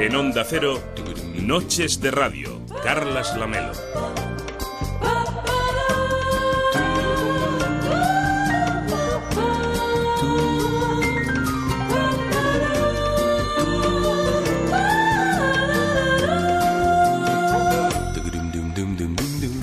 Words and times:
En 0.00 0.14
Onda 0.14 0.44
Cero, 0.44 0.80
Noches 1.34 2.00
de 2.00 2.12
Radio, 2.12 2.60
Carlas 2.84 3.36
Lamelo. 3.36 3.72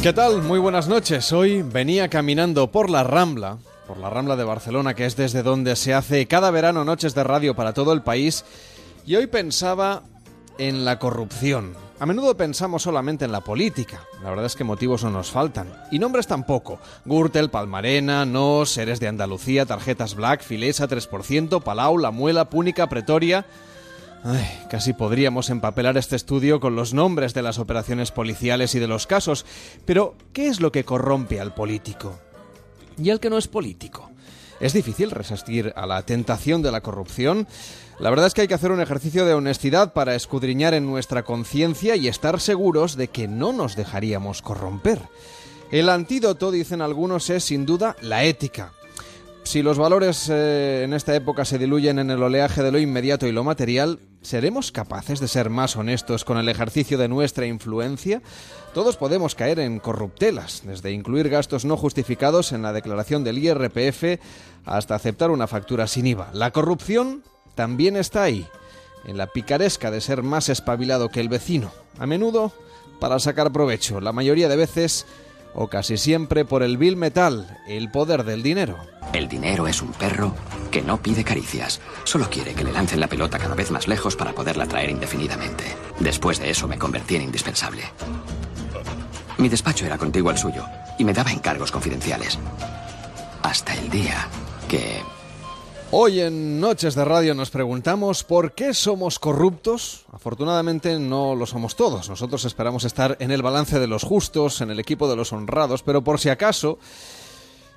¿Qué 0.04 0.12
tal? 0.12 0.42
Muy 0.42 0.60
buenas 0.60 0.90
noches. 0.90 1.32
Hoy 1.32 1.62
venía 1.62 2.10
caminando 2.10 2.70
por 2.72 2.90
la 2.90 3.06
Rambla, 3.06 3.58
por 3.88 3.98
la 3.98 4.10
Rambla 4.10 4.36
de 4.36 4.44
Barcelona, 4.44 4.96
que 4.96 5.06
es 5.06 5.16
desde 5.16 5.44
donde 5.44 5.78
se 5.78 5.94
hace 5.94 6.28
cada 6.28 6.52
verano 6.52 6.84
noches 6.84 7.16
de 7.16 7.24
radio 7.24 7.56
para 7.56 7.72
todo 7.72 7.94
el 7.94 8.02
país, 8.02 8.44
y 9.06 9.16
hoy 9.16 9.28
pensaba 9.28 10.04
en 10.58 10.86
la 10.86 11.00
corrupción. 11.00 11.76
A 12.00 12.06
menudo 12.06 12.36
pensamos 12.36 12.84
solamente 12.84 13.26
en 13.26 13.32
la 13.32 13.42
política. 13.42 14.06
La 14.22 14.30
verdad 14.30 14.46
es 14.46 14.56
que 14.56 14.64
motivos 14.64 15.04
no 15.04 15.12
nos 15.12 15.32
faltan. 15.32 15.74
Y 15.92 16.00
nombres 16.00 16.28
tampoco. 16.28 16.80
Gürtel, 17.06 17.50
Palmarena, 17.50 18.26
Nos, 18.26 18.72
Seres 18.72 19.00
de 19.00 19.08
Andalucía, 19.08 19.66
Tarjetas 19.66 20.16
Black, 20.16 20.44
Filesa, 20.44 20.90
3%, 20.90 21.64
Palau, 21.64 21.98
La 21.98 22.12
Muela, 22.12 22.50
Púnica, 22.50 22.88
Pretoria... 22.88 23.46
Ay, 24.28 24.66
casi 24.72 24.94
podríamos 24.94 25.52
empapelar 25.52 25.98
este 25.98 26.16
estudio 26.16 26.60
con 26.60 26.76
los 26.76 26.96
nombres 26.96 27.36
de 27.36 27.44
las 27.44 27.60
operaciones 27.60 28.10
policiales 28.10 28.74
y 28.74 28.80
de 28.80 28.88
los 28.88 29.06
casos, 29.06 29.46
pero 29.86 30.16
¿qué 30.34 30.48
es 30.48 30.62
lo 30.62 30.72
que 30.72 30.84
corrompe 30.84 31.40
al 31.40 31.54
político? 31.54 32.18
¿Y 32.98 33.12
al 33.12 33.20
que 33.20 33.30
no 33.30 33.38
es 33.38 33.48
político? 33.48 34.10
¿Es 34.60 34.74
difícil 34.74 35.12
resistir 35.12 35.74
a 35.76 35.86
la 35.86 36.02
tentación 36.02 36.64
de 36.64 36.72
la 36.72 36.82
corrupción? 36.82 37.48
La 38.00 38.10
verdad 38.10 38.28
es 38.28 38.34
que 38.34 38.42
hay 38.42 38.48
que 38.48 38.54
hacer 38.54 38.72
un 38.72 38.82
ejercicio 38.82 39.26
de 39.26 39.34
honestidad 39.34 39.94
para 39.94 40.16
escudriñar 40.16 40.74
en 40.74 40.86
nuestra 40.86 41.24
conciencia 41.24 41.96
y 41.96 42.10
estar 42.10 42.42
seguros 42.42 42.98
de 42.98 43.08
que 43.08 43.28
no 43.30 43.54
nos 43.54 43.78
dejaríamos 43.78 44.42
corromper. 44.42 45.00
El 45.72 45.90
antídoto, 45.90 46.52
dicen 46.52 46.82
algunos, 46.82 47.30
es 47.30 47.46
sin 47.46 47.66
duda 47.66 47.96
la 48.02 48.26
ética. 48.26 48.74
Si 49.44 49.62
los 49.62 49.78
valores 49.78 50.28
eh, 50.30 50.82
en 50.84 50.94
esta 50.94 51.16
época 51.16 51.46
se 51.46 51.58
diluyen 51.58 52.00
en 52.00 52.10
el 52.10 52.22
oleaje 52.22 52.64
de 52.64 52.72
lo 52.72 52.80
inmediato 52.80 53.28
y 53.28 53.32
lo 53.32 53.44
material, 53.44 54.00
¿seremos 54.22 54.72
capaces 54.72 55.20
de 55.20 55.28
ser 55.28 55.50
más 55.50 55.76
honestos 55.76 56.26
con 56.26 56.38
el 56.38 56.50
ejercicio 56.50 56.98
de 56.98 57.08
nuestra 57.08 57.46
influencia? 57.46 58.22
Todos 58.74 58.98
podemos 58.98 59.36
caer 59.36 59.60
en 59.60 59.80
corruptelas, 59.80 60.64
desde 60.66 60.92
incluir 60.92 61.30
gastos 61.30 61.64
no 61.64 61.78
justificados 61.78 62.52
en 62.52 62.64
la 62.64 62.74
declaración 62.74 63.24
del 63.24 63.38
IRPF 63.38 64.20
hasta 64.66 64.96
aceptar 64.96 65.30
una 65.30 65.48
factura 65.48 65.88
sin 65.88 66.08
IVA. 66.08 66.32
La 66.34 66.52
corrupción 66.52 67.22
también 67.56 67.96
está 67.96 68.24
ahí, 68.24 68.48
en 69.06 69.18
la 69.18 69.28
picaresca 69.28 69.92
de 69.92 70.02
ser 70.02 70.24
más 70.24 70.50
espabilado 70.50 71.10
que 71.10 71.22
el 71.22 71.30
vecino, 71.30 71.72
a 72.00 72.06
menudo 72.06 72.52
para 73.00 73.20
sacar 73.20 73.52
provecho, 73.52 74.02
la 74.02 74.12
mayoría 74.12 74.48
de 74.50 74.56
veces 74.56 75.06
o 75.54 75.68
casi 75.70 75.98
siempre 75.98 76.44
por 76.44 76.64
el 76.64 76.78
vil 76.78 76.98
metal, 76.98 77.60
el 77.68 77.90
poder 77.90 78.26
del 78.26 78.44
dinero. 78.44 78.78
El 79.14 79.30
dinero 79.30 79.68
es 79.68 79.82
un 79.82 79.94
perro 79.94 80.36
que 80.70 80.82
no 80.82 81.02
pide 81.02 81.24
caricias, 81.24 81.80
solo 82.04 82.30
quiere 82.30 82.54
que 82.54 82.66
le 82.66 82.74
lancen 82.74 83.00
la 83.00 83.08
pelota 83.08 83.40
cada 83.40 83.56
vez 83.56 83.72
más 83.72 83.88
lejos 83.88 84.18
para 84.18 84.34
poderla 84.34 84.68
traer 84.68 84.90
indefinidamente. 84.90 85.64
Después 86.00 86.40
de 86.40 86.50
eso 86.50 86.68
me 86.68 86.78
convertí 86.78 87.16
en 87.16 87.22
indispensable. 87.22 87.84
Mi 89.38 89.48
despacho 89.48 89.86
era 89.86 89.98
contiguo 89.98 90.30
al 90.30 90.38
suyo 90.38 90.66
y 90.98 91.06
me 91.06 91.14
daba 91.14 91.32
encargos 91.32 91.72
confidenciales. 91.72 92.38
Hasta 93.42 93.74
el 93.76 93.90
día 93.90 94.28
que 94.68 95.02
Hoy 95.98 96.20
en 96.20 96.60
Noches 96.60 96.94
de 96.94 97.06
Radio 97.06 97.34
nos 97.34 97.52
preguntamos 97.52 98.26
por 98.26 98.52
qué 98.52 98.74
somos 98.74 99.18
corruptos. 99.18 100.04
Afortunadamente 100.12 101.00
no 101.00 101.36
lo 101.36 101.46
somos 101.46 101.78
todos. 101.78 102.10
Nosotros 102.10 102.44
esperamos 102.44 102.84
estar 102.84 103.16
en 103.22 103.32
el 103.32 103.42
balance 103.42 103.80
de 103.80 103.88
los 103.88 104.04
justos, 104.04 104.60
en 104.60 104.72
el 104.72 104.82
equipo 104.82 105.08
de 105.08 105.16
los 105.16 105.32
honrados, 105.32 105.84
pero 105.84 106.04
por 106.04 106.20
si 106.20 106.28
acaso, 106.28 106.80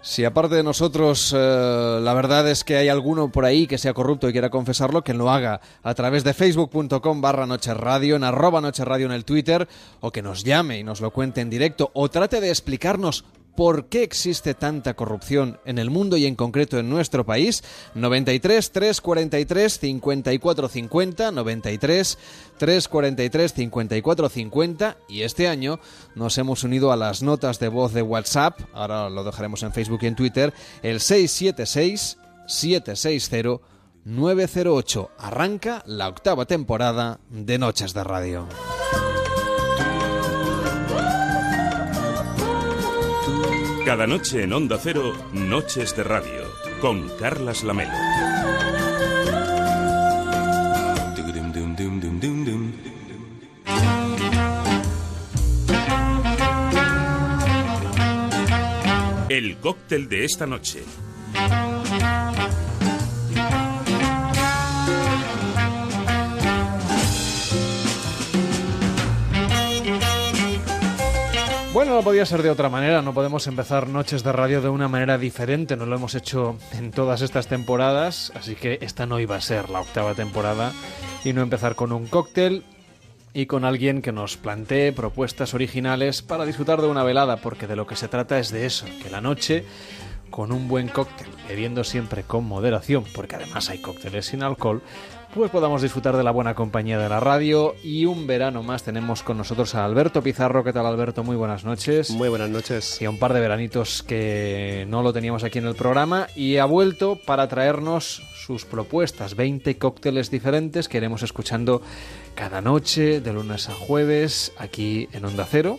si 0.02 0.24
aparte 0.24 0.56
de 0.56 0.64
nosotros 0.64 1.32
eh, 1.32 2.00
la 2.02 2.12
verdad 2.12 2.48
es 2.50 2.64
que 2.64 2.76
hay 2.76 2.88
alguno 2.88 3.30
por 3.30 3.44
ahí 3.44 3.68
que 3.68 3.78
sea 3.78 3.94
corrupto 3.94 4.28
y 4.28 4.32
quiera 4.32 4.50
confesarlo, 4.50 5.04
que 5.04 5.14
lo 5.14 5.30
haga 5.30 5.60
a 5.84 5.94
través 5.94 6.24
de 6.24 6.34
facebook.com 6.34 7.20
barra 7.20 7.46
Noches 7.46 7.76
en 8.02 8.24
arroba 8.24 8.60
Noches 8.60 8.84
Radio 8.84 9.06
en 9.06 9.12
el 9.12 9.24
Twitter, 9.24 9.68
o 10.00 10.10
que 10.10 10.22
nos 10.22 10.42
llame 10.42 10.80
y 10.80 10.82
nos 10.82 11.00
lo 11.00 11.12
cuente 11.12 11.40
en 11.40 11.50
directo, 11.50 11.92
o 11.94 12.08
trate 12.08 12.40
de 12.40 12.48
explicarnos 12.48 13.24
por 13.58 13.86
qué 13.86 14.04
existe 14.04 14.54
tanta 14.54 14.94
corrupción 14.94 15.58
en 15.64 15.78
el 15.78 15.90
mundo 15.90 16.16
y 16.16 16.26
en 16.26 16.36
concreto 16.36 16.78
en 16.78 16.88
nuestro 16.88 17.26
país. 17.26 17.64
93 17.96 18.70
343 18.70 19.80
54 19.80 20.68
50, 20.68 21.32
93 21.32 22.18
343 22.56 23.52
54 23.52 24.28
50 24.28 24.96
y 25.08 25.22
este 25.22 25.48
año 25.48 25.80
nos 26.14 26.38
hemos 26.38 26.62
unido 26.62 26.92
a 26.92 26.96
las 26.96 27.24
notas 27.24 27.58
de 27.58 27.66
voz 27.66 27.92
de 27.92 28.02
WhatsApp, 28.02 28.60
ahora 28.74 29.10
lo 29.10 29.24
dejaremos 29.24 29.64
en 29.64 29.72
Facebook 29.72 29.98
y 30.02 30.06
en 30.06 30.14
Twitter, 30.14 30.54
el 30.84 31.00
676 31.00 32.16
760 32.46 33.58
908. 34.04 35.10
Arranca 35.18 35.82
la 35.84 36.06
octava 36.06 36.46
temporada 36.46 37.18
de 37.28 37.58
Noches 37.58 37.92
de 37.92 38.04
Radio. 38.04 38.46
Cada 43.88 44.06
noche 44.06 44.42
en 44.42 44.52
Onda 44.52 44.76
Cero, 44.78 45.14
Noches 45.32 45.96
de 45.96 46.04
Radio, 46.04 46.42
con 46.82 47.08
Carlas 47.18 47.64
Lamelo. 47.64 47.90
El 59.30 59.56
cóctel 59.56 60.10
de 60.10 60.24
esta 60.26 60.46
noche. 60.46 60.84
Bueno, 71.78 71.94
no 71.94 72.02
podía 72.02 72.26
ser 72.26 72.42
de 72.42 72.50
otra 72.50 72.68
manera, 72.68 73.02
no 73.02 73.14
podemos 73.14 73.46
empezar 73.46 73.86
noches 73.86 74.24
de 74.24 74.32
radio 74.32 74.60
de 74.60 74.68
una 74.68 74.88
manera 74.88 75.16
diferente, 75.16 75.76
no 75.76 75.86
lo 75.86 75.94
hemos 75.94 76.16
hecho 76.16 76.58
en 76.72 76.90
todas 76.90 77.22
estas 77.22 77.46
temporadas, 77.46 78.32
así 78.34 78.56
que 78.56 78.80
esta 78.80 79.06
no 79.06 79.20
iba 79.20 79.36
a 79.36 79.40
ser 79.40 79.70
la 79.70 79.82
octava 79.82 80.16
temporada. 80.16 80.72
Y 81.22 81.34
no 81.34 81.40
empezar 81.40 81.76
con 81.76 81.92
un 81.92 82.08
cóctel 82.08 82.64
y 83.32 83.46
con 83.46 83.64
alguien 83.64 84.02
que 84.02 84.10
nos 84.10 84.36
plantee 84.36 84.92
propuestas 84.92 85.54
originales 85.54 86.20
para 86.20 86.46
disfrutar 86.46 86.82
de 86.82 86.88
una 86.88 87.04
velada, 87.04 87.36
porque 87.36 87.68
de 87.68 87.76
lo 87.76 87.86
que 87.86 87.94
se 87.94 88.08
trata 88.08 88.40
es 88.40 88.50
de 88.50 88.66
eso, 88.66 88.86
que 89.00 89.08
la 89.08 89.20
noche 89.20 89.64
con 90.30 90.50
un 90.50 90.66
buen 90.66 90.88
cóctel, 90.88 91.28
bebiendo 91.46 91.84
siempre 91.84 92.24
con 92.24 92.44
moderación, 92.44 93.04
porque 93.14 93.36
además 93.36 93.70
hay 93.70 93.78
cócteles 93.78 94.26
sin 94.26 94.42
alcohol, 94.42 94.82
pues 95.38 95.52
podamos 95.52 95.82
disfrutar 95.82 96.16
de 96.16 96.24
la 96.24 96.32
buena 96.32 96.56
compañía 96.56 96.98
de 96.98 97.08
la 97.08 97.20
radio 97.20 97.76
y 97.84 98.06
un 98.06 98.26
verano 98.26 98.64
más 98.64 98.82
tenemos 98.82 99.22
con 99.22 99.38
nosotros 99.38 99.76
a 99.76 99.84
Alberto 99.84 100.20
Pizarro. 100.20 100.64
¿Qué 100.64 100.72
tal 100.72 100.84
Alberto? 100.84 101.22
Muy 101.22 101.36
buenas 101.36 101.64
noches. 101.64 102.10
Muy 102.10 102.28
buenas 102.28 102.50
noches. 102.50 103.00
Y 103.00 103.04
a 103.04 103.10
un 103.10 103.20
par 103.20 103.32
de 103.32 103.38
veranitos 103.38 104.02
que 104.02 104.84
no 104.88 105.04
lo 105.04 105.12
teníamos 105.12 105.44
aquí 105.44 105.60
en 105.60 105.66
el 105.66 105.76
programa 105.76 106.26
y 106.34 106.56
ha 106.56 106.64
vuelto 106.64 107.20
para 107.24 107.46
traernos 107.46 108.20
sus 108.34 108.64
propuestas, 108.64 109.36
20 109.36 109.78
cócteles 109.78 110.28
diferentes 110.32 110.88
que 110.88 110.96
iremos 110.96 111.22
escuchando 111.22 111.82
cada 112.34 112.60
noche 112.60 113.20
de 113.20 113.32
lunes 113.32 113.68
a 113.68 113.74
jueves 113.74 114.52
aquí 114.58 115.08
en 115.12 115.24
Onda 115.24 115.46
Cero. 115.48 115.78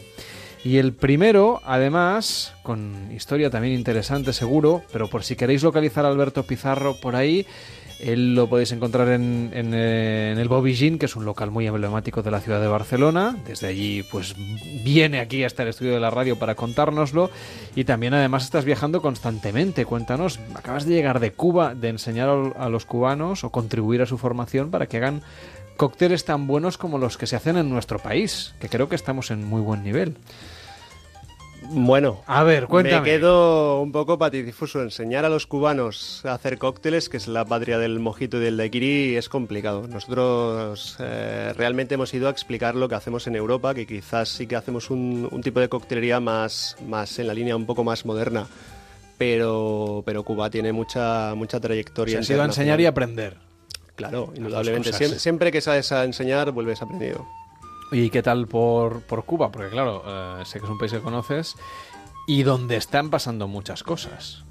Y 0.64 0.78
el 0.78 0.94
primero, 0.94 1.62
además, 1.66 2.54
con 2.64 3.12
historia 3.14 3.50
también 3.50 3.74
interesante 3.74 4.32
seguro, 4.32 4.84
pero 4.94 5.10
por 5.10 5.24
si 5.24 5.36
queréis 5.36 5.64
localizar 5.64 6.06
a 6.06 6.10
Alberto 6.10 6.44
Pizarro 6.44 6.96
por 6.96 7.16
ahí, 7.16 7.46
él 8.00 8.34
lo 8.34 8.48
podéis 8.48 8.72
encontrar 8.72 9.10
en, 9.10 9.52
eh, 9.54 10.32
en 10.32 10.40
el 10.40 10.48
Bobby 10.48 10.74
Jean, 10.74 10.98
que 10.98 11.06
es 11.06 11.16
un 11.16 11.26
local 11.26 11.52
muy 11.52 11.68
emblemático 11.68 12.24
de 12.24 12.32
la 12.32 12.40
ciudad 12.40 12.62
de 12.62 12.68
Barcelona. 12.68 13.36
Desde 13.46 13.68
allí, 13.68 14.04
pues 14.04 14.36
viene 14.84 15.20
aquí 15.20 15.44
hasta 15.44 15.64
el 15.64 15.70
estudio 15.70 15.94
de 15.94 16.00
la 16.00 16.10
radio 16.10 16.38
para 16.38 16.56
contárnoslo. 16.56 17.30
Y 17.76 17.84
también, 17.84 18.14
además, 18.14 18.46
estás 18.46 18.66
viajando 18.66 19.02
constantemente. 19.02 19.86
Cuéntanos, 19.86 20.40
acabas 20.56 20.86
de 20.86 20.96
llegar 20.96 21.20
de 21.20 21.32
Cuba, 21.32 21.76
de 21.76 21.90
enseñar 21.90 22.30
a 22.30 22.70
los 22.70 22.86
cubanos 22.86 23.44
o 23.44 23.50
contribuir 23.50 24.02
a 24.02 24.06
su 24.06 24.18
formación 24.18 24.72
para 24.72 24.88
que 24.88 24.98
hagan 24.98 25.22
cócteles 25.76 26.26
tan 26.26 26.48
buenos 26.48 26.78
como 26.78 26.98
los 26.98 27.18
que 27.18 27.28
se 27.28 27.36
hacen 27.36 27.58
en 27.58 27.70
nuestro 27.70 28.00
país, 28.00 28.54
que 28.60 28.70
creo 28.70 28.90
que 28.90 28.96
estamos 28.96 29.32
en 29.32 29.46
muy 29.46 29.62
buen 29.62 29.84
nivel. 29.84 30.18
Bueno, 31.72 32.22
a 32.26 32.44
ver, 32.44 32.66
cuéntame. 32.66 33.02
Me 33.02 33.06
quedo 33.06 33.82
un 33.82 33.92
poco 33.92 34.18
patidifuso. 34.18 34.82
Enseñar 34.82 35.26
a 35.26 35.30
los 35.30 35.46
cubanos 35.46 36.26
a 36.26 36.34
hacer 36.34 36.58
cócteles, 36.58 37.10
que 37.10 37.18
es 37.18 37.28
la 37.28 37.46
patria 37.46 37.78
del 37.78 38.00
mojito 38.00 38.38
y 38.38 38.40
del 38.42 38.58
daiquiri, 38.58 39.16
es 39.16 39.30
complicado. 39.30 39.88
Nosotros 39.88 40.98
eh, 41.00 41.54
realmente 41.56 41.96
hemos 41.96 42.14
ido 42.14 42.28
a 42.28 42.32
explicar 42.32 42.76
lo 42.76 42.90
que 42.90 42.96
hacemos 42.96 43.28
en 43.28 43.36
Europa, 43.36 43.76
que 43.76 43.86
quizás 43.86 44.30
sí 44.30 44.48
que 44.48 44.56
hacemos 44.56 44.90
un, 44.90 45.28
un 45.30 45.42
tipo 45.44 45.60
de 45.60 45.70
coctelería 45.70 46.20
más, 46.20 46.76
más 46.88 47.20
en 47.20 47.28
la 47.28 47.34
línea 47.34 47.56
un 47.56 47.66
poco 47.66 47.84
más 47.84 48.06
moderna. 48.06 48.48
Pero, 49.20 50.02
pero 50.06 50.24
Cuba 50.24 50.50
tiene 50.50 50.72
mucha, 50.72 51.36
mucha 51.36 51.60
trayectoria. 51.60 52.24
Se 52.24 52.34
ha 52.34 52.36
ido 52.36 52.44
a 52.44 52.46
enseñar 52.48 52.80
y 52.82 52.86
aprender. 52.86 53.38
Claro, 53.96 54.32
indudablemente. 54.34 54.94
siempre 55.20 55.52
que 55.52 55.60
sabes 55.60 55.92
a 55.92 56.06
enseñar, 56.06 56.52
vuelves 56.52 56.82
aprendido. 56.82 57.28
¿Y 57.92 58.10
qué 58.10 58.22
tal 58.22 58.48
por, 58.48 59.02
por 59.02 59.24
Cuba? 59.26 59.52
Porque 59.52 59.70
claro, 59.70 60.04
eh, 60.06 60.46
sé 60.46 60.60
que 60.60 60.66
es 60.66 60.72
un 60.72 60.78
país 60.78 60.92
que 60.92 61.00
conoces 61.00 61.56
y 62.28 62.44
donde 62.44 62.78
están 62.78 63.10
pasando 63.10 63.48
muchas 63.48 63.82
cosas. 63.84 64.46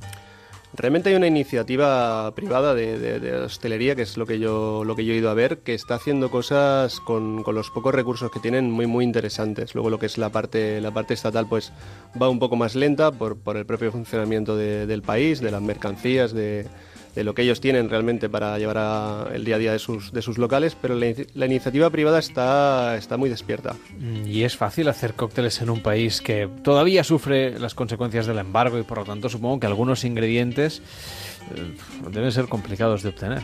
Realmente 0.75 1.09
hay 1.09 1.15
una 1.15 1.29
iniciativa 1.29 2.35
privada 2.35 2.75
de, 2.75 3.41
hostelería, 3.43 3.97
que 3.97 4.03
es 4.03 4.19
lo 4.19 4.27
que 4.27 4.39
yo 4.39 4.83
lo 4.85 4.97
que 4.97 5.05
yo 5.05 5.15
he 5.15 5.17
ido 5.17 5.31
a 5.31 5.35
ver, 5.35 5.61
que 5.61 5.73
está 5.73 5.95
haciendo 5.95 6.31
cosas 6.31 7.01
con, 7.01 7.43
los 7.47 7.71
pocos 7.71 7.95
recursos 7.95 8.31
que 8.31 8.41
tienen 8.41 8.71
muy 8.71 8.87
muy 8.87 9.05
interesantes. 9.05 9.75
Luego 9.75 9.89
lo 9.89 9.99
que 9.99 10.07
es 10.07 10.19
la 10.19 10.29
parte 10.31 10.81
la 10.81 10.91
parte 10.91 11.15
estatal 11.15 11.49
pues 11.49 11.73
va 12.21 12.29
un 12.29 12.39
poco 12.39 12.57
más 12.57 12.75
lenta 12.75 13.13
por, 13.13 13.39
por 13.39 13.57
el 13.57 13.65
propio 13.65 13.93
funcionamiento 13.93 14.57
del 14.57 15.03
país, 15.03 15.41
de 15.41 15.51
las 15.51 15.63
mercancías, 15.63 16.33
de, 16.33 16.67
de 17.19 17.25
lo 17.25 17.35
que 17.35 17.43
ellos 17.43 17.61
tienen 17.61 17.91
realmente 17.91 18.29
para 18.29 18.57
llevar 18.61 19.33
el 19.35 19.45
día 19.45 19.57
a 19.57 19.59
día 19.59 19.73
de 19.73 19.81
sus, 19.81 20.13
de 20.13 20.23
sus 20.23 20.39
locales, 20.39 20.77
pero 20.81 20.95
la, 20.95 21.47
iniciativa 21.47 21.91
privada 21.91 22.21
está, 22.21 22.97
está 22.97 23.17
muy 23.17 23.29
despierta. 23.29 23.75
Mm, 23.99 24.29
y 24.29 24.45
es 24.45 24.57
fácil 24.57 24.87
hacer 24.87 25.15
cócteles 25.15 25.61
en 25.61 25.69
un 25.71 25.83
país 25.83 26.23
que 26.23 26.49
todavía 26.63 27.03
sufre 27.03 27.59
las 27.59 27.75
consecuencias 27.75 28.27
del 28.27 28.39
embargo 28.39 28.79
y 28.79 28.85
por 28.85 28.99
lo 28.99 29.05
tanto 29.05 29.29
supongo 29.29 29.59
que 29.59 29.67
algunos 29.67 30.05
ingredientes 30.05 30.81
eh, 31.57 31.75
deben 32.13 32.31
ser 32.31 32.47
complicados 32.47 33.03
de 33.03 33.09
obtener. 33.09 33.43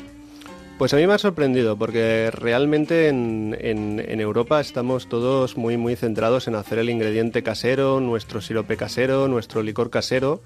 Pues 0.78 0.94
a 0.94 0.96
mí 0.96 1.04
me 1.08 1.14
ha 1.14 1.18
sorprendido 1.18 1.76
porque 1.76 2.30
realmente 2.32 3.08
en, 3.08 3.56
en, 3.60 4.20
Europa 4.20 4.60
estamos 4.60 5.08
todos 5.08 5.56
muy 5.56 5.76
muy 5.76 5.96
centrados 5.96 6.46
en 6.46 6.54
hacer 6.54 6.78
el 6.78 6.90
ingrediente 6.90 7.42
casero, 7.42 7.98
nuestro 7.98 8.40
sirope 8.40 8.76
casero, 8.76 9.26
nuestro 9.26 9.62
licor 9.64 9.90
casero, 9.90 10.42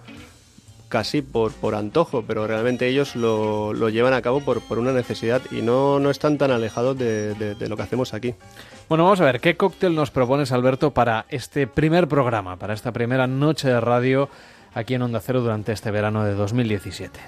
casi 0.89 1.23
por, 1.23 1.53
por 1.53 1.75
antojo, 1.75 2.25
pero 2.27 2.47
realmente 2.47 2.89
ellos 2.89 3.15
lo, 3.15 3.73
lo 3.73 3.89
llevan 3.89 4.15
a 4.15 4.23
cabo 4.23 4.41
por, 4.41 4.61
por, 4.63 4.79
una 4.79 4.93
necesidad 4.93 5.43
y 5.51 5.63
no, 5.63 6.01
no 6.01 6.11
están 6.11 6.39
tan 6.39 6.51
alejados 6.51 6.99
de, 6.99 7.35
de, 7.35 7.69
lo 7.69 7.77
que 7.77 7.83
hacemos 7.83 8.15
aquí. 8.15 8.35
Bueno, 8.89 9.05
vamos 9.05 9.21
a 9.21 9.25
ver, 9.25 9.41
¿qué 9.41 9.57
cóctel 9.57 9.95
nos 9.95 10.11
propones, 10.11 10.53
Alberto, 10.53 10.93
para 10.93 11.27
este 11.29 11.67
primer 11.67 12.09
programa, 12.09 12.57
para 12.57 12.75
esta 12.75 12.93
primera 12.93 13.27
noche 13.27 13.69
de 13.69 13.81
radio 13.81 14.29
aquí 14.75 14.95
en 14.95 15.03
Onda 15.03 15.21
Cero 15.21 15.43
durante 15.43 15.73
este 15.73 15.91
verano 15.91 16.25
de 16.25 16.33
2017? 16.35 17.21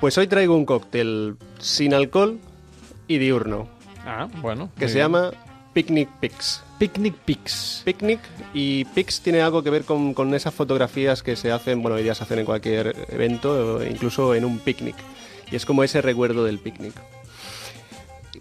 Pues 0.00 0.16
hoy 0.16 0.26
traigo 0.26 0.56
un 0.56 0.64
cóctel 0.64 1.36
sin 1.58 1.92
alcohol 1.92 2.38
y 3.06 3.18
diurno. 3.18 3.68
Ah, 4.06 4.28
bueno. 4.40 4.70
Que 4.78 4.88
se 4.88 4.98
llama 4.98 5.30
Picnic 5.74 6.08
Pix. 6.20 6.62
Picnic 6.80 7.14
Pix. 7.26 7.82
Picnic 7.84 8.20
y 8.54 8.86
Pix 8.86 9.20
tiene 9.20 9.42
algo 9.42 9.62
que 9.62 9.68
ver 9.68 9.84
con, 9.84 10.14
con, 10.14 10.34
esas 10.34 10.54
fotografías 10.54 11.22
que 11.22 11.36
se 11.36 11.52
hacen, 11.52 11.82
bueno, 11.82 11.96
hoy 11.98 12.02
día 12.02 12.14
se 12.14 12.22
hacen 12.22 12.38
en 12.38 12.46
cualquier 12.46 12.96
evento, 13.10 13.84
incluso 13.84 14.34
en 14.34 14.46
un 14.46 14.58
picnic. 14.58 14.96
Y 15.52 15.56
es 15.56 15.66
como 15.66 15.84
ese 15.84 16.00
recuerdo 16.00 16.42
del 16.42 16.58
picnic. 16.58 16.94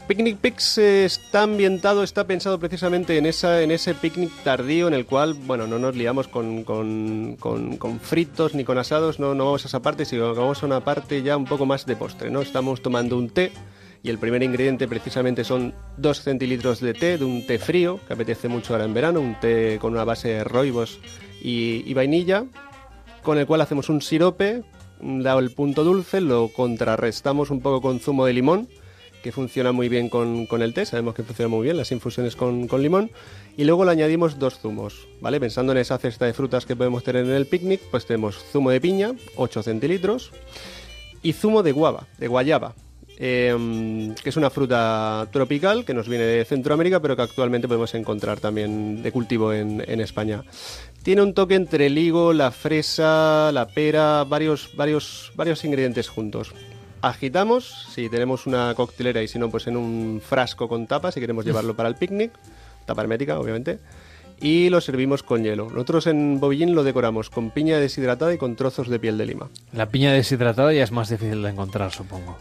Picnic 0.07 0.37
Pix 0.37 0.77
está 0.77 1.41
ambientado, 1.41 2.01
está 2.01 2.25
pensado 2.27 2.59
precisamente 2.59 3.17
en, 3.17 3.25
esa, 3.25 3.61
en 3.61 3.71
ese 3.71 3.93
picnic 3.93 4.31
tardío 4.41 4.87
en 4.87 4.93
el 4.93 5.05
cual, 5.05 5.33
bueno, 5.33 5.67
no 5.67 5.77
nos 5.77 5.97
liamos 5.97 6.29
con, 6.29 6.63
con, 6.63 7.35
con, 7.37 7.99
fritos 7.99 8.55
ni 8.55 8.63
con 8.63 8.77
asados, 8.77 9.19
no, 9.19 9.35
no 9.35 9.47
vamos 9.47 9.65
a 9.65 9.67
esa 9.67 9.81
parte, 9.81 10.05
sino 10.05 10.33
que 10.33 10.39
vamos 10.39 10.63
a 10.63 10.65
una 10.65 10.79
parte 10.79 11.21
ya 11.23 11.35
un 11.35 11.45
poco 11.45 11.65
más 11.65 11.85
de 11.85 11.97
postre, 11.97 12.31
¿no? 12.31 12.41
Estamos 12.41 12.81
tomando 12.81 13.17
un 13.17 13.29
té 13.29 13.51
y 14.01 14.09
el 14.09 14.17
primer 14.17 14.43
ingrediente 14.43 14.87
precisamente 14.87 15.43
son 15.43 15.73
2 15.97 16.21
centilitros 16.21 16.79
de 16.79 16.93
té, 16.93 17.17
de 17.17 17.25
un 17.25 17.45
té 17.45 17.59
frío, 17.59 17.99
que 18.07 18.13
apetece 18.13 18.47
mucho 18.47 18.73
ahora 18.73 18.85
en 18.85 18.93
verano, 18.93 19.19
un 19.19 19.39
té 19.39 19.77
con 19.79 19.93
una 19.93 20.05
base 20.05 20.29
de 20.29 20.43
roibos 20.43 20.99
y, 21.41 21.93
vainilla, 21.93 22.45
con 23.23 23.37
el 23.37 23.45
cual 23.45 23.61
hacemos 23.61 23.89
un 23.89 24.01
sirope, 24.01 24.63
dado 25.01 25.39
el 25.39 25.51
punto 25.51 25.83
dulce, 25.83 26.21
lo 26.21 26.49
contrarrestamos 26.49 27.51
un 27.51 27.61
poco 27.61 27.81
con 27.81 27.99
zumo 27.99 28.25
de 28.25 28.33
limón, 28.33 28.69
que 29.21 29.33
funciona 29.33 29.73
muy 29.73 29.89
bien 29.89 30.07
con, 30.07 30.47
el 30.49 30.73
té, 30.73 30.85
sabemos 30.85 31.13
que 31.13 31.23
funciona 31.23 31.49
muy 31.49 31.65
bien 31.65 31.75
las 31.75 31.91
infusiones 31.91 32.37
con, 32.37 32.69
con, 32.69 32.81
limón, 32.81 33.11
y 33.57 33.65
luego 33.65 33.83
le 33.83 33.91
añadimos 33.91 34.39
dos 34.39 34.59
zumos, 34.59 35.07
¿vale? 35.19 35.41
Pensando 35.41 35.73
en 35.73 35.79
esa 35.79 35.97
cesta 35.97 36.25
de 36.25 36.33
frutas 36.33 36.65
que 36.65 36.77
podemos 36.77 37.03
tener 37.03 37.25
en 37.25 37.31
el 37.31 37.45
picnic, 37.45 37.81
pues 37.91 38.05
tenemos 38.05 38.37
zumo 38.37 38.69
de 38.69 38.79
piña, 38.79 39.11
8 39.35 39.63
centilitros, 39.63 40.31
y 41.21 41.33
zumo 41.33 41.63
de 41.63 41.73
guava, 41.73 42.07
de 42.17 42.29
guayaba, 42.29 42.75
Em, 43.21 44.15
que 44.15 44.29
es 44.29 44.37
una 44.37 44.49
fruta 44.49 45.27
tropical 45.29 45.83
que 45.83 45.93
nos 45.93 46.07
viene 46.07 46.23
de 46.23 46.45
Centroamérica, 46.45 47.01
pero 47.01 47.17
que 47.17 47.21
actualmente 47.21 47.67
podemos 47.67 47.93
encontrar 47.93 48.39
también 48.39 49.03
de 49.03 49.11
cultivo 49.11 49.51
en, 49.51 49.81
España. 49.99 50.43
Tiene 51.03 51.21
un 51.21 51.33
toque 51.33 51.55
entre 51.55 51.87
el 51.87 51.97
higo, 51.97 52.31
la 52.31 52.51
fresa, 52.51 53.51
la 53.51 53.67
pera, 53.67 54.23
varios, 54.23 54.69
varios, 54.73 55.33
varios 55.35 55.65
ingredientes 55.65 56.07
juntos. 56.07 56.53
Agitamos, 57.01 57.87
si 57.93 58.07
tenemos 58.07 58.47
una 58.47 58.73
coctelera 58.73 59.21
y 59.21 59.27
si 59.27 59.37
no, 59.37 59.49
pues 59.49 59.67
en 59.67 59.75
un 59.75 60.21
frasco 60.25 60.69
con 60.69 60.87
tapa, 60.87 61.11
si 61.11 61.19
queremos 61.19 61.43
llevarlo 61.43 61.75
para 61.75 61.89
el 61.89 61.95
picnic, 61.95 62.31
tapa 62.85 63.01
hermética, 63.01 63.37
obviamente 63.37 63.79
y 64.41 64.69
lo 64.69 64.79
servimos 64.79 65.21
con 65.21 65.43
hielo. 65.43 65.69
Nosotros 65.69 66.07
en 66.07 66.39
Bobillín 66.39 66.73
lo 66.73 66.85
decoramos 66.85 67.29
con 67.29 67.51
piña 67.51 67.77
deshidratada 67.77 68.33
y 68.33 68.37
con 68.37 68.55
trozos 68.55 68.87
de 68.87 68.97
piel 68.97 69.17
de 69.17 69.25
lima. 69.25 69.49
La 69.73 69.89
piña 69.89 70.13
deshidratada 70.13 70.71
ya 70.71 70.85
es 70.85 70.93
más 70.93 71.09
difícil 71.09 71.41
de 71.41 71.49
encontrar, 71.49 71.91
supongo 71.91 72.37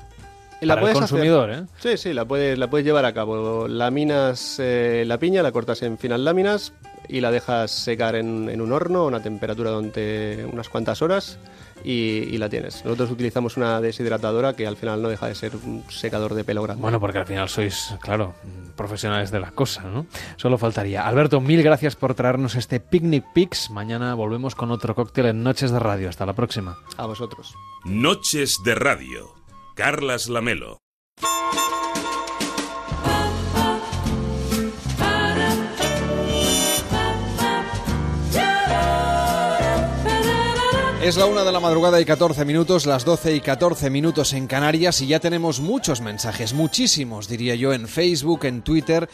la 0.66 0.74
para 0.74 0.88
el 0.88 0.94
consumidor, 0.94 1.50
¿eh? 1.50 1.62
Sí, 1.78 1.96
sí, 1.96 2.12
la 2.12 2.24
puedes, 2.24 2.58
la 2.58 2.68
puedes 2.68 2.86
llevar 2.86 3.04
a 3.04 3.12
cabo. 3.12 3.68
Laminas 3.68 4.56
eh, 4.58 5.04
la 5.06 5.18
piña, 5.18 5.42
la 5.42 5.52
cortas 5.52 5.82
en 5.82 5.98
finas 5.98 6.20
láminas 6.20 6.72
y 7.08 7.20
la 7.20 7.30
dejas 7.30 7.70
secar 7.70 8.16
en, 8.16 8.48
en 8.48 8.60
un 8.60 8.72
horno 8.72 9.00
a 9.00 9.06
una 9.06 9.22
temperatura 9.22 9.70
durante 9.70 10.44
unas 10.52 10.68
cuantas 10.68 11.00
horas 11.02 11.38
y, 11.84 12.38
la 12.38 12.48
tienes. 12.48 12.84
Nosotros 12.84 13.10
utilizamos 13.10 13.56
una 13.56 13.80
deshidratadora 13.80 14.54
que 14.54 14.66
al 14.66 14.76
final 14.76 15.02
no 15.02 15.08
deja 15.08 15.26
de 15.26 15.34
ser 15.34 15.56
un 15.56 15.84
secador 15.88 16.34
de 16.34 16.44
pelo 16.44 16.62
grande. 16.62 16.82
Bueno, 16.82 17.00
porque 17.00 17.18
al 17.18 17.26
final 17.26 17.48
sois, 17.48 17.94
claro, 18.00 18.34
profesionales 18.76 19.30
de 19.30 19.40
la 19.40 19.50
cosa, 19.50 19.82
¿no? 19.82 20.06
Solo 20.36 20.58
faltaría. 20.58 21.06
Alberto, 21.06 21.40
mil 21.40 21.62
gracias 21.62 21.96
por 21.96 22.14
traernos 22.14 22.54
este 22.54 22.80
Picnic 22.80 23.24
Pix. 23.32 23.70
Mañana 23.70 24.14
volvemos 24.14 24.54
con 24.54 24.70
otro 24.70 24.94
cóctel 24.94 25.26
en 25.26 25.42
Noches 25.42 25.70
de 25.70 25.78
Radio. 25.78 26.08
Hasta 26.08 26.26
la 26.26 26.34
próxima. 26.34 26.78
A 26.96 27.06
vosotros. 27.06 27.54
Noches 27.84 28.58
de 28.64 28.74
Radio 28.74 29.37
Carlas 29.78 30.28
Lamelo. 30.28 30.82
Es 41.00 41.16
la 41.16 41.26
una 41.26 41.44
de 41.44 41.52
la 41.52 41.60
madrugada 41.60 42.00
y 42.00 42.04
14 42.04 42.44
minutos, 42.44 42.86
las 42.86 43.04
12 43.04 43.36
y 43.36 43.40
14 43.40 43.88
minutos 43.88 44.32
en 44.32 44.48
Canarias 44.48 45.00
y 45.00 45.06
ya 45.06 45.20
tenemos 45.20 45.60
muchos 45.60 46.00
mensajes, 46.00 46.54
muchísimos 46.54 47.28
diría 47.28 47.54
yo, 47.54 47.72
en 47.72 47.86
Facebook, 47.86 48.46
en 48.46 48.62
Twitter 48.62 49.08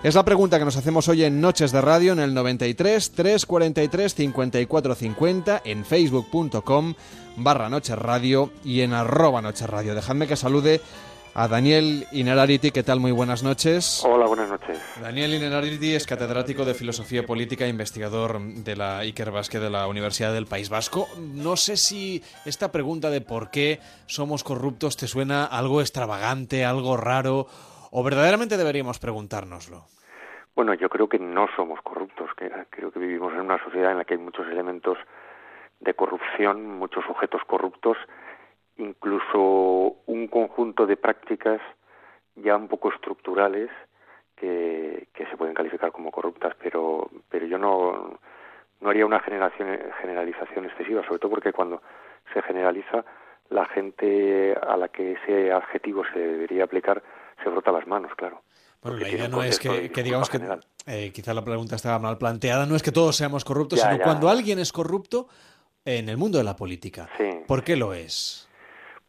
Es 0.02 0.14
la 0.14 0.24
pregunta 0.24 0.58
que 0.58 0.64
nos 0.64 0.76
hacemos 0.76 1.08
hoy 1.08 1.24
en 1.24 1.40
Noches 1.40 1.70
de 1.70 1.80
Radio 1.80 2.12
en 2.12 2.18
el 2.18 2.34
93 2.34 3.12
343 3.12 4.14
54 4.14 4.94
50 4.94 5.62
en 5.64 5.84
facebook.com 5.84 6.94
barra 7.36 7.68
Noches 7.68 7.96
Radio 7.98 8.50
y 8.64 8.80
en 8.80 8.94
arroba 8.94 9.40
Noches 9.40 9.70
Radio. 9.70 9.94
Dejadme 9.94 10.26
que 10.26 10.36
salude 10.36 10.80
a 11.34 11.48
Daniel 11.48 12.04
Inerarity. 12.12 12.70
¿Qué 12.70 12.82
tal? 12.82 13.00
Muy 13.00 13.12
buenas 13.12 13.42
noches. 13.42 14.04
Hola, 14.04 14.26
buenas 14.26 14.48
noches. 14.48 14.78
Daniel 15.00 15.34
Inerarity 15.34 15.94
es 15.94 16.06
catedrático 16.06 16.64
de 16.64 16.74
Filosofía 16.74 17.24
Política 17.24 17.64
e 17.64 17.68
investigador 17.68 18.40
de 18.40 18.76
la 18.76 18.98
Iker 18.98 19.30
Basque 19.30 19.58
de 19.58 19.70
la 19.70 19.86
Universidad 19.86 20.32
del 20.32 20.46
País 20.46 20.70
Vasco. 20.70 21.08
No 21.18 21.56
sé 21.56 21.76
si 21.76 22.22
esta 22.44 22.70
pregunta 22.72 23.10
de 23.10 23.20
por 23.20 23.50
qué 23.50 23.80
somos 24.06 24.44
corruptos 24.44 24.96
te 24.96 25.06
suena 25.06 25.44
algo 25.44 25.80
extravagante, 25.80 26.64
algo 26.64 26.96
raro 26.96 27.46
¿O 27.94 28.02
verdaderamente 28.02 28.56
deberíamos 28.56 28.98
preguntárnoslo? 28.98 29.84
Bueno, 30.56 30.72
yo 30.72 30.88
creo 30.88 31.10
que 31.10 31.18
no 31.18 31.46
somos 31.54 31.78
corruptos, 31.82 32.30
que 32.38 32.50
creo 32.70 32.90
que 32.90 32.98
vivimos 32.98 33.34
en 33.34 33.40
una 33.40 33.62
sociedad 33.62 33.92
en 33.92 33.98
la 33.98 34.04
que 34.06 34.14
hay 34.14 34.20
muchos 34.20 34.46
elementos 34.48 34.96
de 35.80 35.92
corrupción, 35.92 36.78
muchos 36.78 37.04
sujetos 37.04 37.42
corruptos, 37.46 37.98
incluso 38.78 39.96
un 40.06 40.28
conjunto 40.28 40.86
de 40.86 40.96
prácticas 40.96 41.60
ya 42.36 42.56
un 42.56 42.68
poco 42.68 42.92
estructurales 42.92 43.70
que, 44.36 45.08
se 45.30 45.36
pueden 45.36 45.54
calificar 45.54 45.92
como 45.92 46.10
corruptas, 46.10 46.54
pero, 46.60 47.08
pero 47.28 47.46
yo 47.46 47.58
no, 47.58 48.18
no 48.80 48.90
haría 48.90 49.06
una 49.06 49.20
generación, 49.20 49.78
generalización 50.00 50.64
excesiva, 50.64 51.04
sobre 51.06 51.20
todo 51.20 51.30
porque 51.30 51.52
cuando 51.52 51.80
se 52.34 52.42
generaliza, 52.42 53.04
la 53.50 53.66
gente 53.66 54.54
a 54.54 54.76
la 54.76 54.88
que 54.88 55.12
ese 55.12 55.52
adjetivo 55.52 56.02
se 56.12 56.18
debería 56.18 56.64
aplicar 56.64 57.02
se 57.42 57.50
frota 57.50 57.72
las 57.72 57.86
manos, 57.86 58.12
claro. 58.16 58.42
Bueno, 58.82 58.98
la 58.98 59.08
idea 59.08 59.28
no 59.28 59.42
es 59.42 59.58
que, 59.58 59.90
digamos 60.02 60.28
que 60.28 60.40
eh, 60.86 61.12
quizá 61.12 61.32
la 61.34 61.44
pregunta 61.44 61.76
estaba 61.76 61.98
mal 62.00 62.18
planteada, 62.18 62.66
no 62.66 62.74
es 62.74 62.82
que 62.82 62.90
todos 62.90 63.14
seamos 63.14 63.44
corruptos, 63.44 63.80
sino 63.80 63.98
cuando 64.00 64.28
alguien 64.28 64.58
es 64.58 64.72
corrupto 64.72 65.28
en 65.84 66.08
el 66.08 66.16
mundo 66.16 66.38
de 66.38 66.44
la 66.44 66.56
política. 66.56 67.08
¿Por 67.46 67.62
qué 67.62 67.76
lo 67.76 67.94
es? 67.94 68.48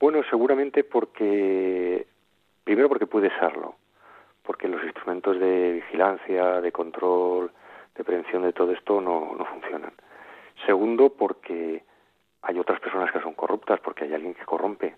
Bueno, 0.03 0.21
seguramente 0.29 0.83
porque, 0.83 2.05
primero 2.65 2.89
porque 2.89 3.07
puede 3.07 3.29
serlo, 3.39 3.75
porque 4.43 4.67
los 4.67 4.83
instrumentos 4.83 5.39
de 5.39 5.71
vigilancia, 5.71 6.59
de 6.59 6.73
control, 6.73 7.53
de 7.95 8.03
prevención 8.03 8.43
de 8.43 8.51
todo 8.51 8.73
esto 8.73 8.99
no, 8.99 9.33
no 9.33 9.45
funcionan. 9.45 9.93
Segundo, 10.65 11.07
porque 11.11 11.85
hay 12.41 12.59
otras 12.59 12.81
personas 12.81 13.13
que 13.13 13.21
son 13.21 13.33
corruptas, 13.33 13.79
porque 13.79 14.03
hay 14.03 14.13
alguien 14.13 14.33
que 14.33 14.43
corrompe 14.43 14.97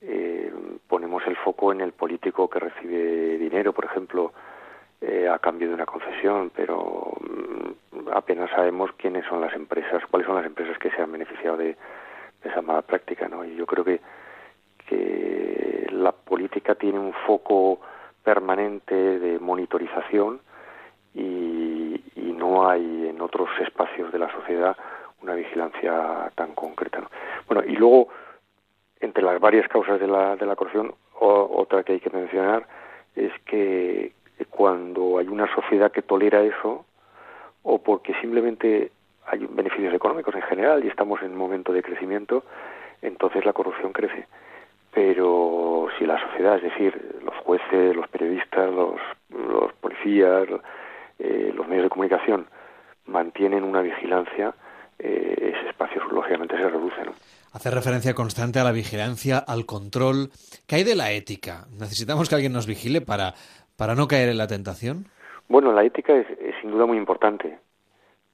eh, 0.00 0.52
ponemos 0.86 1.26
el 1.26 1.34
foco 1.38 1.72
en 1.72 1.80
el 1.80 1.90
político 1.90 2.48
que 2.48 2.60
recibe 2.60 3.38
dinero, 3.38 3.72
por 3.72 3.86
ejemplo, 3.86 4.32
eh, 5.00 5.28
a 5.28 5.40
cambio 5.40 5.66
de 5.66 5.74
una 5.74 5.86
concesión, 5.86 6.52
pero 6.54 7.14
mm, 7.18 8.10
apenas 8.12 8.48
sabemos 8.50 8.92
quiénes 8.96 9.26
son 9.26 9.40
las 9.40 9.54
empresas, 9.54 10.04
cuáles 10.08 10.28
son 10.28 10.36
las 10.36 10.46
empresas 10.46 10.78
que 10.78 10.92
se 10.92 11.02
han 11.02 11.10
beneficiado 11.10 11.56
de, 11.56 11.76
esa 12.44 12.62
mala 12.62 12.82
práctica, 12.82 13.26
¿no? 13.26 13.44
Y 13.44 13.56
yo 13.56 13.66
creo 13.66 13.84
que, 13.84 14.00
que 14.86 15.86
la 15.90 16.12
política 16.12 16.74
tiene 16.74 16.98
un 16.98 17.12
foco 17.26 17.80
permanente 18.22 18.94
de 18.94 19.38
monitorización 19.38 20.40
y, 21.14 22.02
no 22.36 22.68
hay 22.68 23.08
en 23.08 23.20
otros 23.22 23.48
espacios 23.60 24.12
de 24.12 24.18
la 24.18 24.30
sociedad 24.30 24.76
una 25.22 25.34
vigilancia 25.34 26.30
tan 26.34 26.54
concreta. 26.54 27.00
¿no? 27.00 27.08
Bueno, 27.48 27.64
y 27.66 27.74
luego 27.74 28.08
entre 29.00 29.24
las 29.24 29.40
varias 29.40 29.66
causas 29.68 29.98
de 29.98 30.06
la, 30.06 30.36
de 30.36 30.44
la 30.44 30.54
corrupción, 30.54 30.94
otra 31.18 31.82
que 31.82 31.94
hay 31.94 32.00
que 32.00 32.10
mencionar 32.10 32.66
es 33.14 33.32
que 33.46 34.12
cuando 34.50 35.18
hay 35.18 35.28
una 35.28 35.52
sociedad 35.54 35.90
que 35.90 36.02
tolera 36.02 36.42
eso, 36.42 36.84
o 37.62 37.78
porque 37.78 38.14
simplemente 38.20 38.92
hay 39.26 39.46
beneficios 39.50 39.92
económicos 39.92 40.34
en 40.34 40.42
general 40.42 40.84
y 40.84 40.88
estamos 40.88 41.20
en 41.22 41.32
un 41.32 41.38
momento 41.38 41.72
de 41.72 41.82
crecimiento, 41.82 42.44
entonces 43.02 43.44
la 43.44 43.52
corrupción 43.52 43.92
crece. 43.92 44.26
Pero 44.96 45.88
si 45.98 46.06
la 46.06 46.18
sociedad, 46.18 46.56
es 46.56 46.62
decir, 46.62 47.20
los 47.22 47.34
jueces, 47.44 47.94
los 47.94 48.08
periodistas, 48.08 48.72
los, 48.72 48.98
los 49.28 49.70
policías, 49.74 50.48
eh, 51.18 51.52
los 51.54 51.68
medios 51.68 51.84
de 51.84 51.90
comunicación, 51.90 52.46
mantienen 53.04 53.62
una 53.62 53.82
vigilancia, 53.82 54.54
eh, 54.98 55.52
ese 55.54 55.68
espacio 55.68 56.02
lógicamente 56.10 56.56
se 56.56 56.66
reduce. 56.70 57.04
¿no? 57.04 57.12
Hace 57.52 57.70
referencia 57.70 58.14
constante 58.14 58.58
a 58.58 58.64
la 58.64 58.72
vigilancia, 58.72 59.36
al 59.36 59.66
control. 59.66 60.30
¿Qué 60.66 60.76
hay 60.76 60.84
de 60.84 60.96
la 60.96 61.12
ética? 61.12 61.66
¿Necesitamos 61.78 62.30
que 62.30 62.36
alguien 62.36 62.54
nos 62.54 62.66
vigile 62.66 63.02
para, 63.02 63.34
para 63.76 63.94
no 63.94 64.08
caer 64.08 64.30
en 64.30 64.38
la 64.38 64.46
tentación? 64.46 65.08
Bueno, 65.46 65.72
la 65.72 65.84
ética 65.84 66.16
es, 66.16 66.26
sin 66.62 66.70
duda 66.70 66.86
muy 66.86 66.96
importante, 66.96 67.58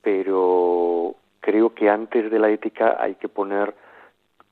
pero 0.01 1.17
creo 1.41 1.75
que 1.75 1.91
antes 1.91 2.31
de 2.31 2.39
la 2.39 2.51
ética 2.51 2.99
hay 3.01 3.17
que 3.17 3.29
poner 3.29 3.75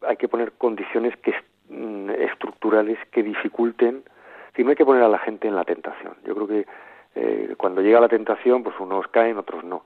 hay 0.09 0.17
que 0.17 0.29
poner 0.29 0.53
condiciones 0.53 1.15
que 1.19 1.35
mm, 1.71 2.11
estructurales 2.11 2.99
que 3.11 3.23
dificulten 3.23 4.03
si 4.55 4.65
no 4.65 4.71
hay 4.71 4.77
que 4.77 4.85
poner 4.85 5.03
a 5.03 5.09
la 5.09 5.19
gente 5.19 5.49
en 5.49 5.57
la 5.57 5.65
tentación 5.65 6.15
yo 6.25 6.35
creo 6.35 6.47
que 6.47 6.67
eh, 7.15 7.55
cuando 7.57 7.81
llega 7.81 8.01
la 8.01 8.09
tentación 8.09 8.63
pues 8.63 8.79
unos 8.79 9.09
caen 9.09 9.39
otros 9.39 9.65
no 9.65 9.83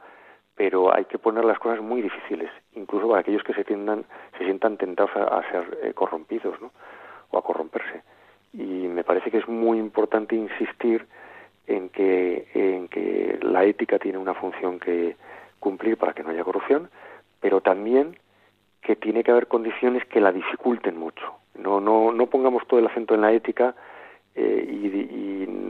pero 0.56 0.94
hay 0.94 1.04
que 1.06 1.18
poner 1.18 1.44
las 1.44 1.58
cosas 1.58 1.80
muy 1.80 2.00
difíciles, 2.00 2.50
incluso 2.74 3.08
para 3.08 3.20
aquellos 3.20 3.42
que 3.42 3.54
se, 3.54 3.64
tiendan, 3.64 4.04
se 4.38 4.44
sientan 4.44 4.76
tentados 4.76 5.10
a, 5.16 5.42
ser 5.50 5.78
eh, 5.82 5.92
corrompidos 5.94 6.60
¿no? 6.60 6.70
o 7.30 7.38
a 7.38 7.42
corromperse. 7.42 8.02
Y 8.52 8.86
me 8.86 9.02
parece 9.02 9.30
que 9.30 9.38
es 9.38 9.48
muy 9.48 9.78
importante 9.78 10.36
insistir 10.36 11.06
en 11.66 11.88
que, 11.88 12.46
en 12.54 12.88
que 12.88 13.38
la 13.42 13.64
ética 13.64 13.98
tiene 13.98 14.18
una 14.18 14.34
función 14.34 14.78
que 14.78 15.16
cumplir 15.58 15.96
para 15.96 16.12
que 16.12 16.22
no 16.22 16.30
haya 16.30 16.44
corrupción, 16.44 16.88
pero 17.40 17.60
también 17.60 18.16
que 18.80 18.94
tiene 18.96 19.24
que 19.24 19.32
haber 19.32 19.48
condiciones 19.48 20.04
que 20.04 20.20
la 20.20 20.30
dificulten 20.30 20.96
mucho. 20.96 21.34
No, 21.58 21.80
no, 21.80 22.12
no 22.12 22.26
pongamos 22.26 22.66
todo 22.66 22.80
el 22.80 22.86
acento 22.86 23.14
en 23.14 23.20
la 23.20 23.32
ética 23.32 23.74
eh, 24.34 24.68
y, 24.68 25.24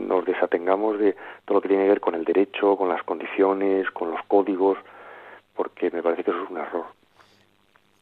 nos 0.05 0.23
desatengamos 0.23 0.99
de 0.99 1.15
todo 1.45 1.55
lo 1.55 1.61
que 1.61 1.67
tiene 1.67 1.83
que 1.83 1.89
ver 1.89 1.99
con 1.99 2.13
el 2.13 2.23
derecho, 2.23 2.77
con 2.77 2.87
las 2.87 3.01
condiciones, 3.03 3.89
con 3.89 4.11
los 4.11 4.19
códigos, 4.27 4.77
porque 5.55 5.89
me 5.89 6.03
parece 6.03 6.23
que 6.23 6.29
eso 6.29 6.43
es 6.43 6.49
un 6.49 6.57
error. 6.57 6.85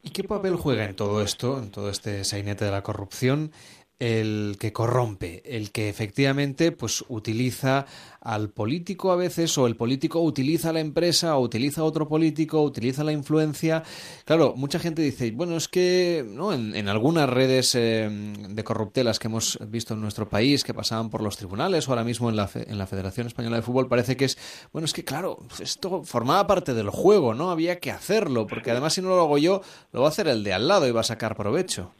¿Y 0.04 0.12
qué 0.12 0.24
papel 0.25 0.58
juega 0.58 0.84
en 0.84 0.98
todo 0.98 1.22
esto, 1.22 1.58
en 1.60 1.72
todo 1.72 1.90
este 1.90 2.25
sainete 2.25 2.66
de 2.66 2.72
la 2.72 2.84
corrupción, 2.84 3.52
el 4.00 4.58
que 4.60 4.74
corrompe, 4.74 5.42
el 5.46 5.72
que 5.72 5.90
efectivamente 5.90 6.72
pues 6.72 7.06
utiliza 7.08 7.86
al 8.20 8.50
político 8.50 9.12
a 9.12 9.16
veces 9.16 9.58
o 9.58 9.68
el 9.68 9.76
político 9.76 10.20
utiliza 10.22 10.70
a 10.70 10.74
la 10.74 10.80
empresa 10.80 11.36
o 11.38 11.42
utiliza 11.42 11.82
a 11.82 11.84
otro 11.84 12.08
político, 12.08 12.62
utiliza 12.62 13.04
la 13.04 13.12
influencia. 13.12 13.84
Claro, 14.26 14.54
mucha 14.56 14.80
gente 14.80 15.02
dice, 15.02 15.32
bueno, 15.32 15.58
es 15.58 15.68
que 15.68 16.26
¿no? 16.28 16.54
en, 16.54 16.88
algunas 16.88 17.30
redes 17.30 17.76
eh, 17.76 18.10
de 18.10 18.64
corruptelas 18.64 19.20
que 19.20 19.28
hemos 19.28 19.60
visto 19.68 19.94
en 19.94 20.02
nuestro 20.02 20.28
país 20.30 20.64
que 20.64 20.74
pasaban 20.74 21.10
por 21.10 21.22
los 21.22 21.38
tribunales 21.38 21.88
o 21.88 21.92
ahora 21.92 22.04
mismo 22.04 22.30
en 22.30 22.36
la, 22.36 22.50
en 22.54 22.78
la 22.78 22.88
Federación 22.88 23.28
Española 23.28 23.58
de 23.58 23.62
Fútbol 23.62 23.88
parece 23.88 24.18
que 24.18 24.26
es, 24.26 24.38
bueno, 24.72 24.86
es 24.86 24.94
que 24.94 25.04
claro, 25.04 25.40
esto 25.60 26.04
formaba 26.04 26.48
parte 26.48 26.74
del 26.74 26.90
juego, 26.90 27.34
¿no? 27.34 27.52
Había 27.52 27.80
que 27.80 27.92
hacerlo, 27.92 28.48
porque 28.48 28.72
además 28.72 28.94
si 28.94 29.02
no 29.02 29.10
lo 29.10 29.22
hago 29.22 29.38
yo, 29.38 29.62
lo 29.92 30.02
va 30.02 30.08
a 30.08 30.10
hacer 30.10 30.28
el 30.28 30.44
de 30.44 30.54
al 30.54 30.68
lado 30.68 30.88
y 30.88 30.92
va 30.92 31.02
a 31.02 31.06
sacar 31.06 31.36
provecho. 31.36 31.92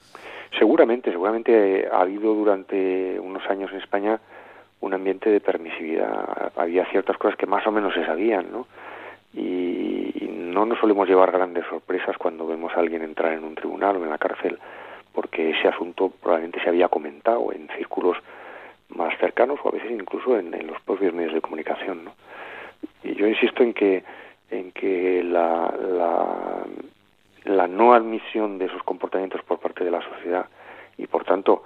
Seguramente, 0.58 1.12
seguramente 1.12 1.88
ha 1.92 2.02
habido 2.02 2.34
durante 2.34 3.20
unos 3.20 3.46
años 3.50 3.72
en 3.72 3.80
España 3.80 4.20
un 4.82 4.94
ambiente 4.94 5.30
de 5.30 5.40
permisividad. 5.40 6.52
Había 6.56 6.86
ciertas 6.86 7.18
cosas 7.18 7.38
que 7.38 7.46
más 7.46 7.66
o 7.66 7.72
menos 7.72 7.94
se 7.94 8.06
sabían, 8.06 8.52
¿no? 8.52 8.68
Y 9.34 10.30
no 10.30 10.66
nos 10.66 10.80
solemos 10.80 11.08
llevar 11.08 11.32
grandes 11.32 11.66
sorpresas 11.68 12.18
cuando 12.18 12.46
vemos 12.46 12.72
a 12.76 12.80
alguien 12.80 13.02
entrar 13.02 13.34
en 13.34 13.44
un 13.44 13.56
tribunal 13.56 13.98
o 13.98 14.04
en 14.04 14.10
la 14.12 14.18
cárcel, 14.20 14.60
porque 15.14 15.50
ese 15.52 15.68
asunto 15.68 16.12
probablemente 16.22 16.62
se 16.62 16.70
había 16.70 16.90
comentado 16.90 17.52
en 17.52 17.68
círculos 17.78 18.18
más 18.90 19.18
cercanos 19.20 19.60
o 19.64 19.70
a 19.70 19.72
veces 19.72 19.90
incluso 19.90 20.38
en, 20.38 20.52
los 20.68 20.80
propios 20.82 21.14
medios 21.14 21.34
de 21.34 21.42
comunicación, 21.42 22.06
¿no? 22.06 22.14
Y 23.04 23.16
yo 23.16 23.28
insisto 23.28 23.64
en 23.64 23.74
que 23.74 24.04
en 24.52 24.72
que 24.72 25.24
la, 25.24 25.74
la, 25.80 26.64
la 27.46 27.68
no 27.68 27.94
admisión 27.94 28.58
de 28.58 28.66
esos 28.66 28.84
comportamientos 28.84 29.42
por 29.44 29.60
parte 29.60 29.84
de 29.84 29.92
la 29.92 30.02
sociedad 30.02 30.46
y 30.98 31.08
por 31.08 31.26
tanto 31.26 31.64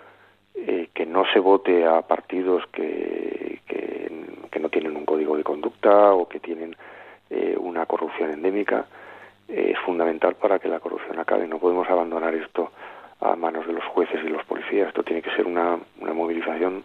eh, 0.56 0.90
que 0.94 1.06
no 1.06 1.26
se 1.32 1.40
vote 1.40 1.86
a 1.86 2.02
partidos 2.02 2.64
que, 2.72 3.46
no 4.60 4.70
tienen 4.70 4.98
un 4.98 5.06
código 5.06 5.38
de 5.38 5.44
conducta 5.44 6.14
o 6.14 6.28
que 6.28 6.40
tienen 6.40 6.76
eh, 7.30 7.56
una 7.60 7.86
corrupción 7.86 8.32
endémica 8.32 8.88
es 9.48 9.78
fundamental 9.86 10.34
para 10.34 10.58
que 10.58 10.68
la 10.68 10.80
corrupción 10.80 11.20
acabe. 11.20 11.48
No 11.48 11.60
podemos 11.60 11.88
abandonar 11.88 12.34
esto 12.34 12.72
a 13.22 13.36
manos 13.36 13.68
de 13.68 13.74
los 13.74 13.86
jueces 13.86 14.20
y 14.26 14.30
los 14.30 14.44
policías. 14.46 14.88
Esto 14.88 15.04
tiene 15.04 15.22
que 15.22 15.30
ser 15.36 15.46
una 15.46 15.78
movilización 16.00 16.84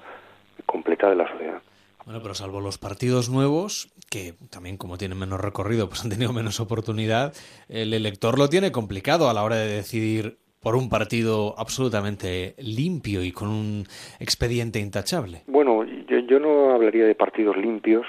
completa 0.66 1.08
de 1.08 1.16
la 1.16 1.28
sociedad. 1.28 1.62
Bueno, 2.04 2.20
pero 2.22 2.34
salvo 2.34 2.60
los 2.60 2.78
partidos 2.78 3.30
nuevos, 3.30 3.92
que 4.10 4.34
también 4.50 4.76
como 4.76 4.98
tienen 4.98 5.18
menos 5.18 5.40
recorrido, 5.40 5.88
pues 5.88 6.04
han 6.04 6.10
tenido 6.10 6.32
menos 6.32 6.58
oportunidad, 6.60 7.32
el 7.68 7.94
elector 7.94 8.38
lo 8.38 8.48
tiene 8.48 8.72
complicado 8.72 9.30
a 9.30 9.34
la 9.34 9.44
hora 9.44 9.56
de 9.56 9.68
decidir 9.68 10.38
por 10.60 10.76
un 10.76 10.88
partido 10.88 11.54
absolutamente 11.58 12.54
limpio 12.58 13.22
y 13.24 13.32
con 13.32 13.48
un 13.48 13.84
expediente 14.20 14.78
intachable. 14.78 15.42
Bueno, 15.46 15.84
yo, 15.84 16.18
yo 16.20 16.38
no 16.38 16.72
hablaría 16.72 17.04
de 17.04 17.14
partidos 17.14 17.56
limpios, 17.56 18.06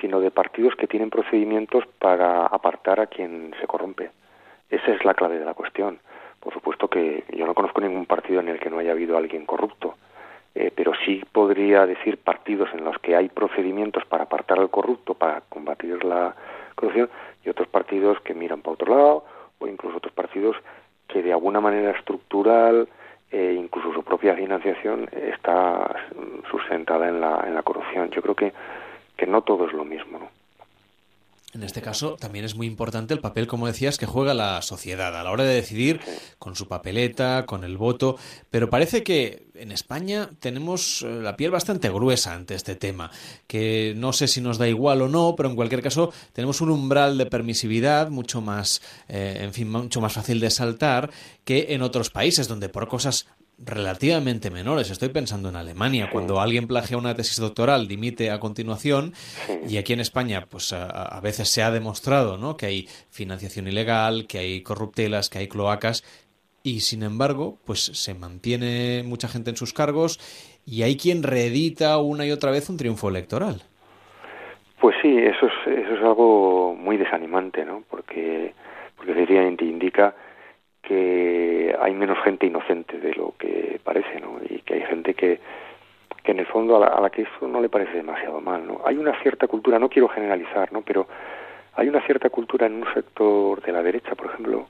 sino 0.00 0.20
de 0.20 0.30
partidos 0.30 0.74
que 0.76 0.86
tienen 0.86 1.10
procedimientos 1.10 1.84
para 1.98 2.46
apartar 2.46 3.00
a 3.00 3.06
quien 3.06 3.52
se 3.60 3.66
corrompe. 3.66 4.10
Esa 4.70 4.92
es 4.92 5.04
la 5.04 5.14
clave 5.14 5.38
de 5.38 5.44
la 5.44 5.54
cuestión. 5.54 5.98
Por 6.38 6.54
supuesto 6.54 6.88
que 6.88 7.24
yo 7.36 7.44
no 7.44 7.54
conozco 7.54 7.80
ningún 7.80 8.06
partido 8.06 8.40
en 8.40 8.48
el 8.48 8.60
que 8.60 8.70
no 8.70 8.78
haya 8.78 8.92
habido 8.92 9.16
alguien 9.16 9.44
corrupto, 9.44 9.96
eh, 10.54 10.72
pero 10.74 10.92
sí 11.04 11.22
podría 11.32 11.86
decir 11.86 12.18
partidos 12.18 12.68
en 12.74 12.84
los 12.84 12.98
que 12.98 13.14
hay 13.16 13.28
procedimientos 13.28 14.04
para 14.06 14.24
apartar 14.24 14.58
al 14.58 14.70
corrupto, 14.70 15.14
para 15.14 15.42
combatir 15.42 16.04
la 16.04 16.34
corrupción, 16.74 17.08
y 17.44 17.48
otros 17.48 17.68
partidos 17.68 18.20
que 18.20 18.34
miran 18.34 18.60
para 18.60 18.74
otro 18.74 18.96
lado, 18.96 19.24
o 19.58 19.66
incluso 19.66 19.98
otros 19.98 20.12
partidos 20.12 20.56
que 21.08 21.22
de 21.22 21.32
alguna 21.32 21.60
manera 21.60 21.90
estructural, 21.92 22.88
eh, 23.30 23.56
incluso 23.56 23.92
su 23.92 24.02
propia 24.02 24.34
financiación, 24.34 25.08
está 25.12 25.94
sustentada 26.50 27.08
en 27.08 27.20
la, 27.20 27.44
en 27.46 27.54
la 27.54 27.62
corrupción. 27.62 28.10
Yo 28.10 28.22
creo 28.22 28.34
que, 28.34 28.52
que 29.16 29.26
no 29.26 29.42
todo 29.42 29.66
es 29.66 29.72
lo 29.72 29.84
mismo. 29.84 30.18
¿no? 30.18 30.39
En 31.52 31.64
este 31.64 31.82
caso 31.82 32.14
también 32.14 32.44
es 32.44 32.54
muy 32.54 32.68
importante 32.68 33.12
el 33.12 33.20
papel, 33.20 33.48
como 33.48 33.66
decías, 33.66 33.98
que 33.98 34.06
juega 34.06 34.34
la 34.34 34.62
sociedad 34.62 35.18
a 35.18 35.24
la 35.24 35.32
hora 35.32 35.42
de 35.42 35.54
decidir 35.54 36.00
con 36.38 36.54
su 36.54 36.68
papeleta, 36.68 37.44
con 37.44 37.64
el 37.64 37.76
voto, 37.76 38.16
pero 38.50 38.70
parece 38.70 39.02
que 39.02 39.48
en 39.54 39.72
España 39.72 40.30
tenemos 40.38 41.02
eh, 41.02 41.20
la 41.20 41.36
piel 41.36 41.50
bastante 41.50 41.90
gruesa 41.90 42.34
ante 42.34 42.54
este 42.54 42.76
tema, 42.76 43.10
que 43.48 43.94
no 43.96 44.12
sé 44.12 44.28
si 44.28 44.40
nos 44.40 44.58
da 44.58 44.68
igual 44.68 45.02
o 45.02 45.08
no, 45.08 45.34
pero 45.36 45.48
en 45.48 45.56
cualquier 45.56 45.82
caso 45.82 46.12
tenemos 46.32 46.60
un 46.60 46.70
umbral 46.70 47.18
de 47.18 47.26
permisividad 47.26 48.10
mucho 48.10 48.40
más, 48.40 48.80
eh, 49.08 49.38
en 49.40 49.52
fin, 49.52 49.70
mucho 49.70 50.00
más 50.00 50.12
fácil 50.12 50.38
de 50.38 50.50
saltar 50.50 51.10
que 51.44 51.66
en 51.70 51.82
otros 51.82 52.10
países 52.10 52.46
donde 52.46 52.68
por 52.68 52.86
cosas 52.86 53.26
relativamente 53.64 54.50
menores. 54.50 54.90
Estoy 54.90 55.10
pensando 55.10 55.48
en 55.48 55.56
Alemania, 55.56 56.08
cuando 56.10 56.40
alguien 56.40 56.66
plagia 56.66 56.96
una 56.96 57.14
tesis 57.14 57.38
doctoral, 57.38 57.88
dimite 57.88 58.30
a 58.30 58.40
continuación, 58.40 59.12
y 59.68 59.76
aquí 59.76 59.92
en 59.92 60.00
España, 60.00 60.46
pues 60.48 60.72
a, 60.72 61.20
veces 61.22 61.48
se 61.48 61.62
ha 61.62 61.70
demostrado 61.70 62.38
¿no? 62.38 62.56
que 62.56 62.66
hay 62.66 62.88
financiación 63.10 63.68
ilegal, 63.68 64.26
que 64.26 64.38
hay 64.38 64.62
corruptelas, 64.62 65.28
que 65.28 65.38
hay 65.38 65.48
cloacas, 65.48 66.04
y 66.62 66.80
sin 66.80 67.02
embargo, 67.02 67.58
pues 67.64 67.80
se 67.80 68.14
mantiene 68.14 69.02
mucha 69.04 69.28
gente 69.28 69.50
en 69.50 69.56
sus 69.56 69.72
cargos 69.72 70.18
y 70.66 70.82
hay 70.82 70.96
quien 70.96 71.22
reedita 71.22 71.96
una 71.98 72.26
y 72.26 72.32
otra 72.32 72.50
vez 72.50 72.68
un 72.68 72.76
triunfo 72.76 73.08
electoral. 73.08 73.62
Pues 74.78 74.94
sí, 75.00 75.08
eso 75.08 75.46
es, 75.46 75.78
eso 75.78 75.94
es 75.94 76.00
algo 76.02 76.74
muy 76.74 76.96
desanimante, 76.98 77.64
¿no? 77.64 77.82
Porque, 77.88 78.52
porque 78.96 79.12
indica 79.64 80.14
que 80.82 81.74
hay 81.80 81.94
menos 81.94 82.18
gente 82.24 82.46
inocente 82.46 82.98
de 82.98 83.14
lo 83.14 83.34
que 83.38 83.80
parece, 83.82 84.20
¿no? 84.20 84.38
Y 84.48 84.60
que 84.60 84.74
hay 84.74 84.82
gente 84.82 85.14
que, 85.14 85.40
que 86.22 86.32
en 86.32 86.40
el 86.40 86.46
fondo 86.46 86.82
a 86.82 87.00
la, 87.00 87.10
que 87.10 87.22
eso 87.22 87.48
no 87.48 87.60
le 87.60 87.68
parece 87.68 87.96
demasiado 87.96 88.40
mal, 88.40 88.66
¿no? 88.66 88.80
Hay 88.84 88.96
una 88.96 89.18
cierta 89.22 89.46
cultura, 89.46 89.78
no 89.78 89.88
quiero 89.88 90.08
generalizar, 90.08 90.72
¿no? 90.72 90.82
Pero 90.82 91.06
hay 91.74 91.88
una 91.88 92.00
cierta 92.02 92.30
cultura 92.30 92.66
en 92.66 92.74
un 92.74 92.94
sector 92.94 93.62
de 93.62 93.72
la 93.72 93.82
derecha, 93.82 94.14
por 94.14 94.26
ejemplo, 94.26 94.68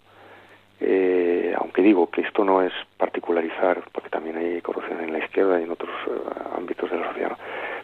eh, 0.81 1.55
aunque 1.59 1.83
digo 1.83 2.11
que 2.11 2.23
esto 2.23 2.45
no 2.45 2.63
es 2.63 2.73
particularizar, 2.97 3.83
porque 3.93 4.09
también 4.11 4.37
hay 4.37 4.61
corrupción 4.63 5.01
en 5.01 5.13
la 5.13 5.19
izquierda 5.19 5.61
y 5.61 5.65
en 5.65 5.71
otros 5.71 5.91
eh, 6.07 6.21
ámbitos 6.57 6.91
de 6.91 6.99
la 6.99 7.09
sociedad, 7.09 7.37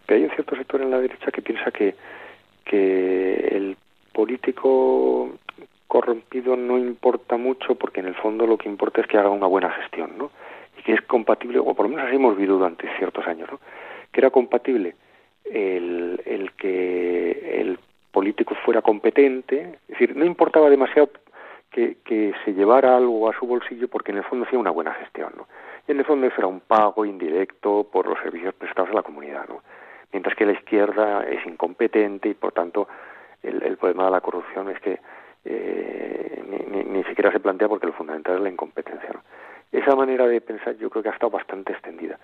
pero 0.04 0.18
hay 0.18 0.25
un 0.25 0.35
cierto 0.35 0.56
sector 0.56 0.80
en 0.80 0.90
la 0.90 1.00
derecha 1.00 1.30
que 1.30 1.42
piensa 1.42 1.71
que, 1.71 1.95
que 2.64 3.49
el 3.52 3.76
político 4.12 5.30
corrompido 5.87 6.57
no 6.57 6.78
importa 6.78 7.37
mucho 7.37 7.75
porque 7.76 8.00
en 8.00 8.07
el 8.07 8.14
fondo 8.14 8.47
lo 8.47 8.59
que 8.59 8.69
importa 8.69 9.00
es 9.00 9.07
que 9.07 9.19
haga 9.19 9.31
una 9.31 9.47
buena 9.47 9.71
gestión, 9.71 10.19
¿no? 10.19 10.31
Y 10.78 10.83
que 10.83 10.95
es 10.95 11.00
compatible, 11.02 11.59
o 11.59 11.75
por 11.75 11.87
lo 11.87 11.90
menos 11.90 12.07
así 12.07 12.16
hemos 12.16 12.37
vivido 12.37 12.59
durante 12.59 12.88
ciertos 12.99 13.26
años, 13.26 13.50
¿no? 13.50 13.61
Que 14.13 14.21
era 14.21 14.30
compatible 14.30 14.95
el, 15.45 16.21
el 16.25 16.52
que 16.52 17.61
el 17.61 17.78
político 18.11 18.54
fuera 18.65 18.82
competente, 18.82 19.78
es 19.82 19.89
decir, 19.89 20.17
no 20.17 20.25
importaba 20.25 20.71
demasiado 20.71 21.11
que, 21.71 22.34
se 22.45 22.54
llevara 22.54 22.97
algo 22.97 23.28
a 23.28 23.39
su 23.39 23.47
bolsillo 23.47 23.89
porque 23.89 24.11
en 24.11 24.19
el 24.19 24.25
fondo 24.25 24.47
hacía 24.47 24.58
una 24.58 24.71
buena 24.71 24.95
gestión, 24.95 25.32
¿no? 25.37 25.47
Y 25.87 25.93
en 25.93 25.99
el 25.99 26.04
fondo 26.04 26.26
eso 26.26 26.37
era 26.39 26.47
un 26.47 26.61
pago 26.61 27.04
indirecto 27.04 27.87
por 27.93 28.06
los 28.06 28.19
servicios 28.21 28.54
prestados 28.54 28.91
a 28.91 28.95
la 28.95 29.02
comunidad, 29.02 29.47
¿no? 29.49 29.63
Mientras 30.13 30.34
que 30.34 30.47
la 30.47 30.52
izquierda 30.52 31.25
es 31.28 31.45
incompetente 31.47 32.30
y 32.30 32.34
por 32.34 32.52
tanto 32.52 32.89
el 33.43 33.76
problema 33.76 34.06
de 34.06 34.11
la 34.11 34.21
corrupción 34.21 34.71
es 34.71 34.80
que 34.80 34.99
eh, 35.49 36.43
ni, 36.71 36.82
ni, 36.82 37.04
siquiera 37.04 37.30
se 37.30 37.41
plantea 37.41 37.69
porque 37.69 37.87
lo 37.87 37.93
fundamental 37.93 38.37
es 38.37 38.43
la 38.43 38.50
incompetencia. 38.50 39.11
Esa 39.71 39.95
manera 39.95 40.26
de 40.26 40.41
pensar 40.41 40.76
yo 40.76 40.91
creo 40.91 41.02
que 41.02 41.09
ha 41.09 41.13
estado 41.13 41.30
bastante 41.30 41.73
extendida. 41.73 42.19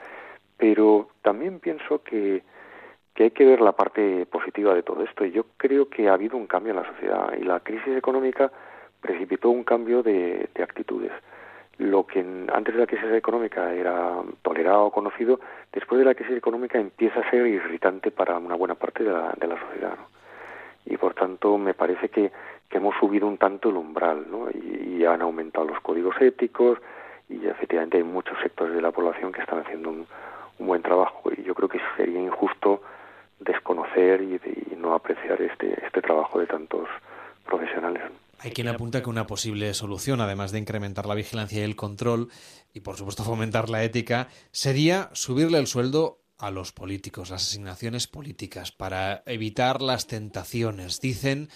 Pero 0.56 1.08
también 1.22 1.60
pienso 1.60 2.02
que, 2.02 2.42
que 3.14 3.24
hay 3.24 3.30
que 3.30 3.44
ver 3.44 3.60
la 3.60 3.72
parte 3.72 4.26
positiva 4.26 4.74
de 4.74 4.82
todo 4.82 5.04
esto. 5.04 5.24
Y 5.24 5.30
yo 5.30 5.44
creo 5.56 5.88
que 5.88 6.08
ha 6.08 6.14
habido 6.14 6.36
un 6.36 6.46
cambio 6.46 6.70
en 6.72 6.80
la 6.80 6.86
sociedad 6.86 7.32
y 7.38 7.44
la 7.44 7.60
crisis 7.60 7.96
económica 7.96 8.50
precipitó 9.00 9.50
un 9.50 9.64
cambio 9.64 10.02
de, 10.02 10.48
de 10.54 10.62
actitudes. 10.62 11.12
Lo 11.78 12.06
que 12.06 12.20
antes 12.52 12.74
de 12.74 12.80
la 12.80 12.86
crisis 12.86 13.12
económica 13.12 13.72
era 13.72 14.16
tolerado 14.42 14.86
o 14.86 14.90
conocido, 14.90 15.40
después 15.72 15.98
de 15.98 16.04
la 16.04 16.14
crisis 16.14 16.36
económica 16.36 16.78
empieza 16.78 17.20
a 17.20 17.30
ser 17.30 17.46
irritante 17.46 18.10
para 18.10 18.36
una 18.38 18.56
buena 18.56 18.74
parte 18.74 19.04
de 19.04 19.12
la, 19.12 19.32
de 19.38 19.46
la 19.46 19.58
sociedad. 19.58 19.96
¿no? 19.96 20.22
Y 20.84 20.96
por 20.96 21.14
tanto 21.14 21.58
me 21.58 21.74
parece 21.74 22.08
que 22.08 22.32
que 22.72 22.78
hemos 22.78 22.94
subido 22.98 23.28
un 23.28 23.36
tanto 23.36 23.68
el 23.68 23.76
umbral, 23.76 24.26
¿no? 24.30 24.48
Y, 24.50 24.82
han 25.04 25.20
aumentado 25.20 25.66
los 25.66 25.80
códigos 25.80 26.14
éticos 26.20 26.78
y 27.28 27.44
efectivamente 27.44 27.96
hay 27.96 28.04
muchos 28.04 28.38
sectores 28.40 28.72
de 28.72 28.80
la 28.80 28.92
población 28.92 29.32
que 29.32 29.40
están 29.40 29.58
haciendo 29.58 29.90
un, 29.90 30.06
buen 30.60 30.80
trabajo 30.80 31.28
y 31.36 31.42
yo 31.42 31.56
creo 31.56 31.68
que 31.68 31.80
sería 31.96 32.20
injusto 32.20 32.82
desconocer 33.40 34.22
y, 34.22 34.40
no 34.76 34.94
apreciar 34.94 35.42
este, 35.42 35.84
este 35.84 36.00
trabajo 36.00 36.38
de 36.38 36.46
tantos 36.46 36.88
profesionales. 37.44 38.02
Hay 38.38 38.52
quien 38.52 38.68
apunta 38.68 39.02
que 39.02 39.10
una 39.10 39.26
posible 39.26 39.74
solución, 39.74 40.20
además 40.20 40.52
de 40.52 40.60
incrementar 40.60 41.06
la 41.06 41.14
vigilancia 41.14 41.60
y 41.60 41.64
el 41.64 41.76
control, 41.76 42.28
y 42.72 42.80
por 42.80 42.96
supuesto 42.96 43.24
fomentar 43.24 43.68
la 43.70 43.82
ética, 43.82 44.28
sería 44.52 45.10
subirle 45.12 45.58
el 45.58 45.66
sueldo 45.66 46.22
a 46.38 46.50
los 46.50 46.72
políticos, 46.72 47.30
las 47.30 47.42
asignaciones 47.42 48.08
políticas, 48.08 48.72
para 48.72 49.22
evitar 49.26 49.80
las 49.80 50.08
tentaciones. 50.08 51.00
Dicen 51.00 51.48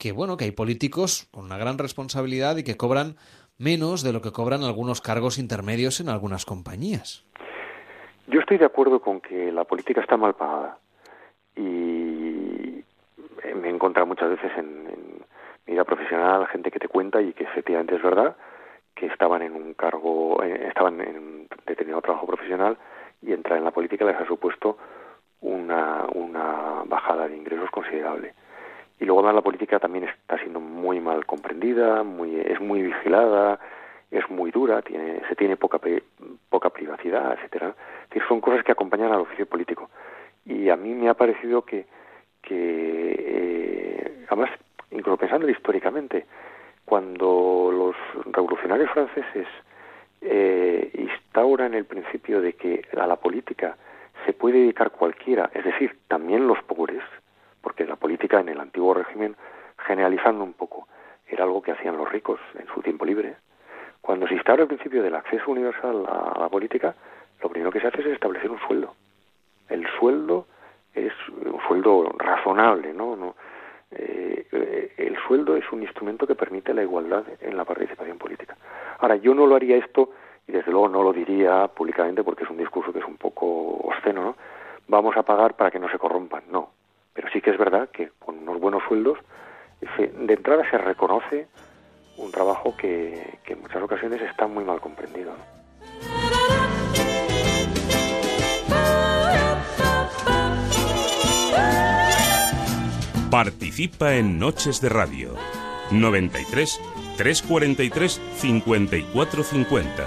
que 0.00 0.12
bueno, 0.12 0.38
que 0.38 0.46
hay 0.46 0.50
políticos 0.50 1.28
con 1.30 1.44
una 1.44 1.58
gran 1.58 1.76
responsabilidad 1.76 2.56
y 2.56 2.64
que 2.64 2.78
cobran 2.78 3.16
menos 3.58 4.02
de 4.02 4.14
lo 4.14 4.22
que 4.22 4.32
cobran 4.32 4.64
algunos 4.64 5.02
cargos 5.02 5.38
intermedios 5.38 6.00
en 6.00 6.08
algunas 6.08 6.46
compañías. 6.46 7.22
Yo 8.26 8.40
estoy 8.40 8.56
de 8.56 8.64
acuerdo 8.64 9.00
con 9.00 9.20
que 9.20 9.52
la 9.52 9.64
política 9.64 10.00
está 10.00 10.16
mal 10.16 10.34
pagada 10.34 10.78
y 11.54 12.82
me 13.54 13.68
he 13.68 13.70
encontrado 13.70 14.06
muchas 14.06 14.30
veces 14.30 14.50
en, 14.56 14.88
mi 15.66 15.74
vida 15.74 15.84
profesional 15.84 16.46
gente 16.46 16.70
que 16.70 16.78
te 16.78 16.88
cuenta 16.88 17.20
y 17.20 17.34
que 17.34 17.44
efectivamente 17.44 17.94
es 17.94 18.02
verdad 18.02 18.34
que 18.94 19.06
estaban 19.06 19.42
en 19.42 19.54
un 19.54 19.74
cargo, 19.74 20.42
eh, 20.42 20.66
estaban 20.68 21.00
en 21.02 21.18
un 21.18 21.48
determinado 21.66 22.00
trabajo 22.00 22.26
profesional 22.26 22.78
y 23.20 23.32
entrar 23.32 23.58
en 23.58 23.64
la 23.64 23.70
política 23.70 24.06
les 24.06 24.16
ha 24.16 24.26
supuesto 24.26 24.78
una, 25.42 26.06
una 26.14 26.82
bajada 26.86 27.28
de 27.28 27.36
ingresos 27.36 27.70
considerable. 27.70 28.32
Y 29.00 29.06
luego 29.06 29.20
además 29.20 29.36
la 29.36 29.42
política 29.42 29.78
también 29.78 30.04
está 30.04 30.38
siendo 30.38 30.60
muy 30.60 31.00
mal 31.00 31.24
comprendida, 31.24 32.02
muy, 32.02 32.38
es 32.38 32.60
muy 32.60 32.82
vigilada, 32.82 33.58
es 34.10 34.28
muy 34.28 34.50
dura, 34.50 34.82
tiene, 34.82 35.22
se 35.28 35.34
tiene 35.34 35.56
poca, 35.56 35.80
poca 36.50 36.70
privacidad, 36.70 37.32
etcétera. 37.32 37.74
Son 38.28 38.40
cosas 38.40 38.62
que 38.62 38.72
acompañan 38.72 39.10
al 39.12 39.20
oficio 39.20 39.46
político. 39.46 39.88
Y 40.44 40.68
a 40.68 40.76
mí 40.76 40.94
me 40.94 41.08
ha 41.08 41.14
parecido 41.14 41.62
que, 41.62 41.86
que 42.42 43.14
eh, 43.18 44.26
además, 44.28 44.50
incluso 44.90 45.16
pensando 45.16 45.48
históricamente, 45.48 46.26
cuando 46.84 47.70
los 47.72 47.96
revolucionarios 48.32 48.90
franceses 48.90 49.46
eh, 50.20 50.90
instauran 50.94 51.72
el 51.74 51.86
principio 51.86 52.42
de 52.42 52.52
que 52.52 52.84
a 53.00 53.06
la 53.06 53.16
política 53.16 53.76
se 54.26 54.34
puede 54.34 54.58
dedicar 54.58 54.90
cualquiera, 54.90 55.50
es 55.54 55.64
decir, 55.64 55.96
también 56.08 56.46
los 56.46 56.62
pobres, 56.64 57.02
porque 57.60 57.84
la 57.84 57.96
política 57.96 58.40
en 58.40 58.48
el 58.48 58.60
antiguo 58.60 58.94
régimen, 58.94 59.36
generalizando 59.78 60.44
un 60.44 60.54
poco, 60.54 60.88
era 61.26 61.44
algo 61.44 61.62
que 61.62 61.72
hacían 61.72 61.96
los 61.96 62.10
ricos 62.10 62.40
en 62.58 62.66
su 62.74 62.82
tiempo 62.82 63.04
libre. 63.04 63.36
Cuando 64.00 64.26
se 64.26 64.34
instaura 64.34 64.62
el 64.62 64.68
principio 64.68 65.02
del 65.02 65.14
acceso 65.14 65.50
universal 65.50 66.06
a 66.06 66.38
la 66.38 66.48
política, 66.48 66.94
lo 67.42 67.48
primero 67.48 67.70
que 67.70 67.80
se 67.80 67.86
hace 67.86 68.00
es 68.00 68.06
establecer 68.06 68.50
un 68.50 68.58
sueldo. 68.60 68.94
El 69.68 69.86
sueldo 69.98 70.46
es 70.94 71.12
un 71.28 71.60
sueldo 71.68 72.12
razonable, 72.18 72.92
¿no? 72.92 73.14
no 73.14 73.36
eh, 73.92 74.46
el 74.96 75.16
sueldo 75.26 75.56
es 75.56 75.70
un 75.72 75.82
instrumento 75.82 76.26
que 76.26 76.34
permite 76.34 76.74
la 76.74 76.82
igualdad 76.82 77.24
en 77.40 77.56
la 77.56 77.64
participación 77.64 78.18
política. 78.18 78.56
Ahora, 78.98 79.16
yo 79.16 79.34
no 79.34 79.46
lo 79.46 79.56
haría 79.56 79.76
esto, 79.76 80.10
y 80.46 80.52
desde 80.52 80.70
luego 80.70 80.88
no 80.88 81.02
lo 81.02 81.12
diría 81.12 81.68
públicamente 81.68 82.22
porque 82.24 82.44
es 82.44 82.50
un 82.50 82.58
discurso 82.58 82.92
que 82.92 82.98
es 82.98 83.04
un 83.04 83.16
poco 83.16 83.46
obsceno, 83.46 84.22
¿no? 84.22 84.36
Vamos 84.88 85.16
a 85.16 85.22
pagar 85.22 85.54
para 85.54 85.70
que 85.70 85.78
no 85.78 85.88
se 85.88 85.98
corrompan. 85.98 86.42
No, 86.50 86.70
Pero 87.12 87.28
sí 87.32 87.40
que 87.40 87.50
es 87.50 87.58
verdad 87.58 87.88
que 87.90 88.10
con 88.18 88.38
unos 88.38 88.60
buenos 88.60 88.82
sueldos, 88.88 89.18
de 89.98 90.34
entrada 90.34 90.68
se 90.70 90.78
reconoce 90.78 91.48
un 92.16 92.30
trabajo 92.30 92.76
que, 92.76 93.38
en 93.46 93.60
muchas 93.60 93.82
ocasiones 93.82 94.20
está 94.22 94.46
muy 94.46 94.64
mal 94.64 94.80
comprendido. 94.80 95.32
Participa 103.30 104.14
en 104.14 104.38
Noches 104.38 104.80
de 104.80 104.88
Radio 104.88 105.34
93 105.92 106.80
343 107.16 108.20
5450. 108.34 110.06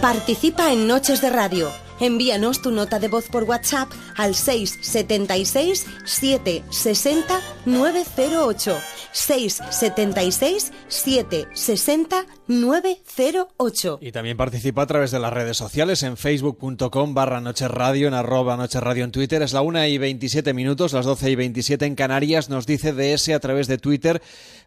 Participa 0.00 0.72
en 0.72 0.86
Noches 0.86 1.22
de 1.22 1.30
Radio 1.30 1.68
Envíanos 2.02 2.60
tu 2.60 2.72
nota 2.72 2.98
de 2.98 3.06
voz 3.06 3.28
por 3.28 3.44
WhatsApp 3.44 3.88
al 4.16 4.34
676 4.34 5.86
760 6.04 7.40
908. 7.64 8.76
676 9.12 10.72
760 10.88 12.26
908. 12.48 13.98
Y 14.02 14.10
también 14.10 14.36
participa 14.36 14.82
a 14.82 14.86
través 14.86 15.12
de 15.12 15.20
las 15.20 15.32
redes 15.32 15.56
sociales 15.56 16.02
en 16.02 16.16
facebook.com 16.16 17.14
barra 17.14 17.40
Noche 17.40 17.68
Radio, 17.68 18.08
en 18.08 18.14
arroba 18.14 18.56
Noche 18.56 18.80
Radio 18.80 19.04
en 19.04 19.12
Twitter. 19.12 19.40
Es 19.42 19.52
la 19.52 19.62
1 19.62 19.86
y 19.86 19.98
27 19.98 20.54
minutos, 20.54 20.94
las 20.94 21.06
12 21.06 21.30
y 21.30 21.36
27 21.36 21.86
en 21.86 21.94
Canarias. 21.94 22.48
Nos 22.48 22.66
dice 22.66 22.92
DS 22.92 23.28
a 23.28 23.38
través 23.38 23.68
de 23.68 23.78
Twitter. 23.78 24.20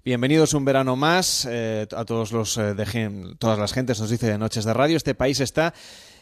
Bienvenidos 0.06 0.54
un 0.54 0.64
verano 0.64 0.96
más. 0.96 1.46
Eh, 1.52 1.86
a 1.98 2.06
todos 2.06 2.32
los 2.32 2.58
eh, 2.58 2.76
de, 2.76 3.36
todas 3.40 3.60
las 3.60 3.74
gentes 3.74 4.00
nos 4.00 4.10
dice 4.10 4.28
de 4.28 4.38
Noches 4.38 4.64
de 4.64 4.74
Radio. 4.74 4.96
Este 4.96 5.16
país 5.16 5.42
está 5.42 5.74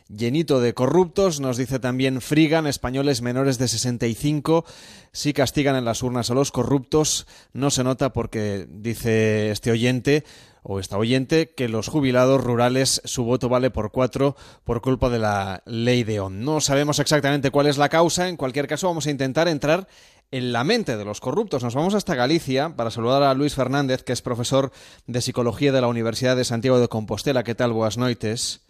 llenito 0.10 0.60
de 0.60 0.74
corruptos. 0.74 1.40
Nos 1.40 1.58
dice 1.58 1.80
también 1.80 2.22
Frigan, 2.22 2.68
españoles 2.68 3.22
menores 3.22 3.58
de 3.58 3.68
65 3.68 4.66
si 5.12 5.34
castigan 5.34 5.76
en 5.76 5.86
las 5.86 6.04
urnas 6.04 6.32
a 6.32 6.34
los 6.34 6.52
corruptos. 6.52 7.28
No 7.54 7.70
se 7.70 7.84
nota 7.84 8.14
porque 8.14 8.68
dice 8.70 9.52
este 9.52 9.72
oyente 9.72 10.24
o 10.64 10.80
esta 10.80 10.98
oyente 10.98 11.52
que 11.52 11.68
los 11.68 11.88
jubilados 11.88 12.44
rurales 12.44 13.02
su 13.04 13.26
voto 13.26 13.50
vale 13.50 13.70
por 13.70 13.92
cuatro 13.92 14.36
por 14.64 14.82
culpa 14.82 15.10
de 15.10 15.20
la 15.20 15.62
ley 15.66 16.04
de 16.04 16.20
ON. 16.20 16.44
No 16.44 16.62
sabemos 16.62 17.00
exactamente 17.00 17.52
cuál 17.52 17.68
es 17.68 17.78
la 17.78 17.90
causa. 17.90 18.30
En 18.30 18.38
cualquier 18.38 18.68
caso 18.68 18.88
vamos 18.88 19.08
a 19.08 19.12
intentar 19.12 19.48
entrar 19.48 19.88
en 20.32 20.52
la 20.52 20.64
mente 20.64 20.98
de 20.98 21.06
los 21.06 21.20
corruptos. 21.20 21.64
Nos 21.64 21.76
vamos 21.76 21.94
hasta 21.94 22.16
Galicia 22.16 22.76
para 22.76 22.90
saludar 22.90 23.22
a 23.22 23.36
Luis 23.36 23.54
Fernández, 23.54 24.02
que 24.04 24.14
es 24.14 24.24
profesor 24.24 24.72
de 25.06 25.22
Psicología 25.22 25.72
de 25.72 25.82
la 25.82 25.88
Universidad 25.88 26.36
de 26.36 26.44
Santiago 26.44 26.80
de 26.80 26.88
Compostela. 26.88 27.44
¿Qué 27.44 27.54
tal? 27.54 27.72
Buenas 27.72 28.00
noches. 28.00 28.63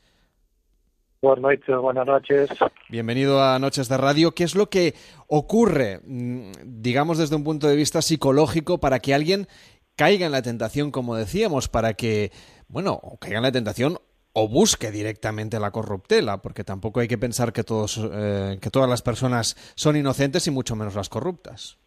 Buenas 1.24 1.42
noches, 1.42 1.78
buenas 1.78 2.06
noches. 2.06 2.50
Bienvenido 2.90 3.42
a 3.42 3.58
Noches 3.58 3.88
de 3.88 3.96
Radio. 3.96 4.34
¿Qué 4.34 4.44
es 4.44 4.56
lo 4.56 4.70
que 4.70 4.94
ocurre, 5.28 6.02
mm, 6.06 6.52
digamos 6.66 7.18
desde 7.18 7.38
un 7.38 7.46
punto 7.46 7.70
de 7.70 7.78
vista 7.78 8.02
psicológico, 8.02 8.82
para 8.82 9.00
que 9.00 9.14
alguien 9.14 9.48
caiga 9.96 10.26
en 10.26 10.34
la 10.34 10.42
tentación, 10.42 10.92
como 10.92 11.16
decíamos, 11.16 11.70
para 11.70 11.94
que, 11.94 12.32
bueno, 12.68 13.00
caiga 13.22 13.38
en 13.38 13.44
la 13.44 13.54
tentación 13.54 14.00
o 14.34 14.50
busque 14.50 14.92
directamente 14.92 15.62
la 15.62 15.72
corruptela, 15.72 16.42
porque 16.42 16.66
tampoco 16.66 17.00
hay 17.00 17.08
que 17.08 17.18
pensar 17.18 17.54
que, 17.54 17.64
todos, 17.64 18.02
eh, 18.12 18.58
que 18.62 18.70
todas 18.70 18.90
las 18.90 19.02
personas 19.02 19.56
son 19.78 19.96
inocentes 19.96 20.46
y 20.48 20.52
mucho 20.52 20.76
menos 20.76 20.94
las 20.94 21.08
corruptas. 21.08 21.80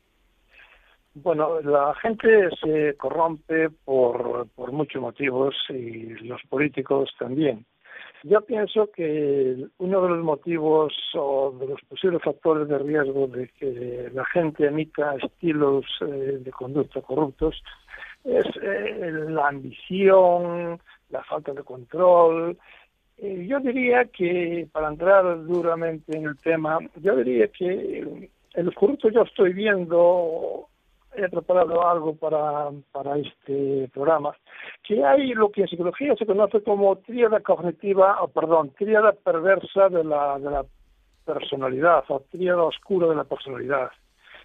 Bueno, 1.13 1.61
la 1.61 1.95
gente 1.97 2.49
se 2.63 2.97
corrompe 2.97 3.69
por, 3.85 4.49
por 4.55 4.73
muchos 4.73 5.03
motivos 5.03 5.55
y 5.69 6.09
los 6.25 6.41
políticos 6.49 7.11
también. 7.19 7.67
Yo 8.29 8.41
pienso 8.41 8.91
que 8.91 9.69
uno 9.79 10.03
de 10.03 10.09
los 10.09 10.25
motivos 10.25 10.93
o 11.15 11.55
de 11.61 11.69
los 11.69 11.81
posibles 11.83 12.21
factores 12.25 12.67
de 12.67 12.77
riesgo 12.77 13.29
de 13.29 13.47
que 13.57 14.11
la 14.13 14.25
gente 14.25 14.67
emita 14.67 15.15
estilos 15.15 15.85
eh, 16.01 16.39
de 16.41 16.51
conducta 16.51 17.01
corruptos 17.03 17.63
es 18.25 18.47
eh, 18.61 19.13
la 19.29 19.47
ambición, 19.47 20.81
la 21.11 21.23
falta 21.23 21.53
de 21.53 21.63
control. 21.63 22.59
Eh, 23.19 23.47
yo 23.49 23.61
diría 23.61 24.07
que, 24.07 24.67
para 24.73 24.89
entrar 24.89 25.47
duramente 25.47 26.17
en 26.17 26.25
el 26.27 26.37
tema, 26.39 26.81
yo 26.97 27.15
diría 27.15 27.47
que 27.47 28.29
en 28.55 28.65
los 28.65 28.75
corruptos 28.75 29.15
yo 29.15 29.23
estoy 29.23 29.53
viendo 29.53 30.67
he 31.17 31.29
preparado 31.29 31.87
algo 31.87 32.15
para, 32.15 32.71
para 32.93 33.17
este 33.19 33.89
programa, 33.93 34.37
que 34.83 35.05
hay 35.05 35.35
lo 35.35 35.51
que 35.51 35.63
en 35.63 35.69
psicología 35.69 36.15
se 36.17 36.27
conoce 36.27 36.63
como 36.63 36.97
tríada 36.97 37.41
cognitiva, 37.41 38.23
o 38.23 38.29
perdón, 38.29 38.71
tríada 38.79 39.13
perversa 39.13 39.89
de 39.89 40.05
la, 40.05 40.39
de 40.39 40.51
la 40.51 40.65
personalidad, 41.25 42.05
o 42.09 42.21
tríada 42.31 42.63
oscura 42.63 43.09
de 43.09 43.17
la 43.17 43.25
personalidad. 43.25 43.91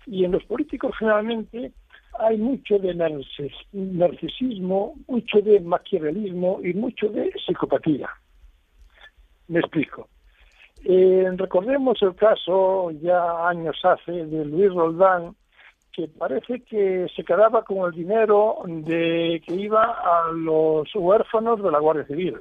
Y 0.05 0.25
en 0.25 0.31
los 0.31 0.43
políticos 0.45 0.95
generalmente 0.97 1.71
hay 2.19 2.37
mucho 2.37 2.77
de 2.79 2.93
narcisismo, 3.73 4.95
mucho 5.07 5.41
de 5.41 5.59
maquiavelismo 5.59 6.59
y 6.63 6.73
mucho 6.73 7.07
de 7.09 7.31
psicopatía. 7.45 8.09
Me 9.47 9.59
explico. 9.59 10.07
Eh, 10.83 11.29
recordemos 11.35 12.01
el 12.01 12.15
caso 12.15 12.91
ya 12.91 13.47
años 13.47 13.79
hace 13.83 14.11
de 14.11 14.45
Luis 14.45 14.73
Roldán, 14.73 15.35
que 15.93 16.07
parece 16.07 16.61
que 16.61 17.07
se 17.15 17.23
quedaba 17.23 17.63
con 17.63 17.85
el 17.85 17.91
dinero 17.91 18.57
de 18.65 19.41
que 19.45 19.55
iba 19.55 19.83
a 19.83 20.31
los 20.31 20.89
huérfanos 20.95 21.61
de 21.61 21.71
la 21.71 21.79
Guardia 21.79 22.05
Civil. 22.05 22.37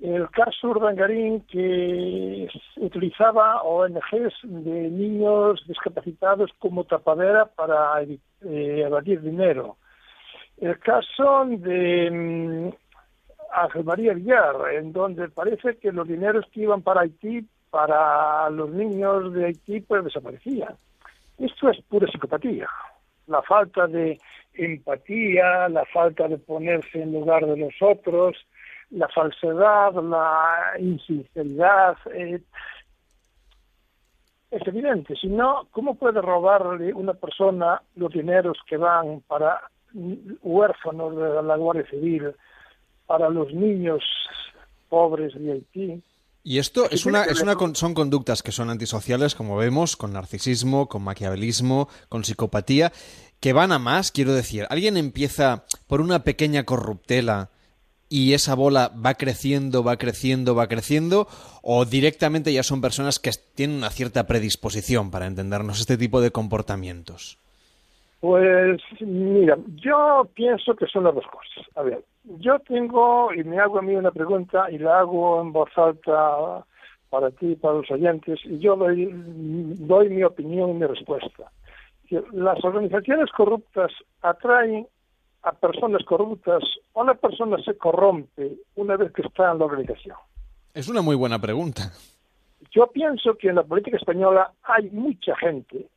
El 0.00 0.28
caso 0.30 0.68
Urdangarín 0.68 1.42
que 1.42 2.48
utilizaba 2.76 3.62
ONGs 3.62 4.34
de 4.42 4.90
niños 4.90 5.62
discapacitados 5.68 6.50
como 6.58 6.84
tapadera 6.84 7.46
para 7.46 8.02
eh, 8.02 8.16
evadir 8.40 9.20
dinero. 9.20 9.76
El 10.58 10.78
caso 10.80 11.44
de 11.46 12.10
mm, 12.10 12.70
Ángel 13.52 13.84
María 13.84 14.14
Villar, 14.14 14.56
en 14.74 14.92
donde 14.92 15.28
parece 15.28 15.76
que 15.76 15.92
los 15.92 16.08
dineros 16.08 16.46
que 16.52 16.62
iban 16.62 16.82
para 16.82 17.02
Haití, 17.02 17.46
para 17.70 18.50
los 18.50 18.70
niños 18.70 19.32
de 19.32 19.46
Haití, 19.46 19.80
pues 19.82 20.04
desaparecían. 20.04 20.76
Esto 21.42 21.70
es 21.70 21.82
pura 21.88 22.06
psicopatía. 22.06 22.68
La 23.26 23.42
falta 23.42 23.88
de 23.88 24.20
empatía, 24.54 25.68
la 25.68 25.84
falta 25.86 26.28
de 26.28 26.38
ponerse 26.38 27.02
en 27.02 27.12
lugar 27.12 27.44
de 27.44 27.56
los 27.56 27.74
otros, 27.80 28.36
la 28.90 29.08
falsedad, 29.08 29.92
la 29.94 30.74
insinceridad. 30.78 31.96
Eh, 32.14 32.40
es 34.52 34.66
evidente, 34.68 35.16
si 35.16 35.26
no, 35.26 35.66
¿cómo 35.72 35.96
puede 35.96 36.20
robarle 36.22 36.94
una 36.94 37.14
persona 37.14 37.82
los 37.96 38.12
dineros 38.12 38.58
que 38.68 38.76
van 38.76 39.20
para 39.26 39.62
huérfanos 40.42 41.16
de 41.16 41.42
la 41.42 41.56
Guardia 41.56 41.86
Civil, 41.90 42.36
para 43.06 43.28
los 43.30 43.52
niños 43.52 44.04
pobres 44.88 45.34
de 45.34 45.52
Haití? 45.52 46.02
Y 46.44 46.58
esto 46.58 46.90
es 46.90 47.06
una, 47.06 47.24
es 47.24 47.40
una, 47.40 47.56
son 47.74 47.94
conductas 47.94 48.42
que 48.42 48.50
son 48.50 48.68
antisociales, 48.68 49.34
como 49.36 49.56
vemos, 49.56 49.96
con 49.96 50.12
narcisismo, 50.12 50.88
con 50.88 51.02
maquiavelismo, 51.02 51.88
con 52.08 52.24
psicopatía, 52.24 52.92
que 53.38 53.52
van 53.52 53.70
a 53.70 53.78
más, 53.78 54.10
quiero 54.10 54.34
decir. 54.34 54.66
Alguien 54.68 54.96
empieza 54.96 55.66
por 55.86 56.00
una 56.00 56.24
pequeña 56.24 56.64
corruptela 56.64 57.50
y 58.08 58.34
esa 58.34 58.54
bola 58.54 58.88
va 58.88 59.14
creciendo, 59.14 59.84
va 59.84 59.96
creciendo, 59.96 60.54
va 60.54 60.68
creciendo, 60.68 61.28
o 61.62 61.84
directamente 61.84 62.52
ya 62.52 62.62
son 62.62 62.80
personas 62.80 63.18
que 63.18 63.30
tienen 63.54 63.76
una 63.76 63.90
cierta 63.90 64.26
predisposición 64.26 65.10
para 65.10 65.26
entendernos 65.26 65.80
este 65.80 65.96
tipo 65.96 66.20
de 66.20 66.32
comportamientos. 66.32 67.38
Pues 68.22 68.80
mira, 69.00 69.58
yo 69.74 70.28
pienso 70.32 70.76
que 70.76 70.86
son 70.86 71.02
las 71.02 71.14
dos 71.16 71.26
cosas. 71.26 71.66
A 71.74 71.82
ver, 71.82 72.04
yo 72.38 72.56
tengo, 72.60 73.34
y 73.34 73.42
me 73.42 73.58
hago 73.58 73.80
a 73.80 73.82
mí 73.82 73.96
una 73.96 74.12
pregunta 74.12 74.70
y 74.70 74.78
la 74.78 75.00
hago 75.00 75.40
en 75.42 75.52
voz 75.52 75.70
alta 75.74 76.64
para 77.10 77.32
ti 77.32 77.46
y 77.46 77.56
para 77.56 77.74
los 77.74 77.90
oyentes, 77.90 78.38
y 78.44 78.60
yo 78.60 78.76
doy, 78.76 79.10
doy 79.12 80.08
mi 80.08 80.22
opinión 80.22 80.70
y 80.70 80.74
mi 80.74 80.86
respuesta. 80.86 81.50
Las 82.30 82.64
organizaciones 82.64 83.28
corruptas 83.32 83.90
atraen 84.20 84.86
a 85.42 85.50
personas 85.50 86.04
corruptas 86.04 86.62
o 86.92 87.02
la 87.02 87.14
persona 87.14 87.56
se 87.64 87.76
corrompe 87.76 88.52
una 88.76 88.96
vez 88.98 89.10
que 89.10 89.22
está 89.22 89.50
en 89.50 89.58
la 89.58 89.64
organización. 89.64 90.16
Es 90.74 90.88
una 90.88 91.02
muy 91.02 91.16
buena 91.16 91.40
pregunta. 91.40 91.90
Yo 92.70 92.86
pienso 92.86 93.34
que 93.34 93.48
en 93.48 93.56
la 93.56 93.64
política 93.64 93.96
española 93.96 94.52
hay 94.62 94.90
mucha 94.90 95.34
gente 95.38 95.88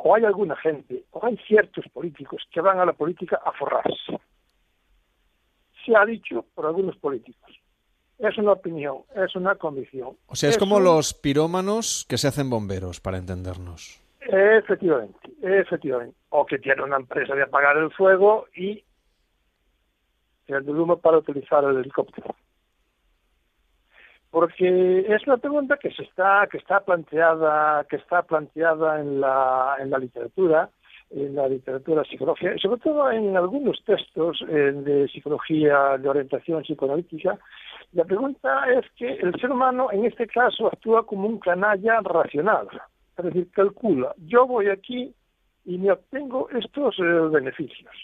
o 0.00 0.14
hay 0.14 0.24
alguna 0.24 0.56
gente, 0.56 1.04
o 1.10 1.24
hay 1.24 1.36
ciertos 1.38 1.84
políticos 1.92 2.46
que 2.52 2.60
van 2.60 2.78
a 2.78 2.84
la 2.84 2.92
política 2.92 3.40
a 3.44 3.52
forrarse. 3.52 4.20
Se 5.84 5.96
ha 5.96 6.04
dicho 6.04 6.44
por 6.54 6.66
algunos 6.66 6.96
políticos. 6.96 7.58
Es 8.18 8.36
una 8.38 8.52
opinión, 8.52 8.98
es 9.14 9.34
una 9.34 9.56
convicción. 9.56 10.16
O 10.26 10.36
sea, 10.36 10.50
es, 10.50 10.58
como 10.58 10.80
los 10.80 11.14
pirómanos 11.14 12.06
que 12.08 12.18
se 12.18 12.28
hacen 12.28 12.50
bomberos, 12.50 13.00
para 13.00 13.18
entendernos. 13.18 14.00
Efectivamente, 14.20 15.18
efectivamente. 15.42 16.16
O 16.30 16.44
que 16.46 16.58
tiene 16.58 16.82
una 16.82 16.96
empresa 16.96 17.34
de 17.34 17.42
apagar 17.42 17.76
el 17.76 17.90
fuego 17.92 18.46
y 18.54 18.84
el 20.46 20.68
humo 20.70 20.98
para 20.98 21.18
utilizar 21.18 21.64
el 21.64 21.76
helicóptero. 21.76 22.34
Porque 24.30 25.06
es 25.08 25.26
una 25.26 25.38
pregunta 25.38 25.78
que 25.78 25.90
se 25.90 26.02
está 26.02 26.46
que 26.50 26.58
está 26.58 26.80
planteada 26.80 27.84
que 27.84 27.96
está 27.96 28.22
planteada 28.22 29.00
en 29.00 29.20
la 29.20 29.76
en 29.80 29.90
la 29.90 29.98
literatura 29.98 30.70
en 31.10 31.34
la 31.34 31.48
literatura 31.48 32.04
psicológica, 32.04 32.54
sobre 32.58 32.80
todo 32.80 33.10
en 33.10 33.34
algunos 33.34 33.82
textos 33.84 34.44
eh, 34.46 34.72
de 34.72 35.08
psicología 35.08 35.96
de 35.96 36.06
orientación 36.06 36.62
psicoanalítica, 36.62 37.38
la 37.92 38.04
pregunta 38.04 38.70
es 38.70 38.84
que 38.94 39.14
el 39.14 39.32
ser 39.40 39.50
humano 39.50 39.88
en 39.90 40.04
este 40.04 40.26
caso 40.26 40.66
actúa 40.66 41.06
como 41.06 41.26
un 41.26 41.38
canalla 41.38 42.00
racional, 42.00 42.68
es 43.16 43.24
decir, 43.24 43.50
calcula, 43.52 44.14
yo 44.18 44.46
voy 44.46 44.68
aquí 44.68 45.14
y 45.64 45.78
me 45.78 45.92
obtengo 45.92 46.50
estos 46.50 46.98
eh, 46.98 47.02
beneficios. 47.30 47.94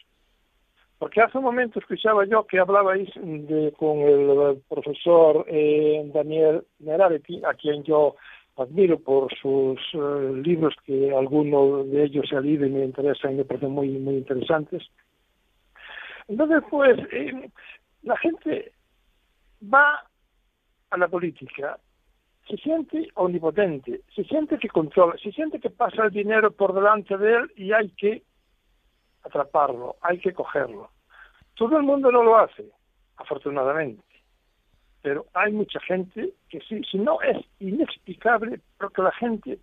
Porque 1.05 1.21
hace 1.21 1.37
un 1.37 1.45
momento 1.45 1.79
escuchaba 1.79 2.25
yo 2.25 2.47
que 2.47 2.59
hablabais 2.59 3.11
de, 3.15 3.75
con 3.77 3.99
el 3.99 4.63
profesor 4.71 5.45
eh, 5.49 6.03
Daniel 6.15 6.65
Nerareti, 6.79 7.43
a 7.45 7.53
quien 7.53 7.83
yo 7.83 8.17
admiro 8.57 8.99
por 8.99 9.31
sus 9.35 9.79
eh, 9.93 10.33
libros 10.43 10.75
que 10.83 11.15
algunos 11.15 11.91
de 11.91 12.05
ellos 12.05 12.25
se 12.27 12.41
leído 12.41 12.65
y 12.65 12.71
me 12.71 12.87
interesan 12.87 13.33
y 13.33 13.35
me 13.35 13.45
parecen 13.45 13.73
muy, 13.73 13.91
muy 13.99 14.15
interesantes. 14.15 14.83
Entonces, 16.27 16.63
pues, 16.71 16.99
eh, 17.13 17.51
la 18.03 18.17
gente 18.17 18.73
va 19.63 20.09
a 20.89 20.97
la 20.97 21.09
política, 21.09 21.79
se 22.49 22.57
siente 22.57 23.09
omnipotente, 23.17 24.01
se 24.17 24.25
siente 24.25 24.57
que 24.57 24.69
controla, 24.69 25.19
se 25.23 25.33
siente 25.33 25.61
que 25.61 25.69
pasa 25.69 26.05
el 26.05 26.13
dinero 26.13 26.51
por 26.51 26.73
delante 26.73 27.19
de 27.19 27.35
él 27.35 27.53
y 27.57 27.73
hay 27.73 27.91
que 27.91 28.23
atraparlo, 29.23 29.97
hay 30.01 30.19
que 30.19 30.33
cogerlo. 30.33 30.94
Todo 31.55 31.77
el 31.77 31.85
mundo 31.85 32.11
no 32.11 32.23
lo 32.23 32.37
hace, 32.39 32.65
afortunadamente. 33.17 34.03
Pero 35.03 35.27
hay 35.35 35.53
mucha 35.53 35.81
gente 35.81 36.31
que 36.49 36.61
sí, 36.61 36.83
si 36.91 36.99
no 36.99 37.21
es 37.21 37.37
inexplicable, 37.61 38.61
porque 38.79 39.03
la 39.03 39.13
gente, 39.13 39.59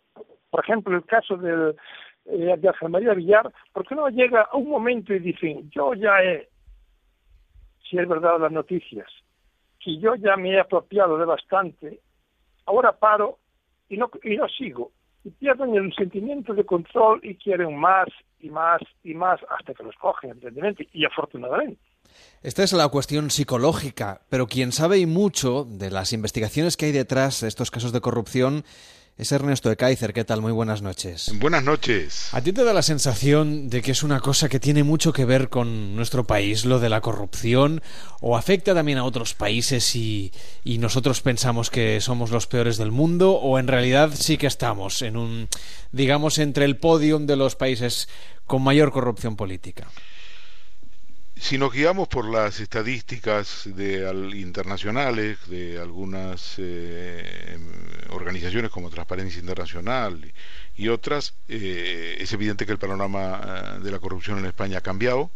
por 0.49 0.63
ejemplo, 0.63 0.95
el 0.95 1.05
caso 1.05 1.35
del, 1.35 1.75
eh, 2.25 2.55
de 2.57 2.67
Ángel 2.67 2.89
María 2.89 3.13
Villar, 3.13 3.51
porque 3.73 3.95
no 3.95 4.07
llega 4.09 4.43
a 4.43 4.55
un 4.55 4.69
momento 4.69 5.13
y 5.13 5.19
dicen, 5.19 5.69
yo 5.71 5.93
ya 5.95 6.21
he, 6.23 6.47
si 7.89 7.97
es 7.97 8.07
verdad 8.07 8.39
las 8.39 8.51
noticias, 8.51 9.07
que 9.79 9.97
yo 9.97 10.15
ya 10.15 10.37
me 10.37 10.51
he 10.51 10.59
apropiado 10.59 11.17
de 11.17 11.25
bastante, 11.25 11.99
ahora 12.65 12.91
paro 12.93 13.39
y 13.89 13.97
no, 13.97 14.09
y 14.23 14.37
no 14.37 14.47
sigo, 14.47 14.91
y 15.23 15.29
pierden 15.31 15.75
el 15.75 15.93
sentimiento 15.93 16.53
de 16.53 16.65
control 16.65 17.19
y 17.23 17.35
quieren 17.35 17.77
más 17.77 18.07
y 18.39 18.49
más 18.49 18.81
y 19.03 19.13
más 19.13 19.39
hasta 19.49 19.73
que 19.73 19.83
los 19.83 19.95
cogen, 19.95 20.31
evidentemente, 20.31 20.87
y 20.93 21.05
afortunadamente. 21.05 21.79
Esta 22.41 22.63
es 22.63 22.73
la 22.73 22.87
cuestión 22.89 23.29
psicológica, 23.29 24.21
pero 24.29 24.47
quien 24.47 24.71
sabe 24.71 24.97
y 24.97 25.05
mucho 25.05 25.63
de 25.63 25.91
las 25.91 26.11
investigaciones 26.11 26.75
que 26.75 26.87
hay 26.87 26.91
detrás 26.91 27.41
de 27.41 27.47
estos 27.47 27.71
casos 27.71 27.93
de 27.93 28.01
corrupción 28.01 28.63
es 29.17 29.31
Ernesto 29.31 29.69
de 29.69 29.77
Kaiser. 29.77 30.13
¿Qué 30.13 30.23
tal? 30.23 30.41
Muy 30.41 30.51
buenas 30.51 30.81
noches. 30.81 31.31
Buenas 31.35 31.63
noches. 31.63 32.33
¿A 32.33 32.41
ti 32.41 32.53
te 32.53 32.63
da 32.63 32.73
la 32.73 32.81
sensación 32.81 33.69
de 33.69 33.81
que 33.81 33.91
es 33.91 34.03
una 34.03 34.19
cosa 34.19 34.49
que 34.49 34.59
tiene 34.59 34.83
mucho 34.83 35.13
que 35.13 35.25
ver 35.25 35.49
con 35.49 35.95
nuestro 35.95 36.25
país, 36.25 36.65
lo 36.65 36.79
de 36.79 36.89
la 36.89 37.01
corrupción, 37.01 37.81
o 38.19 38.37
afecta 38.37 38.73
también 38.73 38.97
a 38.97 39.03
otros 39.03 39.33
países 39.33 39.95
y, 39.95 40.31
y 40.63 40.77
nosotros 40.77 41.21
pensamos 41.21 41.69
que 41.69 42.01
somos 42.01 42.31
los 42.31 42.47
peores 42.47 42.77
del 42.77 42.91
mundo, 42.91 43.33
o 43.33 43.59
en 43.59 43.67
realidad 43.67 44.11
sí 44.13 44.37
que 44.37 44.47
estamos 44.47 45.01
en 45.01 45.17
un, 45.17 45.47
digamos, 45.91 46.37
entre 46.39 46.65
el 46.65 46.77
podium 46.77 47.25
de 47.25 47.35
los 47.35 47.55
países 47.55 48.07
con 48.45 48.63
mayor 48.63 48.91
corrupción 48.91 49.35
política? 49.35 49.87
Si 51.41 51.57
nos 51.57 51.73
guiamos 51.73 52.07
por 52.07 52.29
las 52.29 52.59
estadísticas 52.59 53.63
de, 53.65 54.07
internacionales 54.35 55.39
de 55.47 55.79
algunas 55.79 56.53
eh, 56.59 57.57
organizaciones 58.11 58.69
como 58.69 58.91
Transparencia 58.91 59.39
Internacional 59.39 60.31
y, 60.77 60.87
otras, 60.89 61.33
eh, 61.47 62.15
es 62.19 62.31
evidente 62.31 62.67
que 62.67 62.71
el 62.71 62.77
panorama 62.77 63.41
eh, 63.43 63.79
de 63.79 63.91
la 63.91 63.97
corrupción 63.97 64.37
en 64.37 64.45
España 64.45 64.77
ha 64.77 64.81
cambiado. 64.81 65.31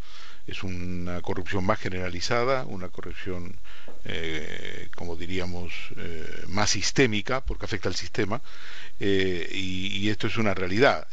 Es 0.46 0.62
una 0.62 1.22
corrupción 1.22 1.66
más 1.66 1.80
generalizada, 1.80 2.66
una 2.66 2.90
corrupción, 2.90 3.58
como 4.96 5.16
diríamos, 5.16 5.74
más 6.48 6.70
sistémica, 6.70 7.42
porque 7.44 7.66
afecta 7.66 7.90
al 7.90 7.96
sistema, 7.96 8.44
y, 9.00 10.08
esto 10.08 10.28
es 10.28 10.38
una 10.38 10.54
realidad 10.54 11.08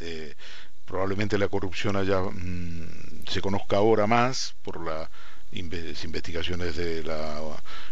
probablemente 0.84 1.38
la 1.38 1.48
corrupción 1.48 1.96
haya 1.96 2.20
mm, 2.20 3.11
se 3.28 3.40
conozca 3.40 3.76
ahora 3.76 4.06
más 4.06 4.54
por 4.62 4.80
las 4.84 5.08
investigaciones 5.52 6.76
de 6.76 7.02
la 7.02 7.40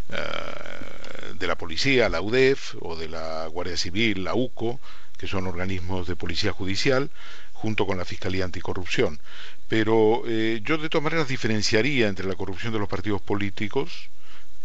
eh, 0.08 1.34
de 1.38 1.46
la 1.46 1.56
policía, 1.56 2.08
la 2.08 2.20
UDEF 2.20 2.74
o 2.80 2.96
de 2.96 3.08
la 3.08 3.46
Guardia 3.46 3.76
Civil, 3.76 4.24
la 4.24 4.34
UCO, 4.34 4.80
que 5.18 5.26
son 5.26 5.46
organismos 5.46 6.06
de 6.06 6.16
policía 6.16 6.52
judicial, 6.52 7.10
junto 7.52 7.86
con 7.86 7.98
la 7.98 8.04
Fiscalía 8.04 8.44
Anticorrupción. 8.44 9.20
Pero 9.68 10.22
eh, 10.26 10.60
yo 10.64 10.78
de 10.78 10.88
todas 10.88 11.04
maneras 11.04 11.28
diferenciaría 11.28 12.08
entre 12.08 12.26
la 12.26 12.34
corrupción 12.34 12.72
de 12.72 12.78
los 12.78 12.88
partidos 12.88 13.20
políticos, 13.20 14.08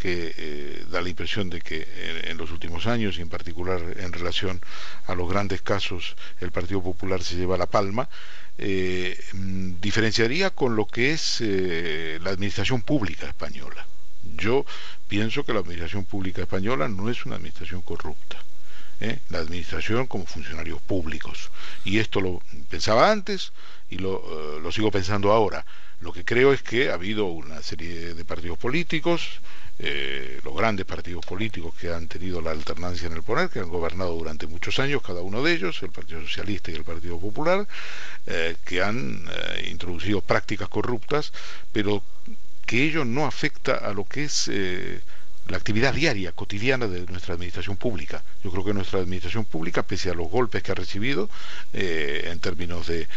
que 0.05 0.35
eh, 0.37 0.85
da 0.91 1.01
la 1.01 1.09
impresión 1.09 1.49
de 1.49 1.61
que 1.61 1.87
en, 2.25 2.37
los 2.37 2.51
últimos 2.51 2.85
años, 2.85 3.17
y 3.17 3.21
en 3.21 3.29
particular 3.29 3.81
en 3.97 4.13
relación 4.13 4.61
a 5.07 5.15
los 5.15 5.27
grandes 5.27 5.63
casos, 5.63 6.15
el 6.41 6.51
Partido 6.51 6.83
Popular 6.83 7.23
se 7.23 7.35
lleva 7.35 7.57
la 7.57 7.65
palma, 7.65 8.07
eh, 8.59 9.17
mm, 9.33 9.81
diferenciaría 9.81 10.51
con 10.51 10.75
lo 10.75 10.85
que 10.85 11.13
es 11.13 11.41
eh, 11.41 12.19
la 12.21 12.29
administración 12.29 12.83
pública 12.83 13.25
española. 13.25 13.87
Yo 14.37 14.63
pienso 15.07 15.43
que 15.43 15.53
la 15.53 15.61
administración 15.61 16.05
pública 16.05 16.43
española 16.43 16.87
no 16.87 17.09
es 17.09 17.25
una 17.25 17.37
administración 17.37 17.81
corrupta. 17.81 18.37
La 19.29 19.39
administración 19.39 20.07
como 20.07 20.25
funcionarios 20.25 20.81
públicos. 20.81 21.51
Y 21.83 21.99
esto 21.99 22.21
lo 22.21 22.41
pensaba 22.69 23.11
antes 23.11 23.51
y 23.89 23.97
lo, 23.97 24.59
lo 24.61 24.71
sigo 24.71 24.89
pensando 24.89 25.33
ahora. 25.33 25.65
Lo 25.99 26.13
que 26.13 26.23
creo 26.23 26.53
es 26.53 26.63
que 26.63 26.89
ha 26.89 26.93
habido 26.93 27.25
una 27.25 27.61
serie 27.61 28.13
de 28.13 28.25
partidos 28.25 28.57
políticos, 28.57 29.41
eh, 29.77 30.39
los 30.43 30.55
grandes 30.55 30.85
partidos 30.85 31.25
políticos 31.25 31.75
que 31.75 31.91
han 31.93 32.07
tenido 32.07 32.41
la 32.41 32.51
alternancia 32.51 33.07
en 33.07 33.13
el 33.13 33.23
poder, 33.23 33.49
que 33.49 33.59
han 33.59 33.67
gobernado 33.67 34.13
durante 34.15 34.47
muchos 34.47 34.79
años, 34.79 35.01
cada 35.01 35.21
uno 35.21 35.43
de 35.43 35.53
ellos, 35.53 35.83
el 35.83 35.91
Partido 35.91 36.21
Socialista 36.21 36.71
y 36.71 36.75
el 36.75 36.85
Partido 36.85 37.19
Popular, 37.19 37.67
eh, 38.25 38.55
que 38.63 38.81
han 38.81 39.25
eh, 39.29 39.67
introducido 39.69 40.21
prácticas 40.21 40.69
corruptas, 40.69 41.33
pero 41.73 42.01
que 42.65 42.83
ello 42.83 43.03
no 43.03 43.25
afecta 43.25 43.75
a 43.75 43.93
lo 43.93 44.05
que 44.05 44.23
es 44.23 44.49
la 45.47 45.57
actividad 45.57 45.93
diaria, 45.93 46.31
cotidiana 46.31 46.87
de 46.87 47.05
nuestra 47.05 47.35
administración 47.35 47.77
pública. 47.77 48.23
Yo 48.43 48.51
creo 48.51 48.65
que 48.65 48.73
nuestra 48.73 48.99
administración 49.01 49.45
pública, 49.45 49.83
pese 49.83 50.09
a 50.09 50.15
los 50.15 50.29
golpes 50.29 50.63
que 50.63 50.71
ha 50.71 50.75
recibido 50.75 51.29
en 51.73 52.39
términos 52.39 52.87
de 52.87 53.07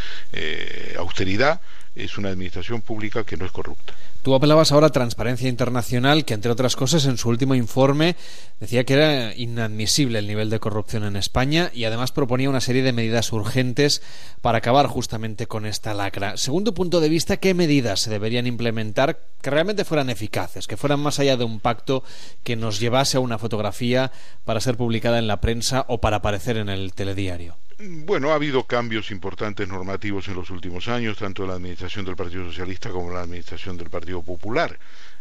austeridad, 0.99 1.62
es 1.99 2.17
una 2.17 2.29
administración 2.31 2.81
pública 2.81 3.25
que 3.25 3.37
no 3.37 3.45
es 3.45 3.53
corrupta. 3.53 3.93
Tú 4.23 4.35
apelabas 4.35 4.73
ahora 4.73 4.89
a 4.89 4.91
Transparencia 4.91 5.49
Internacional, 5.49 6.25
que 6.25 6.35
entre 6.35 6.51
otras 6.51 6.77
cosas 6.77 7.07
en 7.07 7.19
su 7.19 7.29
último 7.29 7.55
informe 7.55 8.17
decía 8.61 8.85
que 8.85 8.95
era 8.95 9.35
inadmisible 9.35 10.19
el 10.19 10.27
nivel 10.27 10.51
de 10.51 10.59
corrupción 10.59 11.05
en 11.05 11.17
España 11.17 11.71
y 11.73 11.85
además 11.85 12.13
proponía 12.13 12.51
una 12.51 12.61
serie 12.61 12.83
de 12.83 12.93
medidas 12.93 13.33
urgentes 13.33 14.03
para 14.41 14.59
acabar 14.59 14.87
justamente 14.87 15.47
con 15.47 15.67
esta 15.67 15.95
lacra. 15.95 16.37
Según 16.37 16.65
tu 16.65 16.75
punto 16.75 17.01
de 17.01 17.09
vista, 17.09 17.37
¿qué 17.37 17.55
medidas 17.55 18.01
se 18.01 18.11
deberían 18.11 18.47
implementar 18.47 19.21
que 19.41 19.51
realmente 19.51 19.85
fueran 19.85 20.11
eficaces, 20.11 20.67
que 20.67 20.77
fueran 20.77 21.01
más 21.01 21.21
allá 21.21 21.37
de 21.37 21.45
un 21.45 21.61
pacto 21.61 22.03
que 22.43 22.57
nos 22.57 22.81
llevase 22.81 23.17
a 23.17 23.21
una 23.21 23.39
fotografía 23.39 24.11
para 24.45 24.61
ser 24.61 24.77
publicada 24.77 25.19
en 25.19 25.29
la 25.29 25.41
prensa 25.41 25.85
o 25.89 26.01
para 26.01 26.17
aparecer 26.19 26.57
en 26.57 26.69
el 26.69 26.93
telediario? 26.93 27.57
Bueno, 27.81 28.33
ha 28.33 28.35
habido 28.35 28.64
cambios 28.64 29.12
importantes 29.12 29.69
normativos 29.69 30.27
en 30.27 30.35
los 30.35 30.51
últimos 30.51 30.88
años, 30.88 31.17
tanto 31.17 31.45
en 31.45 31.51
la 31.51 31.55
administración 31.55 32.05
del 32.05 32.17
Partido 32.17 32.45
Socialista 32.45 32.91
como 32.91 33.09
en 33.09 33.14
la 33.14 33.23
administración 33.23 33.77
del 33.77 33.88
Partido 33.88 34.21
Popular. 34.21 34.77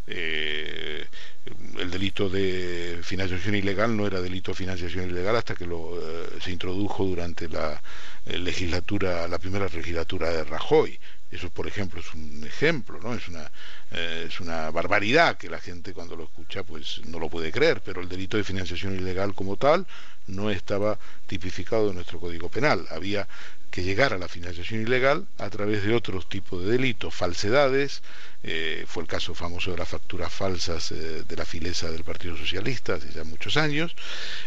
Eh, 0.07 1.05
el 1.77 1.91
delito 1.91 2.29
de 2.29 2.99
financiación 3.03 3.53
ilegal 3.53 3.95
no 3.95 4.07
era 4.07 4.21
delito 4.21 4.51
de 4.51 4.57
financiación 4.57 5.07
ilegal 5.07 5.35
hasta 5.35 5.53
que 5.53 5.65
eh, 5.65 6.39
se 6.41 6.51
introdujo 6.51 7.05
durante 7.05 7.47
la 7.47 7.79
eh, 8.25 8.39
legislatura, 8.39 9.27
la 9.27 9.37
primera 9.37 9.67
legislatura 9.67 10.31
de 10.31 10.43
Rajoy. 10.43 10.99
Eso, 11.31 11.49
por 11.49 11.67
ejemplo, 11.67 11.99
es 11.99 12.13
un 12.13 12.43
ejemplo, 12.45 12.99
¿no? 13.01 13.13
Es 13.13 13.27
una, 13.27 13.51
es 13.91 14.39
una 14.39 14.71
barbaridad 14.71 15.37
que 15.37 15.49
la 15.49 15.59
gente 15.59 15.93
cuando 15.93 16.15
lo 16.15 16.23
escucha 16.23 16.63
pues 16.63 17.01
no 17.05 17.19
lo 17.19 17.29
puede 17.29 17.51
creer, 17.51 17.81
pero 17.81 18.01
el 18.01 18.07
delito 18.07 18.37
de 18.37 18.43
financiación 18.43 18.95
ilegal 18.95 19.33
como 19.33 19.57
tal 19.57 19.85
no 20.27 20.49
estaba 20.49 20.99
tipificado 21.25 21.89
en 21.89 21.95
nuestro 21.95 22.19
Código 22.19 22.49
Penal. 22.49 22.85
Había 22.91 23.27
que 23.71 23.83
llegar 23.83 24.13
a 24.13 24.17
la 24.17 24.27
financiación 24.27 24.81
ilegal 24.81 25.27
a 25.37 25.49
través 25.49 25.83
de 25.83 25.93
otros 25.93 26.27
tipos 26.29 26.63
de 26.63 26.71
delitos, 26.71 27.13
falsedades, 27.13 28.01
eh, 28.43 28.85
fue 28.87 29.03
el 29.03 29.09
caso 29.09 29.35
famoso 29.35 29.71
de 29.71 29.77
las 29.77 29.89
facturas 29.89 30.31
falsas 30.31 30.91
eh, 30.91 31.23
de 31.27 31.35
la 31.35 31.45
filesa 31.45 31.91
del 31.91 32.03
Partido 32.03 32.37
Socialista 32.37 32.95
hace 32.95 33.11
ya 33.11 33.23
muchos 33.23 33.57
años, 33.57 33.95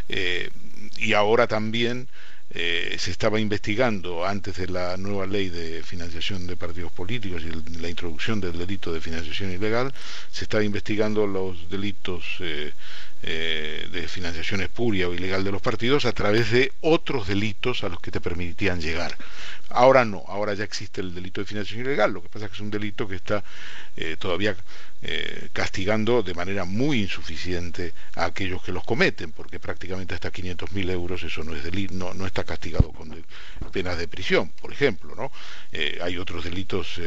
eh, 0.09 0.51
y 0.99 1.13
ahora 1.13 1.47
también 1.47 2.09
se 2.53 3.11
estaba 3.13 3.39
investigando 3.39 4.27
antes 4.27 4.57
de 4.57 4.67
la 4.67 4.97
nueva 4.97 5.27
ley 5.27 5.51
de 5.51 5.85
financiación 5.85 6.49
de 6.49 6.57
partidos 6.57 6.91
políticos 6.91 7.43
y 7.45 7.79
la 7.79 7.89
introducción 7.89 8.41
del 8.41 8.59
delito 8.59 8.93
de 8.93 9.01
financiación 9.01 9.53
ilegal, 9.53 9.95
se 10.33 10.45
estaba 10.45 10.65
investigando 10.65 11.27
los 11.29 11.71
delitos 11.71 12.25
eh, 13.23 13.87
de 13.93 14.09
financiación 14.09 14.63
espuria 14.63 15.07
o 15.07 15.13
ilegal 15.13 15.45
de 15.45 15.53
los 15.53 15.61
partidos 15.61 16.07
a 16.07 16.13
través 16.13 16.51
de 16.51 16.73
otros 16.81 17.29
delitos 17.29 17.85
a 17.85 17.91
los 17.91 18.01
que 18.01 18.11
te 18.11 18.21
permitían 18.21 18.81
llegar. 18.81 19.15
Ahora 19.71 20.05
no, 20.05 20.25
ahora 20.27 20.55
ya 20.55 20.65
existe 20.65 21.01
el 21.01 21.15
delito 21.15 21.41
de 21.41 21.47
financiación 21.47 21.87
ilegal, 21.87 22.13
lo 22.13 22.23
que 22.23 22.29
pasa 22.29 22.47
es 22.47 22.51
que 22.51 22.57
es 22.57 22.61
un 22.61 22.71
delito 22.71 23.07
que 23.07 23.15
está 23.15 23.45
eh, 23.97 24.17
todavía 24.19 24.57
eh, 25.03 25.49
castigando 25.53 26.23
de 26.23 26.35
manera 26.35 26.65
muy 26.65 27.01
insuficiente 27.03 27.95
a 28.17 28.27
aquellos 28.27 28.63
que 28.63 28.73
los 28.73 28.83
cometen, 28.85 29.31
porque 29.31 29.61
prácticamente 29.61 30.15
hasta 30.15 30.33
500.000 30.33 30.91
euros 30.91 31.23
eso 31.23 31.45
no, 31.45 31.55
es 31.55 31.63
delito, 31.63 31.95
no, 31.95 32.13
no 32.15 32.27
está 32.27 32.43
castigado 32.43 32.91
con 32.91 33.11
penas 33.73 33.97
de 33.97 34.09
prisión, 34.09 34.51
por 34.61 34.73
ejemplo. 34.73 35.15
¿no? 35.15 35.31
Eh, 35.71 36.01
hay 36.03 36.19
otros 36.19 36.43
delitos 36.45 37.01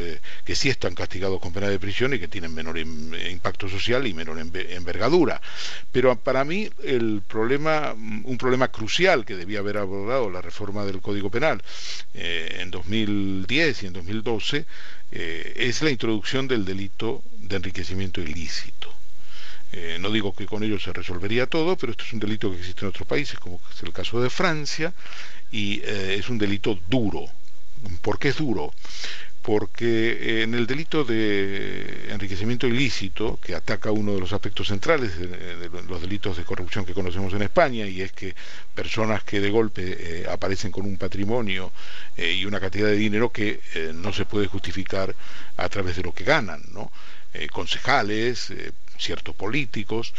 que 0.44 0.54
sí 0.56 0.70
están 0.70 0.94
castigados 0.94 1.40
con 1.40 1.52
pena 1.52 1.68
de 1.68 1.78
prisión 1.78 2.14
y 2.14 2.18
que 2.18 2.28
tienen 2.28 2.54
menor 2.54 2.78
impacto 2.78 3.68
social 3.68 4.06
y 4.06 4.14
menor 4.14 4.38
envergadura. 4.38 5.40
Pero 5.92 6.16
para 6.16 6.44
mí 6.44 6.70
el 6.82 7.22
problema, 7.26 7.92
un 7.92 8.38
problema 8.38 8.68
crucial 8.68 9.24
que 9.24 9.36
debía 9.36 9.58
haber 9.58 9.76
abordado 9.76 10.30
la 10.30 10.40
reforma 10.40 10.84
del 10.84 11.00
Código 11.00 11.30
Penal 11.30 11.62
en 12.60 12.70
2010 12.70 13.82
y 13.82 13.86
en 13.86 13.92
2012 13.92 14.66
es 15.10 15.82
la 15.82 15.90
introducción 15.90 16.48
del 16.48 16.64
delito 16.64 17.22
de 17.38 17.56
enriquecimiento 17.56 18.20
ilícito. 18.20 18.94
Eh, 19.76 19.98
no 19.98 20.08
digo 20.12 20.32
que 20.32 20.46
con 20.46 20.62
ello 20.62 20.78
se 20.78 20.92
resolvería 20.92 21.46
todo, 21.46 21.76
pero 21.76 21.90
esto 21.90 22.04
es 22.04 22.12
un 22.12 22.20
delito 22.20 22.48
que 22.48 22.58
existe 22.58 22.82
en 22.82 22.90
otros 22.90 23.08
países, 23.08 23.40
como 23.40 23.60
es 23.74 23.82
el 23.82 23.92
caso 23.92 24.20
de 24.22 24.30
Francia, 24.30 24.94
y 25.50 25.80
eh, 25.82 26.14
es 26.16 26.28
un 26.28 26.38
delito 26.38 26.78
duro. 26.88 27.26
¿Por 28.00 28.20
qué 28.20 28.28
es 28.28 28.36
duro? 28.36 28.72
Porque 29.44 30.42
en 30.42 30.54
el 30.54 30.66
delito 30.66 31.04
de 31.04 32.08
enriquecimiento 32.08 32.66
ilícito, 32.66 33.38
que 33.42 33.54
ataca 33.54 33.92
uno 33.92 34.14
de 34.14 34.20
los 34.20 34.32
aspectos 34.32 34.68
centrales 34.68 35.18
de, 35.18 35.68
los 35.86 36.00
delitos 36.00 36.38
de 36.38 36.44
corrupción 36.44 36.86
que 36.86 36.94
conocemos 36.94 37.34
en 37.34 37.42
España, 37.42 37.86
y 37.86 38.00
es 38.00 38.12
que 38.12 38.34
personas 38.74 39.22
que 39.22 39.40
de 39.40 39.50
golpe 39.50 39.82
eh, 39.84 40.26
aparecen 40.30 40.72
con 40.72 40.86
un 40.86 40.96
patrimonio 40.96 41.72
y 42.16 42.44
una 42.46 42.58
cantidad 42.58 42.86
de 42.86 42.96
dinero 42.96 43.30
que 43.30 43.60
no 43.94 44.12
se 44.12 44.24
puede 44.24 44.46
justificar 44.46 45.14
a 45.56 45.68
través 45.68 45.96
de 45.96 46.04
lo 46.04 46.12
que 46.12 46.24
ganan, 46.24 46.62
¿no? 46.72 46.90
Eh, 47.34 47.48
concejales, 47.48 48.50
eh, 48.50 48.70
ciertos 48.96 49.34
políticos. 49.34 50.14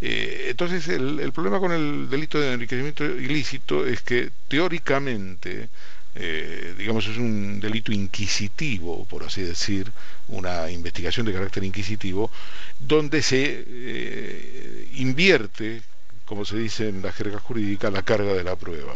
Eh, 0.00 0.46
entonces, 0.50 0.86
el, 0.86 1.32
problema 1.32 1.58
con 1.58 1.72
el 1.72 2.08
delito 2.08 2.38
de 2.38 2.52
enriquecimiento 2.52 3.04
ilícito 3.04 3.84
es 3.84 4.02
que 4.02 4.30
teóricamente, 4.46 5.68
digamos, 6.14 7.06
es 7.06 7.16
un 7.16 7.60
delito 7.60 7.92
inquisitivo, 7.92 9.04
por 9.06 9.24
así 9.24 9.42
decir, 9.42 9.92
una 10.28 10.70
investigación 10.70 11.26
de 11.26 11.32
carácter 11.32 11.64
inquisitivo, 11.64 12.30
donde 12.78 13.22
se 13.22 14.86
invierte, 14.94 15.82
como 16.24 16.44
se 16.44 16.56
dice 16.56 16.88
en 16.88 17.02
la 17.02 17.12
jerga 17.12 17.38
jurídica, 17.38 17.90
la 17.90 18.02
carga 18.02 18.34
de 18.34 18.44
la 18.44 18.56
prueba. 18.56 18.94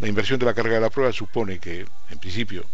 La 0.00 0.08
inversión 0.08 0.38
de 0.38 0.46
la 0.46 0.54
carga 0.54 0.74
de 0.74 0.80
la 0.80 0.90
prueba 0.90 1.12
supone 1.12 1.58
que, 1.58 1.86
en 2.10 2.18
principio, 2.18 2.66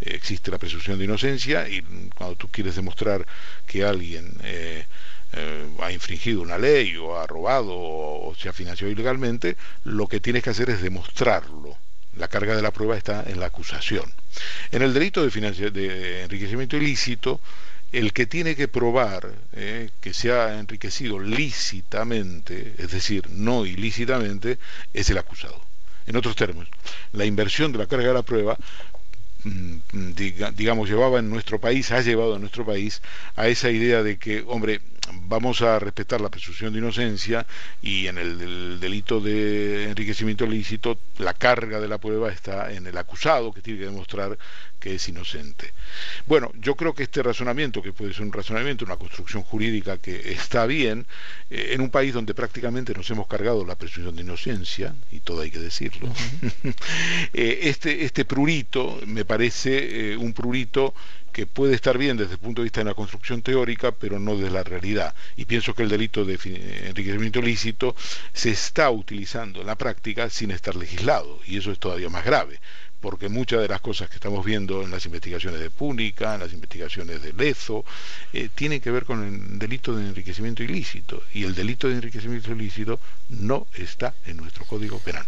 existe 0.00 0.50
la 0.50 0.58
presunción 0.58 0.98
de 0.98 1.04
inocencia 1.04 1.68
y 1.68 1.82
cuando 2.14 2.36
tú 2.36 2.48
quieres 2.48 2.76
demostrar 2.76 3.26
que 3.66 3.84
alguien 3.84 4.36
eh, 4.42 4.84
eh, 5.32 5.68
ha 5.80 5.92
infringido 5.92 6.42
una 6.42 6.58
ley 6.58 6.96
o 6.96 7.18
ha 7.18 7.26
robado 7.26 7.72
o, 7.74 8.34
se 8.38 8.48
ha 8.48 8.52
financiado 8.52 8.92
ilegalmente, 8.92 9.56
lo 9.84 10.06
que 10.06 10.20
tienes 10.20 10.42
que 10.42 10.50
hacer 10.50 10.70
es 10.70 10.82
demostrarlo. 10.82 11.76
La 12.16 12.28
carga 12.28 12.54
de 12.54 12.62
la 12.62 12.72
prueba 12.72 12.96
está 12.96 13.24
en 13.26 13.40
la 13.40 13.46
acusación. 13.46 14.12
En 14.70 14.82
el 14.82 14.94
delito 14.94 15.26
de, 15.26 15.70
de 15.70 16.22
enriquecimiento 16.22 16.76
ilícito, 16.76 17.40
el 17.92 18.12
que 18.12 18.26
tiene 18.26 18.56
que 18.56 18.66
probar 18.66 19.32
eh, 19.52 19.90
que 20.00 20.12
se 20.12 20.32
ha 20.32 20.58
enriquecido 20.58 21.20
lícitamente, 21.20 22.74
es 22.78 22.90
decir, 22.90 23.30
no 23.30 23.66
ilícitamente, 23.66 24.58
es 24.92 25.10
el 25.10 25.18
acusado. 25.18 25.60
En 26.06 26.16
otros 26.16 26.34
términos, 26.36 26.68
la 27.12 27.24
inversión 27.24 27.72
de 27.72 27.78
la 27.78 27.86
carga 27.86 28.08
de 28.08 28.14
la 28.14 28.22
prueba 28.22 28.58
digamos, 29.44 30.88
llevaba 30.88 31.18
en 31.18 31.28
nuestro 31.30 31.60
país, 31.60 31.90
ha 31.92 32.00
llevado 32.00 32.36
a 32.36 32.38
nuestro 32.38 32.64
país 32.64 33.02
a 33.36 33.48
esa 33.48 33.70
idea 33.70 34.02
de 34.02 34.18
que, 34.18 34.42
hombre, 34.46 34.80
vamos 35.12 35.62
a 35.62 35.78
respetar 35.78 36.20
la 36.20 36.30
presunción 36.30 36.72
de 36.72 36.78
inocencia 36.78 37.46
y 37.82 38.06
en 38.06 38.18
el, 38.18 38.80
delito 38.80 39.20
de 39.20 39.90
enriquecimiento 39.90 40.44
ilícito 40.44 40.98
la 41.18 41.34
carga 41.34 41.80
de 41.80 41.88
la 41.88 41.98
prueba 41.98 42.30
está 42.30 42.72
en 42.72 42.86
el 42.86 42.96
acusado 42.96 43.52
que 43.52 43.60
tiene 43.60 43.80
que 43.80 43.86
demostrar 43.86 44.38
que 44.84 44.96
es 44.96 45.08
inocente. 45.08 45.72
Bueno, 46.26 46.52
yo 46.60 46.74
creo 46.74 46.94
que 46.94 47.04
este 47.04 47.22
razonamiento, 47.22 47.80
que 47.80 47.94
puede 47.94 48.12
ser 48.12 48.20
un 48.20 48.34
razonamiento, 48.34 48.84
una 48.84 48.98
construcción 48.98 49.42
jurídica 49.42 49.96
que 49.96 50.32
está 50.32 50.66
bien, 50.66 51.06
eh, 51.48 51.70
en 51.70 51.80
un 51.80 51.88
país 51.88 52.12
donde 52.12 52.34
prácticamente 52.34 52.92
nos 52.92 53.08
hemos 53.08 53.26
cargado 53.26 53.64
la 53.64 53.76
presunción 53.76 54.14
de 54.14 54.20
inocencia, 54.20 54.94
y 55.10 55.20
todo 55.20 55.40
hay 55.40 55.50
que 55.50 55.58
decirlo, 55.58 56.12
eh, 57.32 57.60
este, 57.62 58.04
este 58.04 58.26
prurito 58.26 59.00
me 59.06 59.24
parece 59.24 60.12
eh, 60.12 60.16
un 60.18 60.34
prurito 60.34 60.92
que 61.32 61.46
puede 61.46 61.74
estar 61.74 61.96
bien 61.96 62.18
desde 62.18 62.34
el 62.34 62.38
punto 62.38 62.60
de 62.60 62.64
vista 62.64 62.80
de 62.80 62.84
la 62.84 62.94
construcción 62.94 63.40
teórica, 63.40 63.92
pero 63.92 64.20
no 64.20 64.36
de 64.36 64.50
la 64.50 64.64
realidad. 64.64 65.14
Y 65.36 65.46
pienso 65.46 65.74
que 65.74 65.82
el 65.82 65.88
delito 65.88 66.26
de 66.26 66.34
enriquecimiento 66.88 67.40
ilícito 67.40 67.96
se 68.34 68.50
está 68.50 68.90
utilizando 68.90 69.62
en 69.62 69.66
la 69.66 69.76
práctica 69.76 70.28
sin 70.28 70.50
estar 70.50 70.76
legislado, 70.76 71.40
y 71.46 71.56
eso 71.56 71.72
es 71.72 71.78
todavía 71.78 72.10
más 72.10 72.24
grave 72.24 72.60
porque 73.04 73.28
muchas 73.28 73.60
de 73.60 73.68
las 73.68 73.82
cosas 73.82 74.08
que 74.08 74.14
estamos 74.14 74.42
viendo 74.46 74.82
en 74.82 74.90
las 74.90 75.04
investigaciones 75.04 75.60
de 75.60 75.68
Púnica, 75.68 76.32
en 76.32 76.40
las 76.40 76.54
investigaciones 76.54 77.20
de 77.20 77.34
Lezo, 77.34 77.84
eh, 78.32 78.48
tienen 78.54 78.80
que 78.80 78.90
ver 78.90 79.04
con 79.04 79.22
el 79.22 79.58
delito 79.58 79.94
de 79.94 80.08
enriquecimiento 80.08 80.62
ilícito, 80.62 81.22
y 81.34 81.44
el 81.44 81.54
delito 81.54 81.86
de 81.86 81.96
enriquecimiento 81.96 82.52
ilícito 82.52 82.98
no 83.28 83.66
está 83.74 84.14
en 84.24 84.38
nuestro 84.38 84.64
Código 84.64 85.00
Penal. 85.00 85.26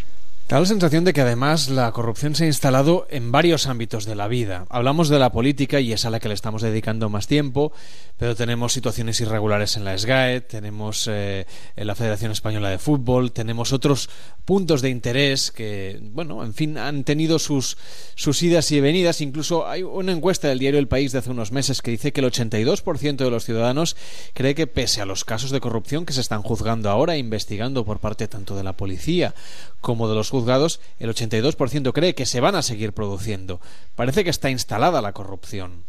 Da 0.48 0.60
la 0.60 0.66
sensación 0.66 1.02
de 1.02 1.12
que 1.12 1.22
además 1.22 1.68
la 1.70 1.90
corrupción 1.90 2.36
se 2.36 2.44
ha 2.44 2.46
instalado 2.46 3.08
en 3.10 3.32
varios 3.32 3.66
ámbitos 3.66 4.04
de 4.04 4.14
la 4.14 4.28
vida. 4.28 4.64
Hablamos 4.68 5.08
de 5.08 5.18
la 5.18 5.32
política 5.32 5.80
y 5.80 5.92
es 5.92 6.04
a 6.04 6.10
la 6.10 6.20
que 6.20 6.28
le 6.28 6.34
estamos 6.34 6.62
dedicando 6.62 7.08
más 7.08 7.26
tiempo, 7.26 7.72
pero 8.16 8.36
tenemos 8.36 8.72
situaciones 8.72 9.20
irregulares 9.20 9.76
en 9.76 9.84
la 9.84 9.98
SGAE, 9.98 10.42
tenemos 10.42 11.08
eh, 11.10 11.48
en 11.74 11.86
la 11.88 11.96
Federación 11.96 12.30
Española 12.30 12.70
de 12.70 12.78
Fútbol, 12.78 13.32
tenemos 13.32 13.72
otros 13.72 14.08
puntos 14.44 14.82
de 14.82 14.90
interés 14.90 15.50
que, 15.50 15.98
bueno, 16.12 16.44
en 16.44 16.54
fin, 16.54 16.78
han 16.78 17.02
tenido 17.02 17.40
sus, 17.40 17.76
sus 18.14 18.40
idas 18.44 18.70
y 18.70 18.80
venidas. 18.80 19.20
Incluso 19.20 19.66
hay 19.66 19.82
una 19.82 20.12
encuesta 20.12 20.46
del 20.46 20.60
diario 20.60 20.78
El 20.78 20.86
País 20.86 21.10
de 21.10 21.18
hace 21.18 21.30
unos 21.32 21.50
meses 21.50 21.82
que 21.82 21.90
dice 21.90 22.12
que 22.12 22.20
el 22.20 22.30
82% 22.30 23.16
de 23.16 23.30
los 23.30 23.44
ciudadanos 23.44 23.96
cree 24.32 24.54
que 24.54 24.68
pese 24.68 25.00
a 25.00 25.06
los 25.06 25.24
casos 25.24 25.50
de 25.50 25.58
corrupción 25.58 26.06
que 26.06 26.12
se 26.12 26.20
están 26.20 26.42
juzgando 26.42 26.88
ahora 26.88 27.16
e 27.16 27.18
investigando 27.18 27.84
por 27.84 27.98
parte 27.98 28.28
tanto 28.28 28.54
de 28.54 28.62
la 28.62 28.74
policía 28.76 29.34
como 29.80 30.08
de 30.08 30.14
los 30.14 30.30
juzgados, 30.36 30.80
el 30.98 31.08
82% 31.10 31.92
cree 31.92 32.14
que 32.14 32.26
se 32.26 32.40
van 32.40 32.56
a 32.56 32.62
seguir 32.62 32.92
produciendo. 32.92 33.60
Parece 33.94 34.22
que 34.22 34.30
está 34.30 34.50
instalada 34.50 35.00
la 35.00 35.12
corrupción. 35.12 35.84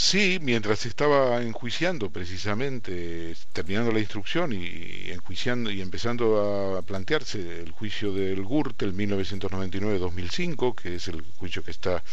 Sí, 0.00 0.38
mientras 0.40 0.86
estaba 0.86 1.42
enjuiciando 1.42 2.08
precisamente, 2.10 3.34
terminando 3.52 3.90
la 3.90 3.98
instrucción 3.98 4.52
y 4.52 5.10
enjuiciando 5.10 5.72
y 5.72 5.80
empezando 5.80 6.76
a 6.78 6.82
plantearse 6.82 7.62
el 7.62 7.72
juicio 7.72 8.12
del 8.12 8.44
Gürtel 8.44 8.94
1999-2005, 8.94 10.76
que 10.76 10.94
es 10.94 11.08
el 11.08 11.22
juicio 11.38 11.64
que 11.64 11.72
está 11.72 12.04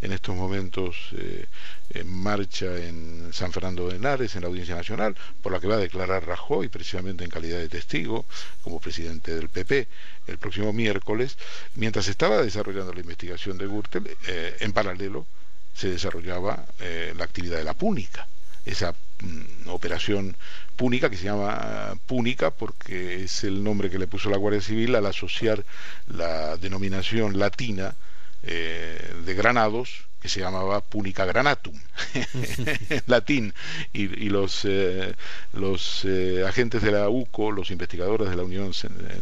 en 0.00 0.12
estos 0.12 0.34
momentos 0.34 0.96
eh, 1.18 1.44
en 1.90 2.08
marcha 2.08 2.78
en 2.78 3.30
San 3.34 3.52
Fernando 3.52 3.88
de 3.88 3.96
Henares, 3.96 4.34
en 4.34 4.40
la 4.40 4.48
Audiencia 4.48 4.74
Nacional, 4.74 5.14
por 5.42 5.52
la 5.52 5.60
que 5.60 5.66
va 5.68 5.74
a 5.74 5.78
declarar 5.78 6.26
Rajoy, 6.26 6.68
precisamente 6.68 7.24
en 7.24 7.30
calidad 7.30 7.58
de 7.58 7.68
testigo, 7.68 8.24
como 8.62 8.80
presidente 8.80 9.34
del 9.34 9.50
PP, 9.50 9.86
el 10.28 10.38
próximo 10.38 10.72
miércoles, 10.72 11.36
mientras 11.74 12.08
estaba 12.08 12.40
desarrollando 12.40 12.94
la 12.94 13.00
investigación 13.00 13.58
de 13.58 13.66
Gürtel, 13.66 14.16
eh, 14.28 14.56
en 14.60 14.72
paralelo, 14.72 15.26
se 15.74 15.90
desarrollaba 15.90 16.64
eh, 16.80 17.12
la 17.16 17.24
actividad 17.24 17.58
de 17.58 17.64
la 17.64 17.74
púnica, 17.74 18.28
esa 18.64 18.94
mm, 19.20 19.68
operación 19.68 20.36
púnica 20.76 21.10
que 21.10 21.16
se 21.16 21.24
llama 21.24 21.94
púnica 22.06 22.50
porque 22.50 23.24
es 23.24 23.44
el 23.44 23.62
nombre 23.62 23.90
que 23.90 23.98
le 23.98 24.06
puso 24.06 24.30
la 24.30 24.36
Guardia 24.36 24.60
Civil 24.60 24.94
al 24.94 25.06
asociar 25.06 25.64
la 26.08 26.56
denominación 26.56 27.38
latina 27.38 27.94
eh, 28.42 29.14
de 29.24 29.34
granados 29.34 30.06
que 30.24 30.30
se 30.30 30.40
llamaba 30.40 30.80
Punica 30.80 31.26
Granatum, 31.26 31.78
en 32.14 33.02
latín, 33.06 33.52
y, 33.92 34.30
los, 34.30 34.64
eh, 34.64 35.14
los 35.52 36.02
eh, 36.06 36.42
agentes 36.48 36.80
de 36.80 36.92
la 36.92 37.10
UCO, 37.10 37.52
los 37.52 37.70
investigadores 37.70 38.30
de 38.30 38.36
la, 38.36 38.42
Unión, 38.42 38.72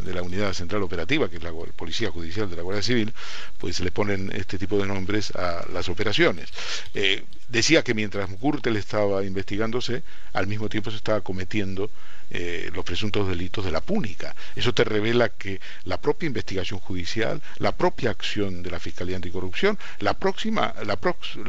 de 0.05 0.13
la 0.13 0.21
Unidad 0.21 0.53
Central 0.53 0.81
Operativa, 0.81 1.27
que 1.27 1.35
es 1.35 1.43
la 1.43 1.51
Policía 1.75 2.09
Judicial 2.09 2.49
de 2.49 2.55
la 2.55 2.61
Guardia 2.61 2.81
Civil, 2.81 3.13
pues 3.57 3.81
le 3.81 3.91
ponen 3.91 4.31
este 4.33 4.57
tipo 4.57 4.77
de 4.77 4.85
nombres 4.85 5.35
a 5.35 5.65
las 5.73 5.89
operaciones. 5.89 6.47
Eh, 6.93 7.25
decía 7.49 7.83
que 7.83 7.93
mientras 7.93 8.29
Gürtel 8.39 8.77
estaba 8.77 9.25
investigándose, 9.25 10.03
al 10.31 10.47
mismo 10.47 10.69
tiempo 10.69 10.89
se 10.89 10.95
estaba 10.95 11.19
cometiendo 11.19 11.91
eh, 12.35 12.71
los 12.73 12.83
presuntos 12.83 13.27
delitos 13.27 13.63
de 13.63 13.71
la 13.71 13.81
púnica. 13.81 14.35
Eso 14.55 14.73
te 14.73 14.83
revela 14.83 15.29
que 15.29 15.61
la 15.85 16.01
propia 16.01 16.27
investigación 16.27 16.79
judicial, 16.79 17.41
la 17.59 17.73
propia 17.73 18.09
acción 18.09 18.63
de 18.63 18.71
la 18.71 18.79
Fiscalía 18.79 19.15
Anticorrupción, 19.15 19.77
la, 19.99 20.15
próxima, 20.15 20.73
la, 20.83 20.97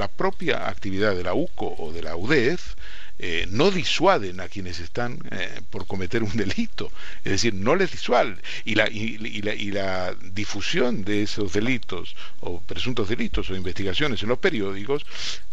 propia 0.09 0.69
actividad 0.69 1.17
de 1.17 1.25
la 1.25 1.33
UCO 1.33 1.75
o 1.79 1.91
de 1.91 2.03
la 2.03 2.17
UDEF 2.17 2.75
eh, 3.17 3.47
no 3.49 3.71
disuaden 3.71 4.41
a 4.41 4.49
quienes 4.49 4.81
están 4.81 5.21
eh, 5.31 5.61
por 5.71 5.87
cometer 5.87 6.25
un 6.25 6.37
delito, 6.37 6.91
es 7.25 7.33
decir, 7.33 7.55
no 7.55 7.77
les 7.77 7.93
disuaden. 7.93 8.41
Y 8.65 8.75
la, 8.75 8.89
y, 8.89 9.19
la, 9.43 9.55
y 9.55 9.71
la 9.71 10.15
difusión 10.33 11.05
de 11.05 11.23
esos 11.23 11.53
delitos 11.53 12.17
o 12.41 12.61
presuntos 12.61 13.09
delitos 13.09 13.49
o 13.51 13.57
investigaciones 13.57 14.23
en 14.23 14.31
los 14.31 14.39
periódicos 14.39 15.07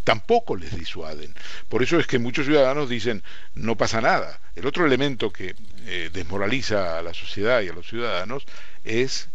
tampoco 0.04 0.56
les 0.56 0.76
disuaden. 0.76 1.34
Por 1.70 1.84
eso 1.84 2.00
es 2.00 2.08
que 2.08 2.18
muchos 2.18 2.48
ciudadanos 2.48 2.90
dicen 2.90 3.22
no 3.54 3.76
pasa 3.78 4.02
nada. 4.02 4.40
El 4.56 4.66
otro 4.66 4.86
elemento 4.86 5.32
que 5.32 5.56
eh, 5.86 6.10
desmoraliza 6.12 6.98
a 6.98 7.02
la 7.04 7.14
sociedad 7.14 7.62
y 7.62 7.70
a 7.70 7.74
los 7.74 7.88
ciudadanos 7.88 8.46
es 8.84 9.28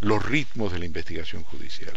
los 0.00 0.24
ritmos 0.24 0.72
de 0.72 0.78
la 0.78 0.86
investigación 0.86 1.42
judicial. 1.44 1.92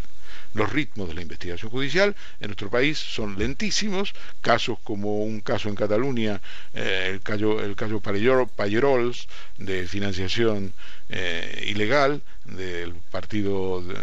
Los 0.55 0.71
ritmos 0.71 1.09
de 1.09 1.15
la 1.15 1.21
investigación 1.21 1.69
judicial. 1.69 2.15
En 2.39 2.47
nuestro 2.47 2.69
país 2.69 2.97
son 2.97 3.37
lentísimos, 3.37 4.13
casos 4.39 4.79
como 4.83 5.23
un 5.23 5.41
caso 5.41 5.67
en 5.67 5.75
Cataluña, 5.75 6.41
eh, 6.73 7.11
el 7.11 7.21
caso, 7.21 7.61
el 7.61 7.75
caso 7.75 7.99
Payerols, 7.99 9.27
de 9.57 9.85
financiación 9.85 10.73
eh, 11.09 11.65
ilegal 11.67 12.21
del 12.45 12.93
partido 13.11 13.81
de, 13.81 13.93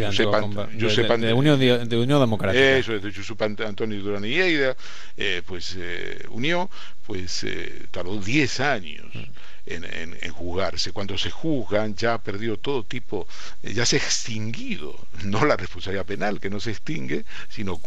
de, 0.00 1.32
Unión, 1.32 2.20
Democrática. 2.20 2.76
Eso, 2.76 2.98
de 2.98 3.12
Josep 3.12 3.40
Antonio 3.42 4.02
Durán 4.02 4.24
y 4.24 4.30
Lleida, 4.30 4.76
eh, 5.16 5.42
pues 5.46 5.76
unió, 6.30 6.68
pues 7.06 7.46
tardó 7.90 8.18
10 8.18 8.60
años. 8.60 9.06
Mm 9.14 9.24
en, 9.66 10.32
juzgarse. 10.32 10.92
Cuando 10.92 11.18
se 11.18 11.30
juzgan 11.30 11.94
ya 11.94 12.14
ha 12.14 12.22
perdido 12.22 12.56
todo 12.56 12.84
tipo, 12.84 13.26
eh, 13.62 13.72
ya 13.72 13.84
se 13.84 13.96
ha 13.96 13.98
extinguido, 13.98 14.98
no 15.24 15.44
la 15.44 15.56
responsabilidad 15.56 16.06
penal 16.06 16.40
que 16.40 16.50
no 16.50 16.60
se 16.60 16.70
extingue, 16.70 17.24
sino 17.48 17.80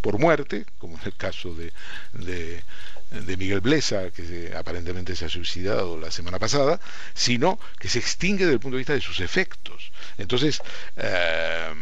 por 0.00 0.18
muerte, 0.18 0.66
como 0.78 0.96
en 0.96 1.04
el 1.04 1.14
caso 1.14 1.54
de, 1.54 2.62
de, 3.10 3.36
Miguel 3.36 3.60
Blesa, 3.60 4.10
que 4.10 4.52
aparentemente 4.56 5.16
se 5.16 5.26
ha 5.26 5.28
suicidado 5.28 5.98
la 5.98 6.10
semana 6.10 6.38
pasada, 6.38 6.80
sino 7.14 7.58
que 7.78 7.88
se 7.88 7.98
extingue 7.98 8.44
desde 8.44 8.54
el 8.54 8.60
punto 8.60 8.76
de 8.76 8.80
vista 8.80 8.94
de 8.94 9.00
sus 9.00 9.20
efectos. 9.20 9.92
Entonces, 10.18 10.60
eh, 10.96 11.72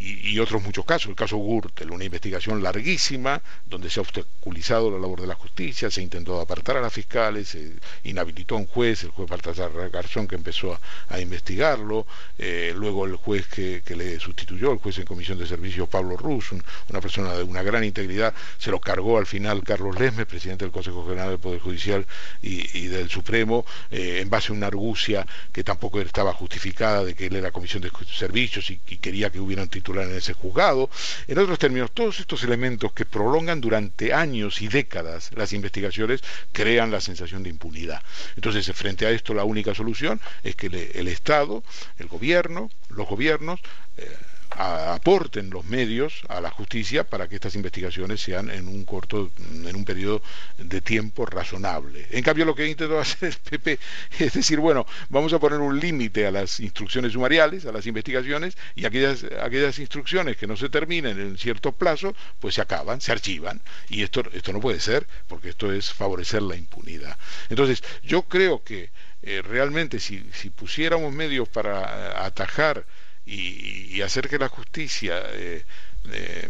y, 0.00 0.38
otros 0.38 0.62
muchos 0.62 0.84
casos, 0.86 1.10
el 1.10 1.14
caso 1.14 1.36
Gürtel, 1.36 1.90
una 1.90 2.04
investigación 2.04 2.62
larguísima 2.62 3.42
donde 3.66 3.90
se 3.90 4.00
ha 4.00 4.02
obstaculizado 4.02 4.90
la 4.90 4.98
labor 4.98 5.20
de 5.20 5.26
la 5.26 5.34
justicia, 5.34 5.90
se 5.90 6.00
intentó 6.00 6.40
apartar 6.40 6.78
a 6.78 6.80
las 6.80 6.92
fiscales, 6.92 7.48
se 7.48 7.74
inhabilitó 8.04 8.54
a 8.54 8.58
un 8.58 8.66
juez, 8.66 9.04
el 9.04 9.10
juez 9.10 9.28
Baltasar 9.28 9.70
Garzón 9.90 10.26
que 10.26 10.36
empezó 10.36 10.78
a, 11.08 11.20
investigarlo, 11.20 12.06
eh, 12.38 12.72
luego 12.74 13.04
el 13.04 13.16
juez 13.16 13.46
que, 13.46 13.82
le 13.94 14.18
sustituyó, 14.20 14.72
el 14.72 14.78
juez 14.78 14.98
en 14.98 15.04
comisión 15.04 15.38
de 15.38 15.46
servicios 15.46 15.88
Pablo 15.88 16.16
Ruz, 16.16 16.52
una 16.88 17.00
persona 17.00 17.34
de 17.34 17.42
una 17.42 17.62
gran 17.62 17.84
integridad, 17.84 18.32
se 18.58 18.70
lo 18.70 18.80
cargó 18.80 19.18
al 19.18 19.26
final 19.26 19.62
Carlos 19.62 19.98
Lesmes, 19.98 20.26
presidente 20.26 20.64
del 20.64 20.72
Consejo 20.72 21.04
General 21.04 21.28
del 21.28 21.38
Poder 21.38 21.60
Judicial 21.60 22.06
y, 22.40 22.86
del 22.86 23.10
Supremo, 23.10 23.66
eh, 23.90 24.20
en 24.22 24.30
base 24.30 24.52
a 24.52 24.54
una 24.54 24.68
argucia 24.68 25.26
que 25.52 25.62
tampoco 25.62 26.00
estaba 26.00 26.32
justificada 26.32 27.04
de 27.04 27.14
que 27.14 27.26
él 27.26 27.36
era 27.36 27.50
comisión 27.50 27.82
de 27.82 27.90
servicios 28.10 28.70
y, 28.70 28.80
y 28.88 28.96
quería 28.96 29.30
que 29.30 29.40
hubiera 29.40 29.62
un 29.62 29.68
en 29.98 30.16
ese 30.16 30.32
juzgado. 30.32 30.90
En 31.26 31.38
otros 31.38 31.58
términos, 31.58 31.90
todos 31.92 32.20
estos 32.20 32.42
elementos 32.44 32.92
que 32.92 33.04
prolongan 33.04 33.60
durante 33.60 34.12
años 34.12 34.62
y 34.62 34.68
décadas 34.68 35.30
las 35.34 35.52
investigaciones 35.52 36.22
crean 36.52 36.90
la 36.90 37.00
sensación 37.00 37.42
de 37.42 37.50
impunidad. 37.50 38.02
Entonces, 38.36 38.70
frente 38.74 39.06
a 39.06 39.10
esto, 39.10 39.34
la 39.34 39.44
única 39.44 39.74
solución 39.74 40.20
es 40.42 40.56
que 40.56 40.66
el 40.66 41.08
Estado, 41.08 41.62
el 41.98 42.08
gobierno, 42.08 42.70
los 42.88 43.08
gobiernos, 43.08 43.60
eh, 43.96 44.16
aporten 44.50 45.50
los 45.50 45.64
medios 45.64 46.22
a 46.28 46.40
la 46.40 46.50
justicia 46.50 47.04
para 47.04 47.28
que 47.28 47.36
estas 47.36 47.54
investigaciones 47.54 48.20
sean 48.20 48.50
en 48.50 48.68
un 48.68 48.84
corto, 48.84 49.30
en 49.38 49.74
un 49.74 49.84
periodo 49.84 50.22
de 50.58 50.80
tiempo 50.80 51.26
razonable. 51.26 52.06
En 52.10 52.22
cambio, 52.22 52.44
lo 52.44 52.54
que 52.54 52.66
intentó 52.66 52.98
hacer 52.98 53.28
el 53.28 53.36
PP 53.36 53.78
es 54.18 54.34
decir, 54.34 54.58
bueno, 54.58 54.86
vamos 55.08 55.32
a 55.32 55.38
poner 55.38 55.60
un 55.60 55.78
límite 55.78 56.26
a 56.26 56.30
las 56.30 56.60
instrucciones 56.60 57.12
sumariales, 57.12 57.66
a 57.66 57.72
las 57.72 57.86
investigaciones, 57.86 58.56
y 58.74 58.84
aquellas, 58.84 59.24
aquellas 59.40 59.78
instrucciones 59.78 60.36
que 60.36 60.46
no 60.46 60.56
se 60.56 60.68
terminen 60.68 61.18
en 61.20 61.38
cierto 61.38 61.72
plazo, 61.72 62.14
pues 62.38 62.54
se 62.54 62.60
acaban, 62.60 63.00
se 63.00 63.12
archivan. 63.12 63.60
Y 63.88 64.02
esto, 64.02 64.22
esto 64.32 64.52
no 64.52 64.60
puede 64.60 64.80
ser, 64.80 65.06
porque 65.28 65.50
esto 65.50 65.72
es 65.72 65.92
favorecer 65.92 66.42
la 66.42 66.56
impunidad. 66.56 67.16
Entonces, 67.48 67.82
yo 68.02 68.22
creo 68.22 68.62
que 68.62 68.90
eh, 69.22 69.42
realmente 69.42 70.00
si, 70.00 70.24
si 70.32 70.50
pusiéramos 70.50 71.12
medios 71.12 71.48
para 71.48 71.80
eh, 71.80 72.12
atajar 72.16 72.86
y, 73.30 74.00
hacer 74.02 74.28
que 74.28 74.38
la 74.38 74.48
justicia 74.48 75.22
eh, 75.34 75.62
eh, 76.10 76.48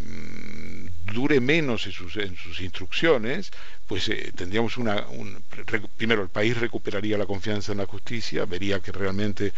dure 1.12 1.41
menos 1.41 1.87
en 1.87 1.93
sus, 1.93 2.61
instrucciones, 2.61 3.51
pues 3.87 4.09
eh, 4.09 4.33
tendríamos 4.35 4.78
una... 4.78 5.05
primero, 5.97 6.22
el 6.22 6.28
país 6.28 6.57
recuperaría 6.57 7.18
la 7.18 7.26
confianza 7.26 7.72
en 7.72 7.78
la 7.78 7.87
justicia, 7.87 8.45
vería 8.45 8.78
que 8.81 8.93
realmente 8.93 9.53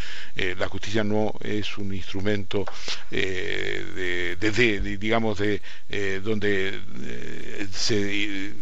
la 0.56 0.68
justicia 0.68 1.04
no 1.04 1.34
es 1.40 1.76
un 1.76 1.92
instrumento 1.92 2.64
de, 3.10 4.36
de, 4.40 4.96
digamos, 4.96 5.38
de 5.38 5.60
donde 6.24 6.80
se 7.72 8.54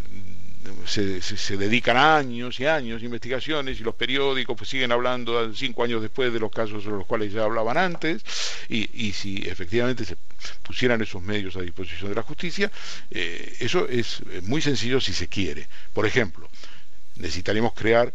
se, 0.87 1.23
se, 1.23 1.57
dedican 1.57 1.97
años 1.97 2.61
y 2.61 2.67
años 2.67 3.01
de 3.01 3.07
investigaciones 3.07 3.81
y 3.81 3.83
los 3.83 3.95
periódicos 3.95 4.57
pues 4.57 4.71
siguen 4.71 4.93
hablando 4.93 5.53
cinco 5.55 5.85
años 5.85 6.03
después 6.03 6.33
de 6.33 6.41
los 6.41 6.51
casos 6.51 6.83
sobre 6.83 6.99
los 6.99 7.07
cuales 7.07 7.33
ya 7.33 7.45
hablaban 7.45 7.79
antes 7.79 8.23
y, 8.69 9.07
y 9.07 9.13
si 9.13 9.37
efectivamente 9.47 10.05
se 10.05 10.17
pusieran 10.63 11.01
esos 11.03 11.23
medios 11.23 11.57
a 11.57 11.63
disposición 11.63 12.11
de 12.11 12.17
la 12.17 12.23
justicia, 12.23 12.71
eh, 13.11 13.57
eso 13.61 13.89
es 13.89 14.21
eh, 14.31 14.41
muy 14.43 14.61
sencillo 14.61 15.01
si 15.01 15.13
se 15.13 15.29
quiere. 15.29 15.69
Por 15.93 16.07
ejemplo, 16.07 16.49
necesitaríamos 17.17 17.75
crear 17.75 18.13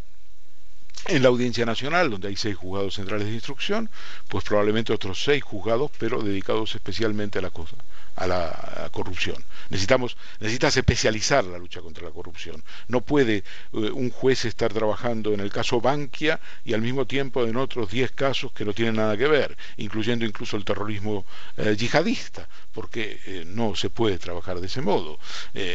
en 1.08 1.22
la 1.22 1.30
Audiencia 1.30 1.66
Nacional, 1.66 2.10
donde 2.10 2.30
hay 2.30 2.36
seis 2.36 2.56
juzgados 2.56 2.96
centrales 2.96 3.28
de 3.28 3.34
instrucción, 3.34 3.90
pues 4.28 4.44
probablemente 4.44 4.94
otros 4.94 5.24
seis 5.24 5.44
juzgados, 5.44 5.92
pero 6.00 6.22
dedicados 6.22 6.74
especialmente 6.76 7.40
a 7.40 7.42
la 7.42 7.52
cosa 7.52 7.76
a 8.16 8.28
la 8.28 8.90
corrupción. 8.92 9.44
Necesitamos, 9.70 10.16
necesitas 10.40 10.78
especializar 10.78 11.44
la 11.44 11.58
lucha 11.58 11.82
contra 11.82 12.06
la 12.06 12.12
corrupción. 12.12 12.64
No 12.88 13.02
puede 13.02 13.38
eh, 13.38 13.44
un 13.72 14.10
juez 14.10 14.46
estar 14.46 14.72
trabajando 14.72 15.34
en 15.34 15.40
el 15.40 15.52
caso 15.52 15.82
Bankia 15.82 16.40
y 16.64 16.74
al 16.74 16.82
mismo 16.82 17.06
tiempo 17.06 17.46
en 17.46 17.58
otros 17.58 17.90
10 17.90 18.12
casos 18.12 18.52
que 18.52 18.66
no 18.66 18.74
tienen 18.74 18.96
nada 18.96 19.18
que 19.18 19.28
ver, 19.28 19.58
incluyendo 19.78 20.26
incluso 20.26 20.56
el 20.58 20.66
terrorismo 20.66 21.26
eh, 21.58 21.76
yihadista, 21.78 22.48
porque 22.74 23.20
eh, 23.26 23.44
no 23.46 23.76
se 23.76 23.90
puede 23.90 24.18
trabajar 24.18 24.60
de 24.60 24.68
ese 24.68 24.82
modo. 24.82 25.20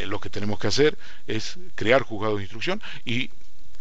lo 0.07 0.20
que 0.20 0.30
tenemos 0.30 0.59
que 0.59 0.68
hacer 0.68 0.97
es 1.26 1.59
crear 1.74 2.03
juzgados 2.03 2.38
de 2.38 2.45
instrucción 2.45 2.82
y 3.05 3.30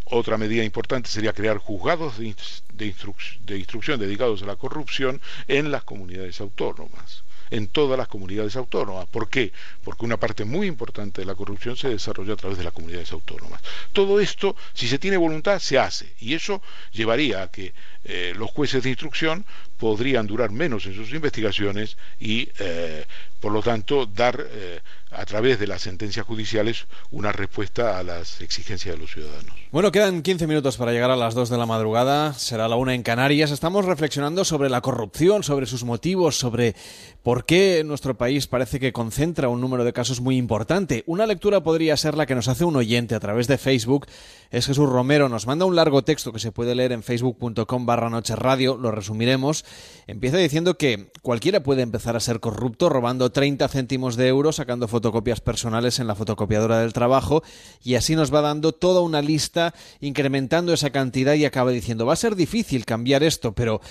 otra 0.05 0.37
medida 0.37 0.63
importante 0.63 1.09
sería 1.09 1.33
crear 1.33 1.57
juzgados 1.57 2.17
de, 2.17 2.35
de 2.73 3.57
instrucción 3.57 3.99
dedicados 3.99 4.41
a 4.41 4.45
la 4.45 4.55
corrupción 4.55 5.21
en 5.47 5.71
las 5.71 5.83
comunidades 5.83 6.41
autónomas 6.41 7.23
en 7.51 7.67
todas 7.67 7.97
las 7.97 8.07
comunidades 8.07 8.55
autónomas. 8.55 9.07
¿Por 9.07 9.29
qué? 9.29 9.51
Porque 9.83 10.05
una 10.05 10.17
parte 10.17 10.45
muy 10.45 10.67
importante 10.67 11.21
de 11.21 11.25
la 11.25 11.35
corrupción 11.35 11.75
se 11.75 11.89
desarrolla 11.89 12.33
a 12.33 12.37
través 12.37 12.57
de 12.57 12.63
las 12.63 12.73
comunidades 12.73 13.11
autónomas. 13.11 13.61
Todo 13.93 14.19
esto, 14.19 14.55
si 14.73 14.87
se 14.87 14.99
tiene 14.99 15.17
voluntad, 15.17 15.59
se 15.59 15.77
hace. 15.77 16.13
Y 16.19 16.33
eso 16.33 16.61
llevaría 16.91 17.43
a 17.43 17.51
que 17.51 17.73
eh, 18.03 18.33
los 18.35 18.49
jueces 18.51 18.83
de 18.83 18.89
instrucción 18.89 19.45
podrían 19.79 20.27
durar 20.27 20.51
menos 20.51 20.85
en 20.85 20.93
sus 20.93 21.11
investigaciones 21.13 21.97
y, 22.19 22.49
eh, 22.59 23.05
por 23.39 23.53
lo 23.53 23.63
tanto, 23.63 24.05
dar 24.05 24.45
eh, 24.51 24.81
a 25.11 25.25
través 25.25 25.57
de 25.57 25.65
las 25.65 25.81
sentencias 25.81 26.25
judiciales 26.25 26.85
una 27.09 27.31
respuesta 27.31 27.97
a 27.97 28.03
las 28.03 28.41
exigencias 28.41 28.95
de 28.95 29.01
los 29.01 29.11
ciudadanos. 29.11 29.55
Bueno, 29.71 29.91
quedan 29.91 30.21
15 30.21 30.47
minutos 30.47 30.77
para 30.77 30.91
llegar 30.91 31.09
a 31.11 31.15
las 31.15 31.33
2 31.33 31.49
de 31.49 31.57
la 31.57 31.65
madrugada, 31.65 32.33
será 32.33 32.67
la 32.67 32.75
una 32.75 32.93
en 32.93 33.03
Canarias. 33.03 33.51
Estamos 33.51 33.85
reflexionando 33.85 34.43
sobre 34.43 34.69
la 34.69 34.81
corrupción, 34.81 35.43
sobre 35.43 35.65
sus 35.65 35.83
motivos, 35.83 36.37
sobre 36.37 36.75
por 37.23 37.45
qué 37.45 37.83
nuestro 37.85 38.17
país 38.17 38.47
parece 38.47 38.79
que 38.79 38.91
concentra 38.91 39.47
un 39.47 39.61
número 39.61 39.85
de 39.85 39.93
casos 39.93 40.19
muy 40.19 40.37
importante. 40.37 41.03
Una 41.07 41.25
lectura 41.25 41.63
podría 41.63 41.95
ser 41.95 42.15
la 42.15 42.25
que 42.25 42.35
nos 42.35 42.49
hace 42.49 42.65
un 42.65 42.75
oyente 42.75 43.15
a 43.15 43.19
través 43.19 43.47
de 43.47 43.57
Facebook. 43.57 44.07
Es 44.51 44.65
Jesús 44.65 44.89
Romero, 44.89 45.29
nos 45.29 45.47
manda 45.47 45.65
un 45.65 45.75
largo 45.75 46.03
texto 46.03 46.33
que 46.33 46.39
se 46.39 46.51
puede 46.51 46.75
leer 46.75 46.91
en 46.91 47.03
facebook.com 47.03 47.85
barra 47.85 48.09
noche 48.09 48.35
radio, 48.35 48.77
lo 48.77 48.91
resumiremos 48.91 49.63
Empieza 50.07 50.37
diciendo 50.37 50.75
que 50.75 51.11
cualquiera 51.21 51.61
puede 51.61 51.83
empezar 51.83 52.15
a 52.15 52.19
ser 52.19 52.39
corrupto 52.39 52.89
robando 52.89 53.31
30 53.31 53.67
céntimos 53.67 54.15
de 54.15 54.27
euro, 54.27 54.51
sacando 54.51 54.87
fotocopias 54.87 55.39
personales 55.39 55.99
en 55.99 56.07
la 56.07 56.15
fotocopiadora 56.15 56.79
del 56.79 56.93
trabajo 56.93 57.43
y 57.83 57.93
así 57.93 58.15
nos 58.15 58.33
va 58.33 58.41
dando 58.41 58.71
toda 58.71 59.01
una 59.01 59.21
lista 59.21 59.75
incrementando 59.99 60.73
esa 60.73 60.89
cantidad 60.89 61.35
y 61.35 61.45
acaba 61.45 61.69
diciendo 61.69 62.07
va 62.07 62.13
a 62.13 62.15
ser 62.15 62.35
difícil 62.35 62.85
cambiar 62.85 63.21
esto, 63.21 63.53
pero 63.53 63.81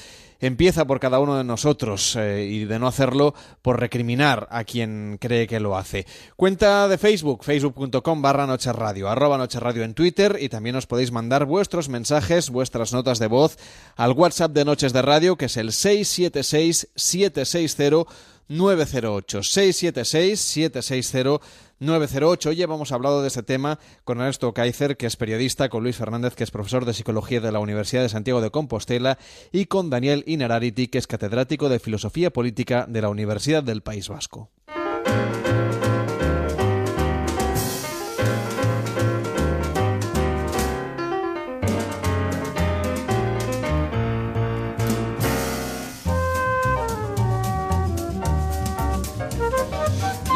empieza 0.41 0.87
por 0.87 1.01
cada 1.01 1.19
uno 1.19 1.37
de 1.37 1.45
nosotros 1.45 2.17
eh, 2.17 2.47
y 2.51 2.65
de 2.65 2.79
no 2.79 2.87
hacerlo 2.87 3.35
por 3.63 3.81
recriminar 3.81 4.47
a 4.51 4.65
quien 4.65 5.19
cree 5.21 5.47
que 5.47 5.61
lo 5.61 5.77
hace. 5.77 6.07
Cuenta 6.37 6.89
de 6.89 6.99
Facebook, 6.99 7.45
facebook.com 7.45 8.23
barra 8.23 8.47
Noche 8.47 8.73
Radio, 8.73 9.09
arroba 9.09 9.39
Noche 9.39 9.61
Radio 9.61 9.83
en 9.83 9.95
Twitter 9.95 10.39
y 10.41 10.49
también 10.49 10.77
os 10.77 10.87
podéis 10.87 11.13
mandar 11.13 11.45
vuestros 11.45 11.89
mensajes, 11.89 12.51
vuestras 12.51 12.93
notas 12.93 13.19
de 13.19 13.27
voz 13.27 13.59
al 13.97 14.13
WhatsApp 14.13 14.53
de 14.53 14.65
Noches 14.65 14.93
de 14.93 15.03
Radio 15.03 15.37
que 15.37 15.47
es 15.47 15.57
el 15.57 15.73
676 15.73 16.89
760 16.95 18.13
908 18.49 19.43
676 19.43 20.41
760 20.41 21.68
908. 21.81 22.49
Hoy 22.51 22.63
hemos 22.63 22.91
hablado 22.91 23.23
de 23.23 23.29
este 23.29 23.43
tema 23.43 23.79
con 24.05 24.19
Ernesto 24.19 24.53
Kaiser, 24.53 24.97
que 24.97 25.07
es 25.07 25.17
periodista, 25.17 25.69
con 25.69 25.83
Luis 25.85 25.97
Fernández, 25.97 26.35
que 26.35 26.45
es 26.45 26.51
profesor 26.51 26.85
de 26.85 26.95
Psicología 26.95 27.41
de 27.41 27.53
la 27.53 27.61
Universidad 27.61 28.03
de 28.03 28.09
Santiago 28.09 28.41
de 28.41 28.51
Compostela, 28.51 29.19
y 29.53 29.67
con 29.67 29.89
Daniel 29.89 30.25
Inarariti, 30.27 30.89
que 30.89 30.99
es 30.99 31.07
catedrático 31.07 31.69
de 31.69 31.79
Filosofía 31.79 32.33
Política 32.33 32.87
de 32.89 33.03
la 33.03 33.09
Universidad 33.09 33.63
del 33.63 33.83
País 33.83 34.09
Vasco. 34.09 34.51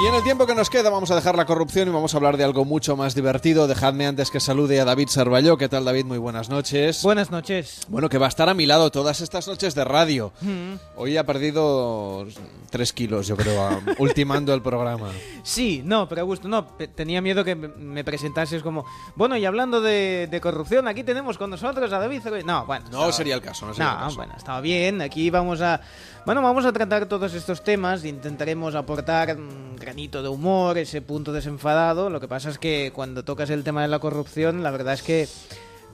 Y 0.03 0.07
en 0.09 0.15
el 0.17 0.25
tiempo 0.25 0.49
que 0.49 0.55
nos 0.57 0.69
queda 0.69 0.91
vamos 0.91 1.13
a 1.13 1.15
dejar 1.15 1.37
la 1.37 1.47
corrupción 1.47 1.87
y 1.87 1.93
vamos 1.93 2.13
a 2.13 2.17
hablar 2.17 2.37
de 2.37 2.43
algo 2.43 2.65
mucho 2.65 2.97
más 2.97 3.15
divertido. 3.15 3.69
Dejadme 3.69 4.09
antes 4.09 4.33
que 4.33 4.41
salude 4.41 4.81
a 4.81 4.85
David 4.85 5.07
Sarvalló. 5.07 5.57
¿Qué 5.57 5.69
tal, 5.69 5.85
David? 5.85 6.07
Muy 6.07 6.19
buenas 6.19 6.51
noches. 6.51 7.05
Buenas 7.05 7.31
noches. 7.31 7.83
Bueno, 7.87 8.09
que 8.09 8.19
va 8.19 8.27
a 8.27 8.29
estar 8.29 8.49
a 8.49 8.55
mi 8.55 8.67
lado 8.67 8.91
todas 8.91 9.21
estas 9.21 9.47
noches 9.47 9.77
de 9.77 9.85
radio. 9.85 10.33
Mm. 10.41 10.73
Hoy 10.97 11.19
ha 11.19 11.25
perdido 11.25 12.27
tres 12.69 12.93
kilos, 12.93 13.29
yo 13.29 13.37
creo, 13.37 13.81
ultimando 13.99 14.53
el 14.53 14.61
programa. 14.61 15.09
Sí, 15.45 15.83
no, 15.85 16.09
pero 16.09 16.27
gusto, 16.27 16.49
no. 16.49 16.65
Tenía 16.97 17.21
miedo 17.21 17.45
que 17.45 17.55
me 17.55 18.03
presentases 18.03 18.61
como, 18.65 18.85
bueno, 19.15 19.37
y 19.37 19.45
hablando 19.45 19.81
de, 19.81 20.41
corrupción, 20.43 20.89
aquí 20.89 21.05
tenemos 21.05 21.39
con 21.39 21.49
nosotros 21.49 21.93
a 21.93 22.01
David. 22.01 22.23
No, 22.45 22.67
bueno. 22.67 22.87
No 22.91 23.13
sería 23.13 23.37
el 23.37 23.41
caso, 23.41 23.67
no 23.67 23.73
sería 23.73 23.93
el 23.93 23.99
caso. 23.99 24.17
bueno, 24.17 24.35
estaba 24.37 24.61
bien. 24.61 25.01
Aquí 25.01 25.31
vamos 25.31 25.61
a 25.61 25.81
bueno, 26.25 26.43
vamos 26.43 26.65
a 26.65 26.73
tratar 26.73 27.07
todos 27.07 27.35
estos 27.35 27.63
temas 27.65 28.05
e 28.05 28.09
intentaremos 28.09 28.75
aportar 28.75 29.37
un 29.37 29.77
granito 29.77 30.23
de 30.23 30.29
humor, 30.29 30.79
ese 30.79 31.03
punto 31.03 31.33
desenfadado. 31.33 32.11
Lo 32.11 32.21
que 32.21 32.29
pasa 32.29 32.51
es 32.51 32.59
que 32.59 32.93
cuando 32.95 33.25
tocas 33.25 33.51
el 33.51 33.65
tema 33.65 33.83
de 33.83 33.89
la 33.89 33.99
corrupción, 33.99 34.63
la 34.63 34.71
verdad 34.71 34.95
es 34.95 35.03
que 35.03 35.29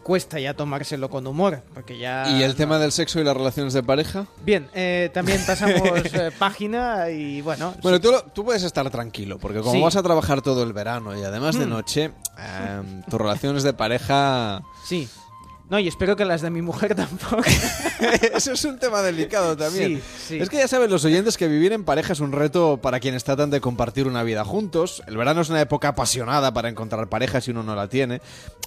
cuesta 0.09 0.41
ya 0.41 0.55
tomárselo 0.55 1.11
con 1.11 1.27
humor, 1.27 1.63
porque 1.75 1.99
ya... 1.99 2.31
¿Y 2.31 2.43
el 2.43 2.55
tema 2.55 2.79
del 2.79 2.93
sexo 2.93 3.21
y 3.21 3.25
las 3.25 3.37
relaciones 3.37 3.75
de 3.75 3.83
pareja? 3.83 4.27
Bien, 4.43 4.67
eh, 4.73 5.11
también 5.13 5.39
pasamos 5.47 5.83
eh, 6.15 6.31
página 6.39 7.11
y 7.11 7.43
bueno... 7.43 7.75
Bueno, 7.83 8.01
tú, 8.01 8.43
puedes 8.43 8.63
estar 8.63 8.89
tranquilo, 8.89 9.39
porque 9.39 9.61
como 9.61 9.83
vas 9.83 9.97
a 9.97 10.03
trabajar 10.03 10.41
todo 10.41 10.63
el 10.63 10.73
verano 10.73 11.15
y 11.15 11.23
además 11.25 11.59
de 11.59 11.67
mm. 11.67 11.69
noche, 11.69 12.05
em, 12.39 13.03
tus 13.03 13.21
relaciones 13.21 13.63
de 13.65 13.75
pareja... 13.75 14.63
Sí. 14.83 15.09
No, 15.71 15.79
y 15.79 15.87
espero 15.87 16.17
que 16.17 16.25
las 16.25 16.41
de 16.41 16.51
mi 16.51 16.63
mujer 16.63 16.95
tampoco. 16.97 17.43
Eso 18.35 18.53
es 18.53 18.65
un 18.65 18.79
tema 18.79 19.03
delicado 19.03 19.57
también. 19.57 20.01
Es 20.31 20.49
que 20.49 20.57
ya 20.57 20.69
saben 20.69 20.91
los 20.91 21.05
oyentes 21.05 21.37
que 21.37 21.47
vivir 21.47 21.73
en 21.73 21.85
pareja 21.85 22.15
es 22.15 22.21
un 22.21 22.33
reto 22.33 22.79
para 22.81 23.01
quienes 23.01 23.25
tratan 23.25 23.51
de 23.51 23.61
compartir 23.61 24.07
una 24.07 24.23
vida 24.23 24.45
juntos. 24.45 25.03
El 25.07 25.17
verano 25.17 25.43
es 25.43 25.51
una 25.51 25.61
época 25.61 25.89
apasionada 25.89 26.53
para 26.55 26.69
encontrar 26.69 27.09
pareja 27.09 27.41
si 27.41 27.51
uno 27.51 27.63
no 27.63 27.75
la 27.75 27.89
tiene, 27.89 28.23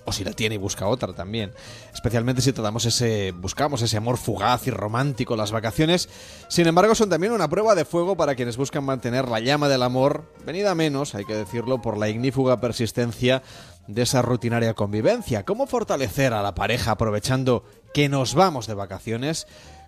o 0.05 0.11
si 0.11 0.23
la 0.23 0.33
tiene 0.33 0.55
y 0.55 0.57
busca 0.59 0.87
otra 0.87 1.13
también. 1.13 1.53
Especialmente 1.93 2.41
si 2.41 2.53
tratamos 2.53 2.85
ese, 2.85 3.31
buscamos 3.31 3.81
ese 3.81 3.97
amor 3.97 4.17
fugaz 4.17 4.67
y 4.67 4.71
romántico. 4.71 5.35
Las 5.35 5.51
vacaciones, 5.51 6.07
sin 6.49 6.67
embargo, 6.67 6.93
son 6.93 7.09
también 7.09 7.33
una 7.33 7.49
prueba 7.49 7.73
de 7.73 7.85
fuego 7.85 8.15
para 8.15 8.35
quienes 8.35 8.57
buscan 8.57 8.83
mantener 8.83 9.27
la 9.27 9.39
llama 9.39 9.69
del 9.69 9.83
amor, 9.83 10.25
venida 10.45 10.75
menos, 10.75 11.15
hay 11.15 11.25
que 11.25 11.35
decirlo, 11.35 11.81
por 11.81 11.97
la 11.97 12.09
ignífuga 12.09 12.61
persistencia 12.61 13.41
de 13.87 14.01
esa 14.03 14.21
rutinaria 14.21 14.73
convivencia. 14.73 15.43
¿Cómo 15.45 15.67
fortalecer 15.67 16.33
a 16.33 16.41
la 16.41 16.55
pareja 16.55 16.91
aprovechando 16.91 17.63
que 17.93 18.09
nos 18.09 18.35
vamos 18.35 18.67
de 18.67 18.73
vacaciones? 18.73 19.47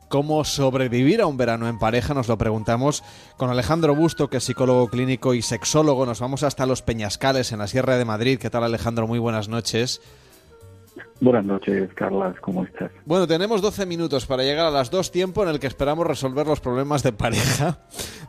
¿Cómo 0.09 0.43
sobrevivir 0.43 1.21
a 1.21 1.25
un 1.25 1.37
verano 1.37 1.67
en 1.67 1.79
pareja? 1.79 2.13
Nos 2.13 2.27
lo 2.27 2.37
preguntamos 2.37 3.03
con 3.37 3.49
Alejandro 3.49 3.95
Busto, 3.95 4.29
que 4.29 4.37
es 4.37 4.43
psicólogo 4.43 4.87
clínico 4.89 5.33
y 5.33 5.41
sexólogo. 5.41 6.05
Nos 6.05 6.19
vamos 6.19 6.43
hasta 6.43 6.65
los 6.65 6.81
Peñascales, 6.81 7.51
en 7.51 7.59
la 7.59 7.67
Sierra 7.67 7.97
de 7.97 8.05
Madrid. 8.05 8.37
¿Qué 8.39 8.49
tal, 8.49 8.63
Alejandro? 8.63 9.07
Muy 9.07 9.19
buenas 9.19 9.49
noches. 9.49 10.01
Buenas 11.19 11.45
noches, 11.45 11.89
Carlas, 11.95 12.35
¿cómo 12.41 12.65
estás? 12.65 12.91
Bueno, 13.05 13.27
tenemos 13.27 13.61
12 13.61 13.85
minutos 13.85 14.25
para 14.25 14.43
llegar 14.43 14.65
a 14.65 14.71
las 14.71 14.91
dos, 14.91 15.09
tiempo 15.09 15.41
en 15.41 15.49
el 15.49 15.59
que 15.59 15.67
esperamos 15.67 16.05
resolver 16.05 16.45
los 16.45 16.59
problemas 16.59 17.01
de 17.01 17.13
pareja 17.13 17.79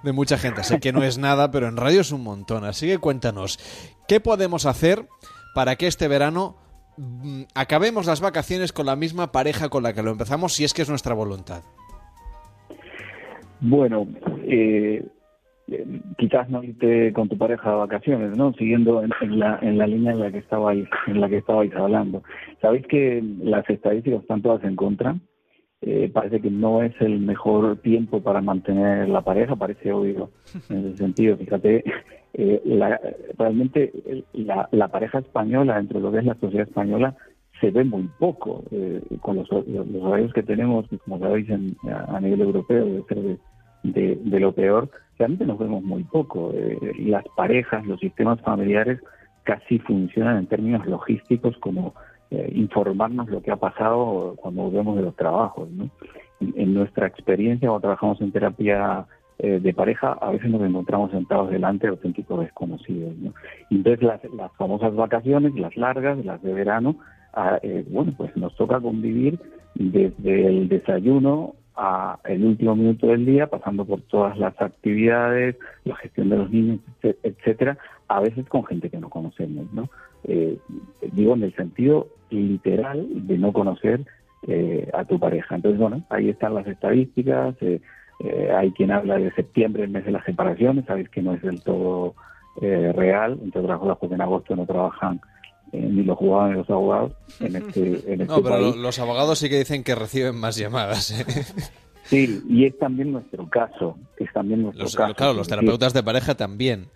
de 0.03 0.13
mucha 0.13 0.39
gente. 0.39 0.63
Sé 0.63 0.81
que 0.81 0.93
no 0.93 1.03
es 1.03 1.19
nada, 1.19 1.51
pero 1.51 1.67
en 1.69 1.77
radio 1.77 2.01
es 2.01 2.13
un 2.13 2.23
montón. 2.23 2.65
Así 2.65 2.87
que 2.87 2.99
cuéntanos, 2.99 3.59
¿qué 4.07 4.21
podemos 4.21 4.65
hacer 4.65 5.09
para 5.55 5.77
que 5.77 5.87
este 5.87 6.09
verano 6.09 6.57
mm, 6.99 7.43
acabemos 7.55 8.07
las 8.07 8.21
vacaciones 8.21 8.73
con 8.73 8.87
la 8.87 8.97
misma 8.97 9.33
pareja 9.33 9.69
con 9.69 9.83
la 9.83 9.93
que 9.95 10.03
lo 10.03 10.11
empezamos, 10.11 10.53
si 10.53 10.65
es 10.65 10.75
que 10.75 10.83
es 10.83 10.89
nuestra 10.89 11.15
voluntad? 11.15 11.63
Bueno, 13.61 14.07
eh, 14.43 15.03
quizás 16.19 16.49
no 16.51 16.63
irte 16.63 17.13
con 17.13 17.29
tu 17.29 17.39
pareja 17.39 17.73
a 17.73 17.77
vacaciones, 17.77 18.37
¿no? 18.37 18.53
Siguiendo 18.55 19.03
en, 19.03 19.39
la, 19.39 19.59
en 19.63 19.79
la 19.79 19.87
línea 19.87 20.13
en 20.13 20.21
la 20.21 20.31
que 20.31 20.39
estabais, 20.39 20.87
en 21.07 21.21
la 21.21 21.29
que 21.29 21.39
estabais 21.39 21.75
hablando. 21.75 22.23
Sabéis 22.61 22.87
que 22.87 23.23
las 23.43 23.69
estadísticas 23.71 24.21
están 24.21 24.43
todas 24.43 24.63
en 24.65 24.77
contra. 24.77 25.17
Eh, 25.81 26.11
parece 26.13 26.41
que 26.41 26.51
no 26.51 26.83
es 26.83 26.95
el 27.01 27.21
mejor 27.21 27.77
tiempo 27.79 28.23
para 28.23 28.41
mantener 28.41 29.09
la 29.09 29.21
pareja, 29.21 29.57
parece 29.57 29.93
obvio 29.93 30.31
en 30.71 30.87
ese 30.87 30.97
sentido. 30.97 31.37
Fíjate, 31.37 31.85
eh, 32.37 32.61
la, 32.65 33.01
realmente 33.39 33.93
la, 34.33 34.89
pareja 34.89 35.21
española, 35.21 35.77
dentro 35.77 36.01
de 36.01 36.05
lo 36.05 36.11
que 36.13 36.19
es 36.19 36.25
la 36.25 36.35
sociedad 36.35 36.67
española, 36.67 37.15
se 37.61 37.71
ve 37.71 37.85
muy 37.85 38.11
poco. 38.19 38.65
Eh, 38.73 39.01
con 39.21 39.37
los, 39.37 39.49
los, 39.51 40.03
horarios 40.03 40.33
que 40.33 40.43
tenemos, 40.43 40.87
como 41.05 41.21
sabéis, 41.21 41.49
en, 41.49 41.77
a, 41.89 42.19
nivel 42.21 42.41
europeo, 42.41 42.85
debe 42.85 43.05
ser 43.09 43.39
de, 43.85 44.41
lo 44.41 44.53
peor, 44.53 44.91
realmente 45.17 45.47
nos 45.47 45.61
vemos 45.61 45.85
muy 45.85 46.03
poco. 46.03 46.51
Eh, 46.55 46.79
las 46.99 47.25
parejas, 47.37 47.87
los 47.87 48.01
sistemas 48.01 48.41
familiares 48.41 49.01
casi 49.45 49.79
funcionan 49.79 50.39
en 50.39 50.47
términos 50.47 50.85
logísticos 50.87 51.57
como 51.59 51.95
informarnos 52.53 53.29
lo 53.29 53.41
que 53.43 53.53
ha 53.53 53.57
pasado 53.57 54.35
cuando 54.39 54.63
volvemos 54.63 54.97
de 54.97 55.03
los 55.03 55.15
trabajos. 55.15 55.69
En, 56.41 56.53
en, 56.57 56.75
nuestra 56.75 57.07
experiencia, 57.07 57.69
cuando 57.69 57.83
trabajamos 57.83 58.21
en 58.21 58.33
terapia 58.33 59.07
eh, 59.39 59.59
de 59.61 59.75
pareja, 59.75 60.13
a 60.13 60.31
veces 60.31 60.49
nos 60.49 60.63
encontramos 60.63 61.11
sentados 61.11 61.51
delante 61.51 61.89
de 61.89 61.91
auténticos 61.91 62.41
desconocidos. 62.41 63.17
¿no? 63.17 63.35
Entonces 63.69 64.01
las, 64.01 64.23
las, 64.33 64.53
famosas 64.53 64.95
vacaciones, 64.95 65.55
las 65.57 65.77
largas, 65.77 66.25
las 66.25 66.41
de 66.41 66.53
verano, 66.53 66.97
ah, 67.33 67.59
eh, 67.63 67.85
bueno, 67.91 68.15
pues 68.17 68.37
nos 68.37 68.55
toca 68.55 68.81
convivir 68.81 69.41
desde 69.75 70.47
el 70.47 70.69
desayuno 70.69 71.55
a 71.75 72.21
el 72.27 72.45
último 72.45 72.77
minuto 72.77 73.09
del 73.09 73.27
día, 73.27 73.49
pasando 73.49 73.85
por 73.85 74.03
todas 74.03 74.39
las 74.39 74.55
actividades, 74.63 75.57
la 75.83 75.97
gestión 75.97 76.29
de 76.29 76.37
los 76.37 76.51
niños, 76.53 76.79
etcétera, 77.03 77.77
a 78.07 78.21
veces 78.21 78.47
con 78.49 78.65
gente 78.65 78.89
que 78.89 78.99
no 78.99 79.11
conocemos, 79.11 79.67
¿no? 79.73 79.91
Eh, 80.23 80.57
digo 81.11 81.35
en 81.35 81.43
el 81.43 81.57
sentido 81.57 82.07
literal 82.31 83.27
de 83.27 83.37
no 83.37 83.53
conocer 83.53 84.07
a 84.93 85.05
tu 85.07 85.19
pareja. 85.19 85.57
Entonces, 85.57 85.81
bueno, 85.81 86.05
ahí 86.11 86.29
están 86.29 86.55
las 86.55 86.67
estadísticas, 86.67 87.57
eh, 87.63 87.81
hay 88.57 88.71
quien 88.73 88.91
habla 88.91 89.19
de 89.19 89.33
septiembre, 89.33 89.85
el 89.85 89.91
mes 89.91 90.05
de 90.05 90.13
las 90.13 90.25
separaciones, 90.25 90.87
sabéis 90.87 91.09
que 91.11 91.23
no 91.23 91.35
es 91.35 91.43
del 91.43 91.63
todo 91.63 92.15
eh, 92.63 92.93
real, 92.95 93.37
entre 93.43 93.61
otras 93.61 93.81
cosas 93.81 93.99
porque 93.99 94.15
en 94.15 94.21
agosto 94.21 94.55
no 94.55 94.65
trabajan 94.65 95.21
eh, 95.73 95.89
ni 95.91 96.05
los 96.05 96.17
jugadores 96.17 96.53
ni 96.53 96.59
los 96.61 96.71
abogados 96.71 97.13
en 97.41 97.57
este, 97.57 98.13
en 98.13 98.21
este 98.21 98.27
No, 98.27 98.43
pero 98.43 98.77
los 98.77 98.99
abogados 99.01 99.41
sí 99.41 99.49
que 99.49 99.59
dicen 99.59 99.83
que 99.83 99.97
reciben 99.97 100.37
más 100.37 100.57
llamadas. 100.57 101.13
Sí, 102.05 102.43
y 102.49 102.67
es 102.67 102.79
también 102.79 103.13
nuestro 103.13 103.49
caso, 103.49 103.97
es 104.19 104.33
también 104.33 104.63
nuestro 104.63 104.85
caso. 104.85 105.15
Claro, 105.15 105.33
los 105.33 105.49
terapeutas 105.49 105.95
de 105.95 106.03
pareja 106.03 106.35
también. 106.37 106.87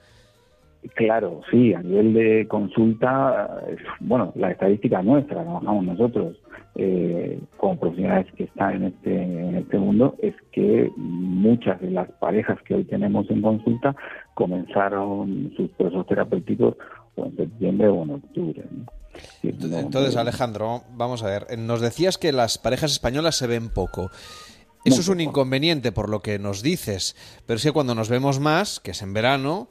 Claro, 0.94 1.40
sí, 1.50 1.74
a 1.74 1.82
nivel 1.82 2.14
de 2.14 2.46
consulta, 2.48 3.62
bueno, 4.00 4.32
la 4.36 4.52
estadística 4.52 5.02
nuestra, 5.02 5.42
trabajamos 5.42 5.84
nosotros 5.84 6.36
eh, 6.76 7.40
como 7.56 7.78
profesionales 7.78 8.26
que 8.36 8.44
están 8.44 8.76
en 8.76 8.84
este, 8.84 9.22
en 9.22 9.56
este 9.56 9.78
mundo, 9.78 10.14
es 10.22 10.34
que 10.52 10.90
muchas 10.96 11.80
de 11.80 11.90
las 11.90 12.08
parejas 12.12 12.58
que 12.62 12.74
hoy 12.74 12.84
tenemos 12.84 13.28
en 13.30 13.42
consulta 13.42 13.96
comenzaron 14.34 15.52
sus 15.56 15.68
procesos 15.70 16.06
terapéuticos 16.06 16.76
o 17.16 17.24
en 17.26 17.36
septiembre 17.36 17.88
o 17.88 18.04
en 18.04 18.10
octubre. 18.10 18.64
Entonces, 19.42 20.16
Alejandro, 20.16 20.82
vamos 20.92 21.24
a 21.24 21.26
ver, 21.26 21.58
nos 21.58 21.80
decías 21.80 22.18
que 22.18 22.30
las 22.30 22.58
parejas 22.58 22.92
españolas 22.92 23.34
se 23.34 23.48
ven 23.48 23.70
poco. 23.70 24.10
Eso 24.84 25.00
es 25.00 25.08
un 25.08 25.20
inconveniente 25.20 25.90
por 25.90 26.08
lo 26.08 26.20
que 26.20 26.38
nos 26.38 26.62
dices, 26.62 27.16
pero 27.46 27.56
es 27.56 27.64
que 27.64 27.72
cuando 27.72 27.96
nos 27.96 28.08
vemos 28.08 28.38
más, 28.38 28.78
que 28.78 28.92
es 28.92 29.02
en 29.02 29.12
verano, 29.12 29.68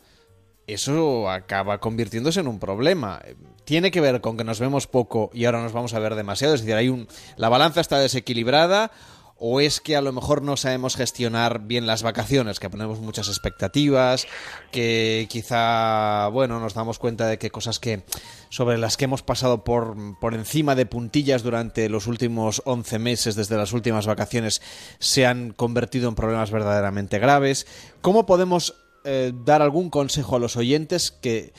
eso 0.68 1.30
acaba 1.30 1.80
convirtiéndose 1.80 2.42
en 2.42 2.48
un 2.48 2.60
problema. 2.60 3.22
Tiene 3.64 3.90
que 3.90 4.02
ver 4.02 4.22
con 4.22 4.38
que 4.38 4.44
nos 4.44 4.60
vemos 4.60 4.86
poco 4.86 5.32
y 5.34 5.46
ahora 5.46 5.64
nos 5.64 5.72
vamos 5.72 5.94
a 5.94 6.00
ver 6.00 6.16
demasiado. 6.16 6.54
Es 6.54 6.62
decir, 6.62 6.76
hay 6.76 6.90
un, 6.90 7.08
la 7.38 7.50
balanza 7.50 7.82
está 7.82 8.00
desequilibrada 8.00 8.92
o 9.40 9.62
es 9.62 9.80
que 9.80 9.96
a 9.96 10.02
lo 10.02 10.12
mejor 10.12 10.42
no 10.42 10.58
sabemos 10.58 10.96
gestionar 10.96 11.62
bien 11.62 11.86
las 11.86 12.04
vacaciones, 12.04 12.60
que 12.60 12.70
ponemos 12.70 13.00
muchas 13.00 13.28
expectativas, 13.28 14.28
que 14.72 15.28
quizá, 15.30 16.28
bueno, 16.30 16.60
nos 16.60 16.74
damos 16.74 16.98
cuenta 16.98 17.28
de 17.28 17.38
que 17.38 17.52
cosas 17.52 17.80
que 17.80 18.04
sobre 18.50 18.78
las 18.78 18.98
que 18.98 19.06
hemos 19.06 19.22
pasado 19.22 19.64
por, 19.64 19.96
por 20.20 20.34
encima 20.34 20.76
de 20.76 20.86
puntillas 20.86 21.44
durante 21.44 21.88
los 21.88 22.08
últimos 22.08 22.62
11 22.66 23.00
meses, 23.00 23.36
desde 23.36 23.58
las 23.58 23.74
últimas 23.74 24.08
vacaciones, 24.08 24.62
se 25.00 25.26
han 25.26 25.54
convertido 25.54 26.10
en 26.10 26.16
problemas 26.16 26.52
verdaderamente 26.52 27.20
graves. 27.20 27.68
¿Cómo 28.02 28.26
podemos 28.26 28.87
eh, 29.08 29.32
dar 29.46 29.62
algún 29.62 29.90
consejo 29.90 30.36
a 30.36 30.40
los 30.40 30.58
oyentes 30.58 31.12
que 31.12 31.54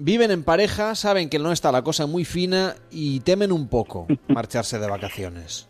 viven 0.00 0.30
en 0.30 0.42
pareja, 0.42 0.94
saben 0.94 1.28
que 1.28 1.38
no 1.38 1.52
está 1.52 1.70
la 1.72 1.82
cosa 1.82 2.06
muy 2.06 2.24
fina 2.24 2.74
y 2.90 3.20
temen 3.20 3.52
un 3.52 3.68
poco 3.68 4.06
marcharse 4.28 4.78
de 4.78 4.88
vacaciones. 4.88 5.68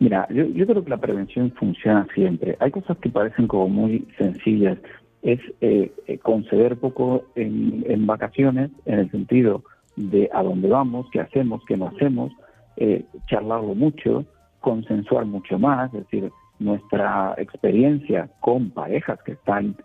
Mira, 0.00 0.26
yo, 0.30 0.66
creo 0.66 0.84
que 0.84 0.90
la 0.90 0.98
prevención 0.98 1.52
funciona 1.52 2.06
siempre. 2.14 2.56
Hay 2.60 2.70
cosas 2.70 2.98
que 2.98 3.08
parecen 3.08 3.46
como 3.46 3.68
muy 3.68 4.06
sencillas. 4.18 4.78
Es 5.22 5.40
eh, 5.60 5.92
eh, 6.06 6.18
conceder 6.18 6.76
poco 6.76 7.24
en, 7.34 8.06
vacaciones, 8.06 8.70
en 8.84 8.98
el 8.98 9.10
sentido 9.10 9.62
de 9.96 10.28
a 10.32 10.42
dónde 10.42 10.68
vamos, 10.68 11.06
qué 11.12 11.20
hacemos, 11.20 11.62
qué 11.66 11.76
no 11.76 11.88
hacemos, 11.88 12.32
eh, 12.76 13.04
charlarlo 13.28 13.74
mucho, 13.74 14.24
consensuar 14.60 15.24
mucho 15.24 15.58
más, 15.58 15.94
es 15.94 16.00
decir, 16.00 16.30
nuestra 16.58 17.34
experiencia 17.38 18.28
con 18.40 18.70
parejas 18.70 19.22
que 19.24 19.32
están 19.32 19.76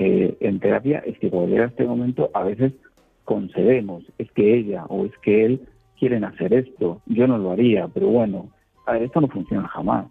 eh, 0.00 0.36
en 0.38 0.60
terapia 0.60 1.00
es 1.00 1.18
que 1.18 1.28
por 1.28 1.48
este 1.50 1.84
momento 1.84 2.30
a 2.32 2.44
veces 2.44 2.72
concedemos, 3.24 4.04
es 4.18 4.30
que 4.30 4.56
ella 4.56 4.84
o 4.84 5.04
es 5.04 5.12
que 5.22 5.44
él 5.44 5.62
quieren 5.98 6.22
hacer 6.22 6.54
esto, 6.54 7.02
yo 7.06 7.26
no 7.26 7.36
lo 7.36 7.50
haría, 7.50 7.88
pero 7.88 8.06
bueno, 8.06 8.48
esto 9.00 9.20
no 9.20 9.26
funciona 9.26 9.66
jamás. 9.66 10.06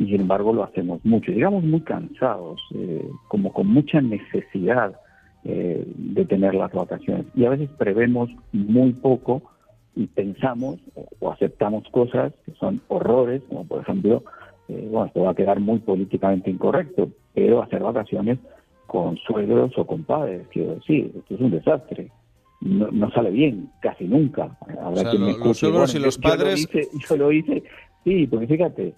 Y 0.00 0.06
sin 0.06 0.22
embargo 0.22 0.52
lo 0.52 0.64
hacemos 0.64 1.04
mucho. 1.04 1.30
Llegamos 1.30 1.62
muy 1.62 1.82
cansados, 1.82 2.60
eh, 2.74 3.08
como 3.28 3.52
con 3.52 3.68
mucha 3.68 4.00
necesidad 4.00 4.98
eh, 5.44 5.84
de 5.86 6.24
tener 6.24 6.56
las 6.56 6.72
vacaciones. 6.72 7.26
Y 7.36 7.44
a 7.44 7.50
veces 7.50 7.70
prevemos 7.78 8.30
muy 8.52 8.92
poco 8.92 9.42
y 9.94 10.08
pensamos 10.08 10.80
o, 11.20 11.30
aceptamos 11.30 11.84
cosas 11.90 12.32
que 12.44 12.52
son 12.54 12.80
horrores, 12.88 13.42
como 13.48 13.64
por 13.68 13.82
ejemplo, 13.82 14.24
eh, 14.68 14.88
bueno, 14.90 15.06
esto 15.06 15.22
va 15.22 15.30
a 15.30 15.36
quedar 15.36 15.60
muy 15.60 15.78
políticamente 15.78 16.50
incorrecto, 16.50 17.10
pero 17.34 17.62
hacer 17.62 17.84
vacaciones 17.84 18.40
con 18.88 19.18
suegros 19.18 19.70
o 19.76 19.86
con 19.86 20.02
padres, 20.02 20.48
quiero 20.50 20.74
decir, 20.76 21.12
esto 21.14 21.34
es 21.34 21.40
un 21.40 21.50
desastre. 21.50 22.10
No, 22.60 23.10
sale 23.12 23.30
bien, 23.30 23.70
casi 23.80 24.04
nunca. 24.04 24.58
Habrá 24.82 25.12
los 25.12 25.56
suegros 25.56 25.94
y 25.94 26.00
los 26.00 26.18
padres... 26.18 26.68
yo 27.08 27.16
lo 27.16 27.30
hice 27.30 27.62
Sí, 28.02 28.26
porque 28.26 28.46
fíjate, 28.46 28.94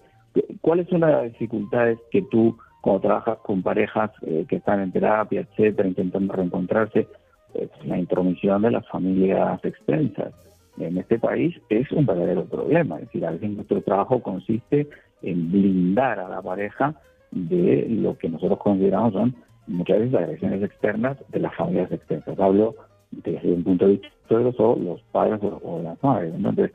¿cuáles 0.61 0.87
son 0.87 1.01
las 1.01 1.23
dificultades 1.23 1.99
que 2.09 2.21
tú, 2.23 2.57
cuando 2.81 3.01
trabajas 3.01 3.37
con 3.43 3.61
parejas 3.61 4.11
eh, 4.21 4.45
que 4.47 4.55
están 4.55 4.79
en 4.79 4.91
terapia, 4.91 5.41
etcétera, 5.41 5.87
intentando 5.87 6.33
reencontrarse? 6.33 7.07
Pues, 7.51 7.69
la 7.83 7.99
intromisión 7.99 8.61
de 8.61 8.71
las 8.71 8.87
familias 8.87 9.63
extensas. 9.63 10.33
En 10.79 10.97
este 10.97 11.19
país 11.19 11.53
es 11.69 11.91
un 11.91 12.05
verdadero 12.05 12.45
problema. 12.45 12.95
Es 12.95 13.07
decir, 13.07 13.25
a 13.25 13.31
veces 13.31 13.49
nuestro 13.51 13.81
trabajo 13.81 14.21
consiste 14.21 14.87
en 15.21 15.51
blindar 15.51 16.19
a 16.19 16.29
la 16.29 16.41
pareja 16.41 16.95
de 17.31 17.87
lo 17.89 18.17
que 18.17 18.29
nosotros 18.29 18.59
consideramos 18.59 19.13
son 19.13 19.35
muchas 19.67 19.99
veces 19.99 20.15
agresiones 20.15 20.63
externas 20.63 21.17
de 21.29 21.39
las 21.39 21.55
familias 21.55 21.91
extensas. 21.91 22.39
Hablo 22.39 22.75
desde 23.11 23.51
un 23.51 23.63
punto 23.63 23.85
de 23.85 23.91
vista 23.93 24.09
o 24.57 24.79
los 24.79 25.01
padres 25.11 25.39
o, 25.43 25.81
las 25.83 26.01
madres. 26.01 26.33
Entonces, 26.33 26.71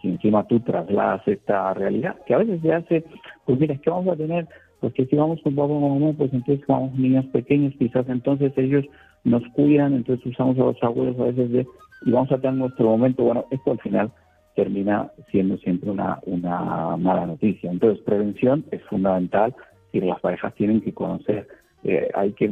si, 0.00 0.08
encima 0.08 0.46
tú 0.46 0.60
trasladas 0.60 1.26
esta 1.26 1.74
realidad, 1.74 2.16
que 2.26 2.34
a 2.34 2.38
veces 2.38 2.60
se 2.60 2.72
hace, 2.72 3.04
pues 3.44 3.58
mira, 3.58 3.74
es 3.74 3.80
que 3.80 3.90
vamos 3.90 4.08
a 4.08 4.16
tener, 4.16 4.46
pues 4.80 4.94
que 4.94 5.06
si 5.06 5.16
vamos 5.16 5.40
con 5.42 5.56
papá 5.56 5.72
o 5.72 5.98
mamá, 5.98 6.12
pues 6.16 6.32
entonces 6.32 6.64
vamos 6.66 6.94
niños 6.94 7.26
pequeños, 7.26 7.74
quizás 7.78 8.08
entonces 8.08 8.52
ellos 8.56 8.84
nos 9.24 9.42
cuidan, 9.54 9.94
entonces 9.94 10.24
usamos 10.26 10.56
a 10.58 10.64
los 10.64 10.82
abuelos 10.82 11.18
a 11.18 11.24
veces 11.24 11.50
de, 11.50 11.66
y 12.06 12.10
vamos 12.12 12.30
a 12.30 12.38
tener 12.38 12.54
nuestro 12.54 12.86
momento, 12.86 13.24
bueno, 13.24 13.44
esto 13.50 13.72
al 13.72 13.80
final 13.80 14.12
termina 14.54 15.10
siendo 15.30 15.56
siempre 15.58 15.90
una, 15.90 16.20
una 16.26 16.96
mala 16.96 17.26
noticia. 17.26 17.70
Entonces, 17.70 18.02
prevención 18.04 18.64
es 18.70 18.82
fundamental 18.84 19.54
y 19.92 20.00
las 20.00 20.20
parejas 20.20 20.54
tienen 20.54 20.80
que 20.80 20.92
conocer 20.92 21.46
eh, 21.84 22.08
hay 22.14 22.32
que 22.32 22.50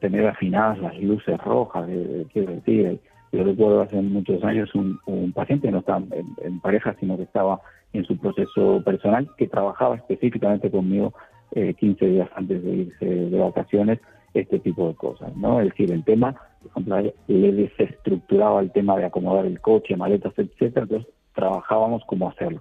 tener 0.00 0.26
afinadas 0.26 0.78
las 0.78 0.98
luces 1.00 1.38
rojas, 1.38 1.88
quiero 2.32 2.52
decir, 2.52 3.00
yo 3.32 3.44
recuerdo 3.44 3.82
hace 3.82 4.00
muchos 4.00 4.42
años 4.44 4.74
un, 4.74 5.32
paciente, 5.32 5.70
no 5.70 5.78
estaba 5.78 6.02
en, 6.42 6.60
pareja, 6.60 6.96
sino 6.98 7.16
que 7.16 7.24
estaba 7.24 7.60
en 7.92 8.04
su 8.04 8.16
proceso 8.16 8.82
personal, 8.84 9.28
que 9.36 9.48
trabajaba 9.48 9.96
específicamente 9.96 10.70
conmigo 10.70 11.12
eh, 11.52 11.74
15 11.74 12.06
días 12.06 12.28
antes 12.34 12.62
de 12.62 12.70
irse 12.74 13.04
de 13.04 13.38
vacaciones, 13.38 13.98
este 14.34 14.58
tipo 14.58 14.88
de 14.88 14.94
cosas, 14.94 15.34
¿no? 15.36 15.60
Es 15.60 15.70
decir, 15.70 15.90
el 15.90 16.04
tema, 16.04 16.34
por 16.60 16.70
ejemplo, 16.70 17.12
le 17.26 17.52
desestructuraba 17.52 18.60
el 18.60 18.70
tema 18.70 18.96
de 18.96 19.06
acomodar 19.06 19.46
el 19.46 19.60
coche, 19.60 19.96
maletas, 19.96 20.32
etcétera, 20.36 20.82
entonces 20.82 21.12
trabajábamos 21.34 22.02
cómo 22.06 22.28
hacerlo. 22.28 22.60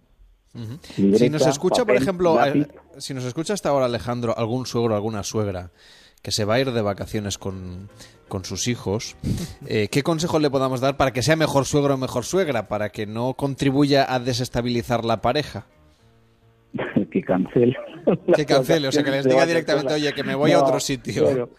Si 0.95 1.29
nos 1.29 1.45
escucha, 1.45 1.85
por 1.85 1.95
ejemplo, 1.95 2.43
eh, 2.43 2.67
si 2.97 3.13
nos 3.13 3.25
escucha 3.25 3.53
hasta 3.53 3.69
ahora 3.69 3.85
Alejandro, 3.85 4.37
algún 4.37 4.65
suegro, 4.65 4.95
alguna 4.95 5.23
suegra 5.23 5.71
que 6.21 6.31
se 6.31 6.45
va 6.45 6.55
a 6.55 6.59
ir 6.59 6.71
de 6.71 6.81
vacaciones 6.81 7.37
con, 7.37 7.89
con 8.27 8.43
sus 8.43 8.67
hijos, 8.67 9.15
eh, 9.67 9.87
¿qué 9.91 10.03
consejo 10.03 10.39
le 10.39 10.49
podamos 10.49 10.81
dar 10.81 10.97
para 10.97 11.11
que 11.11 11.21
sea 11.21 11.35
mejor 11.35 11.65
suegro 11.65 11.93
o 11.93 11.97
mejor 11.97 12.25
suegra, 12.25 12.67
para 12.67 12.89
que 12.89 13.05
no 13.05 13.33
contribuya 13.35 14.05
a 14.13 14.19
desestabilizar 14.19 15.05
la 15.05 15.21
pareja? 15.21 15.67
que 17.11 17.21
cancele. 17.21 17.75
Que 18.35 18.45
cancele, 18.45 18.87
o 18.87 18.91
sea, 18.91 19.03
que 19.03 19.11
les 19.11 19.25
diga 19.25 19.45
directamente, 19.45 19.93
oye, 19.93 20.13
que 20.13 20.23
me 20.23 20.33
voy 20.33 20.51
a 20.51 20.61
otro 20.61 20.79
sitio. 20.79 21.49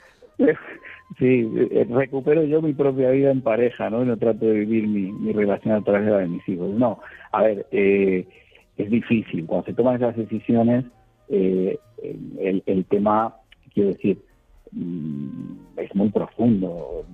sí, 1.19 1.47
eh, 1.71 1.87
recupero 1.91 2.43
yo 2.45 2.63
mi 2.63 2.73
propia 2.73 3.11
vida 3.11 3.31
en 3.31 3.43
pareja, 3.43 3.91
¿no? 3.91 4.03
Y 4.03 4.07
no 4.07 4.17
trato 4.17 4.47
de 4.47 4.61
vivir 4.61 4.89
mi, 4.89 5.33
relación 5.33 5.75
a 5.75 5.83
través 5.83 6.07
de 6.07 6.11
la 6.11 6.19
de 6.19 6.29
mis 6.29 6.49
hijos. 6.49 6.71
No, 6.71 7.01
a 7.33 7.43
ver, 7.43 7.67
eh, 7.71 8.27
es 8.79 8.91
difícil. 8.91 9.47
Cuando 9.47 9.67
se 9.67 9.75
toman 9.75 9.97
esas 9.97 10.17
decisiones, 10.17 10.85
el, 11.29 11.79
el 12.67 12.85
tema, 12.87 13.35
quiero 13.75 13.91
decir, 13.91 14.19
Mm, 14.73 15.79
es 15.79 15.95
muy 15.95 16.11
profundo. 16.11 17.05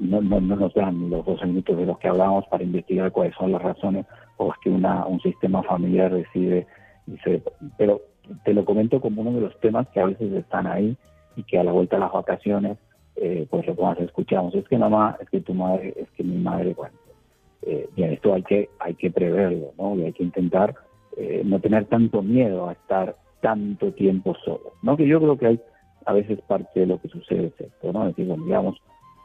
No, 0.00 0.20
no, 0.20 0.40
nos 0.40 0.74
dan 0.74 1.10
los 1.10 1.24
dos 1.24 1.44
minutos 1.44 1.76
de 1.76 1.86
los 1.86 1.98
que 1.98 2.08
hablábamos 2.08 2.46
para 2.48 2.64
investigar 2.64 3.12
cuáles 3.12 3.34
son 3.36 3.52
las 3.52 3.62
razones 3.62 4.06
por 4.36 4.48
las 4.48 4.58
que 4.58 4.70
una, 4.70 5.06
un 5.06 5.20
sistema 5.20 5.62
familiar 5.62 6.12
decide. 6.12 6.66
pero 7.76 8.00
te 8.44 8.54
lo 8.54 8.64
comento 8.64 9.00
como 9.00 9.20
uno 9.20 9.32
de 9.32 9.42
los 9.42 9.60
temas 9.60 9.86
que 9.88 10.00
a 10.00 10.06
veces 10.06 10.32
están 10.32 10.66
ahí 10.66 10.96
y 11.36 11.42
que 11.42 11.58
a 11.58 11.64
la 11.64 11.72
vuelta 11.72 11.96
de 11.96 12.00
las 12.00 12.12
vacaciones, 12.12 12.78
eh, 13.16 13.46
pues 13.50 13.66
lo 13.66 13.74
más 13.74 14.00
escuchamos. 14.00 14.54
Es 14.54 14.66
que 14.68 14.78
mamá, 14.78 15.16
es 15.20 15.28
que 15.28 15.40
tu 15.40 15.52
madre, 15.52 15.94
es 15.96 16.10
que 16.12 16.24
mi 16.24 16.38
madre, 16.38 16.74
bueno, 16.74 16.96
eh, 17.66 17.88
esto 17.96 18.34
hay 18.34 18.42
que, 18.42 18.70
hay 18.78 18.94
que 18.94 19.10
preverlo, 19.10 19.72
¿no? 19.78 19.96
Y 19.96 20.04
hay 20.04 20.12
que 20.12 20.24
intentar 20.24 20.74
eh, 21.16 21.42
no 21.44 21.60
tener 21.60 21.86
tanto 21.86 22.22
miedo 22.22 22.68
a 22.68 22.72
estar 22.72 23.16
tanto 23.40 23.92
tiempo 23.92 24.34
solo, 24.44 24.72
¿no? 24.82 24.96
Que 24.96 25.06
yo 25.06 25.20
creo 25.20 25.38
que 25.38 25.46
hay 25.46 25.60
a 26.06 26.12
veces 26.12 26.40
parte 26.42 26.80
de 26.80 26.86
lo 26.86 27.00
que 27.00 27.08
sucede 27.08 27.46
es 27.46 27.60
esto, 27.60 27.92
¿no? 27.92 28.08
Es 28.08 28.16
decir, 28.16 28.34
digamos, 28.44 28.76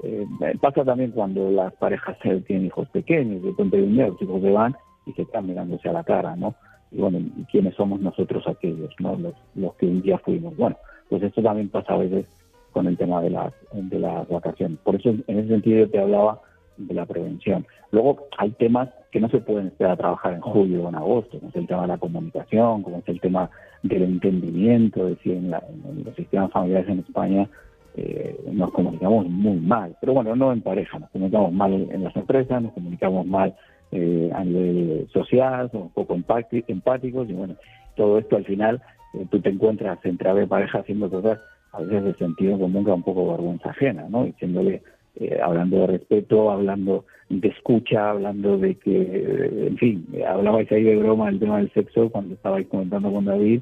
eh, 0.04 0.26
pasa 0.62 0.86
también 0.86 1.12
cuando 1.12 1.52
las 1.52 1.74
parejas 1.76 2.18
tienen 2.48 2.68
hijos 2.68 2.88
pequeños, 2.90 3.44
de 3.44 3.54
pronto 3.54 3.76
de 3.76 3.84
un 3.84 3.98
los 3.98 4.18
se 4.18 4.52
van 4.52 4.76
y 5.06 5.14
se 5.14 5.24
están 5.24 5.48
mirándose 5.48 5.90
a 5.90 5.94
la 5.94 6.04
cara, 6.04 6.36
¿no? 6.36 6.56
Y 6.92 6.98
bueno, 6.98 7.20
¿quiénes 7.52 7.76
somos 7.76 8.00
nosotros 8.00 8.48
aquellos, 8.48 8.94
¿no? 9.00 9.16
Los, 9.16 9.36
los 9.56 9.76
que 9.76 9.86
un 9.86 10.02
día 10.02 10.18
fuimos. 10.20 10.56
Bueno, 10.58 10.78
pues 11.10 11.22
esto 11.22 11.42
también 11.42 11.70
pasa 11.70 11.94
a 11.94 11.98
veces 11.98 12.26
con 12.72 12.88
el 12.88 12.98
tema 12.98 13.22
de 13.22 13.32
las, 13.32 13.54
de 13.74 14.00
las 14.00 14.28
vacaciones. 14.28 14.80
Por 14.80 14.96
eso, 14.96 15.10
en 15.10 15.40
ese 15.40 15.50
sentido, 15.50 15.88
te 15.90 16.00
hablaba 16.00 16.42
de 16.88 16.94
la 16.94 17.06
prevención. 17.06 17.66
Luego, 17.92 18.28
hay 18.38 18.52
temas 18.52 18.90
que 19.12 19.20
no 19.20 19.30
se 19.30 19.40
pueden 19.40 19.68
esperar 19.68 19.94
a 19.94 19.98
trabajar 19.98 20.34
en 20.34 20.42
julio 20.42 20.84
o 20.84 20.90
en 20.90 20.96
agosto, 20.96 21.38
como 21.38 21.50
es 21.50 21.56
el 21.56 21.68
tema 21.68 21.82
de 21.84 21.88
la 21.88 21.98
comunicación, 21.98 22.84
como 22.84 22.98
es 22.98 23.08
el 23.08 23.20
tema 23.20 23.50
del 23.84 24.04
entendimiento, 24.04 25.08
es 25.08 25.18
decir, 25.18 25.34
en, 25.34 25.52
los 25.52 26.16
sistemas 26.16 26.52
familiares 26.52 26.90
en 26.90 27.00
España 27.00 27.50
eh, 27.96 28.40
nos 28.52 28.72
comunicamos 28.72 29.28
muy 29.28 29.58
mal, 29.58 29.96
pero 30.00 30.14
bueno, 30.14 30.36
no 30.36 30.52
en 30.52 30.62
pareja, 30.62 31.00
nos 31.00 31.10
comunicamos 31.10 31.52
mal 31.52 31.74
en 31.74 32.04
las 32.04 32.16
empresas, 32.16 32.62
nos 32.62 32.74
comunicamos 32.74 33.26
mal 33.26 33.56
eh, 33.92 34.30
a 34.34 34.44
nivel 34.44 35.08
social, 35.12 35.72
somos 35.72 35.92
poco 35.94 36.14
empáticos 36.14 37.28
y 37.30 37.34
bueno, 37.34 37.56
todo 37.96 38.20
esto 38.20 38.36
al 38.36 38.46
final 38.46 38.82
eh, 39.16 39.26
tú 39.32 39.42
te 39.42 39.50
encuentras 39.50 39.98
entre 40.04 40.32
de 40.34 40.46
pareja 40.46 40.80
haciendo 40.80 41.10
cosas 41.10 41.40
a 41.72 41.80
veces 41.82 42.04
de 42.04 42.14
sentido 42.14 42.60
común 42.60 42.86
que 42.86 42.92
un 42.92 43.02
poco 43.02 43.32
vergüenza 43.32 43.72
ajena, 43.72 44.06
¿no? 44.10 44.26
Diciéndole 44.26 44.84
eh, 45.20 45.40
hablando 45.44 45.82
de 45.82 45.88
respeto, 45.88 46.52
hablando 46.52 47.06
de 47.30 47.48
escucha, 47.50 48.10
hablando 48.12 48.58
de 48.58 48.76
que, 48.76 49.68
en 49.68 49.78
fin, 49.78 50.08
hablabais 50.28 50.72
ahí 50.72 50.84
de 50.84 50.96
broma 50.96 51.30
el 51.30 51.40
tema 51.40 51.58
del 51.58 51.72
sexo 51.74 52.10
cuando 52.10 52.34
estabais 52.34 52.68
comentando 52.68 53.12
con 53.12 53.26
David, 53.26 53.62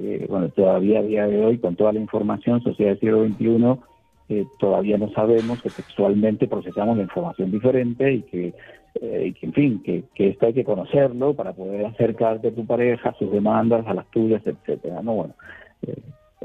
eh, 0.00 0.26
bueno, 0.28 0.48
todavía 0.50 1.00
a 1.00 1.02
día 1.02 1.26
de 1.26 1.44
hoy, 1.44 1.58
con 1.58 1.76
toda 1.76 1.92
la 1.92 2.00
información, 2.00 2.62
sociedad 2.62 2.92
del 2.92 3.00
siglo 3.00 3.26
XXI, 3.26 3.80
eh, 4.28 4.46
todavía 4.58 4.96
no 4.96 5.10
sabemos 5.10 5.60
que 5.62 5.68
sexualmente 5.68 6.48
procesamos 6.48 6.96
la 6.96 7.02
información 7.02 7.50
diferente 7.50 8.10
y 8.10 8.22
que, 8.22 8.54
eh, 9.00 9.34
en 9.40 9.52
fin, 9.52 9.82
que, 9.82 10.04
que, 10.14 10.28
esto 10.30 10.46
hay 10.46 10.54
que 10.54 10.64
conocerlo 10.64 11.34
para 11.34 11.52
poder 11.52 11.84
acercarte 11.84 12.48
a 12.48 12.54
tu 12.54 12.66
pareja, 12.66 13.10
a 13.10 13.18
sus 13.18 13.30
demandas, 13.30 13.86
a 13.86 13.94
las 13.94 14.10
tuyas, 14.10 14.42
etcétera, 14.46 15.02
¿no? 15.02 15.14
Bueno, 15.14 15.34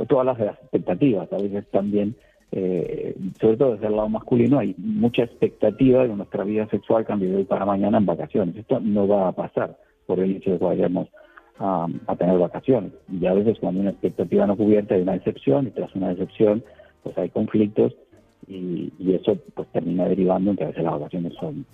todas 0.08 0.26
las 0.26 0.40
expectativas, 0.40 1.32
a 1.32 1.38
veces 1.38 1.66
también 1.72 2.16
eh, 2.52 3.16
sobre 3.40 3.58
todo 3.58 3.74
desde 3.74 3.88
el 3.88 3.96
lado 3.96 4.10
masculino, 4.10 4.60
hay 4.60 4.74
mucha 4.78 5.24
expectativa 5.24 6.04
de 6.04 6.10
que 6.10 6.16
nuestra 6.16 6.44
vida 6.44 6.68
sexual 6.68 7.06
cambie 7.06 7.30
de 7.30 7.38
hoy 7.38 7.44
para 7.44 7.66
mañana 7.66 7.98
en 7.98 8.06
vacaciones. 8.06 8.56
Esto 8.56 8.80
no 8.80 9.08
va 9.08 9.28
a 9.28 9.32
pasar 9.34 9.78
por 10.06 10.20
el 10.20 10.38
hecho 10.38 10.52
de 10.52 10.60
que 10.60 10.66
vayamos 10.66 11.10
a, 11.60 11.88
tener 12.18 12.38
vacaciones. 12.38 12.94
Y 13.12 13.26
a 13.26 13.34
veces 13.34 13.58
cuando 13.60 13.82
una 13.82 13.90
expectativa 13.90 14.46
no 14.48 14.56
cubierta 14.56 14.96
hay 14.96 15.02
una 15.02 15.16
excepción 15.16 15.68
y 15.68 15.72
tras 15.72 15.94
una 15.96 16.12
excepción 16.12 16.64
pues 17.04 17.18
hay 17.18 17.30
conflictos 17.30 17.94
y, 18.48 18.92
y 19.00 19.14
eso 19.14 19.38
pues 19.54 19.68
termina 19.70 20.06
derivando 20.06 20.52
en 20.52 20.58
que 20.58 20.64
a 20.64 20.68
veces 20.68 20.84
las 20.84 20.94
vacaciones 20.94 21.34
son 21.40 21.66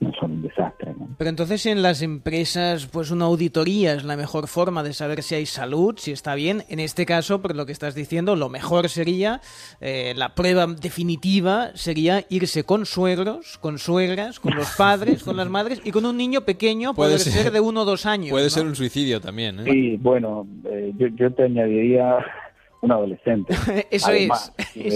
no 0.00 0.12
son 0.18 0.32
un 0.32 0.42
desastre. 0.42 0.94
¿no? 0.98 1.08
Pero 1.16 1.30
entonces 1.30 1.66
en 1.66 1.82
las 1.82 2.02
empresas, 2.02 2.86
pues 2.86 3.10
una 3.10 3.24
auditoría 3.24 3.94
es 3.94 4.04
la 4.04 4.16
mejor 4.16 4.46
forma 4.46 4.82
de 4.82 4.92
saber 4.92 5.22
si 5.22 5.34
hay 5.34 5.46
salud, 5.46 5.96
si 5.98 6.12
está 6.12 6.34
bien. 6.34 6.62
En 6.68 6.80
este 6.80 7.06
caso, 7.06 7.42
por 7.42 7.56
lo 7.56 7.66
que 7.66 7.72
estás 7.72 7.94
diciendo, 7.94 8.36
lo 8.36 8.48
mejor 8.48 8.88
sería, 8.88 9.40
eh, 9.80 10.14
la 10.16 10.34
prueba 10.34 10.66
definitiva 10.66 11.70
sería 11.74 12.24
irse 12.28 12.64
con 12.64 12.86
suegros, 12.86 13.58
con 13.58 13.78
suegras, 13.78 14.40
con 14.40 14.54
los 14.54 14.70
padres, 14.76 15.22
con 15.22 15.36
las 15.36 15.48
madres 15.48 15.80
y 15.84 15.90
con 15.90 16.06
un 16.06 16.16
niño 16.16 16.42
pequeño, 16.42 16.94
puede, 16.94 17.18
ser, 17.18 17.50
de 17.50 17.60
uno 17.60 17.82
o 17.82 17.84
dos 17.84 18.06
años. 18.06 18.30
Puede 18.30 18.50
ser 18.50 18.66
un 18.66 18.76
suicidio 18.76 19.20
también. 19.20 19.60
¿eh? 19.60 19.64
Sí, 19.64 19.96
bueno, 19.96 20.46
eh, 20.70 20.92
yo, 20.96 21.08
yo, 21.08 21.32
te 21.32 21.44
añadiría 21.44 22.18
un 22.82 22.92
adolescente. 22.92 23.54
Eso 23.90 24.12
es. 24.12 24.52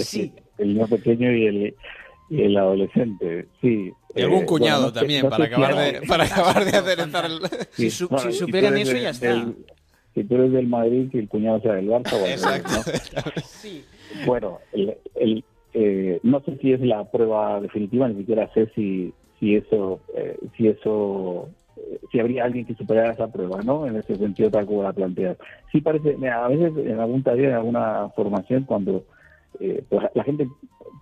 sí. 0.07 0.33
El 0.59 0.75
niño 0.75 0.87
pequeño 0.87 1.33
y 1.33 1.47
el, 1.47 1.75
y 2.33 2.43
el 2.43 2.57
adolescente, 2.57 3.47
sí. 3.61 3.93
Y 4.15 4.23
algún 4.23 4.43
eh, 4.43 4.47
cuñado 4.47 4.83
bueno, 4.83 4.93
también, 4.93 5.23
no 5.23 5.31
para, 5.31 5.45
acabar 5.45 5.77
de, 5.77 6.07
para 6.07 6.25
acabar 6.25 6.65
de 6.65 6.77
aderezar 6.77 7.27
el... 7.27 7.41
Si, 7.73 7.91
su, 7.91 8.09
no, 8.11 8.19
si 8.19 8.33
superan 8.33 8.77
eso, 8.77 8.97
ya 8.97 9.11
está. 9.11 9.47
Si 10.15 10.25
tú 10.25 10.35
eres 10.35 10.53
del 10.53 10.67
Madrid 10.67 11.09
y 11.13 11.19
el 11.19 11.29
cuñado 11.29 11.61
sea 11.61 11.75
del 11.75 11.89
Barça, 11.89 12.13
bueno, 12.13 12.27
Exacto. 12.27 12.71
¿no? 12.75 13.43
sí. 13.45 13.85
bueno 14.27 14.59
el, 14.73 14.97
el, 15.15 15.45
eh, 15.75 16.21
no 16.23 16.41
sé 16.41 16.57
si 16.59 16.73
es 16.73 16.81
la 16.81 17.05
prueba 17.11 17.61
definitiva, 17.61 18.09
ni 18.09 18.17
siquiera 18.17 18.53
sé 18.53 18.71
si, 18.75 19.13
si 19.39 19.57
eso, 19.57 20.01
eh, 20.15 20.39
si 20.57 20.69
eso 20.69 21.49
eh, 21.77 21.99
si 22.11 22.21
habría 22.21 22.45
alguien 22.45 22.67
que 22.67 22.75
superara 22.75 23.13
esa 23.13 23.33
prueba, 23.33 23.63
¿no? 23.63 23.87
En 23.87 23.97
ese 23.97 24.17
sentido 24.17 24.51
tal 24.51 24.67
como 24.67 24.83
la 24.83 24.93
planteas. 24.93 25.39
Sí 25.71 25.81
parece, 25.81 26.17
a 26.29 26.49
veces 26.49 26.73
en 26.77 26.99
algún 26.99 27.23
taller, 27.23 27.51
en 27.51 27.55
alguna 27.55 28.09
formación, 28.15 28.65
cuando 28.65 29.05
eh, 29.61 29.85
pues 29.89 30.03
la 30.15 30.25
gente 30.25 30.49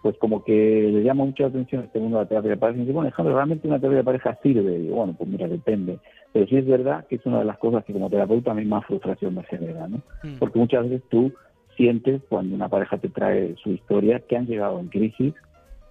pues 0.02 0.16
como 0.18 0.42
que 0.44 0.52
le 0.92 1.02
llama 1.02 1.24
mucha 1.24 1.46
atención 1.46 1.84
este 1.84 1.98
mundo 1.98 2.18
de 2.18 2.24
la 2.24 2.28
terapia 2.28 2.50
de 2.52 2.56
pareja 2.56 2.78
y 2.78 2.80
dice, 2.82 2.92
bueno, 2.92 3.08
Alejandro, 3.08 3.34
¿realmente 3.34 3.68
una 3.68 3.78
terapia 3.78 3.98
de 3.98 4.04
pareja 4.04 4.38
sirve? 4.42 4.76
Y 4.76 4.82
digo, 4.82 4.96
bueno, 4.96 5.14
pues 5.16 5.28
mira, 5.28 5.46
depende. 5.46 5.98
Pero 6.32 6.46
sí 6.46 6.56
es 6.56 6.66
verdad 6.66 7.06
que 7.06 7.16
es 7.16 7.26
una 7.26 7.40
de 7.40 7.44
las 7.44 7.58
cosas 7.58 7.84
que 7.84 7.92
como 7.92 8.08
terapeuta 8.08 8.52
a 8.52 8.54
mí 8.54 8.64
más 8.64 8.86
frustración 8.86 9.34
me 9.34 9.42
genera, 9.44 9.88
¿no? 9.88 9.98
Mm. 10.22 10.38
Porque 10.38 10.58
muchas 10.58 10.84
veces 10.84 11.02
tú 11.10 11.32
sientes 11.76 12.22
cuando 12.28 12.54
una 12.54 12.68
pareja 12.68 12.98
te 12.98 13.08
trae 13.08 13.56
su 13.56 13.70
historia 13.70 14.20
que 14.20 14.36
han 14.36 14.46
llegado 14.46 14.80
en 14.80 14.88
crisis, 14.88 15.34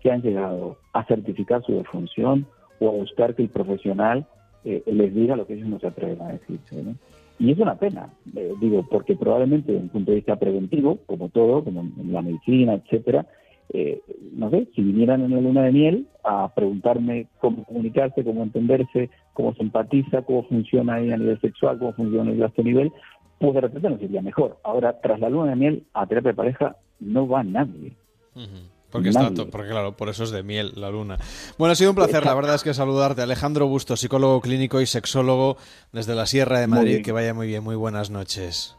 que 0.01 0.11
han 0.11 0.21
llegado 0.21 0.77
a 0.93 1.03
certificar 1.05 1.63
su 1.63 1.73
defunción 1.73 2.47
o 2.79 2.89
a 2.89 2.91
buscar 2.91 3.35
que 3.35 3.43
el 3.43 3.49
profesional 3.49 4.25
eh, 4.65 4.83
les 4.87 5.13
diga 5.13 5.35
lo 5.35 5.45
que 5.45 5.53
ellos 5.53 5.67
no 5.67 5.79
se 5.79 5.87
atreven 5.87 6.21
a 6.21 6.29
decirse, 6.29 6.81
¿no? 6.81 6.95
Y 7.39 7.51
es 7.51 7.59
una 7.59 7.75
pena, 7.75 8.09
eh, 8.35 8.53
digo, 8.59 8.85
porque 8.89 9.15
probablemente 9.15 9.71
desde 9.71 9.83
un 9.83 9.89
punto 9.89 10.11
de 10.11 10.17
vista 10.17 10.35
preventivo, 10.35 10.99
como 11.05 11.29
todo, 11.29 11.63
como 11.63 11.81
en 11.81 12.11
la 12.13 12.21
medicina, 12.21 12.73
etcétera, 12.73 13.25
eh, 13.71 14.01
no 14.33 14.49
sé, 14.49 14.67
si 14.75 14.81
vinieran 14.81 15.21
en 15.21 15.31
la 15.31 15.41
luna 15.41 15.63
de 15.63 15.71
miel 15.71 16.07
a 16.23 16.51
preguntarme 16.53 17.27
cómo 17.39 17.63
comunicarse, 17.63 18.23
cómo 18.23 18.43
entenderse, 18.43 19.09
cómo 19.33 19.53
se 19.53 19.63
empatiza, 19.63 20.23
cómo 20.23 20.43
funciona 20.43 20.95
ahí 20.95 21.11
a 21.11 21.17
nivel 21.17 21.39
sexual, 21.39 21.79
cómo 21.79 21.93
funciona 21.93 22.31
a 22.31 22.47
este 22.47 22.63
nivel, 22.63 22.91
pues 23.39 23.53
de 23.53 23.61
repente 23.61 23.89
nos 23.89 23.99
sería 23.99 24.21
mejor. 24.21 24.57
Ahora, 24.63 24.99
tras 24.99 25.19
la 25.19 25.29
luna 25.29 25.51
de 25.51 25.55
miel, 25.55 25.83
a 25.93 26.07
terapia 26.07 26.31
de 26.31 26.35
pareja 26.35 26.75
no 26.99 27.27
va 27.27 27.43
nadie. 27.43 27.95
Uh. 28.35 28.78
Porque, 28.91 29.09
está, 29.09 29.29
porque 29.51 29.69
claro, 29.69 29.95
por 29.95 30.09
eso 30.09 30.23
es 30.23 30.31
de 30.31 30.41
miel 30.41 30.73
la 30.75 30.89
luna. 30.89 31.17
Bueno, 31.57 31.73
ha 31.73 31.75
sido 31.75 31.91
un 31.91 31.95
placer, 31.95 32.25
la 32.25 32.33
verdad 32.33 32.55
es 32.55 32.63
que 32.63 32.73
saludarte. 32.73 33.21
Alejandro 33.21 33.67
Busto, 33.67 33.95
psicólogo 33.95 34.41
clínico 34.41 34.81
y 34.81 34.87
sexólogo 34.87 35.57
desde 35.91 36.15
la 36.15 36.25
Sierra 36.25 36.59
de 36.59 36.67
Madrid. 36.67 37.03
Que 37.03 37.11
vaya 37.11 37.33
muy 37.33 37.47
bien, 37.47 37.63
muy 37.63 37.75
buenas 37.75 38.09
noches. 38.09 38.75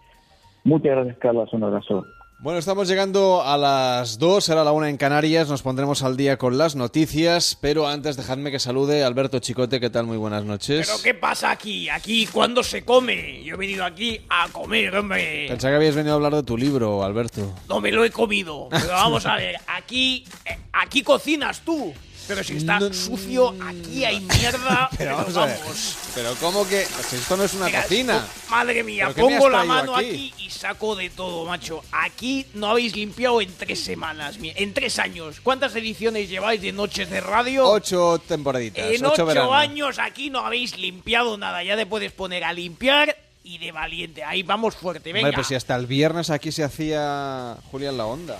Muchas 0.64 0.92
gracias, 0.92 1.16
Carlos. 1.18 1.52
Un 1.52 1.64
abrazo. 1.64 2.04
Bueno, 2.42 2.58
estamos 2.58 2.88
llegando 2.88 3.42
a 3.42 3.58
las 3.58 4.18
2, 4.18 4.42
será 4.42 4.64
la 4.64 4.72
una 4.72 4.88
en 4.88 4.96
Canarias, 4.96 5.50
nos 5.50 5.60
pondremos 5.60 6.02
al 6.02 6.16
día 6.16 6.38
con 6.38 6.56
las 6.56 6.74
noticias, 6.74 7.58
pero 7.60 7.86
antes 7.86 8.16
dejadme 8.16 8.50
que 8.50 8.58
salude 8.58 9.04
a 9.04 9.06
Alberto 9.08 9.40
Chicote, 9.40 9.78
¿qué 9.78 9.90
tal? 9.90 10.06
Muy 10.06 10.16
buenas 10.16 10.46
noches. 10.46 10.88
¿Pero 10.88 11.02
qué 11.02 11.12
pasa 11.12 11.50
aquí? 11.50 11.90
¿Aquí 11.90 12.24
cuándo 12.24 12.62
se 12.62 12.82
come? 12.82 13.44
Yo 13.44 13.56
he 13.56 13.58
venido 13.58 13.84
aquí 13.84 14.22
a 14.30 14.48
comer, 14.48 14.96
hombre. 14.96 15.48
Pensaba 15.48 15.72
que 15.72 15.76
habías 15.76 15.94
venido 15.94 16.14
a 16.14 16.16
hablar 16.16 16.34
de 16.34 16.42
tu 16.42 16.56
libro, 16.56 17.04
Alberto. 17.04 17.54
No 17.68 17.78
me 17.78 17.92
lo 17.92 18.06
he 18.06 18.10
comido, 18.10 18.68
pero 18.70 18.88
vamos 18.88 19.26
a 19.26 19.36
ver, 19.36 19.56
aquí, 19.66 20.24
eh, 20.46 20.56
aquí 20.72 21.02
cocinas 21.02 21.60
tú. 21.60 21.92
Pero 22.30 22.44
si 22.44 22.58
está 22.58 22.78
no, 22.78 22.92
sucio, 22.92 23.56
aquí 23.60 24.04
hay 24.04 24.20
mierda. 24.20 24.88
pero, 24.96 25.16
vamos, 25.16 25.34
vamos. 25.34 25.36
A 25.36 25.46
ver. 25.46 25.74
Pero 26.14 26.34
¿cómo 26.36 26.68
que? 26.68 26.86
Pues 26.94 27.12
esto 27.12 27.36
no 27.36 27.42
es 27.42 27.54
una 27.54 27.66
Mira, 27.66 27.82
cocina. 27.82 28.24
Madre 28.48 28.84
mía, 28.84 29.12
pongo 29.16 29.48
la 29.48 29.64
mano 29.64 29.96
aquí? 29.96 30.32
aquí? 30.32 30.44
y 30.46 30.50
saco 30.50 30.94
de 30.94 31.10
todo, 31.10 31.44
macho. 31.44 31.82
Aquí 31.90 32.46
no 32.54 32.68
habéis 32.68 32.94
limpiado 32.94 33.40
en 33.40 33.52
tres 33.52 33.82
semanas, 33.82 34.36
en 34.40 34.74
tres 34.74 35.00
años. 35.00 35.40
¿Cuántas 35.40 35.74
ediciones 35.74 36.28
lleváis 36.28 36.62
de 36.62 36.70
Noches 36.70 37.10
de 37.10 37.20
Radio? 37.20 37.68
Ocho 37.68 38.22
temporaditas. 38.24 38.86
En 38.92 39.04
ocho, 39.04 39.26
ocho 39.26 39.52
años 39.52 39.98
aquí 39.98 40.30
no 40.30 40.38
habéis 40.46 40.78
limpiado 40.78 41.36
nada. 41.36 41.64
Ya 41.64 41.76
te 41.76 41.84
puedes 41.84 42.12
poner 42.12 42.44
a 42.44 42.52
limpiar 42.52 43.16
y 43.42 43.58
de 43.58 43.72
valiente. 43.72 44.22
Ahí 44.22 44.44
vamos 44.44 44.76
fuerte, 44.76 45.12
venga. 45.12 45.26
Hombre, 45.26 45.38
pues 45.38 45.48
si 45.48 45.56
hasta 45.56 45.74
el 45.74 45.86
viernes 45.86 46.30
aquí 46.30 46.52
se 46.52 46.62
hacía 46.62 47.56
Julián 47.72 47.96
la 47.96 48.06
onda. 48.06 48.38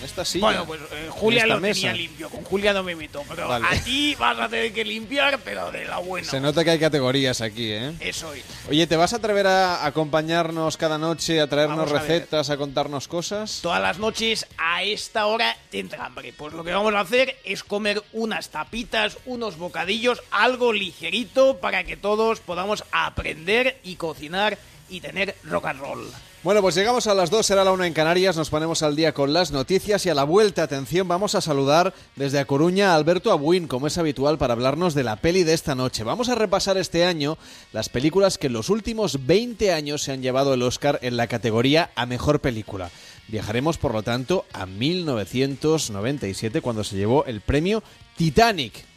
En 0.00 0.06
esta 0.06 0.24
silla. 0.24 0.46
Bueno, 0.46 0.64
pues 0.66 0.80
eh, 0.92 1.08
Julia 1.10 1.46
lo 1.46 1.60
mesa. 1.60 1.74
tenía 1.74 1.92
limpio, 1.92 2.30
con 2.30 2.42
Julia 2.44 2.72
no 2.72 2.82
me 2.82 2.96
meto, 2.96 3.22
pero 3.28 3.46
Vale. 3.48 3.66
aquí 3.70 4.14
vas 4.14 4.38
a 4.38 4.48
tener 4.48 4.72
que 4.72 4.82
limpiar, 4.82 5.38
pero 5.44 5.70
de 5.70 5.84
la 5.84 5.98
buena. 5.98 6.26
Se 6.26 6.40
nota 6.40 6.64
que 6.64 6.70
hay 6.70 6.78
categorías 6.78 7.42
aquí, 7.42 7.70
¿eh? 7.70 7.92
Eso 8.00 8.32
es. 8.32 8.42
Oye, 8.70 8.86
¿te 8.86 8.96
vas 8.96 9.12
a 9.12 9.16
atrever 9.16 9.46
a 9.46 9.84
acompañarnos 9.84 10.78
cada 10.78 10.96
noche, 10.96 11.40
a 11.40 11.48
traernos 11.48 11.90
Vamos 11.90 11.92
a 11.92 11.98
recetas, 12.02 12.48
a 12.48 12.56
contarnos 12.56 13.08
cosas? 13.08 13.60
Todas 13.62 13.82
las 13.82 13.98
noches 13.98 14.46
a 14.56 14.82
esta 14.82 15.26
hora 15.26 15.54
te 15.70 15.80
entra 15.80 16.06
hambre. 16.06 16.32
Pues 16.32 16.54
lo 16.54 16.64
que 16.64 16.72
vamos 16.72 16.94
a 16.94 17.00
hacer 17.00 17.36
es 17.44 17.62
comer 17.62 18.02
unas 18.14 18.48
tapitas, 18.48 19.18
unos 19.26 19.58
bocadillos, 19.58 20.22
algo 20.30 20.72
ligerito 20.72 21.58
para 21.58 21.84
que 21.84 21.98
todos 21.98 22.40
podamos 22.40 22.84
aprender 22.90 23.78
y 23.84 23.96
cocinar 23.96 24.56
y 24.88 25.00
tener 25.00 25.36
rock 25.44 25.66
and 25.66 25.80
roll. 25.80 26.10
Bueno, 26.42 26.62
pues 26.62 26.74
llegamos 26.74 27.06
a 27.06 27.14
las 27.14 27.28
2, 27.28 27.44
será 27.44 27.64
la 27.64 27.72
1 27.72 27.84
en 27.84 27.92
Canarias, 27.92 28.34
nos 28.34 28.48
ponemos 28.48 28.82
al 28.82 28.96
día 28.96 29.12
con 29.12 29.34
las 29.34 29.50
noticias 29.52 30.06
y 30.06 30.08
a 30.08 30.14
la 30.14 30.24
vuelta, 30.24 30.62
atención, 30.62 31.06
vamos 31.06 31.34
a 31.34 31.42
saludar 31.42 31.92
desde 32.16 32.38
A 32.38 32.46
Coruña 32.46 32.92
a 32.92 32.94
Alberto 32.94 33.30
Abuin, 33.30 33.68
como 33.68 33.86
es 33.86 33.98
habitual, 33.98 34.38
para 34.38 34.54
hablarnos 34.54 34.94
de 34.94 35.04
la 35.04 35.16
peli 35.16 35.44
de 35.44 35.52
esta 35.52 35.74
noche. 35.74 36.02
Vamos 36.02 36.30
a 36.30 36.34
repasar 36.34 36.78
este 36.78 37.04
año 37.04 37.36
las 37.74 37.90
películas 37.90 38.38
que 38.38 38.46
en 38.46 38.54
los 38.54 38.70
últimos 38.70 39.26
20 39.26 39.70
años 39.74 40.02
se 40.02 40.12
han 40.12 40.22
llevado 40.22 40.54
el 40.54 40.62
Oscar 40.62 40.98
en 41.02 41.18
la 41.18 41.26
categoría 41.26 41.90
a 41.94 42.06
Mejor 42.06 42.40
Película. 42.40 42.90
Viajaremos, 43.28 43.76
por 43.76 43.92
lo 43.92 44.02
tanto, 44.02 44.46
a 44.54 44.64
1997, 44.64 46.62
cuando 46.62 46.84
se 46.84 46.96
llevó 46.96 47.26
el 47.26 47.42
premio 47.42 47.82
Titanic. 48.16 48.89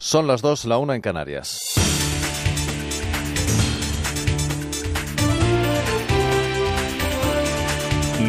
Son 0.00 0.26
las 0.26 0.42
2, 0.42 0.64
la 0.64 0.78
1 0.78 0.94
en 0.94 1.00
Canarias. 1.00 1.81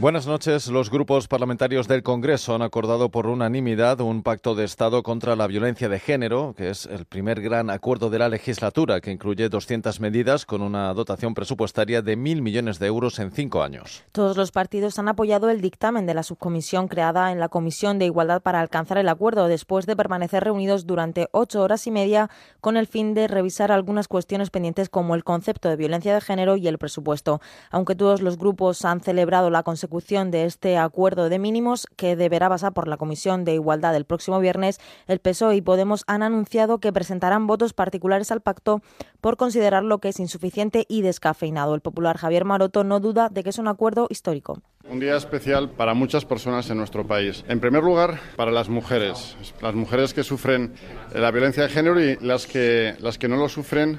Buenas 0.00 0.28
noches. 0.28 0.68
Los 0.68 0.90
grupos 0.90 1.26
parlamentarios 1.26 1.88
del 1.88 2.04
Congreso 2.04 2.54
han 2.54 2.62
acordado 2.62 3.08
por 3.08 3.26
unanimidad 3.26 4.00
un 4.00 4.22
pacto 4.22 4.54
de 4.54 4.64
Estado 4.64 5.02
contra 5.02 5.34
la 5.34 5.48
violencia 5.48 5.88
de 5.88 5.98
género, 5.98 6.54
que 6.56 6.70
es 6.70 6.86
el 6.86 7.04
primer 7.04 7.40
gran 7.40 7.68
acuerdo 7.68 8.08
de 8.08 8.20
la 8.20 8.28
legislatura, 8.28 9.00
que 9.00 9.10
incluye 9.10 9.48
200 9.48 9.98
medidas 9.98 10.46
con 10.46 10.62
una 10.62 10.94
dotación 10.94 11.34
presupuestaria 11.34 12.00
de 12.00 12.14
mil 12.14 12.42
millones 12.42 12.78
de 12.78 12.86
euros 12.86 13.18
en 13.18 13.32
cinco 13.32 13.64
años. 13.64 14.04
Todos 14.12 14.36
los 14.36 14.52
partidos 14.52 15.00
han 15.00 15.08
apoyado 15.08 15.50
el 15.50 15.60
dictamen 15.60 16.06
de 16.06 16.14
la 16.14 16.22
subcomisión 16.22 16.86
creada 16.86 17.32
en 17.32 17.40
la 17.40 17.48
Comisión 17.48 17.98
de 17.98 18.04
Igualdad 18.04 18.40
para 18.40 18.60
alcanzar 18.60 18.98
el 18.98 19.08
acuerdo, 19.08 19.48
después 19.48 19.84
de 19.86 19.96
permanecer 19.96 20.44
reunidos 20.44 20.86
durante 20.86 21.26
ocho 21.32 21.60
horas 21.60 21.88
y 21.88 21.90
media 21.90 22.30
con 22.60 22.76
el 22.76 22.86
fin 22.86 23.14
de 23.14 23.26
revisar 23.26 23.72
algunas 23.72 24.06
cuestiones 24.06 24.50
pendientes 24.50 24.90
como 24.90 25.16
el 25.16 25.24
concepto 25.24 25.68
de 25.68 25.74
violencia 25.74 26.14
de 26.14 26.20
género 26.20 26.56
y 26.56 26.68
el 26.68 26.78
presupuesto. 26.78 27.40
Aunque 27.72 27.96
todos 27.96 28.22
los 28.22 28.38
grupos 28.38 28.84
han 28.84 29.00
celebrado 29.00 29.50
la 29.50 29.64
consecución 29.64 29.87
consecución 29.88 30.30
de 30.30 30.44
este 30.44 30.76
acuerdo 30.76 31.28
de 31.28 31.38
mínimos 31.38 31.86
que 31.96 32.14
deberá 32.14 32.48
pasar 32.48 32.72
por 32.72 32.88
la 32.88 32.98
Comisión 32.98 33.44
de 33.44 33.54
Igualdad 33.54 33.96
el 33.96 34.04
próximo 34.04 34.38
viernes, 34.38 34.80
el 35.06 35.18
PSOE 35.18 35.56
y 35.56 35.62
Podemos 35.62 36.04
han 36.06 36.22
anunciado 36.22 36.78
que 36.78 36.92
presentarán 36.92 37.46
votos 37.46 37.72
particulares 37.72 38.30
al 38.30 38.42
pacto 38.42 38.82
por 39.20 39.36
considerarlo 39.36 39.98
que 39.98 40.08
es 40.10 40.20
insuficiente 40.20 40.84
y 40.88 41.02
descafeinado. 41.02 41.74
El 41.74 41.80
popular 41.80 42.18
Javier 42.18 42.44
Maroto 42.44 42.84
no 42.84 43.00
duda 43.00 43.28
de 43.30 43.42
que 43.42 43.50
es 43.50 43.58
un 43.58 43.68
acuerdo 43.68 44.06
histórico. 44.10 44.60
Un 44.88 45.00
día 45.00 45.16
especial 45.16 45.70
para 45.70 45.94
muchas 45.94 46.24
personas 46.24 46.68
en 46.70 46.78
nuestro 46.78 47.06
país. 47.06 47.44
En 47.48 47.60
primer 47.60 47.82
lugar, 47.82 48.20
para 48.36 48.50
las 48.50 48.68
mujeres, 48.68 49.36
las 49.62 49.74
mujeres 49.74 50.14
que 50.14 50.22
sufren 50.22 50.74
la 51.14 51.30
violencia 51.30 51.62
de 51.62 51.68
género 51.70 52.00
y 52.00 52.16
las 52.20 52.46
que, 52.46 52.94
las 53.00 53.18
que 53.18 53.28
no 53.28 53.36
lo 53.36 53.48
sufren, 53.48 53.98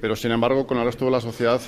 pero 0.00 0.16
sin 0.16 0.32
embargo 0.32 0.66
con 0.66 0.78
el 0.78 0.84
resto 0.84 1.04
de 1.04 1.10
la 1.10 1.20
sociedad 1.20 1.60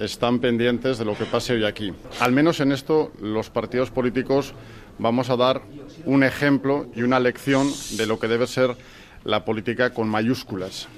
están 0.00 0.40
pendientes 0.40 0.98
de 0.98 1.04
lo 1.04 1.16
que 1.16 1.26
pase 1.26 1.52
hoy 1.52 1.64
aquí. 1.64 1.92
Al 2.18 2.32
menos 2.32 2.60
en 2.60 2.72
esto 2.72 3.12
los 3.20 3.50
partidos 3.50 3.90
políticos 3.90 4.54
vamos 4.98 5.30
a 5.30 5.36
dar 5.36 5.62
un 6.06 6.24
ejemplo 6.24 6.86
y 6.96 7.02
una 7.02 7.20
lección 7.20 7.70
de 7.96 8.06
lo 8.06 8.18
que 8.18 8.26
debe 8.26 8.46
ser 8.46 8.76
la 9.24 9.44
política 9.44 9.90
con 9.90 10.08
mayúsculas. 10.08 10.88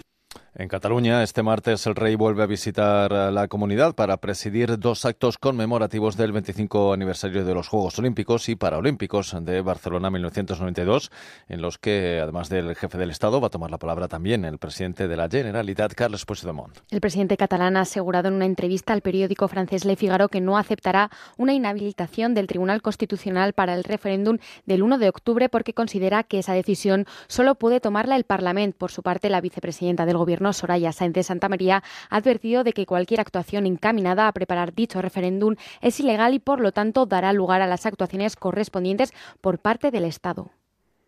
En 0.55 0.69
Cataluña, 0.69 1.23
este 1.23 1.43
martes 1.43 1.87
el 1.87 1.95
rey 1.95 2.15
vuelve 2.15 2.43
a 2.43 2.47
visitar 2.47 3.11
la 3.11 3.49
comunidad 3.49 3.95
para 3.95 4.19
presidir 4.19 4.79
dos 4.79 5.07
actos 5.07 5.39
conmemorativos 5.39 6.19
del 6.19 6.33
25 6.33 6.93
aniversario 6.93 7.47
de 7.47 7.55
los 7.55 7.69
Juegos 7.69 7.99
Olímpicos 7.99 8.51
y 8.51 8.55
Paralímpicos 8.55 9.35
de 9.41 9.63
Barcelona 9.63 10.11
1992, 10.11 11.11
en 11.49 11.63
los 11.63 11.79
que, 11.79 12.21
además 12.23 12.51
del 12.51 12.77
jefe 12.77 12.99
del 12.99 13.09
Estado, 13.09 13.41
va 13.41 13.47
a 13.47 13.51
tomar 13.51 13.71
la 13.71 13.79
palabra 13.79 14.09
también 14.09 14.45
el 14.45 14.59
presidente 14.59 15.09
de 15.09 15.17
la 15.17 15.27
Generalitat, 15.31 15.95
Carles 15.95 16.27
Puigdemont. 16.27 16.81
El 16.91 17.01
presidente 17.01 17.39
catalán 17.39 17.79
ha 17.79 17.81
asegurado 17.81 18.29
en 18.29 18.35
una 18.35 18.45
entrevista 18.45 18.93
al 18.93 19.01
periódico 19.01 19.49
francés 19.49 19.87
Le 19.87 19.97
Figaro 19.97 20.29
que 20.29 20.43
no 20.43 20.59
aceptará 20.59 21.09
una 21.39 21.55
inhabilitación 21.55 22.35
del 22.35 22.47
Tribunal 22.47 22.83
Constitucional 22.83 23.55
para 23.55 23.73
el 23.73 23.85
referéndum 23.85 24.37
del 24.67 24.83
1 24.83 24.99
de 24.99 25.09
octubre 25.09 25.49
porque 25.49 25.73
considera 25.73 26.25
que 26.25 26.41
esa 26.41 26.53
decisión 26.53 27.07
solo 27.27 27.55
puede 27.55 27.81
tomarla 27.81 28.17
el 28.17 28.25
Parlamento. 28.25 28.77
Por 28.77 28.91
su 28.91 29.03
parte, 29.03 29.31
la 29.31 29.41
vicepresidenta 29.41 30.05
del 30.05 30.19
Gobierno 30.19 30.42
Soraya 30.53 30.93
Sáenz 30.93 31.15
de 31.15 31.23
Santa 31.23 31.49
María, 31.49 31.83
ha 32.11 32.17
advertido 32.17 32.65
de 32.65 32.73
que 32.73 32.87
cualquier 32.87 33.21
actuación 33.21 33.67
encaminada 33.67 34.27
a 34.27 34.33
preparar 34.33 34.75
dicho 34.75 35.01
referéndum 35.01 35.55
es 35.81 36.01
ilegal 36.01 36.35
y, 36.35 36.39
por 36.39 36.61
lo 36.61 36.73
tanto, 36.73 37.07
dará 37.07 37.33
lugar 37.33 37.63
a 37.63 37.67
las 37.67 37.87
actuaciones 37.87 38.35
correspondientes 38.35 39.13
por 39.41 39.59
parte 39.59 39.91
del 39.91 40.05
Estado. 40.05 40.51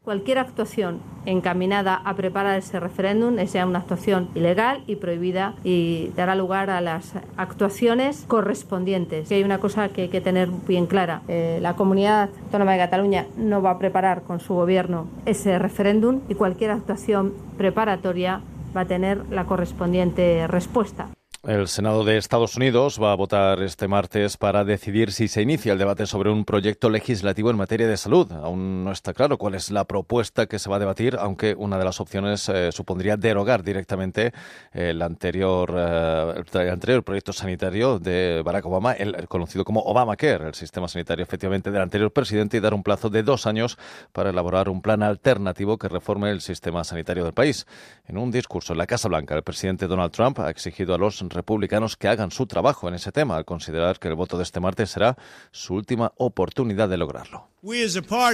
Cualquier 0.05 0.39
actuación 0.39 1.01
encaminada 1.25 1.95
a 1.95 2.15
preparar 2.15 2.59
ese 2.59 2.79
referéndum 2.79 3.39
es 3.39 3.55
ya 3.55 3.65
una 3.65 3.79
actuación 3.79 4.29
ilegal 4.35 4.85
y 4.87 4.97
prohibida 4.97 5.55
y 5.65 6.11
dará 6.15 6.35
lugar 6.35 6.69
a 6.69 6.83
las 6.83 7.15
actuaciones 7.39 8.27
correspondientes. 8.29 9.31
Y 9.31 9.37
hay 9.37 9.45
una 9.45 9.61
cosa 9.61 9.89
que 9.89 10.03
hay 10.03 10.09
que 10.09 10.21
tener 10.21 10.51
bien 10.69 10.85
clara. 10.85 11.23
Eh, 11.27 11.59
la 11.63 11.75
comunidad 11.75 12.29
autónoma 12.43 12.73
de 12.73 12.79
Cataluña 12.81 13.27
no 13.39 13.63
va 13.63 13.71
a 13.71 13.79
preparar 13.79 14.25
con 14.25 14.41
su 14.41 14.53
gobierno 14.53 15.07
ese 15.25 15.59
referéndum 15.59 16.21
y 16.29 16.35
cualquier 16.35 16.73
actuación 16.73 17.33
preparatoria 17.57 18.43
va 18.77 18.83
a 18.83 18.87
tener 18.87 19.25
la 19.31 19.47
correspondiente 19.47 20.47
respuesta. 20.47 21.09
El 21.47 21.69
Senado 21.69 22.05
de 22.05 22.17
Estados 22.17 22.57
Unidos 22.57 22.99
va 23.03 23.13
a 23.13 23.17
votar 23.17 23.61
este 23.61 23.87
martes 23.87 24.39
para 24.39 24.65
decidir 24.65 25.13
si 25.13 25.29
se 25.29 25.43
inicia 25.43 25.75
el 25.75 25.79
debate 25.79 26.07
sobre 26.07 26.31
un 26.31 26.47
proyecto 26.47 26.89
legislativo 26.89 27.51
en 27.51 27.59
materia 27.59 27.87
de 27.87 27.99
salud. 27.99 28.33
Aún 28.33 28.83
no 28.83 28.91
está 28.91 29.13
claro 29.13 29.37
cuál 29.37 29.55
es 29.55 29.71
la 29.71 29.85
propuesta 29.85 30.47
que 30.47 30.59
se 30.59 30.71
va 30.71 30.77
a 30.77 30.79
debatir, 30.79 31.19
aunque 31.21 31.55
una 31.55 31.77
de 31.77 31.85
las 31.85 32.01
opciones 32.01 32.49
eh, 32.49 32.73
supondría 32.73 33.19
derogar 33.19 33.63
directamente 33.63 34.33
el 34.73 35.03
anterior, 35.03 35.75
eh, 35.77 36.45
el 36.55 36.71
anterior 36.71 37.05
proyecto 37.05 37.35
sanitario 37.35 37.99
de 37.99 38.41
Barack 38.43 38.65
Obama, 38.65 38.95
el, 38.95 39.29
conocido 39.29 39.67
como 39.67 39.81
Obamacare, 39.81 40.47
el 40.47 40.55
sistema 40.55 40.89
sanitario 40.89 41.25
efectivamente 41.25 41.71
del 41.71 41.83
anterior 41.83 42.11
presidente, 42.11 42.57
y 42.57 42.61
dar 42.61 42.73
un 42.73 42.83
plazo 42.83 43.11
de 43.11 43.23
dos 43.23 43.47
años 43.47 43.77
para 44.13 44.31
elaborar 44.31 44.71
un 44.71 44.81
plan 44.81 45.03
alternativo 45.03 45.77
que 45.77 45.91
reforme 45.91 46.31
el 46.31 46.41
sistema 46.41 46.85
sanitario 46.85 47.23
del 47.23 47.35
país. 47.35 47.67
En 48.07 48.17
un 48.17 48.31
discurso 48.31 48.73
en 48.73 48.79
la 48.79 48.87
Casa 48.87 49.09
Blanca, 49.09 49.35
el 49.35 49.43
presidente 49.43 49.87
Donald 49.87 50.11
Trump 50.11 50.39
ha 50.41 50.49
exigido 50.49 50.95
a 50.95 50.99
los 50.99 51.21
republicanos 51.35 51.97
que 51.97 52.09
hagan 52.09 52.31
su 52.31 52.47
trabajo 52.47 52.89
en 52.89 52.95
ese 52.95 53.13
tema, 53.13 53.37
al 53.37 53.45
considerar 53.45 53.99
que 53.99 54.09
el 54.09 54.15
voto 54.15 54.37
de 54.39 54.45
este 54.45 54.61
martes 54.61 54.91
será 54.91 55.17
su 55.51 55.75
última 55.75 56.13
oportunidad 56.17 56.89
de 56.89 56.97
lograrlo. 56.97 57.49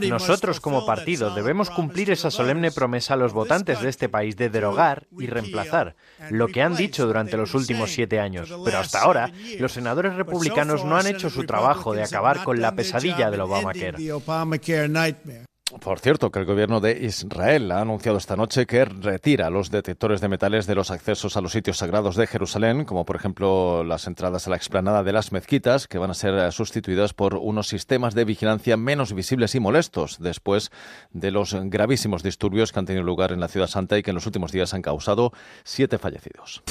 Nosotros 0.09 0.61
como 0.61 0.85
partido 0.85 1.35
debemos 1.35 1.71
cumplir 1.71 2.11
esa 2.11 2.31
solemne 2.31 2.73
promesa 2.73 3.15
a 3.15 3.17
los 3.17 3.33
votantes 3.33 3.81
de 3.81 3.89
este 3.89 4.09
país 4.09 4.37
de 4.37 4.51
derogar 4.51 5.07
y 5.19 5.27
reemplazar 5.27 5.95
lo 6.31 6.49
que 6.49 6.63
han 6.63 6.77
dicho 6.77 7.07
durante 7.07 7.37
los 7.37 7.55
últimos 7.55 7.91
siete 7.91 8.21
años. 8.21 8.53
Pero 8.65 8.79
hasta 8.79 9.03
ahora, 9.03 9.33
los 9.59 9.73
senadores 9.73 10.15
republicanos 10.15 10.85
no 10.85 10.97
han 10.97 11.07
hecho 11.07 11.31
su 11.31 11.45
trabajo 11.45 11.95
de 11.95 12.03
acabar 12.03 12.45
con 12.45 12.61
la 12.61 12.75
pesadilla 12.75 13.31
del 13.31 13.43
Obamacare. 13.43 13.97
Por 15.79 16.01
cierto, 16.01 16.31
que 16.31 16.41
el 16.41 16.45
gobierno 16.45 16.81
de 16.81 16.99
Israel 17.05 17.71
ha 17.71 17.81
anunciado 17.81 18.19
esta 18.19 18.35
noche 18.35 18.67
que 18.67 18.85
retira 18.85 19.51
los 19.51 19.71
detectores 19.71 20.21
de 20.21 20.29
metales 20.29 20.67
de 20.67 20.75
los 20.75 20.91
accesos 20.91 21.37
a 21.37 21.41
los 21.41 21.53
sitios 21.53 21.79
sagrados 21.79 22.17
de 22.17 22.27
Jerusalén, 22.27 22.85
como 22.85 23.05
por 23.05 23.17
ejemplo 23.17 23.85
las 23.85 24.07
entradas 24.07 24.47
a 24.47 24.51
la 24.51 24.57
explanada 24.57 25.05
de 25.05 25.13
las 25.13 25.31
mezquitas, 25.31 25.87
que 25.87 25.99
van 25.99 26.11
a 26.11 26.15
ser 26.15 26.53
sustituidas 26.53 27.15
por 27.15 27.37
unos 27.37 27.69
sistemas 27.69 28.15
de 28.15 28.25
vigilancia 28.25 28.77
menos 28.77 29.13
visibles 29.13 29.55
y 29.55 29.61
molestos, 29.61 30.19
después 30.19 30.73
de 31.13 31.31
los 31.31 31.55
gravísimos 31.55 32.23
disturbios 32.23 32.73
que 32.73 32.79
han 32.81 32.87
tenido 32.87 33.05
lugar 33.05 33.31
en 33.31 33.41
la 33.41 33.49
ciudad 33.49 33.69
santa 33.69 33.97
y 33.97 34.03
que 34.03 34.11
en 34.11 34.17
los 34.17 34.27
últimos 34.27 34.53
días 34.53 34.75
han 34.75 34.83
causado 34.83 35.33
siete 35.63 35.99
fallecidos. 35.99 36.63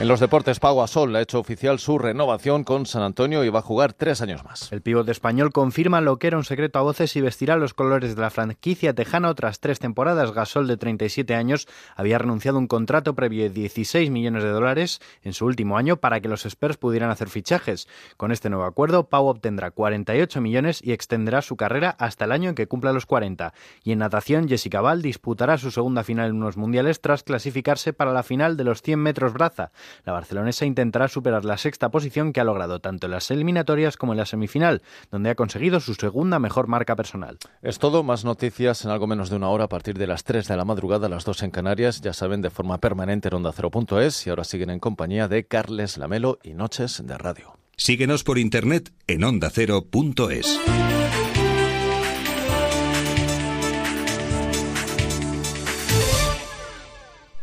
En 0.00 0.08
los 0.08 0.18
deportes, 0.18 0.60
Pau 0.60 0.78
Gasol 0.78 1.14
ha 1.14 1.20
hecho 1.20 1.38
oficial 1.38 1.78
su 1.78 1.98
renovación 1.98 2.64
con 2.64 2.86
San 2.86 3.02
Antonio 3.02 3.44
y 3.44 3.50
va 3.50 3.58
a 3.58 3.62
jugar 3.62 3.92
tres 3.92 4.22
años 4.22 4.42
más. 4.42 4.72
El 4.72 4.80
pívot 4.80 5.06
español 5.10 5.52
confirma 5.52 6.00
lo 6.00 6.18
que 6.18 6.28
era 6.28 6.38
un 6.38 6.44
secreto 6.44 6.78
a 6.78 6.82
voces 6.82 7.14
y 7.16 7.20
vestirá 7.20 7.56
los 7.56 7.74
colores 7.74 8.16
de 8.16 8.22
la 8.22 8.30
franquicia 8.30 8.94
tejana 8.94 9.34
tras 9.34 9.60
tres 9.60 9.78
temporadas. 9.78 10.32
Gasol, 10.32 10.68
de 10.68 10.78
37 10.78 11.34
años, 11.34 11.68
había 11.96 12.16
renunciado 12.16 12.56
a 12.56 12.60
un 12.60 12.66
contrato 12.66 13.14
previo 13.14 13.42
de 13.42 13.50
16 13.50 14.08
millones 14.08 14.42
de 14.42 14.48
dólares 14.48 15.02
en 15.22 15.34
su 15.34 15.44
último 15.44 15.76
año 15.76 15.98
para 15.98 16.20
que 16.20 16.28
los 16.28 16.46
Spurs 16.46 16.78
pudieran 16.78 17.10
hacer 17.10 17.28
fichajes. 17.28 17.86
Con 18.16 18.32
este 18.32 18.48
nuevo 18.48 18.64
acuerdo, 18.64 19.10
Pau 19.10 19.26
obtendrá 19.26 19.70
48 19.70 20.40
millones 20.40 20.80
y 20.82 20.92
extenderá 20.92 21.42
su 21.42 21.58
carrera 21.58 21.94
hasta 21.98 22.24
el 22.24 22.32
año 22.32 22.48
en 22.48 22.54
que 22.54 22.68
cumpla 22.68 22.94
los 22.94 23.04
40. 23.04 23.52
Y 23.84 23.92
en 23.92 23.98
natación, 23.98 24.48
Jessica 24.48 24.80
Val 24.80 25.02
disputará 25.02 25.58
su 25.58 25.70
segunda 25.70 26.04
final 26.04 26.30
en 26.30 26.36
unos 26.36 26.56
mundiales 26.56 27.02
tras 27.02 27.22
clasificarse 27.22 27.92
para 27.92 28.14
la 28.14 28.22
final 28.22 28.56
de 28.56 28.64
los 28.64 28.80
100 28.80 28.98
metros 28.98 29.34
braza. 29.34 29.72
La 30.04 30.12
barcelonesa 30.12 30.64
intentará 30.64 31.08
superar 31.08 31.44
la 31.44 31.58
sexta 31.58 31.90
posición 31.90 32.32
que 32.32 32.40
ha 32.40 32.44
logrado 32.44 32.80
tanto 32.80 33.06
en 33.06 33.12
las 33.12 33.30
eliminatorias 33.30 33.96
como 33.96 34.12
en 34.12 34.18
la 34.18 34.26
semifinal, 34.26 34.82
donde 35.10 35.30
ha 35.30 35.34
conseguido 35.34 35.80
su 35.80 35.94
segunda 35.94 36.38
mejor 36.38 36.66
marca 36.66 36.96
personal. 36.96 37.38
Es 37.62 37.78
todo, 37.78 38.02
más 38.02 38.24
noticias 38.24 38.84
en 38.84 38.90
algo 38.90 39.06
menos 39.06 39.30
de 39.30 39.36
una 39.36 39.48
hora 39.48 39.64
a 39.64 39.68
partir 39.68 39.98
de 39.98 40.06
las 40.06 40.24
3 40.24 40.48
de 40.48 40.56
la 40.56 40.64
madrugada, 40.64 41.08
las 41.08 41.24
2 41.24 41.42
en 41.44 41.50
Canarias, 41.50 42.00
ya 42.00 42.12
saben, 42.12 42.42
de 42.42 42.50
forma 42.50 42.78
permanente 42.78 43.28
en 43.28 43.34
onda 43.34 43.52
Cero.es 43.52 44.26
y 44.26 44.30
ahora 44.30 44.44
siguen 44.44 44.70
en 44.70 44.80
compañía 44.80 45.28
de 45.28 45.46
Carles 45.46 45.98
Lamelo 45.98 46.38
y 46.42 46.54
Noches 46.54 47.02
de 47.04 47.18
Radio. 47.18 47.56
Síguenos 47.76 48.24
por 48.24 48.38
internet 48.38 48.92
en 49.06 49.24
ondacero.es. 49.24 50.60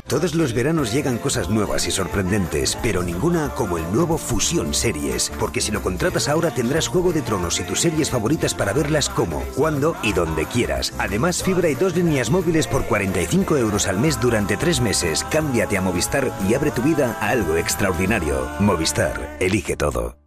Todos 0.07 0.35
los 0.35 0.53
veranos 0.53 0.93
llegan 0.93 1.17
cosas 1.17 1.49
nuevas 1.49 1.85
y 1.85 1.91
sorprendentes, 1.91 2.77
pero 2.81 3.03
ninguna 3.03 3.49
como 3.49 3.77
el 3.77 3.83
nuevo 3.91 4.17
Fusión 4.17 4.73
Series, 4.73 5.31
porque 5.37 5.59
si 5.59 5.71
lo 5.71 5.81
contratas 5.81 6.29
ahora 6.29 6.51
tendrás 6.51 6.87
Juego 6.87 7.11
de 7.11 7.21
Tronos 7.21 7.59
y 7.59 7.63
tus 7.63 7.81
series 7.81 8.09
favoritas 8.09 8.53
para 8.53 8.71
verlas 8.71 9.09
como, 9.09 9.41
cuando 9.55 9.97
y 10.03 10.13
donde 10.13 10.45
quieras. 10.45 10.93
Además, 10.97 11.43
fibra 11.43 11.67
y 11.69 11.75
dos 11.75 11.95
líneas 11.95 12.29
móviles 12.29 12.67
por 12.67 12.85
45 12.85 13.57
euros 13.57 13.87
al 13.87 13.99
mes 13.99 14.19
durante 14.19 14.55
tres 14.55 14.79
meses. 14.79 15.25
Cámbiate 15.29 15.77
a 15.77 15.81
Movistar 15.81 16.31
y 16.47 16.53
abre 16.53 16.71
tu 16.71 16.81
vida 16.81 17.17
a 17.19 17.29
algo 17.29 17.57
extraordinario. 17.57 18.47
Movistar, 18.59 19.35
elige 19.41 19.75
todo. 19.75 20.26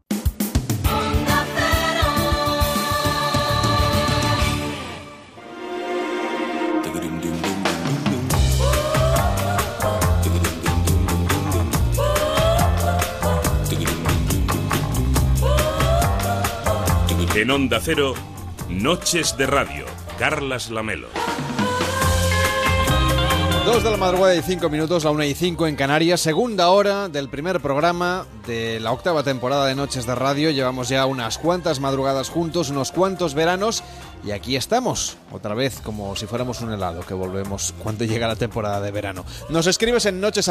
En 17.40 17.50
Onda 17.50 17.80
Cero, 17.82 18.12
Noches 18.68 19.34
de 19.38 19.46
Radio, 19.46 19.86
Carlas 20.18 20.68
Lamelo. 20.68 21.08
Dos 23.64 23.82
de 23.82 23.90
la 23.90 23.96
madrugada 23.96 24.36
y 24.36 24.42
cinco 24.42 24.68
minutos, 24.68 25.04
la 25.04 25.10
una 25.10 25.24
y 25.24 25.32
cinco 25.32 25.66
en 25.66 25.74
Canarias, 25.74 26.20
segunda 26.20 26.68
hora 26.68 27.08
del 27.08 27.30
primer 27.30 27.60
programa 27.60 28.26
de 28.46 28.78
la 28.78 28.92
octava 28.92 29.22
temporada 29.22 29.64
de 29.64 29.74
Noches 29.74 30.04
de 30.04 30.14
Radio. 30.14 30.50
Llevamos 30.50 30.90
ya 30.90 31.06
unas 31.06 31.38
cuantas 31.38 31.80
madrugadas 31.80 32.28
juntos, 32.28 32.68
unos 32.68 32.92
cuantos 32.92 33.32
veranos 33.32 33.82
y 34.22 34.32
aquí 34.32 34.56
estamos, 34.56 35.16
otra 35.32 35.54
vez 35.54 35.80
como 35.80 36.16
si 36.16 36.26
fuéramos 36.26 36.60
un 36.60 36.74
helado, 36.74 37.00
que 37.06 37.14
volvemos 37.14 37.72
cuando 37.82 38.04
llega 38.04 38.28
la 38.28 38.36
temporada 38.36 38.82
de 38.82 38.90
verano. 38.90 39.24
Nos 39.48 39.66
escribes 39.66 40.04
en 40.04 40.20
noches 40.20 40.50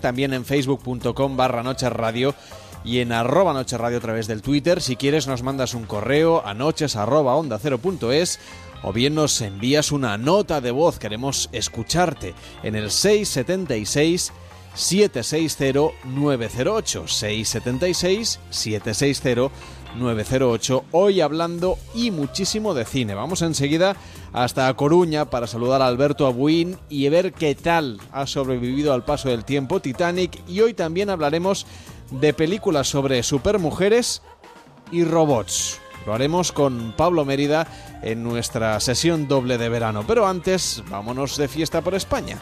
también 0.00 0.32
en 0.32 0.44
facebook.com 0.44 1.36
barra 1.36 1.64
noches 1.64 1.90
radio 1.90 2.36
y 2.84 2.98
en 3.00 3.12
arroba 3.12 3.52
Noche 3.52 3.78
Radio 3.78 3.98
a 3.98 4.00
través 4.00 4.26
del 4.26 4.42
Twitter. 4.42 4.80
Si 4.80 4.96
quieres 4.96 5.26
nos 5.26 5.42
mandas 5.42 5.74
un 5.74 5.84
correo 5.84 6.46
a 6.46 6.54
noches 6.54 6.96
arroba 6.96 7.36
onda 7.36 7.58
cero 7.60 7.78
punto 7.78 8.12
es 8.12 8.38
o 8.82 8.92
bien 8.92 9.14
nos 9.14 9.40
envías 9.40 9.92
una 9.92 10.18
nota 10.18 10.60
de 10.60 10.70
voz. 10.70 10.98
Queremos 10.98 11.48
escucharte 11.52 12.34
en 12.62 12.74
el 12.74 12.90
676 12.90 14.32
760 14.74 15.94
908 16.04 17.06
676 17.06 18.40
760 18.50 19.50
908 19.94 20.84
hoy 20.92 21.20
hablando 21.20 21.78
y 21.94 22.10
muchísimo 22.10 22.74
de 22.74 22.84
cine. 22.84 23.14
Vamos 23.14 23.42
enseguida 23.42 23.96
hasta 24.32 24.72
Coruña 24.74 25.26
para 25.26 25.46
saludar 25.46 25.82
a 25.82 25.86
Alberto 25.86 26.26
Abuín 26.26 26.78
y 26.88 27.08
ver 27.08 27.32
qué 27.32 27.54
tal 27.54 28.00
ha 28.10 28.26
sobrevivido 28.26 28.94
al 28.94 29.04
paso 29.04 29.28
del 29.28 29.44
tiempo 29.44 29.80
Titanic 29.80 30.40
y 30.48 30.60
hoy 30.60 30.74
también 30.74 31.10
hablaremos 31.10 31.66
de 32.12 32.32
películas 32.32 32.88
sobre 32.88 33.22
supermujeres 33.22 34.22
y 34.90 35.04
robots. 35.04 35.80
Lo 36.06 36.14
haremos 36.14 36.52
con 36.52 36.94
Pablo 36.96 37.24
Mérida 37.24 37.66
en 38.02 38.22
nuestra 38.22 38.78
sesión 38.80 39.28
doble 39.28 39.58
de 39.58 39.68
verano, 39.68 40.04
pero 40.06 40.26
antes 40.26 40.82
vámonos 40.88 41.36
de 41.36 41.48
fiesta 41.48 41.80
por 41.80 41.94
España. 41.94 42.40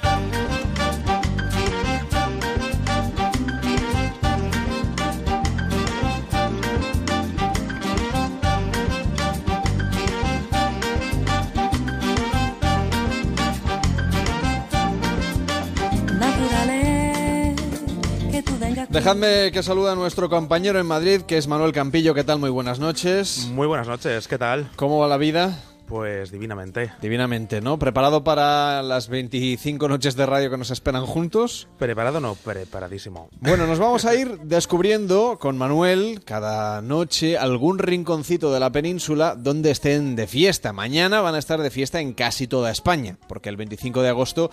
Dejadme 19.00 19.50
que 19.50 19.62
salude 19.62 19.92
a 19.92 19.94
nuestro 19.94 20.28
compañero 20.28 20.78
en 20.78 20.84
Madrid, 20.84 21.22
que 21.22 21.38
es 21.38 21.48
Manuel 21.48 21.72
Campillo. 21.72 22.12
¿Qué 22.12 22.22
tal? 22.22 22.38
Muy 22.38 22.50
buenas 22.50 22.78
noches. 22.80 23.48
Muy 23.50 23.66
buenas 23.66 23.88
noches, 23.88 24.28
¿qué 24.28 24.36
tal? 24.36 24.68
¿Cómo 24.76 24.98
va 24.98 25.08
la 25.08 25.16
vida? 25.16 25.58
Pues 25.90 26.30
divinamente. 26.30 26.92
Divinamente, 27.00 27.62
¿no? 27.62 27.78
¿Preparado 27.78 28.22
para 28.22 28.82
las 28.82 29.08
25 29.08 29.88
noches 29.88 30.16
de 30.16 30.26
radio 30.26 30.50
que 30.50 30.58
nos 30.58 30.70
esperan 30.70 31.06
juntos? 31.06 31.66
Preparado 31.78 32.20
no, 32.20 32.34
preparadísimo. 32.34 33.30
Bueno, 33.40 33.66
nos 33.66 33.78
vamos 33.78 34.04
a 34.04 34.14
ir 34.20 34.38
descubriendo 34.42 35.38
con 35.40 35.56
Manuel 35.56 36.20
cada 36.24 36.82
noche 36.82 37.38
algún 37.38 37.78
rinconcito 37.78 38.52
de 38.52 38.60
la 38.60 38.70
península 38.70 39.34
donde 39.34 39.70
estén 39.70 40.14
de 40.14 40.26
fiesta. 40.26 40.74
Mañana 40.74 41.22
van 41.22 41.34
a 41.34 41.38
estar 41.38 41.60
de 41.62 41.70
fiesta 41.70 42.00
en 42.00 42.12
casi 42.12 42.46
toda 42.46 42.70
España, 42.70 43.16
porque 43.28 43.48
el 43.48 43.56
25 43.56 44.02
de 44.02 44.10
agosto 44.10 44.50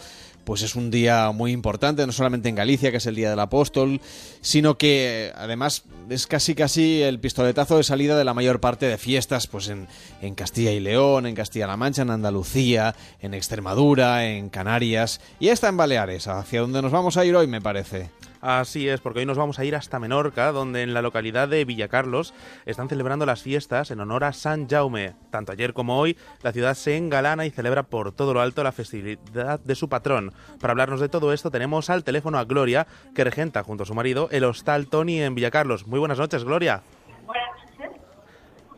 pues 0.48 0.62
es 0.62 0.76
un 0.76 0.90
día 0.92 1.30
muy 1.34 1.52
importante, 1.52 2.08
no 2.08 2.14
solamente 2.14 2.48
en 2.48 2.56
Galicia, 2.56 2.90
que 2.90 2.98
es 2.98 3.06
el 3.06 3.16
Día 3.16 3.30
del 3.30 3.40
Apóstol, 3.42 4.00
sino 4.40 4.78
que 4.78 5.34
además 5.36 5.84
es 6.10 6.26
casi 6.26 6.56
casi 6.56 7.02
el 7.02 7.20
pistoletazo 7.20 7.76
de 7.76 7.84
salida 7.84 8.18
de 8.18 8.24
la 8.24 8.34
mayor 8.34 8.62
parte 8.62 8.86
de 8.86 8.98
fiestas, 8.98 9.48
pues 9.48 9.68
en, 9.68 9.90
en 10.22 10.36
Castilla 10.36 10.72
y 10.72 10.80
León, 10.80 11.26
en 11.26 11.36
Castilla-La 11.36 11.76
Mancha, 11.76 12.04
en 12.04 12.12
Andalucía, 12.12 12.96
en 13.20 13.34
Extremadura, 13.34 14.26
en 14.26 14.48
Canarias 14.48 15.20
y 15.38 15.50
hasta 15.50 15.68
en 15.68 15.76
Baleares, 15.76 16.30
hacia 16.30 16.62
donde 16.62 16.82
nos 16.82 16.94
vamos 16.94 17.18
a 17.18 17.26
ir 17.26 17.36
hoy, 17.36 17.48
me 17.48 17.60
parece. 17.60 18.10
Así 18.42 18.88
es, 18.88 19.02
porque 19.02 19.20
hoy 19.20 19.26
nos 19.26 19.38
vamos 19.38 19.60
a 19.60 19.66
ir 19.66 19.76
hasta 19.76 20.00
Menorca, 20.00 20.52
donde 20.52 20.84
en 20.84 20.94
la 20.94 21.02
localidad 21.02 21.48
de 21.48 21.66
Villacarlos 21.66 22.34
están 22.66 22.90
celebrando 22.90 23.26
las 23.26 23.42
fiestas 23.42 23.92
en 23.92 24.00
honor 24.00 24.24
a 24.24 24.34
San 24.34 24.68
Jaume. 24.68 25.16
Tanto 25.32 25.52
ayer 25.52 25.74
como 25.74 26.00
hoy, 26.00 26.18
la 26.44 26.52
ciudad 26.52 26.76
se 26.76 26.98
engalana 26.98 27.46
y 27.46 27.50
celebra 27.50 27.84
por 27.84 28.12
todo 28.12 28.34
lo 28.34 28.42
alto 28.42 28.64
la 28.64 28.72
festividad 28.72 29.60
de 29.60 29.76
su 29.76 29.90
patrón. 29.90 30.34
Para 30.60 30.72
hablarnos 30.72 31.00
de 31.00 31.10
todo 31.10 31.34
esto, 31.34 31.52
tenemos 31.52 31.90
al 31.90 32.04
teléfono 32.04 32.38
a 32.38 32.46
Gloria, 32.46 32.88
que 33.16 33.24
regenta 33.24 33.64
junto 33.64 33.84
a 33.84 33.86
su 33.86 33.96
marido 33.96 34.30
el 34.32 34.44
hostal 34.44 34.88
Tony 34.88 35.22
en 35.22 35.36
Villacarlos. 35.36 35.88
Muy 35.88 36.00
buenas 36.00 36.20
noches, 36.20 36.44
Gloria. 36.44 36.82
Buenas 37.26 37.50
noches. 37.80 38.02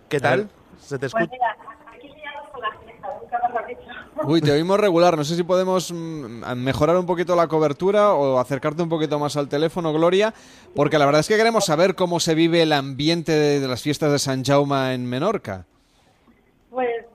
¿Qué 0.08 0.20
tal? 0.20 0.50
¿Se 0.80 0.98
te 0.98 1.08
escucha? 1.08 1.28
Uy, 4.24 4.42
te 4.42 4.52
oímos 4.52 4.80
regular. 4.80 5.18
No 5.18 5.24
sé 5.24 5.36
si 5.36 5.44
podemos 5.44 5.92
mm, 5.92 6.56
mejorar 6.56 6.98
un 6.98 7.06
poquito 7.06 7.36
la 7.36 7.48
cobertura 7.48 8.14
o 8.14 8.40
acercarte 8.40 8.84
un 8.84 8.90
poquito 8.90 9.20
más 9.20 9.38
al 9.38 9.48
teléfono, 9.48 9.94
Gloria, 9.94 10.34
porque 10.76 10.98
la 10.98 11.06
verdad 11.06 11.22
es 11.22 11.28
que 11.28 11.38
queremos 11.38 11.66
saber 11.66 11.96
cómo 11.96 12.20
se 12.20 12.36
vive 12.36 12.62
el 12.62 12.74
ambiente 12.74 13.32
de, 13.32 13.68
las 13.68 13.82
fiestas 13.82 14.12
de 14.12 14.20
San 14.20 14.44
Jaume 14.44 14.94
en 14.94 15.10
Menorca. 15.10 15.66
Pues 16.70 17.06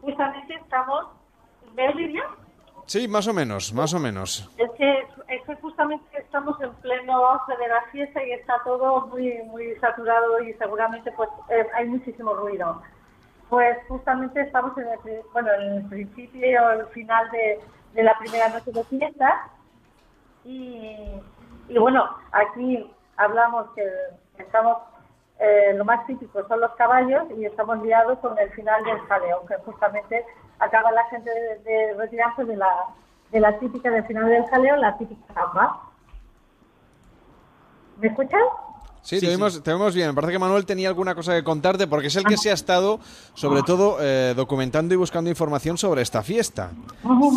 justamente 0.00 0.54
estamos... 0.54 1.06
¿Me 1.74 1.92
bien? 1.94 2.24
Sí, 2.86 3.06
más 3.06 3.28
o 3.28 3.34
menos, 3.34 3.72
más 3.74 3.92
o 3.92 3.98
menos. 3.98 4.50
Es 4.56 4.70
que, 4.78 5.06
es 5.28 5.42
que 5.46 5.54
justamente 5.56 6.18
estamos 6.18 6.58
en 6.60 6.72
pleno 6.76 7.24
auge 7.24 7.56
de 7.56 7.68
la 7.68 7.82
fiesta 7.92 8.24
y 8.24 8.32
está 8.32 8.54
todo 8.64 9.06
muy 9.08 9.42
muy 9.44 9.76
saturado 9.76 10.42
y 10.42 10.54
seguramente 10.54 11.12
pues 11.12 11.28
eh, 11.50 11.66
hay 11.76 11.86
muchísimo 11.86 12.34
ruido. 12.34 12.80
Pues 13.48 13.78
justamente 13.88 14.42
estamos 14.42 14.76
en 14.76 14.88
el, 14.88 15.22
bueno, 15.32 15.48
en 15.54 15.72
el 15.76 15.84
principio 15.86 16.66
o 16.66 16.70
el 16.70 16.86
final 16.88 17.30
de, 17.30 17.60
la 18.02 18.16
primera 18.18 18.48
noche 18.50 18.70
de 18.70 18.84
fiesta. 18.84 19.48
Y, 20.44 21.20
bueno, 21.78 22.04
aquí 22.32 22.90
hablamos 23.16 23.70
que 23.74 23.84
estamos, 24.38 24.76
eh, 25.38 25.72
lo 25.74 25.84
más 25.84 26.06
típico 26.06 26.46
son 26.46 26.60
los 26.60 26.74
caballos 26.76 27.24
y 27.36 27.46
estamos 27.46 27.82
liados 27.82 28.18
con 28.18 28.38
el 28.38 28.50
final 28.50 28.84
del 28.84 29.00
jaleo, 29.00 29.46
que 29.46 29.56
justamente 29.64 30.24
acaba 30.58 30.92
la 30.92 31.04
gente 31.04 31.30
de, 31.64 31.94
retirarse 31.94 32.44
de 32.44 32.56
la, 32.56 32.70
de 33.30 33.40
la 33.40 33.58
típica 33.58 33.90
del 33.90 34.04
final 34.04 34.28
del 34.28 34.46
jaleo, 34.46 34.76
la 34.76 34.96
típica 34.98 35.32
samba. 35.32 35.80
¿Me 37.96 38.08
escuchas? 38.08 38.42
Sí, 39.08 39.20
te, 39.20 39.70
vemos, 39.70 39.94
bien. 39.94 40.08
Me 40.08 40.12
parece 40.12 40.34
que 40.34 40.38
Manuel 40.38 40.66
tenía 40.66 40.88
alguna 40.88 41.14
cosa 41.14 41.34
que 41.34 41.42
contarte 41.42 41.86
porque 41.86 42.08
es 42.08 42.16
el 42.16 42.24
que 42.24 42.36
se 42.36 42.50
ha 42.50 42.52
estado, 42.52 43.00
sobre 43.32 43.62
todo, 43.62 43.96
eh, 44.02 44.34
documentando 44.36 44.92
y 44.92 44.98
buscando 44.98 45.30
información 45.30 45.78
sobre 45.78 46.02
esta 46.02 46.22
fiesta. 46.22 46.72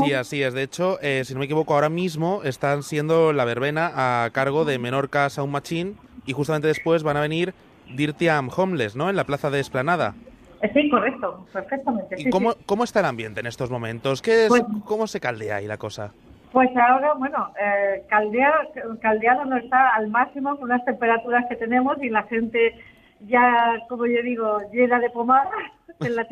Sí, 0.03 0.11
así 0.11 0.43
es. 0.43 0.53
De 0.53 0.63
hecho, 0.63 0.99
eh, 1.01 1.23
si 1.23 1.33
no 1.33 1.39
me 1.39 1.45
equivoco, 1.45 1.73
ahora 1.73 1.87
mismo 1.87 2.41
están 2.43 2.83
siendo 2.83 3.31
la 3.31 3.45
verbena 3.45 4.25
a 4.25 4.29
cargo 4.31 4.65
de 4.65 4.79
Menorca 4.79 5.29
Sound 5.29 5.53
Machine 5.53 5.93
y 6.25 6.33
justamente 6.33 6.67
después 6.67 7.03
van 7.03 7.15
a 7.15 7.21
venir 7.21 7.53
Dirtiam 7.95 8.49
Homeless, 8.53 8.97
¿no? 8.97 9.09
En 9.09 9.15
la 9.15 9.23
plaza 9.23 9.49
de 9.49 9.61
Esplanada. 9.61 10.13
Eh, 10.61 10.71
sí, 10.73 10.89
correcto, 10.89 11.45
perfectamente. 11.53 12.15
¿Y 12.19 12.29
cómo, 12.29 12.53
cómo 12.65 12.83
está 12.83 12.99
el 12.99 13.05
ambiente 13.05 13.39
en 13.39 13.47
estos 13.47 13.69
momentos? 13.69 14.21
¿Qué 14.21 14.43
es, 14.43 14.49
pues 14.49 14.63
¿Cómo 14.83 15.07
se 15.07 15.21
caldea 15.21 15.55
ahí 15.55 15.67
la 15.67 15.77
cosa? 15.77 16.11
Pues 16.51 16.69
ahora, 16.75 17.13
bueno, 17.13 17.53
eh, 17.57 18.03
caldeado, 18.09 19.45
no 19.45 19.55
está 19.55 19.89
al 19.95 20.09
máximo 20.09 20.57
con 20.57 20.67
las 20.67 20.83
temperaturas 20.83 21.45
que 21.47 21.55
tenemos 21.55 22.01
y 22.03 22.09
la 22.09 22.23
gente 22.23 22.75
ya, 23.21 23.79
como 23.87 24.05
yo 24.05 24.21
digo, 24.21 24.59
llena 24.73 24.99
de 24.99 25.09
pomada, 25.11 25.49
en 26.01 26.15
la, 26.15 26.27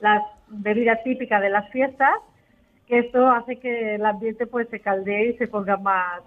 las, 0.00 1.04
típicas 1.04 1.42
de 1.42 1.50
las 1.50 1.68
fiestas, 1.70 2.14
que 2.86 3.00
esto 3.00 3.28
hace 3.30 3.58
que 3.58 3.96
el 3.96 4.06
ambiente 4.06 4.46
pues 4.46 4.66
se 4.70 4.80
caldee 4.80 5.30
y 5.30 5.36
se 5.36 5.46
ponga 5.46 5.76
más, 5.76 6.22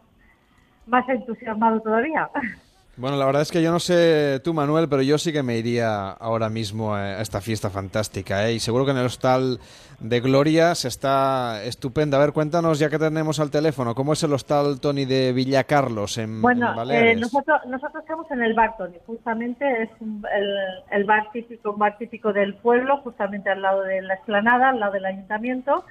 más 0.85 1.07
entusiasmado 1.09 1.81
todavía. 1.81 2.29
Bueno, 2.97 3.15
la 3.15 3.25
verdad 3.25 3.41
es 3.41 3.51
que 3.51 3.63
yo 3.63 3.71
no 3.71 3.79
sé 3.79 4.41
tú, 4.43 4.53
Manuel, 4.53 4.89
pero 4.89 5.01
yo 5.01 5.17
sí 5.17 5.31
que 5.31 5.43
me 5.43 5.57
iría 5.57 6.09
ahora 6.11 6.49
mismo 6.49 6.93
a 6.93 7.21
esta 7.21 7.39
fiesta 7.39 7.69
fantástica. 7.69 8.47
¿eh? 8.47 8.53
Y 8.53 8.59
seguro 8.59 8.83
que 8.83 8.91
en 8.91 8.97
el 8.97 9.05
hostal 9.05 9.59
de 10.01 10.19
Gloria 10.19 10.75
se 10.75 10.89
está 10.89 11.63
estupenda. 11.63 12.17
A 12.17 12.19
ver, 12.19 12.33
cuéntanos, 12.33 12.79
ya 12.79 12.89
que 12.89 12.99
tenemos 12.99 13.39
al 13.39 13.49
teléfono, 13.49 13.95
¿cómo 13.95 14.11
es 14.11 14.21
el 14.23 14.33
hostal 14.33 14.81
Tony 14.81 15.05
de 15.05 15.31
Villa 15.31 15.63
Carlos 15.63 16.17
en, 16.17 16.41
bueno, 16.41 16.75
Baleares? 16.75 17.15
Eh, 17.15 17.19
nosotros, 17.19 17.61
nosotros 17.65 18.03
estamos 18.03 18.29
en 18.29 18.43
el 18.43 18.53
bar 18.53 18.75
Tony. 18.77 18.97
Justamente 19.07 19.83
es 19.83 19.89
el, 20.01 20.55
el, 20.91 21.03
bar 21.05 21.31
típico, 21.31 21.71
un 21.71 21.79
bar 21.79 21.97
típico 21.97 22.33
del 22.33 22.55
pueblo, 22.55 22.97
justamente 22.97 23.49
al 23.49 23.61
lado 23.61 23.83
de 23.83 24.01
la 24.01 24.15
explanada, 24.15 24.69
al 24.69 24.81
lado 24.81 24.91
del 24.93 25.05
ayuntamiento, 25.05 25.85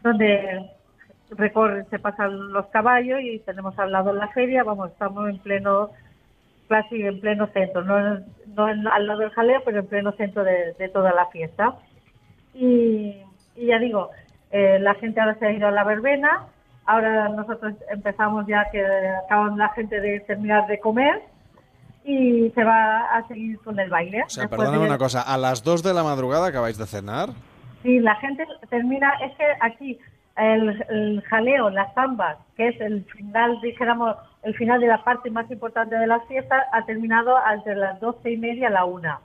donde 0.00 0.70
recorren, 1.30 1.88
se 1.90 1.98
pasan 1.98 2.52
los 2.52 2.66
caballos 2.66 3.18
y 3.20 3.40
tenemos 3.40 3.76
al 3.80 3.90
lado 3.90 4.12
la 4.12 4.28
feria. 4.28 4.62
Vamos, 4.62 4.92
estamos 4.92 5.28
en 5.28 5.38
pleno 5.38 5.90
casi 6.68 7.02
en 7.02 7.20
pleno 7.20 7.46
centro, 7.48 7.82
no, 7.82 8.20
no 8.46 8.66
al 8.66 9.06
lado 9.06 9.20
del 9.20 9.30
jaleo, 9.30 9.62
pero 9.64 9.80
en 9.80 9.86
pleno 9.86 10.12
centro 10.12 10.44
de, 10.44 10.90
toda 10.92 11.12
la 11.12 11.26
fiesta. 11.26 11.74
Y, 12.54 13.16
ya 13.56 13.78
digo, 13.78 14.10
eh, 14.50 14.78
la 14.80 14.94
gente 14.94 15.20
ahora 15.20 15.38
se 15.38 15.46
ha 15.46 15.52
ido 15.52 15.68
a 15.68 15.72
la 15.72 15.84
verbena, 15.84 16.46
ahora 16.86 17.28
nosotros 17.28 17.74
empezamos 17.90 18.46
ya 18.46 18.68
que 18.70 18.84
acaban 19.24 19.58
la 19.58 19.68
gente 19.70 20.00
de 20.00 20.20
terminar 20.20 20.66
de 20.66 20.78
comer 20.80 21.22
y 22.04 22.50
se 22.54 22.64
va 22.64 23.16
a 23.16 23.26
seguir 23.26 23.58
con 23.60 23.78
el 23.80 23.90
baile. 23.90 24.22
O 24.24 24.30
sea, 24.30 24.48
perdóname 24.48 24.86
una 24.86 24.98
cosa, 24.98 25.22
¿a 25.22 25.36
las 25.36 25.64
2 25.64 25.82
de 25.82 25.92
la 25.92 26.04
madrugada 26.04 26.46
acabáis 26.46 26.78
de 26.78 26.86
cenar? 26.86 27.30
Sí, 27.82 27.98
la 27.98 28.14
gente 28.16 28.44
termina, 28.70 29.12
es 29.22 29.36
que 29.36 29.44
aquí 29.60 29.98
el, 30.36 31.22
jaleo, 31.28 31.70
la 31.70 31.92
zamba, 31.94 32.38
que 32.56 32.68
es 32.68 32.80
el 32.80 33.04
final, 33.04 33.58
dijéramos, 33.62 34.16
el 34.42 34.54
final 34.54 34.80
de 34.80 34.86
la 34.86 35.02
parte 35.02 35.30
más 35.30 35.50
importante 35.50 35.96
de 35.96 36.06
la 36.06 36.20
fiesta, 36.20 36.66
ha 36.72 36.84
terminado 36.84 37.36
entre 37.52 37.74
las 37.76 37.98
doce 38.00 38.32
y 38.32 38.36
media 38.36 38.68
a 38.68 38.70
la 38.70 38.84
una. 38.84 39.20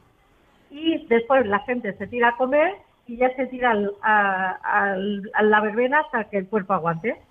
Y 0.70 1.05
después 1.07 1.45
la 1.45 1.59
gente 1.59 1.93
se 1.97 2.07
tira 2.07 2.30
a 2.30 2.38
comer 2.38 2.76
y 3.07 3.18
ya 3.18 3.36
se 3.36 3.45
tira 3.47 3.74
a, 4.01 4.95
la 4.95 5.62
verbena 5.62 5.99
hasta 5.99 6.26
que 6.26 6.38
el 6.38 6.47
cuerpo 6.47 6.74
aguante. 6.74 7.22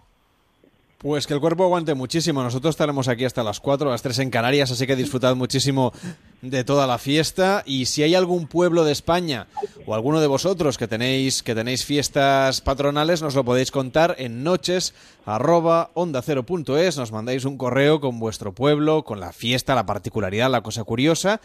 Pues 0.99 1.27
que 1.27 1.33
el 1.33 1.41
cuerpo 1.41 1.65
aguante 1.65 1.95
muchísimo. 1.95 2.43
Nosotros 2.43 2.75
estaremos 2.75 3.09
aquí 3.09 3.25
hasta 3.25 3.43
las 3.43 3.61
4, 3.61 3.89
las 3.89 4.03
3 4.03 4.19
en 4.19 4.31
Canarias, 4.31 4.71
así 4.71 4.87
que 4.87 4.95
disfrutad 4.95 5.35
muchísimo 5.35 5.93
de 6.43 6.65
toda 6.65 6.87
la 6.87 6.99
fiesta. 6.99 7.63
Y 7.67 7.87
si 7.87 8.03
hay 8.03 8.15
algún 8.15 8.47
pueblo 8.47 8.85
de 8.85 8.93
España 8.93 9.47
o 9.87 9.95
alguno 9.95 10.21
de 10.21 10.27
vosotros 10.27 10.79
que 10.79 10.89
tenéis, 10.89 11.43
que 11.43 11.55
tenéis 11.55 11.85
fiestas 11.85 12.61
patronales, 12.61 13.23
nos 13.23 13.35
lo 13.35 13.45
podéis 13.45 13.71
contar 13.71 14.17
en 14.19 14.43
noches 14.43 14.95
arroba 15.27 15.91
onda 15.95 16.23
cero 16.23 16.45
punto 16.45 16.79
es. 16.79 16.97
Nos 16.97 17.13
mandáis 17.13 17.45
un 17.45 17.57
correo 17.57 18.01
con 18.01 18.19
vuestro 18.19 18.53
pueblo, 18.55 19.05
con 19.05 19.21
la 19.21 19.33
fiesta, 19.33 19.75
la 19.75 19.87
particularidad, 19.87 20.51
la 20.51 20.63
cosa 20.63 20.85
curiosa 20.85 21.41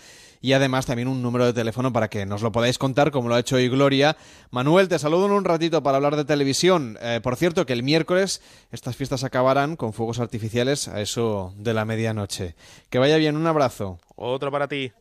y 0.45 0.53
además 0.53 0.85
también 0.85 1.07
un 1.07 1.23
número 1.23 1.45
de 1.45 1.53
teléfono 1.53 1.91
para 1.91 2.07
que 2.07 2.25
nos 2.27 2.43
lo 2.43 2.51
podáis 2.51 2.77
contar, 2.77 3.09
como 3.09 3.29
lo 3.29 3.35
ha 3.35 3.39
hecho 3.39 3.55
hoy 3.55 3.67
Gloria. 3.67 4.15
Manuel, 4.51 4.87
te 4.87 4.99
saludo 4.99 5.25
en 5.25 5.31
un 5.31 5.43
ratito 5.43 5.81
para 5.81 5.97
hablar 5.97 6.15
de 6.15 6.23
televisión. 6.23 6.99
Eh, 7.01 7.19
por 7.23 7.35
cierto, 7.35 7.65
que 7.65 7.73
el 7.73 7.81
miércoles 7.81 8.43
estas 8.71 8.95
fiestas 8.95 9.23
acabarán 9.23 9.75
con 9.75 9.91
fuegos 9.91 10.19
artificiales 10.19 10.87
a 10.87 11.01
eso 11.01 11.53
de 11.57 11.73
la 11.73 11.85
medianoche. 11.85 12.53
Que 12.91 12.99
vaya 12.99 13.17
bien, 13.17 13.37
un 13.37 13.47
abrazo. 13.47 13.97
Otro 14.15 14.51
para 14.51 14.67
ti. 14.67 14.91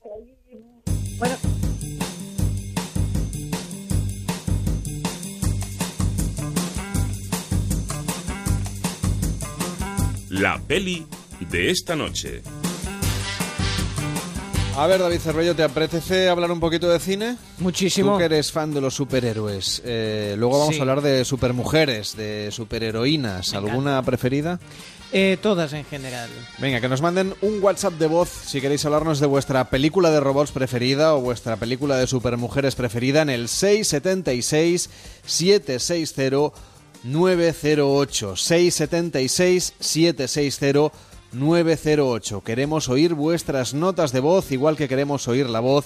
La 10.31 10.59
peli 10.67 11.07
de 11.51 11.71
esta 11.71 11.95
noche. 11.95 12.43
A 14.77 14.89
ver, 14.89 14.99
David 15.01 15.19
Cervello, 15.21 15.55
¿te 15.55 15.63
apetece 15.63 16.29
hablar 16.29 16.51
un 16.51 16.59
poquito 16.59 16.89
de 16.89 16.99
cine? 16.99 17.37
Muchísimo. 17.59 18.13
Tú 18.13 18.19
que 18.19 18.25
eres 18.25 18.51
fan 18.51 18.75
de 18.75 18.81
los 18.81 18.95
superhéroes. 18.95 19.81
Eh, 19.85 20.35
luego 20.37 20.59
vamos 20.59 20.75
Sí. 20.75 20.81
a 20.81 20.83
hablar 20.83 21.01
de 21.01 21.25
supermujeres, 21.25 22.17
de 22.17 22.49
superheroínas. 22.51 23.55
¿Alguna 23.55 24.03
preferida? 24.03 24.59
Eh, 25.17 25.39
todas 25.41 25.73
en 25.75 25.85
general. 25.85 26.29
Venga, 26.59 26.81
que 26.81 26.89
nos 26.89 27.01
manden 27.01 27.35
un 27.41 27.63
WhatsApp 27.63 27.95
de 27.95 28.09
voz 28.09 28.29
si 28.29 28.61
queréis 28.61 28.85
hablarnos 28.85 29.21
de 29.21 29.29
vuestra 29.29 29.71
película 29.71 30.11
de 30.11 30.19
robots 30.19 30.51
preferida 30.51 31.15
o 31.15 31.21
vuestra 31.21 31.55
película 31.55 31.97
de 31.97 32.09
supermujeres 32.09 32.75
preferida 32.75 33.23
en 33.23 33.31
el 33.31 33.47
676 33.47 34.91
760 35.25 36.53
908 37.05 38.35
676 38.35 39.75
760 39.79 40.91
908. 41.31 42.41
Queremos 42.43 42.89
oír 42.89 43.15
vuestras 43.15 43.73
notas 43.73 44.11
de 44.11 44.19
voz, 44.19 44.51
igual 44.51 44.77
que 44.77 44.89
queremos 44.89 45.29
oír 45.29 45.49
la 45.49 45.61
voz 45.61 45.85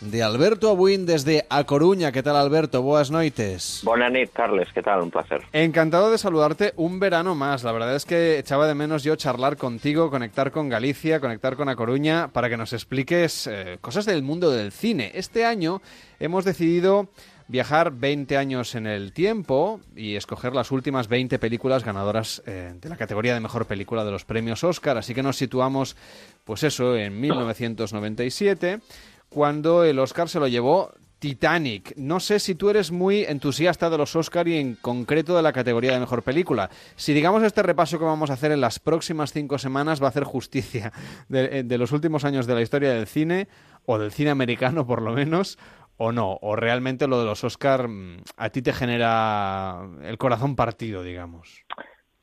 de 0.00 0.22
Alberto 0.22 0.70
Abuín 0.70 1.06
desde 1.06 1.46
A 1.50 1.64
Coruña. 1.64 2.12
¿Qué 2.12 2.22
tal, 2.22 2.36
Alberto? 2.36 2.82
Boas 2.82 3.10
noites. 3.10 3.80
Buenas 3.84 4.12
noches, 4.12 4.30
Carles. 4.32 4.68
¿Qué 4.72 4.82
tal? 4.82 5.00
Un 5.02 5.10
placer. 5.10 5.42
Encantado 5.52 6.10
de 6.10 6.18
saludarte 6.18 6.72
un 6.76 7.00
verano 7.00 7.34
más. 7.34 7.64
La 7.64 7.72
verdad 7.72 7.94
es 7.96 8.04
que 8.04 8.38
echaba 8.38 8.66
de 8.66 8.74
menos 8.74 9.02
yo 9.02 9.16
charlar 9.16 9.56
contigo, 9.56 10.10
conectar 10.10 10.50
con 10.52 10.68
Galicia, 10.68 11.20
conectar 11.20 11.56
con 11.56 11.68
A 11.68 11.76
Coruña, 11.76 12.28
para 12.28 12.48
que 12.48 12.56
nos 12.56 12.72
expliques 12.72 13.46
eh, 13.46 13.78
cosas 13.80 14.06
del 14.06 14.22
mundo 14.22 14.50
del 14.50 14.72
cine. 14.72 15.10
Este 15.14 15.44
año 15.44 15.82
hemos 16.20 16.44
decidido 16.44 17.08
viajar 17.48 17.92
20 17.92 18.36
años 18.36 18.74
en 18.74 18.86
el 18.86 19.12
tiempo 19.12 19.80
y 19.96 20.16
escoger 20.16 20.54
las 20.54 20.70
últimas 20.70 21.08
20 21.08 21.38
películas 21.38 21.82
ganadoras 21.82 22.42
eh, 22.46 22.74
de 22.78 22.88
la 22.88 22.96
categoría 22.96 23.34
de 23.34 23.40
mejor 23.40 23.66
película 23.66 24.04
de 24.04 24.10
los 24.10 24.24
premios 24.24 24.62
Oscar. 24.62 24.98
Así 24.98 25.14
que 25.14 25.22
nos 25.22 25.36
situamos, 25.36 25.96
pues 26.44 26.62
eso, 26.62 26.94
en 26.94 27.18
1997, 27.18 28.80
cuando 29.28 29.84
el 29.84 29.98
Oscar 29.98 30.28
se 30.28 30.40
lo 30.40 30.48
llevó 30.48 30.92
Titanic. 31.18 31.94
No 31.96 32.20
sé 32.20 32.38
si 32.38 32.54
tú 32.54 32.70
eres 32.70 32.92
muy 32.92 33.24
entusiasta 33.24 33.90
de 33.90 33.98
los 33.98 34.14
Oscar 34.14 34.46
y 34.46 34.56
en 34.56 34.74
concreto 34.76 35.36
de 35.36 35.42
la 35.42 35.52
categoría 35.52 35.92
de 35.92 36.00
mejor 36.00 36.22
película. 36.22 36.70
Si 36.96 37.12
digamos 37.12 37.42
este 37.42 37.62
repaso 37.62 37.98
que 37.98 38.04
vamos 38.04 38.30
a 38.30 38.34
hacer 38.34 38.52
en 38.52 38.60
las 38.60 38.78
próximas 38.78 39.32
cinco 39.32 39.58
semanas 39.58 40.00
va 40.00 40.06
a 40.06 40.10
hacer 40.10 40.24
justicia 40.24 40.92
de, 41.28 41.64
de 41.64 41.78
los 41.78 41.92
últimos 41.92 42.24
años 42.24 42.46
de 42.46 42.54
la 42.54 42.62
historia 42.62 42.92
del 42.92 43.06
cine, 43.06 43.48
o 43.84 43.98
del 43.98 44.12
cine 44.12 44.30
americano 44.30 44.86
por 44.86 45.02
lo 45.02 45.12
menos, 45.12 45.58
o 45.96 46.12
no. 46.12 46.38
O 46.40 46.56
realmente 46.56 47.06
lo 47.08 47.18
de 47.18 47.26
los 47.26 47.42
Oscar 47.44 47.88
mm, 47.88 48.22
a 48.36 48.50
ti 48.50 48.62
te 48.62 48.72
genera 48.72 49.82
el 50.02 50.18
corazón 50.18 50.56
partido, 50.56 51.02
digamos. 51.02 51.64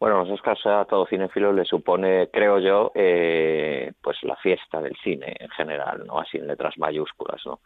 Bueno, 0.05 0.19
los 0.19 0.29
Oscars 0.29 0.63
a 0.67 0.85
todo 0.85 1.07
cinéfilo 1.07 1.51
le 1.51 1.65
supone, 1.65 2.29
creo 2.31 2.59
yo, 2.59 2.91
eh, 2.93 3.91
pues 4.03 4.21
la 4.21 4.35
fiesta 4.35 4.79
del 4.79 4.95
cine 5.03 5.35
en 5.39 5.49
general, 5.49 6.03
¿no? 6.05 6.19
Así 6.19 6.37
en 6.37 6.45
letras 6.45 6.77
mayúsculas, 6.77 7.41
¿no? 7.43 7.61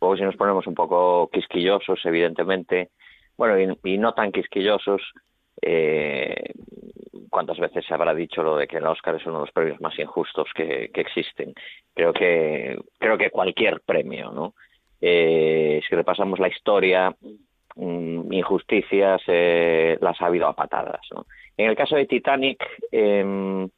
Luego 0.00 0.16
si 0.16 0.24
nos 0.24 0.34
ponemos 0.34 0.66
un 0.66 0.74
poco 0.74 1.30
quisquillosos, 1.32 2.00
evidentemente, 2.04 2.90
bueno, 3.36 3.60
y, 3.60 3.92
y 3.92 3.98
no 3.98 4.12
tan 4.12 4.32
quisquillosos, 4.32 5.02
eh, 5.62 6.54
cuántas 7.30 7.60
veces 7.60 7.84
se 7.86 7.94
habrá 7.94 8.12
dicho 8.12 8.42
lo 8.42 8.56
de 8.56 8.66
que 8.66 8.78
el 8.78 8.86
Oscar 8.86 9.14
es 9.14 9.26
uno 9.26 9.36
de 9.36 9.44
los 9.44 9.52
premios 9.52 9.80
más 9.80 9.96
injustos 9.96 10.48
que, 10.52 10.90
que 10.92 11.00
existen. 11.00 11.54
Creo 11.94 12.12
que 12.12 12.76
creo 12.98 13.16
que 13.16 13.30
cualquier 13.30 13.82
premio, 13.82 14.32
¿no? 14.32 14.54
Eh, 15.00 15.80
si 15.88 15.94
repasamos 15.94 16.40
la 16.40 16.48
historia, 16.48 17.14
mm, 17.76 18.32
injusticias 18.32 19.22
eh, 19.28 19.96
las 20.00 20.20
ha 20.20 20.26
habido 20.26 20.48
a 20.48 20.56
patadas, 20.56 21.02
¿no? 21.14 21.24
En 21.56 21.70
el 21.70 21.76
caso 21.76 21.96
de 21.96 22.06
Titanic, 22.06 22.58
eh, 22.90 23.68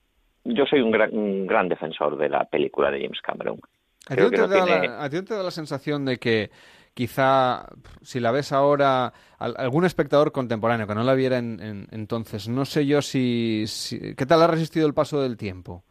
yo 0.45 0.65
soy 0.67 0.81
un 0.81 0.91
gran, 0.91 1.17
un 1.17 1.47
gran 1.47 1.69
defensor 1.69 2.17
de 2.17 2.29
la 2.29 2.45
película 2.45 2.91
de 2.91 3.01
James 3.03 3.21
Cameron. 3.21 3.61
¿A 4.09 4.15
ti, 4.15 4.23
no 4.23 4.31
te 4.31 4.37
no 4.39 4.49
da 4.49 4.65
tiene- 4.65 4.87
la, 4.89 5.05
a 5.05 5.11
ti 5.11 5.17
no 5.17 5.25
te 5.25 5.35
da 5.35 5.43
la 5.43 5.51
sensación 5.51 6.05
de 6.05 6.19
que 6.19 6.51
quizá, 6.95 7.67
si 8.03 8.21
la 8.21 8.31
ves 8.31 8.53
ahora, 8.53 9.13
al- 9.39 9.55
algún 9.59 9.85
espectador 9.85 10.33
contemporáneo 10.33 10.87
que 10.87 10.95
no 10.95 11.03
la 11.03 11.15
viera 11.15 11.39
en- 11.39 11.61
en- 11.61 11.89
entonces, 11.91 12.49
no 12.49 12.65
sé 12.65 12.87
yo 12.87 13.03
si, 13.03 13.65
si- 13.67 14.15
¿Qué 14.15 14.25
tal 14.27 14.43
ha 14.43 14.47
resistido 14.47 14.87
el 14.87 14.95
paso 14.95 15.21
del 15.21 15.37
tiempo? 15.37 15.85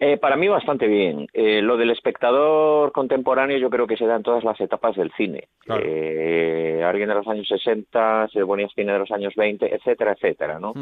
Eh, 0.00 0.16
para 0.18 0.36
mí 0.36 0.48
bastante 0.48 0.86
bien. 0.88 1.26
Eh, 1.32 1.62
lo 1.62 1.76
del 1.76 1.90
espectador 1.90 2.90
contemporáneo 2.92 3.58
yo 3.58 3.70
creo 3.70 3.86
que 3.86 3.96
se 3.96 4.06
da 4.06 4.16
en 4.16 4.22
todas 4.24 4.42
las 4.44 4.60
etapas 4.60 4.96
del 4.96 5.12
cine. 5.12 5.48
Eh, 5.82 6.82
alguien 6.84 7.08
de 7.08 7.14
los 7.14 7.26
años 7.28 7.46
60 7.48 8.28
se 8.32 8.44
ponía 8.44 8.68
cine 8.74 8.92
de 8.92 8.98
los 8.98 9.10
años 9.12 9.34
20, 9.36 9.72
etcétera, 9.74 10.12
etcétera, 10.12 10.58
¿no? 10.58 10.72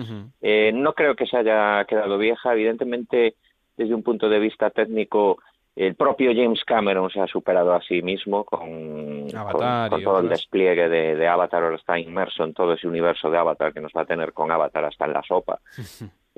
Eh, 0.41 0.73
no 0.75 0.95
creo 0.95 1.15
que 1.15 1.27
se 1.27 1.37
haya 1.37 1.85
quedado 1.85 2.17
vieja. 2.19 2.53
Evidentemente, 2.55 3.35
desde 3.77 3.95
un 3.95 4.03
punto 4.03 4.29
de 4.29 4.39
vista 4.39 4.71
técnico, 4.71 5.39
el 5.77 5.95
propio 5.95 6.33
James 6.35 6.65
Cameron 6.65 7.09
se 7.11 7.21
ha 7.21 7.27
superado 7.27 7.73
a 7.75 7.81
sí 7.83 8.03
mismo 8.03 8.45
con, 8.45 9.27
Avatar 9.35 9.53
con- 9.53 9.91
con 9.91 10.01
y 10.01 10.05
todo 10.05 10.19
el 10.21 10.29
despliegue 10.31 10.89
de, 10.89 11.17
de 11.17 11.29
Avatar. 11.29 11.63
Ahora 11.63 11.77
está 11.77 11.99
inmerso 11.99 12.45
en 12.45 12.55
todo 12.55 12.73
ese 12.73 12.89
universo 12.89 13.31
de 13.31 13.39
Avatar 13.39 13.73
que 13.73 13.81
nos 13.81 13.93
va 13.97 14.03
a 14.03 14.07
tener 14.07 14.33
con 14.33 14.51
Avatar 14.51 14.85
hasta 14.87 15.05
en 15.05 15.13
la 15.13 15.23
sopa. 15.23 15.61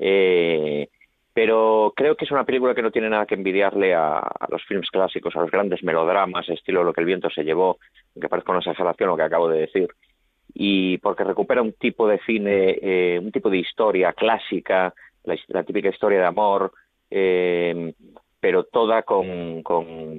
Pero 1.35 1.91
creo 1.93 2.15
que 2.15 2.23
es 2.23 2.31
una 2.31 2.45
película 2.45 2.73
que 2.73 2.81
no 2.81 2.91
tiene 2.91 3.09
nada 3.09 3.25
que 3.25 3.35
envidiarle 3.35 3.93
a, 3.93 4.21
los 4.47 4.63
films 4.63 4.89
clásicos, 4.89 5.35
a 5.35 5.41
los 5.41 5.51
grandes 5.51 5.83
melodramas, 5.83 6.47
estilo 6.47 6.81
Lo 6.81 6.93
que 6.93 7.01
el 7.01 7.07
viento 7.07 7.29
se 7.29 7.43
llevó, 7.43 7.77
aunque 8.15 8.29
parezca 8.29 8.53
una 8.53 8.61
exageración 8.61 9.09
lo 9.09 9.17
que 9.17 9.23
acabo 9.23 9.49
de 9.49 9.59
decir, 9.59 9.89
y 10.53 10.97
porque 10.99 11.25
recupera 11.25 11.61
un 11.61 11.73
tipo 11.73 12.07
de 12.07 12.19
cine, 12.19 12.79
eh, 12.81 13.19
un 13.21 13.33
tipo 13.33 13.49
de 13.49 13.57
historia 13.57 14.13
clásica, 14.13 14.93
la, 15.25 15.63
típica 15.65 15.89
historia 15.89 16.19
de 16.19 16.25
amor, 16.25 16.71
eh, 17.11 17.93
pero 18.39 18.63
toda 18.63 19.03
con, 19.03 19.61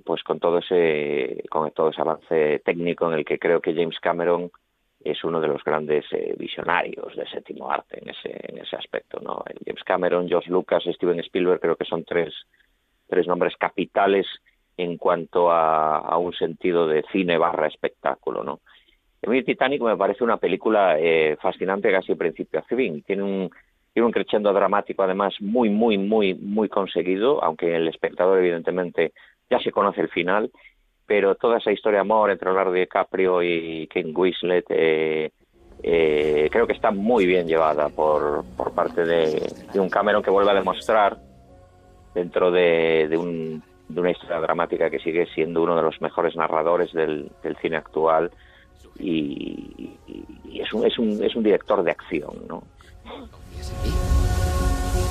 pues 0.05 0.23
con 0.23 0.39
todo 0.39 0.59
ese 0.59 1.45
con 1.49 1.71
todo 1.71 1.91
ese 1.91 2.01
avance 2.03 2.61
técnico 2.63 3.11
en 3.11 3.21
el 3.21 3.25
que 3.25 3.39
creo 3.39 3.63
que 3.63 3.75
James 3.75 3.99
Cameron 4.01 4.51
es 5.01 5.23
uno 5.25 5.41
de 5.41 5.49
los 5.49 5.63
grandes 5.63 6.05
eh, 6.13 6.35
visionarios 6.39 7.15
de 7.17 7.27
séptimo 7.29 7.71
arte 7.71 8.01
en 8.03 8.11
ese 8.11 8.31
en 8.53 8.59
ese 8.59 8.77
aspecto 8.77 9.21
no 9.21 9.45
James 9.65 9.85
Cameron 9.85 10.29
George 10.29 10.51
Lucas 10.51 10.85
Steven 10.85 11.21
Spielberg 11.21 11.61
creo 11.61 11.77
que 11.77 11.85
son 11.85 12.05
tres 12.05 12.35
tres 13.09 13.27
nombres 13.27 13.55
capitales 13.57 14.27
en 14.77 14.97
cuanto 14.97 15.51
a, 15.51 15.99
a 15.99 16.19
un 16.19 16.33
sentido 16.33 16.87
de 16.87 17.05
cine 17.13 17.39
barra 17.39 17.69
espectáculo 17.69 18.43
no 18.43 18.61
a 19.27 19.43
Titanic 19.43 19.83
me 19.83 19.97
parece 19.97 20.25
una 20.25 20.37
película 20.37 20.99
eh, 20.99 21.37
fascinante 21.41 21.91
casi 21.91 22.13
de 22.13 22.17
principio 22.17 22.61
a 22.61 22.63
fin. 22.63 23.03
Tiene 23.03 23.23
un 23.23 23.51
tiene 23.93 24.07
un 24.07 24.13
crescendo 24.13 24.53
dramático 24.53 25.03
además 25.03 25.35
muy 25.41 25.71
muy 25.71 25.97
muy 25.97 26.35
muy 26.35 26.69
conseguido 26.69 27.43
aunque 27.43 27.75
el 27.75 27.89
espectador 27.89 28.39
evidentemente 28.39 29.13
ya 29.49 29.59
se 29.59 29.73
conoce 29.73 30.03
el 30.03 30.11
final 30.11 30.51
pero 31.07 31.37
toda 31.37 31.59
esa 31.59 31.73
historia 31.73 31.99
de 31.99 32.03
amor 32.03 32.31
entre 32.31 32.49
Leonardo 32.49 32.73
DiCaprio 32.73 33.43
y 33.43 33.87
King 33.87 34.13
Winslet 34.15 34.65
eh, 34.71 35.31
eh, 35.83 36.49
creo 36.51 36.67
que 36.67 36.73
está 36.73 36.91
muy 36.91 37.27
bien 37.27 37.47
llevada 37.47 37.89
por, 37.89 38.45
por 38.57 38.73
parte 38.73 39.05
de, 39.05 39.43
un 39.75 39.89
Cameron 39.89 40.23
que 40.23 40.31
vuelve 40.31 40.51
a 40.51 40.55
demostrar 40.55 41.19
dentro 42.15 42.51
de, 42.51 43.07
de, 43.09 43.17
un, 43.17 43.63
de 43.89 44.01
una 44.01 44.11
historia 44.11 44.41
dramática 44.41 44.91
que 44.91 44.99
sigue 44.99 45.27
siendo 45.35 45.63
uno 45.63 45.77
de 45.77 45.83
los 45.83 46.01
mejores 46.01 46.35
narradores 46.35 46.93
del, 46.93 47.31
cine 47.61 47.77
actual 47.77 48.31
y, 48.99 49.97
es, 50.55 50.73
un, 50.73 50.87
es, 50.87 50.99
un, 50.99 51.23
es 51.23 51.37
un 51.37 51.43
director 51.43 51.83
de 51.83 51.91
acción, 51.91 52.35
¿no? 52.49 52.63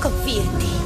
Confío 0.01 0.41
en 0.41 0.59
ti. 0.59 0.85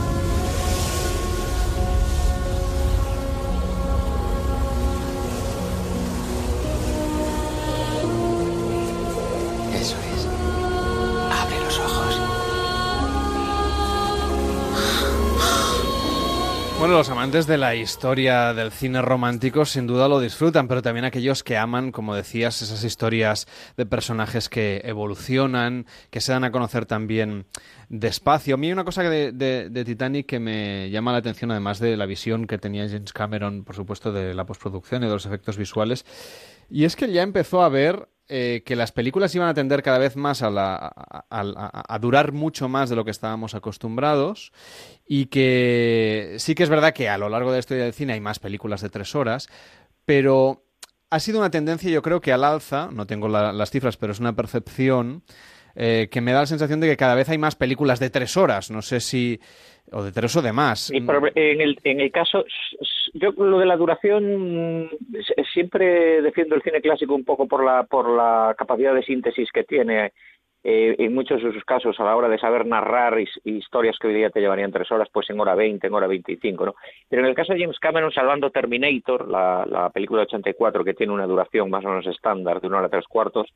Los 16.89 17.09
amantes 17.09 17.45
de 17.45 17.57
la 17.57 17.75
historia 17.75 18.53
del 18.55 18.71
cine 18.71 19.01
romántico 19.03 19.63
sin 19.63 19.85
duda 19.85 20.07
lo 20.07 20.19
disfrutan, 20.19 20.67
pero 20.67 20.81
también 20.81 21.05
aquellos 21.05 21.43
que 21.43 21.55
aman, 21.55 21.91
como 21.91 22.15
decías, 22.15 22.63
esas 22.63 22.83
historias 22.83 23.47
de 23.77 23.85
personajes 23.85 24.49
que 24.49 24.81
evolucionan, 24.83 25.85
que 26.09 26.19
se 26.19 26.31
dan 26.31 26.43
a 26.43 26.51
conocer 26.51 26.87
también 26.87 27.45
despacio. 27.89 28.55
A 28.55 28.57
mí 28.57 28.67
hay 28.67 28.73
una 28.73 28.83
cosa 28.83 29.03
de, 29.03 29.31
de, 29.31 29.85
Titanic 29.85 30.25
que 30.25 30.39
me 30.39 30.89
llama 30.89 31.11
la 31.11 31.19
atención, 31.19 31.51
además 31.51 31.79
de 31.79 31.95
la 31.95 32.07
visión 32.07 32.47
que 32.47 32.57
tenía 32.57 32.89
James 32.89 33.13
Cameron, 33.13 33.63
por 33.63 33.75
supuesto, 33.75 34.11
de 34.11 34.33
la 34.33 34.45
postproducción 34.45 35.03
y 35.03 35.05
de 35.05 35.13
los 35.13 35.27
efectos 35.27 35.57
visuales, 35.57 36.05
y 36.69 36.85
es 36.85 36.95
que 36.95 37.11
ya 37.11 37.23
empezó 37.23 37.61
a 37.61 37.69
ver 37.69 38.07
eh, 38.27 38.61
que 38.63 38.75
las 38.75 38.91
películas 38.91 39.33
iban 39.33 39.47
a 39.47 39.53
tender 39.53 39.81
cada 39.81 39.97
vez 39.97 40.15
más 40.15 40.43
a, 40.43 40.51
la, 40.51 40.93
a, 41.29 41.99
durar 41.99 42.31
mucho 42.31 42.69
más 42.69 42.89
de 42.89 42.95
lo 42.95 43.03
que 43.03 43.09
estábamos 43.09 43.55
acostumbrados 43.55 44.51
y 45.07 45.25
que 45.25 46.35
sí 46.37 46.53
que 46.53 46.61
es 46.61 46.69
verdad 46.69 46.93
que 46.93 47.09
a 47.09 47.17
lo 47.17 47.27
largo 47.27 47.49
de 47.49 47.55
la 47.55 47.59
historia 47.59 47.83
del 47.85 47.93
cine 47.93 48.13
hay 48.13 48.21
más 48.21 48.37
películas 48.37 48.81
de 48.81 48.89
tres 48.89 49.15
horas, 49.15 49.49
pero 50.05 50.63
ha 51.09 51.19
sido 51.19 51.39
una 51.39 51.49
tendencia 51.49 51.89
yo 51.89 52.03
creo 52.03 52.21
que 52.21 52.31
al 52.31 52.43
alza, 52.43 52.89
no 52.93 53.07
tengo 53.07 53.27
las 53.27 53.71
cifras, 53.71 53.97
pero 53.97 54.13
es 54.13 54.19
una 54.19 54.35
percepción 54.35 55.23
eh, 55.75 56.07
que 56.11 56.21
me 56.21 56.31
da 56.31 56.41
la 56.41 56.45
sensación 56.45 56.79
de 56.79 56.87
que 56.87 56.97
cada 56.97 57.15
vez 57.15 57.29
hay 57.29 57.37
más 57.37 57.55
películas 57.55 57.99
de 57.99 58.09
tres 58.09 58.37
horas. 58.37 58.69
No 58.69 58.81
sé 58.81 58.99
si 58.99 59.39
o 59.91 60.03
de 60.03 60.11
tres 60.11 60.35
o 60.35 60.41
de 60.41 60.51
más. 60.51 60.91
en, 60.91 61.09
el, 61.61 61.79
en 61.83 61.99
el 61.99 62.11
caso, 62.11 62.45
yo 63.13 63.31
lo 63.31 63.59
de 63.59 63.65
la 63.65 63.77
duración 63.77 64.89
siempre 65.53 66.21
defiendo 66.21 66.55
el 66.55 66.61
cine 66.61 66.81
clásico 66.81 67.15
un 67.15 67.25
poco 67.25 67.47
por 67.47 67.63
la, 67.63 67.83
por 67.83 68.09
la 68.09 68.55
capacidad 68.57 68.93
de 68.93 69.03
síntesis 69.03 69.51
que 69.51 69.63
tiene 69.63 70.13
eh, 70.63 70.95
en 70.99 71.13
muchos 71.13 71.41
de 71.41 71.53
sus 71.53 71.63
casos 71.63 71.97
a 71.99 72.03
la 72.03 72.15
hora 72.15 72.27
de 72.27 72.37
saber 72.37 72.65
narrar 72.65 73.17
historias 73.45 73.97
que 73.97 74.07
hoy 74.07 74.15
día 74.15 74.29
te 74.29 74.41
llevarían 74.41 74.73
tres 74.73 74.91
horas, 74.91 75.07
pues 75.11 75.29
en 75.29 75.39
hora 75.39 75.55
veinte, 75.55 75.87
en 75.87 75.93
hora 75.93 76.07
veinticinco, 76.07 76.65
¿no? 76.65 76.75
Pero 77.07 77.21
en 77.21 77.29
el 77.29 77.35
caso 77.35 77.53
de 77.53 77.61
James 77.61 77.79
Cameron, 77.79 78.11
salvando 78.11 78.49
Terminator, 78.49 79.29
la, 79.29 79.65
la 79.65 79.89
película 79.89 80.21
de 80.21 80.27
84, 80.27 80.83
que 80.83 80.93
tiene 80.93 81.13
una 81.13 81.27
duración 81.27 81.69
más 81.69 81.85
o 81.85 81.89
menos 81.89 82.07
estándar 82.07 82.59
de 82.59 82.67
una 82.67 82.79
hora 82.79 82.89
tres 82.89 83.05
cuartos, 83.07 83.47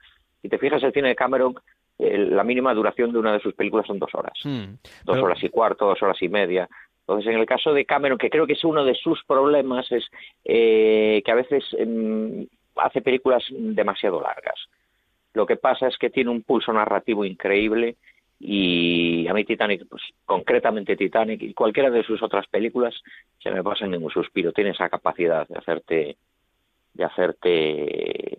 si 0.41 0.47
te 0.47 0.57
fijas 0.57 0.81
el 0.84 0.93
cine 0.93 1.09
de 1.09 1.15
Cameron, 1.15 1.55
la 1.99 2.43
mínima 2.43 2.73
duración 2.73 3.11
de 3.11 3.19
una 3.19 3.34
de 3.34 3.39
sus 3.39 3.53
películas 3.53 3.85
son 3.85 3.99
dos 3.99 4.13
horas. 4.13 4.34
Hmm, 4.43 4.75
dos 5.05 5.17
horas 5.17 5.43
y 5.43 5.49
cuarto, 5.49 5.85
dos 5.85 6.01
horas 6.01 6.21
y 6.21 6.30
media. 6.30 6.67
Entonces, 7.07 7.34
en 7.34 7.39
el 7.39 7.45
caso 7.45 7.73
de 7.73 7.85
Cameron, 7.85 8.17
que 8.17 8.30
creo 8.30 8.47
que 8.47 8.53
es 8.53 8.63
uno 8.63 8.85
de 8.85 8.95
sus 8.95 9.23
problemas, 9.25 9.91
es 9.91 10.05
eh, 10.45 11.21
que 11.25 11.31
a 11.31 11.35
veces 11.35 11.63
em, 11.77 12.47
hace 12.77 13.01
películas 13.01 13.43
demasiado 13.49 14.21
largas. 14.21 14.55
Lo 15.34 15.45
que 15.45 15.57
pasa 15.57 15.88
es 15.88 15.97
que 15.97 16.09
tiene 16.09 16.30
un 16.30 16.43
pulso 16.43 16.71
narrativo 16.71 17.25
increíble 17.25 17.97
y 18.39 19.27
a 19.27 19.34
mí 19.34 19.43
Titanic, 19.43 19.85
pues 19.89 20.01
concretamente 20.25 20.95
Titanic 20.95 21.41
y 21.41 21.53
cualquiera 21.53 21.89
de 21.89 22.03
sus 22.03 22.21
otras 22.21 22.47
películas 22.47 22.93
se 23.41 23.51
me 23.51 23.63
pasa 23.63 23.85
en 23.85 23.91
ningún 23.91 24.11
suspiro. 24.11 24.51
Tiene 24.51 24.71
esa 24.71 24.89
capacidad 24.89 25.47
de 25.47 25.57
hacerte, 25.57 26.17
de 26.93 27.03
hacerte 27.03 28.38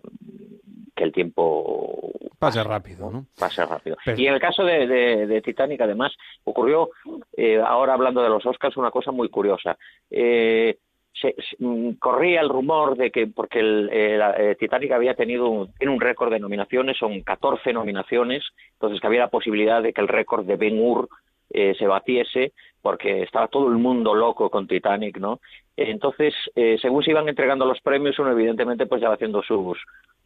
que 0.95 1.03
el 1.03 1.11
tiempo 1.11 2.11
pase 2.39 2.63
rápido, 2.63 3.09
¿no? 3.11 3.25
Pase 3.37 3.65
rápido. 3.65 3.97
Y 4.17 4.27
en 4.27 4.33
el 4.33 4.39
caso 4.39 4.63
de, 4.63 4.87
de, 4.87 5.41
Titanic, 5.41 5.81
además, 5.81 6.13
ocurrió, 6.43 6.89
eh, 7.35 7.61
ahora 7.65 7.93
hablando 7.93 8.21
de 8.21 8.29
los 8.29 8.45
Oscars, 8.45 8.77
una 8.77 8.91
cosa 8.91 9.11
muy 9.11 9.29
curiosa. 9.29 9.77
Eh, 10.09 10.77
se, 11.13 11.33
mm, 11.59 11.93
corría 11.93 12.41
el 12.41 12.49
rumor 12.49 12.97
de 12.97 13.09
que, 13.09 13.27
porque 13.27 13.59
el, 13.59 13.89
eh, 13.91 14.55
Titanic 14.59 14.91
había 14.91 15.15
tenido 15.15 15.49
un, 15.49 15.73
tiene 15.73 15.93
un 15.93 16.01
récord 16.01 16.31
de 16.31 16.39
nominaciones, 16.39 16.97
son 16.97 17.21
14 17.21 17.73
nominaciones, 17.73 18.43
entonces 18.73 18.99
que 18.99 19.07
había 19.07 19.21
la 19.21 19.29
posibilidad 19.29 19.81
de 19.81 19.93
que 19.93 20.01
el 20.01 20.07
récord 20.07 20.45
de 20.45 20.57
Ben 20.57 20.79
Hur 20.79 21.09
se 21.47 21.87
batiese, 21.87 22.51
porque 22.81 23.21
estaba 23.23 23.47
todo 23.47 23.69
el 23.69 23.75
mundo 23.75 24.13
loco 24.13 24.49
con 24.49 24.67
Titanic, 24.67 25.19
¿no? 25.19 25.39
Entonces, 25.77 26.33
según 26.81 27.01
se 27.01 27.11
iban 27.11 27.29
entregando 27.29 27.65
los 27.65 27.79
premios, 27.79 28.19
uno 28.19 28.31
evidentemente 28.31 28.87
pues 28.87 28.99
ya 28.99 29.07
va 29.07 29.13
haciendo 29.13 29.41
sus, 29.41 29.77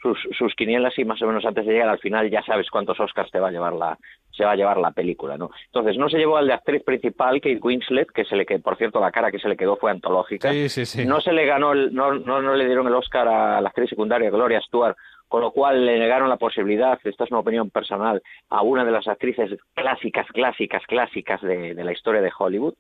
sus, 0.02 0.18
sus 0.38 0.56
quinielas 0.56 0.98
y 0.98 1.06
más 1.06 1.22
o 1.22 1.28
menos 1.28 1.46
antes 1.46 1.66
de 1.66 1.74
llegar 1.74 1.90
al 1.90 2.00
final 2.00 2.30
ya 2.30 2.42
sabes 2.44 2.70
cuántos 2.70 3.00
Oscars 3.00 3.32
te 3.32 3.40
va 3.40 3.50
a 3.50 3.52
llevar 3.52 3.74
la 3.74 3.98
se 4.32 4.46
va 4.46 4.52
a 4.52 4.56
llevar 4.56 4.78
la 4.78 4.92
película, 4.92 5.38
¿no? 5.38 5.50
Entonces 5.66 5.98
no 5.98 6.08
se 6.08 6.18
llevó 6.18 6.38
al 6.38 6.48
de 6.48 6.54
actriz 6.54 6.84
principal 6.84 7.42
Kate 7.42 7.60
Winslet, 7.62 8.10
que 8.12 8.24
se 8.24 8.38
le 8.38 8.46
que 8.46 8.60
por 8.60 8.78
cierto 8.78 9.02
la 9.02 9.12
cara 9.12 9.32
que 9.32 9.40
se 9.40 9.50
le 9.50 9.58
quedó 9.58 9.76
fue 9.76 9.92
antológica. 9.92 10.52
Sí, 10.52 10.70
sí, 10.70 10.86
sí. 10.86 11.06
No 11.06 11.20
se 11.20 11.34
le 11.34 11.46
ganó 11.46 11.74
el, 11.74 11.94
no, 11.94 12.14
no, 12.14 12.42
no 12.42 12.56
le 12.56 12.66
dieron 12.66 12.88
el 12.88 12.96
Oscar 12.96 13.28
a 13.28 13.60
la 13.60 13.70
actriz 13.70 13.90
secundaria 13.90 14.30
Gloria 14.30 14.62
Stuart, 14.62 14.96
con 15.28 15.42
lo 15.42 15.52
cual 15.52 15.86
le 15.86 16.00
negaron 16.00 16.30
la 16.30 16.38
posibilidad, 16.38 17.00
esta 17.04 17.24
es 17.24 17.32
una 17.32 17.42
opinión 17.42 17.70
personal, 17.70 18.22
a 18.50 18.62
una 18.62 18.86
de 18.86 18.92
las 18.92 19.08
actrices 19.08 19.52
clásicas, 19.74 20.28
clásicas, 20.28 20.84
clásicas 20.88 21.42
de, 21.42 21.76
de 21.76 21.84
la 21.84 21.92
historia 21.92 22.22
de 22.22 22.32
Hollywood. 22.38 22.76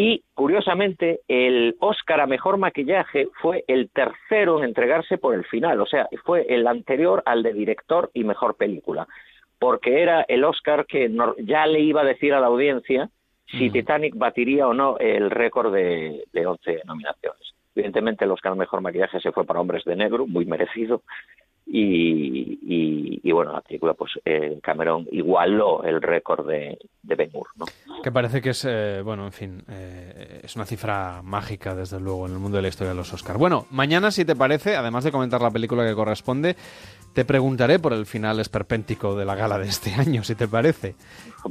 Y 0.00 0.22
curiosamente, 0.32 1.22
el 1.26 1.74
Oscar 1.80 2.20
a 2.20 2.28
mejor 2.28 2.56
maquillaje 2.56 3.26
fue 3.42 3.64
el 3.66 3.90
tercero 3.90 4.58
en 4.58 4.66
entregarse 4.66 5.18
por 5.18 5.34
el 5.34 5.44
final, 5.44 5.80
o 5.80 5.86
sea, 5.86 6.08
fue 6.24 6.46
el 6.48 6.68
anterior 6.68 7.20
al 7.26 7.42
de 7.42 7.52
director 7.52 8.08
y 8.14 8.22
mejor 8.22 8.54
película, 8.54 9.08
porque 9.58 10.00
era 10.00 10.22
el 10.28 10.44
Oscar 10.44 10.86
que 10.86 11.12
ya 11.38 11.66
le 11.66 11.80
iba 11.80 12.02
a 12.02 12.04
decir 12.04 12.32
a 12.32 12.38
la 12.38 12.46
audiencia 12.46 13.10
si 13.46 13.70
Titanic 13.70 14.14
batiría 14.16 14.68
o 14.68 14.72
no 14.72 14.98
el 14.98 15.32
récord 15.32 15.74
de, 15.74 16.22
de 16.32 16.46
11 16.46 16.82
nominaciones. 16.84 17.54
Evidentemente, 17.74 18.24
el 18.24 18.30
Oscar 18.30 18.52
a 18.52 18.54
mejor 18.54 18.80
maquillaje 18.80 19.18
se 19.18 19.32
fue 19.32 19.44
para 19.44 19.58
Hombres 19.58 19.82
de 19.84 19.96
Negro, 19.96 20.28
muy 20.28 20.46
merecido, 20.46 21.02
y, 21.70 23.20
y, 23.22 23.32
bueno, 23.32 23.52
la 23.52 23.60
película, 23.60 23.92
pues 23.92 24.12
eh, 24.24 24.58
Cameron 24.62 25.06
igualó 25.12 25.84
el 25.84 26.00
récord 26.00 26.46
de, 26.48 26.78
de 27.02 27.14
Ben 27.14 27.30
Hur, 27.34 27.48
¿no? 27.56 27.66
Que 28.02 28.10
parece 28.10 28.40
que 28.40 28.50
es, 28.50 28.64
eh, 28.66 29.02
bueno, 29.04 29.26
en 29.26 29.32
fin, 29.32 29.62
eh, 29.68 30.40
es 30.42 30.56
una 30.56 30.64
cifra 30.64 31.20
mágica, 31.22 31.74
desde 31.74 32.00
luego, 32.00 32.26
en 32.26 32.32
el 32.32 32.38
mundo 32.38 32.56
de 32.56 32.62
la 32.62 32.68
historia 32.68 32.92
de 32.92 32.96
los 32.96 33.12
Oscars. 33.12 33.38
Bueno, 33.38 33.66
mañana, 33.70 34.10
si 34.10 34.24
te 34.24 34.34
parece, 34.34 34.76
además 34.76 35.04
de 35.04 35.12
comentar 35.12 35.42
la 35.42 35.50
película 35.50 35.86
que 35.86 35.94
corresponde, 35.94 36.56
te 37.12 37.26
preguntaré 37.26 37.78
por 37.78 37.92
el 37.92 38.06
final 38.06 38.40
esperpéntico 38.40 39.14
de 39.14 39.26
la 39.26 39.34
gala 39.34 39.58
de 39.58 39.68
este 39.68 39.92
año, 39.98 40.24
si 40.24 40.34
te 40.34 40.48
parece. 40.48 40.94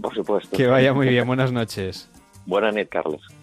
Por 0.02 0.16
supuesto. 0.16 0.58
Que 0.58 0.66
vaya 0.66 0.94
muy 0.94 1.10
bien, 1.10 1.28
buenas 1.28 1.52
noches. 1.52 2.10
Buenas 2.48 2.74
noches, 2.74 2.90
Carlos. 2.90 3.37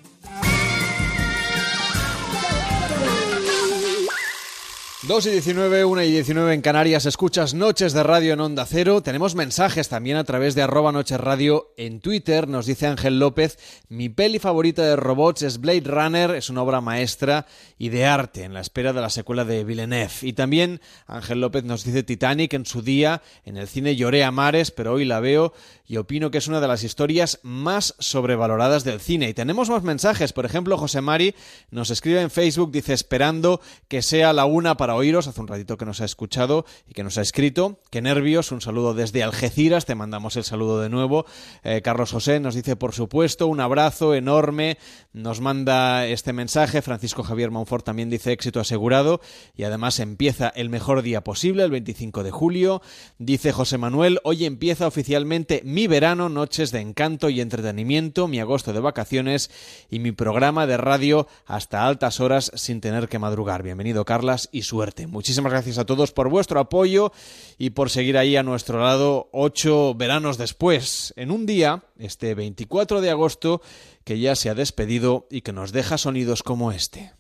Dos 5.07 5.27
y 5.27 5.31
19, 5.33 5.85
1 5.85 6.03
y 6.03 6.13
19 6.13 6.55
en 6.55 6.63
Canarias, 6.63 7.05
escuchas 7.05 7.53
Noches 7.53 7.93
de 7.93 8.03
Radio 8.03 8.33
en 8.33 8.41
Onda 8.41 8.65
Cero. 8.65 9.03
Tenemos 9.03 9.35
mensajes 9.35 9.91
también 9.91 10.17
a 10.17 10.25
través 10.25 10.55
de 10.55 10.63
arroba 10.63 10.93
Noches 10.93 11.21
Radio 11.21 11.75
en 11.77 12.01
Twitter. 12.01 12.49
Nos 12.49 12.65
dice 12.65 12.87
Ángel 12.87 13.19
López, 13.19 13.59
mi 13.91 14.09
peli 14.09 14.39
favorita 14.39 14.83
de 14.83 14.97
robots 14.97 15.43
es 15.43 15.61
Blade 15.61 15.83
Runner, 15.85 16.31
es 16.31 16.49
una 16.49 16.63
obra 16.63 16.81
maestra 16.81 17.45
y 17.77 17.91
de 17.91 18.07
arte 18.07 18.45
en 18.45 18.55
la 18.55 18.63
espera 18.63 18.95
de 18.95 19.03
la 19.03 19.11
secuela 19.11 19.45
de 19.45 19.63
Villeneuve. 19.65 20.15
Y 20.23 20.33
también 20.33 20.81
Ángel 21.07 21.43
López 21.43 21.65
nos 21.65 21.85
dice 21.85 22.03
Titanic 22.03 22.55
en 22.55 22.65
su 22.65 22.81
día, 22.81 23.21
en 23.45 23.59
el 23.59 23.69
cine 23.69 23.97
lloré 23.97 24.25
a 24.25 24.31
mares, 24.31 24.71
pero 24.71 24.95
hoy 24.95 25.05
la 25.05 25.21
veo 25.21 25.53
y 25.87 25.99
opino 25.99 26.31
que 26.31 26.39
es 26.39 26.49
una 26.49 26.61
de 26.61 26.69
las 26.69 26.83
historias 26.83 27.41
más 27.43 27.95
sobrevaloradas 27.99 28.85
del 28.85 29.01
cine. 29.01 29.29
Y 29.29 29.35
tenemos 29.35 29.69
más 29.69 29.83
mensajes, 29.83 30.33
por 30.33 30.47
ejemplo, 30.47 30.79
José 30.79 31.01
Mari 31.01 31.35
nos 31.71 31.91
escribe 31.91 32.23
en 32.23 32.31
Facebook, 32.31 32.73
dice 32.73 32.93
esperando 32.93 33.61
que 33.89 34.03
sea 34.03 34.33
la 34.33 34.47
una 34.47 34.77
para 34.77 34.95
oíros, 34.95 35.27
hace 35.27 35.41
un 35.41 35.49
ratito 35.49 35.77
que 35.77 35.85
nos 35.85 36.01
ha 36.01 36.05
escuchado 36.05 36.65
y 36.89 36.93
que 36.93 37.05
nos 37.05 37.19
ha 37.19 37.23
escrito. 37.23 37.81
Qué 37.91 38.01
nervios, 38.01 38.53
un 38.53 38.61
saludo 38.61 38.95
desde 38.95 39.23
Algeciras, 39.23 39.85
te 39.85 39.95
mandamos 39.95 40.37
el 40.37 40.45
saludo 40.45 40.81
de 40.81 40.89
nuevo. 40.89 41.27
Eh, 41.63 41.83
Carlos 41.83 42.13
José 42.13 42.41
nos 42.41 42.55
dice, 42.55 42.77
por 42.77 42.95
supuesto, 42.95 43.47
un 43.47 43.61
abrazo 43.61 44.15
enorme, 44.15 44.79
nos 45.13 45.41
manda 45.41 46.07
este 46.07 46.33
mensaje. 46.33 46.83
Francisco 46.83 47.23
Javier 47.23 47.51
Monfort 47.51 47.85
también 47.85 48.11
dice 48.11 48.33
éxito 48.33 48.61
asegurado 48.61 49.21
y 49.55 49.65
además 49.65 50.01
empieza 50.01 50.49
el 50.49 50.71
mejor 50.71 51.03
día 51.03 51.23
posible, 51.23 51.65
el 51.65 51.71
25 51.71 52.23
de 52.23 52.31
julio. 52.31 52.83
Dice 53.19 53.53
José 53.53 53.79
Manuel, 53.79 54.21
hoy 54.25 54.45
empieza 54.45 54.87
oficialmente 54.87 55.63
mi 55.75 55.89
verano, 55.89 56.29
noches 56.29 56.71
de 56.71 56.81
encanto 56.81 57.29
y 57.29 57.41
entretenimiento, 57.41 58.29
mi 58.29 58.39
agosto 58.39 58.73
de 58.73 58.79
vacaciones 58.79 59.51
y 59.91 59.99
mi 59.99 60.13
programa 60.13 60.69
de 60.69 60.77
radio 60.77 61.27
hasta 61.47 61.85
altas 61.85 62.21
horas 62.21 62.53
sin 62.55 62.81
tener 62.81 63.09
que 63.09 63.19
madrugar. 63.19 63.65
Bienvenido, 63.65 64.05
Carlas, 64.05 64.49
y 64.53 64.63
suerte. 64.63 65.09
Muchísimas 65.09 65.51
gracias 65.51 65.79
a 65.79 65.85
todos 65.85 66.13
por 66.13 66.29
vuestro 66.29 66.61
apoyo 66.61 67.11
y 67.59 67.71
por 67.71 67.91
seguir 67.91 68.17
ahí 68.17 68.37
a 68.37 68.45
nuestro 68.45 68.79
lado 68.79 69.29
ocho 69.33 69.97
veranos 69.97 70.39
después, 70.39 71.13
en 71.17 71.33
un 71.33 71.45
día, 71.45 71.83
este 71.99 72.37
24 72.37 73.01
de 73.01 73.11
agosto, 73.11 73.61
que 74.05 74.21
ya 74.21 74.37
se 74.37 74.51
ha 74.51 74.55
despedido 74.55 75.27
y 75.29 75.41
que 75.41 75.53
nos 75.53 75.73
deja 75.73 75.99
sonidos 75.99 76.45
como 76.45 76.71
este. 76.71 77.15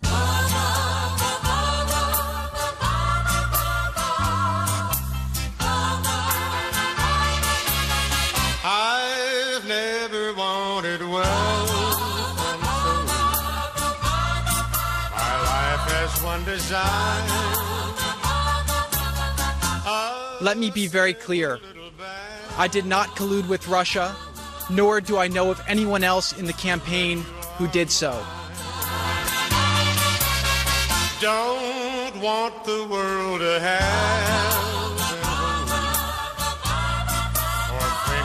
Let 20.41 20.59
me 20.59 20.71
be 20.71 20.87
very 20.87 21.15
clear. 21.15 21.59
I 22.59 22.69
did 22.69 22.87
not 22.87 23.09
collude 23.17 23.49
with 23.49 23.67
Russia, 23.69 24.15
nor 24.71 25.01
do 25.01 25.19
I 25.19 25.29
know 25.29 25.51
of 25.51 25.61
anyone 25.67 26.05
else 26.05 26.39
in 26.39 26.47
the 26.47 26.53
campaign 26.53 27.25
who 27.59 27.67
did 27.69 27.91
so. 27.91 28.23
don't 31.25 32.21
want 32.21 32.53
the 32.65 32.87
world 32.91 33.41
to 33.41 33.59
have. 33.59 34.55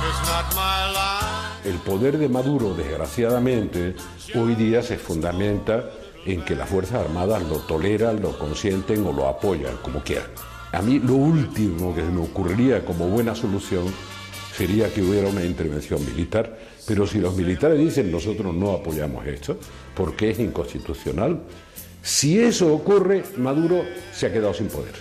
Is 0.09 0.21
not 0.27 0.45
my 0.55 0.91
life. 0.91 1.65
El 1.65 1.77
poder 1.80 2.17
de 2.17 2.27
Maduro, 2.27 2.73
desgraciadamente, 2.73 3.95
hoy 4.34 4.55
día 4.55 4.81
se 4.81 4.97
fundamenta 4.97 5.91
en 6.26 6.44
que 6.44 6.56
las 6.56 6.70
Fuerzas 6.70 7.06
Armadas 7.06 7.44
lo 7.44 7.60
toleran, 7.60 8.22
lo 8.22 8.38
consienten 8.38 9.06
o 9.06 9.14
lo 9.14 9.28
apoyan, 9.28 9.78
como 9.84 10.04
quieran. 10.04 10.28
A 10.72 10.82
mí 10.82 11.00
lo 11.00 11.16
último 11.16 11.96
que 11.96 12.04
me 12.04 12.22
ocurriría 12.22 12.86
como 12.86 13.08
buena 13.08 13.34
solución 13.34 13.86
sería 14.56 14.94
que 14.94 15.02
hubiera 15.02 15.28
una 15.30 15.44
intervención 15.44 16.06
militar, 16.06 16.60
pero 16.86 17.08
si 17.08 17.20
los 17.20 17.36
militares 17.36 17.80
dicen 17.80 18.12
nosotros 18.12 18.54
no 18.54 18.74
apoyamos 18.74 19.26
esto, 19.26 19.58
porque 19.96 20.32
es 20.32 20.40
inconstitucional, 20.40 21.41
si 22.02 22.40
eso 22.40 22.74
ocurre, 22.74 23.24
Maduro 23.38 23.84
se 24.14 24.28
ha 24.28 24.34
quedado 24.34 24.54
sin 24.54 24.68
poder. 24.68 24.96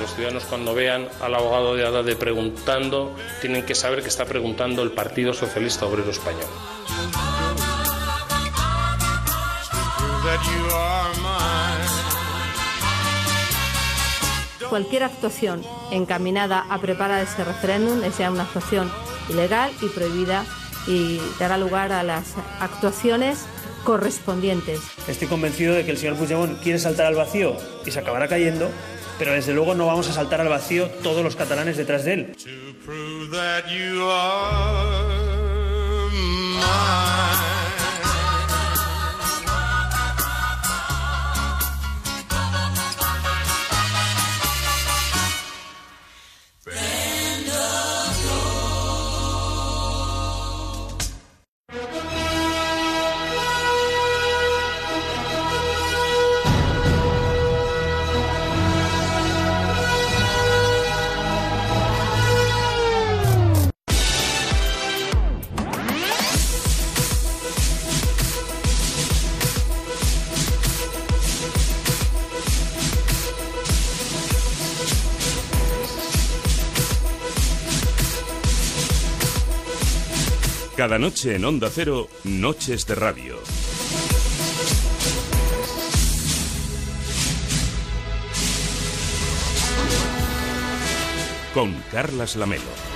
Los 0.00 0.14
ciudadanos 0.14 0.44
cuando 0.44 0.74
vean 0.74 1.08
al 1.20 1.34
abogado 1.34 1.74
de 1.74 1.86
Haddad 1.86 2.16
preguntando, 2.16 3.14
tienen 3.40 3.66
que 3.66 3.74
saber 3.74 4.02
que 4.02 4.08
está 4.08 4.24
preguntando 4.24 4.82
el 4.82 4.92
Partido 4.92 5.34
Socialista 5.34 5.84
Obrero 5.86 6.10
Español. 6.10 6.48
Cualquier 14.70 15.02
actuación 15.02 15.62
encaminada 15.90 16.64
a 16.70 16.80
preparar 16.80 17.22
ese 17.22 17.44
referéndum 17.44 18.02
es 18.04 18.16
ya 18.16 18.30
una 18.30 18.44
actuación 18.44 18.90
ilegal 19.28 19.70
y 19.82 19.88
prohibida 19.88 20.44
y 20.86 21.20
dará 21.38 21.58
lugar 21.58 21.92
a 21.92 22.02
las 22.02 22.34
actuaciones 22.60 23.44
correspondientes. 23.84 24.80
Estoy 25.08 25.28
convencido 25.28 25.74
de 25.74 25.84
que 25.84 25.90
el 25.90 25.98
señor 25.98 26.16
Puigdemont 26.16 26.62
quiere 26.62 26.78
saltar 26.78 27.06
al 27.06 27.16
vacío 27.16 27.56
y 27.84 27.90
se 27.90 27.98
acabará 27.98 28.28
cayendo, 28.28 28.70
pero 29.20 29.32
desde 29.32 29.52
luego 29.52 29.74
no 29.74 29.84
vamos 29.84 30.08
a 30.08 30.14
saltar 30.14 30.40
al 30.40 30.48
vacío 30.48 30.88
todos 31.02 31.22
los 31.22 31.36
catalanes 31.36 31.76
detrás 31.76 32.06
de 32.06 32.14
él. 32.14 32.34
Cada 80.80 80.98
noche 80.98 81.36
en 81.36 81.44
Onda 81.44 81.68
Cero, 81.68 82.08
Noches 82.24 82.86
de 82.86 82.94
Radio. 82.94 83.36
Con 91.52 91.74
Carlas 91.92 92.34
Lamelo. 92.36 92.89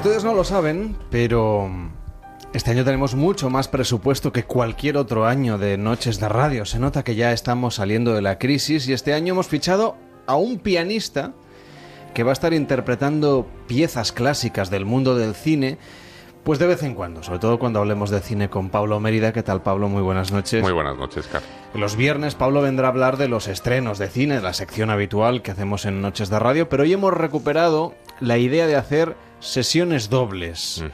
Ustedes 0.00 0.24
no 0.24 0.32
lo 0.32 0.44
saben, 0.44 0.96
pero 1.10 1.68
este 2.54 2.70
año 2.70 2.86
tenemos 2.86 3.14
mucho 3.14 3.50
más 3.50 3.68
presupuesto 3.68 4.32
que 4.32 4.44
cualquier 4.44 4.96
otro 4.96 5.26
año 5.26 5.58
de 5.58 5.76
noches 5.76 6.18
de 6.18 6.26
radio. 6.30 6.64
Se 6.64 6.78
nota 6.78 7.04
que 7.04 7.16
ya 7.16 7.32
estamos 7.32 7.74
saliendo 7.74 8.14
de 8.14 8.22
la 8.22 8.38
crisis 8.38 8.88
y 8.88 8.94
este 8.94 9.12
año 9.12 9.34
hemos 9.34 9.48
fichado 9.48 9.98
a 10.26 10.36
un 10.36 10.58
pianista 10.58 11.32
que 12.14 12.22
va 12.22 12.30
a 12.30 12.32
estar 12.32 12.54
interpretando 12.54 13.46
piezas 13.66 14.10
clásicas 14.10 14.70
del 14.70 14.86
mundo 14.86 15.16
del 15.16 15.34
cine. 15.34 15.76
Pues 16.44 16.58
de 16.58 16.66
vez 16.66 16.82
en 16.82 16.94
cuando, 16.94 17.22
sobre 17.22 17.38
todo 17.38 17.58
cuando 17.58 17.80
hablemos 17.80 18.08
de 18.08 18.20
cine 18.20 18.48
con 18.48 18.70
Pablo 18.70 19.00
Mérida. 19.00 19.34
¿Qué 19.34 19.42
tal, 19.42 19.60
Pablo? 19.60 19.90
Muy 19.90 20.00
buenas 20.00 20.32
noches. 20.32 20.62
Muy 20.62 20.72
buenas 20.72 20.96
noches, 20.96 21.26
Car. 21.26 21.42
Los 21.74 21.96
viernes 21.96 22.34
Pablo 22.34 22.62
vendrá 22.62 22.86
a 22.86 22.90
hablar 22.90 23.18
de 23.18 23.28
los 23.28 23.48
estrenos 23.48 23.98
de 23.98 24.08
cine, 24.08 24.40
la 24.40 24.54
sección 24.54 24.88
habitual 24.88 25.42
que 25.42 25.50
hacemos 25.50 25.84
en 25.84 26.00
Noches 26.00 26.30
de 26.30 26.38
Radio, 26.38 26.70
pero 26.70 26.84
hoy 26.84 26.92
hemos 26.94 27.12
recuperado 27.12 27.94
la 28.18 28.38
idea 28.38 28.66
de 28.66 28.76
hacer 28.76 29.14
sesiones 29.40 30.08
dobles. 30.10 30.84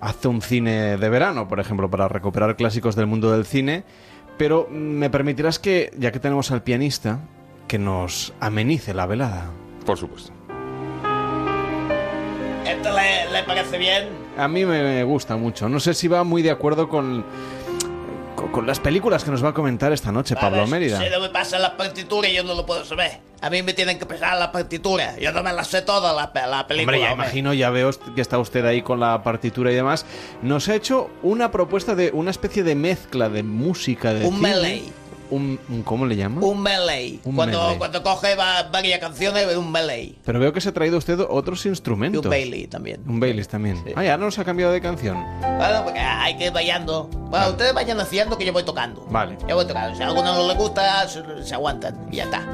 Hace 0.00 0.28
un 0.28 0.40
cine 0.40 0.96
de 0.96 1.08
verano, 1.08 1.48
por 1.48 1.60
ejemplo, 1.60 1.90
para 1.90 2.08
recuperar 2.08 2.56
clásicos 2.56 2.96
del 2.96 3.06
mundo 3.06 3.32
del 3.32 3.44
cine, 3.44 3.84
pero 4.38 4.68
me 4.70 5.10
permitirás 5.10 5.58
que, 5.58 5.90
ya 5.98 6.12
que 6.12 6.20
tenemos 6.20 6.50
al 6.50 6.62
pianista, 6.62 7.20
que 7.68 7.78
nos 7.78 8.32
amenice 8.40 8.94
la 8.94 9.06
velada. 9.06 9.50
Por 9.84 9.98
supuesto. 9.98 10.32
¿Esto 12.66 12.90
le, 12.94 13.30
le 13.32 13.42
parece 13.44 13.76
bien? 13.78 14.08
A 14.38 14.48
mí 14.48 14.64
me 14.64 15.02
gusta 15.04 15.36
mucho. 15.36 15.68
No 15.68 15.80
sé 15.80 15.92
si 15.92 16.08
va 16.08 16.24
muy 16.24 16.40
de 16.40 16.50
acuerdo 16.50 16.88
con, 16.88 17.24
con, 18.48 18.66
las 18.66 18.80
películas 18.80 19.24
que 19.24 19.30
nos 19.30 19.44
va 19.44 19.50
a 19.50 19.54
comentar 19.54 19.92
esta 19.92 20.12
noche 20.12 20.34
Pablo 20.36 20.66
Mérida. 20.66 21.00
Si 21.02 21.10
no 21.10 21.20
me 21.20 21.28
pasan 21.28 21.62
las 21.62 21.72
partituras 21.72 22.32
yo 22.32 22.44
no 22.44 22.54
lo 22.54 22.66
puedo 22.66 22.84
saber. 22.84 23.20
A 23.42 23.48
mí 23.48 23.62
me 23.62 23.72
tienen 23.72 23.98
que 23.98 24.04
pasar 24.04 24.38
las 24.38 24.48
partituras. 24.48 25.16
Yo 25.18 25.32
no 25.32 25.42
me 25.42 25.52
las 25.52 25.68
sé 25.68 25.82
todas 25.82 26.14
la, 26.14 26.46
la 26.46 26.66
película. 26.66 26.96
Hombre, 26.96 27.00
ya 27.00 27.12
hombre. 27.12 27.26
imagino, 27.26 27.54
ya 27.54 27.70
veo 27.70 27.90
que 28.14 28.20
está 28.20 28.38
usted 28.38 28.64
ahí 28.66 28.82
con 28.82 29.00
la 29.00 29.22
partitura 29.22 29.72
y 29.72 29.74
demás. 29.74 30.04
Nos 30.42 30.68
ha 30.68 30.74
hecho 30.74 31.10
una 31.22 31.50
propuesta 31.50 31.94
de 31.94 32.10
una 32.12 32.30
especie 32.30 32.62
de 32.62 32.74
mezcla 32.74 33.28
de 33.30 33.42
música 33.42 34.12
de 34.12 34.26
Un 34.26 34.36
cine. 34.36 34.48
melee. 34.48 34.82
Un, 35.30 35.58
un- 35.68 35.82
¿Cómo 35.82 36.06
le 36.06 36.16
llama? 36.16 36.40
Un 36.44 36.60
melee. 36.62 37.20
Un 37.24 37.36
cuando, 37.36 37.62
melee. 37.62 37.78
cuando 37.78 38.02
coge 38.02 38.34
va- 38.34 38.64
varias 38.64 38.98
canciones, 38.98 39.46
es 39.46 39.56
un 39.56 39.70
melee. 39.70 40.14
Pero 40.24 40.40
veo 40.40 40.52
que 40.52 40.60
se 40.60 40.68
ha 40.70 40.72
traído 40.72 40.98
usted 40.98 41.18
otros 41.28 41.64
Y 41.66 41.68
instrumentos. 41.68 42.24
un 42.24 42.30
Bailey 42.30 42.66
también. 42.66 43.02
Un 43.06 43.20
Baileys 43.20 43.48
también. 43.48 43.82
Ah, 43.96 44.02
ya 44.04 44.16
nos 44.16 44.38
ha 44.38 44.44
cambiado 44.44 44.72
de 44.72 44.80
canción. 44.80 45.16
Bueno, 45.40 45.84
porque 45.84 46.00
hay 46.00 46.36
que 46.36 46.46
ir 46.46 46.52
bailando. 46.52 47.04
Bueno, 47.30 47.50
ustedes 47.50 47.72
vayan 47.74 48.00
haciendo 48.00 48.36
que 48.36 48.44
yo 48.44 48.52
voy 48.52 48.64
tocando. 48.64 49.06
Vale. 49.10 49.38
Yo 49.48 49.54
voy 49.54 49.66
tocando. 49.66 49.96
Si 49.96 50.02
a 50.02 50.06
alguno 50.08 50.34
no 50.34 50.48
le 50.48 50.54
gusta, 50.54 51.06
se, 51.08 51.22
se 51.44 51.54
aguantan 51.54 52.08
y 52.10 52.16
ya 52.16 52.24
está. 52.24 52.44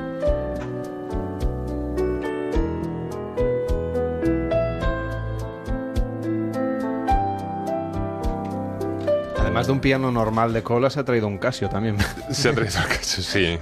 Además 9.56 9.66
de 9.66 9.72
un 9.72 9.80
piano 9.80 10.10
normal 10.12 10.52
de 10.52 10.62
cola, 10.62 10.90
se 10.90 11.00
ha 11.00 11.04
traído 11.04 11.26
un 11.28 11.38
Casio 11.38 11.68
también. 11.68 11.96
Se 12.30 12.48
ha 12.50 12.52
traído 12.54 12.78
el 12.78 12.88
caso, 12.88 13.22
sí. 13.22 13.58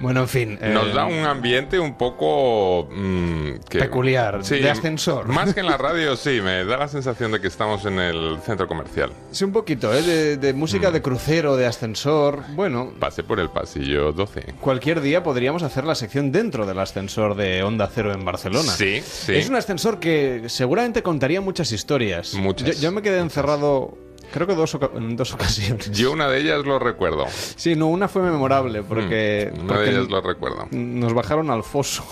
Bueno, 0.00 0.20
en 0.20 0.28
fin. 0.28 0.58
eh, 0.62 0.70
Nos 0.72 0.94
da 0.94 1.04
un 1.04 1.26
ambiente 1.26 1.78
un 1.78 1.98
poco... 1.98 2.88
mm, 2.90 3.50
que- 3.68 3.80
Peculiar, 3.80 4.42
de 4.42 4.70
ascensor. 4.70 5.26
Más 5.28 5.52
que 5.52 5.60
en 5.60 5.66
la 5.66 5.76
radio, 5.78 6.16
sí, 6.16 6.40
me 6.42 6.64
da 6.64 6.78
la 6.78 6.88
sensación 6.88 7.32
de 7.32 7.40
que 7.42 7.48
estamos 7.48 7.84
en 7.84 7.98
el 7.98 8.38
centro 8.42 8.66
comercial. 8.66 9.10
Sí, 9.30 9.44
un 9.44 9.52
poquito, 9.52 9.92
¿eh? 9.92 10.00
De, 10.00 10.36
de 10.38 10.54
música 10.54 10.90
de 10.90 11.02
crucero, 11.02 11.54
de 11.58 11.66
ascensor. 11.66 12.44
Bueno, 12.54 12.92
Pasé 12.98 13.22
por 13.24 13.40
el 13.40 13.50
pasillo 13.50 14.12
12. 14.12 14.54
cualquier 14.62 15.02
día 15.02 15.22
podríamos 15.22 15.62
hacer 15.62 15.84
la 15.84 15.94
sección 15.94 16.32
dentro 16.32 16.64
del 16.64 16.78
ascensor 16.78 17.34
de 17.34 17.62
Onda 17.62 17.86
Cero 17.94 18.14
en 18.14 18.24
Barcelona. 18.24 18.72
Sí, 18.72 19.02
sí. 19.04 19.34
Es 19.34 19.50
un 19.50 19.56
ascensor 19.56 20.00
que 20.00 20.44
seguramente 20.48 21.02
contaría 21.02 21.42
muchas 21.42 21.72
historias. 21.72 22.32
Muchas, 22.32 22.76
Yo, 22.76 22.84
yo 22.84 22.92
me 22.92 23.02
quedé 23.02 23.18
encerrado, 23.18 23.98
creo 24.32 24.46
que 24.46 24.54
dos, 24.54 24.76
en 24.94 25.16
dos 25.16 25.32
ocasiones. 25.34 25.90
Yo 25.92 26.12
una 26.12 26.28
de 26.28 26.40
ellas 26.40 26.64
lo 26.64 26.78
recuerdo. 26.78 27.26
Sí, 27.56 27.74
no, 27.76 27.88
una 27.88 28.08
fue 28.08 28.22
memorable 28.22 28.82
porque, 28.82 29.50
Mm, 29.54 29.58
una 29.60 29.66
porque 29.68 29.82
de 29.84 29.90
ellas 29.90 30.08
lo 30.08 30.20
recuerdo. 30.20 30.68
nos 30.70 31.12
bajaron 31.14 31.50
al 31.50 31.62
foso. 31.62 32.04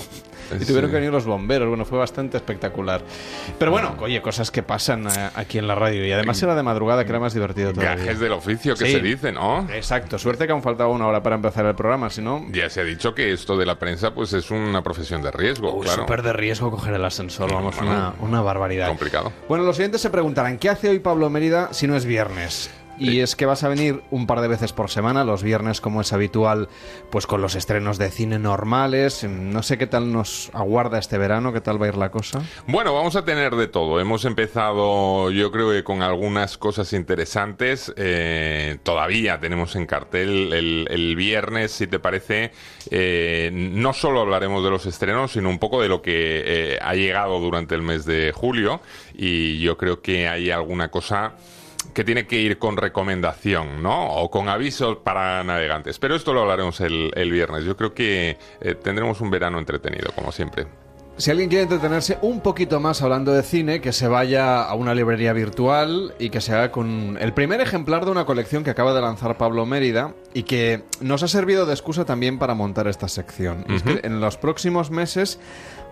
Y 0.60 0.64
tuvieron 0.64 0.90
que 0.90 0.96
venir 0.96 1.10
los 1.12 1.24
bomberos. 1.26 1.68
Bueno, 1.68 1.84
fue 1.84 1.98
bastante 1.98 2.36
espectacular. 2.36 3.02
Pero 3.58 3.70
bueno, 3.70 3.94
oye, 4.00 4.20
cosas 4.22 4.50
que 4.50 4.62
pasan 4.62 5.06
eh, 5.06 5.30
aquí 5.34 5.58
en 5.58 5.66
la 5.66 5.74
radio. 5.74 6.04
Y 6.06 6.12
además 6.12 6.42
era 6.42 6.54
de 6.54 6.62
madrugada, 6.62 7.04
que 7.04 7.10
era 7.10 7.20
más 7.20 7.34
divertido 7.34 7.72
todavía. 7.72 7.96
Gajes 7.96 8.20
del 8.20 8.32
oficio 8.32 8.74
que 8.76 8.86
Sí. 8.86 8.92
se 8.92 9.00
dice, 9.00 9.32
¿no? 9.32 9.66
Exacto. 9.72 10.18
Suerte 10.18 10.46
que 10.46 10.52
aún 10.52 10.62
faltaba 10.62 10.90
una 10.90 11.06
hora 11.06 11.22
para 11.22 11.36
empezar 11.36 11.66
el 11.66 11.74
programa, 11.74 12.10
si 12.10 12.22
no... 12.22 12.44
Ya 12.50 12.68
se 12.70 12.80
ha 12.80 12.84
dicho 12.84 13.14
que 13.14 13.32
esto 13.32 13.56
de 13.56 13.66
la 13.66 13.78
prensa 13.78 14.14
pues 14.14 14.32
es 14.32 14.50
una 14.50 14.82
profesión 14.82 15.22
de 15.22 15.30
riesgo, 15.30 15.74
Uy, 15.74 15.84
claro. 15.84 16.02
súper 16.02 16.22
de 16.22 16.32
riesgo 16.32 16.70
coger 16.70 16.94
el 16.94 17.04
ascensor, 17.04 17.52
vamos, 17.52 17.76
Bueno, 17.76 17.90
una, 17.90 18.14
una 18.20 18.40
barbaridad. 18.40 18.88
Complicado. 18.88 19.32
Bueno, 19.48 19.64
los 19.64 19.78
oyentes 19.78 20.00
se 20.00 20.10
preguntarán, 20.10 20.58
¿qué 20.58 20.68
hace 20.68 20.88
hoy 20.88 20.98
Pablo 20.98 21.28
Mérida 21.30 21.68
si 21.72 21.86
no 21.86 21.96
es 21.96 22.04
viernes? 22.04 22.70
Y 22.98 23.20
es 23.20 23.36
que 23.36 23.46
vas 23.46 23.62
a 23.64 23.68
venir 23.68 24.02
un 24.10 24.26
par 24.26 24.40
de 24.40 24.48
veces 24.48 24.72
por 24.72 24.90
semana, 24.90 25.24
los 25.24 25.42
viernes 25.42 25.80
como 25.80 26.00
es 26.00 26.12
habitual, 26.12 26.68
pues 27.10 27.26
con 27.26 27.40
los 27.40 27.54
estrenos 27.54 27.98
de 27.98 28.10
cine 28.10 28.38
normales. 28.38 29.24
No 29.24 29.62
sé 29.62 29.78
qué 29.78 29.86
tal 29.86 30.12
nos 30.12 30.50
aguarda 30.52 30.98
este 30.98 31.18
verano, 31.18 31.52
qué 31.52 31.60
tal 31.60 31.80
va 31.80 31.86
a 31.86 31.88
ir 31.90 31.96
la 31.96 32.10
cosa. 32.10 32.42
Bueno, 32.66 32.92
vamos 32.94 33.16
a 33.16 33.24
tener 33.24 33.54
de 33.54 33.68
todo. 33.68 34.00
Hemos 34.00 34.24
empezado, 34.24 35.30
yo 35.30 35.50
creo 35.52 35.70
que 35.70 35.84
con 35.84 36.02
algunas 36.02 36.58
cosas 36.58 36.92
interesantes. 36.92 37.92
Eh, 37.96 38.78
todavía 38.82 39.38
tenemos 39.40 39.76
en 39.76 39.86
cartel 39.86 40.52
el, 40.52 40.86
el 40.90 41.16
viernes, 41.16 41.72
si 41.72 41.86
te 41.86 41.98
parece. 41.98 42.52
eh, 42.90 43.50
no 43.52 43.92
solo 43.92 44.20
hablaremos 44.20 44.64
de 44.64 44.70
los 44.70 44.86
estrenos, 44.86 45.32
sino 45.32 45.48
un 45.48 45.58
poco 45.58 45.80
de 45.82 45.88
lo 45.88 46.02
que 46.02 46.42
eh, 46.44 46.78
ha 46.80 46.94
llegado 46.94 47.38
durante 47.40 47.74
el 47.74 47.82
mes 47.82 48.04
de 48.04 48.32
julio. 48.34 48.80
Y 49.14 49.60
yo 49.60 49.76
creo 49.76 50.00
que 50.02 50.28
hay 50.28 50.50
alguna 50.50 50.90
cosa 50.90 51.34
que 51.94 52.04
tiene 52.04 52.26
que 52.26 52.36
ir 52.36 52.58
con 52.58 52.76
recomendación, 52.76 53.82
¿no? 53.82 54.14
O 54.14 54.30
con 54.30 54.48
avisos 54.48 54.98
para 54.98 55.42
navegantes. 55.44 55.98
Pero 55.98 56.14
esto 56.14 56.32
lo 56.32 56.42
hablaremos 56.42 56.80
el, 56.80 57.10
el 57.14 57.30
viernes. 57.30 57.64
Yo 57.64 57.76
creo 57.76 57.94
que 57.94 58.38
eh, 58.60 58.74
tendremos 58.74 59.20
un 59.20 59.30
verano 59.30 59.58
entretenido, 59.58 60.12
como 60.14 60.32
siempre. 60.32 60.66
Si 61.18 61.32
alguien 61.32 61.48
quiere 61.48 61.64
entretenerse 61.64 62.16
un 62.22 62.40
poquito 62.40 62.78
más 62.78 63.02
hablando 63.02 63.32
de 63.32 63.42
cine, 63.42 63.80
que 63.80 63.92
se 63.92 64.06
vaya 64.06 64.62
a 64.62 64.74
una 64.74 64.94
librería 64.94 65.32
virtual 65.32 66.14
y 66.20 66.30
que 66.30 66.40
se 66.40 66.52
haga 66.52 66.70
con 66.70 67.18
el 67.20 67.34
primer 67.34 67.60
ejemplar 67.60 68.04
de 68.04 68.12
una 68.12 68.24
colección 68.24 68.62
que 68.62 68.70
acaba 68.70 68.94
de 68.94 69.00
lanzar 69.00 69.36
Pablo 69.36 69.66
Mérida 69.66 70.14
y 70.32 70.44
que 70.44 70.84
nos 71.00 71.24
ha 71.24 71.28
servido 71.28 71.66
de 71.66 71.72
excusa 71.72 72.04
también 72.04 72.38
para 72.38 72.54
montar 72.54 72.86
esta 72.86 73.08
sección. 73.08 73.64
Es 73.68 73.82
que 73.82 74.00
en 74.04 74.20
los 74.20 74.36
próximos 74.36 74.92
meses 74.92 75.40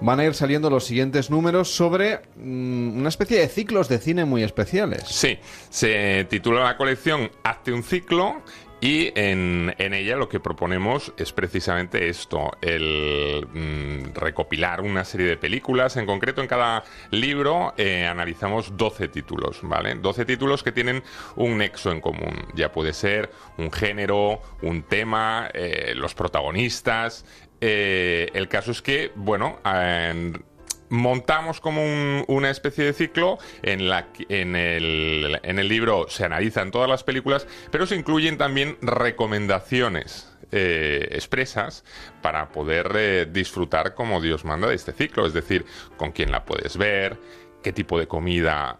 van 0.01 0.21
a 0.21 0.25
ir 0.25 0.35
saliendo 0.35 0.71
los 0.71 0.85
siguientes 0.85 1.29
números 1.29 1.75
sobre 1.75 2.21
mm, 2.37 2.97
una 2.97 3.09
especie 3.09 3.41
de 3.41 3.49
ciclos 3.49 3.89
de 3.89 3.99
cine 3.99 4.27
muy 4.27 4.45
especiales. 4.45 5.03
Sí, 5.09 5.39
se 5.71 6.25
titula 6.31 6.63
la 6.63 6.77
colección 6.77 7.33
Hazte 7.43 7.73
un 7.73 7.83
ciclo 7.83 8.43
y 8.81 9.11
en, 9.19 9.75
en 9.79 9.95
ella 9.95 10.17
lo 10.17 10.29
que 10.29 10.39
proponemos 10.39 11.13
es 11.17 11.33
precisamente 11.33 12.09
esto, 12.09 12.51
el 12.61 13.47
mm, 13.53 14.15
recopilar 14.15 14.83
una 14.83 15.05
serie 15.05 15.27
de 15.27 15.37
películas. 15.39 15.97
En 15.97 16.05
concreto, 16.05 16.43
en 16.43 16.47
cada 16.47 16.85
libro 17.11 17.73
eh, 17.79 18.07
analizamos 18.07 18.77
12 18.77 19.09
títulos, 19.09 19.61
¿vale? 19.63 19.95
12 19.95 20.27
títulos 20.27 20.63
que 20.63 20.73
tienen 20.73 21.03
un 21.37 21.57
nexo 21.59 21.91
en 21.91 22.01
común. 22.03 22.47
Ya 22.55 22.71
puede 22.71 22.93
ser 22.93 23.31
un 23.57 23.73
género, 23.73 24.43
un 24.63 24.83
tema, 24.83 25.49
eh, 25.55 25.95
los 25.97 26.15
protagonistas. 26.15 27.25
Eh, 27.63 28.29
el 28.35 28.49
caso 28.49 28.73
es 28.73 28.83
que, 28.83 29.11
bueno, 29.15 29.59
en- 29.65 30.45
montamos 30.89 31.61
como 31.61 31.83
un- 31.85 32.25
una 32.29 32.51
especie 32.51 32.85
de 32.85 32.93
ciclo 32.93 33.39
en 33.63 33.89
la 33.89 34.07
en 34.29 34.57
el, 34.57 35.39
en 35.43 35.59
el 35.59 35.69
libro 35.69 36.07
se 36.09 36.25
analizan 36.25 36.71
todas 36.71 36.89
las 36.89 37.03
películas, 37.05 37.47
pero 37.71 37.87
se 37.87 37.97
incluyen 37.97 38.39
también 38.39 38.77
recomendaciones 38.83 40.33
eh, 40.53 41.09
expresas 41.11 41.85
para 42.23 42.51
poder 42.51 42.93
eh, 42.95 43.27
disfrutar 43.31 43.95
como 43.95 44.21
Dios 44.21 44.45
manda 44.45 44.69
de 44.69 44.77
este 44.77 44.93
ciclo, 44.93 45.27
es 45.27 45.33
decir, 45.33 45.65
con 45.97 46.13
quién 46.13 46.31
la 46.31 46.45
puedes 46.45 46.77
ver, 46.77 47.19
qué 47.63 47.73
tipo 47.73 47.99
de 47.99 48.07
comida 48.07 48.79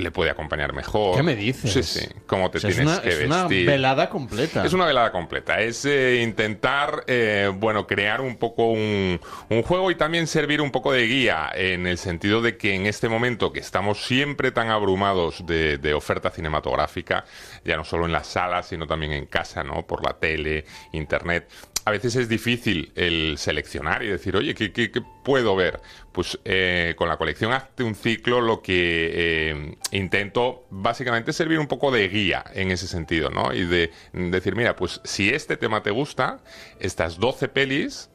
le 0.00 0.10
puede 0.10 0.30
acompañar 0.30 0.72
mejor. 0.72 1.16
¿Qué 1.16 1.22
me 1.22 1.36
dices? 1.36 1.72
Sí, 1.72 1.82
sí, 1.82 2.08
cómo 2.26 2.50
te 2.50 2.58
O 2.58 2.60
sea, 2.60 2.70
es 2.70 2.76
tienes 2.76 2.94
una- 2.94 3.02
que 3.02 3.08
es 3.10 3.24
una 3.26 3.42
vestir. 3.44 3.66
velada 3.66 4.08
completa. 4.10 4.64
Es 4.64 4.72
una 4.72 4.86
velada 4.86 5.12
completa. 5.12 5.60
Es 5.60 5.84
eh, 5.84 6.20
intentar, 6.22 7.04
eh, 7.06 7.50
bueno, 7.54 7.86
crear 7.86 8.20
un 8.20 8.36
poco 8.36 8.66
un, 8.70 9.20
un 9.48 9.62
juego 9.62 9.90
y 9.90 9.94
también 9.94 10.26
servir 10.26 10.60
un 10.60 10.70
poco 10.70 10.92
de 10.92 11.06
guía 11.06 11.50
en 11.54 11.86
el 11.86 11.98
sentido 11.98 12.40
de 12.42 12.56
que 12.56 12.74
en 12.74 12.86
este 12.86 13.08
momento 13.08 13.52
que 13.52 13.60
estamos 13.60 14.04
siempre 14.04 14.50
tan 14.52 14.68
abrumados 14.70 15.44
de, 15.46 15.78
de 15.78 15.94
oferta 15.94 16.30
cinematográfica, 16.30 17.24
ya 17.64 17.76
no 17.76 17.84
solo 17.84 18.06
en 18.06 18.12
las 18.12 18.26
salas, 18.26 18.66
sino 18.68 18.86
también 18.86 19.12
en 19.12 19.26
casa, 19.26 19.62
¿no? 19.62 19.86
Por 19.86 20.04
la 20.04 20.14
tele, 20.18 20.64
internet. 20.92 21.48
A 21.84 21.90
veces 21.90 22.14
es 22.16 22.28
difícil 22.28 22.92
el 22.94 23.38
seleccionar 23.38 24.02
y 24.02 24.08
decir, 24.08 24.36
oye, 24.36 24.54
¿qué, 24.54 25.02
puedo 25.24 25.56
ver? 25.56 25.80
Pues 26.12 26.38
eh, 26.44 26.94
con 26.96 27.08
la 27.08 27.16
colección 27.16 27.52
Hazte 27.52 27.82
un 27.82 27.94
ciclo 27.94 28.40
lo 28.40 28.60
que 28.60 29.10
eh, 29.14 29.76
intento 29.90 30.66
básicamente 30.70 31.30
es 31.30 31.36
servir 31.36 31.58
un 31.58 31.66
poco 31.66 31.90
de 31.90 32.06
guía 32.08 32.44
en 32.54 32.70
ese 32.70 32.86
sentido, 32.86 33.30
¿no? 33.30 33.54
Y 33.54 33.64
de 33.64 33.90
decir, 34.12 34.56
mira, 34.56 34.76
pues 34.76 35.00
si 35.04 35.30
este 35.30 35.56
tema 35.56 35.82
te 35.82 35.90
gusta, 35.90 36.40
estas 36.80 37.18
12 37.18 37.48
pelis, 37.48 38.10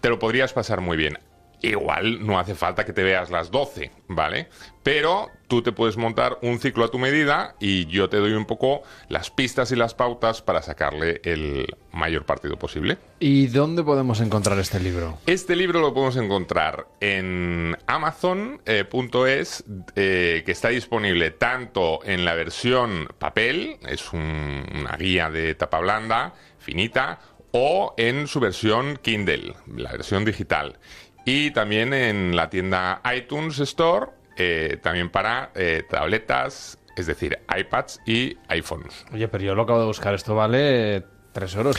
te 0.00 0.08
lo 0.08 0.18
podrías 0.18 0.52
pasar 0.52 0.80
muy 0.80 0.96
bien. 0.96 1.18
Igual 1.62 2.24
no 2.26 2.38
hace 2.38 2.54
falta 2.54 2.84
que 2.84 2.92
te 2.92 3.02
veas 3.02 3.30
las 3.30 3.50
12, 3.50 3.90
¿vale? 4.08 4.48
Pero 4.82 5.28
tú 5.46 5.60
te 5.62 5.72
puedes 5.72 5.98
montar 5.98 6.38
un 6.40 6.58
ciclo 6.58 6.84
a 6.86 6.90
tu 6.90 6.98
medida 6.98 7.54
y 7.60 7.84
yo 7.86 8.08
te 8.08 8.16
doy 8.16 8.32
un 8.32 8.46
poco 8.46 8.82
las 9.08 9.30
pistas 9.30 9.70
y 9.72 9.76
las 9.76 9.92
pautas 9.94 10.40
para 10.40 10.62
sacarle 10.62 11.20
el 11.24 11.66
mayor 11.92 12.24
partido 12.24 12.56
posible. 12.56 12.96
¿Y 13.18 13.48
dónde 13.48 13.82
podemos 13.82 14.20
encontrar 14.22 14.58
este 14.58 14.80
libro? 14.80 15.18
Este 15.26 15.54
libro 15.54 15.80
lo 15.80 15.92
podemos 15.92 16.16
encontrar 16.16 16.86
en 17.00 17.76
Amazon.es, 17.86 19.64
eh, 19.96 20.42
que 20.46 20.52
está 20.52 20.68
disponible 20.68 21.30
tanto 21.30 22.00
en 22.04 22.24
la 22.24 22.34
versión 22.34 23.08
papel, 23.18 23.76
es 23.88 24.12
un- 24.12 24.64
una 24.74 24.96
guía 24.96 25.30
de 25.30 25.54
tapa 25.54 25.80
blanda, 25.80 26.34
finita, 26.58 27.20
o 27.52 27.94
en 27.96 28.28
su 28.28 28.38
versión 28.40 28.98
Kindle, 29.02 29.54
la 29.76 29.90
versión 29.92 30.24
digital. 30.24 30.78
Y 31.24 31.50
también 31.50 31.92
en 31.92 32.34
la 32.36 32.50
tienda 32.50 33.00
iTunes 33.14 33.58
Store, 33.60 34.06
eh, 34.36 34.78
también 34.82 35.10
para 35.10 35.50
eh, 35.54 35.82
tabletas, 35.88 36.78
es 36.96 37.06
decir, 37.06 37.38
iPads 37.54 38.00
y 38.06 38.36
iPhones. 38.48 39.04
Oye, 39.12 39.28
pero 39.28 39.44
yo 39.44 39.54
lo 39.54 39.62
acabo 39.62 39.80
de 39.80 39.86
buscar. 39.86 40.14
Esto 40.14 40.34
vale 40.34 41.04
3,50 41.34 41.56
euros. 41.56 41.76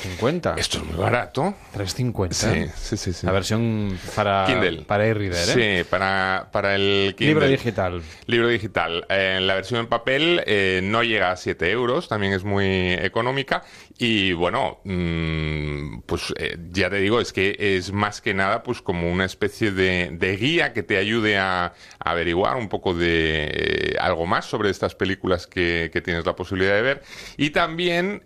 Esto 0.58 0.78
es 0.78 0.84
muy 0.86 0.96
barato. 0.96 1.54
3,50. 1.76 2.32
Sí, 2.32 2.72
sí, 2.76 2.98
sí, 2.98 3.14
sí. 3.14 3.26
La 3.26 3.34
versión 3.34 4.00
para 4.16 4.46
Kindle. 4.48 4.84
para 4.84 5.06
e-reader, 5.08 5.60
¿eh? 5.60 5.84
Sí, 5.84 5.90
para, 5.90 6.50
para 6.52 6.76
el 6.76 7.16
Kindle. 7.18 7.34
Libro 7.34 7.48
digital. 7.48 8.02
Libro 8.28 8.48
digital. 8.48 9.06
Eh, 9.10 9.40
la 9.42 9.56
versión 9.56 9.82
en 9.82 9.88
papel 9.88 10.42
eh, 10.46 10.80
no 10.84 11.04
llega 11.04 11.32
a 11.32 11.36
7 11.36 11.70
euros, 11.70 12.08
también 12.08 12.32
es 12.32 12.46
muy 12.46 12.94
económica. 12.94 13.64
Y 13.98 14.32
bueno, 14.34 14.80
mm, 14.86 16.00
pues 16.06 16.34
eh, 16.38 16.58
ya 16.72 16.90
te 16.90 16.98
digo, 16.98 17.20
es 17.20 17.34
que 17.34 17.56
es 17.60 17.92
más 17.92 18.22
que 18.22 18.34
nada 18.34 18.64
pues 18.64 18.82
como 18.82 19.12
una 19.12 19.26
especie 19.26 19.72
de, 19.72 20.12
de 20.14 20.38
guía 20.38 20.72
que 20.72 20.82
te 20.82 20.98
ayude 20.98 21.38
a, 21.38 21.66
a 21.66 21.74
averiguar 22.12 22.56
un 22.56 22.70
poco 22.70 22.94
de 22.94 23.98
algo 24.00 24.26
más 24.26 24.46
sobre 24.46 24.70
estas 24.70 24.96
películas 24.96 25.46
que, 25.46 25.90
que 25.92 26.02
tienes 26.02 26.26
la 26.26 26.36
posibilidad 26.36 26.74
de 26.74 26.82
ver. 26.82 27.04
Y 27.38 27.50
también 27.50 28.24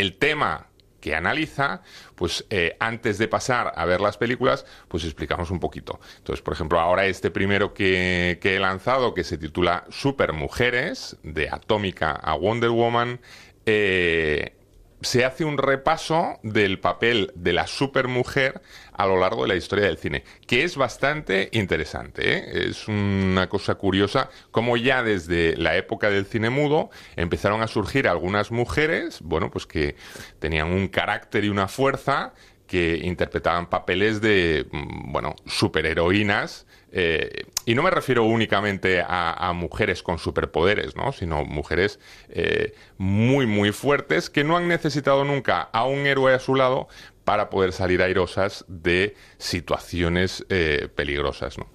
el 0.00 0.16
tema 0.16 0.68
que 1.00 1.14
analiza, 1.14 1.82
pues 2.14 2.44
eh, 2.50 2.76
antes 2.80 3.18
de 3.18 3.28
pasar 3.28 3.72
a 3.76 3.84
ver 3.84 4.00
las 4.00 4.16
películas, 4.16 4.66
pues 4.88 5.04
explicamos 5.04 5.50
un 5.50 5.60
poquito. 5.60 6.00
Entonces, 6.18 6.42
por 6.42 6.54
ejemplo, 6.54 6.80
ahora 6.80 7.06
este 7.06 7.30
primero 7.30 7.72
que, 7.72 8.38
que 8.42 8.56
he 8.56 8.58
lanzado, 8.58 9.14
que 9.14 9.24
se 9.24 9.38
titula 9.38 9.84
Super 9.90 10.32
Mujeres, 10.32 11.16
de 11.22 11.48
Atómica 11.50 12.10
a 12.10 12.34
Wonder 12.34 12.70
Woman, 12.70 13.20
eh, 13.66 14.57
se 15.00 15.24
hace 15.24 15.44
un 15.44 15.58
repaso 15.58 16.38
del 16.42 16.80
papel 16.80 17.32
de 17.34 17.52
la 17.52 17.66
supermujer 17.66 18.60
a 18.92 19.06
lo 19.06 19.18
largo 19.18 19.42
de 19.42 19.48
la 19.48 19.54
historia 19.54 19.84
del 19.84 19.96
cine, 19.96 20.24
que 20.46 20.64
es 20.64 20.76
bastante 20.76 21.48
interesante. 21.52 22.36
¿eh? 22.36 22.68
Es 22.68 22.88
una 22.88 23.48
cosa 23.48 23.76
curiosa 23.76 24.28
como 24.50 24.76
ya 24.76 25.02
desde 25.02 25.56
la 25.56 25.76
época 25.76 26.10
del 26.10 26.26
cine 26.26 26.50
mudo 26.50 26.90
empezaron 27.16 27.62
a 27.62 27.68
surgir 27.68 28.08
algunas 28.08 28.50
mujeres, 28.50 29.20
bueno, 29.22 29.50
pues 29.50 29.66
que 29.66 29.94
tenían 30.40 30.72
un 30.72 30.88
carácter 30.88 31.44
y 31.44 31.48
una 31.48 31.68
fuerza 31.68 32.34
que 32.66 33.00
interpretaban 33.02 33.70
papeles 33.70 34.20
de, 34.20 34.66
mm, 34.70 35.12
bueno, 35.12 35.36
superheroínas. 35.46 36.66
eh, 36.90 37.44
y 37.68 37.74
no 37.74 37.82
me 37.82 37.90
refiero 37.90 38.24
únicamente 38.24 39.02
a, 39.02 39.30
a 39.34 39.52
mujeres 39.52 40.02
con 40.02 40.18
superpoderes, 40.18 40.96
¿no? 40.96 41.12
Sino 41.12 41.44
mujeres 41.44 42.00
eh, 42.30 42.72
muy, 42.96 43.44
muy 43.44 43.72
fuertes 43.72 44.30
que 44.30 44.42
no 44.42 44.56
han 44.56 44.68
necesitado 44.68 45.22
nunca 45.22 45.68
a 45.70 45.84
un 45.84 46.06
héroe 46.06 46.32
a 46.32 46.38
su 46.38 46.54
lado 46.54 46.88
para 47.24 47.50
poder 47.50 47.74
salir 47.74 48.00
airosas 48.00 48.64
de 48.68 49.16
situaciones 49.36 50.46
eh, 50.48 50.88
peligrosas, 50.94 51.58
¿no? 51.58 51.68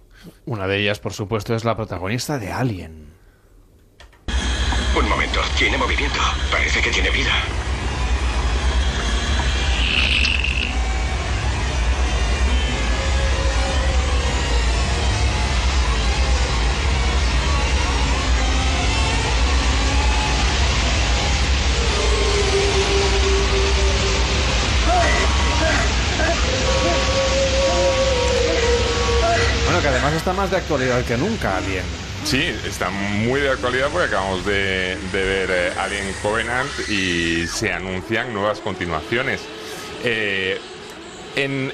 Una 0.48 0.66
de 0.66 0.80
ellas, 0.80 0.98
por 0.98 1.14
supuesto, 1.14 1.54
es 1.54 1.64
la 1.64 1.76
protagonista 1.76 2.40
de 2.40 2.52
Alien. 2.52 3.14
Un 4.98 5.08
momento, 5.08 5.42
tiene 5.60 5.78
movimiento. 5.78 6.20
Parece 6.50 6.82
que 6.82 6.90
tiene 6.90 7.12
vida. 7.12 7.34
Está 30.16 30.34
más 30.34 30.50
de 30.50 30.58
actualidad 30.58 31.04
que 31.04 31.18
nunca, 31.18 31.58
Alien. 31.58 31.84
Sí, 32.24 32.42
está 32.66 32.90
muy 32.90 33.42
de 33.42 33.50
actualidad 33.50 33.90
porque 33.92 34.08
acabamos 34.08 34.46
de, 34.46 34.98
ver 35.12 35.50
eh, 35.52 35.74
Alien 35.78 36.14
Covenant 36.22 36.70
y 36.88 37.46
se 37.48 37.74
anuncian 37.74 38.34
nuevas 38.34 38.60
continuaciones. 38.62 39.42
Eh, 40.06 40.58
en, 41.36 41.72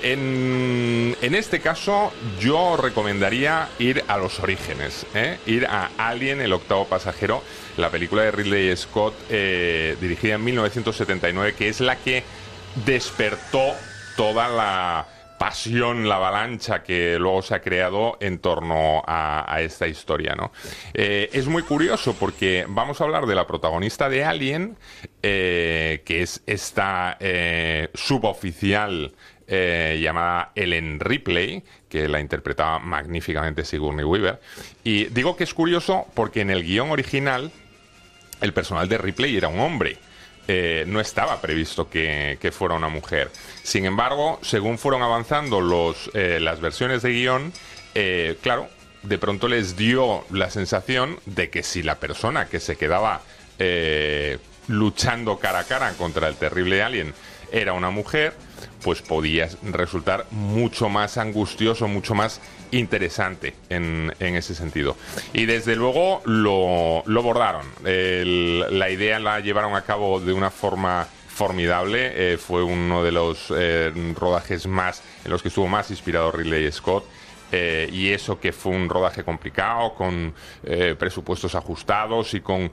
este 1.22 1.60
caso, 1.60 2.12
yo 2.40 2.78
recomendaría 2.78 3.68
ir 3.78 4.04
a 4.08 4.18
los 4.18 4.40
orígenes, 4.40 5.06
¿eh? 5.14 5.38
ir 5.46 5.68
a 5.68 5.92
Alien, 5.98 6.42
el 6.42 6.54
octavo 6.54 6.86
pasajero, 6.86 7.44
la 7.78 7.92
película 7.92 8.24
de 8.24 8.32
Ridley 8.32 8.76
Scott, 8.76 9.14
eh, 9.30 9.98
dirigida 10.02 10.36
en 10.36 10.46
1979, 10.46 11.54
que 11.56 11.70
es 11.70 11.80
la 11.80 11.96
que 11.98 12.24
despertó 12.86 13.76
toda 14.16 14.48
la 14.48 15.08
pasión, 15.40 16.08
la 16.08 16.18
avalancha 16.18 16.84
que 16.84 17.18
luego 17.18 17.42
se 17.42 17.56
ha 17.56 17.62
creado 17.62 18.18
en 18.22 18.38
torno 18.38 19.02
a, 19.08 19.58
esta 19.62 19.88
historia. 19.88 20.36
¿no? 20.36 20.52
Eh, 20.94 21.32
es 21.34 21.48
muy 21.48 21.64
curioso 21.64 22.14
porque 22.14 22.66
vamos 22.70 23.02
a 23.02 23.06
hablar 23.06 23.26
de 23.26 23.34
la 23.34 23.48
protagonista 23.48 24.08
de 24.08 24.24
Alien, 24.24 24.78
que 25.22 26.04
es 26.06 26.44
esta 26.46 27.18
suboficial 27.96 29.14
eh, 29.52 30.00
llamada 30.00 30.52
Ellen 30.54 31.00
Ripley, 31.00 31.64
que 31.90 32.08
la 32.08 32.20
interpretaba 32.20 32.78
magníficamente 32.78 33.66
Sigourney 33.66 34.06
Weaver. 34.06 34.40
Y 34.84 35.06
digo 35.06 35.36
que 35.36 35.44
es 35.44 35.56
curioso 35.56 36.06
porque 36.14 36.42
en 36.42 36.52
el 36.52 36.62
guion 36.62 36.92
original 36.92 37.52
el 38.42 38.54
personal 38.54 38.88
de 38.88 39.00
Ripley 39.00 39.36
era 39.36 39.48
un 39.48 39.60
hombre. 39.60 39.98
Eh, 40.52 40.84
no 40.88 41.00
estaba 41.00 41.40
previsto 41.42 41.92
que, 41.92 42.52
fuera 42.52 42.74
una 42.74 42.90
mujer. 42.90 43.30
Sin 43.62 43.86
embargo, 43.86 44.40
según 44.42 44.80
fueron 44.80 45.04
avanzando 45.04 45.94
eh, 46.16 46.40
las 46.42 46.60
versiones 46.60 47.04
de 47.04 47.12
guion, 47.12 47.54
claro, 48.42 48.68
de 49.04 49.18
pronto 49.20 49.48
les 49.48 49.78
dio 49.78 50.26
la 50.32 50.50
sensación 50.50 51.20
de 51.28 51.52
que 51.52 51.62
si 51.62 51.84
la 51.84 52.00
persona 52.00 52.48
que 52.48 52.60
se 52.60 52.78
quedaba 52.78 53.22
luchando 54.68 55.38
cara 55.38 55.60
a 55.60 55.64
cara 55.66 55.92
contra 55.94 56.28
el 56.28 56.36
terrible 56.36 56.82
alien 56.82 57.14
era 57.52 57.74
una 57.74 57.92
mujer, 57.92 58.34
pues 58.84 59.02
podía 59.02 59.50
resultar 59.64 60.26
mucho 60.32 60.90
más 60.90 61.18
angustioso, 61.18 61.88
mucho 61.88 62.16
más 62.16 62.42
interesante 62.72 63.56
en, 63.70 64.14
ese 64.20 64.56
sentido. 64.56 64.96
Y 65.34 65.46
desde 65.46 65.76
luego 65.76 66.22
lo, 66.26 67.04
lo 67.06 67.24
bordaron. 67.24 67.66
la 67.84 68.90
idea 68.90 69.20
la 69.20 69.40
llevaron 69.40 69.76
a 69.76 69.84
cabo 69.84 70.20
de 70.20 70.34
una 70.34 70.52
forma 70.52 71.08
formidable. 71.40 72.34
Eh, 72.34 72.38
fue 72.38 72.64
uno 72.64 73.02
de 73.02 73.14
los 73.14 73.54
eh, 73.56 73.94
rodajes 74.14 74.68
más 74.68 75.02
en 75.24 75.32
los 75.32 75.42
que 75.42 75.48
estuvo 75.48 75.68
más 75.68 75.90
inspirado 75.90 76.34
Ridley 76.34 76.70
Scott. 76.70 77.06
Eh, 77.52 77.90
y 77.92 78.10
eso 78.10 78.40
que 78.40 78.52
fue 78.52 78.74
un 78.74 78.90
rodaje 78.90 79.24
complicado, 79.24 79.96
con 79.96 80.34
presupuestos 81.00 81.56
ajustados 81.56 82.34
y 82.34 82.42
con 82.42 82.72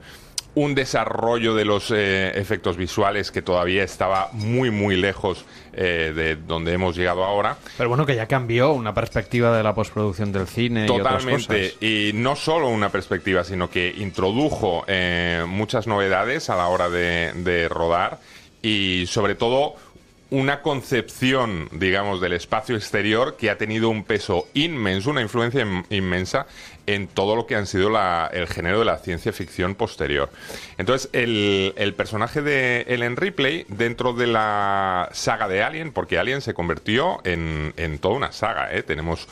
un 0.57 0.73
desarrollo 0.73 1.53
de 1.53 1.65
los 1.65 1.91
eh, 1.91 2.31
efectos 2.33 2.77
visuales 2.77 3.31
que 3.31 3.43
todavía 3.43 3.83
estaba 3.83 4.29
muy 4.33 4.71
muy 4.71 4.95
lejos 4.95 5.45
eh, 5.73 6.11
de 6.15 6.35
donde 6.35 6.73
hemos 6.73 6.95
llegado 6.95 7.23
ahora. 7.23 7.57
Pero 7.77 7.89
bueno, 7.89 8.07
que 8.07 8.15
ya 8.15 8.25
cambió 8.25 8.71
una 8.71 8.91
perspectiva 8.91 9.55
de 9.55 9.61
la 9.61 9.75
postproducción 9.75 10.31
del 10.31 10.47
cine 10.47 10.87
Totalmente. 10.87 11.31
y 11.31 11.43
otras 11.43 11.67
cosas. 11.67 11.83
Y 11.83 12.11
no 12.15 12.35
solo 12.35 12.69
una 12.69 12.89
perspectiva, 12.89 13.43
sino 13.43 13.69
que 13.69 13.93
introdujo 13.99 14.83
eh, 14.87 15.45
muchas 15.47 15.85
novedades 15.85 16.49
a 16.49 16.55
la 16.55 16.67
hora 16.69 16.89
de, 16.89 17.33
de 17.35 17.69
rodar 17.69 18.19
y 18.63 19.05
sobre 19.05 19.35
todo 19.35 19.75
una 20.29 20.61
concepción, 20.61 21.69
digamos, 21.71 22.19
del 22.19 22.33
espacio 22.33 22.75
exterior 22.75 23.37
que 23.37 23.49
ha 23.49 23.57
tenido 23.57 23.89
un 23.89 24.03
peso 24.03 24.47
inmenso, 24.53 25.11
una 25.11 25.21
influencia 25.21 25.65
inmensa 25.89 26.47
en 26.85 27.07
todo 27.07 27.35
lo 27.35 27.45
que 27.45 27.55
han 27.55 27.67
sido 27.67 27.91
el 28.31 28.47
género 28.47 28.79
de 28.79 28.85
la 28.85 28.97
ciencia 28.97 29.33
ficción 29.33 29.75
posterior. 29.75 30.29
Entonces, 30.77 31.09
el, 31.13 31.93
personaje 31.95 32.41
de 32.41 32.85
Ellen 32.87 33.17
Ripley, 33.17 33.65
dentro 33.67 34.13
de 34.13 34.27
la 34.27 35.09
saga 35.11 35.47
de 35.47 35.63
Alien, 35.63 35.91
porque 35.91 36.17
Alien 36.17 36.41
se 36.41 36.53
convirtió 36.53 37.19
en, 37.25 37.73
toda 37.99 38.15
una 38.15 38.31
saga, 38.31 38.73
¿eh? 38.73 38.83
tenemos 38.83 39.27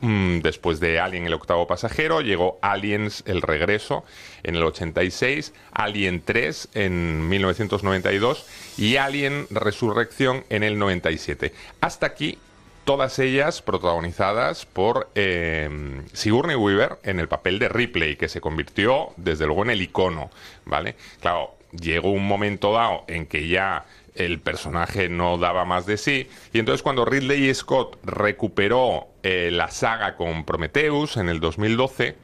después 0.00 0.80
de 0.80 1.00
Alien 1.00 1.26
el 1.26 1.34
octavo 1.34 1.66
pasajero, 1.66 2.20
llegó 2.20 2.58
Aliens 2.62 3.22
el 3.26 3.42
regreso 3.42 4.04
en 4.42 4.56
el 4.56 4.62
86, 4.62 5.52
Alien 5.72 6.22
3 6.24 6.68
en 6.74 7.28
1992 7.28 8.46
y 8.78 8.96
Alien 8.96 9.46
Resurrección 9.50 10.44
en 10.48 10.62
el 10.62 10.78
97. 10.78 11.52
Hasta 11.80 12.06
aquí 12.06 12.38
todas 12.86 13.18
ellas 13.18 13.62
protagonizadas 13.62 14.64
por 14.64 15.10
eh, 15.16 15.68
Sigourney 16.12 16.54
Weaver 16.54 16.98
en 17.02 17.18
el 17.18 17.26
papel 17.28 17.58
de 17.58 17.68
Ripley, 17.68 18.16
que 18.16 18.28
se 18.28 18.40
convirtió 18.40 19.10
desde 19.16 19.44
luego 19.44 19.64
en 19.64 19.70
el 19.70 19.82
icono, 19.82 20.30
¿vale? 20.64 20.94
Claro, 21.20 21.56
llegó 21.72 22.10
un 22.10 22.26
momento 22.26 22.72
dado 22.72 23.04
en 23.08 23.26
que 23.26 23.48
ya 23.48 23.86
el 24.14 24.38
personaje 24.38 25.08
no 25.08 25.36
daba 25.36 25.64
más 25.64 25.84
de 25.84 25.96
sí, 25.96 26.28
y 26.52 26.60
entonces 26.60 26.82
cuando 26.82 27.04
Ridley 27.04 27.52
Scott 27.54 27.98
recuperó 28.04 29.08
eh, 29.28 29.50
la 29.50 29.72
saga 29.72 30.14
con 30.14 30.44
Prometheus 30.44 31.16
en 31.16 31.28
el 31.28 31.40
2012, 31.40 32.16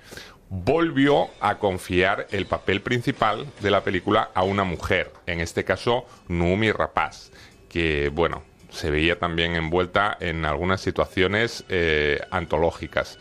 volvió 0.50 1.30
a 1.40 1.58
confiar 1.58 2.28
el 2.30 2.46
papel 2.46 2.80
principal 2.80 3.44
de 3.60 3.72
la 3.72 3.82
película 3.82 4.30
a 4.34 4.44
una 4.44 4.62
mujer, 4.62 5.10
en 5.26 5.40
este 5.40 5.64
caso 5.64 6.06
Numi 6.28 6.70
Rapaz, 6.70 7.32
que 7.68 8.08
bueno, 8.14 8.44
se 8.70 8.92
veía 8.92 9.18
también 9.18 9.56
envuelta 9.56 10.16
en 10.20 10.44
algunas 10.44 10.80
situaciones 10.80 11.64
eh, 11.70 12.20
antológicas. 12.30 13.18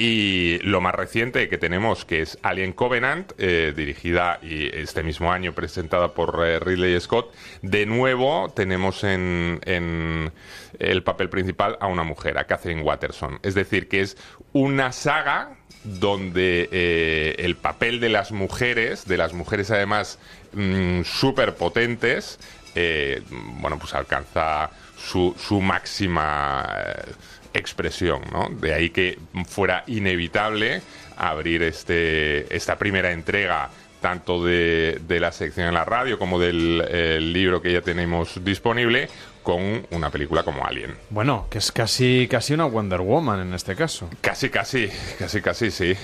Y 0.00 0.58
lo 0.62 0.80
más 0.80 0.94
reciente 0.94 1.48
que 1.48 1.58
tenemos, 1.58 2.04
que 2.04 2.22
es 2.22 2.38
Alien 2.42 2.72
Covenant, 2.72 3.32
eh, 3.36 3.74
dirigida 3.76 4.38
y 4.40 4.68
este 4.72 5.02
mismo 5.02 5.32
año 5.32 5.56
presentada 5.56 6.14
por 6.14 6.40
eh, 6.46 6.60
Ridley 6.60 7.00
Scott, 7.00 7.34
de 7.62 7.84
nuevo 7.84 8.48
tenemos 8.54 9.02
en, 9.02 9.58
en, 9.64 10.30
el 10.78 11.02
papel 11.02 11.28
principal 11.28 11.76
a 11.80 11.88
una 11.88 12.04
mujer, 12.04 12.38
a 12.38 12.44
Catherine 12.44 12.82
Watterson. 12.82 13.40
Es 13.42 13.56
decir, 13.56 13.88
que 13.88 14.00
es 14.00 14.16
una 14.52 14.92
saga 14.92 15.56
donde 15.82 17.34
el 17.36 17.56
papel 17.56 17.98
de 17.98 18.08
las 18.08 18.30
mujeres, 18.30 19.04
de 19.08 19.16
las 19.16 19.32
mujeres 19.32 19.72
además 19.72 20.20
mm, 20.52 21.02
súper 21.02 21.56
potentes, 21.56 22.38
bueno, 23.60 23.78
pues 23.80 23.94
alcanza 23.94 24.70
su, 24.98 25.60
máxima 25.60 26.66
eh, 26.76 27.12
expresión, 27.54 28.22
¿no? 28.32 28.48
De 28.50 28.74
ahí 28.74 28.90
que 28.90 29.18
fuera 29.46 29.84
inevitable 29.86 30.82
abrir 31.16 31.62
este, 31.62 32.54
esta 32.54 32.78
primera 32.78 33.10
entrega 33.12 33.70
tanto 34.00 34.44
de, 34.44 35.00
la 35.08 35.32
sección 35.32 35.68
en 35.68 35.74
la 35.74 35.84
radio 35.84 36.18
como 36.18 36.38
del 36.38 37.32
libro 37.32 37.60
que 37.60 37.72
ya 37.72 37.80
tenemos 37.80 38.44
disponible 38.44 39.08
con 39.48 39.86
una 39.92 40.10
película 40.10 40.42
como 40.42 40.66
Alien. 40.66 40.94
Bueno, 41.08 41.46
que 41.48 41.56
es 41.56 41.72
casi, 41.72 42.28
casi 42.30 42.52
una 42.52 42.66
Wonder 42.66 43.00
Woman 43.00 43.40
en 43.40 43.54
este 43.54 43.74
caso. 43.74 44.10
Casi, 44.20 44.50
casi, 44.50 44.90
casi, 45.18 45.40
casi, 45.40 45.70
sí. 45.70 45.94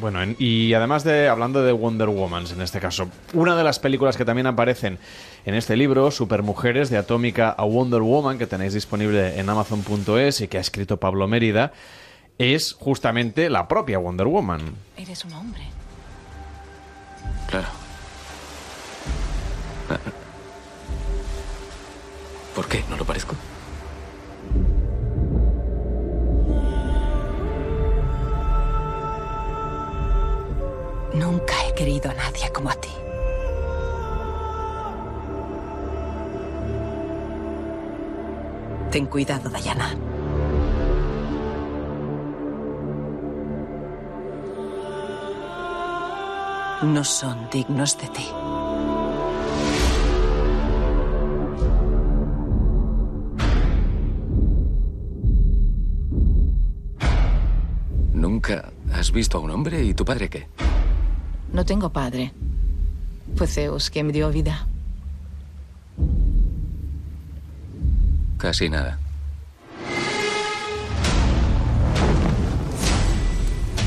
Bueno, 0.00 0.20
y 0.38 0.72
además 0.72 1.04
de, 1.04 1.28
hablando 1.28 1.62
de 1.62 1.72
Wonder 1.72 2.08
Woman 2.08 2.46
en 2.50 2.62
este 2.62 2.80
caso, 2.80 3.10
una 3.34 3.56
de 3.56 3.62
las 3.62 3.78
películas 3.78 4.16
que 4.16 4.24
también 4.24 4.46
aparecen 4.46 4.98
en 5.44 5.54
este 5.54 5.76
libro, 5.76 6.10
Supermujeres, 6.10 6.88
de 6.88 6.96
Atómica 6.96 7.50
a 7.50 7.64
Wonder 7.64 8.00
Woman, 8.00 8.38
que 8.38 8.46
tenéis 8.46 8.72
disponible 8.72 9.38
en 9.38 9.50
amazon.es 9.50 10.40
y 10.40 10.48
que 10.48 10.56
ha 10.56 10.62
escrito 10.62 10.98
Pablo 10.98 11.28
Mérida, 11.28 11.74
es 12.38 12.72
justamente 12.72 13.50
la 13.50 13.68
propia 13.68 13.98
Wonder 13.98 14.28
Woman. 14.28 14.62
Eres 14.96 15.26
un 15.26 15.34
hombre. 15.34 15.60
Claro. 17.50 17.68
¿Por 22.54 22.68
qué? 22.68 22.84
¿No 22.88 22.96
lo 22.96 23.04
parezco? 23.04 23.34
Nunca 31.14 31.54
he 31.66 31.74
querido 31.74 32.10
a 32.10 32.14
nadie 32.14 32.50
como 32.52 32.70
a 32.70 32.74
ti. 32.74 32.90
Ten 38.90 39.06
cuidado, 39.06 39.50
Diana. 39.50 39.96
No 46.82 47.02
son 47.02 47.48
dignos 47.50 47.98
de 47.98 48.08
ti. 48.08 48.28
¿Nunca 58.24 58.72
has 58.90 59.12
visto 59.12 59.36
a 59.36 59.42
un 59.42 59.50
hombre 59.50 59.84
y 59.84 59.92
tu 59.92 60.06
padre 60.06 60.30
qué? 60.30 60.46
No 61.52 61.66
tengo 61.66 61.92
padre. 61.92 62.32
Fue 63.36 63.46
Zeus 63.46 63.90
quien 63.90 64.06
me 64.06 64.14
dio 64.14 64.30
vida. 64.30 64.66
Casi 68.38 68.70
nada. 68.70 68.98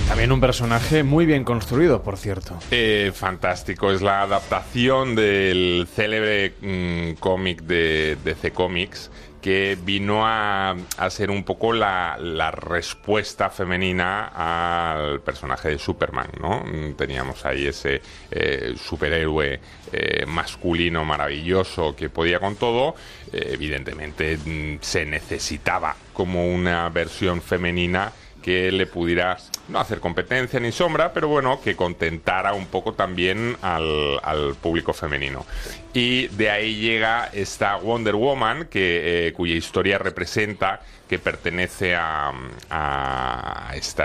También 0.07 0.31
un 0.31 0.39
personaje 0.39 1.01
muy 1.01 1.25
bien 1.25 1.43
construido, 1.43 2.03
por 2.03 2.17
cierto. 2.17 2.59
Eh, 2.69 3.11
fantástico, 3.15 3.91
es 3.91 4.03
la 4.03 4.21
adaptación 4.21 5.15
del 5.15 5.87
célebre 5.91 6.53
mm, 6.61 7.19
cómic 7.19 7.63
de 7.63 8.17
DC 8.23 8.51
Comics 8.51 9.09
que 9.47 9.77
vino 9.81 10.27
a, 10.27 10.75
ser 11.09 11.31
un 11.31 11.45
poco 11.45 11.71
la, 11.71 12.51
respuesta 12.51 13.49
femenina 13.49 14.27
al 14.35 15.21
personaje 15.21 15.69
de 15.69 15.79
Superman, 15.79 16.27
¿no? 16.41 16.65
Teníamos 16.97 17.45
ahí 17.45 17.65
ese 17.65 18.01
eh, 18.29 18.75
superhéroe 18.77 19.61
eh, 19.93 20.25
masculino 20.25 21.05
maravilloso 21.05 21.95
que 21.95 22.09
podía 22.09 22.41
con 22.41 22.57
todo. 22.57 22.95
Eh, 23.31 23.51
evidentemente 23.53 24.37
mm, 24.37 24.79
se 24.81 25.05
necesitaba 25.05 25.95
como 26.11 26.53
una 26.53 26.89
versión 26.89 27.41
femenina 27.41 28.11
que 28.41 28.69
le 28.69 28.85
pudiera 28.85 29.37
no 29.67 29.79
hacer 29.79 29.99
competencia 29.99 30.59
ni 30.59 30.71
sombra, 30.71 31.13
pero 31.13 31.27
bueno, 31.27 31.59
que 31.61 31.75
contentara 31.75 32.53
un 32.53 32.67
poco 32.67 32.93
también 32.93 33.57
al, 33.61 34.55
público 34.61 34.93
femenino. 34.93 35.45
Y 35.93 36.27
de 36.27 36.49
ahí 36.49 36.75
llega 36.75 37.29
esta 37.33 37.75
Wonder 37.77 38.15
Woman, 38.15 38.67
que, 38.67 39.27
eh, 39.27 39.33
cuya 39.33 39.55
historia 39.55 39.97
representa 39.97 40.81
que 41.07 41.19
pertenece 41.19 41.95
a, 41.95 42.31
a 42.69 43.71
este 43.75 44.03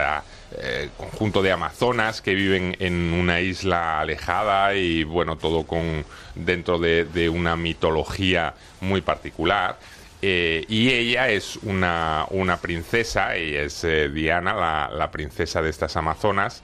conjunto 0.96 1.42
de 1.42 1.52
amazonas 1.52 2.20
que 2.20 2.34
viven 2.34 2.76
en 2.78 3.12
una 3.12 3.40
isla 3.40 4.00
alejada 4.00 4.74
y 4.74 5.04
bueno, 5.04 5.36
todo 5.36 5.64
con 5.64 6.04
dentro 6.34 6.78
de, 6.78 7.04
de 7.04 7.28
una 7.28 7.56
mitología 7.56 8.54
muy 8.80 9.00
particular. 9.00 9.78
Eh, 10.24 10.64
y 10.68 10.90
ella 10.90 11.28
es 11.28 11.56
una, 11.64 12.28
princesa, 12.62 13.34
ella 13.34 13.62
es 13.62 13.82
eh, 13.82 14.08
Diana, 14.08 14.88
la, 14.88 15.10
princesa 15.10 15.60
de 15.60 15.68
estas 15.68 15.96
Amazonas, 15.96 16.62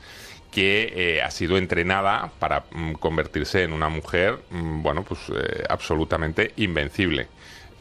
que 0.53 0.93
eh, 0.95 1.23
ha 1.23 1.31
sido 1.33 1.59
entrenada 1.59 2.31
para 2.39 2.65
mm, 2.71 2.93
convertirse 2.93 3.65
en 3.65 3.73
una 3.73 3.89
mujer, 3.89 4.39
mm, 4.51 4.83
bueno, 4.83 5.03
pues 5.03 5.21
absolutamente 5.69 6.53
invencible. 6.57 7.27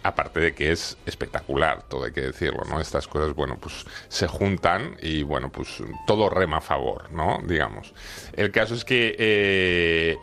Aparte 0.01 0.39
de 0.39 0.55
que 0.55 0.71
es 0.71 0.97
espectacular, 1.05 1.83
todo 1.83 2.05
hay 2.05 2.11
que 2.11 2.21
decirlo, 2.21 2.63
¿no? 2.69 2.79
Estas 2.79 3.07
cosas, 3.07 3.35
bueno, 3.35 3.57
pues 3.59 3.85
se 4.07 4.27
juntan 4.27 4.95
y, 5.01 5.21
bueno, 5.23 5.51
pues 5.51 5.83
todo 6.05 6.29
rema 6.29 6.57
a 6.57 6.61
favor, 6.61 7.11
¿no? 7.11 7.41
Digamos. 7.45 7.93
El 8.33 8.51
caso 8.51 8.73
es 8.73 8.85
que 8.85 10.17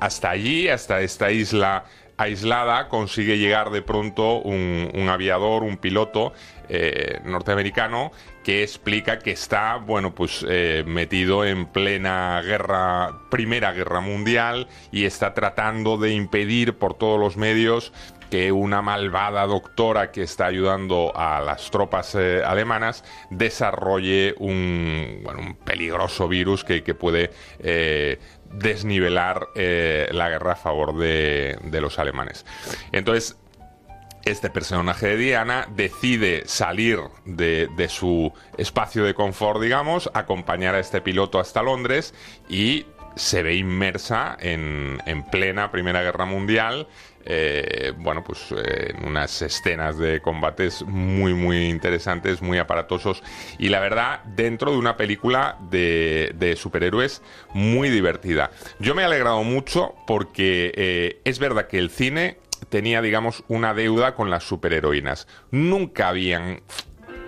hasta 0.00 0.30
allí, 0.30 0.68
hasta 0.68 1.00
esta 1.00 1.30
isla 1.30 1.84
aislada 2.18 2.88
consigue 2.88 3.38
llegar 3.38 3.70
de 3.70 3.80
pronto 3.80 4.40
un, 4.40 5.08
aviador, 5.08 5.62
un 5.62 5.78
piloto 5.78 6.32
eh, 6.68 7.20
norteamericano 7.24 8.10
que 8.44 8.62
explica 8.62 9.18
que 9.20 9.30
está, 9.30 9.76
bueno, 9.76 10.14
pues 10.14 10.44
eh, 10.48 10.82
metido 10.86 11.44
en 11.44 11.66
plena 11.66 12.42
guerra, 12.42 13.20
primera 13.30 13.72
guerra 13.72 14.00
mundial 14.00 14.68
y 14.90 15.04
está 15.04 15.32
tratando 15.32 15.96
de 15.96 16.12
impedir 16.12 16.74
por 16.74 16.94
todos 16.94 17.18
los 17.20 17.36
medios 17.36 17.92
que 18.30 18.52
una 18.52 18.82
malvada 18.82 19.46
doctora 19.46 20.10
que 20.10 20.22
está 20.22 20.46
ayudando 20.46 21.12
a 21.16 21.40
las 21.40 21.70
tropas 21.70 22.14
eh, 22.14 22.42
alemanas 22.44 23.02
desarrolle 23.30 24.34
un, 24.38 25.20
bueno, 25.22 25.40
un 25.40 25.54
peligroso 25.54 26.28
virus 26.28 26.62
que, 26.62 26.82
que 26.82 26.94
puede 26.94 27.30
desnivelar 28.52 29.48
eh, 29.54 30.08
la 30.12 30.28
guerra 30.28 30.52
a 30.52 30.56
favor 30.56 30.96
de, 30.96 31.58
los 31.80 31.98
alemanes. 31.98 32.44
Entonces, 32.92 33.36
este 34.24 34.50
personaje 34.50 35.06
de 35.08 35.16
Diana 35.16 35.68
decide 35.74 36.42
salir 36.46 37.00
de, 37.24 37.68
su 37.88 38.32
espacio 38.56 39.04
de 39.04 39.14
confort, 39.14 39.60
digamos, 39.60 40.10
acompañar 40.14 40.74
a 40.74 40.80
este 40.80 41.00
piloto 41.00 41.40
hasta 41.40 41.62
Londres 41.62 42.14
y 42.48 42.86
se 43.16 43.42
ve 43.42 43.54
inmersa 43.54 44.36
en, 44.38 44.98
en 45.06 45.24
plena 45.24 45.70
Primera 45.70 46.02
Guerra 46.02 46.24
Mundial 46.24 46.88
eh, 47.24 47.92
bueno, 47.98 48.24
pues 48.24 48.46
eh, 48.52 48.94
unas 49.04 49.42
escenas 49.42 49.98
de 49.98 50.20
combates 50.20 50.82
muy, 50.82 51.34
muy 51.34 51.68
interesantes, 51.68 52.40
muy 52.40 52.58
aparatosos 52.58 53.22
y 53.58 53.68
la 53.68 53.80
verdad, 53.80 54.24
dentro 54.24 54.72
de 54.72 54.78
una 54.78 54.96
película 54.96 55.58
de, 55.70 56.54
superhéroes 56.56 57.22
muy 57.52 57.90
divertida. 57.90 58.50
Yo 58.78 58.94
me 58.94 59.02
he 59.02 59.04
alegrado 59.04 59.42
mucho 59.44 59.94
porque 60.06 60.72
eh, 60.74 61.20
es 61.24 61.38
verdad 61.38 61.66
que 61.66 61.78
el 61.78 61.90
cine 61.90 62.38
tenía, 62.70 63.02
digamos, 63.02 63.44
una 63.48 63.74
deuda 63.74 64.14
con 64.14 64.30
las 64.30 64.44
superheroínas. 64.44 65.28
Nunca 65.50 66.08
habían 66.08 66.62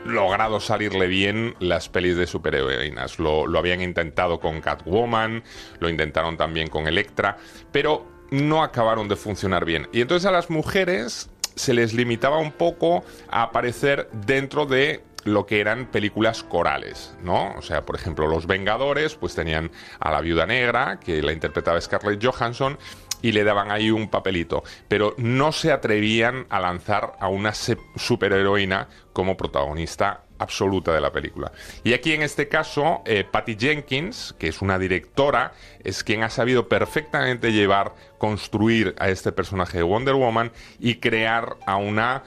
logrado 0.04 0.60
salirle 0.60 1.06
bien 1.06 1.54
las 1.58 1.88
pelis 1.88 2.16
de 2.16 2.26
superheroínas. 2.26 3.18
Lo, 3.18 3.46
lo, 3.46 3.58
habían 3.58 3.82
intentado 3.82 4.40
con 4.40 4.60
Catwoman, 4.60 5.44
lo 5.78 5.88
intentaron 5.88 6.36
también 6.36 6.68
con 6.68 6.86
Electra, 6.86 7.36
pero 7.70 8.19
no 8.30 8.62
acabaron 8.62 9.08
de 9.08 9.16
funcionar 9.16 9.64
bien. 9.64 9.88
Y 9.92 10.00
entonces 10.00 10.26
a 10.26 10.32
las 10.32 10.50
mujeres 10.50 11.30
se 11.54 11.74
les 11.74 11.92
limitaba 11.92 12.38
un 12.38 12.52
poco 12.52 13.04
a 13.28 13.42
aparecer 13.42 14.08
dentro 14.12 14.66
de 14.66 15.02
lo 15.24 15.46
que 15.46 15.60
eran 15.60 15.86
películas 15.86 16.42
corales, 16.42 17.14
¿no? 17.22 17.54
O 17.56 17.62
sea, 17.62 17.84
por 17.84 17.96
ejemplo, 17.96 18.26
Los 18.26 18.46
Vengadores, 18.46 19.14
pues 19.16 19.34
tenían 19.34 19.70
a 19.98 20.10
la 20.10 20.20
Viuda 20.20 20.46
Negra, 20.46 20.98
que 20.98 21.22
la 21.22 21.32
interpretaba 21.32 21.80
Scarlett 21.80 22.24
Johansson, 22.24 22.78
y 23.22 23.32
le 23.32 23.44
daban 23.44 23.70
ahí 23.70 23.90
un 23.90 24.08
papelito, 24.08 24.62
pero 24.88 25.14
no 25.18 25.52
se 25.52 25.72
atrevían 25.72 26.46
a 26.48 26.58
lanzar 26.58 27.12
a 27.20 27.28
una 27.28 27.52
superheroína 27.52 28.88
como 29.12 29.36
protagonista 29.36 30.24
absoluta 30.40 30.92
de 30.92 31.00
la 31.00 31.12
película. 31.12 31.52
Y 31.84 31.92
aquí 31.92 32.12
en 32.12 32.22
este 32.22 32.48
caso, 32.48 33.02
eh, 33.04 33.24
Patty 33.30 33.56
Jenkins, 33.58 34.34
que 34.38 34.48
es 34.48 34.62
una 34.62 34.78
directora, 34.78 35.52
es 35.84 36.02
quien 36.02 36.22
ha 36.22 36.30
sabido 36.30 36.68
perfectamente 36.68 37.52
llevar, 37.52 37.94
construir 38.18 38.94
a 38.98 39.10
este 39.10 39.32
personaje 39.32 39.78
de 39.78 39.84
Wonder 39.84 40.14
Woman 40.14 40.50
y 40.78 40.96
crear 40.96 41.56
a 41.66 41.76
una 41.76 42.24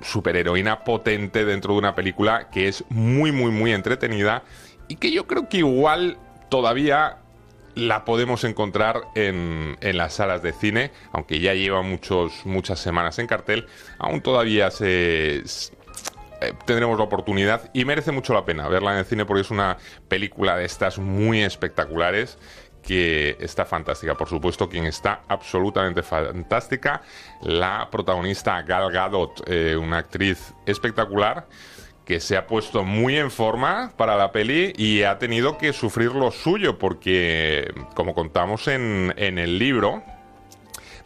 superheroína 0.00 0.84
potente 0.84 1.44
dentro 1.44 1.74
de 1.74 1.80
una 1.80 1.94
película 1.94 2.48
que 2.50 2.68
es 2.68 2.84
muy, 2.88 3.32
muy, 3.32 3.50
muy 3.50 3.72
entretenida 3.72 4.44
y 4.88 4.96
que 4.96 5.10
yo 5.12 5.26
creo 5.26 5.48
que 5.48 5.58
igual 5.58 6.16
todavía 6.48 7.18
la 7.74 8.04
podemos 8.04 8.44
encontrar 8.44 9.02
en, 9.14 9.76
en, 9.80 9.96
las 9.96 10.14
salas 10.14 10.42
de 10.42 10.52
cine, 10.52 10.90
aunque 11.12 11.38
ya 11.38 11.54
lleva 11.54 11.82
muchos, 11.82 12.44
muchas 12.44 12.80
semanas 12.80 13.18
en 13.18 13.26
cartel, 13.26 13.66
aún 13.98 14.20
todavía 14.22 14.70
se, 14.70 15.42
eh, 16.40 16.54
tendremos 16.64 16.98
la 16.98 17.04
oportunidad 17.04 17.70
y 17.72 17.84
merece 17.84 18.12
mucho 18.12 18.34
la 18.34 18.44
pena 18.44 18.68
verla 18.68 18.92
en 18.92 18.98
el 18.98 19.04
cine 19.04 19.24
porque 19.24 19.42
es 19.42 19.50
una 19.50 19.76
película 20.08 20.56
de 20.56 20.64
estas 20.64 20.98
muy 20.98 21.42
espectaculares 21.42 22.38
que 22.82 23.36
está 23.40 23.64
fantástica. 23.64 24.14
Por 24.14 24.28
supuesto, 24.28 24.68
quien 24.68 24.86
está 24.86 25.22
absolutamente 25.28 26.02
fantástica, 26.02 27.02
la 27.42 27.88
protagonista 27.90 28.62
Gal 28.62 28.90
Gadot, 28.90 29.42
eh, 29.46 29.76
una 29.76 29.98
actriz 29.98 30.54
espectacular 30.66 31.46
que 32.04 32.20
se 32.20 32.36
ha 32.36 32.46
puesto 32.46 32.82
muy 32.82 33.16
en 33.16 33.30
forma 33.30 33.92
para 33.96 34.16
la 34.16 34.32
peli 34.32 34.72
y 34.76 35.02
ha 35.02 35.18
tenido 35.18 35.58
que 35.58 35.72
sufrir 35.72 36.12
lo 36.12 36.30
suyo 36.30 36.78
porque, 36.78 37.72
como 37.94 38.14
contamos 38.14 38.66
en, 38.66 39.14
en 39.16 39.38
el 39.38 39.58
libro, 39.58 40.02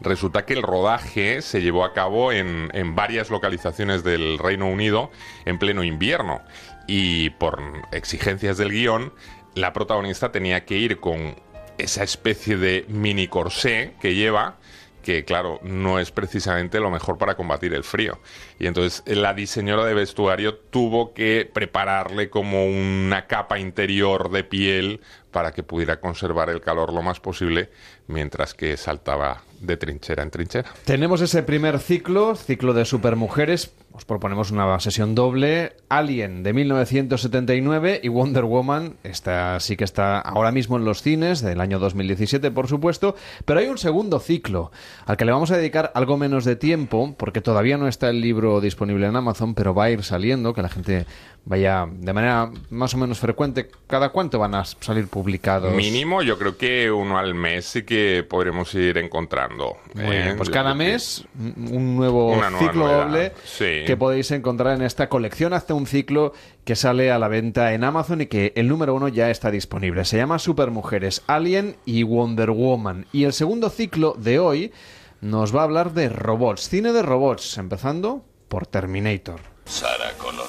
resulta 0.01 0.45
que 0.45 0.53
el 0.53 0.61
rodaje 0.61 1.41
se 1.41 1.61
llevó 1.61 1.85
a 1.85 1.93
cabo 1.93 2.31
en, 2.31 2.69
varias 2.95 3.29
localizaciones 3.29 4.03
del 4.03 4.37
Reino 4.37 4.67
Unido 4.67 5.11
en 5.45 5.59
pleno 5.59 5.83
invierno 5.83 6.41
y 6.87 7.31
por 7.31 7.61
exigencias 7.91 8.57
del 8.57 8.71
guion, 8.71 9.13
la 9.53 9.73
protagonista 9.73 10.31
tenía 10.31 10.65
que 10.65 10.77
ir 10.77 10.99
con 10.99 11.35
esa 11.77 12.03
especie 12.03 12.57
de 12.57 12.85
mini 12.87 13.27
corsé 13.27 13.93
que 13.99 14.15
lleva 14.15 14.57
que 15.05 15.23
claro, 15.23 15.59
no 15.61 15.99
es 15.99 16.11
precisamente 16.11 16.79
lo 16.79 16.89
mejor 16.89 17.19
para 17.19 17.35
combatir 17.35 17.75
el 17.75 17.83
frío. 17.83 18.19
Y 18.57 18.65
entonces 18.65 19.03
la 19.05 19.35
diseñadora 19.35 19.85
de 19.85 19.93
vestuario 19.93 20.55
tuvo 20.55 21.13
que 21.13 21.49
prepararle 21.53 22.31
como 22.31 22.65
una 22.65 23.27
capa 23.27 23.59
interior 23.59 24.31
de 24.31 24.43
piel 24.43 25.01
para 25.29 25.51
que 25.51 25.61
pudiera 25.61 25.99
conservar 25.99 26.49
el 26.49 26.59
calor 26.59 26.91
lo 26.91 27.03
más 27.03 27.19
posible 27.19 27.69
mientras 28.07 28.55
que 28.55 28.75
saltaba 28.77 29.43
de 29.59 29.77
trinchera 29.77 30.23
en 30.23 30.31
trinchera. 30.31 30.69
Tenemos 30.85 31.21
ese 31.21 31.43
primer 31.43 31.79
ciclo, 31.79 32.35
ciclo 32.35 32.73
de 32.73 32.85
supermujeres. 32.85 33.71
Os 33.95 34.03
proponemos 34.03 34.51
una 34.51 34.77
sesión 34.81 35.15
doble. 35.15 35.73
Alien 35.87 36.43
de 36.43 36.51
1979 36.53 38.01
y 38.03 38.09
Wonder 38.09 38.43
Woman. 38.43 38.97
Esta 39.03 39.59
sí 39.61 39.77
que 39.77 39.83
está 39.85 40.19
ahora 40.19 40.51
mismo 40.51 40.75
en 40.77 40.83
los 40.85 41.01
cines, 41.01 41.41
del 41.41 41.61
año 41.61 41.79
2017, 41.79 42.51
por 42.51 42.67
supuesto. 42.67 43.15
Pero 43.45 43.59
hay 43.61 43.67
un 43.67 43.77
segundo 43.77 44.19
ciclo 44.19 44.71
al 45.05 45.15
que 45.15 45.23
le 45.25 45.31
vamos 45.31 45.51
a 45.51 45.57
dedicar 45.57 45.91
algo 45.95 46.17
menos 46.17 46.43
de 46.43 46.55
tiempo, 46.57 47.15
porque 47.17 47.39
todavía 47.41 47.77
no 47.77 47.87
está 47.87 48.09
el 48.09 48.19
libro 48.19 48.59
disponible 48.59 49.07
en 49.07 49.15
Amazon, 49.15 49.53
pero 49.55 49.73
va 49.73 49.85
a 49.85 49.91
ir 49.91 50.03
saliendo, 50.03 50.53
que 50.53 50.61
la 50.61 50.69
gente 50.69 51.05
vaya 51.47 51.87
de 51.89 52.11
manera 52.11 52.49
más 52.71 52.93
o 52.95 52.97
menos 52.97 53.19
frecuente. 53.19 53.69
¿Cada 53.87 54.09
cuánto 54.09 54.39
van 54.39 54.55
a 54.55 54.65
salir 54.65 55.07
publicados? 55.07 55.73
Mínimo, 55.73 56.21
yo 56.23 56.37
creo 56.39 56.57
que 56.57 56.91
uno 56.91 57.17
al 57.19 57.35
mes 57.35 57.65
sí 57.65 57.83
que 57.83 58.25
podremos 58.27 58.73
ir 58.73 58.97
encontrando. 58.97 59.77
¿eh? 59.95 60.33
pues 60.35 60.49
cada 60.49 60.71
que- 60.71 60.77
mes 60.79 61.23
un 61.37 61.95
nuevo 61.95 62.33
Una 62.33 62.49
ciclo 62.57 62.87
doble 62.87 63.31
sí. 63.43 63.83
Que 63.85 63.97
podéis 63.97 64.31
encontrar 64.31 64.75
en 64.75 64.81
esta 64.81 65.09
colección 65.09 65.53
hasta 65.53 65.73
un 65.73 65.87
ciclo 65.87 66.33
que 66.63 66.75
sale 66.75 67.11
a 67.11 67.19
la 67.19 67.27
venta 67.27 67.73
en 67.73 67.83
Amazon 67.83 68.21
y 68.21 68.27
que 68.27 68.53
el 68.55 68.67
número 68.67 68.95
uno 68.95 69.07
ya 69.07 69.29
está 69.29 69.51
disponible. 69.51 70.05
Se 70.05 70.17
llama 70.17 70.39
Supermujeres, 70.39 71.23
Alien 71.27 71.77
y 71.85 72.03
Wonder 72.03 72.51
Woman. 72.51 73.05
Y 73.11 73.23
el 73.23 73.33
segundo 73.33 73.69
ciclo 73.69 74.15
de 74.17 74.39
hoy 74.39 74.73
nos 75.21 75.55
va 75.55 75.61
a 75.61 75.63
hablar 75.63 75.93
de 75.93 76.09
robots, 76.09 76.69
cine 76.69 76.91
de 76.91 77.01
robots, 77.01 77.57
empezando 77.57 78.25
por 78.47 78.67
Terminator. 78.67 79.39
Sarah 79.65 80.11
Connor. 80.17 80.47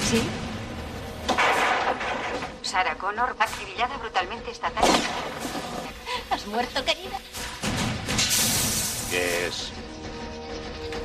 ¿Sí? 0.00 0.22
Sarah 2.62 2.96
Connor, 2.96 3.36
acribillada 3.38 3.96
brutalmente 3.98 4.50
esta 4.50 4.70
tarde. 4.70 4.88
¿Has 6.30 6.46
muerto, 6.46 6.84
querida? 6.84 7.18
Que 9.10 9.46
es 9.46 9.72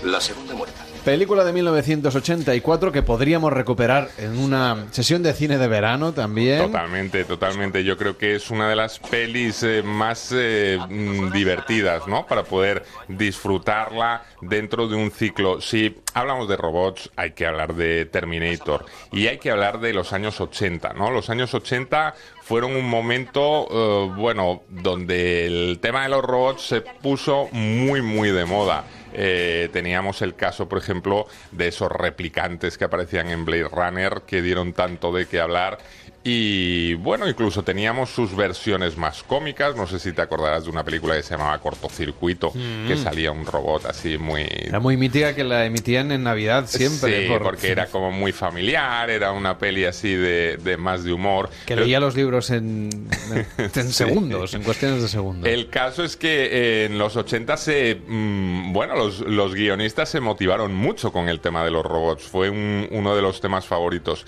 la 0.03 0.21
segunda 0.21 0.53
muerta. 0.55 0.86
Película 1.07 1.45
de 1.45 1.53
1984 1.53 2.91
que 2.91 3.01
podríamos 3.01 3.53
recuperar 3.53 4.09
en 4.17 4.37
una 4.37 4.87
sesión 4.91 5.23
de 5.23 5.31
cine 5.31 5.57
de 5.57 5.69
verano 5.69 6.11
también. 6.11 6.59
Totalmente, 6.63 7.23
totalmente. 7.23 7.85
Yo 7.85 7.95
creo 7.95 8.17
que 8.17 8.35
es 8.35 8.51
una 8.51 8.67
de 8.67 8.75
las 8.75 8.99
pelis 8.99 9.63
eh, 9.63 9.83
más 9.83 10.33
eh, 10.35 10.77
mm, 10.77 11.31
divertidas, 11.31 12.05
¿no? 12.09 12.27
Para 12.27 12.43
poder 12.43 12.83
disfrutarla 13.07 14.25
dentro 14.41 14.89
de 14.89 14.97
un 14.97 15.09
ciclo. 15.09 15.61
Si 15.61 15.95
hablamos 16.13 16.49
de 16.49 16.57
robots, 16.57 17.09
hay 17.15 17.31
que 17.31 17.45
hablar 17.45 17.75
de 17.75 18.03
Terminator 18.03 18.83
y 19.13 19.27
hay 19.27 19.37
que 19.37 19.49
hablar 19.49 19.79
de 19.79 19.93
los 19.93 20.11
años 20.11 20.41
80, 20.41 20.91
¿no? 20.91 21.09
Los 21.09 21.29
años 21.29 21.53
80 21.53 22.15
fueron 22.41 22.75
un 22.75 22.89
momento, 22.89 23.67
eh, 23.71 24.13
bueno, 24.13 24.63
donde 24.67 25.45
el 25.45 25.79
tema 25.79 26.03
de 26.03 26.09
los 26.09 26.21
robots 26.21 26.63
se 26.63 26.81
puso 26.81 27.47
muy, 27.53 28.01
muy 28.01 28.31
de 28.31 28.43
moda. 28.43 28.83
Eh, 29.19 29.69
teníamos 29.73 30.21
el 30.21 30.35
caso, 30.35 30.69
por 30.69 30.77
ejemplo, 30.77 31.25
de 31.51 31.69
esos 31.69 31.91
replicantes 31.91 32.77
que 32.77 32.83
aparecían 32.83 33.29
en 33.29 33.45
Blade 33.45 33.67
Runner, 33.67 34.21
que 34.27 34.43
dieron 34.43 34.73
tanto 34.73 35.11
de 35.11 35.25
qué 35.25 35.39
hablar. 35.39 35.79
Y 36.29 36.93
bueno, 36.95 37.25
incluso 37.29 37.63
teníamos 37.63 38.09
sus 38.09 38.35
versiones 38.35 38.97
más 38.97 39.23
cómicas. 39.23 39.77
No 39.77 39.87
sé 39.87 39.97
si 39.97 40.11
te 40.11 40.21
acordarás 40.21 40.65
de 40.65 40.69
una 40.69 40.83
película 40.83 41.15
que 41.15 41.23
se 41.23 41.29
llamaba 41.37 41.57
Cortocircuito, 41.59 42.51
Mm. 42.53 42.85
que 42.89 42.97
salía 42.97 43.31
un 43.31 43.45
robot 43.45 43.85
así 43.85 44.17
muy... 44.17 44.45
Era 44.49 44.81
muy 44.81 44.97
mítica 44.97 45.33
que 45.33 45.45
la 45.45 45.63
emitían 45.65 46.11
en 46.11 46.23
Navidad 46.23 46.65
siempre. 46.67 47.23
Sí, 47.23 47.29
por- 47.29 47.43
porque 47.43 47.69
era 47.69 47.85
como 47.85 48.11
muy 48.11 48.33
familiar, 48.33 49.09
era 49.09 49.31
una 49.31 49.57
peli 49.57 49.85
así 49.85 50.13
de, 50.15 50.57
de 50.57 50.75
más 50.75 51.05
de 51.05 51.13
humor. 51.13 51.47
Que 51.65 51.75
Pero- 51.75 51.83
leía 51.85 52.01
los 52.01 52.13
libros 52.17 52.49
en, 52.49 52.89
en 53.57 53.71
Sí. 53.73 53.93
segundos, 53.93 54.53
en 54.53 54.63
cuestiones 54.63 55.01
de 55.01 55.07
segundos. 55.07 55.47
El 55.49 55.69
caso 55.69 56.03
es 56.03 56.17
que 56.17 56.49
eh, 56.51 56.85
en 56.87 56.97
los 56.97 57.15
80 57.15 57.55
se, 57.55 58.01
mm, 58.05 58.73
bueno, 58.73 58.97
los, 58.97 59.21
los 59.21 59.55
guionistas 59.55 60.09
se 60.09 60.19
motivaron 60.19 60.75
mucho 60.75 61.13
con 61.13 61.29
el 61.29 61.39
tema 61.39 61.63
de 61.63 61.71
los 61.71 61.85
robots. 61.85 62.23
Fue 62.23 62.49
un- 62.49 62.85
uno 62.91 63.15
de 63.15 63.21
los 63.21 63.39
temas 63.39 63.65
favoritos. 63.65 64.25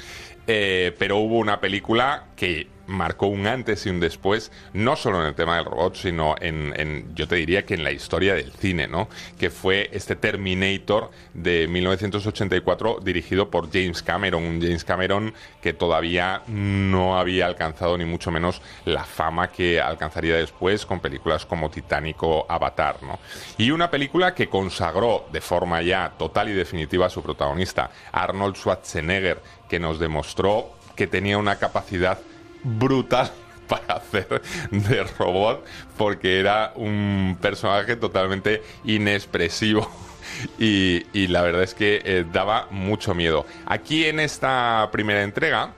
Eh, 0.52 0.96
pero 0.98 1.18
hubo 1.18 1.38
una 1.38 1.62
película 1.62 2.24
que 2.36 2.66
marcó 2.90 3.28
un 3.28 3.48
antes 3.48 3.86
y 3.86 3.90
un 3.90 4.00
después, 4.00 4.52
no 4.74 4.96
solo 4.96 5.22
en 5.22 5.28
el 5.28 5.36
tema 5.36 5.56
del 5.58 5.66
robot, 5.66 5.96
sino 5.96 6.36
en, 6.42 6.74
en- 6.76 7.16
yo 7.16 7.28
te 7.28 7.36
diría 7.36 7.66
que 7.66 7.76
en 7.76 7.84
la 7.84 7.92
historia 7.92 8.34
del 8.34 8.52
cine, 8.52 8.88
¿no? 8.88 9.08
Que 9.38 9.50
fue 9.50 9.90
este 9.94 10.16
Terminator 10.16 11.12
de 11.34 11.68
1984 11.68 13.00
dirigido 13.02 13.50
por 13.50 13.72
James 13.72 14.02
Cameron, 14.04 14.44
un 14.44 14.62
James 14.62 14.84
Cameron 14.84 15.34
que 15.62 15.74
todavía 15.74 16.42
no 16.48 17.18
había 17.18 17.46
alcanzado 17.46 17.98
ni 17.98 18.06
mucho 18.06 18.32
menos 18.32 18.62
la 18.86 19.04
fama 19.04 19.52
que 19.52 19.80
alcanzaría 19.80 20.36
después 20.36 20.86
con 20.86 21.00
películas 21.00 21.46
como 21.46 21.70
Titanic 21.70 22.22
o 22.24 22.46
Avatar, 22.50 22.98
¿no? 23.04 23.20
Y 23.58 23.72
una 23.72 23.90
película 23.92 24.34
que 24.34 24.48
consagró 24.50 25.28
de 25.32 25.42
forma 25.42 25.82
ya 25.82 26.14
total 26.18 26.50
y 26.50 26.54
definitiva 26.54 27.06
a 27.06 27.10
su 27.10 27.22
protagonista, 27.22 27.92
Arnold 28.12 28.56
Schwarzenegger, 28.56 29.42
que 29.70 29.80
nos 29.80 30.00
demostró 30.00 30.72
que 30.96 31.08
tenía 31.08 31.38
una 31.38 31.58
capacidad 31.58 32.20
brutal 32.64 33.32
para 33.68 33.96
hacer 33.96 34.42
de 34.72 35.04
robot 35.18 35.64
porque 35.98 36.40
era 36.40 36.74
un 36.76 37.38
personaje 37.40 37.96
totalmente 37.96 38.64
inexpresivo 38.84 39.90
y, 40.60 41.28
la 41.28 41.42
verdad 41.42 41.64
es 41.64 41.74
que 41.74 42.02
eh, 42.04 42.26
daba 42.32 42.68
mucho 42.72 43.14
miedo. 43.14 43.46
Aquí 43.66 44.06
en 44.06 44.20
esta 44.20 44.90
primera 44.92 45.24
entrega 45.24 45.74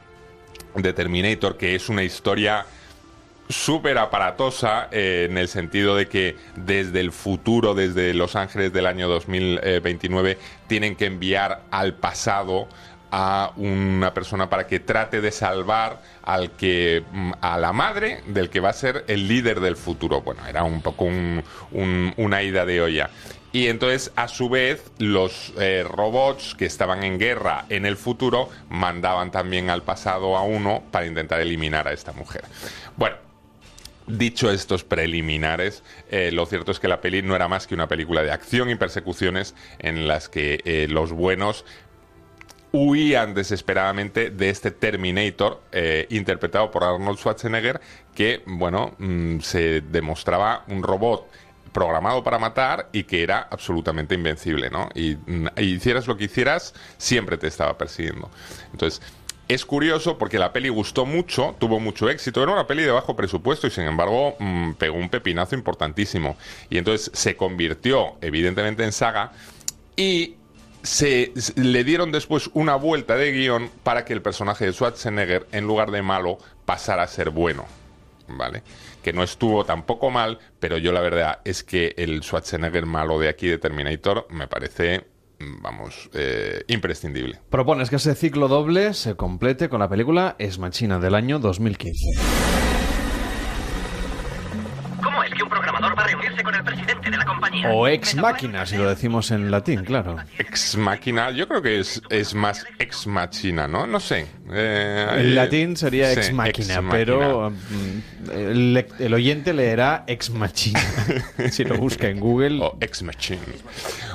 de 0.75 0.93
Terminator, 0.93 1.57
que 1.57 1.75
es 1.75 1.89
una 1.89 2.03
historia 2.03 2.65
súper 3.49 3.97
aparatosa 3.97 4.87
eh, 4.91 5.27
en 5.29 5.37
el 5.37 5.47
sentido 5.47 5.95
de 5.95 6.07
que 6.07 6.37
desde 6.55 7.01
el 7.01 7.11
futuro, 7.11 7.73
desde 7.75 8.13
Los 8.13 8.35
Ángeles 8.35 8.71
del 8.71 8.85
año 8.85 9.09
2029, 9.09 10.37
tienen 10.67 10.95
que 10.95 11.05
enviar 11.05 11.63
al 11.69 11.93
pasado 11.93 12.67
a 13.11 13.51
una 13.57 14.13
persona 14.13 14.49
para 14.49 14.67
que 14.67 14.79
trate 14.79 15.21
de 15.21 15.31
salvar 15.31 16.01
al 16.23 16.51
que 16.51 17.03
mm, 17.11 17.31
a 17.41 17.57
la 17.57 17.73
madre 17.73 18.21
del 18.27 18.49
que 18.49 18.59
va 18.59 18.69
a 18.69 18.73
ser 18.73 19.03
el 19.07 19.27
líder 19.27 19.59
del 19.59 19.75
futuro. 19.75 20.21
Bueno, 20.21 20.45
era 20.47 20.63
un 20.63 20.81
poco 20.81 21.05
un- 21.05 21.43
un- 21.71 22.13
una 22.17 22.41
ida 22.43 22.65
de 22.65 22.81
olla. 22.81 23.09
Y 23.53 23.67
entonces, 23.67 24.13
a 24.15 24.29
su 24.29 24.47
vez, 24.47 24.91
los 24.97 25.51
eh, 25.59 25.83
robots 25.85 26.55
que 26.55 26.65
estaban 26.65 27.03
en 27.03 27.19
guerra 27.19 27.65
en 27.67 27.85
el 27.85 27.97
futuro 27.97 28.49
mandaban 28.69 29.29
también 29.29 29.69
al 29.69 29.83
pasado 29.83 30.37
a 30.37 30.43
uno 30.43 30.81
para 30.89 31.05
intentar 31.05 31.41
eliminar 31.41 31.85
a 31.87 31.91
esta 31.93 32.13
mujer. 32.13 32.43
Bueno, 32.95 33.17
Dicho 34.07 34.51
estos 34.51 34.83
preliminares, 34.83 35.83
eh, 36.09 36.31
lo 36.33 36.45
cierto 36.47 36.71
es 36.71 36.79
que 36.79 36.87
la 36.87 36.99
peli 37.01 37.21
no 37.21 37.35
era 37.35 37.47
más 37.47 37.67
que 37.67 37.75
una 37.75 37.87
película 37.87 38.23
de 38.23 38.31
acción 38.31 38.69
y 38.69 38.75
persecuciones 38.75 39.53
en 39.79 40.07
las 40.07 40.27
que 40.27 40.59
eh, 40.65 40.87
los 40.89 41.11
buenos 41.13 41.63
huían 42.71 43.33
desesperadamente 43.33 44.29
de 44.29 44.49
este 44.49 44.71
Terminator 44.71 45.61
eh, 45.71 46.07
interpretado 46.09 46.71
por 46.71 46.83
Arnold 46.83 47.17
Schwarzenegger 47.17 47.81
que, 48.15 48.43
bueno, 48.45 48.93
mm, 48.97 49.39
se 49.39 49.81
demostraba 49.81 50.63
un 50.67 50.83
robot 50.83 51.29
programado 51.73 52.23
para 52.23 52.37
matar 52.37 52.89
y 52.91 53.03
que 53.03 53.23
era 53.23 53.47
absolutamente 53.49 54.15
invencible, 54.15 54.69
¿no? 54.69 54.89
Y, 54.93 55.15
mm, 55.15 55.47
y 55.57 55.63
hicieras 55.63 56.07
lo 56.07 56.17
que 56.17 56.25
hicieras, 56.25 56.73
siempre 56.97 57.37
te 57.37 57.47
estaba 57.47 57.77
persiguiendo. 57.77 58.29
Entonces, 58.71 59.01
es 59.53 59.65
curioso 59.65 60.17
porque 60.17 60.39
la 60.39 60.53
peli 60.53 60.69
gustó 60.69 61.05
mucho, 61.05 61.55
tuvo 61.59 61.79
mucho 61.79 62.09
éxito, 62.09 62.41
era 62.41 62.53
una 62.53 62.67
peli 62.67 62.83
de 62.83 62.91
bajo 62.91 63.17
presupuesto 63.17 63.67
y 63.67 63.69
sin 63.69 63.83
embargo 63.83 64.35
mm, 64.39 64.73
pegó 64.73 64.97
un 64.97 65.09
pepinazo 65.09 65.55
importantísimo. 65.55 66.37
Y 66.69 66.77
entonces 66.77 67.11
se 67.13 67.35
convirtió 67.35 68.15
evidentemente 68.21 68.85
en 68.85 68.93
saga 68.93 69.33
y 69.97 70.35
se, 70.83 71.31
le 71.55 71.83
dieron 71.83 72.11
después 72.11 72.49
una 72.53 72.75
vuelta 72.75 73.15
de 73.15 73.31
guion 73.31 73.69
para 73.83 74.05
que 74.05 74.13
el 74.13 74.21
personaje 74.21 74.65
de 74.65 74.73
Schwarzenegger, 74.73 75.47
en 75.51 75.65
lugar 75.65 75.91
de 75.91 76.01
malo, 76.01 76.37
pasara 76.65 77.03
a 77.03 77.07
ser 77.07 77.29
bueno. 77.29 77.65
¿Vale? 78.27 78.63
Que 79.03 79.11
no 79.11 79.23
estuvo 79.23 79.65
tampoco 79.65 80.09
mal, 80.09 80.39
pero 80.59 80.77
yo 80.77 80.93
la 80.93 81.01
verdad 81.01 81.39
es 81.43 81.63
que 81.63 81.93
el 81.97 82.21
Schwarzenegger 82.23 82.85
malo 82.85 83.19
de 83.19 83.27
aquí 83.27 83.47
de 83.47 83.57
Terminator 83.57 84.25
me 84.29 84.47
parece, 84.47 85.05
mm, 85.39 85.61
vamos, 85.61 86.09
eh, 86.13 86.63
imprescindible. 86.67 87.39
Propones 87.49 87.89
que 87.89 87.97
ese 87.97 88.15
ciclo 88.15 88.47
doble 88.47 88.93
se 88.93 89.15
complete 89.15 89.67
con 89.67 89.79
la 89.79 89.89
película 89.89 90.35
Es 90.39 90.59
Machina 90.59 90.99
del 90.99 91.15
año 91.15 91.39
2015. 91.39 92.60
O 97.69 97.87
Ex 97.87 98.15
Máquina, 98.15 98.65
si 98.65 98.77
lo 98.77 98.89
decimos 98.89 99.31
en 99.31 99.51
latín, 99.51 99.83
claro. 99.83 100.17
Ex 100.37 100.77
máquina, 100.77 101.31
yo 101.31 101.47
creo 101.47 101.61
que 101.61 101.79
es, 101.79 102.01
es 102.09 102.33
más 102.33 102.65
ex 102.79 103.07
machina, 103.07 103.67
¿no? 103.67 103.85
No 103.87 103.99
sé. 103.99 104.25
Eh, 104.51 105.07
En 105.17 105.35
latín 105.35 105.77
sería 105.77 106.11
ex 106.11 106.31
máquina, 106.33 106.81
pero 106.89 107.51
mm, 107.51 108.77
el 108.99 109.13
oyente 109.13 109.53
leerá 109.53 110.03
ex 110.07 110.29
machina. 110.29 110.81
si 111.51 111.63
lo 111.63 111.77
busca 111.77 112.07
en 112.07 112.19
Google. 112.19 112.59
O 112.61 112.77
ex 112.81 113.03
machine. 113.03 113.41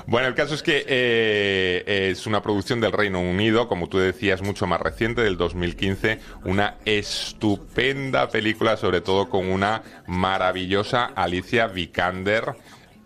Bueno, 0.06 0.28
el 0.28 0.35
caso 0.35 0.55
es 0.55 0.62
que 0.62 0.85
eh, 0.86 2.09
es 2.10 2.27
una 2.27 2.43
producción 2.43 2.81
del 2.81 2.93
Reino 2.93 3.20
Unido, 3.20 3.68
como 3.68 3.89
tú 3.89 3.98
decías, 3.98 4.43
mucho 4.43 4.66
más 4.66 4.81
reciente, 4.81 5.23
del 5.23 5.36
2015. 5.36 6.20
Una 6.44 6.77
estupenda 6.85 8.28
película, 8.28 8.77
sobre 8.77 9.01
todo 9.01 9.28
con 9.28 9.47
una 9.47 9.82
maravillosa 10.06 11.06
Alicia 11.06 11.66
Vikander 11.66 12.55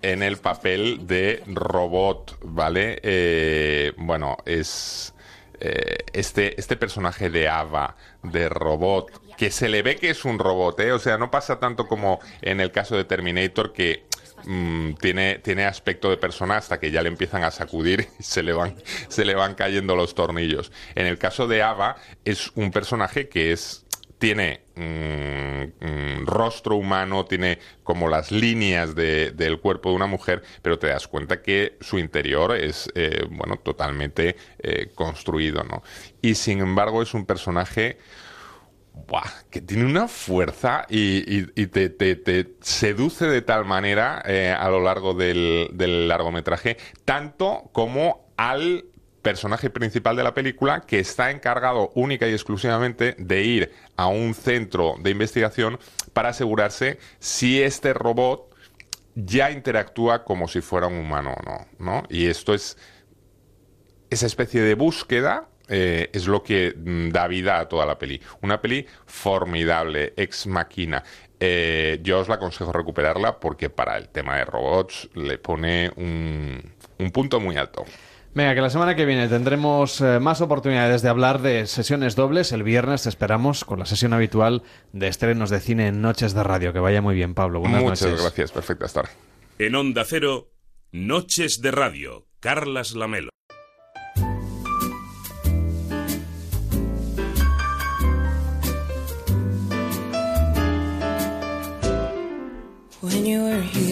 en 0.02 0.22
el 0.22 0.38
papel 0.38 1.06
de 1.06 1.42
robot, 1.46 2.38
¿vale? 2.42 3.00
Eh, 3.02 3.92
bueno, 3.96 4.38
es 4.44 5.14
eh, 5.60 5.98
este, 6.12 6.58
este 6.58 6.76
personaje 6.76 7.28
de 7.28 7.48
Ava, 7.48 7.96
de 8.22 8.48
robot, 8.48 9.36
que 9.36 9.50
se 9.50 9.68
le 9.68 9.82
ve 9.82 9.96
que 9.96 10.10
es 10.10 10.24
un 10.24 10.38
robot, 10.38 10.80
¿eh? 10.80 10.92
O 10.92 10.98
sea, 10.98 11.18
no 11.18 11.30
pasa 11.30 11.60
tanto 11.60 11.86
como 11.86 12.20
en 12.40 12.60
el 12.60 12.72
caso 12.72 12.96
de 12.96 13.04
Terminator, 13.04 13.72
que 13.72 14.04
mm, 14.44 14.94
tiene, 14.94 15.38
tiene 15.38 15.66
aspecto 15.66 16.08
de 16.08 16.16
persona 16.16 16.56
hasta 16.56 16.80
que 16.80 16.90
ya 16.90 17.02
le 17.02 17.08
empiezan 17.08 17.44
a 17.44 17.50
sacudir 17.50 18.08
y 18.18 18.22
se 18.22 18.42
le, 18.42 18.54
van, 18.54 18.76
se 19.08 19.24
le 19.24 19.34
van 19.34 19.54
cayendo 19.54 19.96
los 19.96 20.14
tornillos. 20.14 20.72
En 20.94 21.06
el 21.06 21.18
caso 21.18 21.46
de 21.46 21.62
Ava, 21.62 21.96
es 22.24 22.52
un 22.54 22.70
personaje 22.70 23.28
que 23.28 23.52
es 23.52 23.84
tiene 24.20 24.60
mm, 24.76 25.84
mm, 25.84 26.26
rostro 26.26 26.76
humano, 26.76 27.24
tiene 27.24 27.58
como 27.82 28.06
las 28.08 28.30
líneas 28.30 28.94
de- 28.94 29.32
del 29.32 29.58
cuerpo 29.60 29.88
de 29.88 29.96
una 29.96 30.06
mujer, 30.06 30.42
pero 30.62 30.78
te 30.78 30.88
das 30.88 31.08
cuenta 31.08 31.40
que 31.42 31.78
su 31.80 31.98
interior 31.98 32.54
es, 32.54 32.90
eh, 32.94 33.26
bueno, 33.30 33.56
totalmente 33.56 34.36
eh, 34.58 34.90
construido, 34.94 35.64
¿no? 35.64 35.82
Y 36.20 36.34
sin 36.34 36.60
embargo 36.60 37.02
es 37.02 37.14
un 37.14 37.24
personaje 37.24 37.98
que 39.50 39.60
tiene 39.62 39.86
una 39.86 40.06
fuerza 40.06 40.84
y, 40.88 41.46
te 41.66 42.56
seduce 42.60 43.26
de 43.26 43.42
tal 43.42 43.64
manera 43.64 44.22
eh, 44.26 44.54
a 44.56 44.68
lo 44.68 44.80
largo 44.80 45.14
del, 45.14 45.70
del 45.72 46.06
largometraje, 46.06 46.76
tanto 47.04 47.70
como 47.72 48.28
al 48.36 48.84
personaje 49.22 49.70
principal 49.70 50.16
de 50.16 50.24
la 50.24 50.34
película 50.34 50.80
que 50.80 50.98
está 50.98 51.30
encargado 51.30 51.90
única 51.94 52.26
y 52.26 52.32
exclusivamente 52.32 53.14
de 53.18 53.42
ir 53.42 53.72
a 53.96 54.06
un 54.06 54.34
centro 54.34 54.94
de 55.00 55.10
investigación 55.10 55.78
para 56.12 56.30
asegurarse 56.30 56.98
si 57.18 57.62
este 57.62 57.92
robot 57.92 58.54
ya 59.14 59.50
interactúa 59.50 60.24
como 60.24 60.48
si 60.48 60.60
fuera 60.60 60.86
un 60.86 60.98
humano 60.98 61.34
o 61.38 61.42
no, 61.42 61.66
¿no? 61.78 62.02
Y 62.08 62.26
esto 62.26 62.54
es 62.54 62.78
esa 64.08 64.26
especie 64.26 64.62
de 64.62 64.74
búsqueda 64.74 65.48
eh, 65.72 66.10
es 66.12 66.26
lo 66.26 66.42
que 66.42 66.74
mm, 66.76 67.10
da 67.10 67.28
vida 67.28 67.60
a 67.60 67.68
toda 67.68 67.86
la 67.86 67.96
peli. 67.96 68.20
Una 68.42 68.60
peli 68.60 68.86
formidable, 69.06 70.14
ex 70.16 70.48
máquina. 70.48 71.04
Eh, 71.38 72.00
yo 72.02 72.18
os 72.18 72.28
la 72.28 72.34
aconsejo 72.34 72.72
recuperarla 72.72 73.38
porque 73.38 73.70
para 73.70 73.96
el 73.96 74.08
tema 74.08 74.36
de 74.36 74.44
robots 74.44 75.08
le 75.14 75.38
pone 75.38 75.92
un, 75.96 76.60
un 76.98 77.10
punto 77.12 77.38
muy 77.38 77.56
alto. 77.56 77.84
Venga, 78.32 78.54
que 78.54 78.60
la 78.60 78.70
semana 78.70 78.94
que 78.94 79.06
viene 79.06 79.26
tendremos 79.26 80.00
eh, 80.00 80.20
más 80.20 80.40
oportunidades 80.40 81.02
de 81.02 81.08
hablar 81.08 81.40
de 81.42 81.66
sesiones 81.66 82.14
dobles. 82.14 82.52
El 82.52 82.62
viernes 82.62 83.02
te 83.02 83.08
esperamos 83.08 83.64
con 83.64 83.80
la 83.80 83.86
sesión 83.86 84.12
habitual 84.12 84.62
de 84.92 85.08
estrenos 85.08 85.50
de 85.50 85.58
cine 85.58 85.88
en 85.88 86.00
Noches 86.00 86.32
de 86.32 86.44
Radio. 86.44 86.72
Que 86.72 86.78
vaya 86.78 87.02
muy 87.02 87.16
bien, 87.16 87.34
Pablo. 87.34 87.58
Buenas 87.58 87.82
Muchas 87.82 88.02
noches. 88.02 88.22
gracias, 88.22 88.52
perfecta 88.52 88.86
estar. 88.86 89.08
En 89.58 89.74
Onda 89.74 90.04
Cero, 90.04 90.48
Noches 90.92 91.60
de 91.60 91.72
Radio, 91.72 92.26
Carlas 92.38 92.94
Lamelo. 92.94 93.30
When 103.00 103.24
you 103.24 103.42
were 103.42 103.62
here 103.62 103.89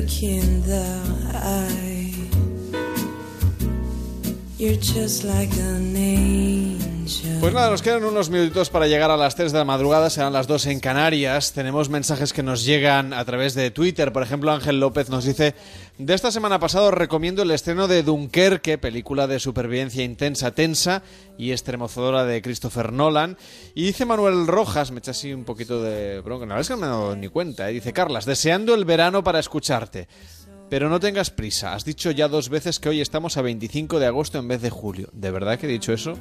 look 0.00 0.22
in 0.22 0.60
the 0.62 0.86
eye. 1.32 2.12
You're 4.58 4.76
just 4.76 5.24
like 5.24 5.50
an 5.56 5.96
angel. 5.96 6.95
Pues 7.40 7.54
nada, 7.54 7.70
nos 7.70 7.82
quedan 7.82 8.02
unos 8.02 8.30
minutitos 8.30 8.68
para 8.68 8.88
llegar 8.88 9.12
a 9.12 9.16
las 9.16 9.36
3 9.36 9.52
de 9.52 9.58
la 9.58 9.64
madrugada, 9.64 10.10
serán 10.10 10.32
las 10.32 10.48
2 10.48 10.66
en 10.66 10.80
Canarias. 10.80 11.52
Tenemos 11.52 11.88
mensajes 11.88 12.32
que 12.32 12.42
nos 12.42 12.64
llegan 12.64 13.12
a 13.12 13.24
través 13.24 13.54
de 13.54 13.70
Twitter. 13.70 14.12
Por 14.12 14.24
ejemplo, 14.24 14.50
Ángel 14.50 14.80
López 14.80 15.08
nos 15.08 15.24
dice, 15.24 15.54
de 15.98 16.14
esta 16.14 16.32
semana 16.32 16.58
pasada 16.58 16.90
recomiendo 16.90 17.42
el 17.42 17.52
estreno 17.52 17.86
de 17.86 18.02
Dunkerque, 18.02 18.76
película 18.78 19.28
de 19.28 19.38
supervivencia 19.38 20.02
intensa, 20.02 20.50
tensa 20.50 21.04
y 21.38 21.52
estremecedora 21.52 22.24
de 22.24 22.42
Christopher 22.42 22.92
Nolan. 22.92 23.36
Y 23.76 23.84
dice 23.84 24.04
Manuel 24.04 24.48
Rojas, 24.48 24.90
me 24.90 24.98
echa 24.98 25.12
así 25.12 25.32
un 25.32 25.44
poquito 25.44 25.80
de 25.80 26.20
bronca, 26.20 26.44
la 26.44 26.54
verdad 26.54 26.62
es 26.62 26.68
que 26.68 26.74
no 26.74 26.80
me 26.80 26.86
he 26.86 26.90
dado 26.90 27.14
ni 27.14 27.28
cuenta, 27.28 27.70
¿eh? 27.70 27.72
dice 27.72 27.92
Carlas, 27.92 28.24
deseando 28.24 28.74
el 28.74 28.84
verano 28.84 29.22
para 29.22 29.38
escucharte. 29.38 30.08
Pero 30.68 30.88
no 30.88 30.98
tengas 30.98 31.30
prisa, 31.30 31.74
has 31.74 31.84
dicho 31.84 32.10
ya 32.10 32.26
dos 32.26 32.48
veces 32.48 32.80
que 32.80 32.88
hoy 32.88 33.00
estamos 33.00 33.36
a 33.36 33.42
25 33.42 34.00
de 34.00 34.06
agosto 34.06 34.38
en 34.40 34.48
vez 34.48 34.60
de 34.60 34.70
julio. 34.70 35.08
¿De 35.12 35.30
verdad 35.30 35.60
que 35.60 35.66
he 35.66 35.70
dicho 35.70 35.92
eso? 35.92 36.18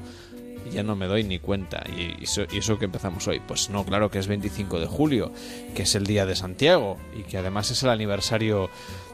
Ya 0.72 0.84
no 0.84 0.96
me 0.96 1.08
doy 1.08 1.24
ni 1.24 1.40
cuenta. 1.40 1.84
¿Y 1.88 2.24
eso, 2.24 2.44
eso 2.44 2.80
que 2.80 2.86
empezamos 2.86 3.28
hoy? 3.28 3.42
Pues 3.46 3.70
no, 3.70 3.86
claro 3.86 4.10
que 4.10 4.20
es 4.20 4.28
25 4.28 4.80
de 4.80 4.88
julio, 4.88 5.32
que 5.74 5.84
es 5.84 5.96
el 5.96 6.06
día 6.06 6.26
de 6.26 6.36
Santiago 6.36 6.98
y 7.18 7.24
que 7.24 7.38
además 7.38 7.72
es 7.72 7.84
el 7.84 7.90
aniversario 7.90 8.70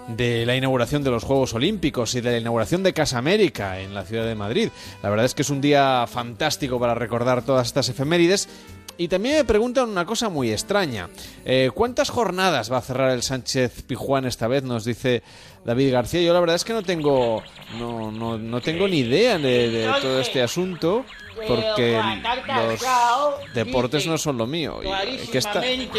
de 0.07 0.45
la 0.45 0.55
inauguración 0.55 1.03
de 1.03 1.11
los 1.11 1.23
Juegos 1.23 1.53
Olímpicos 1.53 2.15
y 2.15 2.21
de 2.21 2.31
la 2.31 2.37
inauguración 2.39 2.83
de 2.83 2.93
Casa 2.93 3.17
América 3.17 3.79
en 3.79 3.93
la 3.93 4.03
ciudad 4.03 4.25
de 4.25 4.35
Madrid. 4.35 4.69
La 5.03 5.09
verdad 5.09 5.25
es 5.25 5.33
que 5.33 5.43
es 5.43 5.49
un 5.49 5.61
día 5.61 6.05
fantástico 6.07 6.79
para 6.79 6.95
recordar 6.95 7.43
todas 7.43 7.67
estas 7.67 7.89
efemérides. 7.89 8.49
Y 8.97 9.07
también 9.07 9.37
me 9.37 9.45
preguntan 9.45 9.89
una 9.89 10.05
cosa 10.05 10.29
muy 10.29 10.51
extraña. 10.51 11.09
Eh, 11.45 11.71
¿Cuántas 11.73 12.09
jornadas 12.09 12.71
va 12.71 12.77
a 12.77 12.81
cerrar 12.81 13.11
el 13.11 13.23
Sánchez 13.23 13.83
Pijuán 13.87 14.25
esta 14.25 14.47
vez? 14.47 14.63
Nos 14.63 14.85
dice 14.85 15.23
David 15.63 15.91
García. 15.91 16.21
Yo 16.21 16.33
la 16.33 16.39
verdad 16.39 16.55
es 16.55 16.63
que 16.63 16.73
no 16.73 16.81
tengo, 16.83 17.43
no, 17.77 18.11
no, 18.11 18.37
no 18.37 18.61
tengo 18.61 18.87
ni 18.87 18.99
idea 18.99 19.37
de, 19.37 19.69
de 19.69 19.91
todo 20.01 20.19
este 20.19 20.41
asunto 20.41 21.05
porque 21.47 21.99
los 22.47 23.53
deportes 23.53 24.05
no 24.07 24.17
son 24.17 24.37
lo 24.37 24.47
mío. 24.47 24.79
Y, 24.83 25.27
¿Qué, 25.27 25.37
está- 25.37 25.61
qué- 25.61 25.89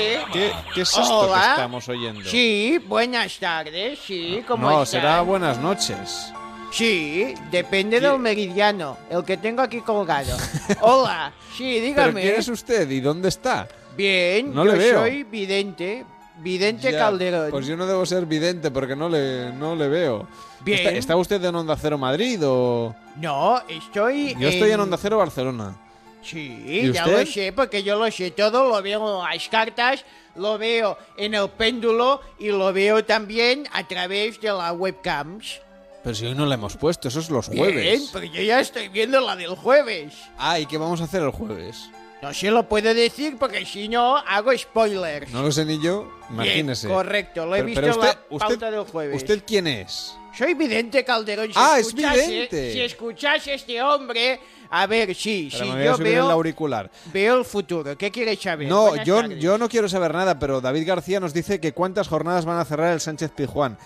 qué 0.75 0.81
es 0.83 0.89
esto 0.91 1.33
que 1.33 1.41
estamos 1.41 1.89
oyendo? 1.89 2.25
Sí, 2.29 2.79
buenas 2.87 3.39
tardes, 3.39 3.99
sí, 4.05 4.43
¿cómo 4.47 4.69
No, 4.69 4.83
están? 4.83 5.01
será 5.01 5.21
buenas 5.23 5.59
noches. 5.59 6.33
Sí, 6.73 7.35
depende 7.51 8.01
del 8.01 8.19
meridiano, 8.19 8.97
el 9.11 9.23
que 9.25 9.37
tengo 9.37 9.61
aquí 9.63 9.81
colgado. 9.83 10.35
Hola, 10.81 11.33
sí, 11.57 11.75
¿Pero 11.75 11.85
dígame. 11.87 12.23
quién 12.23 12.35
es 12.37 12.49
usted 12.49 12.89
y 12.91 13.01
dónde 13.01 13.29
está? 13.29 13.69
Bien, 13.95 14.55
No 14.55 14.65
yo 14.65 14.73
le 14.73 14.79
veo. 14.79 15.01
soy 15.01 15.23
vidente, 15.25 16.07
vidente 16.43 16.93
Ya, 16.93 16.99
Calderón. 16.99 17.51
Pues 17.51 17.67
yo 17.67 17.77
no 17.77 17.87
debo 17.87 18.05
ser 18.07 18.27
vidente 18.27 18.71
porque 18.71 18.95
no 18.97 19.09
le, 19.09 19.53
no 19.53 19.75
le 19.77 19.89
veo. 19.89 20.27
Bien. 20.61 20.79
¿Está, 20.81 20.91
está 20.93 21.17
usted 21.17 21.43
en 21.45 21.55
Onda 21.55 21.77
Cero 21.77 21.99
Madrid 21.99 22.41
o...? 22.45 22.95
No, 23.17 23.61
estoy 23.69 24.35
Yo 24.39 24.49
estoy 24.49 24.71
en 24.71 24.81
Onda 24.81 24.97
Cero 24.97 25.19
Barcelona. 25.19 25.77
Sí, 26.23 26.63
¿Y 26.67 26.93
ya 26.93 27.05
usted? 27.05 27.19
lo 27.21 27.27
sé, 27.27 27.53
porque 27.53 27.83
yo 27.83 27.99
lo 27.99 28.09
sé 28.11 28.31
todo, 28.31 28.69
lo 28.69 28.81
veo 28.81 29.23
en 29.25 29.29
las 29.29 29.49
cartas, 29.49 30.05
lo 30.37 30.57
veo 30.57 30.97
en 31.17 31.35
el 31.35 31.49
péndulo 31.51 32.21
y 32.39 32.49
lo 32.49 32.73
veo 32.73 33.05
también 33.05 33.65
a 33.73 33.87
través 33.89 34.41
de 34.41 34.53
las 34.53 34.73
webcams. 34.73 35.61
Pero 36.05 36.15
si 36.15 36.27
hoy 36.27 36.35
no 36.35 36.47
la 36.47 36.55
hemos 36.55 36.77
puesto, 36.77 37.09
eso 37.09 37.19
es 37.21 37.29
los 37.31 37.49
Bien, 37.49 37.65
jueves. 37.65 38.11
pero 38.13 38.25
yo 38.27 38.41
ya 38.43 38.61
estoy 38.61 38.89
viendo 38.89 39.21
la 39.21 39.35
del 39.37 39.55
jueves. 39.57 40.15
Ah, 40.39 40.59
¿y 40.61 40.67
qué 40.67 40.79
vamos 40.79 41.01
a 41.01 41.05
hacer 41.05 41.23
el 41.23 41.31
jueves? 41.31 41.91
No 42.23 42.33
se 42.33 42.51
lo 42.53 42.69
puedo 42.69 42.95
decir 42.95 43.37
porque 43.37 43.67
si 43.67 43.89
no 43.89 44.17
hago 44.17 44.57
spoilers. 44.57 45.31
No 45.33 45.43
lo 45.43 45.51
sé 45.51 45.65
ni 45.65 45.81
yo, 45.83 46.09
imagínese. 46.31 46.87
Bien, 46.87 46.97
correcto, 46.97 47.47
lo 47.47 47.57
he 47.57 47.59
Pero- 47.59 47.67
visto 47.67 47.81
pero 47.81 47.93
en 47.93 47.99
usted- 47.99 48.19
la 48.31 48.39
pauta 48.39 48.71
del 48.71 48.85
jueves. 48.85 49.17
¿Usted 49.17 49.43
quién 49.45 49.67
es? 49.67 50.15
Soy 50.39 50.55
vidente 50.55 51.05
Calderón. 51.05 51.49
Si 51.49 51.53
Ah, 51.57 51.79
es 51.81 51.93
vidente. 51.93 52.73
Si 52.73 52.81
escuchase 52.81 53.55
este 53.55 53.83
hombre, 53.83 54.39
a 54.71 54.87
ver, 54.87 55.15
sí, 55.17 55.49
Pero 55.51 55.65
sí, 55.65 55.71
me 55.71 55.77
voy 55.77 55.83
a 55.83 55.91
yo 55.91 55.97
subir 55.97 56.07
el 56.09 56.15
veo, 56.15 56.31
auricular. 56.31 56.91
veo 57.13 57.39
el 57.39 57.45
futuro. 57.45 57.99
¿Qué 57.99 58.11
quieres 58.13 58.41
saber? 58.41 58.69
No, 58.69 59.03
yo, 59.05 59.27
yo 59.33 59.59
no 59.59 59.69
quiero 59.69 59.89
saber 59.89 60.15
nada, 60.15 60.39
pero 60.39 60.61
David 60.61 60.87
García 60.87 61.19
nos 61.19 61.35
dice 61.35 61.61
que 61.61 61.73
cuántas 61.73 62.07
jornadas 62.09 62.45
van 62.45 62.59
a 62.59 62.65
cerrar 62.65 62.93
el 62.93 63.01
Sánchez 63.01 63.33
Pizjuán. 63.33 63.77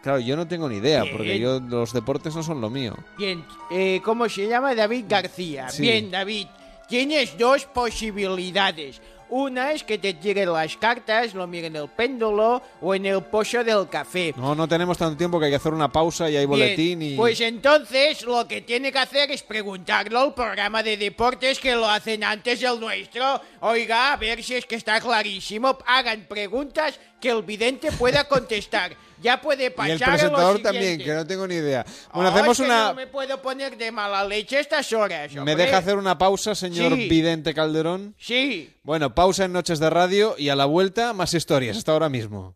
Claro, 0.00 0.20
yo 0.20 0.36
no 0.36 0.46
tengo 0.46 0.68
ni 0.68 0.76
idea, 0.76 1.02
Bien. 1.02 1.16
porque 1.16 1.38
yo 1.40 1.58
los 1.60 1.92
deportes 1.92 2.34
no 2.36 2.42
son 2.42 2.60
lo 2.60 2.70
mío. 2.70 2.94
Bien, 3.18 3.44
eh, 3.70 4.00
¿cómo 4.04 4.28
se 4.28 4.46
llama? 4.46 4.74
David 4.76 5.06
García. 5.08 5.68
Sí. 5.70 5.82
Bien, 5.82 6.10
David, 6.10 6.46
tienes 6.94 7.36
dos 7.36 7.64
posibilidades. 7.64 9.00
Una 9.28 9.72
es 9.72 9.82
que 9.82 9.98
te 9.98 10.14
tiren 10.14 10.52
las 10.52 10.76
cartas, 10.76 11.34
lo 11.34 11.44
miren 11.48 11.74
en 11.74 11.82
el 11.82 11.88
péndulo 11.88 12.62
o 12.80 12.94
en 12.94 13.04
el 13.06 13.20
pozo 13.20 13.64
del 13.64 13.88
café. 13.88 14.32
No, 14.36 14.54
no 14.54 14.68
tenemos 14.68 14.96
tanto 14.96 15.16
tiempo 15.16 15.40
que 15.40 15.46
hay 15.46 15.50
que 15.50 15.56
hacer 15.56 15.74
una 15.74 15.90
pausa 15.90 16.30
y 16.30 16.36
hay 16.36 16.46
Bien, 16.46 16.50
boletín 16.50 17.02
y... 17.02 17.16
Pues 17.16 17.40
entonces 17.40 18.22
lo 18.22 18.46
que 18.46 18.60
tiene 18.60 18.92
que 18.92 18.98
hacer 19.00 19.32
es 19.32 19.42
preguntarlo 19.42 20.20
al 20.20 20.34
programa 20.34 20.84
de 20.84 20.96
deportes 20.96 21.58
que 21.58 21.74
lo 21.74 21.90
hacen 21.90 22.22
antes 22.22 22.60
del 22.60 22.78
nuestro. 22.78 23.40
Oiga, 23.62 24.12
a 24.12 24.16
ver 24.16 24.40
si 24.40 24.54
es 24.54 24.64
que 24.64 24.76
está 24.76 25.00
clarísimo. 25.00 25.76
Hagan 25.88 26.26
preguntas 26.28 27.00
que 27.20 27.30
el 27.30 27.42
vidente 27.42 27.90
pueda 27.90 28.28
contestar. 28.28 28.94
Ya 29.24 29.40
puede 29.40 29.66
y 29.66 29.70
pasar 29.70 29.90
el 29.92 30.02
a 30.02 30.06
lo 30.06 30.12
presentador 30.12 30.62
también, 30.62 30.98
que 30.98 31.14
no 31.14 31.26
tengo 31.26 31.46
ni 31.46 31.54
idea. 31.54 31.84
Bueno, 32.12 32.28
Oh, 32.28 32.32
hacemos 32.32 32.60
es 32.60 32.66
que 32.66 32.70
una... 32.70 32.88
No 32.88 32.94
me 32.94 33.06
puedo 33.06 33.40
poner 33.40 33.78
de 33.78 33.90
mala 33.90 34.22
leche 34.22 34.58
a 34.58 34.60
estas 34.60 34.92
horas. 34.92 35.32
¿Me 35.32 35.56
deja 35.56 35.78
hacer 35.78 35.96
una 35.96 36.18
pausa, 36.18 36.54
señor 36.54 36.92
Sí. 36.94 37.08
Vidente 37.08 37.54
Calderón? 37.54 38.14
Sí. 38.18 38.70
Bueno, 38.82 39.14
pausa 39.14 39.46
en 39.46 39.52
Noches 39.54 39.78
de 39.80 39.88
Radio 39.88 40.34
y 40.36 40.50
a 40.50 40.56
la 40.56 40.66
vuelta 40.66 41.14
más 41.14 41.32
historias, 41.32 41.78
hasta 41.78 41.92
ahora 41.92 42.10
mismo. 42.10 42.54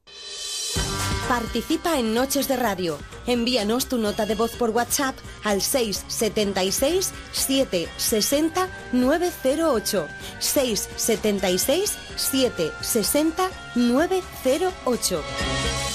Participa 1.26 1.98
en 1.98 2.12
Noches 2.14 2.48
de 2.48 2.56
Radio. 2.56 2.98
Envíanos 3.26 3.86
tu 3.86 3.96
nota 3.98 4.24
de 4.26 4.34
voz 4.34 4.52
por 4.56 4.70
WhatsApp 4.70 5.14
al 5.44 5.60
676 5.62 7.12
760 7.32 8.68
908. 8.92 10.06
676 10.38 11.96
760 12.16 13.48
908. 13.74 15.87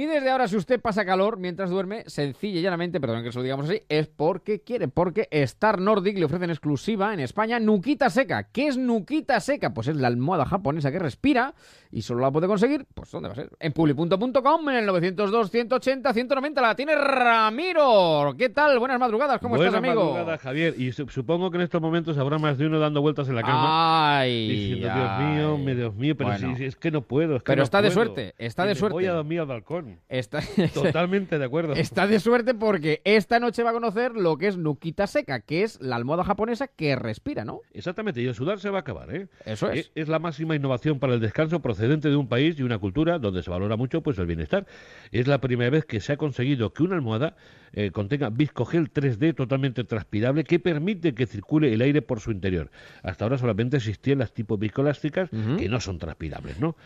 Y 0.00 0.06
desde 0.06 0.30
ahora, 0.30 0.48
si 0.48 0.56
usted 0.56 0.80
pasa 0.80 1.04
calor 1.04 1.36
mientras 1.36 1.68
duerme, 1.68 2.04
sencilla 2.06 2.58
y 2.58 2.62
llanamente, 2.62 3.02
perdón 3.02 3.22
que 3.22 3.30
se 3.32 3.38
lo 3.38 3.42
digamos 3.42 3.68
así, 3.68 3.82
es 3.90 4.06
porque 4.06 4.60
quiere, 4.62 4.88
porque 4.88 5.28
Star 5.30 5.78
Nordic 5.78 6.16
le 6.16 6.24
ofrece 6.24 6.44
en 6.44 6.50
exclusiva 6.50 7.12
en 7.12 7.20
España 7.20 7.60
Nuquita 7.60 8.08
Seca. 8.08 8.44
¿Qué 8.44 8.68
es 8.68 8.78
Nuquita 8.78 9.38
Seca? 9.40 9.74
Pues 9.74 9.88
es 9.88 9.96
la 9.96 10.08
almohada 10.08 10.46
japonesa 10.46 10.90
que 10.90 10.98
respira 10.98 11.52
y 11.92 12.00
solo 12.00 12.22
la 12.22 12.30
puede 12.30 12.46
conseguir, 12.46 12.86
pues 12.94 13.10
¿dónde 13.10 13.28
va 13.28 13.32
a 13.34 13.36
ser? 13.36 13.50
En 13.60 13.72
publi.com, 13.74 14.68
en 14.70 14.76
el 14.76 14.86
902 14.86 15.50
180 15.50 16.14
190 16.14 16.62
la 16.62 16.74
tiene 16.74 16.94
Ramiro. 16.94 18.34
¿Qué 18.38 18.48
tal? 18.48 18.78
Buenas 18.78 18.98
madrugadas, 18.98 19.38
¿cómo 19.38 19.56
Buenas 19.56 19.74
estás, 19.74 19.86
amigo? 19.86 20.12
madrugadas, 20.14 20.40
Javier. 20.40 20.74
Y 20.78 20.92
su- 20.92 21.08
supongo 21.08 21.50
que 21.50 21.58
en 21.58 21.62
estos 21.64 21.82
momentos 21.82 22.16
habrá 22.16 22.38
más 22.38 22.56
de 22.56 22.64
uno 22.66 22.78
dando 22.78 23.02
vueltas 23.02 23.28
en 23.28 23.34
la 23.34 23.42
cama. 23.42 24.20
Ay, 24.20 24.48
diciendo, 24.48 24.88
ay. 24.92 25.34
Dios 25.36 25.58
mío, 25.58 25.74
Dios 25.76 25.94
mío, 25.94 26.16
pero 26.16 26.30
Bueno. 26.30 26.52
si- 26.52 26.56
si 26.56 26.64
es 26.64 26.76
que 26.76 26.90
no 26.90 27.02
puedo. 27.02 27.36
es 27.36 27.42
que 27.42 27.46
Pero 27.48 27.58
no 27.58 27.64
está 27.64 27.82
de 27.82 27.90
puedo. 27.90 28.04
suerte, 28.06 28.34
está 28.38 28.64
Y 28.64 28.68
de 28.68 28.74
me 28.74 28.78
suerte. 28.78 28.94
Voy 28.94 29.04
a 29.04 29.12
dormir 29.12 29.40
al 29.40 29.46
balcón. 29.46 29.89
Está... 30.08 30.40
Totalmente 30.74 31.38
de 31.38 31.44
acuerdo. 31.44 31.74
Está 31.74 32.06
de 32.06 32.20
suerte 32.20 32.54
porque 32.54 33.00
esta 33.04 33.40
noche 33.40 33.62
va 33.62 33.70
a 33.70 33.72
conocer 33.72 34.12
lo 34.12 34.36
que 34.36 34.48
es 34.48 34.56
Nukita 34.56 35.06
Seca, 35.06 35.40
que 35.40 35.62
es 35.62 35.80
la 35.80 35.96
almohada 35.96 36.24
japonesa 36.24 36.68
que 36.68 36.96
respira, 36.96 37.44
¿no? 37.44 37.60
Exactamente, 37.72 38.20
y 38.20 38.26
el 38.26 38.34
sudar 38.34 38.60
se 38.60 38.70
va 38.70 38.78
a 38.78 38.80
acabar, 38.80 39.14
¿eh? 39.14 39.28
Eso 39.44 39.70
es. 39.70 39.90
Es 39.94 40.08
la 40.08 40.18
máxima 40.18 40.54
innovación 40.54 40.98
para 40.98 41.14
el 41.14 41.20
descanso 41.20 41.60
procedente 41.60 42.08
de 42.08 42.16
un 42.16 42.28
país 42.28 42.58
y 42.58 42.62
una 42.62 42.78
cultura 42.78 43.18
donde 43.18 43.42
se 43.42 43.50
valora 43.50 43.76
mucho 43.76 44.02
pues 44.02 44.18
el 44.18 44.26
bienestar. 44.26 44.66
Es 45.12 45.26
la 45.26 45.40
primera 45.40 45.70
vez 45.70 45.84
que 45.84 46.00
se 46.00 46.12
ha 46.12 46.16
conseguido 46.16 46.72
que 46.72 46.82
una 46.82 46.96
almohada 46.96 47.36
eh, 47.72 47.90
contenga 47.90 48.30
viscogel 48.30 48.92
3D 48.92 49.34
totalmente 49.34 49.84
transpirable 49.84 50.44
que 50.44 50.58
permite 50.58 51.14
que 51.14 51.26
circule 51.26 51.72
el 51.72 51.82
aire 51.82 52.02
por 52.02 52.20
su 52.20 52.32
interior. 52.32 52.70
Hasta 53.02 53.24
ahora 53.24 53.38
solamente 53.38 53.76
existían 53.76 54.18
las 54.18 54.32
tipo 54.32 54.58
viscoelásticas 54.58 55.30
que 55.30 55.68
no 55.68 55.80
son 55.80 55.98
transpirables, 55.98 56.58
¿no? 56.58 56.76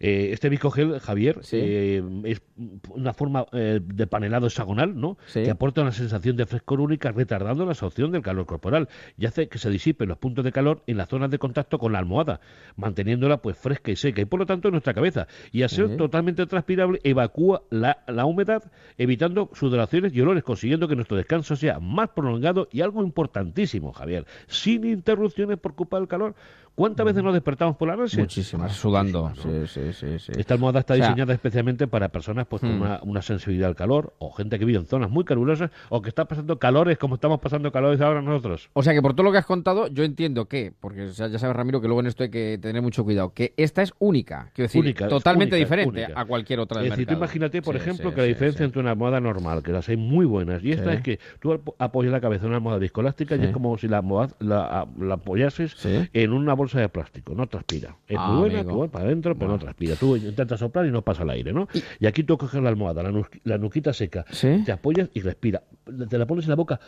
Eh, 0.00 0.30
este 0.32 0.48
viscogel, 0.48 0.98
Javier, 1.00 1.40
eh, 1.52 2.02
es 2.24 2.42
una 2.88 3.12
forma 3.12 3.46
eh, 3.52 3.80
de 3.82 4.06
panelado 4.06 4.46
hexagonal, 4.46 4.98
¿no? 4.98 5.18
Que 5.32 5.50
aporta 5.50 5.82
una 5.82 5.92
sensación 5.92 6.36
de 6.36 6.46
frescor 6.46 6.80
única 6.80 7.12
retardando 7.12 7.64
la 7.64 7.72
absorción 7.72 8.12
del 8.12 8.22
calor 8.22 8.46
corporal 8.46 8.88
y 9.18 9.26
hace 9.26 9.48
que 9.48 9.58
se 9.58 9.70
disipen 9.70 10.08
los 10.08 10.18
puntos 10.18 10.44
de 10.44 10.52
calor 10.52 10.82
en 10.86 10.96
las 10.96 11.08
zonas 11.08 11.30
de 11.30 11.38
contacto 11.38 11.78
con 11.78 11.92
la 11.92 11.98
almohada, 11.98 12.40
manteniéndola 12.76 13.38
pues 13.38 13.56
fresca 13.56 13.90
y 13.90 13.96
seca 13.96 14.20
y 14.20 14.24
por 14.24 14.40
lo 14.40 14.46
tanto 14.46 14.68
en 14.68 14.72
nuestra 14.72 14.94
cabeza. 14.94 15.26
Y 15.52 15.62
al 15.62 15.70
ser 15.70 15.96
totalmente 15.96 16.46
transpirable 16.46 17.00
evacúa 17.02 17.62
la, 17.70 18.02
la 18.06 18.24
humedad, 18.24 18.70
evitando 18.98 19.50
sudoraciones 19.54 20.14
y 20.14 20.20
olores, 20.20 20.44
consiguiendo 20.44 20.88
que 20.88 20.96
nuestro 20.96 21.16
descanso 21.16 21.56
sea 21.56 21.80
más 21.80 22.10
prolongado 22.10 22.68
y 22.70 22.80
algo 22.80 23.02
importantísimo, 23.02 23.92
Javier, 23.92 24.26
sin 24.46 24.84
interrupciones 24.84 25.58
por 25.58 25.74
culpa 25.74 25.98
del 25.98 26.08
calor. 26.08 26.34
¿Cuántas 26.76 27.06
veces 27.06 27.22
nos 27.24 27.32
despertamos 27.32 27.74
por 27.76 27.88
la 27.88 27.96
noche? 27.96 28.18
Muchísimas, 28.18 28.72
sudando. 28.74 29.32
Sí, 29.34 29.66
sí, 29.66 29.92
sí, 29.94 30.18
sí. 30.18 30.32
Esta 30.36 30.52
almohada 30.54 30.80
está 30.80 30.92
O 30.92 30.96
sea, 30.98 31.06
diseñada 31.08 31.32
especialmente 31.32 31.86
para 31.88 32.10
personas 32.10 32.46
pues, 32.46 32.60
con 32.60 32.76
Hmm. 32.78 32.82
una, 32.82 33.00
una 33.02 33.22
sensibilidad 33.22 33.70
al 33.70 33.74
calor 33.76 34.12
o 34.18 34.30
gente 34.30 34.58
que 34.58 34.66
vive 34.66 34.78
en 34.78 34.84
zonas 34.86 35.10
muy 35.10 35.24
calurosas 35.24 35.70
o 35.88 36.02
que 36.02 36.10
está 36.10 36.26
pasando 36.26 36.58
calores 36.58 36.98
como 36.98 37.14
estamos 37.14 37.40
pasando 37.40 37.72
calores 37.72 38.00
ahora 38.02 38.20
nosotros. 38.20 38.68
O 38.74 38.82
sea 38.82 38.92
que 38.92 39.00
por 39.00 39.14
todo 39.14 39.24
lo 39.24 39.32
que 39.32 39.38
has 39.38 39.46
contado, 39.46 39.86
yo 39.88 40.04
entiendo 40.04 40.44
que, 40.48 40.70
porque 40.78 41.08
ya 41.12 41.28
ya 41.28 41.38
sabes, 41.38 41.56
Ramiro, 41.56 41.80
que 41.80 41.86
luego 41.88 42.00
en 42.00 42.08
esto 42.08 42.24
hay 42.24 42.30
que 42.30 42.58
tener 42.60 42.82
mucho 42.82 43.04
cuidado, 43.04 43.32
que 43.32 43.54
esta 43.56 43.80
es 43.80 43.94
única, 43.98 44.50
quiero 44.54 44.66
decir, 44.66 44.82
Única, 44.82 45.08
totalmente 45.08 45.54
única, 45.56 45.64
diferente 45.64 46.04
única. 46.04 46.20
a 46.20 46.24
cualquier 46.26 46.60
otra 46.60 46.80
del 46.82 46.88
Es 46.88 46.90
decir, 46.92 47.06
tú 47.06 47.14
imagínate, 47.14 47.62
por 47.62 47.74
Sí, 47.76 47.80
ejemplo, 47.80 48.10
sí, 48.10 48.14
que 48.16 48.20
la 48.20 48.26
diferencia 48.26 48.58
sí. 48.58 48.64
entre 48.64 48.80
una 48.80 48.90
almohada 48.90 49.18
normal, 49.18 49.62
que 49.62 49.72
las 49.72 49.88
hay 49.88 49.96
muy 49.96 50.26
buenas, 50.26 50.62
y 50.62 50.72
esta 50.72 50.90
Sí. 50.90 50.96
es 50.98 51.02
que 51.02 51.20
tú 51.40 51.54
ap- 51.54 51.70
apoyas 51.78 52.12
la 52.12 52.20
cabeza 52.20 52.42
en 52.44 52.48
una 52.48 52.56
almohada 52.58 52.78
viscoelástica 52.80 53.36
y 53.36 53.44
es 53.44 53.50
como 53.52 53.78
si 53.78 53.88
la, 53.88 54.02
almohada- 54.02 54.34
la, 54.40 54.86
la 54.98 55.14
apoyases 55.14 55.74
en 56.12 56.32
una 56.34 56.52
bolsa 56.52 56.65
de 56.74 56.88
plástico, 56.88 57.34
no 57.34 57.46
transpira. 57.46 57.96
Es 58.08 58.16
Ah, 58.18 58.28
muy 58.28 58.40
buena, 58.40 58.60
amigo. 58.60 58.72
tú 58.74 58.78
vas 58.80 58.90
para 58.90 59.04
adentro, 59.06 59.34
pero 59.36 59.50
no 59.52 59.58
transpira. 59.58 59.94
Tú 59.96 60.16
intentas 60.16 60.60
soplar 60.60 60.86
y 60.86 60.90
no 60.90 61.02
pasa 61.02 61.22
el 61.22 61.30
aire, 61.30 61.52
¿no? 61.52 61.68
Y 62.00 62.06
aquí 62.06 62.22
tú 62.24 62.36
coges 62.36 62.60
la 62.62 62.68
almohada, 62.68 63.02
la, 63.02 63.10
nus- 63.10 63.28
la 63.44 63.58
nuquita 63.58 63.92
seca, 63.92 64.24
te 64.64 64.72
apoyas 64.72 65.08
y 65.14 65.20
respira. 65.20 65.62
Te 66.08 66.18
la 66.18 66.26
pones 66.26 66.44
en 66.46 66.50
la 66.50 66.56
boca, 66.56 66.80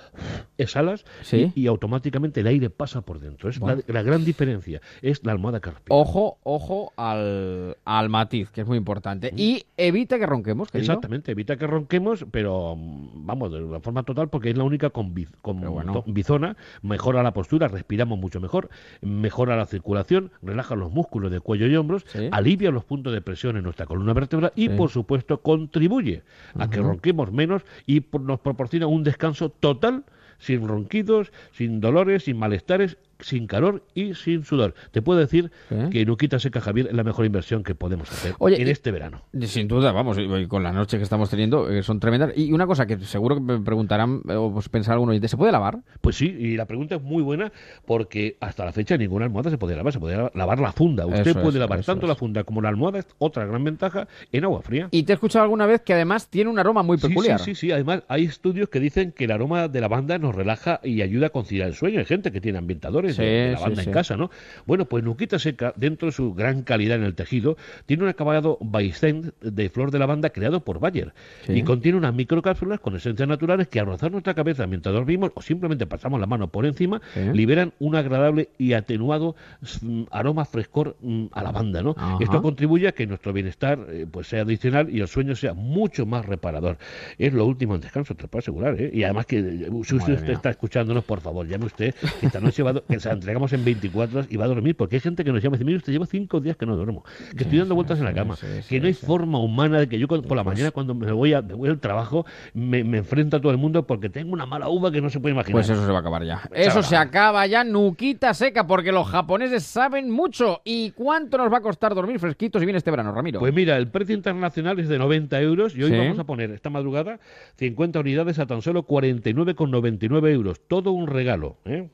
exhalas 0.57 1.05
Sí. 1.23 1.53
y, 1.55 1.63
y 1.63 1.67
automáticamente 1.67 2.41
el 2.41 2.47
aire 2.49 2.71
pasa 2.71 3.01
por 3.03 3.21
dentro. 3.21 3.49
Es 3.49 3.59
Bueno. 3.59 3.83
la, 3.87 3.95
la 3.95 4.03
gran 4.03 4.25
diferencia, 4.25 4.81
es 5.03 5.25
la 5.25 5.33
almohada 5.33 5.61
que 5.61 5.71
respira. 5.71 5.95
Ojo, 5.97 6.39
ojo 6.43 6.93
al, 6.97 7.77
al 7.85 8.09
matiz, 8.09 8.51
que 8.51 8.63
es 8.63 8.67
muy 8.67 8.77
importante. 8.77 9.33
Y 9.37 9.65
evita 9.77 10.19
que 10.19 10.27
ronquemos, 10.27 10.71
querido. 10.71 10.93
Exactamente, 10.93 11.33
evita 11.33 11.57
que 11.57 11.67
ronquemos, 11.67 12.27
pero 12.31 12.75
mm, 12.77 13.27
vamos, 13.27 13.53
de 13.53 13.63
una 13.63 13.81
forma 13.81 14.03
total, 14.03 14.29
porque 14.29 14.51
es 14.51 14.57
la 14.57 14.65
única 14.65 14.91
con, 14.91 15.15
biz- 15.15 15.31
con 15.43 15.61
bueno. 15.61 16.03
bizona, 16.07 16.57
mejora 16.83 17.23
la 17.23 17.33
postura, 17.33 17.69
respiramos 17.69 18.19
mucho 18.19 18.41
mejor, 18.41 18.69
mejora 19.01 19.57
la 19.57 19.67
circulación, 19.69 20.31
relaja 20.43 20.75
los 20.75 20.91
músculos 20.91 21.31
de 21.31 21.41
cuello 21.41 21.67
y 21.67 21.77
hombros, 21.77 22.05
alivia 22.33 22.71
los 22.71 22.85
puntos 22.85 23.13
de 23.13 23.21
presión 23.21 23.57
en 23.57 23.63
nuestra 23.65 23.87
columna 23.87 24.13
vertebral 24.13 24.53
y, 24.57 24.69
Sí. 24.69 24.69
por 24.71 24.91
supuesto, 24.91 25.41
contribuye 25.43 26.23
a 26.59 26.69
que 26.69 26.81
ronquemos 26.81 27.33
menos 27.33 27.63
y 27.87 28.03
nos 28.21 28.41
proporciona 28.41 28.87
un 28.87 29.05
descanso 29.05 29.51
total, 29.51 30.05
sin 30.39 30.67
ronquidos, 30.69 31.33
sin 31.53 31.81
dolores, 31.81 32.25
sin 32.25 32.39
malestares 32.39 32.97
sin 33.21 33.47
calor 33.47 33.83
y 33.95 34.15
sin 34.15 34.45
sudor. 34.45 34.75
Te 34.91 35.03
puedo 35.03 35.19
decir 35.19 35.51
que 35.91 36.05
Nuquita 36.07 36.39
Seca 36.39 36.61
Javier 36.61 36.89
es 36.89 36.95
la 36.95 37.05
mejor 37.05 37.27
inversión 37.27 37.63
que 37.63 37.75
podemos 37.75 38.11
hacer 38.11 38.35
Oye, 38.39 38.61
en 38.61 38.69
este 38.69 38.91
verano. 38.91 39.23
Sin 39.43 39.69
duda, 39.69 39.93
vamos, 39.93 40.19
con 40.49 40.63
las 40.63 40.75
noches 40.75 40.99
que 40.99 41.05
estamos 41.05 41.31
teniendo, 41.31 41.71
eh, 41.71 41.83
son 41.83 42.01
tremendas. 42.01 42.33
Y 42.37 42.53
una 42.53 42.67
cosa 42.67 42.87
que 42.87 42.99
seguro 43.01 43.37
que 43.37 43.41
me 43.41 43.61
preguntarán, 43.61 44.23
eh, 44.29 44.35
o 44.35 44.53
pues 44.53 44.69
pensará 44.69 44.95
alguno, 44.95 45.13
¿se 45.27 45.37
puede 45.37 45.53
lavar? 45.53 45.81
Pues 46.01 46.17
sí, 46.17 46.27
y 46.27 46.57
la 46.57 46.67
pregunta 46.67 46.97
es 46.97 47.03
muy 47.03 47.23
buena 47.23 47.53
porque 47.87 48.37
hasta 48.41 48.65
la 48.65 48.73
fecha 48.73 48.97
ninguna 48.97 49.25
almohada 49.25 49.51
se 49.51 49.59
podía 49.59 49.77
lavar, 49.77 49.93
se 49.93 50.01
podía 50.01 50.31
lavar 50.35 50.61
la 50.61 50.73
funda. 50.73 51.07
Usted 51.07 51.29
Eso 51.29 51.41
puede 51.41 51.59
es, 51.59 51.61
lavar 51.61 51.85
tanto 51.85 52.07
la 52.07 52.15
funda 52.15 52.45
como 52.45 52.61
la 52.61 52.69
almohada, 52.69 53.01
es 53.01 53.07
otra 53.19 53.45
gran 53.47 53.65
ventaja, 53.65 54.09
en 54.33 54.45
agua 54.45 54.63
fría. 54.63 54.89
Y 54.91 55.03
te 55.03 55.13
he 55.13 55.15
escuchado 55.15 55.43
alguna 55.43 55.67
vez 55.67 55.83
que 55.83 55.93
además 55.93 56.29
tiene 56.29 56.51
un 56.51 56.59
aroma 56.59 56.83
muy 56.83 56.99
peculiar. 56.99 57.41
Sí, 57.41 57.55
sí, 57.55 57.67
sí. 57.67 57.73
Además, 57.73 58.03
hay 58.09 58.25
estudios 58.25 58.69
que 58.69 58.81
dicen 58.81 59.13
que 59.13 59.25
el 59.25 59.33
aroma 59.33 59.69
de 59.69 59.81
lavanda 59.81 60.19
nos 60.19 60.35
relaja 60.35 60.81
y 60.83 61.03
ayuda 61.03 61.29
a 61.29 61.31
conciliar 61.31 61.69
el 61.69 61.75
sueño. 61.75 61.99
Hay 61.99 62.05
gente 62.05 62.33
que 62.33 62.41
tiene 62.41 62.59
ambientadores 62.59 63.08
Sí, 63.13 63.23
de, 63.23 63.53
lavanda 63.53 63.83
sí. 63.83 63.89
en 63.89 63.95
casa, 63.95 64.17
¿no? 64.17 64.31
Bueno, 64.67 64.85
pues 64.87 65.05
Nuquita 65.05 65.39
Seca, 65.39 65.73
dentro 65.77 66.07
de 66.07 66.13
su 66.13 66.35
gran 66.35 66.63
calidad 66.63 66.97
en 66.97 67.05
el 67.05 67.15
tejido, 67.15 67.57
tiene 67.87 68.05
un 68.05 68.09
acabado 68.09 68.59
Baisten 68.61 69.33
de 69.41 69.71
flor 69.71 69.91
de 69.91 69.99
lavanda 69.99 70.31
creado 70.31 70.61
por 70.61 70.81
Bayer. 70.81 71.13
Y 71.49 71.63
contiene 71.63 71.99
unas 71.99 72.15
microcápsulas 72.15 72.81
con 72.81 72.97
esencias 72.97 73.29
naturales 73.29 73.69
que 73.69 73.81
al 73.81 73.87
rozar 73.87 74.11
nuestra 74.11 74.35
cabeza 74.35 74.67
mientras 74.67 74.95
dormimos 74.95 75.31
o 75.35 75.43
simplemente 75.43 75.87
pasamos 75.87 76.21
la 76.21 76.27
mano 76.27 76.49
por 76.49 76.67
encima, 76.67 77.01
liberan 77.33 77.73
un 77.79 77.97
agradable 77.97 78.51
y 78.59 78.73
atenuado 78.73 79.37
mm, 79.83 80.05
aroma 80.11 80.45
frescor 80.45 80.97
mm, 81.01 81.27
a 81.33 81.43
lavanda, 81.43 81.83
¿no? 81.83 81.95
Ajá. 81.97 82.19
Esto 82.21 82.43
contribuye 82.43 82.89
a 82.89 82.93
que 82.93 83.07
nuestro 83.07 83.33
bienestar 83.33 83.79
eh, 83.89 84.07
pues 84.11 84.29
sea 84.29 84.43
adicional 84.43 84.89
y 84.95 85.01
el 85.01 85.09
sueño 85.09 85.35
sea 85.35 85.55
mucho 85.55 86.07
más 86.07 86.27
reparador. 86.27 86.79
Es 87.19 87.33
lo 87.33 87.45
último 87.47 87.75
en 87.75 87.81
descanso, 87.81 88.15
te 88.15 88.23
lo 88.23 88.29
puedo 88.29 88.41
asegurar, 88.41 88.81
¿eh? 88.81 88.91
Y 88.93 89.05
además 89.05 89.27
que 89.27 89.39
eh, 89.39 89.71
si 89.85 89.97
usted 89.97 90.23
mía. 90.23 90.33
está 90.33 90.51
escuchándonos, 90.51 91.05
por 91.05 91.21
favor, 91.21 91.47
llame 91.47 91.67
usted, 91.67 91.95
esta 92.23 92.41
noche 92.41 92.63
va 92.63 92.81
que 92.89 92.98
se 93.01 93.09
la 93.09 93.15
entregamos 93.15 93.53
en 93.53 93.65
24 93.65 94.19
horas 94.19 94.31
y 94.31 94.37
va 94.37 94.45
a 94.45 94.49
dormir, 94.49 94.77
porque 94.77 94.97
hay 94.97 95.01
gente 95.01 95.25
que 95.25 95.33
nos 95.33 95.43
llama 95.43 95.57
y 95.57 95.59
dice, 95.59 95.65
mire, 95.65 95.79
usted 95.79 95.93
lleva 95.93 96.07
cinco 96.07 96.41
días 96.41 96.57
que 96.57 96.67
no 96.67 96.77
duermo, 96.77 97.05
que 97.37 97.45
estoy 97.45 97.59
dando 97.59 97.75
vueltas 97.75 97.99
en 97.99 98.05
la 98.05 98.15
cama, 98.15 98.37
que 98.69 98.81
no 98.81 98.87
hay 98.87 98.95
forma 98.95 99.39
humana 99.41 99.79
de 99.81 99.89
que 99.89 99.99
yo 99.99 100.07
por 100.09 100.19
la 100.37 100.43
Pues 100.45 100.57
mañana 100.57 100.71
cuando 100.71 100.95
me 100.95 101.11
voy, 101.13 101.33
a, 101.35 101.43
me 101.43 101.55
voy 101.55 101.69
al 101.69 101.79
trabajo 101.79 102.25
me, 102.55 102.83
me 102.85 102.99
enfrento 102.99 103.37
a 103.37 103.41
todo 103.41 103.53
el 103.53 103.59
mundo 103.59 103.87
porque 103.87 104.09
tengo 104.09 104.33
una 104.33 104.47
mala 104.47 104.69
uva 104.69 104.91
que 104.91 105.01
no 105.01 105.11
se 105.11 105.21
puede 105.21 105.35
imaginar. 105.35 105.53
Pues 105.53 105.69
eso 105.71 105.85
se 105.85 105.91
va 105.91 105.99
a 105.99 106.01
acabar 106.01 106.25
ya. 106.25 106.41
Eso 106.55 106.83
se 106.83 106.97
acaba 106.97 107.47
ya, 107.47 107.63
nuquita 107.65 108.35
seca, 108.35 108.67
porque 108.67 108.91
los 108.93 109.07
japoneses 109.09 109.63
saben 109.65 110.11
mucho. 110.11 110.61
¿Y 110.65 110.91
cuánto 110.93 111.39
nos 111.39 111.53
va 111.53 111.59
a 111.59 111.61
costar 111.61 111.95
dormir 111.95 112.19
fresquitos 112.19 112.63
y 112.63 112.67
bien 112.67 112.77
este 112.77 112.91
verano, 112.91 113.13
Ramiro? 113.13 113.39
Pues 113.41 113.55
mira, 113.55 113.77
el 113.77 113.89
precio 113.89 114.15
internacional 114.15 114.79
es 114.81 114.89
de 114.89 114.99
90 114.99 115.41
euros 115.41 115.77
y 115.77 115.83
hoy 115.83 115.91
Sí. 115.91 115.97
vamos 115.99 116.19
a 116.19 116.25
poner 116.25 116.51
esta 116.51 116.71
madrugada 116.71 117.19
50 117.57 118.01
unidades 118.01 118.39
a 118.39 118.47
tan 118.47 118.63
solo 118.63 118.85
49,99 118.87 120.31
euros. 120.33 120.61
Todo 120.67 120.93
un 120.93 121.07
regalo, 121.07 121.57
¿eh? 121.65 121.89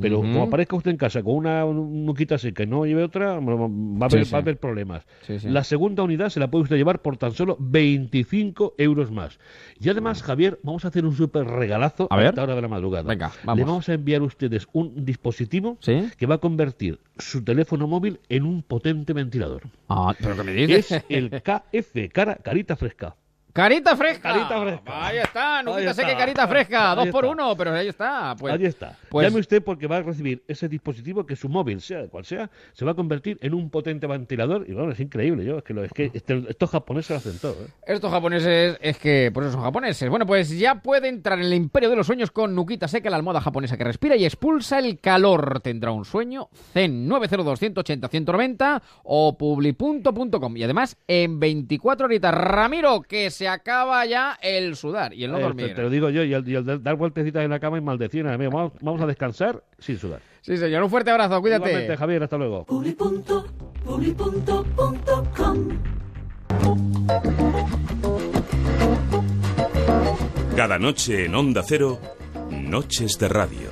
Pero 0.00 0.20
como 0.20 0.42
aparezca 0.42 0.76
usted 0.76 0.90
en 0.90 0.96
casa 0.96 1.22
con 1.22 1.34
una 1.36 1.64
nuquita 1.64 2.38
seca 2.38 2.62
y 2.62 2.66
no 2.66 2.84
lleve 2.86 3.04
otra, 3.04 3.38
va 3.38 3.52
a 3.52 4.06
haber, 4.06 4.24
Sí, 4.24 4.32
va 4.32 4.38
a 4.38 4.40
haber 4.42 4.58
problemas. 4.58 5.04
Sí, 5.26 5.38
sí. 5.38 5.48
La 5.48 5.64
segunda 5.64 6.02
unidad 6.02 6.28
se 6.30 6.40
la 6.40 6.50
puede 6.50 6.64
usted 6.64 6.76
llevar 6.76 7.02
por 7.02 7.16
tan 7.16 7.32
solo 7.32 7.56
25 7.60 8.74
euros 8.78 9.10
más. 9.10 9.38
Y 9.80 9.88
además, 9.88 10.22
Javier, 10.22 10.58
vamos 10.62 10.84
a 10.84 10.88
hacer 10.88 11.04
un 11.04 11.14
súper 11.14 11.44
regalazo 11.46 12.08
A 12.10 12.22
esta 12.24 12.42
hora 12.42 12.54
de 12.54 12.62
la 12.62 12.68
madrugada. 12.68 13.08
Venga, 13.08 13.28
Le 13.28 13.46
vamos. 13.46 13.66
vamos 13.66 13.88
a 13.88 13.94
enviar 13.94 14.22
a 14.22 14.24
ustedes 14.24 14.66
un 14.72 15.04
dispositivo 15.04 15.78
que 16.16 16.26
va 16.26 16.36
a 16.36 16.38
convertir 16.38 16.98
su 17.18 17.42
teléfono 17.44 17.86
móvil 17.86 18.20
en 18.28 18.44
un 18.44 18.62
potente 18.62 19.12
ventilador. 19.12 19.62
Ah, 19.88 20.14
¿pero 20.20 20.36
qué 20.36 20.42
me 20.42 20.52
dices? 20.52 20.92
Es 20.92 21.04
el 21.08 21.30
KF, 21.30 22.10
cara, 22.12 22.36
carita 22.36 22.76
fresca. 22.76 23.16
Carita 23.54 23.96
fresca. 23.96 24.32
Carita 24.32 24.60
fresca. 24.62 25.06
Ahí 25.06 25.18
está, 25.18 25.60
está. 25.60 25.94
Seca 25.94 26.12
y 26.12 26.16
carita 26.16 26.48
fresca. 26.48 26.90
Ahí 26.90 26.96
Dos 26.96 27.08
por 27.10 27.24
uno, 27.24 27.56
pero 27.56 27.72
ahí 27.72 27.86
está. 27.86 28.34
Pues, 28.36 28.52
Ahí 28.52 28.66
está. 28.66 28.98
Pues, 29.08 29.28
Llame 29.28 29.38
usted 29.38 29.62
porque 29.62 29.86
va 29.86 29.98
a 29.98 30.02
recibir 30.02 30.42
ese 30.48 30.68
dispositivo 30.68 31.24
que 31.24 31.36
su 31.36 31.48
móvil, 31.48 31.80
sea 31.80 31.98
de 32.02 32.08
cual 32.08 32.24
sea, 32.24 32.50
se 32.72 32.84
va 32.84 32.90
a 32.90 32.94
convertir 32.94 33.38
en 33.40 33.54
un 33.54 33.70
potente 33.70 34.08
ventilador. 34.08 34.64
Y 34.68 34.72
bueno, 34.72 34.90
es 34.90 34.98
increíble. 34.98 35.44
Yo, 35.44 35.58
es 35.58 35.62
que, 35.62 35.72
lo- 35.72 35.84
es 35.84 35.92
que 35.92 36.10
este- 36.12 36.42
estos 36.48 36.68
japoneses 36.68 37.10
lo 37.10 37.16
hacen 37.18 37.38
todo. 37.38 37.52
¿eh? 37.64 37.68
Estos 37.86 38.10
japoneses, 38.10 38.76
es 38.80 38.98
que 38.98 39.30
por 39.32 39.44
eso 39.44 39.52
son 39.52 39.62
japoneses. 39.62 40.10
Bueno, 40.10 40.26
pues 40.26 40.50
ya 40.58 40.82
puede 40.82 41.06
entrar 41.06 41.38
en 41.38 41.44
el 41.44 41.54
imperio 41.54 41.90
de 41.90 41.94
los 41.94 42.08
sueños 42.08 42.32
con 42.32 42.56
Nukita 42.56 42.88
Seca, 42.88 43.08
la 43.08 43.16
almohada 43.18 43.40
japonesa 43.40 43.76
que 43.76 43.84
respira 43.84 44.16
y 44.16 44.24
expulsa 44.24 44.80
el 44.80 44.98
calor. 44.98 45.60
Tendrá 45.60 45.92
un 45.92 46.04
sueño 46.04 46.48
Zen 46.72 47.06
902 47.06 47.60
180 47.60 48.08
190 48.08 48.82
o 49.04 49.38
publi.com. 49.38 50.56
Y 50.56 50.64
además, 50.64 50.96
en 51.06 51.38
24 51.38 52.06
horitas, 52.06 52.34
Ramiro, 52.34 53.00
que 53.02 53.30
se 53.30 53.43
acaba 53.48 54.04
ya 54.06 54.38
el 54.42 54.76
sudar 54.76 55.12
y 55.14 55.24
el 55.24 55.32
no 55.32 55.38
Eh, 55.38 55.42
dormir. 55.42 55.66
te, 55.68 55.74
te 55.74 55.82
lo 55.82 55.90
digo 55.90 56.10
yo, 56.10 56.22
y 56.24 56.32
el, 56.34 56.48
y 56.48 56.54
el 56.54 56.82
dar 56.82 56.96
vueltecitas 56.96 57.44
en 57.44 57.50
la 57.50 57.60
cama 57.60 57.78
y 57.78 57.80
maldecir. 57.80 58.26
Amigo, 58.26 58.50
vamos, 58.50 58.72
vamos 58.80 59.00
a 59.00 59.06
descansar 59.06 59.62
sin 59.78 59.98
sudar. 59.98 60.20
Sí, 60.42 60.56
señor, 60.56 60.82
un 60.82 60.90
fuerte 60.90 61.10
abrazo, 61.10 61.40
cuídate. 61.40 61.68
Igualmente, 61.68 61.96
Javier, 61.96 62.22
hasta 62.22 62.36
luego. 62.36 62.66
Cada 70.56 70.78
noche 70.78 71.26
en 71.26 71.34
Onda 71.34 71.62
Cero, 71.66 71.98
Noches 72.50 73.18
de 73.18 73.28
Radio. 73.28 73.68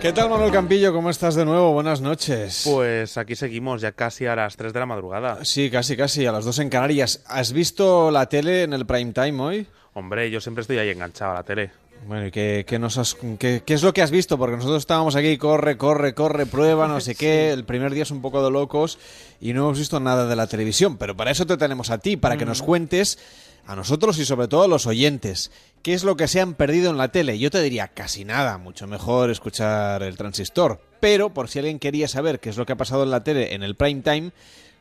¿Qué 0.00 0.12
tal, 0.12 0.30
Manuel 0.30 0.52
Campillo? 0.52 0.92
¿Cómo 0.92 1.10
estás 1.10 1.34
de 1.34 1.44
nuevo? 1.44 1.72
Buenas 1.72 2.00
noches. 2.00 2.62
Pues 2.64 3.16
aquí 3.18 3.34
seguimos, 3.36 3.80
ya 3.82 3.92
casi 3.92 4.24
a 4.26 4.34
las 4.36 4.56
3 4.56 4.72
de 4.72 4.80
la 4.80 4.86
madrugada. 4.86 5.44
Sí, 5.44 5.70
casi, 5.70 5.96
casi, 5.96 6.24
a 6.26 6.32
las 6.32 6.44
dos 6.44 6.58
en 6.60 6.68
Canarias. 6.70 7.22
¿Has 7.26 7.52
visto 7.52 8.10
la 8.10 8.26
tele 8.26 8.62
en 8.62 8.72
el 8.72 8.86
prime 8.86 9.12
time 9.12 9.40
hoy? 9.42 9.66
Hombre, 9.94 10.30
yo 10.30 10.40
siempre 10.40 10.62
estoy 10.62 10.78
ahí 10.78 10.90
enganchado 10.90 11.32
a 11.32 11.34
la 11.34 11.42
tele. 11.42 11.70
Bueno, 12.06 12.26
¿y 12.26 12.30
qué, 12.30 12.64
qué 12.66 12.78
nos 12.78 12.98
has- 12.98 13.16
qué- 13.38 13.62
qué 13.66 13.74
es 13.74 13.82
lo 13.82 13.92
que 13.92 14.02
has 14.02 14.10
visto? 14.10 14.38
Porque 14.38 14.56
nosotros 14.56 14.78
estábamos 14.82 15.16
aquí, 15.16 15.36
corre, 15.38 15.76
corre, 15.76 16.14
corre, 16.14 16.46
prueba, 16.46 16.86
no 16.88 17.00
sé 17.00 17.14
qué. 17.16 17.50
El 17.50 17.64
primer 17.64 17.92
día 17.92 18.04
es 18.04 18.10
un 18.10 18.22
poco 18.22 18.44
de 18.44 18.50
locos 18.50 18.98
y 19.40 19.52
no 19.52 19.62
hemos 19.64 19.78
visto 19.78 19.98
nada 20.00 20.26
de 20.26 20.36
la 20.36 20.46
televisión. 20.46 20.96
Pero 20.96 21.16
para 21.16 21.30
eso 21.30 21.44
te 21.46 21.56
tenemos 21.56 21.90
a 21.90 21.98
ti, 21.98 22.16
para 22.16 22.36
que 22.36 22.44
nos 22.46 22.62
cuentes 22.62 23.18
a 23.66 23.74
nosotros 23.74 24.18
y 24.18 24.24
sobre 24.24 24.46
todo 24.46 24.62
a 24.62 24.68
los 24.68 24.86
oyentes. 24.86 25.50
¿Qué 25.86 25.94
es 25.94 26.02
lo 26.02 26.16
que 26.16 26.26
se 26.26 26.40
han 26.40 26.54
perdido 26.54 26.90
en 26.90 26.96
la 26.96 27.12
tele? 27.12 27.38
Yo 27.38 27.48
te 27.48 27.62
diría 27.62 27.86
casi 27.86 28.24
nada, 28.24 28.58
mucho 28.58 28.88
mejor 28.88 29.30
escuchar 29.30 30.02
el 30.02 30.16
transistor. 30.16 30.80
Pero 30.98 31.32
por 31.32 31.46
si 31.46 31.60
alguien 31.60 31.78
quería 31.78 32.08
saber 32.08 32.40
qué 32.40 32.50
es 32.50 32.56
lo 32.56 32.66
que 32.66 32.72
ha 32.72 32.76
pasado 32.76 33.04
en 33.04 33.12
la 33.12 33.22
tele 33.22 33.54
en 33.54 33.62
el 33.62 33.76
prime 33.76 34.02
time, 34.02 34.32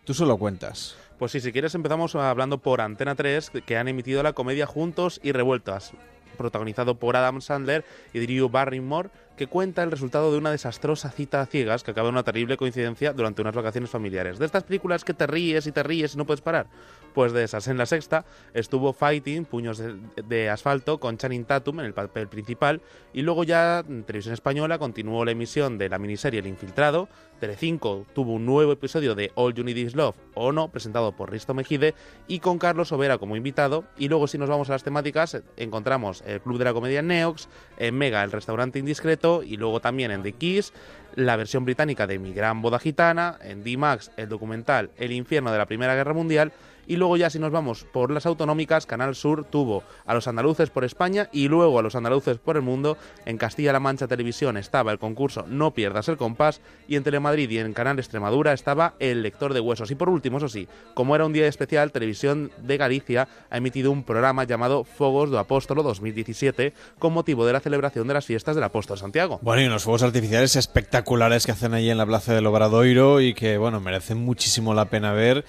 tú 0.03 0.15
solo 0.15 0.37
cuentas. 0.37 0.97
Pues 1.19 1.31
sí, 1.31 1.41
si 1.41 1.51
quieres 1.51 1.75
empezamos 1.75 2.15
hablando 2.15 2.57
por 2.57 2.81
Antena 2.81 3.13
3, 3.13 3.51
que 3.67 3.77
han 3.77 3.87
emitido 3.87 4.23
la 4.23 4.33
comedia 4.33 4.65
Juntos 4.65 5.19
y 5.21 5.31
Revueltas, 5.31 5.91
protagonizado 6.39 6.97
por 6.97 7.15
Adam 7.15 7.39
Sandler 7.39 7.85
y 8.11 8.25
Drew 8.25 8.49
Barrymore, 8.49 9.11
que 9.35 9.47
cuenta 9.47 9.83
el 9.83 9.91
resultado 9.91 10.31
de 10.31 10.37
una 10.37 10.51
desastrosa 10.51 11.11
cita 11.11 11.41
a 11.41 11.45
ciegas 11.45 11.83
que 11.83 11.91
acaba 11.91 12.09
en 12.09 12.15
una 12.15 12.23
terrible 12.23 12.57
coincidencia 12.57 13.13
durante 13.13 13.41
unas 13.41 13.55
vacaciones 13.55 13.89
familiares. 13.89 14.39
De 14.39 14.45
estas 14.45 14.63
películas 14.63 15.03
que 15.03 15.13
te 15.13 15.27
ríes 15.27 15.67
y 15.67 15.71
te 15.71 15.83
ríes 15.83 16.15
y 16.15 16.17
no 16.17 16.25
puedes 16.25 16.41
parar. 16.41 16.67
Pues 17.13 17.31
de 17.31 17.45
esas. 17.45 17.69
En 17.69 17.77
la 17.77 17.85
sexta 17.85 18.25
estuvo 18.53 18.91
Fighting, 18.91 19.45
Puños 19.45 19.81
de, 19.81 20.49
Asfalto, 20.49 20.99
con 20.99 21.17
Channing 21.17 21.45
Tatum 21.45 21.79
en 21.79 21.85
el 21.85 21.93
papel 21.93 22.27
principal. 22.27 22.81
Y 23.13 23.21
luego 23.21 23.45
ya 23.45 23.85
en 23.87 24.03
Televisión 24.03 24.33
Española 24.33 24.77
continuó 24.79 25.23
la 25.23 25.31
emisión 25.31 25.77
de 25.77 25.87
la 25.87 25.97
miniserie 25.97 26.41
El 26.41 26.47
Infiltrado. 26.47 27.07
Telecinco 27.39 28.05
tuvo 28.13 28.33
un 28.33 28.45
nuevo 28.45 28.73
episodio 28.73 29.15
de 29.15 29.31
All 29.35 29.53
You 29.53 29.63
Need 29.63 29.77
Is 29.77 29.95
Love 29.95 30.15
o 30.33 30.51
No, 30.51 30.69
presentado 30.69 31.13
por 31.13 31.31
Risto 31.31 31.53
Mejide 31.53 31.93
y 32.27 32.39
con 32.39 32.59
Carlos 32.59 32.91
Overa 32.91 33.17
como 33.17 33.37
invitado. 33.37 33.85
Y 33.97 34.09
luego 34.09 34.27
si 34.27 34.37
nos 34.37 34.49
vamos 34.49 34.69
a 34.69 34.73
las 34.73 34.83
temáticas, 34.83 35.41
encontramos 35.55 36.21
el 36.25 36.41
Club 36.41 36.57
de 36.57 36.65
la 36.65 36.73
Comedia 36.73 37.01
Neox, 37.01 37.47
en 37.77 37.95
Mega 37.97 38.23
el 38.25 38.31
Restaurante 38.31 38.79
Indiscreto 38.79 39.24
y 39.43 39.57
luego 39.57 39.79
también 39.79 40.11
en 40.11 40.23
The 40.23 40.33
Kiss 40.33 40.73
la 41.15 41.35
versión 41.35 41.65
británica 41.65 42.07
de 42.07 42.19
Mi 42.19 42.33
Gran 42.33 42.61
Boda 42.61 42.79
Gitana, 42.79 43.37
en 43.41 43.63
D-Max 43.63 44.11
el 44.17 44.29
documental 44.29 44.91
El 44.97 45.11
Infierno 45.11 45.51
de 45.51 45.57
la 45.57 45.65
Primera 45.65 45.95
Guerra 45.95 46.13
Mundial 46.13 46.51
y 46.87 46.97
luego 46.97 47.17
ya 47.17 47.29
si 47.29 47.39
nos 47.39 47.51
vamos 47.51 47.85
por 47.91 48.11
las 48.11 48.25
autonómicas, 48.25 48.85
Canal 48.85 49.15
Sur 49.15 49.45
tuvo 49.45 49.83
a 50.05 50.13
los 50.13 50.27
andaluces 50.27 50.69
por 50.69 50.83
España 50.83 51.29
y 51.31 51.47
luego 51.47 51.79
a 51.79 51.81
los 51.81 51.95
andaluces 51.95 52.37
por 52.37 52.55
el 52.55 52.61
mundo. 52.61 52.97
En 53.25 53.37
Castilla-La 53.37 53.79
Mancha 53.79 54.07
Televisión 54.07 54.57
estaba 54.57 54.91
el 54.91 54.99
concurso 54.99 55.45
No 55.47 55.71
pierdas 55.71 56.09
el 56.09 56.17
compás 56.17 56.61
y 56.87 56.95
en 56.95 57.03
Telemadrid 57.03 57.49
y 57.49 57.59
en 57.59 57.73
Canal 57.73 57.99
Extremadura 57.99 58.53
estaba 58.53 58.95
El 58.99 59.23
lector 59.23 59.53
de 59.53 59.59
huesos. 59.59 59.91
Y 59.91 59.95
por 59.95 60.09
último, 60.09 60.37
eso 60.37 60.49
sí, 60.49 60.67
como 60.93 61.15
era 61.15 61.25
un 61.25 61.33
día 61.33 61.47
especial, 61.47 61.91
Televisión 61.91 62.51
de 62.61 62.77
Galicia 62.77 63.27
ha 63.49 63.57
emitido 63.57 63.91
un 63.91 64.03
programa 64.03 64.43
llamado 64.43 64.83
Fogos 64.83 65.29
do 65.29 65.39
Apóstolo 65.39 65.83
2017 65.83 66.73
con 66.99 67.13
motivo 67.13 67.45
de 67.45 67.53
la 67.53 67.59
celebración 67.59 68.07
de 68.07 68.13
las 68.13 68.25
fiestas 68.25 68.55
del 68.55 68.63
Apóstol 68.63 68.97
Santiago. 68.97 69.39
Bueno, 69.41 69.61
y 69.61 69.65
unos 69.65 69.83
fuegos 69.83 70.03
artificiales 70.03 70.55
espectaculares 70.55 71.45
que 71.45 71.51
hacen 71.51 71.73
allí 71.73 71.89
en 71.89 71.97
la 71.97 72.05
Plaza 72.05 72.33
del 72.33 72.45
Obradoiro 72.45 73.21
y 73.21 73.33
que, 73.33 73.57
bueno, 73.57 73.79
merecen 73.79 74.17
muchísimo 74.17 74.73
la 74.73 74.85
pena 74.85 75.13
ver. 75.13 75.45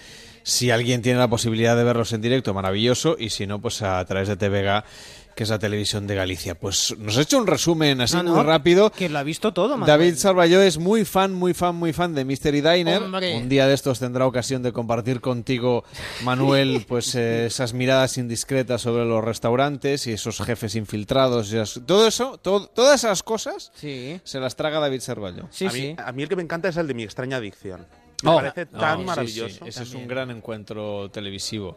Si 0.49 0.71
alguien 0.71 1.03
tiene 1.03 1.19
la 1.19 1.27
posibilidad 1.27 1.77
de 1.77 1.83
verlos 1.83 2.13
en 2.13 2.21
directo, 2.21 2.55
maravilloso, 2.55 3.17
y 3.19 3.31
si 3.31 3.49
no, 3.49 3.61
pues 3.61 3.83
a 3.83 4.05
través 4.05 4.29
de 4.29 4.37
TVG, 4.37 4.85
que 5.35 5.43
es 5.43 5.51
la 5.51 5.59
televisión 5.59 6.07
de 6.07 6.15
Galicia. 6.15 6.55
Pues 6.55 6.95
nos 6.99 7.19
ha 7.19 7.23
hecho 7.23 7.37
un 7.39 7.49
resumen 7.49 8.01
así 8.01 8.15
No, 8.17 8.23
no, 8.23 8.35
muy 8.37 8.45
rápido. 8.45 8.93
Que 8.93 9.09
lo 9.09 9.19
ha 9.19 9.25
visto 9.25 9.53
todo, 9.53 9.71
Manuel. 9.77 9.89
David 9.89 10.15
Salvalló 10.15 10.63
es 10.63 10.79
muy 10.79 11.05
fan, 11.05 11.35
muy 11.35 11.53
fan, 11.53 11.75
muy 11.75 11.93
fan 11.93 12.15
de 12.15 12.25
Mystery 12.25 12.61
Diner. 12.61 13.03
Hombre. 13.03 13.37
Un 13.37 13.49
día 13.49 13.67
de 13.67 13.75
estos 13.75 13.99
tendrá 13.99 14.25
ocasión 14.25 14.63
de 14.63 14.73
compartir 14.73 15.21
contigo, 15.21 15.83
Manuel, 16.23 16.85
pues 16.89 17.13
eh, 17.17 17.47
esas 17.47 17.75
miradas 17.75 18.17
indiscretas 18.17 18.81
sobre 18.83 19.05
los 19.05 19.25
restaurantes 19.25 20.07
y 20.07 20.13
esos 20.13 20.39
jefes 20.41 20.77
infiltrados. 20.77 21.53
y 21.53 21.81
todo 21.81 22.07
eso, 22.07 22.39
todo- 22.39 22.69
todas 22.69 23.03
esas 23.03 23.25
cosas 23.25 23.73
Sí. 23.75 24.21
se 24.23 24.39
las 24.39 24.55
traga 24.55 24.79
David 24.79 25.01
Salvalló. 25.01 25.49
a, 25.69 25.73
mí, 25.73 25.97
a 25.99 26.13
mí 26.13 26.23
el 26.23 26.29
que 26.29 26.37
me 26.37 26.43
encanta 26.45 26.69
es 26.69 26.77
el 26.77 26.87
de 26.87 26.95
mi 26.95 27.03
extraña 27.03 27.39
adicción. 27.39 27.85
Me 28.23 28.31
Oh, 28.31 28.37
parece 28.37 28.67
tan 28.67 29.05
maravilloso. 29.05 29.65
sí, 29.65 29.69
ese 29.69 29.83
es 29.83 29.95
un 29.95 30.07
gran 30.09 30.31
encuentro 30.31 31.11
televisivo. 31.11 31.77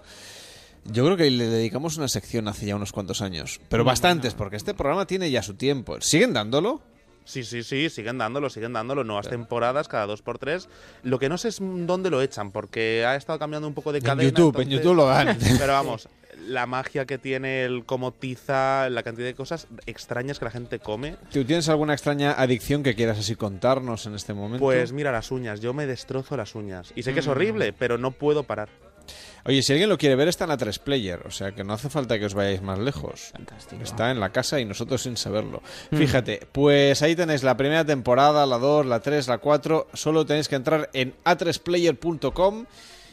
Yo 0.86 1.04
creo 1.06 1.18
que 1.18 1.30
le 1.30 1.48
dedicamos 1.48 1.98
una 1.98 2.08
sección 2.08 2.48
hace 2.48 2.66
ya 2.66 2.76
unos 2.76 2.92
cuantos 2.94 3.22
años, 3.22 3.60
pero 3.70 3.84
bastantes, 3.84 4.34
porque 4.34 4.56
este 4.56 4.74
programa 4.74 5.06
tiene 5.06 5.30
ya 5.30 5.44
su 5.44 5.56
tiempo. 5.56 6.00
¿Siguen 6.00 6.34
dándolo? 6.34 6.82
Sí, 7.26 7.44
sí, 7.44 7.62
sí, 7.64 7.90
siguen 7.90 8.18
dándolo, 8.18 8.50
siguen 8.50 8.74
dándolo, 8.74 9.04
nuevas 9.04 9.28
temporadas 9.30 9.88
cada 9.88 10.08
dos 10.08 10.22
por 10.24 10.40
tres. 10.40 10.68
Lo 11.04 11.20
que 11.20 11.30
no 11.30 11.38
sé 11.38 11.50
es 11.50 11.58
dónde 11.60 12.10
lo 12.10 12.22
echan, 12.22 12.52
porque 12.52 13.06
ha 13.06 13.16
estado 13.16 13.38
cambiando 13.38 13.68
un 13.68 13.74
poco 13.76 13.92
de 13.92 14.00
En 14.00 14.06
cadena. 14.06 14.24
YouTube, 14.24 14.60
en 14.62 14.70
YouTube 14.70 14.96
lo 14.96 15.06
dan. 15.06 15.38
Pero 15.60 15.74
vamos, 15.74 16.08
la 16.48 16.66
magia 16.66 17.06
que 17.06 17.18
tiene, 17.18 17.64
el 17.66 17.86
cómo 17.86 18.12
tiza, 18.12 18.90
la 18.90 19.04
cantidad 19.04 19.28
de 19.28 19.36
cosas 19.36 19.68
extrañas 19.86 20.40
que 20.40 20.46
la 20.46 20.52
gente 20.52 20.80
come. 20.80 21.16
¿Tú 21.32 21.44
tienes 21.46 21.70
alguna 21.70 21.94
extraña 21.94 22.34
adicción 22.34 22.84
que 22.84 22.96
quieras 22.96 23.20
así 23.20 23.36
contarnos 23.36 24.06
en 24.06 24.16
este 24.16 24.34
momento? 24.34 24.60
Pues 24.64 24.92
mira, 24.92 25.12
las 25.12 25.32
uñas, 25.32 25.60
yo 25.60 25.74
me 25.74 25.86
destrozo 25.86 26.38
las 26.38 26.56
uñas. 26.56 26.92
Y 26.96 27.04
sé 27.04 27.14
que 27.14 27.20
es 27.20 27.28
Mm. 27.28 27.32
horrible, 27.32 27.74
pero 27.74 27.98
no 27.98 28.12
puedo 28.12 28.44
parar. 28.44 28.70
Oye, 29.46 29.64
si 29.64 29.72
alguien 29.72 29.90
lo 29.90 29.98
quiere 29.98 30.16
ver, 30.16 30.28
está 30.28 30.44
en 30.44 30.50
la 30.50 30.58
3 30.58 30.78
Player, 30.78 31.22
o 31.26 31.32
sea 31.32 31.54
que 31.54 31.64
no 31.64 31.74
hace 31.74 31.90
falta 31.90 32.20
que 32.20 32.26
os 32.26 32.34
vayáis 32.36 32.62
más 32.62 32.78
lejos. 32.78 33.32
Está 33.82 34.12
en 34.12 34.20
la 34.20 34.32
casa 34.32 34.60
y 34.60 34.66
nosotros 34.66 35.02
sin 35.02 35.18
saberlo. 35.18 35.64
Mm. 35.90 35.96
Fíjate, 35.98 36.48
pues 36.52 37.02
ahí 37.02 37.16
tenéis 37.16 37.42
la 37.42 37.58
primera 37.58 37.84
temporada, 37.86 38.46
la 38.46 38.58
2, 38.60 38.86
la 38.86 39.00
3, 39.00 39.28
la 39.28 39.40
4. 39.40 39.88
Solo 39.94 40.26
tenéis 40.26 40.48
que 40.48 40.56
entrar 40.58 40.90
en 40.94 41.16
a3player.com 41.24 42.66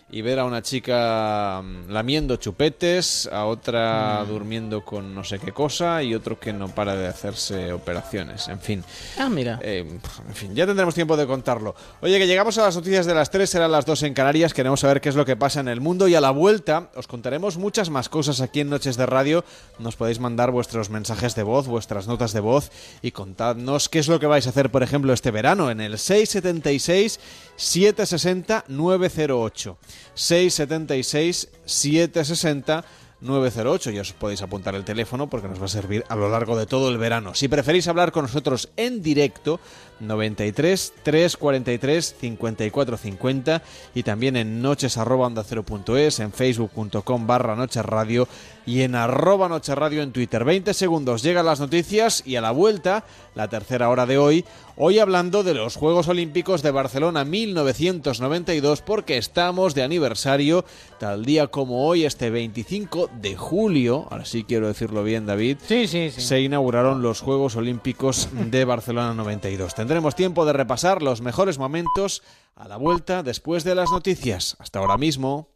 y 0.09 0.23
ver 0.23 0.39
a 0.39 0.45
una 0.45 0.63
chica 0.63 1.61
mm, 1.63 1.91
lamiendo 1.91 2.37
chupetes, 2.37 3.29
a 3.33 3.45
otra 3.47 4.23
Mm. 4.25 4.29
durmiendo 4.29 4.85
con 4.85 5.15
no 5.15 5.25
sé 5.25 5.39
qué 5.39 5.53
cosa 5.53 6.03
y 6.03 6.15
otro 6.15 6.39
que 6.39 6.53
no 6.53 6.69
para 6.69 6.95
de 6.95 7.09
hacerse 7.09 7.73
operaciones. 7.73 8.49
En 8.49 8.61
fin. 8.61 8.85
Ah, 9.19 9.29
mira. 9.29 9.59
Eh, 9.63 9.85
en 10.29 10.35
fin, 10.35 10.55
ya 10.55 10.67
tendremos 10.67 10.95
tiempo 10.95 11.17
de 11.17 11.27
contarlo. 11.27 11.75
Oye, 12.01 12.19
que 12.19 12.27
llegamos 12.27 12.57
a 12.59 12.63
las 12.63 12.77
noticias 12.77 13.05
de 13.07 13.15
las 13.15 13.31
3, 13.31 13.49
serán 13.51 13.73
las 13.73 13.85
2 13.85 14.05
en 14.05 14.15
Canarias. 14.15 14.55
Queremos 14.55 14.81
saber 14.81 15.01
qué 15.01 15.09
es 15.09 15.17
lo 15.17 15.25
que 15.25 15.37
pasa 15.37 15.61
en 15.61 15.69
el 15.69 15.81
mundo 15.81 16.07
y 16.09 16.15
a 16.15 16.21
la 16.21 16.31
vuelta 16.31 16.91
os 16.95 17.07
contaremos 17.07 17.57
muchas 17.57 17.91
más 17.91 18.09
cosas 18.09 18.41
aquí 18.41 18.61
en 18.61 18.71
Noches 18.71 18.97
de 18.97 19.07
Radio. 19.07 19.45
Nos 19.79 19.97
podéis 19.97 20.21
mandar 20.21 20.51
vuestros 20.53 20.89
mensajes 20.91 21.35
de 21.35 21.43
voz, 21.43 21.67
vuestras 21.67 22.07
notas 22.07 22.33
de 22.33 22.41
voz 22.41 22.71
y 23.03 23.11
contadnos 23.11 23.89
qué 23.89 23.99
es 23.99 24.09
lo 24.09 24.21
que 24.21 24.27
vais 24.27 24.47
a 24.47 24.51
hacer, 24.51 24.71
por 24.71 24.83
ejemplo, 24.83 25.13
este 25.13 25.31
verano 25.31 25.71
en 25.71 25.81
el 25.81 25.99
676 25.99 27.19
760 27.57 28.65
908. 28.69 29.79
676 30.15 31.49
760 31.65 32.85
908 33.21 33.91
y 33.93 33.99
os 33.99 34.13
podéis 34.13 34.43
apuntar 34.43 34.75
el 34.75 34.85
teléfono 34.85 35.29
porque 35.29 35.49
nos 35.49 35.61
va 35.61 35.65
a 35.65 35.69
servir 35.69 36.05
a 36.09 36.17
lo 36.17 36.29
largo 36.29 36.57
de 36.57 36.67
todo 36.67 36.91
el 36.91 36.99
verano. 36.99 37.35
Si 37.35 37.49
preferís 37.49 37.89
hablar 37.89 38.13
con 38.13 38.23
nosotros 38.23 38.69
en 38.77 39.03
directo, 39.03 39.59
93 40.01 40.93
343 41.03 42.17
54 42.21 42.97
50 42.97 43.63
y 43.95 44.03
también 44.03 44.37
en 44.37 44.61
noches 44.61 44.99
arroba 44.99 45.27
onda 45.27 45.45
cero 45.45 45.63
punto 45.63 45.97
es, 45.97 46.21
en 46.21 46.33
facebook.com 46.33 47.27
barra 47.27 47.57
noches 47.57 47.85
radio 47.85 48.29
y 48.67 48.83
en 48.83 48.97
arroba 48.97 49.49
noches 49.49 49.77
radio 49.77 50.03
en 50.03 50.13
Twitter. 50.13 50.45
20 50.45 50.75
segundos, 50.75 51.23
llegan 51.23 51.47
las 51.47 51.61
noticias 51.61 52.23
y 52.27 52.37
a 52.37 52.41
la 52.41 52.51
vuelta, 52.51 53.05
la 53.35 53.49
tercera 53.49 53.89
hora 53.89 54.05
de 54.05 54.19
hoy, 54.19 54.45
hoy 54.77 54.99
hablando 54.99 55.45
de 55.45 55.55
los 55.55 55.77
Juegos 55.77 56.09
Olímpicos 56.09 56.63
de 56.63 56.73
Barcelona 56.73 57.25
1992 57.25 58.83
porque 58.83 59.17
estamos 59.17 59.75
de 59.75 59.85
aniversario, 59.85 60.65
tal 60.99 61.25
día 61.25 61.47
como 61.47 61.87
hoy, 61.87 62.05
este 62.05 62.29
25 62.31 63.09
de 63.21 63.37
julio, 63.37 64.09
ahora 64.11 64.25
sí 64.25 64.45
quiero 64.45 64.67
decirlo 64.67 65.05
bien 65.05 65.27
David, 65.27 65.59
sí, 65.67 65.87
sí, 65.87 66.11
sí. 66.11 66.21
se 66.21 66.41
inauguraron 66.41 67.03
los 67.03 67.21
Juegos 67.21 67.55
Olímpicos 67.55 68.29
de 68.33 68.65
Barcelona 68.65 69.15
92. 69.15 69.75
Tendremos 69.75 70.17
tiempo 70.17 70.45
de 70.45 70.53
repasar 70.53 71.03
los 71.03 71.21
mejores 71.21 71.59
momentos 71.59 72.23
a 72.57 72.67
la 72.67 72.77
vuelta 72.77 73.23
después 73.23 73.63
de 73.65 73.75
las 73.75 73.91
noticias. 73.91 74.57
Hasta 74.59 74.81
ahora 74.81 74.97
mismo. 74.97 75.56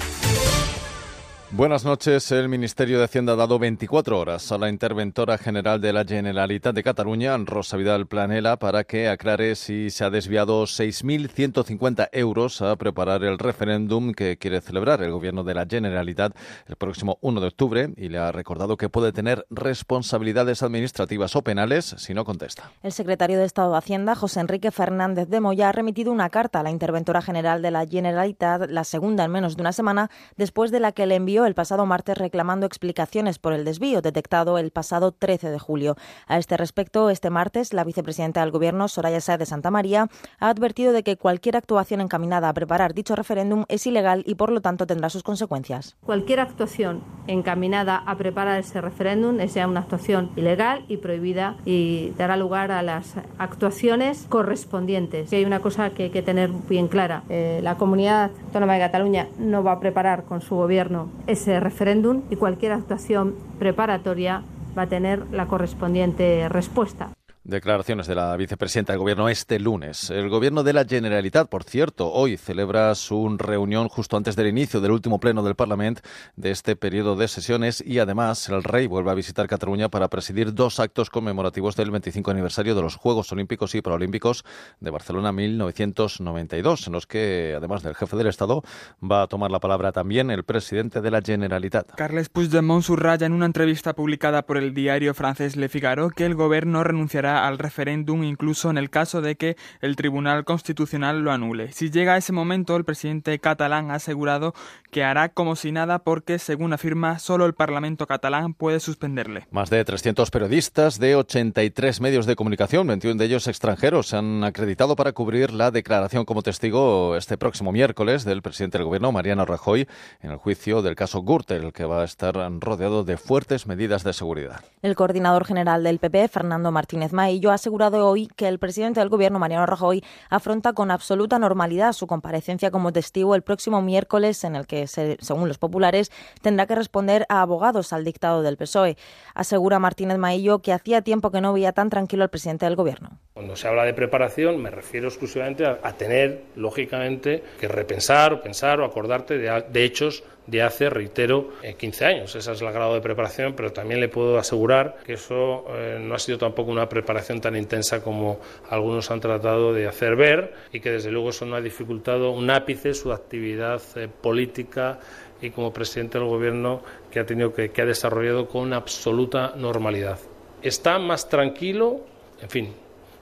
Buenas 1.53 1.83
noches. 1.83 2.31
El 2.31 2.47
Ministerio 2.47 2.97
de 2.97 3.03
Hacienda 3.03 3.33
ha 3.33 3.35
dado 3.35 3.59
24 3.59 4.17
horas 4.17 4.53
a 4.53 4.57
la 4.57 4.69
interventora 4.69 5.37
general 5.37 5.81
de 5.81 5.91
la 5.91 6.05
Generalitat 6.05 6.73
de 6.73 6.81
Cataluña, 6.81 7.35
Rosa 7.39 7.75
Vidal 7.75 8.07
Planela, 8.07 8.55
para 8.55 8.85
que 8.85 9.09
aclare 9.09 9.57
si 9.57 9.89
se 9.89 10.05
ha 10.05 10.09
desviado 10.09 10.63
6.150 10.63 12.07
euros 12.13 12.61
a 12.61 12.73
preparar 12.77 13.25
el 13.25 13.37
referéndum 13.37 14.13
que 14.13 14.37
quiere 14.37 14.61
celebrar 14.61 15.03
el 15.03 15.11
gobierno 15.11 15.43
de 15.43 15.53
la 15.53 15.65
Generalitat 15.69 16.33
el 16.67 16.77
próximo 16.77 17.17
1 17.19 17.41
de 17.41 17.47
octubre 17.47 17.93
y 17.97 18.07
le 18.07 18.19
ha 18.19 18.31
recordado 18.31 18.77
que 18.77 18.87
puede 18.87 19.11
tener 19.11 19.45
responsabilidades 19.49 20.63
administrativas 20.63 21.35
o 21.35 21.41
penales 21.41 21.95
si 21.97 22.13
no 22.13 22.23
contesta. 22.23 22.71
El 22.81 22.93
secretario 22.93 23.37
de 23.37 23.43
Estado 23.43 23.73
de 23.73 23.77
Hacienda, 23.77 24.15
José 24.15 24.39
Enrique 24.39 24.71
Fernández 24.71 25.27
de 25.27 25.41
Moya, 25.41 25.67
ha 25.67 25.73
remitido 25.73 26.13
una 26.13 26.29
carta 26.29 26.61
a 26.61 26.63
la 26.63 26.71
interventora 26.71 27.21
general 27.21 27.61
de 27.61 27.71
la 27.71 27.85
Generalitat, 27.85 28.69
la 28.69 28.85
segunda 28.85 29.25
en 29.25 29.31
menos 29.31 29.57
de 29.57 29.63
una 29.63 29.73
semana, 29.73 30.09
después 30.37 30.71
de 30.71 30.79
la 30.79 30.93
que 30.93 31.05
le 31.05 31.15
envió 31.15 31.40
el 31.45 31.55
pasado 31.55 31.85
martes 31.85 32.17
reclamando 32.17 32.65
explicaciones 32.65 33.39
por 33.39 33.53
el 33.53 33.65
desvío 33.65 34.01
detectado 34.01 34.57
el 34.57 34.71
pasado 34.71 35.11
13 35.11 35.49
de 35.49 35.59
julio. 35.59 35.95
A 36.27 36.37
este 36.37 36.57
respecto, 36.57 37.09
este 37.09 37.29
martes, 37.29 37.73
la 37.73 37.83
vicepresidenta 37.83 38.41
del 38.41 38.51
Gobierno, 38.51 38.87
Soraya 38.87 39.21
Sáez 39.21 39.39
de 39.39 39.45
Santa 39.45 39.71
María, 39.71 40.07
ha 40.39 40.49
advertido 40.49 40.93
de 40.93 41.03
que 41.03 41.17
cualquier 41.17 41.57
actuación 41.57 42.01
encaminada 42.01 42.49
a 42.49 42.53
preparar 42.53 42.93
dicho 42.93 43.15
referéndum 43.15 43.65
es 43.67 43.85
ilegal 43.87 44.23
y, 44.25 44.35
por 44.35 44.51
lo 44.51 44.61
tanto, 44.61 44.87
tendrá 44.87 45.09
sus 45.09 45.23
consecuencias. 45.23 45.95
Cualquier 46.05 46.39
actuación 46.39 47.03
encaminada 47.27 47.97
a 47.97 48.15
preparar 48.17 48.59
ese 48.59 48.81
referéndum 48.81 49.39
es 49.39 49.53
ya 49.53 49.67
una 49.67 49.81
actuación 49.81 50.31
ilegal 50.35 50.85
y 50.87 50.97
prohibida 50.97 51.55
y 51.65 52.13
dará 52.17 52.37
lugar 52.37 52.71
a 52.71 52.81
las 52.81 53.15
actuaciones 53.37 54.25
correspondientes. 54.29 55.31
Y 55.31 55.37
hay 55.37 55.45
una 55.45 55.59
cosa 55.59 55.91
que 55.91 56.03
hay 56.03 56.09
que 56.09 56.21
tener 56.21 56.49
bien 56.69 56.87
clara. 56.87 57.23
Eh, 57.29 57.59
la 57.63 57.77
comunidad 57.77 58.31
autónoma 58.45 58.73
de 58.73 58.79
Cataluña 58.79 59.27
no 59.37 59.63
va 59.63 59.73
a 59.73 59.79
preparar 59.79 60.23
con 60.23 60.41
su 60.41 60.55
gobierno 60.55 61.09
ese 61.31 61.59
referéndum 61.59 62.23
y 62.29 62.35
cualquier 62.35 62.73
actuación 62.73 63.35
preparatoria 63.59 64.43
va 64.77 64.83
a 64.83 64.87
tener 64.87 65.25
la 65.31 65.47
correspondiente 65.47 66.47
respuesta. 66.49 67.11
Declaraciones 67.43 68.05
de 68.05 68.13
la 68.13 68.37
vicepresidenta 68.37 68.93
del 68.93 68.99
Gobierno 68.99 69.27
este 69.27 69.59
lunes. 69.59 70.11
El 70.11 70.29
Gobierno 70.29 70.61
de 70.61 70.73
la 70.73 70.85
Generalitat, 70.85 71.49
por 71.49 71.63
cierto, 71.63 72.11
hoy 72.11 72.37
celebra 72.37 72.93
su 72.93 73.35
reunión 73.35 73.89
justo 73.89 74.15
antes 74.15 74.35
del 74.35 74.45
inicio 74.45 74.79
del 74.79 74.91
último 74.91 75.19
pleno 75.19 75.41
del 75.41 75.55
Parlamento 75.55 76.03
de 76.35 76.51
este 76.51 76.75
periodo 76.75 77.15
de 77.15 77.27
sesiones 77.27 77.83
y 77.83 77.97
además 77.97 78.47
el 78.49 78.63
rey 78.63 78.85
vuelve 78.85 79.09
a 79.09 79.15
visitar 79.15 79.47
Cataluña 79.47 79.89
para 79.89 80.07
presidir 80.07 80.53
dos 80.53 80.79
actos 80.79 81.09
conmemorativos 81.09 81.75
del 81.75 81.89
25 81.89 82.29
aniversario 82.29 82.75
de 82.75 82.83
los 82.83 82.95
Juegos 82.95 83.31
Olímpicos 83.31 83.73
y 83.73 83.81
Paralímpicos 83.81 84.45
de 84.79 84.91
Barcelona 84.91 85.31
1992, 85.31 86.85
en 86.85 86.93
los 86.93 87.07
que, 87.07 87.55
además 87.57 87.81
del 87.81 87.95
jefe 87.95 88.17
del 88.17 88.27
Estado, 88.27 88.61
va 89.03 89.23
a 89.23 89.27
tomar 89.27 89.49
la 89.49 89.59
palabra 89.59 89.91
también 89.91 90.29
el 90.29 90.43
presidente 90.43 91.01
de 91.01 91.09
la 91.09 91.23
Generalitat. 91.23 91.95
Carles 91.95 92.29
Puigdemont 92.29 92.83
subraya 92.83 93.25
en 93.25 93.33
una 93.33 93.47
entrevista 93.47 93.95
publicada 93.95 94.43
por 94.43 94.57
el 94.57 94.75
diario 94.75 95.15
francés 95.15 95.55
Le 95.55 95.69
Figaro 95.69 96.11
que 96.11 96.27
el 96.27 96.35
Gobierno 96.35 96.83
renunciará 96.83 97.30
al 97.31 97.57
referéndum 97.57 98.23
incluso 98.23 98.69
en 98.69 98.77
el 98.77 98.89
caso 98.89 99.21
de 99.21 99.35
que 99.35 99.57
el 99.81 99.95
Tribunal 99.95 100.45
Constitucional 100.45 101.21
lo 101.21 101.31
anule. 101.31 101.71
Si 101.71 101.89
llega 101.89 102.13
a 102.13 102.17
ese 102.17 102.33
momento, 102.33 102.75
el 102.75 102.85
presidente 102.85 103.37
catalán 103.39 103.91
ha 103.91 103.95
asegurado 103.95 104.53
que 104.91 105.03
hará 105.03 105.29
como 105.29 105.55
si 105.55 105.71
nada 105.71 105.99
porque, 105.99 106.39
según 106.39 106.73
afirma, 106.73 107.19
solo 107.19 107.45
el 107.45 107.53
Parlamento 107.53 108.07
catalán 108.07 108.53
puede 108.53 108.79
suspenderle. 108.79 109.47
Más 109.51 109.69
de 109.69 109.83
300 109.83 110.29
periodistas 110.31 110.99
de 110.99 111.15
83 111.15 112.01
medios 112.01 112.25
de 112.25 112.35
comunicación, 112.35 112.87
21 112.87 113.17
de 113.17 113.25
ellos 113.25 113.47
extranjeros, 113.47 114.07
se 114.07 114.17
han 114.17 114.43
acreditado 114.43 114.95
para 114.95 115.13
cubrir 115.13 115.53
la 115.53 115.71
declaración 115.71 116.25
como 116.25 116.41
testigo 116.41 117.15
este 117.15 117.37
próximo 117.37 117.71
miércoles 117.71 118.25
del 118.25 118.41
presidente 118.41 118.77
del 118.77 118.85
Gobierno, 118.85 119.11
Mariano 119.11 119.45
Rajoy, 119.45 119.87
en 120.21 120.31
el 120.31 120.37
juicio 120.37 120.81
del 120.81 120.95
caso 120.95 121.21
Gürtel, 121.21 121.71
que 121.73 121.85
va 121.85 122.01
a 122.01 122.05
estar 122.05 122.35
rodeado 122.59 123.03
de 123.03 123.17
fuertes 123.17 123.67
medidas 123.67 124.03
de 124.03 124.13
seguridad. 124.13 124.61
El 124.81 124.95
coordinador 124.95 125.45
general 125.45 125.83
del 125.83 125.99
PP, 125.99 126.27
Fernando 126.27 126.71
Martínez 126.71 127.13
Maillo, 127.21 127.51
ha 127.51 127.53
asegurado 127.53 128.07
hoy 128.07 128.27
que 128.35 128.47
el 128.47 128.57
presidente 128.57 128.99
del 128.99 129.09
Gobierno, 129.09 129.37
Mariano 129.37 129.67
Rajoy, 129.67 130.03
afronta 130.31 130.73
con 130.73 130.89
absoluta 130.89 131.37
normalidad 131.37 131.93
su 131.93 132.07
comparecencia 132.07 132.71
como 132.71 132.91
testigo 132.91 133.35
el 133.35 133.43
próximo 133.43 133.79
miércoles, 133.83 134.43
en 134.43 134.55
el 134.55 134.65
que, 134.65 134.87
según 134.87 135.47
los 135.47 135.59
populares, 135.59 136.11
tendrá 136.41 136.65
que 136.65 136.73
responder 136.73 137.27
a 137.29 137.43
abogados 137.43 137.93
al 137.93 138.05
dictado 138.05 138.41
del 138.41 138.57
PSOE. 138.57 138.97
Asegura 139.35 139.77
Martínez 139.77 140.17
Maillo 140.17 140.63
que 140.63 140.73
hacía 140.73 141.03
tiempo 141.03 141.29
que 141.29 141.41
no 141.41 141.53
veía 141.53 141.73
tan 141.73 141.91
tranquilo 141.91 142.23
al 142.23 142.31
presidente 142.31 142.65
del 142.65 142.75
Gobierno. 142.75 143.19
Cuando 143.35 143.55
se 143.55 143.67
habla 143.67 143.83
de 143.85 143.93
preparación, 143.93 144.59
me 144.59 144.71
refiero 144.71 145.07
exclusivamente 145.07 145.63
a, 145.67 145.93
tener, 145.93 146.45
lógicamente, 146.55 147.43
que 147.59 147.67
repensar 147.67 148.33
o 148.33 148.41
pensar 148.41 148.79
o 148.79 148.85
acordarte 148.85 149.37
de 149.37 149.83
hechos 149.83 150.23
de 150.51 150.61
hace, 150.61 150.89
reitero, 150.89 151.51
eh, 151.63 151.75
15 151.75 152.05
años. 152.05 152.35
Ese 152.35 152.51
es 152.51 152.61
el 152.61 152.71
grado 152.73 152.93
de 152.93 152.99
preparación, 152.99 153.53
pero 153.55 153.71
también 153.71 154.01
le 154.01 154.09
puedo 154.09 154.37
asegurar 154.37 154.97
que 155.05 155.13
eso 155.13 155.65
eh, 155.69 155.97
no 155.99 156.13
ha 156.13 156.19
sido 156.19 156.37
tampoco 156.37 156.71
una 156.71 156.89
preparación 156.89 157.39
tan 157.39 157.55
intensa 157.55 158.03
como 158.03 158.39
algunos 158.69 159.09
han 159.11 159.21
tratado 159.21 159.73
de 159.73 159.87
hacer 159.87 160.17
ver 160.17 160.53
y 160.73 160.81
que 160.81 160.91
desde 160.91 161.09
luego 161.09 161.29
eso 161.29 161.45
no 161.45 161.55
ha 161.55 161.61
dificultado 161.61 162.31
un 162.31 162.49
ápice 162.49 162.93
su 162.93 163.13
actividad 163.13 163.81
eh, 163.95 164.09
política 164.09 164.99
y 165.41 165.51
como 165.51 165.71
presidente 165.71 166.19
del 166.19 166.27
gobierno 166.27 166.83
que 167.09 167.21
ha 167.21 167.25
tenido 167.25 167.53
que 167.53 167.71
ha 167.81 167.85
desarrollado 167.85 168.47
con 168.49 168.73
absoluta 168.73 169.53
normalidad. 169.55 170.19
Está 170.61 170.99
más 170.99 171.29
tranquilo, 171.29 172.01
en 172.41 172.49
fin, 172.49 172.73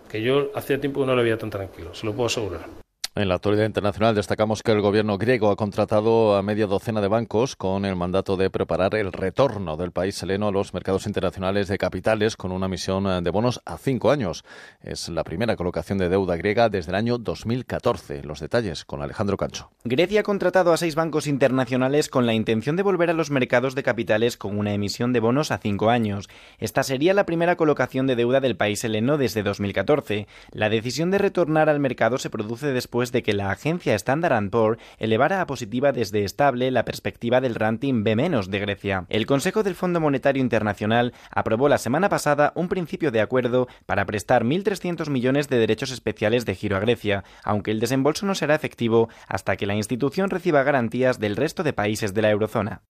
que 0.09 0.21
yo 0.21 0.49
hacía 0.55 0.81
tiempo 0.81 1.01
que 1.01 1.05
no 1.05 1.15
lo 1.15 1.21
veía 1.21 1.37
tan 1.37 1.51
tranquilo, 1.51 1.93
se 1.93 2.07
lo 2.07 2.13
puedo 2.13 2.25
asegurar. 2.25 2.88
En 3.15 3.27
la 3.27 3.35
actualidad 3.35 3.65
internacional 3.65 4.13
destacamos 4.13 4.61
que 4.61 4.71
el 4.71 4.81
gobierno 4.81 5.17
griego 5.17 5.49
ha 5.49 5.55
contratado 5.55 6.35
a 6.35 6.43
media 6.43 6.67
docena 6.67 7.01
de 7.01 7.07
bancos 7.07 7.55
con 7.55 7.83
el 7.83 7.95
mandato 7.95 8.37
de 8.37 8.51
preparar 8.51 8.93
el 8.93 9.11
retorno 9.11 9.77
del 9.77 9.91
país 9.91 10.21
heleno 10.21 10.47
a 10.47 10.51
los 10.51 10.75
mercados 10.75 11.07
internacionales 11.07 11.67
de 11.67 11.79
capitales 11.79 12.37
con 12.37 12.51
una 12.51 12.67
misión 12.67 13.23
de 13.23 13.29
bonos 13.31 13.61
a 13.65 13.77
cinco 13.77 14.11
años. 14.11 14.45
Es 14.81 15.09
la 15.09 15.23
primera 15.23 15.55
colocación 15.55 15.97
de 15.97 16.07
deuda 16.07 16.37
griega 16.37 16.69
desde 16.69 16.91
el 16.91 16.95
año 16.95 17.17
2014. 17.17 18.23
Los 18.23 18.39
detalles 18.41 18.85
con 18.85 19.01
Alejandro 19.01 19.37
Cancho. 19.37 19.71
Grecia 19.83 20.21
ha 20.21 20.23
contratado 20.23 20.71
a 20.71 20.77
seis 20.77 20.93
bancos 20.93 21.25
internacionales 21.25 22.09
con 22.09 22.27
la 22.27 22.35
intención 22.35 22.75
de 22.75 22.83
volver 22.83 23.09
a 23.09 23.13
los 23.13 23.31
mercados 23.31 23.73
de 23.73 23.83
capitales 23.83 24.37
con 24.37 24.57
una 24.57 24.73
emisión 24.73 25.13
de 25.13 25.19
bonos 25.19 25.51
a 25.51 25.57
cinco 25.57 25.89
años. 25.89 26.29
Esta 26.59 26.83
sería 26.83 27.15
la 27.15 27.25
primera 27.25 27.57
colocación 27.57 28.05
de 28.05 28.15
deuda 28.15 28.39
del 28.39 28.55
país 28.55 28.83
heleno 28.83 29.17
desde 29.17 29.41
2014. 29.41 30.27
La 30.51 30.69
decisión 30.69 31.09
de 31.09 31.17
retornar 31.17 31.69
al 31.69 31.79
mercado 31.79 32.19
se 32.19 32.29
produce 32.29 32.67
después 32.67 33.08
de 33.11 33.23
que 33.23 33.33
la 33.33 33.49
agencia 33.51 33.95
Standard 33.95 34.49
Poor's 34.49 34.79
elevara 34.97 35.41
a 35.41 35.47
positiva 35.47 35.91
desde 35.91 36.23
estable 36.23 36.69
la 36.71 36.85
perspectiva 36.85 37.41
del 37.41 37.55
rating 37.55 38.03
B- 38.03 38.09
de 38.19 38.59
Grecia. 38.59 39.05
El 39.07 39.25
Consejo 39.25 39.63
del 39.63 39.75
Fondo 39.75 39.99
Monetario 39.99 40.41
Internacional 40.41 41.13
aprobó 41.31 41.69
la 41.69 41.77
semana 41.77 42.09
pasada 42.09 42.51
un 42.55 42.67
principio 42.67 43.11
de 43.11 43.21
acuerdo 43.21 43.67
para 43.85 44.05
prestar 44.05 44.43
1.300 44.43 45.09
millones 45.09 45.47
de 45.47 45.57
derechos 45.57 45.91
especiales 45.91 46.45
de 46.45 46.55
giro 46.55 46.75
a 46.75 46.79
Grecia, 46.79 47.23
aunque 47.43 47.71
el 47.71 47.79
desembolso 47.79 48.25
no 48.25 48.35
será 48.35 48.55
efectivo 48.55 49.09
hasta 49.27 49.55
que 49.55 49.65
la 49.65 49.75
institución 49.75 50.29
reciba 50.29 50.63
garantías 50.63 51.19
del 51.19 51.35
resto 51.35 51.63
de 51.63 51.73
países 51.73 52.13
de 52.13 52.21
la 52.21 52.29
eurozona. 52.31 52.81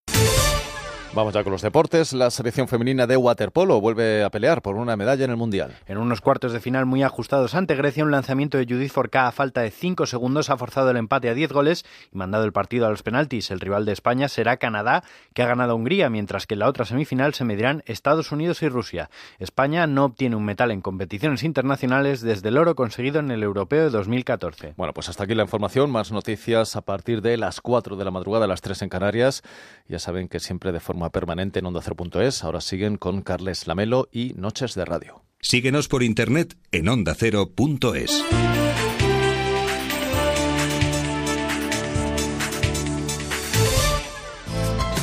Vamos 1.15 1.33
ya 1.33 1.43
con 1.43 1.51
los 1.51 1.63
deportes. 1.63 2.13
La 2.13 2.29
selección 2.29 2.67
femenina 2.67 3.07
de 3.07 3.17
waterpolo 3.17 3.81
vuelve 3.81 4.23
a 4.23 4.29
pelear 4.29 4.61
por 4.61 4.75
una 4.75 4.95
medalla 4.95 5.25
en 5.25 5.31
el 5.31 5.37
Mundial. 5.37 5.75
En 5.87 5.97
unos 5.97 6.21
cuartos 6.21 6.53
de 6.53 6.59
final 6.59 6.85
muy 6.85 7.01
ajustados 7.01 7.55
ante 7.55 7.75
Grecia, 7.75 8.03
un 8.03 8.11
lanzamiento 8.11 8.59
de 8.59 8.65
Judith 8.65 8.91
Forca 8.91 9.27
a 9.27 9.31
falta 9.31 9.61
de 9.61 9.71
5 9.71 10.05
segundos 10.05 10.51
ha 10.51 10.57
forzado 10.57 10.91
el 10.91 10.97
empate 10.97 11.27
a 11.27 11.33
10 11.33 11.51
goles 11.51 11.83
y 12.13 12.17
mandado 12.17 12.45
el 12.45 12.53
partido 12.53 12.85
a 12.85 12.91
los 12.91 13.01
penaltis. 13.01 13.49
El 13.49 13.59
rival 13.59 13.85
de 13.85 13.93
España 13.93 14.27
será 14.27 14.57
Canadá, 14.57 15.03
que 15.33 15.41
ha 15.41 15.47
ganado 15.47 15.71
a 15.71 15.75
Hungría, 15.75 16.11
mientras 16.11 16.45
que 16.45 16.53
en 16.53 16.59
la 16.59 16.67
otra 16.67 16.85
semifinal 16.85 17.33
se 17.33 17.43
medirán 17.43 17.81
Estados 17.87 18.31
Unidos 18.31 18.61
y 18.61 18.69
Rusia. 18.69 19.09
España 19.39 19.87
no 19.87 20.05
obtiene 20.05 20.35
un 20.35 20.45
metal 20.45 20.69
en 20.69 20.81
competiciones 20.81 21.41
internacionales 21.41 22.21
desde 22.21 22.49
el 22.49 22.57
oro 22.57 22.75
conseguido 22.75 23.19
en 23.19 23.31
el 23.31 23.41
Europeo 23.41 23.85
de 23.85 23.89
2014. 23.89 24.75
Bueno, 24.77 24.93
pues 24.93 25.09
hasta 25.09 25.23
aquí 25.23 25.33
la 25.33 25.43
información. 25.43 25.89
Más 25.89 26.11
noticias 26.11 26.75
a 26.75 26.81
partir 26.81 27.23
de 27.23 27.35
las 27.37 27.61
4 27.61 27.95
de 27.95 28.05
la 28.05 28.11
madrugada, 28.11 28.45
las 28.45 28.61
3 28.61 28.83
en 28.83 28.89
Canarias. 28.89 29.41
Ya 29.87 29.97
saben 29.97 30.27
que 30.27 30.39
siempre 30.39 30.71
de 30.71 30.79
forma 30.79 30.98
permanente 31.07 31.59
en 31.59 31.67
onda 31.67 31.79
ondacero.es. 31.79 32.43
Ahora 32.43 32.59
siguen 32.59 32.97
con 32.97 33.21
Carles 33.21 33.65
Lamelo 33.65 34.09
y 34.11 34.33
Noches 34.35 34.75
de 34.75 34.83
Radio. 34.83 35.23
Síguenos 35.39 35.87
por 35.87 36.03
internet 36.03 36.57
en 36.73 36.89
ondacero.es. 36.89 38.25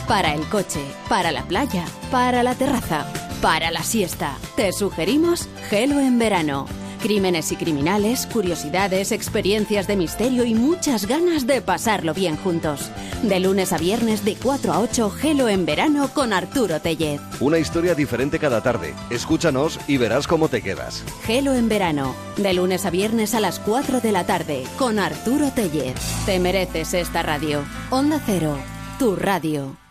Para 0.07 0.35
el 0.35 0.47
coche, 0.49 0.81
para 1.09 1.33
la 1.33 1.43
playa, 1.49 1.85
para 2.11 2.43
la 2.43 2.55
terraza, 2.55 3.11
para 3.41 3.71
la 3.71 3.83
siesta. 3.83 4.37
Te 4.55 4.73
sugerimos 4.73 5.49
Gelo 5.69 5.99
en 5.99 6.19
verano. 6.19 6.67
Crímenes 7.01 7.53
y 7.53 7.57
criminales, 7.57 8.27
curiosidades, 8.27 9.13
experiencias 9.13 9.87
de 9.87 9.97
misterio 9.97 10.45
y 10.45 10.55
muchas 10.55 11.07
ganas 11.07 11.47
de 11.47 11.61
pasarlo 11.61 12.15
bien 12.15 12.37
juntos. 12.37 12.91
De 13.23 13.41
lunes 13.41 13.73
a 13.73 13.79
viernes 13.79 14.25
de 14.25 14.35
4 14.37 14.73
a 14.73 14.81
8, 14.81 15.11
Gelo 15.11 15.49
en 15.49 15.67
verano 15.67 16.09
con 16.13 16.33
Arturo 16.33 16.81
Tellez. 16.81 17.21
Una 17.41 17.59
historia 17.59 17.95
diferente 17.95 18.39
cada 18.39 18.63
tarde. 18.63 18.95
Escúchanos 19.11 19.79
y 19.87 19.97
verás 19.97 20.27
cómo 20.27 20.49
te 20.49 20.63
quedas. 20.63 21.05
Gelo 21.25 21.55
en 21.55 21.69
verano, 21.69 22.15
de 22.37 22.55
lunes 22.55 22.85
a 22.87 22.91
viernes 22.91 23.35
a 23.35 23.41
las 23.41 23.61
4 23.61 24.01
de 24.01 24.13
la 24.13 24.25
tarde 24.25 24.65
con 24.79 24.99
Arturo 24.99 25.51
Tellez. 25.51 25.95
Te 26.27 26.39
mereces 26.39 26.95
esta 26.95 27.23
radio. 27.23 27.63
Onda 27.91 28.21
Cero, 28.25 28.59
tu 28.99 29.17
radio. 29.17 29.86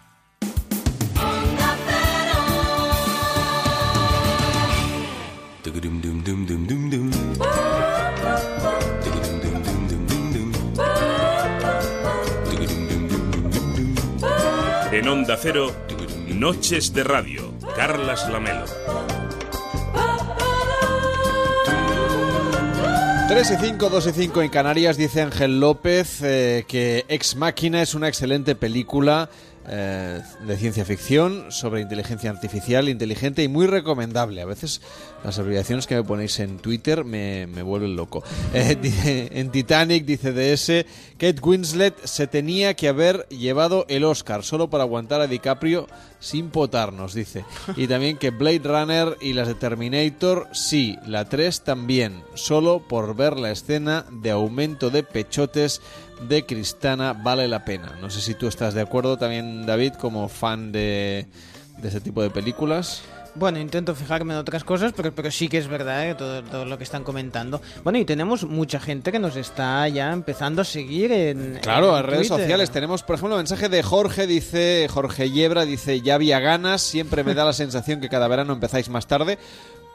En 14.96 15.10
Onda 15.10 15.36
Cero, 15.38 15.76
Noches 16.30 16.94
de 16.94 17.04
Radio, 17.04 17.54
Carlas 17.76 18.30
Lamelo. 18.30 18.64
3 23.28 23.52
y 23.52 23.56
5, 23.58 23.90
2 23.90 24.08
y 24.08 24.12
5 24.14 24.42
en 24.44 24.50
Canarias, 24.50 24.96
dice 24.96 25.22
Ángel 25.22 25.60
López 25.60 26.22
eh, 26.22 26.64
que 26.70 27.04
Ex 27.10 27.36
Máquina 27.36 27.82
es 27.82 27.94
una 27.94 28.08
excelente 28.08 28.56
película 28.56 29.30
eh, 29.68 30.22
de 30.48 30.58
ciencia 30.58 30.86
ficción 30.86 31.52
sobre 31.52 31.82
inteligencia 31.82 32.30
artificial 32.30 32.88
inteligente 32.88 33.44
y 33.44 33.50
muy 33.50 33.68
recomendable. 33.68 34.42
A 34.42 34.46
veces 34.46 34.80
las 35.26 35.40
abreviaciones 35.40 35.88
que 35.88 35.96
me 35.96 36.04
ponéis 36.04 36.40
en 36.40 36.60
Twitter 36.60 37.04
me, 37.04 37.46
vuelven 37.64 37.96
loco. 37.96 38.24
Eh, 38.54 39.30
en 39.32 39.52
Titanic, 39.52 40.06
dice 40.06 40.32
DS, 40.32 40.86
Kate 41.18 41.42
Winslet 41.42 42.06
se 42.06 42.28
tenía 42.28 42.74
que 42.76 42.88
haber 42.88 43.28
llevado 43.30 43.86
el 43.90 44.04
Oscar 44.04 44.44
solo 44.44 44.70
para 44.70 44.84
aguantar 44.84 45.22
a 45.22 45.28
DiCaprio 45.28 45.88
sin 46.20 46.50
potarnos, 46.50 47.14
dice. 47.14 47.44
Y 47.76 47.88
también 47.88 48.18
que 48.18 48.30
Blade 48.30 48.62
Runner 48.64 49.18
y 49.20 49.34
las 49.34 49.48
de 49.48 49.56
Terminator, 49.56 50.48
sí, 50.54 50.98
la 51.06 51.26
3 51.26 51.64
también, 51.64 52.24
solo 52.36 52.88
por 52.88 53.16
ver 53.16 53.38
la 53.38 53.52
escena 53.52 54.06
de 54.12 54.32
aumento 54.32 54.90
de 54.90 55.04
pechotes 55.04 55.82
de 56.28 56.46
Cristana 56.46 57.14
vale 57.14 57.48
la 57.48 57.66
pena. 57.66 57.98
No 58.00 58.10
sé 58.10 58.22
si 58.22 58.36
tú 58.36 58.48
estás 58.48 58.74
de 58.74 58.82
acuerdo 58.82 59.18
también, 59.18 59.66
David, 59.66 59.94
como 59.94 60.30
fan 60.30 60.72
de, 60.72 61.26
de 61.82 61.88
ese 61.88 62.00
tipo 62.00 62.22
de 62.22 62.30
películas. 62.30 63.02
Bueno, 63.36 63.60
intento 63.60 63.94
fijarme 63.94 64.34
en 64.34 64.40
otras 64.40 64.64
cosas, 64.64 64.94
pero, 64.96 65.14
pero 65.14 65.30
sí 65.30 65.50
que 65.50 65.58
es 65.58 65.68
verdad 65.68 66.10
¿eh? 66.10 66.16
todo, 66.16 66.42
todo, 66.44 66.64
lo 66.66 66.78
que 66.78 66.86
están 66.86 67.04
comentando. 67.04 67.62
Bueno, 67.84 68.00
y 68.00 68.06
tenemos 68.06 68.46
mucha 68.46 68.80
gente 68.80 69.12
que 69.12 69.20
nos 69.20 69.36
está 69.36 69.88
ya 69.90 70.14
empezando 70.14 70.62
a 70.62 70.66
seguir 70.66 71.12
en. 71.12 71.60
Claro, 71.62 71.98
en, 71.98 72.06
redes 72.06 72.28
sociales. 72.28 72.72
Tenemos, 72.72 73.04
por 73.04 73.16
ejemplo, 73.16 73.36
un 73.36 73.40
mensaje 73.40 73.68
de 73.68 73.84
Jorge, 73.84 74.26
dice 74.26 74.88
Jorge 74.90 75.32
Yebra, 75.32 75.66
dice: 75.66 76.00
Ya 76.00 76.16
había 76.16 76.40
ganas, 76.40 76.82
siempre 76.82 77.26
me 77.26 77.34
da 77.34 77.44
la 77.44 77.54
sensación 77.54 78.00
que 78.00 78.08
cada 78.08 78.28
verano 78.30 78.54
empezáis 78.54 78.88
más 78.88 79.06
tarde. 79.06 79.38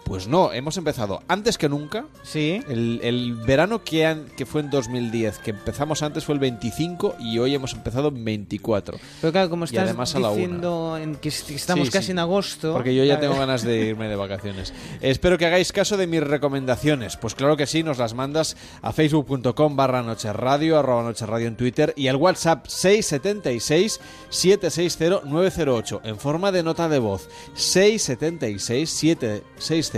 Pues 0.04 0.26
no, 0.26 0.52
hemos 0.52 0.76
empezado 0.76 1.22
antes 1.28 1.56
que 1.56 1.68
nunca. 1.68 2.06
Sí. 2.22 2.60
El, 2.68 3.00
el 3.02 3.34
verano 3.34 3.84
que, 3.84 4.06
han, 4.06 4.26
que 4.36 4.44
fue 4.44 4.60
en 4.60 4.70
2010, 4.70 5.38
que 5.38 5.50
empezamos 5.50 6.02
antes 6.02 6.24
fue 6.24 6.34
el 6.34 6.40
25 6.40 7.16
y 7.20 7.38
hoy 7.38 7.54
hemos 7.54 7.74
empezado 7.74 8.08
en 8.08 8.24
24. 8.24 8.98
Pero 9.20 9.32
claro, 9.32 9.50
como 9.50 9.64
estás 9.66 9.84
además 9.84 10.12
diciendo 10.12 10.98
en 11.00 11.14
que 11.16 11.28
estamos 11.28 11.86
Sí, 11.86 11.92
casi 11.92 12.06
sí. 12.06 12.12
en 12.12 12.18
agosto. 12.18 12.72
Porque 12.72 12.94
yo 12.94 13.04
ya 13.04 13.18
claro. 13.18 13.28
tengo 13.34 13.40
ganas 13.40 13.62
de 13.62 13.86
irme 13.86 14.08
de 14.08 14.16
vacaciones. 14.16 14.72
Espero 15.00 15.38
que 15.38 15.46
hagáis 15.46 15.70
caso 15.72 15.96
de 15.96 16.06
mis 16.06 16.22
recomendaciones. 16.22 17.16
Pues 17.16 17.34
claro 17.36 17.56
que 17.56 17.66
sí, 17.66 17.82
nos 17.82 17.98
las 17.98 18.14
mandas 18.14 18.56
a 18.82 18.92
facebook.com 18.92 19.76
barra 19.76 20.02
noche 20.02 20.32
radio, 20.32 20.78
arroba 20.78 21.02
noche 21.04 21.24
radio 21.26 21.46
en 21.46 21.56
Twitter 21.56 21.92
y 21.96 22.08
al 22.08 22.16
WhatsApp 22.16 22.66
676 22.66 24.00
760 24.30 25.22
908 25.28 26.00
en 26.04 26.18
forma 26.18 26.50
de 26.52 26.62
nota 26.62 26.88
de 26.88 26.98
voz 26.98 27.28
676 27.54 28.90
760 28.90 29.89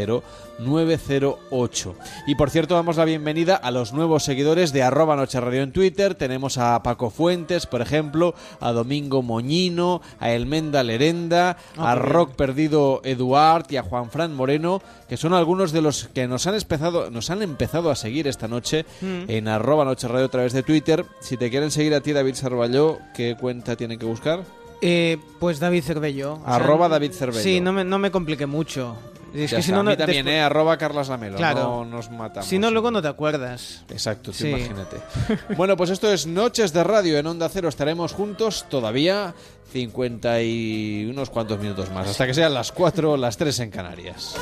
908. 0.59 1.95
Y 2.27 2.35
por 2.35 2.51
cierto, 2.51 2.75
damos 2.75 2.97
la 2.97 3.05
bienvenida 3.05 3.57
a 3.57 3.71
los 3.71 3.93
nuevos 3.93 4.23
seguidores 4.25 4.73
de 4.73 4.83
arroba 4.83 5.17
noche 5.17 5.41
radio 5.41 5.63
en 5.63 5.73
Twitter. 5.73 6.15
Tenemos 6.15 6.59
a 6.59 6.83
Paco 6.83 7.11
Fuentes, 7.11 7.67
por 7.67 7.81
ejemplo, 7.83 8.35
a 8.61 8.73
Domingo 8.73 9.23
Moñino, 9.23 10.03
a 10.21 10.31
Elmenda 10.31 10.83
Lerenda, 10.83 11.57
Ah, 11.77 11.93
a 11.93 11.95
bien. 11.95 12.07
Rock 12.09 12.33
Perdido 12.35 13.01
Eduard 13.05 13.67
y 13.71 13.77
a 13.77 13.83
Juan 13.83 14.11
Fran 14.11 14.35
Moreno, 14.35 14.83
que 15.09 15.17
son 15.17 15.33
algunos 15.35 15.73
de 15.73 15.83
los 15.83 16.09
que 16.09 16.27
nos 16.29 16.47
han 16.47 16.55
empezado, 16.55 17.11
nos 17.11 17.31
han 17.31 17.43
empezado 17.43 17.91
a 17.91 17.97
seguir 17.97 18.29
esta 18.29 18.49
noche 18.49 18.85
Mm. 19.01 19.25
en 19.29 19.49
arroba 19.49 19.85
noche 19.85 20.09
radio 20.09 20.27
a 20.27 20.31
través 20.31 20.53
de 20.53 20.63
Twitter. 20.63 21.05
Si 21.21 21.37
te 21.37 21.51
quieren 21.51 21.71
seguir 21.71 21.95
a 21.95 22.01
ti, 22.01 22.13
David 22.13 22.35
Sarballó, 22.35 22.99
¿qué 23.15 23.37
cuenta 23.39 23.77
tienen 23.77 23.99
que 23.99 24.07
buscar? 24.07 24.45
Eh, 24.81 25.19
pues 25.39 25.61
David 25.61 25.85
Cervello. 25.85 26.35
O 26.35 26.45
sea, 26.45 26.57
Arroba 26.57 26.89
David 26.89 27.13
Cervello. 27.13 27.43
Sí, 27.43 27.61
no 27.61 27.73
me, 27.73 27.85
no 27.85 27.99
me 27.99 28.11
complique 28.11 28.47
mucho. 28.47 28.97
Es 29.35 29.51
Ya 29.51 29.57
que 29.59 29.63
si 29.63 29.73
no, 29.73 29.81
a 29.81 29.83
mí 29.83 29.91
no 29.91 29.97
también, 29.97 30.25
después- 30.27 30.35
¿eh? 30.37 30.41
Arroba 30.41 30.77
Carlas 30.79 31.09
Lamelo. 31.09 31.37
Claro. 31.37 31.61
No 31.63 31.85
nos 31.85 32.11
matamos. 32.11 32.49
Si 32.49 32.59
no, 32.59 32.71
luego 32.71 32.91
no 32.91 33.01
te 33.01 33.09
acuerdas. 33.09 33.83
Exacto, 33.89 34.31
tú 34.33 34.39
Sí. 34.39 34.49
imagínate. 34.49 34.99
bueno, 35.57 35.77
pues 35.77 35.91
esto 35.91 36.13
es 36.13 36.27
Noches 36.27 36.73
de 36.73 36.85
Radio 36.85 37.17
en 37.19 37.27
Onda 37.27 37.49
Cero. 37.49 37.69
Estaremos 37.69 38.13
juntos 38.13 38.67
todavía 38.69 39.35
50 39.73 40.43
y 40.43 41.07
unos 41.11 41.31
cuantos 41.31 41.59
minutos 41.59 41.91
más, 41.91 42.09
hasta 42.09 42.27
que 42.27 42.35
sean 42.35 42.53
las 42.53 42.73
4 42.73 43.13
o 43.13 43.17
las 43.17 43.37
3 43.39 43.59
en 43.61 43.71
Canarias. 43.71 44.35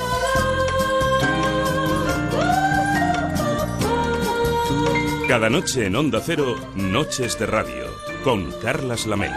Cada 5.29 5.49
noche 5.49 5.87
en 5.87 5.95
Onda 5.95 6.21
Cero, 6.25 6.57
Noches 6.75 7.39
de 7.39 7.47
Radio, 7.47 7.85
con 8.25 8.51
Carlas 8.61 9.07
Lamelo. 9.07 9.37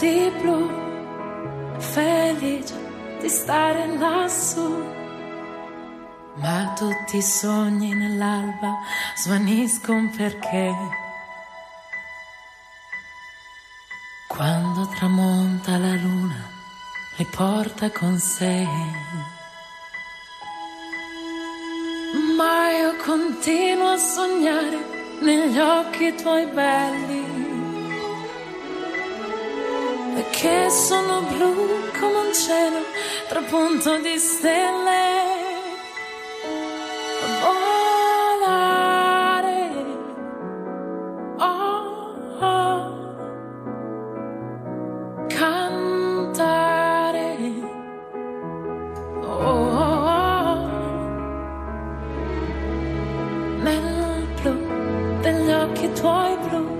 Di 0.00 0.32
blu, 0.40 0.66
felice 1.78 2.74
di 3.20 3.28
stare 3.28 3.86
lassù. 3.98 4.98
Ma 6.36 6.72
tutti 6.74 7.18
i 7.18 7.22
sogni 7.22 7.92
nell'alba 7.94 8.78
svaniscono 9.14 10.10
perché 10.16 10.74
quando 14.26 14.88
tramonta 14.88 15.76
la 15.76 15.94
luna 15.96 16.48
li 17.18 17.26
porta 17.36 17.90
con 17.90 18.16
sé. 18.18 18.66
Ma 22.38 22.70
io 22.70 22.96
continuo 23.04 23.88
a 23.90 23.98
sognare 23.98 24.78
negli 25.20 25.58
occhi 25.58 26.14
tuoi 26.14 26.46
belli 26.46 27.39
che 30.30 30.68
sono 30.68 31.22
blu 31.22 31.54
come 31.98 32.18
un 32.26 32.32
cielo 32.34 32.78
trapunto 33.28 33.98
di 34.00 34.18
stelle. 34.18 35.38
Volare, 38.40 39.70
oh, 41.38 42.14
oh. 42.40 42.92
cantare, 45.28 46.58
oh, 49.22 49.26
oh, 49.26 49.76
oh. 50.06 50.68
nel 53.62 54.26
blu 54.40 54.54
degli 55.20 55.52
occhi 55.52 55.92
tuoi 55.92 56.36
blu 56.48 56.79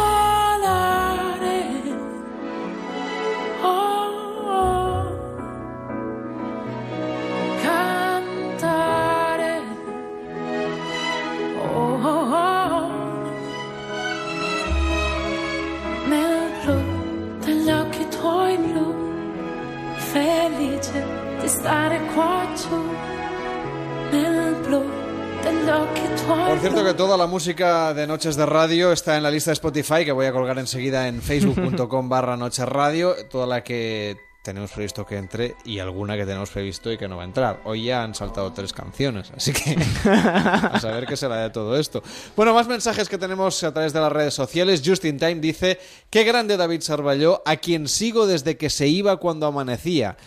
La 27.21 27.27
música 27.27 27.93
de 27.93 28.07
Noches 28.07 28.35
de 28.35 28.47
Radio 28.47 28.91
está 28.91 29.15
en 29.15 29.21
la 29.21 29.29
lista 29.29 29.51
de 29.51 29.53
Spotify 29.53 30.03
que 30.03 30.11
voy 30.11 30.25
a 30.25 30.31
colgar 30.31 30.57
enseguida 30.57 31.07
en 31.07 31.21
facebook.com 31.21 32.09
barra 32.09 32.35
Noches 32.35 32.65
Radio, 32.65 33.13
toda 33.29 33.45
la 33.45 33.63
que 33.63 34.17
tenemos 34.41 34.71
previsto 34.71 35.05
que 35.05 35.17
entre 35.17 35.55
y 35.63 35.77
alguna 35.77 36.17
que 36.17 36.25
tenemos 36.25 36.49
previsto 36.49 36.91
y 36.91 36.97
que 36.97 37.07
no 37.07 37.17
va 37.17 37.21
a 37.21 37.25
entrar. 37.25 37.61
Hoy 37.65 37.83
ya 37.83 38.01
han 38.01 38.15
saltado 38.15 38.51
tres 38.53 38.73
canciones, 38.73 39.31
así 39.37 39.53
que 39.53 39.77
a 40.03 40.79
saber 40.81 41.05
qué 41.05 41.15
será 41.15 41.43
de 41.43 41.51
todo 41.51 41.77
esto. 41.77 42.01
Bueno, 42.35 42.55
más 42.55 42.67
mensajes 42.67 43.07
que 43.07 43.19
tenemos 43.19 43.63
a 43.63 43.71
través 43.71 43.93
de 43.93 43.99
las 43.99 44.11
redes 44.11 44.33
sociales. 44.33 44.81
Justin 44.83 45.19
Time 45.19 45.35
dice, 45.35 45.77
qué 46.09 46.23
grande 46.23 46.57
David 46.57 46.81
Sarballó, 46.81 47.43
a 47.45 47.57
quien 47.57 47.87
sigo 47.87 48.25
desde 48.25 48.57
que 48.57 48.71
se 48.71 48.87
iba 48.87 49.17
cuando 49.17 49.45
amanecía. 49.45 50.17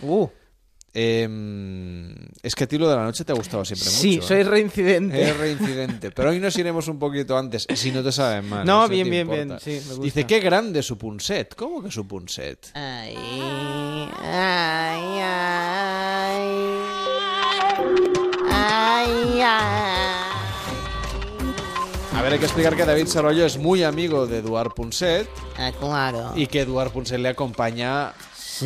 Em, 0.96 2.14
es 2.40 2.54
que 2.54 2.64
a 2.64 2.66
ti 2.68 2.78
lo 2.78 2.88
de 2.88 2.94
la 2.94 3.02
noche 3.02 3.24
te 3.24 3.32
ha 3.32 3.34
gustado 3.34 3.64
siempre 3.64 3.88
Sí, 3.90 4.16
mucho. 4.16 4.28
soy 4.28 4.40
¿eh? 4.42 4.44
reincidente. 4.44 5.32
Reincidente. 5.34 6.10
Pero 6.12 6.30
hoy 6.30 6.38
nos 6.38 6.56
iremos 6.56 6.86
un 6.86 7.00
poquito 7.00 7.36
antes, 7.36 7.66
si 7.74 7.90
no 7.90 8.00
te 8.02 8.12
saben 8.12 8.48
mal. 8.48 8.64
No, 8.64 8.86
bien, 8.88 9.10
bien, 9.10 9.22
importa. 9.22 9.44
bien, 9.44 9.60
sí, 9.60 9.70
me 9.88 9.94
gusta. 9.96 10.02
Dice, 10.04 10.24
qué 10.24 10.38
grande 10.38 10.82
su 10.84 10.96
punset. 10.96 11.54
¿Cómo 11.56 11.82
que 11.82 11.90
su 11.90 12.06
punset? 12.06 12.70
Ay, 12.74 13.16
ay, 14.22 15.20
ay. 15.20 16.78
Ay, 18.50 19.40
ay. 19.42 20.30
A 22.16 22.22
ver, 22.22 22.32
hay 22.34 22.38
que 22.38 22.44
explicar 22.44 22.76
que 22.76 22.84
David 22.84 23.06
Sarollo 23.08 23.44
es 23.44 23.58
muy 23.58 23.82
amigo 23.82 24.26
de 24.26 24.38
Eduard 24.38 24.72
Punset 24.74 25.28
Ah, 25.58 25.72
claro. 25.78 26.32
y 26.36 26.46
que 26.46 26.60
Eduard 26.60 26.92
Punset 26.92 27.18
le 27.18 27.28
acompaña 27.30 28.12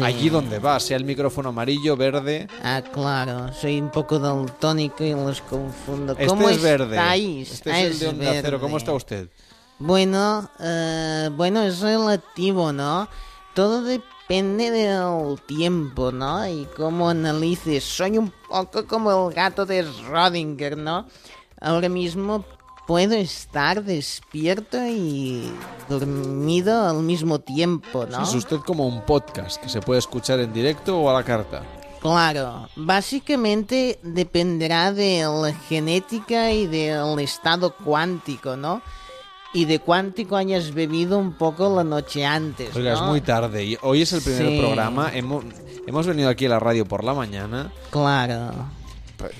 allí 0.02 0.28
donde 0.28 0.58
va, 0.58 0.78
sea 0.80 0.96
el 0.96 1.04
micrófono 1.04 1.48
amarillo, 1.50 1.96
verde. 1.96 2.48
Ah, 2.62 2.82
claro, 2.92 3.52
soy 3.52 3.80
un 3.80 3.90
poco 3.90 4.18
daltónico 4.18 5.04
y 5.04 5.12
los 5.12 5.40
confundo. 5.42 6.12
Este 6.12 6.26
¿Cómo 6.26 6.48
es 6.48 6.60
verde. 6.62 6.96
estáis? 6.96 7.52
Este 7.52 7.72
Ah, 7.72 7.80
es 7.80 7.92
el 7.92 7.98
de 7.98 8.08
Onda 8.08 8.24
verde. 8.26 8.40
Cero. 8.42 8.58
¿Cómo 8.60 8.76
está 8.76 8.92
usted? 8.92 9.28
Bueno, 9.78 10.50
eh, 10.60 11.30
bueno, 11.36 11.62
es 11.62 11.80
relativo, 11.80 12.72
¿no? 12.72 13.08
Todo 13.54 13.82
depende 13.82 14.70
del 14.70 15.40
tiempo, 15.46 16.12
¿no? 16.12 16.46
Y 16.48 16.66
cómo 16.76 17.08
analices. 17.08 17.84
Soy 17.84 18.18
un 18.18 18.32
poco 18.48 18.86
como 18.86 19.28
el 19.28 19.34
gato 19.34 19.64
de 19.66 19.84
Schrödinger, 19.86 20.76
¿no? 20.76 21.06
Ahora 21.60 21.88
mismo 21.88 22.44
puedo 22.88 23.14
estar 23.16 23.84
despierto 23.84 24.78
y 24.86 25.52
dormido 25.90 26.88
al 26.88 27.02
mismo 27.02 27.38
tiempo, 27.38 28.06
¿no? 28.06 28.22
Es 28.22 28.34
usted 28.34 28.56
como 28.66 28.86
un 28.86 29.02
podcast 29.02 29.60
que 29.62 29.68
se 29.68 29.80
puede 29.82 29.98
escuchar 29.98 30.40
en 30.40 30.52
directo 30.54 30.98
o 30.98 31.10
a 31.10 31.12
la 31.12 31.22
carta. 31.22 31.62
Claro, 32.00 32.66
básicamente 32.76 33.98
dependerá 34.02 34.90
de 34.92 35.20
la 35.22 35.52
genética 35.68 36.50
y 36.50 36.66
del 36.66 37.18
estado 37.18 37.74
cuántico, 37.76 38.56
¿no? 38.56 38.80
Y 39.52 39.66
de 39.66 39.80
cuántico 39.80 40.36
hayas 40.36 40.72
bebido 40.72 41.18
un 41.18 41.32
poco 41.34 41.74
la 41.74 41.84
noche 41.84 42.24
antes, 42.24 42.74
Oiga, 42.74 42.94
es 42.94 43.00
muy 43.02 43.20
tarde 43.20 43.64
y 43.64 43.78
hoy 43.82 44.02
es 44.02 44.12
el 44.14 44.22
primer 44.22 44.46
Sí. 44.48 44.58
programa. 44.60 45.10
Hemos, 45.12 45.44
hemos 45.86 46.06
venido 46.06 46.28
aquí 46.30 46.46
a 46.46 46.50
la 46.50 46.58
radio 46.60 46.86
por 46.86 47.04
la 47.04 47.12
mañana. 47.14 47.70
Claro. 47.90 48.52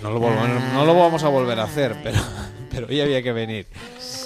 No 0.03 0.11
lo, 0.11 0.19
volvamos- 0.19 0.73
no 0.75 0.85
lo 0.85 0.95
vamos 0.99 1.23
a 1.23 1.29
volver 1.29 1.61
a 1.61 1.65
hacer, 1.65 1.97
pero, 2.03 2.19
pero 2.79 2.93
hoy 2.93 3.01
había 3.01 3.23
que 3.23 3.33
venir. 3.33 3.67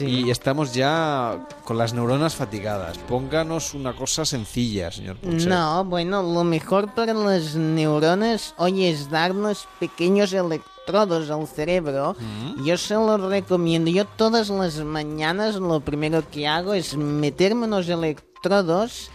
Y 0.01 0.29
estamos 0.31 0.75
ya 0.75 1.47
con 1.65 1.79
las 1.79 1.95
neuronas 1.95 2.35
fatigadas. 2.35 2.99
Pónganos 2.99 3.73
una 3.73 3.95
cosa 3.95 4.27
sencilla, 4.27 4.91
señor 4.91 5.17
Punset. 5.17 5.49
No, 5.49 5.85
bueno, 5.87 6.23
lo 6.23 6.45
mejor 6.45 6.93
para 6.95 7.15
las 7.15 7.55
neuronas 7.55 8.55
hoy 8.59 8.85
es 8.85 9.09
darnos 9.09 9.67
pequeños 9.81 10.35
electrodos 10.35 11.31
al 11.31 11.47
cerebro. 11.47 12.15
Mm. 12.19 12.65
Yo 12.65 12.77
se 12.77 12.95
lo 12.95 13.17
recomiendo. 13.17 13.91
Yo 13.91 14.05
todas 14.05 14.51
las 14.51 14.77
mañanas 14.85 15.55
lo 15.55 15.81
primero 15.81 16.23
que 16.31 16.47
hago 16.47 16.75
es 16.75 16.95
meterme 16.95 17.65
unos 17.65 17.89
electrodos 17.89 19.11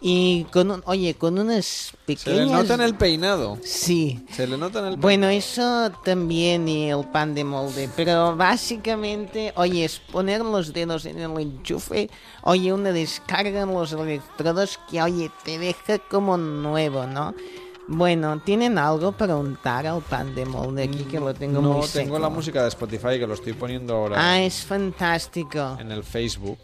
Y 0.00 0.44
con 0.52 0.70
un, 0.70 0.80
oye, 0.86 1.14
con 1.14 1.38
unas 1.40 1.92
pequeñas... 2.06 2.38
Se 2.38 2.44
le 2.46 2.52
nota 2.52 2.74
en 2.74 2.80
el 2.82 2.94
peinado. 2.94 3.58
Sí. 3.64 4.24
Se 4.30 4.46
le 4.46 4.56
nota 4.56 4.78
en 4.78 4.84
el 4.86 4.96
Bueno, 4.96 5.28
eso 5.28 5.90
también 6.04 6.68
y 6.68 6.88
el 6.90 7.04
pan 7.08 7.34
de 7.34 7.42
molde, 7.42 7.90
pero 7.96 8.36
básicamente, 8.36 9.52
oye, 9.56 9.84
es 9.84 9.98
poner 9.98 10.42
los 10.42 10.72
dedos 10.72 11.04
en 11.04 11.18
el 11.18 11.36
enchufe, 11.40 12.08
oye, 12.42 12.72
una 12.72 12.92
descarga 12.92 13.62
en 13.62 13.74
los 13.74 13.92
electrodos 13.92 14.78
que, 14.88 15.02
oye, 15.02 15.32
te 15.44 15.58
deja 15.58 15.98
como 15.98 16.36
nuevo, 16.36 17.04
¿no? 17.06 17.34
Bueno, 17.88 18.40
¿tienen 18.44 18.76
algo 18.78 19.12
para 19.12 19.34
untar 19.36 19.86
al 19.86 20.02
pan 20.02 20.34
de 20.34 20.44
molde 20.44 20.84
aquí 20.84 21.04
que 21.04 21.18
lo 21.18 21.32
tengo 21.34 21.60
no, 21.62 21.72
muy 21.72 21.86
tengo 21.88 22.14
seco? 22.14 22.18
la 22.18 22.28
música 22.28 22.62
de 22.62 22.68
Spotify 22.68 23.18
que 23.18 23.26
lo 23.26 23.32
estoy 23.34 23.54
poniendo 23.54 23.94
ahora 23.96 24.16
Ah, 24.18 24.42
es 24.42 24.62
fantástico. 24.64 25.76
en 25.80 25.90
el 25.90 26.04
Facebook. 26.04 26.58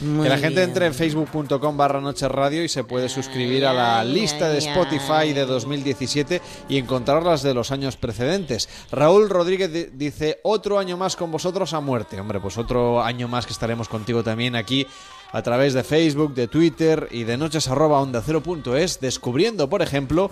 Muy 0.00 0.24
que 0.24 0.28
la 0.30 0.38
gente 0.38 0.56
bien. 0.60 0.68
entre 0.70 0.86
en 0.86 0.94
facebook.com 0.94 1.76
barra 1.76 2.00
noche 2.00 2.28
radio 2.28 2.64
y 2.64 2.68
se 2.68 2.84
puede 2.84 3.08
suscribir 3.08 3.66
a 3.66 3.72
la 3.72 4.02
lista 4.04 4.48
de 4.48 4.58
Spotify 4.58 5.32
de 5.32 5.44
2017 5.46 6.40
y 6.68 6.78
encontrar 6.78 7.22
las 7.22 7.42
de 7.42 7.54
los 7.54 7.70
años 7.70 7.96
precedentes. 7.96 8.68
Raúl 8.90 9.28
Rodríguez 9.28 9.72
di- 9.72 9.86
dice, 9.92 10.40
otro 10.42 10.78
año 10.78 10.96
más 10.96 11.16
con 11.16 11.30
vosotros 11.30 11.72
a 11.74 11.80
muerte. 11.80 12.18
Hombre, 12.20 12.40
pues 12.40 12.56
otro 12.58 13.02
año 13.02 13.28
más 13.28 13.46
que 13.46 13.52
estaremos 13.52 13.88
contigo 13.88 14.22
también 14.22 14.56
aquí 14.56 14.86
a 15.32 15.42
través 15.42 15.74
de 15.74 15.84
Facebook, 15.84 16.34
de 16.34 16.48
Twitter 16.48 17.06
y 17.12 17.22
de 17.24 17.36
noches 17.36 17.68
arroba 17.68 18.00
onda 18.00 18.20
cero 18.24 18.42
punto 18.42 18.76
es, 18.76 19.00
descubriendo, 19.00 19.68
por 19.70 19.80
ejemplo, 19.80 20.30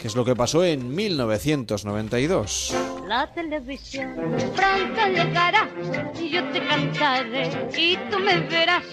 qué 0.00 0.08
es 0.08 0.16
lo 0.16 0.24
que 0.24 0.34
pasó 0.34 0.64
en 0.64 0.94
1992. 0.94 2.74
La 3.06 3.30
televisión 3.32 4.14
pronto 4.56 5.06
llegará 5.08 5.68
y 6.18 6.30
yo 6.30 6.48
te 6.50 6.66
cantaré 6.66 7.50
y 7.76 7.96
tú 8.10 8.18
me 8.18 8.40
verás. 8.40 8.84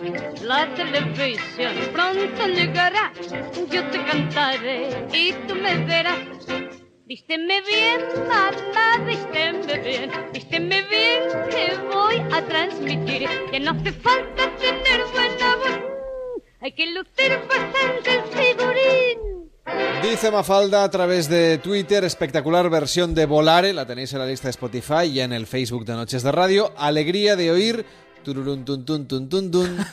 La 0.43 0.67
televisión 0.75 1.73
pronto 1.93 2.47
llegará, 2.47 3.13
yo 3.71 3.89
te 3.89 4.03
cantaré 4.03 5.07
y 5.13 5.31
tú 5.47 5.55
me 5.55 5.77
verás. 5.85 6.19
Vísteme 7.05 7.61
bien, 7.61 8.01
mamá, 8.27 9.05
vísteme 9.05 9.79
bien, 9.79 10.11
vísteme 10.33 10.81
bien 10.89 11.21
que 11.49 11.77
voy 11.89 12.21
a 12.33 12.41
transmitir 12.45 13.29
que 13.49 13.61
no 13.61 13.71
hace 13.71 13.93
falta 13.93 14.53
tener 14.57 15.05
buena 15.13 15.55
voz, 15.55 16.43
hay 16.59 16.73
que 16.73 16.87
lucir 16.87 17.39
bastante 17.47 18.13
el 18.13 18.23
figurín. 18.23 19.36
Dice 20.01 20.31
Mafalda 20.31 20.83
a 20.83 20.89
través 20.91 21.27
de 21.27 21.57
Twitter, 21.57 22.03
espectacular 22.03 22.69
versión 22.69 23.13
de 23.13 23.25
Volare, 23.25 23.73
la 23.73 23.85
tenéis 23.85 24.13
en 24.13 24.19
la 24.19 24.25
lista 24.25 24.47
de 24.47 24.51
Spotify 24.51 25.03
y 25.11 25.19
en 25.19 25.33
el 25.33 25.45
Facebook 25.47 25.85
de 25.85 25.93
Noches 25.93 26.23
de 26.23 26.31
Radio. 26.31 26.71
Alegría 26.77 27.35
de 27.35 27.51
oír. 27.51 27.85
tururun, 28.23 28.63
tun, 28.65 28.85
tun, 28.85 29.05
tun, 29.07 29.27
tun, 29.29 29.51
tun. 29.51 29.77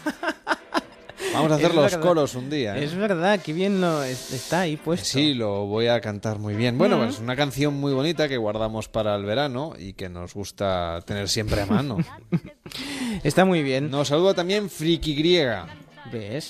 Vamos 1.32 1.50
a 1.50 1.54
hacer 1.56 1.70
Es 1.70 1.74
los 1.74 1.84
verdad. 1.90 2.00
coros 2.00 2.34
un 2.36 2.48
día. 2.48 2.76
¿eh? 2.78 2.84
Es 2.84 2.94
verdad, 2.94 3.40
que 3.40 3.52
bien 3.52 3.80
lo 3.80 4.04
es- 4.04 4.32
está 4.32 4.60
ahí 4.60 4.76
puesto. 4.76 5.04
Sí, 5.06 5.34
lo 5.34 5.66
voy 5.66 5.88
a 5.88 6.00
cantar 6.00 6.38
muy 6.38 6.54
bien. 6.54 6.78
Bueno, 6.78 6.96
pues 6.98 7.18
una 7.18 7.34
canción 7.34 7.74
muy 7.74 7.92
bonita 7.92 8.28
que 8.28 8.36
guardamos 8.36 8.88
para 8.88 9.16
el 9.16 9.24
verano 9.24 9.72
y 9.76 9.94
que 9.94 10.08
nos 10.08 10.34
gusta 10.34 11.00
tener 11.04 11.28
siempre 11.28 11.60
a 11.62 11.66
mano. 11.66 11.96
Está 13.24 13.44
muy 13.44 13.62
bien. 13.64 13.90
Nos 13.90 14.08
saluda 14.08 14.34
también 14.34 14.70
Friki 14.70 15.14
Griega. 15.16 15.66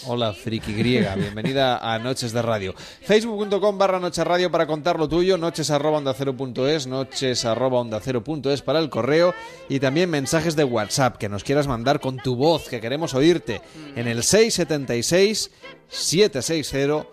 Hola, 0.07 0.33
Friki 0.33 0.73
Griega. 0.75 1.15
Bienvenida 1.15 1.79
a 1.79 1.99
Noches 2.01 2.33
de 2.33 2.43
Radio. 2.43 2.75
Facebook.com 2.77 3.79
barra 3.79 4.01
Noches 4.01 4.25
Radio 4.27 4.51
para 4.51 4.67
contar 4.67 4.99
lo 4.99 5.09
tuyo. 5.09 5.39
Noches 5.39 5.71
arroba 5.71 5.99
onda 5.99 6.13
cero 6.13 6.37
punto 6.37 6.67
es. 6.67 6.89
Noches 6.89 7.45
arroba 7.45 7.79
onda 7.81 8.01
cero 8.01 8.25
punto 8.25 8.51
es 8.51 8.63
para 8.63 8.81
el 8.81 8.91
correo. 8.91 9.33
Y 9.69 9.79
también 9.79 10.11
mensajes 10.11 10.57
de 10.57 10.65
WhatsApp 10.65 11.19
que 11.19 11.29
nos 11.29 11.45
quieras 11.45 11.69
mandar 11.69 12.01
con 12.01 12.17
tu 12.17 12.35
voz, 12.35 12.69
que 12.69 12.81
queremos 12.81 13.15
oírte. 13.15 13.61
En 13.95 14.09
el 14.09 14.25
676 14.25 15.51
760 15.89 17.07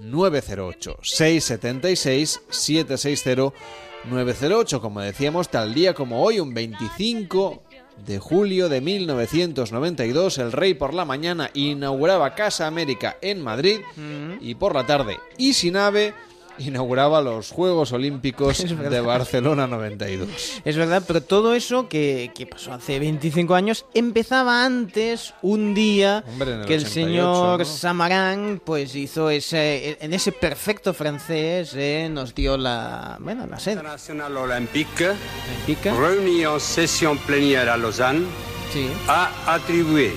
908. 0.00 0.98
676 1.02 2.40
760 2.48 3.52
908. 4.04 4.80
Como 4.80 5.00
decíamos, 5.00 5.50
tal 5.50 5.74
día 5.74 5.92
como 5.92 6.22
hoy, 6.22 6.40
un 6.40 6.54
25 6.54 7.63
de 8.06 8.18
julio 8.18 8.68
de 8.68 8.80
1992, 8.80 10.38
el 10.38 10.52
rey 10.52 10.74
por 10.74 10.94
la 10.94 11.04
mañana 11.04 11.50
inauguraba 11.54 12.34
Casa 12.34 12.66
América 12.66 13.16
en 13.22 13.40
Madrid 13.40 13.80
y 14.40 14.54
por 14.54 14.74
la 14.74 14.86
tarde, 14.86 15.18
y 15.38 15.54
sin 15.54 15.76
ave, 15.76 16.14
inauguraba 16.58 17.20
los 17.20 17.50
Juegos 17.50 17.92
Olímpicos 17.92 18.58
de 18.90 19.00
Barcelona 19.00 19.66
92. 19.66 20.62
Es 20.64 20.76
verdad, 20.76 21.02
pero 21.06 21.22
todo 21.22 21.54
eso 21.54 21.88
que, 21.88 22.30
que 22.34 22.46
pasó 22.46 22.72
hace 22.72 22.98
25 22.98 23.54
años 23.54 23.86
empezaba 23.94 24.64
antes, 24.64 25.34
un 25.42 25.74
día, 25.74 26.24
Hombre, 26.26 26.54
el 26.54 26.66
que 26.66 26.74
el 26.74 26.84
88, 26.86 26.92
señor 26.92 27.58
¿no? 27.60 27.64
Samaran 27.64 28.60
pues 28.64 28.94
hizo 28.94 29.30
ese, 29.30 29.98
en 30.00 30.12
ese 30.12 30.32
perfecto 30.32 30.94
francés, 30.94 31.72
eh, 31.74 32.08
nos 32.10 32.34
dio 32.34 32.56
la, 32.56 33.16
bueno, 33.20 33.46
la 33.46 33.58
sed. 33.58 33.72
International 33.72 34.36
Olympique, 34.36 35.12
réunie 35.66 36.44
en 36.44 36.58
session 36.60 37.16
plénière 37.26 37.68
à 37.68 37.76
Lausanne, 37.76 38.24
a 39.08 39.54
attribué 39.54 40.12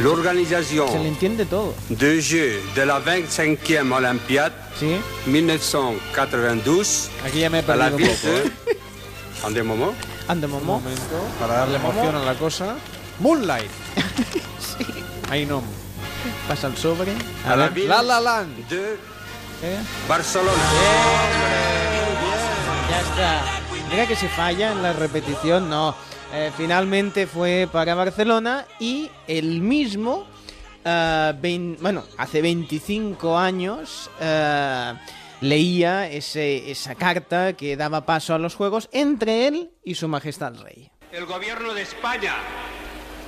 l'organisation 0.00 0.88
Se 0.90 0.98
le 0.98 1.08
entiende 1.08 1.44
todo. 1.46 1.74
de 1.88 2.20
Jeux 2.20 2.60
de 2.74 2.84
la 2.86 3.00
25e 3.00 3.92
Olympiade 3.92 4.52
1992 5.26 7.10
Aquí 7.26 7.40
ya 7.40 7.50
me 7.50 7.58
he 7.58 7.62
à 7.62 7.76
la 7.76 7.90
perdido 7.90 7.96
un 7.96 7.96
ville 7.98 8.14
poco, 8.16 8.28
¿eh? 8.28 8.42
de... 8.66 8.80
En 9.46 9.54
des 9.54 9.62
moments. 9.64 9.94
Ande 10.28 10.46
momo. 10.46 10.76
Un 10.76 10.82
momento, 10.84 11.16
para 11.40 11.54
darle 11.54 11.76
emoción 11.76 12.14
a 12.14 12.24
la 12.24 12.34
cosa. 12.34 12.76
Moonlight. 13.20 13.70
Ahí 15.30 15.46
no. 15.46 15.62
Pasa 16.46 16.66
el 16.68 16.76
sobre. 16.76 17.12
A 17.46 17.56
la 17.56 17.64
ver. 17.64 17.72
ville 17.72 17.88
La 17.88 18.02
La 18.02 18.20
Land. 18.20 18.68
de 18.68 18.98
Eh, 19.62 19.78
Barcelona. 20.08 20.62
Ya 22.90 23.00
está. 23.00 23.42
Mira 23.90 24.06
que 24.06 24.14
se 24.16 24.28
falla 24.28 24.72
en 24.72 24.82
la 24.82 24.92
repetición, 24.92 25.68
no. 25.70 25.94
Eh, 26.32 26.50
finalmente 26.56 27.26
fue 27.26 27.68
para 27.70 27.94
Barcelona 27.94 28.64
y 28.78 29.10
el 29.26 29.60
mismo, 29.60 30.26
eh, 30.84 31.76
bueno, 31.80 32.04
hace 32.18 32.40
25 32.40 33.36
años 33.36 34.08
eh, 34.20 34.94
leía 35.40 36.06
ese- 36.08 36.70
esa 36.70 36.94
carta 36.94 37.54
que 37.54 37.76
daba 37.76 38.06
paso 38.06 38.34
a 38.34 38.38
los 38.38 38.54
Juegos 38.54 38.88
entre 38.92 39.48
él 39.48 39.70
y 39.84 39.96
su 39.96 40.06
Majestad 40.06 40.54
el 40.54 40.60
Rey. 40.62 40.90
El 41.10 41.26
gobierno 41.26 41.74
de 41.74 41.82
España, 41.82 42.34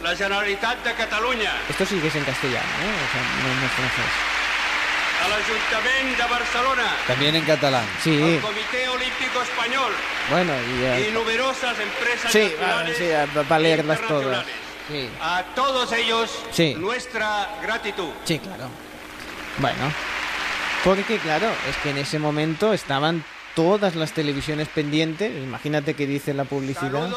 la 0.01 0.15
Generalitat 0.15 0.85
de 0.85 0.93
Catalunya, 0.95 1.51
Esto 1.69 1.85
sí 1.85 1.99
que 1.99 2.07
es 2.07 2.15
en 2.15 2.25
castellano, 2.25 2.69
¿eh? 2.85 2.95
O 3.09 3.13
sea, 3.13 3.23
no, 3.43 3.61
no 3.61 3.67
es 3.67 3.73
francés. 3.73 4.13
A 5.25 5.29
l'Ajuntament 5.29 6.17
de 6.17 6.25
Barcelona, 6.31 6.97
También 7.07 7.37
en 7.37 7.45
catalán. 7.45 7.85
Sí, 8.03 8.11
al 8.37 8.41
Comité 8.41 8.89
Olímpico 8.89 9.43
Español 9.43 9.93
bueno, 10.31 10.53
y, 10.55 11.09
y 11.09 11.11
numerosas 11.13 11.77
empresas 11.79 12.33
sí, 12.33 12.53
va, 12.61 12.67
nacionales 12.85 12.97
sí, 12.99 13.05
va- 13.37 13.43
va 13.43 13.57
a 13.57 13.59
leerlas 13.59 14.01
todas. 14.07 14.45
Sí. 14.89 15.09
A 15.21 15.43
todos 15.55 15.93
ellos, 15.93 16.31
Sí. 16.51 16.75
nuestra 16.77 17.49
gratitud. 17.63 18.09
Sí, 18.25 18.39
claro. 18.39 18.69
Bueno, 19.59 19.93
porque 20.85 21.19
claro, 21.19 21.47
es 21.69 21.77
que 21.79 21.91
en 21.91 21.99
ese 21.99 22.19
momento 22.19 22.73
estaban 22.73 23.25
todas 23.55 23.95
las 23.95 24.13
televisiones 24.13 24.69
pendientes. 24.69 25.31
Imagínate 25.31 25.95
que 25.95 26.07
dice 26.07 26.35
la 26.35 26.45
publicidad. 26.45 27.09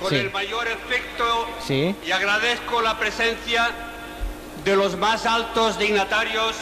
Con 0.00 0.10
Sí. 0.10 0.16
el 0.16 0.30
mayor 0.30 0.68
efecto 0.68 1.48
Sí. 1.66 1.94
y 2.06 2.10
agradezco 2.12 2.82
la 2.82 2.98
presencia 2.98 3.70
de 4.64 4.76
los 4.76 4.96
más 4.96 5.24
altos 5.26 5.78
dignatarios 5.78 6.54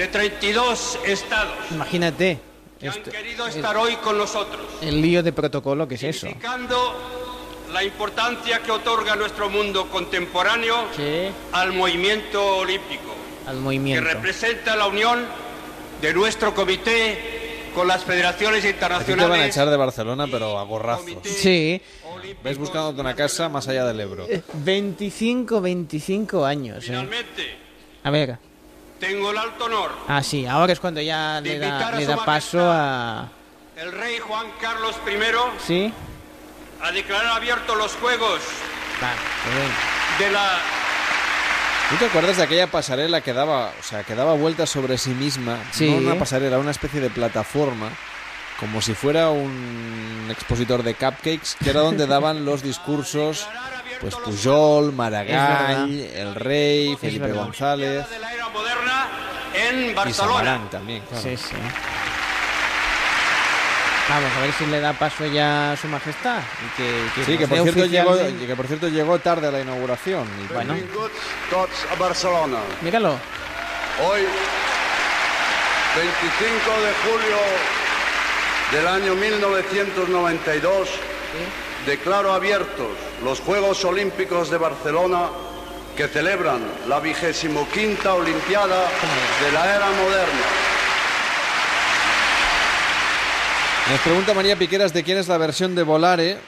de 0.00 0.08
32 0.08 0.98
estados 1.04 1.52
Imagínate. 1.70 2.38
que 2.78 2.88
han 2.88 2.96
esto- 2.96 3.10
querido 3.10 3.46
el, 3.46 3.54
estar 3.54 3.76
hoy 3.76 3.96
con 3.96 4.16
nosotros, 4.16 4.62
el 4.80 5.00
lío 5.02 5.22
de 5.22 5.32
protocolo 5.32 5.86
que 5.86 5.96
es 5.96 6.02
eso. 6.04 6.20
significando 6.26 6.94
la 7.72 7.84
importancia 7.84 8.60
que 8.62 8.70
otorga 8.70 9.14
nuestro 9.16 9.48
mundo 9.50 9.88
contemporáneo 9.90 10.86
al 11.52 11.72
movimiento 11.72 12.56
olímpico, 12.56 13.14
Al 13.46 13.56
que 13.56 13.60
movimiento. 13.60 14.04
representa 14.10 14.74
la 14.76 14.86
unión 14.86 15.24
de 16.00 16.14
nuestro 16.14 16.54
comité 16.54 17.68
con 17.74 17.86
las 17.86 18.02
federaciones 18.02 18.64
Aquí 18.64 18.72
te 18.72 18.80
van 18.80 18.92
a 18.92 18.96
internacionales 18.96 19.54
echar 19.54 19.70
de 19.70 19.76
Barcelona, 19.76 20.26
pero 20.30 20.58
a 20.58 20.64
gorrazos. 20.64 21.12
Sí. 21.22 21.80
Ves 22.42 22.58
buscándote 22.58 23.00
una 23.00 23.14
casa 23.14 23.48
más 23.48 23.68
allá 23.68 23.84
del 23.84 24.00
Ebro. 24.00 24.26
Eh, 24.28 24.42
25, 24.54 25.60
25 25.60 26.44
años. 26.44 26.78
eh. 26.78 26.86
Finalmente, 26.88 27.56
A 28.02 28.10
ver. 28.10 28.38
Tengo 29.00 29.32
el 29.32 29.38
alto 29.38 29.64
honor 29.64 29.90
Ah, 30.06 30.22
sí, 30.22 30.46
ahora 30.46 30.72
es 30.72 30.78
cuando 30.78 31.00
ya 31.00 31.40
le 31.40 31.58
da, 31.58 31.66
invitar 31.66 31.94
a 31.94 31.98
le 31.98 32.04
su 32.04 32.10
da 32.10 32.24
paso 32.24 32.60
a... 32.62 33.28
el 33.76 33.90
rey 33.92 34.18
Juan 34.20 34.46
Carlos 34.60 34.94
I 35.06 35.66
¿Sí? 35.66 35.92
a 36.82 36.92
declarar 36.92 37.32
abiertos 37.36 37.76
los 37.76 37.92
Juegos 37.96 38.40
de 40.18 40.30
la 40.30 40.58
¿Tú 41.88 41.96
te 41.96 42.04
acuerdas 42.06 42.36
de 42.36 42.44
aquella 42.44 42.68
pasarela 42.68 43.20
que 43.20 43.32
daba, 43.32 43.72
o 43.80 43.82
sea, 43.82 44.04
que 44.04 44.14
daba 44.14 44.34
vueltas 44.34 44.70
sobre 44.70 44.96
sí 44.96 45.10
misma? 45.10 45.58
Sí. 45.72 45.90
No 45.90 45.96
una 45.96 46.14
pasarela, 46.16 46.58
una 46.58 46.70
especie 46.70 47.00
de 47.00 47.10
plataforma, 47.10 47.88
como 48.60 48.80
si 48.80 48.94
fuera 48.94 49.30
un 49.30 50.28
expositor 50.30 50.84
de 50.84 50.94
cupcakes, 50.94 51.56
que 51.60 51.70
era 51.70 51.80
donde 51.80 52.06
daban 52.06 52.44
los 52.44 52.62
discursos, 52.62 53.48
pues 54.00 54.14
Pujol, 54.16 54.92
Maragall, 54.92 56.00
el 56.00 56.34
Rey, 56.34 56.96
Felipe. 56.96 57.32
González. 57.32 58.08
de 58.08 58.18
la 58.18 58.34
era 58.34 58.48
moderna 58.48 59.08
en 59.54 59.90
Y 59.90 59.94
Barcelona. 59.94 60.34
Samarán 60.38 60.70
también, 60.70 61.02
claro. 61.02 61.22
Sí, 61.22 61.36
sí. 61.36 61.54
Vamos 64.08 64.32
a 64.36 64.40
ver 64.40 64.52
si 64.54 64.66
le 64.66 64.80
da 64.80 64.92
paso 64.92 65.26
ya 65.26 65.72
a 65.72 65.76
su 65.76 65.86
majestad. 65.86 66.40
Y 66.66 66.76
que, 66.76 67.04
que 67.14 67.24
Sí, 67.24 67.38
que 67.38 67.46
por, 67.46 67.62
cierto 67.62 67.86
llegó, 67.86 68.16
que 68.16 68.56
por 68.56 68.66
cierto 68.66 68.88
llegó 68.88 69.18
tarde 69.20 69.46
a 69.46 69.50
la 69.52 69.60
inauguración. 69.60 70.26
Y 70.42 70.52
Bueno. 70.52 70.74
Tots 71.48 71.86
a 71.92 71.94
Barcelona. 71.94 72.58
Míralo. 72.82 73.10
Hoy, 74.02 74.22
25 75.94 76.80
de 76.80 76.92
julio 77.04 77.38
del 78.72 78.86
año 78.88 79.14
1992, 79.14 80.88
declaro 81.86 82.32
abiertos 82.32 83.09
los 83.24 83.40
Juegos 83.40 83.84
Olímpicos 83.84 84.50
de 84.50 84.58
Barcelona 84.58 85.28
que 85.96 86.08
celebran 86.08 86.62
la 86.88 87.00
vigésimo 87.00 87.66
quinta 87.72 88.14
Olimpiada 88.14 88.88
de 89.44 89.52
la 89.52 89.76
era 89.76 89.90
moderna. 89.90 90.46
Nos 93.90 94.00
pregunta 94.00 94.34
María 94.34 94.56
Piqueras 94.56 94.92
de 94.92 95.02
quién 95.02 95.18
es 95.18 95.28
la 95.28 95.36
versión 95.36 95.74
de 95.74 95.82
Volare. 95.82 96.38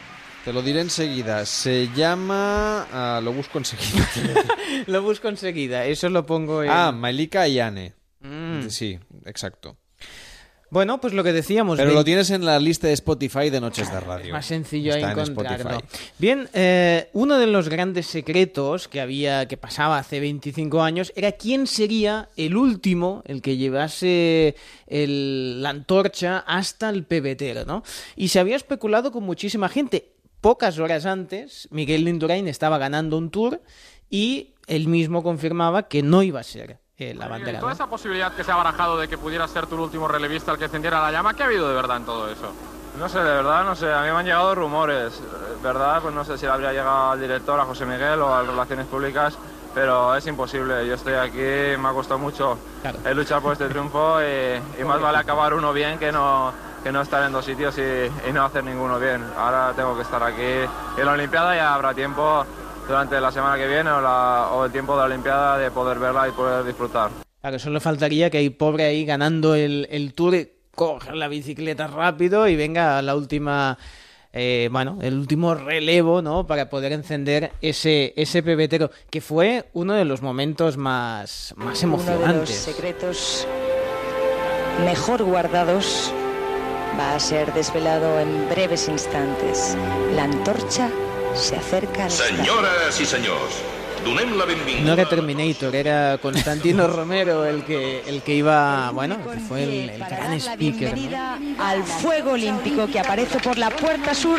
Te 0.44 0.52
lo 0.52 0.62
diré 0.62 0.80
enseguida. 0.80 1.44
Se 1.44 1.88
llama... 1.94 2.86
ah, 2.92 3.20
lo 3.22 3.32
busco 3.32 3.58
enseguida. 3.58 4.08
Lo 4.86 5.02
busco 5.02 5.28
enseguida. 5.28 5.84
Eso 5.84 6.08
lo 6.08 6.26
pongo 6.26 6.62
en... 6.64 6.70
ah, 6.70 6.90
Malika 6.90 7.42
Ayane. 7.42 7.94
Mm. 8.20 8.68
Sí, 8.68 8.98
exacto. 9.24 9.76
Bueno, 10.72 11.02
pues 11.02 11.12
lo 11.12 11.22
que 11.22 11.34
decíamos. 11.34 11.76
Pero 11.76 11.92
lo 11.92 12.02
tienes 12.02 12.30
en 12.30 12.46
la 12.46 12.58
lista 12.58 12.86
de 12.86 12.94
Spotify 12.94 13.50
de 13.50 13.60
Noches 13.60 13.92
de 13.92 14.00
Radio. 14.00 14.32
Más 14.32 14.46
sencillo 14.46 14.94
Está 14.94 15.08
ahí 15.08 15.12
en 15.12 15.18
encontrarlo. 15.20 15.70
Spotify. 15.80 15.98
Bien, 16.16 16.48
eh, 16.54 17.10
uno 17.12 17.36
de 17.38 17.46
los 17.46 17.68
grandes 17.68 18.06
secretos 18.06 18.88
que 18.88 19.02
había, 19.02 19.46
que 19.48 19.58
pasaba 19.58 19.98
hace 19.98 20.18
25 20.18 20.80
años, 20.82 21.12
era 21.14 21.32
quién 21.32 21.66
sería 21.66 22.30
el 22.38 22.56
último, 22.56 23.22
el 23.26 23.42
que 23.42 23.58
llevase 23.58 24.56
el- 24.86 25.62
la 25.62 25.68
antorcha 25.68 26.38
hasta 26.38 26.88
el 26.88 27.04
pebetero, 27.04 27.66
¿no? 27.66 27.82
Y 28.16 28.28
se 28.28 28.40
había 28.40 28.56
especulado 28.56 29.12
con 29.12 29.24
muchísima 29.24 29.68
gente. 29.68 30.14
Pocas 30.40 30.78
horas 30.78 31.04
antes, 31.04 31.68
Miguel 31.70 32.08
Indurain 32.08 32.48
estaba 32.48 32.78
ganando 32.78 33.18
un 33.18 33.28
tour 33.30 33.60
y 34.08 34.54
él 34.68 34.88
mismo 34.88 35.22
confirmaba 35.22 35.86
que 35.86 36.02
no 36.02 36.22
iba 36.22 36.40
a 36.40 36.44
ser 36.44 36.78
el 37.10 37.16
Toda 37.16 37.26
abanderado. 37.26 37.70
esa 37.70 37.86
posibilidad 37.86 38.32
que 38.34 38.44
se 38.44 38.52
ha 38.52 38.56
barajado 38.56 38.96
de 38.98 39.08
que 39.08 39.18
pudiera 39.18 39.46
ser 39.48 39.66
tu 39.66 39.82
último 39.82 40.08
relevista 40.08 40.52
el 40.52 40.58
que 40.58 40.64
encendiera 40.64 41.00
la 41.00 41.10
llama, 41.12 41.34
¿qué 41.34 41.42
ha 41.42 41.46
habido 41.46 41.68
de 41.68 41.74
verdad 41.74 41.96
en 41.98 42.04
todo 42.04 42.28
eso? 42.28 42.52
No 42.98 43.08
sé, 43.08 43.18
de 43.18 43.24
verdad, 43.32 43.64
no 43.64 43.74
sé. 43.74 43.92
A 43.92 44.00
mí 44.02 44.10
me 44.10 44.18
han 44.18 44.24
llegado 44.26 44.54
rumores. 44.54 45.14
Eh, 45.14 45.56
¿Verdad? 45.62 46.00
Pues 46.02 46.14
no 46.14 46.24
sé 46.24 46.36
si 46.36 46.44
le 46.44 46.52
habría 46.52 46.72
llegado 46.72 47.12
al 47.12 47.20
director, 47.20 47.58
a 47.58 47.64
José 47.64 47.86
Miguel 47.86 48.20
o 48.20 48.34
a 48.34 48.42
Relaciones 48.42 48.86
Públicas, 48.86 49.38
pero 49.74 50.14
es 50.16 50.26
imposible. 50.26 50.86
Yo 50.86 50.94
estoy 50.94 51.14
aquí, 51.14 51.78
me 51.80 51.88
ha 51.88 51.92
costado 51.92 52.18
mucho 52.18 52.58
el 53.04 53.16
luchar 53.16 53.40
por 53.40 53.52
este 53.52 53.68
triunfo 53.68 54.20
y, 54.20 54.80
y 54.80 54.84
más 54.84 55.00
vale 55.00 55.18
acabar 55.18 55.54
uno 55.54 55.72
bien 55.72 55.98
que 55.98 56.10
no, 56.12 56.52
que 56.82 56.90
no 56.92 57.00
estar 57.00 57.22
en 57.22 57.32
dos 57.32 57.44
sitios 57.44 57.78
y, 57.78 58.28
y 58.28 58.32
no 58.32 58.44
hacer 58.44 58.64
ninguno 58.64 58.98
bien. 58.98 59.24
Ahora 59.38 59.72
tengo 59.74 59.94
que 59.96 60.02
estar 60.02 60.22
aquí. 60.22 60.68
En 60.98 61.06
la 61.06 61.12
Olimpiada 61.12 61.54
ya 61.54 61.72
habrá 61.74 61.94
tiempo 61.94 62.44
durante 62.92 63.18
la 63.20 63.32
semana 63.32 63.56
que 63.56 63.66
viene 63.66 63.90
o, 63.90 64.00
la- 64.02 64.48
o 64.52 64.66
el 64.66 64.70
tiempo 64.70 64.92
de 64.92 64.98
la 64.98 65.04
Olimpiada 65.06 65.56
de 65.56 65.70
poder 65.70 65.98
verla 65.98 66.28
y 66.28 66.32
poder 66.32 66.62
disfrutar. 66.64 67.10
Claro, 67.40 67.58
solo 67.58 67.80
faltaría 67.80 68.28
que 68.28 68.36
hay 68.38 68.50
pobre 68.50 68.84
ahí 68.84 69.06
ganando 69.06 69.54
el, 69.54 69.88
el 69.90 70.12
tour, 70.12 70.34
coja 70.74 71.14
la 71.14 71.28
bicicleta 71.28 71.86
rápido 71.86 72.46
y 72.48 72.54
venga 72.54 72.98
a 72.98 73.02
la 73.02 73.16
última, 73.16 73.78
eh, 74.32 74.68
bueno, 74.70 74.98
el 75.00 75.14
último 75.18 75.54
relevo, 75.54 76.20
¿no? 76.20 76.46
Para 76.46 76.68
poder 76.68 76.92
encender 76.92 77.52
ese, 77.62 78.12
ese 78.16 78.42
pebetero, 78.42 78.90
que 79.10 79.22
fue 79.22 79.70
uno 79.72 79.94
de 79.94 80.04
los 80.04 80.20
momentos 80.20 80.76
más, 80.76 81.54
más 81.56 81.82
Uno 81.82 81.96
de 81.96 81.96
los 81.96 82.08
emocionantes. 82.10 82.50
secretos 82.56 83.46
mejor 84.84 85.22
guardados 85.22 86.12
va 87.00 87.14
a 87.14 87.20
ser 87.20 87.52
desvelado 87.54 88.20
en 88.20 88.48
breves 88.50 88.86
instantes. 88.88 89.76
La 90.14 90.24
antorcha 90.24 90.90
se 91.34 91.56
acerca 91.56 92.06
donem 92.08 92.62
la 92.62 92.70
benvinguda... 92.86 93.71
No 94.04 94.92
era 94.94 95.08
Terminator, 95.08 95.74
era 95.76 96.18
Constantino 96.20 96.86
Romero 96.88 97.44
el 97.44 97.62
que, 97.64 98.02
el 98.06 98.22
que 98.22 98.34
iba, 98.34 98.90
bueno, 98.90 99.18
que 99.32 99.38
fue 99.40 99.62
el, 99.62 99.90
el 99.90 100.00
gran 100.00 100.32
speaker, 100.40 100.96
¿no? 100.98 101.62
al 101.64 101.84
fuego 101.84 102.32
olímpico 102.32 102.86
que 102.88 102.98
aparece 102.98 103.38
por 103.38 103.56
la 103.58 103.70
puerta 103.70 104.12
sur 104.14 104.38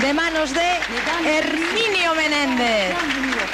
de 0.00 0.14
manos 0.14 0.52
de 0.54 0.60
Herminio 1.28 2.14
Menéndez. 2.16 2.94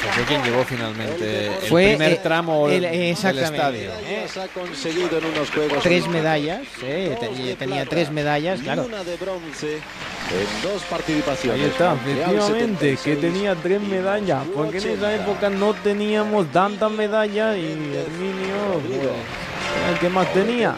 Que 0.03 0.09
fue 0.13 0.25
quien 0.25 0.43
llevó 0.45 0.65
finalmente 0.65 1.47
el 1.47 1.69
Fue, 1.69 1.89
primer 1.91 2.13
eh, 2.13 2.21
tramo 2.23 2.69
el- 2.69 2.83
del 2.83 2.95
exactamente. 3.11 3.87
estadio. 3.87 4.51
conseguido 4.53 5.19
en 5.19 5.25
unos 5.25 5.51
Juegos 5.51 5.83
Tres 5.83 6.07
medallas, 6.09 6.61
eh, 6.83 7.17
tenía, 7.19 7.57
tenía 7.57 7.87
tres 7.87 8.11
medallas, 8.11 8.61
claro. 8.61 8.85
una 8.85 9.03
de 9.05 9.17
bronce 9.17 9.77
en 9.77 10.63
dos 10.63 10.83
participaciones. 10.83 11.61
Ahí 11.63 11.69
está, 11.71 11.95
efectivamente, 11.95 12.91
que 12.91 12.97
76. 12.97 13.21
tenía 13.21 13.55
tres 13.55 13.81
medallas, 13.81 14.43
porque 14.55 14.79
en 14.79 14.87
esa 14.91 15.15
época 15.15 15.46
no 15.51 15.75
teníamos 15.75 16.51
tantas 16.53 16.91
medallas 16.91 17.57
y 17.57 17.95
Herminio, 17.95 18.81
pues, 18.87 19.93
el 19.93 19.99
que 19.99 20.09
más 20.09 20.33
tenía. 20.33 20.75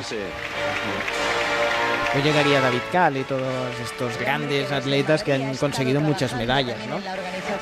Pues 2.13 2.25
llegaría 2.25 2.61
David 2.61 2.81
Cal 2.91 3.17
y 3.17 3.25
todos 3.25 3.79
estos 3.85 4.19
grandes 4.19 4.73
atletas 4.73 5.23
que 5.23 5.35
han 5.35 5.55
conseguido 5.57 6.01
muchas 6.01 6.35
medallas, 6.35 6.79
¿no? 6.87 7.01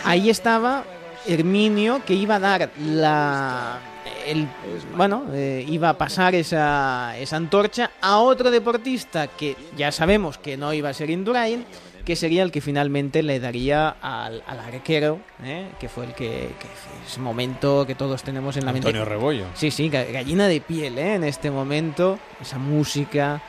Ahí 0.05 0.31
estaba 0.31 0.85
Herminio 1.27 2.03
que 2.05 2.15
iba 2.15 2.37
a 2.37 2.41
dar 2.41 2.71
la 2.79 3.81
el 4.27 4.49
bueno 4.97 5.27
eh, 5.33 5.65
iba 5.69 5.89
a 5.89 5.99
pasar 5.99 6.35
esa, 6.35 7.17
esa 7.19 7.37
antorcha 7.37 7.91
a 8.01 8.19
otro 8.19 8.51
deportista 8.51 9.29
que 9.29 9.57
ya 9.77 9.93
sabemos 9.93 10.39
que 10.39 10.57
no 10.57 10.73
iba 10.73 10.89
a 10.89 10.95
ser 10.95 11.11
Indurain 11.11 11.65
que 12.07 12.17
sería 12.17 12.43
el 12.45 12.53
que 12.53 12.61
finalmente 12.63 13.23
le 13.23 13.41
daría 13.41 13.97
al, 14.01 14.43
al 14.47 14.61
arquero 14.61 15.19
¿eh? 15.45 15.67
que 15.81 15.89
fue 15.89 16.05
el 16.07 16.15
que, 16.15 16.51
que 16.61 16.69
ese 17.07 17.21
momento 17.21 17.85
que 17.87 17.95
todos 17.97 18.23
tenemos 18.23 18.57
en 18.57 18.65
la 18.65 18.73
mente 18.73 18.89
Antonio 18.89 19.05
Rebollo. 19.05 19.45
sí 19.55 19.71
sí 19.73 19.91
ga- 19.91 20.11
gallina 20.13 20.47
de 20.47 20.61
piel 20.61 20.99
¿eh? 20.99 21.15
en 21.17 21.25
este 21.25 21.51
momento 21.51 22.19
esa 22.41 22.59
música 22.59 23.43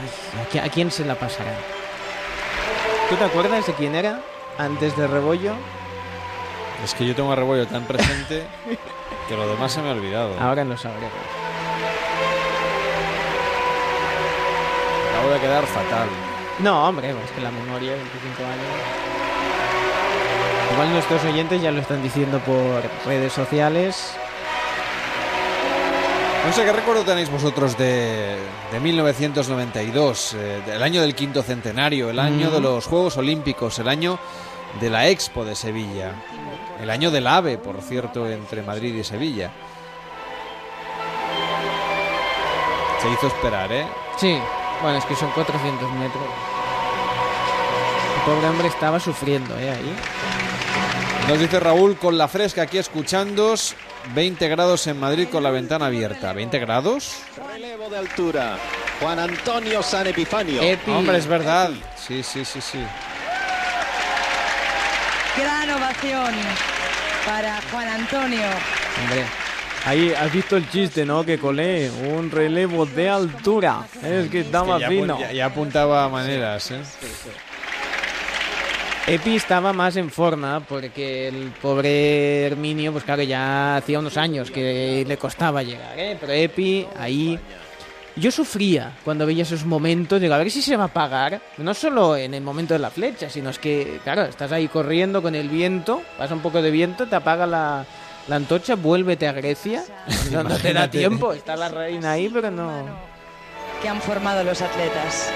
Ay, 0.00 0.40
¿a, 0.40 0.48
qui- 0.50 0.66
a 0.66 0.72
quién 0.72 0.90
se 0.90 1.04
la 1.04 1.14
pasará? 1.14 1.52
¿tú 3.10 3.16
te 3.16 3.24
acuerdas 3.24 3.66
de 3.66 3.74
quién 3.74 3.94
era 3.94 4.20
antes 4.58 4.96
de 4.96 5.06
Rebollo? 5.06 5.52
Es 6.82 6.94
que 6.94 7.06
yo 7.06 7.14
tengo 7.14 7.30
a 7.32 7.36
Rebollo 7.36 7.66
tan 7.66 7.84
presente 7.84 8.44
que 9.28 9.36
lo 9.36 9.46
demás 9.46 9.70
se 9.72 9.82
me 9.82 9.88
ha 9.90 9.92
olvidado. 9.92 10.34
Ahora 10.40 10.64
lo 10.64 10.76
sabremos. 10.76 11.12
Acabo 15.10 15.30
de 15.30 15.40
quedar 15.40 15.64
fatal. 15.66 16.08
No, 16.62 16.88
hombre, 16.88 17.10
es 17.10 17.30
que 17.32 17.40
la 17.40 17.50
memoria, 17.50 17.92
25 17.92 18.42
años. 18.44 18.66
Igual 20.72 20.92
nuestros 20.92 21.24
oyentes 21.24 21.60
ya 21.60 21.70
lo 21.70 21.80
están 21.80 22.02
diciendo 22.02 22.38
por 22.40 22.82
redes 23.06 23.32
sociales. 23.32 24.14
No 26.46 26.52
sé 26.52 26.64
qué 26.64 26.72
recuerdo 26.72 27.02
tenéis 27.04 27.30
vosotros 27.30 27.76
de, 27.78 28.36
de 28.72 28.80
1992, 28.80 30.34
eh, 30.34 30.62
del 30.66 30.82
año 30.82 31.00
del 31.02 31.14
quinto 31.14 31.42
centenario, 31.42 32.10
el 32.10 32.18
año 32.18 32.48
Mm. 32.50 32.52
de 32.54 32.60
los 32.60 32.86
Juegos 32.86 33.16
Olímpicos, 33.16 33.78
el 33.78 33.88
año 33.88 34.18
de 34.80 34.90
la 34.90 35.08
Expo 35.08 35.44
de 35.44 35.54
Sevilla, 35.54 36.12
el 36.80 36.90
año 36.90 37.10
del 37.10 37.26
AVE, 37.28 37.58
por 37.58 37.80
cierto, 37.82 38.28
entre 38.28 38.62
Madrid 38.62 38.94
y 38.94 39.04
Sevilla. 39.04 39.50
Se 43.00 43.08
hizo 43.08 43.26
esperar, 43.28 43.70
¿eh? 43.72 43.86
Sí, 44.16 44.38
bueno, 44.80 44.98
es 44.98 45.04
que 45.04 45.14
son 45.14 45.30
400 45.30 45.90
metros. 45.92 46.22
Pobre 48.24 48.46
hombre 48.46 48.68
estaba 48.68 49.00
sufriendo, 49.00 49.58
¿eh? 49.58 49.70
Ahí. 49.70 49.96
Nos 51.28 51.38
dice 51.40 51.58
Raúl, 51.60 51.96
con 51.96 52.16
la 52.18 52.28
fresca 52.28 52.62
aquí 52.62 52.78
escuchándos, 52.78 53.74
20 54.14 54.48
grados 54.48 54.86
en 54.86 54.98
Madrid 55.00 55.28
con 55.30 55.42
la 55.42 55.50
ventana 55.50 55.86
abierta. 55.86 56.32
¿20 56.32 56.60
grados? 56.60 57.16
Relevo 57.52 57.88
de 57.90 57.98
altura. 57.98 58.58
Juan 59.00 59.18
Antonio 59.18 59.82
San 59.82 60.06
Epifanio. 60.06 60.60
Hombre, 60.88 61.18
es 61.18 61.26
verdad. 61.26 61.70
Sí, 61.96 62.22
sí, 62.22 62.44
sí, 62.44 62.60
sí. 62.60 62.78
Gran 65.36 65.70
ovación 65.70 66.34
para 67.26 67.60
Juan 67.72 67.88
Antonio. 67.88 68.42
Hombre. 69.02 69.24
Ahí 69.84 70.12
has 70.14 70.30
visto 70.32 70.56
el 70.56 70.70
chiste, 70.70 71.04
¿no? 71.04 71.24
Que 71.24 71.38
colé 71.38 71.90
un 71.90 72.30
relevo 72.30 72.86
de 72.86 73.08
altura. 73.08 73.80
Es 74.00 74.30
que 74.30 74.40
estaba 74.40 74.78
ya, 74.78 74.88
fino. 74.88 75.18
ya- 75.18 75.32
ya 75.32 75.46
apuntaba 75.46 76.08
maneras, 76.08 76.70
¿eh? 76.70 76.80
Epi 79.06 79.36
estaba 79.36 79.72
más 79.72 79.96
en 79.96 80.10
forma 80.10 80.60
porque 80.60 81.28
el 81.28 81.52
pobre 81.60 82.46
Herminio, 82.46 82.92
pues 82.92 83.04
claro, 83.04 83.22
ya 83.22 83.76
hacía 83.76 83.98
unos 83.98 84.16
años 84.16 84.50
que 84.50 85.04
le 85.06 85.16
costaba 85.16 85.62
llegar, 85.62 85.98
¿eh? 85.98 86.16
Pero 86.20 86.32
Epi 86.32 86.86
ahí... 86.98 87.38
Yo 88.14 88.30
sufría 88.30 88.92
cuando 89.04 89.24
veía 89.24 89.42
esos 89.42 89.64
momentos, 89.64 90.20
digo, 90.20 90.34
a 90.34 90.38
ver 90.38 90.50
si 90.50 90.60
se 90.60 90.76
va 90.76 90.84
a 90.84 90.86
apagar, 90.88 91.40
no 91.56 91.72
solo 91.72 92.14
en 92.14 92.34
el 92.34 92.42
momento 92.42 92.74
de 92.74 92.78
la 92.78 92.90
flecha, 92.90 93.30
sino 93.30 93.48
es 93.48 93.58
que, 93.58 94.00
claro, 94.04 94.24
estás 94.24 94.52
ahí 94.52 94.68
corriendo 94.68 95.22
con 95.22 95.34
el 95.34 95.48
viento, 95.48 96.02
pasa 96.18 96.34
un 96.34 96.40
poco 96.40 96.60
de 96.60 96.70
viento, 96.70 97.06
te 97.06 97.16
apaga 97.16 97.46
la, 97.46 97.86
la 98.28 98.36
antorcha, 98.36 98.74
vuélvete 98.74 99.26
a 99.26 99.32
Grecia. 99.32 99.82
No, 100.30 100.42
no 100.42 100.58
te 100.58 100.74
da 100.74 100.90
tiempo, 100.90 101.32
está 101.32 101.56
la 101.56 101.70
reina 101.70 102.12
ahí, 102.12 102.28
pero 102.28 102.50
no... 102.50 102.84
Que 103.80 103.88
han 103.88 104.02
formado 104.02 104.44
los 104.44 104.60
atletas. 104.60 105.32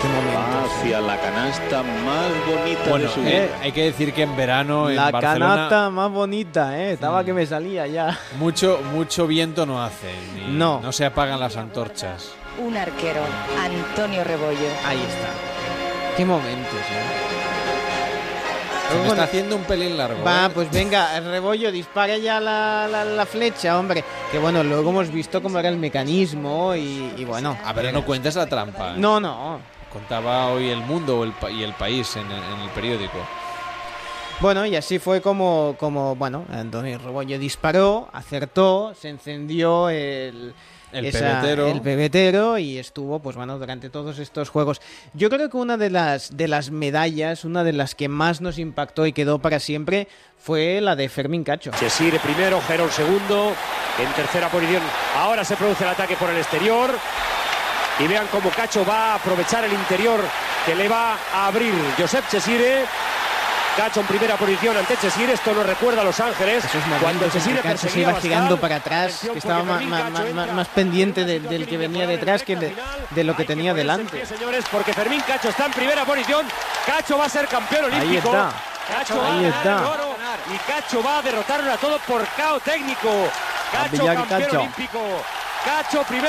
Hacia 0.00 1.00
la 1.00 1.16
canasta 1.18 1.82
más 1.82 2.30
bonita 2.46 2.80
Bueno, 2.90 3.06
de 3.08 3.10
su 3.14 3.20
eh, 3.20 3.24
vida. 3.48 3.58
hay 3.62 3.72
que 3.72 3.84
decir 3.84 4.12
que 4.12 4.22
en 4.22 4.36
verano 4.36 4.90
en 4.90 4.96
La 4.96 5.10
Barcelona 5.10 5.54
canasta 5.54 5.90
más 5.90 6.10
bonita, 6.10 6.78
¿eh? 6.78 6.92
Estaba 6.92 7.24
que 7.24 7.32
me 7.32 7.46
salía 7.46 7.86
ya. 7.86 8.18
mucho 8.38 8.80
mucho 8.92 9.26
viento 9.26 9.64
no 9.64 9.82
hace, 9.82 10.12
ni- 10.34 10.52
No. 10.56 10.80
no 10.82 10.92
se 10.92 11.06
apagan 11.06 11.40
las 11.40 11.56
antorchas. 11.56 12.30
Un 12.58 12.76
arquero, 12.76 13.20
Antonio 13.62 14.22
Rebollo. 14.22 14.68
Ahí 14.86 14.98
está. 14.98 16.14
Qué 16.16 16.24
momentos, 16.24 16.74
¿eh? 16.74 17.32
Se 18.92 18.98
me 19.00 19.08
está 19.08 19.24
haciendo 19.24 19.56
un 19.56 19.62
pelín 19.64 19.96
largo. 19.96 20.22
Va, 20.22 20.46
¿eh? 20.46 20.50
pues 20.54 20.70
venga, 20.70 21.18
rebollo, 21.20 21.72
dispara 21.72 22.16
ya 22.18 22.38
la, 22.38 22.86
la- 22.88 23.04
la 23.04 23.26
flecha, 23.26 23.78
hombre. 23.78 24.04
Que 24.30 24.38
bueno, 24.38 24.62
luego 24.62 24.90
hemos 24.90 25.10
visto 25.10 25.42
cómo 25.42 25.58
era 25.58 25.68
el 25.70 25.76
mecanismo 25.78 26.74
y, 26.76 27.12
y 27.16 27.24
bueno. 27.24 27.56
A 27.64 27.72
ver, 27.72 27.92
no 27.92 28.04
cuentes 28.04 28.36
la 28.36 28.46
trampa. 28.46 28.90
¿eh? 28.90 28.94
No, 28.96 29.18
no. 29.18 29.74
Contaba 30.00 30.48
hoy 30.48 30.68
el 30.68 30.80
mundo 30.80 31.24
y 31.50 31.62
el 31.62 31.72
país 31.72 32.16
en, 32.16 32.30
el- 32.30 32.42
en 32.52 32.60
el 32.60 32.68
periódico. 32.74 33.16
Bueno, 34.40 34.66
y 34.66 34.76
así 34.76 34.98
fue 34.98 35.22
como, 35.22 35.74
como 35.78 36.14
bueno, 36.16 36.44
Antonio 36.52 36.98
Rebollo 36.98 37.38
disparó, 37.38 38.10
acertó, 38.12 38.92
se 38.94 39.08
encendió 39.08 39.88
el, 39.88 40.52
El 40.92 41.10
pebetero. 41.10 41.68
el 41.68 41.80
pebetero 41.80 42.58
y 42.58 42.76
estuvo, 42.76 43.20
pues 43.20 43.34
bueno, 43.36 43.58
durante 43.58 43.88
todos 43.88 44.18
estos 44.18 44.50
juegos. 44.50 44.82
Yo 45.14 45.30
creo 45.30 45.48
que 45.48 45.56
una 45.56 45.78
de 45.78 45.88
las, 45.88 46.36
de 46.36 46.48
las 46.48 46.70
medallas, 46.70 47.46
una 47.46 47.64
de 47.64 47.72
las 47.72 47.94
que 47.94 48.08
más 48.10 48.42
nos 48.42 48.58
impactó 48.58 49.06
y 49.06 49.14
quedó 49.14 49.38
para 49.38 49.58
siempre, 49.58 50.08
fue 50.38 50.82
la 50.82 50.94
de 50.94 51.08
Fermín 51.08 51.42
Cacho. 51.42 51.70
Chesire 51.80 52.18
primero, 52.18 52.60
Gerol 52.60 52.90
segundo, 52.90 53.54
en 53.98 54.12
tercera 54.12 54.50
posición. 54.50 54.82
Ahora 55.16 55.42
se 55.42 55.56
produce 55.56 55.84
el 55.84 55.90
ataque 55.90 56.16
por 56.16 56.28
el 56.28 56.36
exterior. 56.36 56.90
Y 57.98 58.06
vean 58.06 58.26
cómo 58.30 58.50
Cacho 58.50 58.84
va 58.84 59.12
a 59.12 59.14
aprovechar 59.16 59.64
el 59.64 59.72
interior 59.72 60.20
que 60.66 60.74
le 60.74 60.88
va 60.88 61.16
a 61.34 61.46
abrir 61.46 61.72
Josep 61.98 62.28
Chesire. 62.28 62.84
Cacho 63.76 64.00
en 64.00 64.06
primera 64.06 64.36
posición 64.36 64.74
ante 64.76 64.96
Chesire. 64.96 65.32
Esto 65.34 65.52
nos 65.54 65.64
recuerda 65.66 66.00
a 66.00 66.04
Los 66.04 66.18
Ángeles. 66.20 66.64
cuando 67.00 67.24
en 67.26 67.30
que 67.30 67.38
Chesire 67.38 67.60
Cacho 67.60 67.88
se 67.88 68.00
iba 68.00 68.14
girando 68.20 68.58
para 68.58 68.76
atrás, 68.76 69.20
que 69.32 69.38
estaba 69.38 69.62
más, 69.62 69.82
más- 69.82 70.10
más- 70.34 70.52
más 70.52 70.68
pendiente 70.68 71.24
de- 71.24 71.40
del 71.40 71.66
que 71.66 71.76
venía 71.76 72.06
detrás 72.06 72.42
que 72.42 72.56
de, 72.56 72.74
de 73.10 73.24
lo 73.24 73.36
que 73.36 73.44
tenía 73.44 73.72
delante. 73.74 74.24
Señores, 74.26 74.64
porque 74.70 74.92
Fermín 74.94 75.20
Cacho 75.26 75.48
está 75.50 75.66
en 75.66 75.72
primera 75.72 76.04
posición. 76.04 76.46
Cacho 76.86 77.18
va 77.18 77.26
a 77.26 77.28
ser 77.28 77.46
campeón 77.48 77.86
Ahí 77.92 78.00
olímpico. 78.00 78.28
está. 78.28 78.50
Cacho 78.88 79.18
va 79.18 79.26
Ahí 79.26 79.32
a 79.46 79.50
ganar 79.50 79.56
está. 79.58 79.88
oro 79.90 80.16
y 80.54 80.70
Cacho 80.70 81.02
va 81.02 81.18
a 81.18 81.22
derrotarlo 81.22 81.72
a 81.72 81.76
todo 81.76 81.98
por 82.06 82.24
KO 82.28 82.60
técnico. 82.60 83.10
Cacho 83.72 84.06
campeón 84.06 84.40
Cacho. 84.42 84.58
olímpico. 84.60 85.00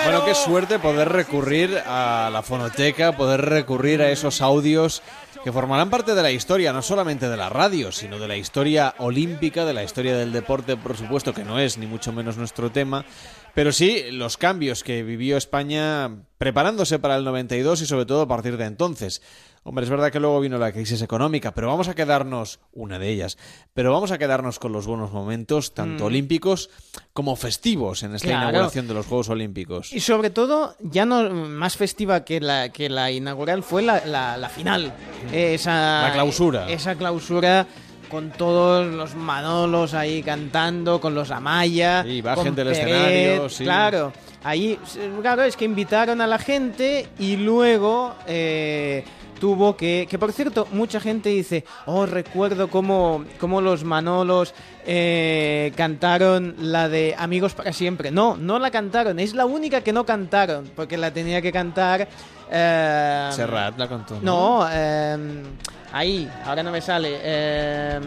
Bueno, 0.03 0.25
qué 0.25 0.33
suerte 0.33 0.79
poder 0.79 1.09
recurrir 1.09 1.77
a 1.85 2.29
la 2.31 2.41
fonoteca, 2.41 3.15
poder 3.15 3.41
recurrir 3.41 4.01
a 4.01 4.09
esos 4.09 4.41
audios 4.41 5.03
que 5.43 5.51
formarán 5.51 5.89
parte 5.89 6.15
de 6.15 6.21
la 6.21 6.31
historia, 6.31 6.73
no 6.73 6.81
solamente 6.81 7.29
de 7.29 7.37
la 7.37 7.49
radio, 7.49 7.91
sino 7.91 8.19
de 8.19 8.27
la 8.27 8.35
historia 8.35 8.95
olímpica, 8.97 9.63
de 9.65 9.73
la 9.73 9.83
historia 9.83 10.17
del 10.17 10.31
deporte, 10.31 10.75
por 10.75 10.97
supuesto, 10.97 11.33
que 11.33 11.43
no 11.43 11.59
es 11.59 11.77
ni 11.77 11.85
mucho 11.85 12.11
menos 12.11 12.37
nuestro 12.37 12.71
tema, 12.71 13.05
pero 13.53 13.71
sí 13.71 14.05
los 14.11 14.37
cambios 14.37 14.83
que 14.83 15.03
vivió 15.03 15.37
España 15.37 16.09
preparándose 16.37 16.99
para 16.99 17.15
el 17.15 17.23
92 17.23 17.81
y 17.81 17.85
sobre 17.85 18.05
todo 18.05 18.23
a 18.23 18.27
partir 18.27 18.57
de 18.57 18.65
entonces. 18.65 19.21
Hombre, 19.67 19.83
es 19.83 19.89
verdad 19.89 20.13
que 20.13 20.21
luego 20.21 20.39
vino 20.39 20.57
la 20.57 20.71
crisis 20.71 21.01
económica, 21.01 21.51
pero 21.53 21.67
vamos 21.67 21.89
a 21.89 21.93
quedarnos, 21.93 22.61
una 22.71 22.97
de 22.99 23.09
ellas, 23.09 23.37
pero 23.73 23.91
vamos 23.91 24.11
a 24.11 24.17
quedarnos 24.17 24.59
con 24.59 24.71
los 24.71 24.87
buenos 24.87 25.11
momentos, 25.11 25.73
tanto 25.73 26.05
Mm. 26.05 26.07
olímpicos 26.07 26.69
como 27.11 27.35
festivos 27.35 28.01
en 28.03 28.15
esta 28.15 28.29
Claro. 28.29 28.49
inauguración 28.49 28.87
de 28.87 28.93
los 28.93 29.05
Juegos 29.05 29.27
Olímpicos. 29.27 29.91
Y 29.91 29.99
sobre 29.99 30.29
todo, 30.29 30.73
ya 30.79 31.05
no 31.05 31.29
más 31.29 31.75
festiva 31.75 32.23
que 32.23 32.39
la, 32.39 32.69
que 32.69 32.87
la 32.87 33.11
inaugural 33.11 33.61
fue 33.61 33.81
la, 33.81 34.05
la- 34.05 34.37
la 34.37 34.47
final. 34.47 34.93
Eh, 35.33 35.55
esa, 35.55 36.03
La 36.03 36.13
clausura. 36.13 36.69
Esa 36.71 36.95
clausura 36.95 37.67
con 38.09 38.31
todos 38.31 38.87
los 38.87 39.15
Manolos 39.15 39.93
ahí 39.93 40.23
cantando, 40.23 41.01
con 41.01 41.13
los 41.13 41.29
Amaya. 41.29 42.03
Sí, 42.03 42.21
bajen 42.21 42.55
del 42.55 42.67
Peret, 42.69 42.83
escenario, 42.87 43.49
sí. 43.49 43.65
Claro, 43.65 44.13
ahí, 44.45 44.79
claro, 45.21 45.43
es 45.43 45.57
que 45.57 45.65
invitaron 45.65 46.21
a 46.21 46.27
la 46.27 46.39
gente 46.39 47.09
y 47.19 47.35
luego... 47.35 48.15
eh, 48.27 49.03
tuvo 49.39 49.75
que, 49.77 50.07
que 50.09 50.17
por 50.19 50.31
cierto, 50.31 50.67
mucha 50.71 50.99
gente 50.99 51.29
dice, 51.29 51.63
oh, 51.85 52.05
recuerdo 52.05 52.69
cómo, 52.69 53.23
cómo 53.39 53.61
los 53.61 53.83
Manolos 53.83 54.53
eh, 54.85 55.71
cantaron 55.75 56.55
la 56.59 56.89
de 56.89 57.15
Amigos 57.17 57.53
para 57.53 57.73
siempre. 57.73 58.11
No, 58.11 58.37
no 58.37 58.59
la 58.59 58.71
cantaron, 58.71 59.19
es 59.19 59.33
la 59.33 59.45
única 59.45 59.81
que 59.81 59.93
no 59.93 60.05
cantaron, 60.05 60.69
porque 60.75 60.97
la 60.97 61.11
tenía 61.11 61.41
que 61.41 61.51
cantar... 61.51 62.07
eh, 62.51 63.29
Serrat 63.31 63.77
la 63.77 63.87
contó. 63.87 64.19
no, 64.21 64.67
eh, 64.71 65.43
ahí, 65.91 66.29
ahora 66.45 66.63
no 66.63 66.71
me 66.71 66.81
sale. 66.81 67.17
eh, 67.21 67.99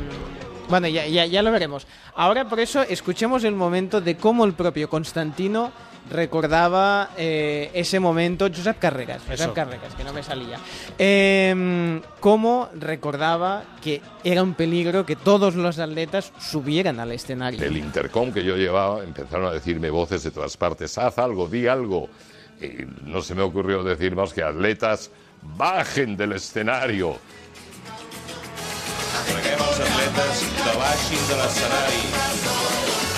bueno, 0.68 0.86
ya, 0.86 1.04
ya, 1.06 1.26
ya 1.26 1.42
lo 1.42 1.50
veremos. 1.50 1.86
Ahora 2.14 2.48
por 2.48 2.60
eso 2.60 2.82
escuchemos 2.82 3.42
el 3.42 3.54
momento 3.54 4.00
de 4.00 4.16
cómo 4.16 4.44
el 4.44 4.52
propio 4.52 4.88
Constantino 4.88 5.72
recordaba 6.08 7.10
eh, 7.16 7.70
ese 7.74 8.00
momento. 8.00 8.48
Josep 8.48 8.78
Carreras, 8.78 9.22
Josep 9.22 9.40
Eso. 9.40 9.54
Carreras, 9.54 9.94
que 9.94 10.04
no 10.04 10.12
me 10.12 10.22
salía. 10.22 10.58
Eh, 10.98 12.00
cómo 12.20 12.68
recordaba 12.74 13.64
que 13.82 14.00
era 14.24 14.42
un 14.42 14.54
peligro 14.54 15.04
que 15.04 15.16
todos 15.16 15.54
los 15.54 15.78
atletas 15.78 16.32
subieran 16.38 17.00
al 17.00 17.12
escenario. 17.12 17.62
El 17.62 17.76
intercom 17.76 18.32
que 18.32 18.44
yo 18.44 18.56
llevaba 18.56 19.02
empezaron 19.02 19.46
a 19.46 19.52
decirme 19.52 19.90
voces 19.90 20.22
de 20.22 20.30
todas 20.30 20.56
partes, 20.56 20.96
haz 20.98 21.18
algo, 21.18 21.48
di 21.48 21.66
algo. 21.66 22.08
Y 22.60 22.84
no 23.04 23.22
se 23.22 23.34
me 23.34 23.42
ocurrió 23.42 23.82
decir 23.82 24.14
más 24.14 24.32
que 24.32 24.42
atletas, 24.42 25.10
bajen 25.42 26.16
del 26.16 26.32
escenario. 26.32 27.18
Preguem 29.30 29.60
als 29.62 29.80
atletes 29.80 30.42
que 30.64 30.72
baixin 30.78 31.28
de 31.28 31.36
l'escenari. 31.42 33.09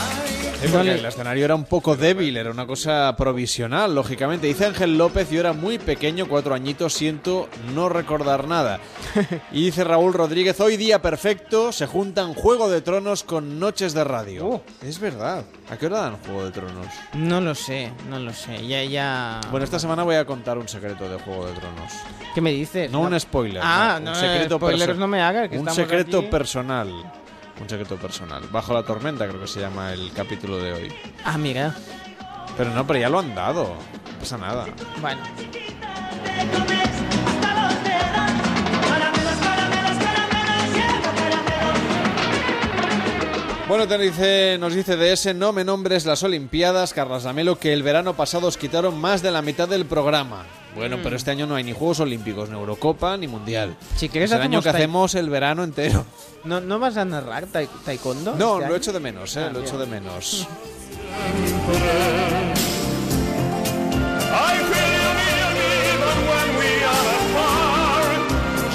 Sí, 0.63 0.69
porque 0.73 0.93
el 0.95 1.05
escenario 1.05 1.45
era 1.45 1.55
un 1.55 1.65
poco 1.65 1.97
débil, 1.97 2.37
era 2.37 2.51
una 2.51 2.67
cosa 2.67 3.15
provisional, 3.17 3.95
lógicamente. 3.95 4.47
Dice 4.47 4.67
Ángel 4.67 4.97
López, 4.97 5.31
yo 5.31 5.41
era 5.41 5.53
muy 5.53 5.79
pequeño, 5.79 6.27
cuatro 6.29 6.55
añitos, 6.55 6.95
siento 6.95 7.49
no 7.75 7.89
recordar 7.89 8.47
nada. 8.47 8.81
Y 9.53 9.65
dice 9.67 9.85
Raúl 9.85 10.15
Rodríguez, 10.15 10.59
hoy 10.61 10.77
día 10.77 11.03
perfecto, 11.03 11.73
se 11.73 11.87
juntan 11.87 12.33
Juego 12.35 12.71
de 12.71 12.81
Tronos 12.81 13.23
con 13.23 13.59
Noches 13.61 13.93
de 13.93 14.05
Radio. 14.05 14.63
Es 14.83 14.99
verdad. 14.99 15.45
¿A 15.71 15.77
qué 15.77 15.87
hora 15.87 16.01
dan 16.03 16.17
Juego 16.25 16.45
de 16.45 16.51
Tronos? 16.53 16.87
No 17.15 17.41
lo 17.41 17.55
sé, 17.55 17.91
no 18.09 18.19
lo 18.19 18.33
sé. 18.33 18.67
Ya, 18.67 18.83
ya. 18.85 19.41
Bueno, 19.51 19.65
esta 19.65 19.79
semana 19.79 20.03
voy 20.05 20.17
a 20.17 20.25
contar 20.25 20.59
un 20.59 20.69
secreto 20.69 21.09
de 21.09 21.19
Juego 21.19 21.47
de 21.47 21.53
Tronos. 21.55 21.93
¿Qué 22.35 22.41
me 22.41 22.51
dices? 22.53 22.91
No, 22.91 23.01
un 23.01 23.19
spoiler. 23.19 23.61
Ah, 23.65 23.97
un 23.99 24.05
no, 24.05 24.15
secreto 24.15 24.57
spoilers 24.57 24.97
no 24.97 25.07
me 25.09 25.21
hagas, 25.21 25.51
Un 25.53 25.69
secreto 25.71 26.21
aquí. 26.21 26.29
personal. 26.29 26.91
Un 27.61 27.69
secreto 27.69 27.97
personal. 27.97 28.43
Bajo 28.51 28.73
la 28.75 28.83
tormenta 28.83 29.29
creo 29.29 29.41
que 29.41 29.47
se 29.47 29.61
llama 29.61 29.93
el 29.93 30.13
capítulo 30.13 30.59
de 30.59 30.73
hoy. 30.73 30.93
Ah, 31.25 31.39
mira. 31.39 31.75
Pero 32.57 32.71
no, 32.71 32.87
pero 32.87 32.99
ya 32.99 33.09
lo 33.09 33.19
han 33.19 33.35
dado. 33.35 33.65
No 33.65 34.19
pasa 34.19 34.39
nada. 34.39 34.67
Bueno. 35.01 35.23
Bueno, 43.69 43.89
te 43.89 43.97
dice, 43.97 44.59
nos 44.61 44.75
dice 44.75 45.13
ese 45.13 45.33
no 45.33 45.53
me 45.53 45.65
nombres 45.65 46.05
las 46.05 46.23
Olimpiadas, 46.23 46.93
Carlos 46.93 47.25
Lamelo, 47.25 47.59
que 47.59 47.73
el 47.73 47.83
verano 47.83 48.15
pasado 48.15 48.49
os 48.49 48.59
quitaron 48.59 49.01
más 49.01 49.23
de 49.23 49.31
la 49.31 49.41
mitad 49.41 49.67
del 49.67 49.87
programa. 49.87 50.45
Bueno, 50.75 50.97
Mm. 50.97 51.01
pero 51.03 51.17
este 51.17 51.31
año 51.31 51.47
no 51.47 51.55
hay 51.55 51.65
ni 51.65 51.73
Juegos 51.73 52.01
Olímpicos, 52.01 52.49
ni 52.49 52.55
Eurocopa, 52.57 53.17
ni 53.17 53.29
Mundial. 53.29 53.77
Si 53.97 54.09
quieres 54.09 54.31
es 54.31 54.37
el 54.37 54.43
año 54.43 54.59
hacemos 54.59 54.65
que 54.65 54.71
tai- 54.71 54.75
hacemos 54.83 55.15
el 55.15 55.29
verano 55.31 55.65
entero. 55.65 56.05
¿No, 56.45 56.61
¿No 56.61 56.79
vas 56.79 56.97
a 56.97 57.05
narrar 57.05 57.47
tai- 57.47 57.69
taekwondo? 57.85 58.35
No, 58.37 58.55
este 58.55 58.61
lo 58.61 58.67
año? 58.67 58.75
echo 58.77 58.93
de 58.93 59.01
menos, 59.01 59.37
eh, 59.37 59.45
Ah, 59.49 59.51
lo 59.53 59.61
echo 59.61 59.79
de 59.79 59.87
bien. 59.87 60.03
menos. 60.03 60.47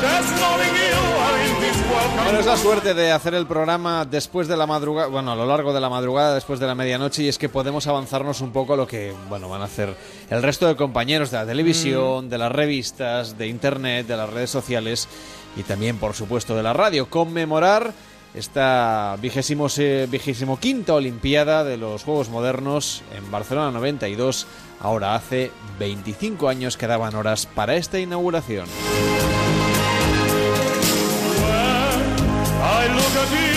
Just 0.02 0.30
knowing 0.40 0.77
Bueno, 2.24 2.40
es 2.40 2.46
la 2.46 2.58
suerte 2.58 2.94
de 2.94 3.12
hacer 3.12 3.34
el 3.34 3.48
programa 3.48 4.06
después 4.06 4.48
de 4.48 4.58
la 4.58 4.68
madrugada, 4.68 5.08
bueno, 5.08 5.32
a 5.32 5.36
lo 5.36 5.46
largo 5.46 5.74
de 5.74 5.80
la 5.80 5.90
madrugada, 5.90 6.36
después 6.36 6.60
de 6.60 6.68
la 6.68 6.76
medianoche, 6.76 7.24
y 7.24 7.28
es 7.28 7.38
que 7.38 7.48
podemos 7.48 7.88
avanzarnos 7.88 8.42
un 8.42 8.52
poco 8.52 8.74
a 8.74 8.78
lo 8.78 8.86
que, 8.86 9.14
bueno, 9.30 9.48
van 9.50 9.62
a 9.62 9.66
hacer 9.66 9.96
el 10.30 10.44
resto 10.44 10.68
de 10.68 10.76
compañeros 10.76 11.32
de 11.32 11.38
la 11.38 11.46
televisión, 11.46 12.30
de 12.30 12.38
las 12.38 12.52
revistas, 12.52 13.38
de 13.38 13.48
internet, 13.48 14.08
de 14.08 14.18
las 14.18 14.30
redes 14.30 14.50
sociales 14.50 15.08
y 15.56 15.64
también, 15.64 15.98
por 15.98 16.14
supuesto, 16.14 16.56
de 16.56 16.64
la 16.64 16.74
radio. 16.74 17.10
Conmemorar 17.10 17.94
esta 18.34 19.16
vigésimo, 19.22 19.68
vigésimo 20.10 20.60
quinta 20.60 20.94
Olimpiada 20.94 21.64
de 21.64 21.78
los 21.78 22.04
Juegos 22.04 22.30
Modernos 22.30 23.04
en 23.16 23.32
Barcelona 23.32 23.72
92. 23.72 24.46
Ahora 24.80 25.16
hace 25.16 25.52
25 25.80 26.50
años 26.50 26.78
que 26.78 26.88
daban 26.88 27.16
horas 27.16 27.46
para 27.48 27.76
esta 27.76 28.00
inauguración. 28.00 28.68
I 32.80 32.86
look 32.94 33.16
at 33.24 33.32
you, 33.34 33.57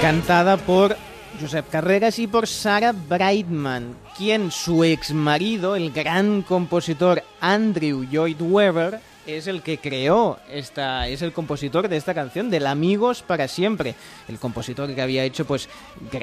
Cantada 0.00 0.56
por 0.56 0.96
Josep 1.38 1.68
Carreras 1.68 2.18
y 2.18 2.26
por 2.26 2.46
Sarah 2.46 2.92
Brightman, 2.92 3.94
quien 4.16 4.50
su 4.50 4.82
ex 4.82 5.12
marido, 5.12 5.76
el 5.76 5.92
gran 5.92 6.40
compositor 6.40 7.22
Andrew 7.38 8.04
Lloyd 8.04 8.40
Webber, 8.40 9.00
es 9.26 9.46
el 9.46 9.60
que 9.60 9.76
creó 9.76 10.38
esta, 10.50 11.06
es 11.06 11.20
el 11.20 11.34
compositor 11.34 11.86
de 11.88 11.98
esta 11.98 12.14
canción, 12.14 12.48
del 12.48 12.66
Amigos 12.66 13.22
para 13.22 13.46
siempre. 13.46 13.94
El 14.26 14.38
compositor 14.38 14.94
que 14.94 15.02
había 15.02 15.24
hecho 15.24 15.44
pues 15.44 15.68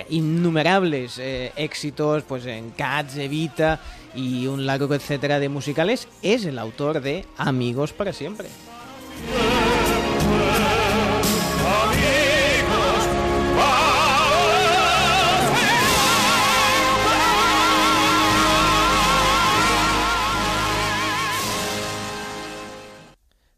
innumerables 0.10 1.20
eh, 1.20 1.52
éxitos 1.56 2.24
pues 2.24 2.48
en 2.48 2.72
Cats, 2.72 3.18
Evita 3.18 3.80
y 4.16 4.48
un 4.48 4.66
largo 4.66 4.92
etcétera 4.96 5.40
de 5.40 5.50
musicales, 5.50 6.08
es 6.24 6.46
el 6.46 6.58
autor 6.58 7.00
de 7.00 7.26
Amigos 7.38 7.94
para 7.94 8.12
siempre. 8.12 8.48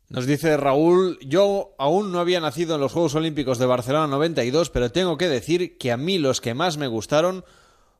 Nos 0.09 0.25
dice 0.25 0.57
Raúl, 0.57 1.19
yo 1.21 1.75
aún 1.77 2.11
no 2.11 2.19
había 2.19 2.39
nacido 2.39 2.75
en 2.75 2.81
los 2.81 2.91
Juegos 2.93 3.13
Olímpicos 3.13 3.59
de 3.59 3.67
Barcelona 3.67 4.07
92, 4.07 4.71
pero 4.71 4.91
tengo 4.91 5.17
que 5.17 5.27
decir 5.29 5.77
que 5.77 5.91
a 5.91 5.97
mí 5.97 6.17
los 6.17 6.41
que 6.41 6.55
más 6.55 6.77
me 6.77 6.87
gustaron 6.87 7.45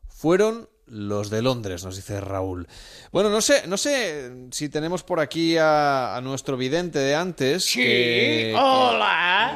fueron 0.08 0.68
los 0.88 1.30
de 1.30 1.44
Londres, 1.44 1.84
nos 1.86 1.96
dice 1.96 2.20
Raúl. 2.20 2.68
Bueno, 3.12 3.30
no 3.30 3.42
sé, 3.42 3.68
no 3.68 3.78
sé 3.78 4.32
si 4.50 4.70
tenemos 4.70 5.04
por 5.04 5.20
aquí 5.20 5.56
a, 5.58 6.16
a 6.16 6.22
nuestro 6.22 6.58
vidente 6.58 6.98
de 6.98 7.14
antes. 7.14 7.64
Sí, 7.66 7.84
que- 7.84 8.56
hola. 8.58 9.54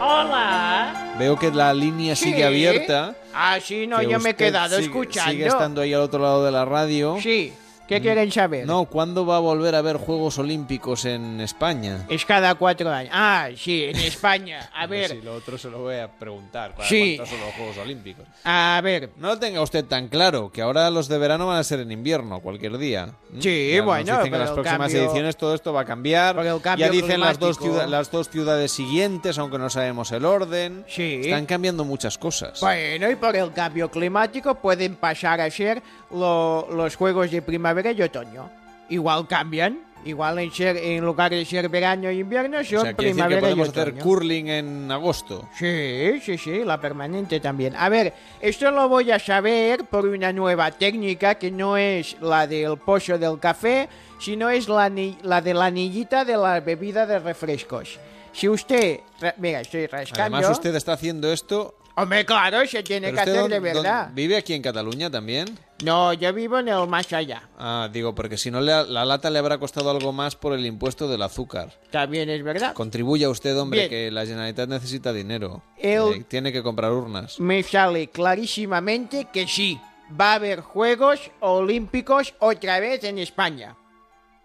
Hola. 0.00 1.14
Veo 1.18 1.36
que 1.36 1.50
la 1.50 1.74
línea 1.74 2.14
Sí. 2.16 2.26
sigue 2.26 2.44
abierta. 2.44 3.16
Ah, 3.34 3.58
sí, 3.60 3.86
no, 3.88 4.00
yo 4.02 4.20
me 4.20 4.30
he 4.30 4.36
quedado 4.36 4.76
sigue- 4.76 4.86
escuchando. 4.86 5.32
Sigue 5.32 5.46
estando 5.46 5.80
ahí 5.80 5.92
al 5.92 6.00
otro 6.02 6.20
lado 6.22 6.44
de 6.44 6.52
la 6.52 6.64
radio. 6.64 7.18
Sí, 7.20 7.52
¿qué 7.96 8.00
quieren 8.00 8.30
saber? 8.32 8.66
No, 8.66 8.84
¿cuándo 8.86 9.26
va 9.26 9.36
a 9.36 9.40
volver 9.40 9.74
a 9.74 9.78
haber 9.78 9.96
Juegos 9.98 10.38
Olímpicos 10.38 11.04
en 11.04 11.40
España? 11.40 12.06
Es 12.08 12.24
cada 12.24 12.54
cuatro 12.54 12.90
años. 12.90 13.12
Ah, 13.14 13.48
sí, 13.56 13.84
en 13.84 13.96
España. 13.96 14.70
A 14.74 14.86
ver, 14.86 15.10
Si 15.10 15.20
lo 15.20 15.34
otro 15.34 15.58
se 15.58 15.68
lo 15.68 15.80
voy 15.80 15.96
a 15.96 16.08
preguntar. 16.10 16.72
¿cuál- 16.74 16.88
Sí. 16.88 17.16
¿Cuántos 17.16 17.36
son 17.36 17.46
los 17.46 17.54
Juegos 17.56 17.78
Olímpicos? 17.78 18.24
a 18.44 18.80
ver. 18.82 19.10
No 19.18 19.28
lo 19.28 19.38
tenga 19.38 19.60
usted 19.60 19.84
tan 19.84 20.08
claro, 20.08 20.50
que 20.50 20.62
ahora 20.62 20.88
los 20.90 21.08
de 21.08 21.18
verano 21.18 21.46
van 21.46 21.58
a 21.58 21.64
ser 21.64 21.80
en 21.80 21.92
invierno, 21.92 22.40
cualquier 22.40 22.78
día. 22.78 23.08
¿Mm? 23.30 23.40
Sí, 23.40 23.72
Ya 23.74 23.82
bueno, 23.82 24.04
dicen 24.04 24.24
que 24.24 24.30
pero 24.30 24.44
las 24.44 24.50
próximas 24.52 24.78
cambio- 24.78 25.02
ediciones 25.02 25.36
todo 25.36 25.54
esto 25.54 25.72
va 25.72 25.82
a 25.82 25.84
cambiar. 25.84 26.34
Por 26.36 26.46
el 26.46 26.60
cambio 26.60 26.86
ya 26.86 26.92
dicen 26.92 27.20
las 27.20 27.38
dos, 27.38 27.58
ciudad- 27.58 27.88
las 27.88 28.10
dos 28.10 28.28
ciudades 28.30 28.70
siguientes, 28.72 29.36
aunque 29.38 29.58
no 29.58 29.68
sabemos 29.68 30.12
el 30.12 30.24
orden. 30.24 30.84
Sí. 30.88 31.20
Están 31.24 31.46
cambiando 31.46 31.84
muchas 31.84 32.16
cosas. 32.18 32.60
Bueno, 32.60 33.10
y 33.10 33.16
por 33.16 33.34
el 33.36 33.52
cambio 33.52 33.90
climático 33.90 34.54
pueden 34.54 34.96
pasar 34.96 35.40
a 35.40 35.50
ser 35.50 35.82
lo- 36.10 36.68
los 36.72 36.96
juegos 36.96 37.30
de 37.30 37.40
primavera 37.42 37.79
y 37.90 38.02
otoño. 38.02 38.50
Igual 38.90 39.26
cambian. 39.26 39.78
Igual 40.02 40.38
en, 40.38 40.50
ser, 40.50 40.78
en 40.78 41.04
lugar 41.04 41.30
de 41.30 41.44
ser 41.44 41.68
verano 41.68 42.08
e 42.08 42.14
invierno 42.14 42.60
o 42.60 42.64
son 42.64 42.80
sea, 42.80 42.94
quiere 42.94 43.12
decir 43.12 43.22
que 43.22 43.28
primavera 43.28 43.38
y 43.38 43.40
podemos 43.42 43.68
otoño. 43.68 43.82
hacer 43.82 44.02
curling 44.02 44.48
en 44.48 44.90
agosto. 44.90 45.46
Sí, 45.58 46.18
sí, 46.24 46.38
sí, 46.38 46.64
la 46.64 46.80
permanente 46.80 47.38
también. 47.38 47.76
A 47.76 47.90
ver, 47.90 48.14
esto 48.40 48.70
lo 48.70 48.88
voy 48.88 49.10
a 49.10 49.18
saber 49.18 49.84
por 49.84 50.06
una 50.06 50.32
nueva 50.32 50.70
técnica 50.70 51.34
que 51.34 51.50
no 51.50 51.76
es 51.76 52.16
la 52.22 52.46
del 52.46 52.78
pozo 52.78 53.18
del 53.18 53.38
café, 53.38 53.90
sino 54.18 54.48
es 54.48 54.68
la, 54.70 54.88
ni- 54.88 55.18
la 55.22 55.42
de 55.42 55.52
la 55.52 55.66
anillita 55.66 56.24
de 56.24 56.38
la 56.38 56.60
bebida 56.60 57.04
de 57.04 57.18
refrescos. 57.18 57.98
Si 58.32 58.48
usted... 58.48 59.00
ra- 59.20 59.34
Mira, 59.36 59.60
estoy 59.60 59.86
rascando... 59.86 60.38
Además, 60.38 60.56
usted 60.56 60.74
está 60.76 60.94
haciendo 60.94 61.30
esto. 61.30 61.74
Hombre, 61.96 62.24
claro, 62.24 62.66
se 62.66 62.82
tiene 62.82 63.08
¿Pero 63.12 63.16
que 63.24 63.30
hacer 63.30 63.50
de 63.50 63.60
verdad. 63.60 64.08
¿Vive 64.14 64.38
aquí 64.38 64.54
en 64.54 64.62
Cataluña 64.62 65.10
también? 65.10 65.46
No, 65.84 66.12
yo 66.12 66.32
vivo 66.34 66.58
en 66.58 66.68
el 66.68 66.86
más 66.86 67.12
allá. 67.12 67.48
Ah, 67.58 67.88
digo, 67.92 68.14
porque 68.14 68.36
si 68.36 68.50
no, 68.50 68.60
le- 68.60 68.86
la 68.86 69.04
lata 69.04 69.30
le 69.30 69.38
habrá 69.38 69.58
costado 69.58 69.90
algo 69.90 70.12
más 70.12 70.36
por 70.36 70.52
el 70.52 70.66
impuesto 70.66 71.08
del 71.08 71.22
azúcar. 71.22 71.72
También 71.90 72.28
es 72.28 72.42
verdad. 72.42 72.74
Contribuya 72.74 73.30
usted, 73.30 73.56
hombre, 73.58 73.80
Bien. 73.80 73.90
que 73.90 74.10
la 74.10 74.26
Generalitat 74.26 74.68
necesita 74.68 75.12
dinero. 75.12 75.62
El- 75.78 76.14
Eh, 76.20 76.24
tiene 76.28 76.52
que 76.52 76.62
comprar 76.62 76.92
urnas. 76.92 77.40
Me 77.40 77.62
sale 77.62 78.08
clarísimamente 78.08 79.28
que 79.32 79.46
sí, 79.46 79.80
va 80.20 80.32
a 80.32 80.34
haber 80.34 80.60
Juegos 80.60 81.30
Olímpicos 81.40 82.34
otra 82.40 82.80
vez 82.80 83.04
en 83.04 83.18
España. 83.18 83.76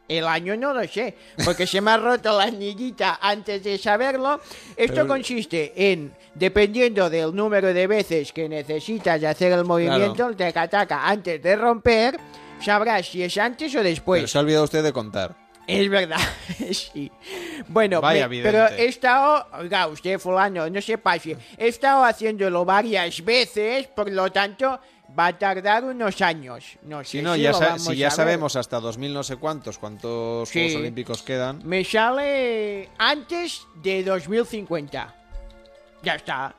El 0.07 0.25
año 0.27 0.55
no 0.55 0.73
lo 0.73 0.87
sé, 0.87 1.15
porque 1.43 1.65
se 1.65 1.81
me 1.81 1.91
ha 1.91 1.97
roto 1.97 2.37
la 2.37 2.43
anillita 2.45 3.17
antes 3.21 3.63
de 3.63 3.77
saberlo. 3.77 4.39
Esto 4.77 4.93
Pero- 4.93 5.07
consiste 5.07 5.73
en, 5.91 6.13
dependiendo 6.35 7.09
del 7.09 7.33
número 7.35 7.73
de 7.73 7.87
veces 7.87 8.31
que 8.31 8.47
necesitas 8.47 9.23
hacer 9.23 9.51
el 9.53 9.65
movimiento, 9.65 10.27
el 10.27 10.35
taca-taca, 10.35 11.07
antes 11.07 11.41
de 11.41 11.55
romper, 11.55 12.19
sabrás 12.63 13.07
si 13.07 13.23
es 13.23 13.35
antes 13.37 13.73
o 13.75 13.81
después. 13.81 14.19
Pero 14.19 14.27
se 14.27 14.37
ha 14.37 14.41
olvidado 14.41 14.63
usted 14.65 14.83
de 14.83 14.93
contar. 14.93 15.35
Es 15.67 15.89
verdad, 15.89 16.19
sí. 16.71 17.11
Bueno, 17.67 17.99
Vaya 17.99 18.27
me- 18.29 18.43
pero 18.43 18.67
he 18.67 18.85
estado, 18.85 19.47
oiga, 19.59 19.87
usted 19.87 20.19
fulano, 20.19 20.69
no 20.69 20.79
se 20.81 20.99
pase, 20.99 21.35
he 21.57 21.67
estado 21.69 22.03
haciéndolo 22.03 22.63
varias 22.63 23.25
veces, 23.25 23.87
por 23.87 24.11
lo 24.11 24.31
tanto 24.31 24.79
va 25.17 25.27
a 25.27 25.37
tardar 25.37 25.83
unos 25.83 26.21
años. 26.21 26.77
No 26.83 27.03
sé 27.03 27.09
Si 27.09 27.21
no, 27.21 27.35
si 27.35 27.41
ya, 27.41 27.51
lo 27.51 27.59
vamos 27.59 27.83
si 27.83 27.95
ya 27.95 28.07
a 28.07 28.11
sabemos 28.11 28.55
hasta 28.55 28.79
2000 28.79 29.13
no 29.13 29.23
sé 29.23 29.37
cuántos, 29.37 29.77
cuántos 29.77 30.49
Sí. 30.49 30.59
Juegos 30.63 30.81
Olímpicos 30.81 31.21
quedan. 31.23 31.61
Me 31.63 31.83
sale 31.83 32.89
antes 32.97 33.65
de 33.81 34.03
2050. 34.03 35.15
Ya 36.03 36.15
está. 36.15 36.53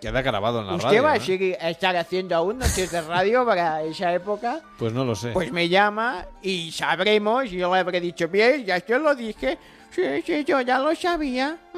Queda 0.00 0.20
grabado 0.20 0.60
en 0.60 0.66
la 0.66 0.74
¿Usted 0.74 0.88
radio. 0.88 1.02
va 1.02 1.12
a 1.12 1.16
¿eh? 1.16 1.20
seguir 1.20 1.56
a 1.58 1.70
estar 1.70 1.96
haciendo 1.96 2.36
aún 2.36 2.58
noches 2.58 2.90
de 2.90 3.00
radio 3.00 3.46
para 3.46 3.82
esa 3.82 4.12
época? 4.12 4.60
Pues 4.78 4.92
no 4.92 5.04
lo 5.04 5.14
sé. 5.14 5.30
Pues 5.30 5.50
me 5.50 5.68
llama 5.68 6.26
y 6.42 6.70
sabremos. 6.72 7.46
y 7.46 7.56
Yo 7.56 7.72
le 7.72 7.80
habré 7.80 8.00
dicho, 8.00 8.28
bien, 8.28 8.64
ya 8.66 8.78
te 8.80 8.98
lo 8.98 9.14
dije. 9.14 9.56
Sí, 9.94 10.02
sí, 10.26 10.44
yo 10.44 10.60
ya 10.60 10.78
lo 10.78 10.94
sabía. 10.94 11.56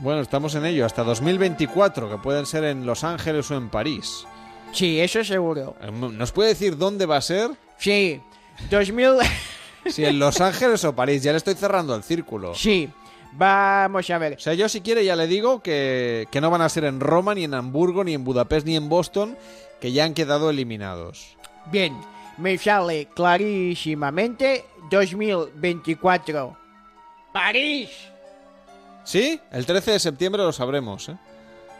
Bueno, 0.00 0.20
estamos 0.20 0.54
en 0.54 0.64
ello. 0.64 0.86
Hasta 0.86 1.02
2024, 1.04 2.08
que 2.10 2.18
pueden 2.18 2.46
ser 2.46 2.64
en 2.64 2.86
Los 2.86 3.02
Ángeles 3.04 3.50
o 3.50 3.56
en 3.56 3.68
París. 3.68 4.24
Sí, 4.72 5.00
eso 5.00 5.24
seguro. 5.24 5.76
Eh, 5.80 5.90
¿Nos 5.90 6.32
puede 6.32 6.50
decir 6.50 6.76
dónde 6.76 7.06
va 7.06 7.16
a 7.16 7.22
ser? 7.22 7.50
Sí, 7.78 8.20
2000... 8.70 9.16
Si 9.86 10.04
en 10.04 10.18
Los 10.18 10.40
Ángeles 10.42 10.84
o 10.84 10.94
París. 10.94 11.22
Ya 11.22 11.30
le 11.32 11.38
estoy 11.38 11.54
cerrando 11.54 11.94
el 11.94 12.02
círculo. 12.02 12.54
Sí, 12.54 12.90
vamos 13.32 14.10
a 14.10 14.18
ver. 14.18 14.34
O 14.34 14.38
sea, 14.38 14.52
yo 14.52 14.68
si 14.68 14.82
quiere 14.82 15.02
ya 15.02 15.16
le 15.16 15.26
digo 15.26 15.62
que, 15.62 16.26
que 16.30 16.40
no 16.42 16.50
van 16.50 16.60
a 16.60 16.68
ser 16.68 16.84
en 16.84 17.00
Roma, 17.00 17.34
ni 17.34 17.44
en 17.44 17.54
Hamburgo, 17.54 18.04
ni 18.04 18.12
en 18.12 18.22
Budapest, 18.22 18.66
ni 18.66 18.76
en 18.76 18.90
Boston, 18.90 19.38
que 19.80 19.92
ya 19.92 20.04
han 20.04 20.12
quedado 20.12 20.50
eliminados. 20.50 21.36
Bien, 21.70 21.96
me 22.36 22.58
sale 22.58 23.08
clarísimamente 23.14 24.64
2024. 24.90 26.56
París. 27.32 27.88
¿Sí? 29.04 29.40
El 29.50 29.64
13 29.64 29.92
de 29.92 29.98
septiembre 30.00 30.42
lo 30.42 30.52
sabremos, 30.52 31.08
¿eh? 31.08 31.16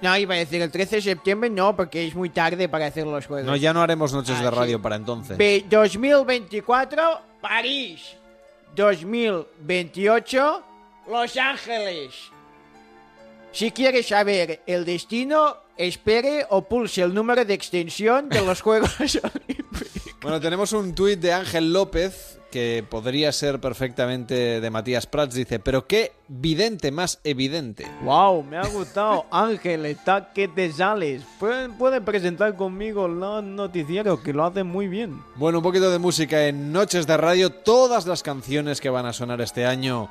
No, 0.01 0.17
iba 0.17 0.35
a 0.35 0.39
decir 0.39 0.62
el 0.62 0.70
13 0.70 0.97
de 0.97 1.02
septiembre, 1.02 1.51
no, 1.51 1.75
porque 1.75 2.07
es 2.07 2.15
muy 2.15 2.31
tarde 2.31 2.68
para 2.68 2.86
hacer 2.86 3.07
los 3.07 3.27
juegos. 3.27 3.47
No, 3.47 3.57
ya 3.57 3.73
no 3.73 3.83
haremos 3.83 4.12
noches 4.12 4.36
Ah, 4.39 4.44
de 4.44 4.49
sí. 4.51 4.55
radio 4.55 4.81
para 4.81 4.94
entonces. 4.97 5.36
Ve- 5.36 5.65
2024, 5.68 7.20
París. 7.41 8.15
2028, 8.77 10.62
Los 11.10 11.36
Ángeles. 11.36 12.15
Si 13.51 13.70
quiere 13.73 14.02
saber 14.02 14.60
el 14.67 14.85
destino, 14.85 15.57
espere 15.77 16.47
o 16.51 16.62
pulse 16.68 17.02
el 17.02 17.15
número 17.15 17.44
de 17.44 17.55
extensión 17.55 18.28
de 18.28 18.43
los 18.43 18.60
Juegos 18.62 18.94
Olímpicos. 19.01 19.89
Bueno, 20.20 20.41
tenemos 20.41 20.73
un 20.73 20.94
tuit 20.94 21.18
de 21.18 21.33
Ángel 21.33 21.73
López 21.73 22.38
que 22.51 22.85
podría 22.89 23.33
ser 23.33 23.60
perfectamente 23.60 24.60
de 24.60 24.70
Matías 24.70 25.07
Prats, 25.07 25.35
dice, 25.35 25.59
pero 25.59 25.86
qué 25.86 26.12
vidente 26.28 26.91
más 26.91 27.20
evidente. 27.25 27.86
Wow, 28.02 28.43
me 28.43 28.57
ha 28.57 28.67
gustado. 28.67 29.27
Ángel, 29.31 29.86
está 29.86 30.33
que 30.33 30.49
te 30.49 30.73
sales. 30.73 31.23
Puede, 31.39 31.68
puede 31.70 32.01
presentar 32.01 32.57
conmigo 32.57 33.09
los 33.09 33.44
noticieros, 33.44 34.20
que 34.20 34.33
lo 34.33 34.44
hacen 34.44 34.67
muy 34.67 34.89
bien. 34.89 35.23
Bueno, 35.36 35.59
un 35.59 35.65
poquito 35.65 35.91
de 35.91 35.99
música 35.99 36.47
en 36.47 36.73
Noches 36.73 37.07
de 37.07 37.17
Radio. 37.17 37.51
Todas 37.51 38.07
las 38.07 38.23
canciones 38.23 38.81
que 38.81 38.91
van 38.91 39.07
a 39.07 39.12
sonar 39.12 39.41
este 39.41 39.67
año 39.67 40.10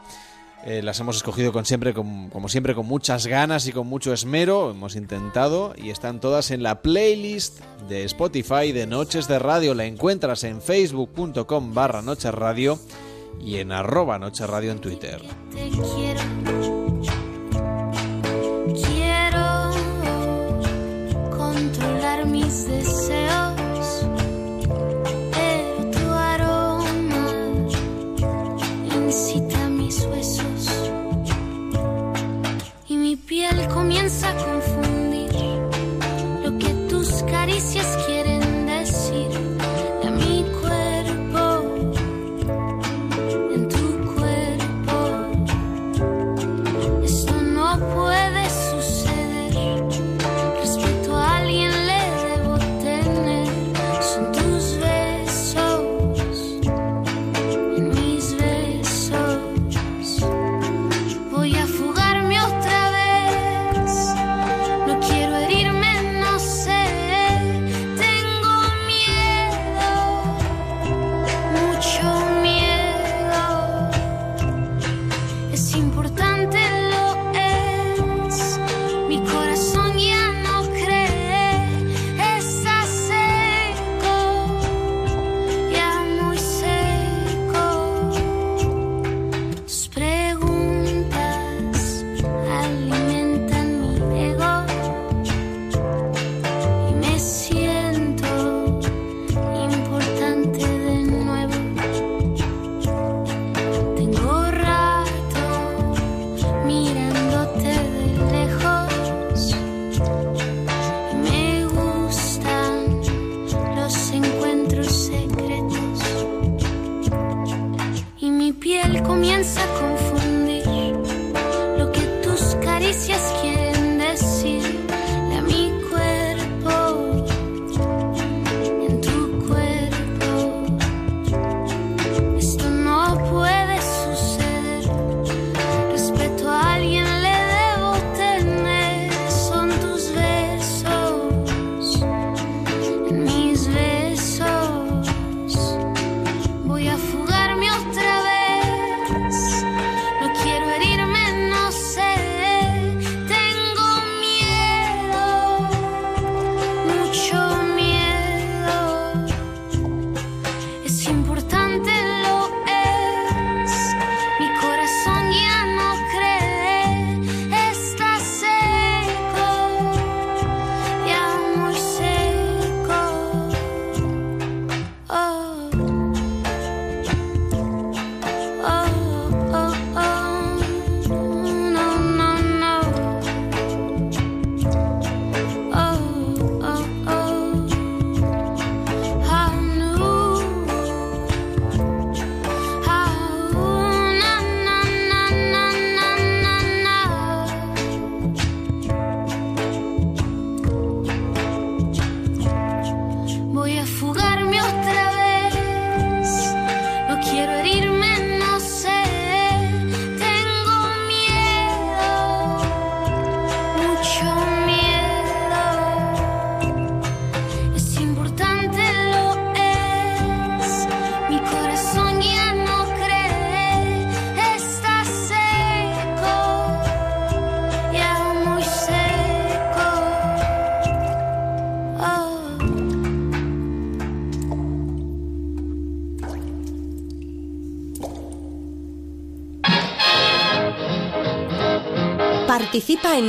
eh, 0.66 0.82
las 0.82 1.00
hemos 1.00 1.18
escogido 1.18 1.54
con 1.54 1.66
siempre, 1.66 1.94
como 1.94 2.50
siempre, 2.50 2.76
con 2.76 2.86
muchas 2.86 3.28
ganas 3.28 3.68
y 3.68 3.72
con 3.72 3.88
mucho 3.88 4.12
esmero. 4.14 4.72
Hemos 4.72 4.96
intentado 4.96 5.74
y 5.78 5.92
están 5.92 6.20
todas 6.20 6.52
en 6.52 6.64
la 6.64 6.82
playlist 6.82 7.62
de 7.88 8.04
Spotify 8.04 8.72
de 8.72 8.88
Noches 8.88 9.28
de 9.28 9.40
Radio. 9.40 9.74
La 9.74 9.86
encuentras 9.86 10.44
en 10.44 10.62
facebook.com 10.62 11.74
barra 11.74 12.02
Noches 12.02 12.34
Radio 12.34 12.80
y 13.40 13.58
en 13.58 13.72
arroba 13.72 14.20
Noches 14.20 14.50
Radio 14.50 14.72
en 14.72 14.80
Twitter. 14.80 15.22
Te 15.52 15.70
quiero. 15.70 16.22
Controlar 21.32 22.26
mis 22.26 22.68
deseos. 22.68 24.08
Tu 29.38 29.47
piel 33.50 33.68
comienza 33.68 34.30
a 34.30 34.36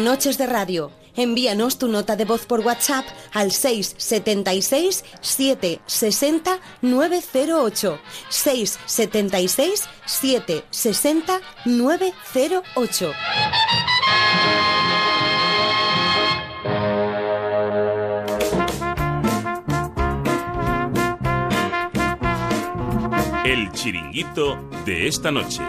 Noches 0.09 0.39
de 0.39 0.47
Radio. 0.47 0.91
Envíanos 1.17 1.77
tu 1.77 1.87
nota 1.87 2.17
de 2.17 2.25
voz 2.25 2.47
por 2.47 2.61
WhatsApp 2.61 3.05
al 3.35 3.53
676 3.53 5.05
760 5.20 6.59
908. 6.81 8.01
676 8.31 9.85
760 10.07 11.41
908. 11.67 13.12
El 23.45 23.70
chiringuito 23.73 24.57
de 24.87 25.07
esta 25.07 25.31
noche. 25.31 25.61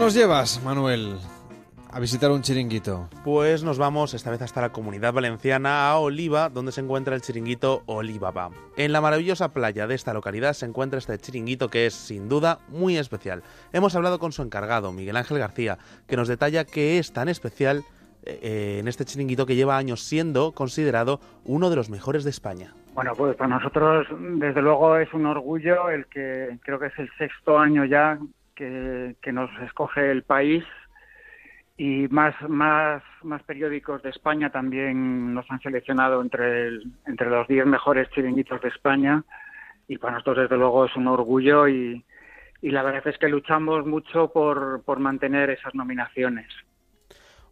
Nos 0.00 0.14
llevas, 0.14 0.64
Manuel? 0.64 1.18
A 1.92 2.00
visitar 2.00 2.30
un 2.30 2.40
chiringuito. 2.40 3.10
Pues 3.22 3.62
nos 3.62 3.76
vamos 3.76 4.14
esta 4.14 4.30
vez 4.30 4.40
hasta 4.40 4.62
la 4.62 4.72
comunidad 4.72 5.12
valenciana, 5.12 5.90
a 5.90 5.98
Oliva, 5.98 6.48
donde 6.48 6.72
se 6.72 6.80
encuentra 6.80 7.14
el 7.14 7.20
chiringuito 7.20 7.82
Olivaba. 7.84 8.48
En 8.78 8.92
la 8.92 9.02
maravillosa 9.02 9.52
playa 9.52 9.86
de 9.86 9.94
esta 9.94 10.14
localidad 10.14 10.54
se 10.54 10.64
encuentra 10.64 10.98
este 10.98 11.18
chiringuito 11.18 11.68
que 11.68 11.84
es, 11.84 11.92
sin 11.92 12.30
duda, 12.30 12.60
muy 12.68 12.96
especial. 12.96 13.42
Hemos 13.74 13.94
hablado 13.94 14.18
con 14.18 14.32
su 14.32 14.40
encargado, 14.40 14.90
Miguel 14.90 15.18
Ángel 15.18 15.38
García, 15.38 15.76
que 16.08 16.16
nos 16.16 16.28
detalla 16.28 16.64
qué 16.64 16.98
es 16.98 17.12
tan 17.12 17.28
especial 17.28 17.84
eh, 18.22 18.78
en 18.80 18.88
este 18.88 19.04
chiringuito 19.04 19.44
que 19.44 19.54
lleva 19.54 19.76
años 19.76 20.00
siendo 20.00 20.52
considerado 20.52 21.20
uno 21.44 21.68
de 21.68 21.76
los 21.76 21.90
mejores 21.90 22.24
de 22.24 22.30
España. 22.30 22.72
Bueno, 22.94 23.12
pues 23.14 23.36
para 23.36 23.58
nosotros, 23.58 24.06
desde 24.18 24.62
luego, 24.62 24.96
es 24.96 25.12
un 25.12 25.26
orgullo 25.26 25.90
el 25.90 26.06
que 26.06 26.58
creo 26.62 26.78
que 26.78 26.86
es 26.86 26.98
el 26.98 27.10
sexto 27.18 27.58
año 27.58 27.84
ya 27.84 28.18
que, 29.20 29.32
nos 29.32 29.50
escoge 29.62 30.10
el 30.10 30.22
país 30.22 30.64
y 31.76 32.08
más, 32.08 32.34
más, 32.48 33.02
más 33.22 33.42
periódicos 33.44 34.02
de 34.02 34.10
España 34.10 34.50
también 34.50 35.32
nos 35.32 35.50
han 35.50 35.60
seleccionado 35.60 36.20
entre, 36.20 36.68
entre 37.06 37.30
los 37.30 37.48
10 37.48 37.66
mejores 37.66 38.10
chiringuitos 38.10 38.60
de 38.60 38.68
España 38.68 39.24
y 39.88 39.96
para 39.96 40.14
nosotros 40.14 40.38
desde 40.38 40.58
luego 40.58 40.84
es 40.84 40.94
un 40.96 41.08
orgullo 41.08 41.68
y, 41.68 42.04
y 42.60 42.70
la 42.70 42.82
verdad 42.82 43.08
es 43.08 43.18
que 43.18 43.28
luchamos 43.28 43.86
mucho 43.86 44.30
por, 44.30 44.82
por 44.84 44.98
mantener 44.98 45.50
esas 45.50 45.74
nominaciones. 45.74 46.46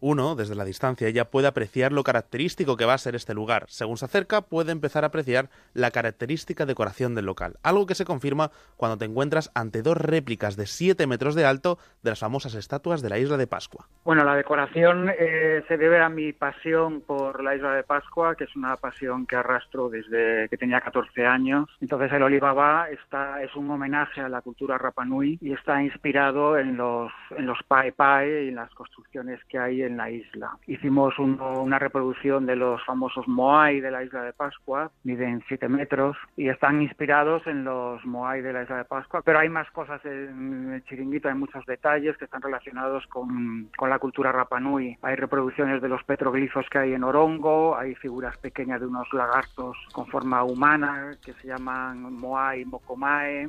Uno, 0.01 0.35
desde 0.37 0.55
la 0.55 0.65
distancia, 0.65 1.11
ya 1.11 1.25
puede 1.25 1.49
apreciar 1.49 1.93
lo 1.93 2.05
característico 2.05 2.77
que 2.77 2.85
va 2.85 2.95
a 2.95 2.99
ser 2.99 3.15
este 3.15 3.35
lugar. 3.35 3.65
Según 3.69 3.97
se 3.97 4.05
acerca, 4.05 4.43
puede 4.43 4.73
empezar 4.73 5.05
a 5.05 5.09
apreciar 5.09 5.51
la 5.75 5.91
característica 5.91 6.67
decoración 6.67 7.15
del 7.15 7.27
local, 7.27 7.57
algo 7.63 7.87
que 7.87 7.95
se 7.95 8.05
confirma 8.05 8.51
cuando 8.77 8.99
te 8.99 9.05
encuentras 9.05 9.51
ante 9.55 9.83
dos 9.83 9.97
réplicas 9.97 10.57
de 10.57 10.67
7 10.67 11.07
metros 11.07 11.35
de 11.35 11.45
alto 11.45 11.79
de 12.03 12.11
las 12.11 12.21
famosas 12.21 12.55
estatuas 12.55 13.03
de 13.03 13.09
la 13.09 13.19
isla 13.19 13.37
de 13.37 13.47
Pascua. 13.47 13.87
Bueno, 14.05 14.25
la 14.25 14.37
decoración 14.37 15.11
eh, 15.19 15.65
se 15.67 15.77
debe 15.77 16.01
a 16.01 16.09
mi 16.09 16.33
pasión 16.33 17.01
por 17.01 17.43
la 17.43 17.57
isla 17.57 17.75
de 17.75 17.83
Pascua, 17.83 18.37
que 18.37 18.45
es 18.45 18.57
una 18.57 18.77
pasión 18.77 19.27
que 19.27 19.37
arrastro 19.37 19.89
desde 19.89 20.49
que 20.49 20.57
tenía 20.57 20.81
14 20.81 21.27
años. 21.27 21.69
Entonces 21.81 22.13
el 22.13 22.23
Olivaba 22.23 22.89
está, 22.91 23.43
es 23.43 23.55
un 23.57 23.71
homenaje 23.71 24.21
a 24.21 24.29
la 24.29 24.43
cultura 24.43 24.79
Rapanui 24.79 25.39
y 25.41 25.53
está 25.53 25.83
inspirado 25.83 26.59
en 26.59 26.77
los, 26.77 27.13
en 27.37 27.47
los 27.47 27.59
Pai 27.67 27.93
Pai 27.93 28.47
y 28.47 28.49
en 28.49 28.55
las 28.55 28.73
construcciones 28.75 29.41
que 29.45 29.59
hay 29.59 29.83
en 29.89 29.97
la 29.97 30.11
isla. 30.11 30.57
Hicimos 30.67 31.19
una 31.19 31.79
reproducción 31.79 32.47
de 32.47 32.57
los 32.57 32.85
famosos 32.85 33.27
Moai 33.27 33.81
de 33.81 33.91
la 33.91 34.05
isla 34.05 34.23
de 34.23 34.33
Pascua, 34.33 34.91
miden 35.03 35.43
7 35.49 35.69
metros 35.69 36.17
y 36.37 36.49
están 36.49 36.81
inspirados 36.81 37.47
en 37.47 37.65
los 37.65 38.05
Moai 38.05 38.41
de 38.41 38.53
la 38.53 38.63
isla 38.63 38.79
de 38.79 38.85
Pascua, 38.85 39.23
pero 39.23 39.41
hay 39.41 39.49
más 39.49 39.71
cosas 39.73 40.05
en 40.05 40.73
el 40.75 40.85
chiringuito, 40.85 41.29
hay 41.29 41.35
muchos 41.35 41.65
detalles 41.67 42.17
que 42.17 42.27
están 42.27 42.43
relacionados 42.43 43.07
con, 43.09 43.71
con 43.77 43.91
la 43.91 43.99
cultura 43.99 44.33
Rapanui. 44.33 44.97
Hay 45.03 45.17
reproducciones 45.17 45.83
de 45.83 45.89
los 45.89 46.03
petroglifos 46.05 46.67
que 46.71 46.79
hay 46.79 46.95
en 46.95 47.05
Orongo, 47.05 47.77
hay 47.77 47.95
figuras 47.97 48.37
pequeñas 48.39 48.81
de 48.81 48.87
unos 48.87 49.13
lagartos 49.13 49.77
con 49.93 50.07
forma 50.07 50.45
humana 50.45 51.17
que 51.25 51.33
se 51.35 51.49
llaman 51.49 52.15
Moai 52.15 52.65
Mokomae. 52.65 53.49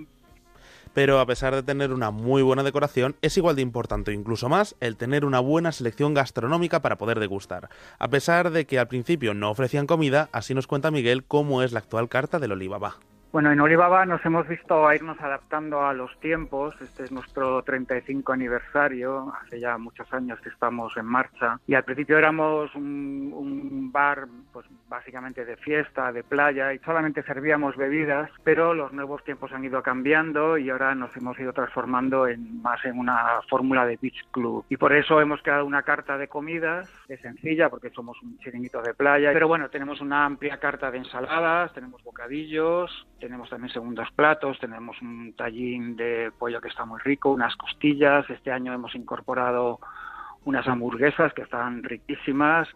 Pero 0.94 1.20
a 1.20 1.26
pesar 1.26 1.56
de 1.56 1.64
tener 1.64 1.94
una 1.94 2.12
muy 2.12 2.42
buena 2.42 2.64
decoración, 2.64 3.16
es 3.22 3.38
igual 3.38 3.56
de 3.56 3.62
importante, 3.62 4.14
incluso 4.14 4.50
más, 4.50 4.76
el 4.80 4.98
tener 4.98 5.26
una 5.26 5.40
buena 5.40 5.72
selección 5.72 6.14
gastronómica 6.14 6.82
para 6.82 6.98
poder 6.98 7.20
degustar. 7.20 7.70
A 7.98 8.10
pesar 8.10 8.52
de 8.52 8.66
que 8.66 8.80
al 8.80 8.88
principio 8.88 9.34
no 9.34 9.52
ofrecían 9.52 9.88
comida, 9.88 10.30
así 10.32 10.54
nos 10.54 10.68
cuenta 10.68 10.92
Miguel 10.92 11.24
cómo 11.24 11.64
es 11.64 11.72
la 11.72 11.80
actual 11.80 12.10
carta 12.10 12.40
del 12.40 12.52
Olivaba. 12.54 12.98
Bueno, 13.32 13.52
en 13.52 13.60
Olivaba 13.60 14.08
nos 14.08 14.26
hemos 14.26 14.48
visto 14.48 14.88
a 14.88 14.96
irnos 14.96 15.22
adaptando 15.22 15.86
a 15.86 15.94
los 15.94 16.20
tiempos. 16.20 16.74
Este 16.82 17.04
es 17.04 17.12
nuestro 17.12 17.62
35 17.62 18.34
aniversario. 18.34 19.32
Hace 19.40 19.60
ya 19.60 19.78
muchos 19.78 20.12
años 20.12 20.40
que 20.42 20.50
estamos 20.50 20.98
en 20.98 21.06
marcha. 21.06 21.60
Y 21.68 21.76
al 21.76 21.84
principio 21.84 22.18
éramos 22.18 22.74
un, 22.74 23.32
un 23.36 23.92
bar, 23.92 24.26
pues 24.52 24.66
básicamente 24.88 25.46
de 25.46 25.58
fiesta, 25.58 26.12
de 26.12 26.24
playa, 26.24 26.74
y 26.74 26.80
solamente 26.80 27.22
servíamos 27.22 27.78
bebidas. 27.78 28.32
Pero 28.44 28.74
los 28.74 28.94
nuevos 28.94 29.24
tiempos 29.24 29.52
han 29.54 29.64
ido 29.64 29.84
cambiando 29.84 30.58
y 30.58 30.72
ahora 30.72 30.96
nos 30.96 31.16
hemos 31.16 31.38
ido 31.40 31.54
transformando 31.54 32.28
en 32.28 32.64
más 32.64 32.84
en 32.84 32.98
una 32.98 33.42
fórmula 33.48 33.86
de 33.86 34.00
beach 34.02 34.26
club. 34.32 34.66
Y 34.70 34.78
por 34.78 34.92
eso 34.92 35.22
hemos 35.22 35.40
creado 35.44 35.68
una 35.68 35.84
carta 35.84 36.18
de 36.18 36.28
comidas, 36.28 36.92
es 37.08 37.22
sencilla 37.22 37.70
porque 37.70 37.92
somos 37.92 38.20
un 38.24 38.40
chiringuito 38.40 38.82
de 38.82 38.96
playa. 38.96 39.30
Pero 39.34 39.48
bueno, 39.48 39.70
tenemos 39.70 40.02
una 40.02 40.26
amplia 40.26 40.58
carta 40.58 40.90
de 40.90 40.98
ensaladas, 40.98 41.72
tenemos 41.74 42.04
bocadillos, 42.04 43.06
tenemos 43.20 43.50
también 43.50 43.72
segundos 43.72 44.08
platos, 44.16 44.60
tenemos 44.60 45.02
un 45.02 45.34
tallín 45.34 45.96
de 45.96 46.32
pollo 46.38 46.62
que 46.62 46.70
está 46.70 46.86
muy 46.86 47.00
rico, 47.00 47.32
unas 47.32 47.56
costillas. 47.56 48.30
Este 48.30 48.52
año 48.52 48.74
hemos 48.74 48.96
incorporado 48.96 49.80
unas 50.46 50.68
hamburguesas 50.68 51.34
que 51.34 51.44
están 51.44 51.84
riquísimas. 51.84 52.68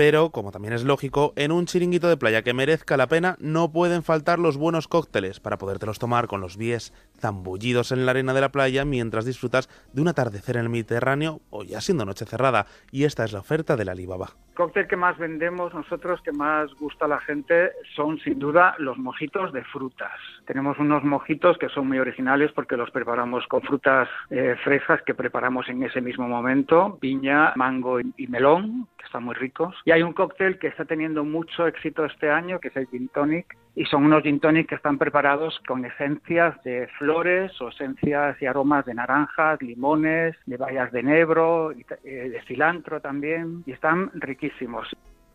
Pero, 0.00 0.30
como 0.30 0.50
también 0.50 0.72
es 0.72 0.82
lógico, 0.82 1.34
en 1.36 1.52
un 1.52 1.66
chiringuito 1.66 2.08
de 2.08 2.16
playa 2.16 2.40
que 2.40 2.54
merezca 2.54 2.96
la 2.96 3.06
pena 3.06 3.36
no 3.38 3.70
pueden 3.70 4.02
faltar 4.02 4.38
los 4.38 4.56
buenos 4.56 4.88
cócteles 4.88 5.40
para 5.40 5.58
podértelos 5.58 5.98
tomar 5.98 6.26
con 6.26 6.40
los 6.40 6.56
pies 6.56 6.94
zambullidos 7.18 7.92
en 7.92 8.06
la 8.06 8.12
arena 8.12 8.32
de 8.32 8.40
la 8.40 8.48
playa 8.48 8.86
mientras 8.86 9.26
disfrutas 9.26 9.68
de 9.92 10.00
un 10.00 10.08
atardecer 10.08 10.56
en 10.56 10.62
el 10.62 10.68
Mediterráneo 10.70 11.42
o 11.50 11.64
ya 11.64 11.82
siendo 11.82 12.06
noche 12.06 12.24
cerrada. 12.24 12.64
Y 12.90 13.04
esta 13.04 13.24
es 13.24 13.34
la 13.34 13.40
oferta 13.40 13.76
del 13.76 13.90
Alibaba. 13.90 14.28
El 14.48 14.54
cóctel 14.54 14.88
que 14.88 14.96
más 14.96 15.18
vendemos 15.18 15.74
nosotros, 15.74 16.20
que 16.22 16.32
más 16.32 16.72
gusta 16.74 17.04
a 17.04 17.08
la 17.08 17.20
gente, 17.20 17.72
son 17.94 18.18
sin 18.20 18.38
duda 18.38 18.74
los 18.78 18.96
mojitos 18.96 19.52
de 19.52 19.64
frutas. 19.64 20.18
Tenemos 20.46 20.78
unos 20.78 21.04
mojitos 21.04 21.58
que 21.58 21.68
son 21.68 21.88
muy 21.88 21.98
originales 21.98 22.52
porque 22.52 22.76
los 22.76 22.90
preparamos 22.90 23.46
con 23.48 23.60
frutas 23.62 24.08
eh, 24.30 24.56
frescas 24.64 25.02
que 25.02 25.14
preparamos 25.14 25.68
en 25.68 25.82
ese 25.82 26.00
mismo 26.00 26.26
momento, 26.26 26.98
piña, 27.00 27.52
mango 27.56 28.00
y 28.00 28.26
melón, 28.28 28.86
que 28.98 29.06
están 29.06 29.24
muy 29.24 29.34
ricos. 29.34 29.74
Hay 29.92 30.02
un 30.02 30.12
cóctel 30.12 30.58
que 30.58 30.68
está 30.68 30.84
teniendo 30.84 31.24
mucho 31.24 31.66
éxito 31.66 32.04
este 32.04 32.30
año, 32.30 32.60
que 32.60 32.68
es 32.68 32.76
el 32.76 32.86
gin 32.88 33.08
tonic, 33.08 33.56
y 33.74 33.84
son 33.86 34.04
unos 34.04 34.22
gin 34.22 34.40
tonic 34.40 34.68
que 34.68 34.74
están 34.74 34.98
preparados 34.98 35.60
con 35.66 35.84
esencias 35.84 36.62
de 36.64 36.88
flores 36.98 37.58
o 37.60 37.68
esencias 37.68 38.40
y 38.42 38.46
aromas 38.46 38.84
de 38.84 38.94
naranjas, 38.94 39.60
limones, 39.62 40.36
de 40.46 40.56
bayas 40.56 40.92
de 40.92 41.00
enebro, 41.00 41.72
y 41.72 41.84
eh, 42.04 42.28
de 42.30 42.42
cilantro 42.42 43.00
también, 43.00 43.62
y 43.66 43.72
están 43.72 44.10
riquísimos. 44.14 44.88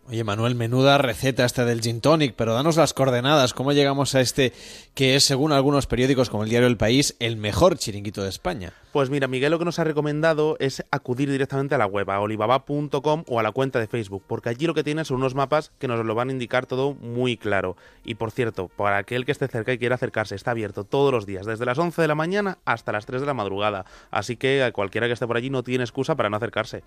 Oye, 0.08 0.24
Manuel, 0.24 0.54
menuda 0.54 1.00
receta 1.00 1.46
esta 1.46 1.66
del 1.66 1.82
gin 1.82 2.00
tonic, 2.00 2.36
pero 2.36 2.54
danos 2.54 2.78
las 2.78 2.94
coordenadas. 2.94 3.56
¿Cómo 3.56 3.72
llegamos 3.72 4.14
a 4.14 4.22
este 4.22 4.54
que 4.94 5.16
es, 5.16 5.24
según 5.24 5.52
algunos 5.52 5.88
periódicos 5.88 6.30
como 6.30 6.44
el 6.44 6.50
diario 6.52 6.68
El 6.68 6.78
País, 6.78 7.16
el 7.18 7.38
mejor 7.38 7.80
chiringuito 7.80 8.22
de 8.22 8.30
España? 8.30 8.72
Pues 8.92 9.10
mira, 9.10 9.28
Miguel 9.28 9.50
lo 9.50 9.58
que 9.58 9.66
nos 9.66 9.80
ha 9.80 9.84
recomendado 9.84 10.58
es 10.60 10.86
acudir 10.92 11.32
directamente 11.32 11.74
a 11.74 11.80
la 11.80 11.88
web, 11.88 12.08
a 12.12 12.20
olivaba.com 12.20 13.24
o 13.28 13.40
a 13.40 13.44
la 13.44 13.52
cuenta 13.52 13.80
de 13.80 13.88
Facebook, 13.88 14.24
porque 14.28 14.50
allí 14.50 14.68
lo 14.68 14.76
que 14.76 14.84
tiene 14.84 15.06
son 15.06 15.18
unos 15.18 15.34
mapas 15.34 15.72
que 15.80 15.88
nos 15.88 16.06
lo 16.06 16.14
van 16.14 16.30
a 16.30 16.34
indicar 16.34 16.68
todo 16.68 16.94
muy 16.94 17.36
claro. 17.36 17.76
Y 18.04 18.14
por 18.14 18.30
cierto, 18.30 18.68
para 18.68 18.98
aquel 18.98 19.26
que 19.26 19.32
esté 19.32 19.48
cerca 19.48 19.74
y 19.74 19.80
quiera 19.80 19.96
acercarse, 19.96 20.36
está 20.36 20.52
abierto 20.52 20.84
todos 20.84 21.12
los 21.12 21.26
días, 21.26 21.48
desde 21.48 21.66
las 21.66 21.80
11 21.80 22.04
de 22.04 22.08
la 22.08 22.16
mañana 22.16 22.60
hasta 22.64 22.92
las 22.92 23.08
3 23.08 23.22
de 23.22 23.28
la 23.28 23.34
madrugada. 23.34 23.86
Así 24.12 24.38
que 24.38 24.62
a 24.62 24.72
cualquiera 24.72 25.08
que 25.08 25.14
esté 25.14 25.26
por 25.26 25.38
allí 25.38 25.50
no 25.50 25.64
tiene 25.64 25.84
excusa 25.84 26.14
para 26.14 26.30
no 26.30 26.38
acercarse. 26.38 26.84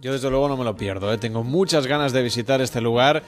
Yo 0.00 0.12
desde 0.12 0.30
luego 0.30 0.48
no 0.48 0.56
me 0.56 0.64
lo 0.64 0.74
pierdo, 0.76 1.12
¿eh? 1.12 1.18
tengo 1.18 1.44
muchas 1.44 1.86
ganas 1.86 2.12
de 2.12 2.22
visitar 2.22 2.62
este 2.62 2.80
lugar. 2.80 3.22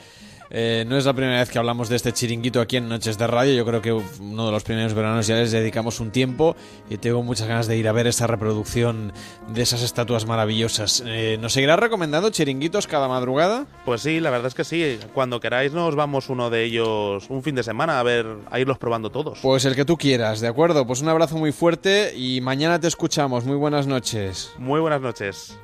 Eh, 0.55 0.84
no 0.86 0.97
es 0.99 1.05
la 1.05 1.12
primera 1.12 1.39
vez 1.39 1.51
que 1.51 1.59
hablamos 1.59 1.89
de 1.89 1.97
este 1.97 2.12
chiringuito 2.12 2.60
aquí 2.62 2.78
en 2.78 2.89
Noches 2.89 3.18
de 3.18 3.26
Radio. 3.26 3.55
Yo 3.55 3.65
creo 3.67 3.83
que 3.83 3.92
uno 3.92 4.47
de 4.47 4.52
los 4.52 4.62
primeros 4.62 4.94
veranos 4.94 5.26
ya 5.26 5.36
les 5.36 5.51
dedicamos 5.51 6.01
un 6.01 6.10
tiempo 6.10 6.57
y 6.89 6.97
tengo 6.97 7.23
muchas 7.23 7.47
ganas 7.47 7.67
de 7.67 7.76
ir 7.76 7.89
a 7.89 7.92
ver 7.92 8.07
esta 8.07 8.26
reproducción 8.26 9.12
de 9.49 9.62
esas 9.62 9.83
estatuas 9.83 10.26
maravillosas. 10.26 11.02
Eh, 11.07 11.39
¿Nos 11.41 11.52
seguirás 11.55 11.78
recomendando 11.78 12.31
chiringuitos 12.31 12.86
cada 12.86 13.09
madrugada? 13.09 13.67
Pues 13.84 14.01
sí, 14.02 14.20
la 14.20 14.31
verdad 14.31 14.49
es 14.49 14.55
que 14.55 14.65
sí. 14.65 14.99
Cuando 15.12 15.41
queráis 15.41 15.73
nos 15.73 15.94
vamos 15.94 16.31
uno 16.31 16.49
de 16.49 16.65
ellos 16.65 17.26
un 17.28 17.42
fin 17.42 17.55
de 17.55 17.62
semana 17.62 18.01
a 18.01 18.02
ver, 18.02 18.26
a 18.51 18.60
irlos 18.60 18.78
probando 18.78 19.10
todos. 19.10 19.41
Pues 19.41 19.67
el 19.67 19.75
que 19.75 19.84
tú 19.84 19.99
quieras, 19.99 20.41
¿de 20.41 20.49
acuerdo? 20.49 20.86
Pues 20.86 21.02
un 21.02 21.09
abrazo 21.09 21.36
muy 21.36 21.52
fuerte 21.52 22.15
y 22.17 22.41
mañana 22.41 22.81
te 22.81 22.89
escuchamos. 22.89 23.44
Muy 23.44 23.57
buenas 23.57 23.86
noches. 23.86 24.52
Muy 24.59 24.81
buenas 24.81 25.02
noches. 25.02 25.59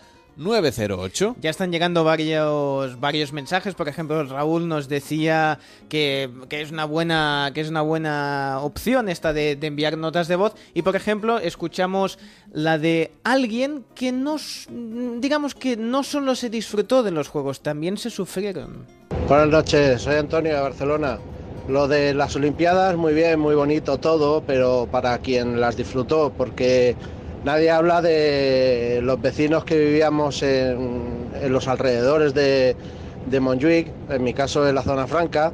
Ya 1.41 1.51
están 1.51 1.73
llegando 1.73 2.05
varios, 2.05 3.01
varios 3.01 3.33
mensajes. 3.33 3.75
Por 3.75 3.89
ejemplo, 3.89 4.23
Raúl 4.23 4.69
nos 4.69 4.89
decía 4.89 5.59
que, 5.89 6.31
que 6.49 6.63
es 6.63 6.71
una 6.71 6.85
buena 6.85 7.51
que 7.53 7.61
es 7.61 7.69
una 7.69 7.83
buena 7.83 8.61
opción 8.63 9.09
esta 9.09 9.33
de, 9.33 9.57
de 9.57 9.67
enviar 9.67 9.99
notas 9.99 10.29
de 10.29 10.37
voz. 10.37 10.55
Y 10.75 10.83
por 10.83 10.95
ejemplo, 10.95 11.41
escuchamos 11.41 12.21
la 12.53 12.79
de 12.79 13.11
alguien 13.25 13.85
que 13.97 14.13
no 14.13 14.37
digamos 15.19 15.57
que 15.57 15.77
no 15.77 16.05
solo 16.05 16.37
se 16.37 16.51
disfrutó 16.51 17.03
de 17.03 17.11
los 17.11 17.27
juegos, 17.27 17.61
también 17.61 17.97
se 17.97 18.09
sufrieron. 18.09 18.87
Buenas 19.27 19.49
noches, 19.49 20.03
soy 20.03 20.15
Antonio 20.15 20.55
de 20.55 20.61
Barcelona. 20.61 21.19
Lo 21.69 21.87
de 21.89 22.15
las 22.15 22.35
Olimpiadas, 22.37 22.97
muy 22.97 23.13
bien, 23.13 23.41
muy 23.41 23.55
bonito 23.55 23.99
todo, 23.99 24.43
pero 24.47 24.89
para 24.91 25.19
quien 25.19 25.61
las 25.61 25.77
disfrutó, 25.77 26.33
porque 26.35 26.97
nadie 27.45 27.71
habla 27.71 28.03
de 28.03 29.01
los 29.03 29.21
vecinos 29.21 29.65
que 29.65 29.79
vivíamos 29.79 30.43
en, 30.43 31.29
los 31.49 31.69
alrededores 31.69 32.35
de, 32.35 32.77
de 33.27 33.41
Montjuic, 33.41 33.93
en 34.11 34.23
mi 34.23 34.35
caso 34.35 34.69
en 34.69 34.75
la 34.75 34.83
zona 34.83 35.07
franca, 35.07 35.53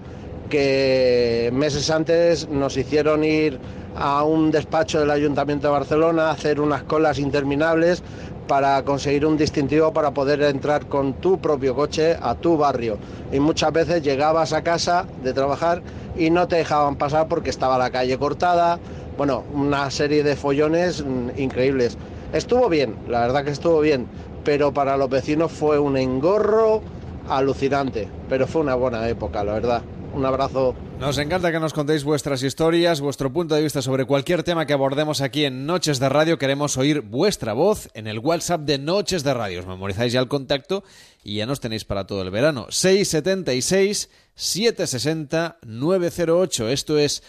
que 0.49 1.51
meses 1.53 1.91
antes 1.91 2.49
nos 2.49 2.77
hicieron 2.77 3.25
ir 3.25 3.59
a 3.97 4.25
un 4.25 4.51
despacho 4.51 5.01
del 5.01 5.11
Ayuntamiento 5.11 5.69
de 5.69 5.73
Barcelona, 5.73 6.29
a 6.29 6.33
hacer 6.33 6.61
unas 6.61 6.83
colas 6.83 7.19
interminables 7.19 8.03
para 8.47 8.83
conseguir 8.85 9.25
un 9.25 9.37
distintivo 9.37 9.93
para 9.93 10.13
poder 10.13 10.43
entrar 10.43 10.87
con 10.87 11.15
tu 11.15 11.39
propio 11.39 11.75
coche 11.75 12.17
a 12.21 12.35
tu 12.35 12.57
barrio. 12.57 12.99
Y 13.33 13.41
muchas 13.41 13.73
veces 13.73 14.03
llegabas 14.03 14.53
a 14.53 14.63
casa 14.63 15.07
de 15.23 15.33
trabajar 15.33 15.83
y 16.17 16.31
no 16.31 16.47
te 16.47 16.57
dejaban 16.57 16.97
pasar 16.97 17.29
porque 17.29 17.51
estaba 17.51 17.79
la 17.79 17.91
calle 17.91 18.19
cortada. 18.19 18.79
Bueno, 19.17 19.45
una 19.53 19.91
serie 19.91 20.23
de 20.23 20.37
follones 20.37 21.05
mm, 21.05 21.31
increíbles. 21.37 21.97
Estuvo 22.33 22.69
bien, 22.69 22.97
la 23.09 23.21
verdad 23.21 23.45
que 23.45 23.53
estuvo 23.53 23.81
bien, 23.81 24.07
pero 24.45 24.73
para 24.73 24.97
los 24.97 25.09
vecinos 25.09 25.53
fue 25.53 25.79
un 25.79 25.97
engorro 25.97 26.83
alucinante, 27.29 28.09
pero 28.29 28.47
fue 28.47 28.63
una 28.63 28.75
buena 28.75 29.09
época, 29.09 29.45
la 29.45 29.55
verdad. 29.55 29.83
Un 30.15 30.25
abrazo. 30.25 30.77
Nos 31.01 31.19
encanta 31.19 31.51
que 31.51 31.59
nos 31.59 31.73
contéis 31.73 32.05
vuestras 32.05 32.41
historias, 32.45 33.01
vuestro 33.01 33.33
punto 33.33 33.57
de 33.57 33.63
vista 33.63 33.83
sobre 33.83 34.05
cualquier 34.05 34.45
tema 34.45 34.65
que 34.65 34.73
abordemos 34.73 35.21
aquí 35.21 35.45
en 35.45 35.67
Noches 35.67 35.99
de 35.99 36.09
Radio. 36.09 36.39
Queremos 36.39 36.77
oír 36.77 37.01
vuestra 37.01 37.53
voz 37.53 37.89
en 37.95 38.07
el 38.07 38.21
WhatsApp 38.21 38.61
de 38.61 38.79
Noches 38.79 39.25
de 39.25 39.35
Radio. 39.35 39.61
Os 39.61 39.67
memorizáis 39.67 40.13
ya 40.13 40.21
el 40.21 40.29
contacto 40.29 40.85
y 41.25 41.37
ya 41.39 41.47
nos 41.47 41.59
tenéis 41.59 41.85
para 41.85 42.07
todo 42.07 42.23
el 42.23 42.31
verano. 42.31 42.67
676 42.71 44.09
760 44.37 45.59
908. 45.67 46.69
Esto 46.69 46.97
es 46.97 47.25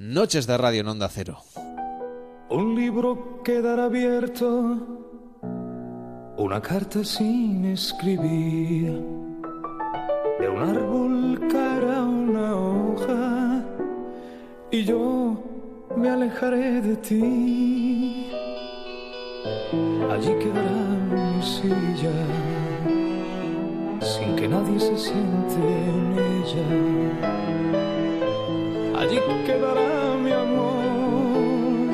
Noches 0.00 0.46
de 0.46 0.56
Radio 0.56 0.80
en 0.80 0.88
Onda 0.88 1.10
Cero. 1.10 1.40
Un 2.48 2.74
libro 2.74 3.42
quedará 3.44 3.84
abierto, 3.84 4.78
una 6.38 6.62
carta 6.62 7.04
sin 7.04 7.66
escribir. 7.66 8.92
De 10.40 10.48
un 10.48 10.58
árbol 10.58 11.48
caerá 11.52 12.02
una 12.02 12.56
hoja 12.56 13.62
y 14.70 14.84
yo 14.84 15.38
me 15.94 16.08
alejaré 16.08 16.80
de 16.80 16.96
ti. 16.96 18.30
Allí 20.10 20.32
quedará 20.38 20.80
mi 21.12 21.42
silla 21.42 22.10
sin 24.00 24.34
que 24.34 24.48
nadie 24.48 24.80
se 24.80 24.96
siente 24.96 25.60
en 25.60 26.18
ella. 26.18 27.69
Allí 29.00 29.18
quedará 29.46 30.14
mi 30.22 30.30
amor 30.30 31.88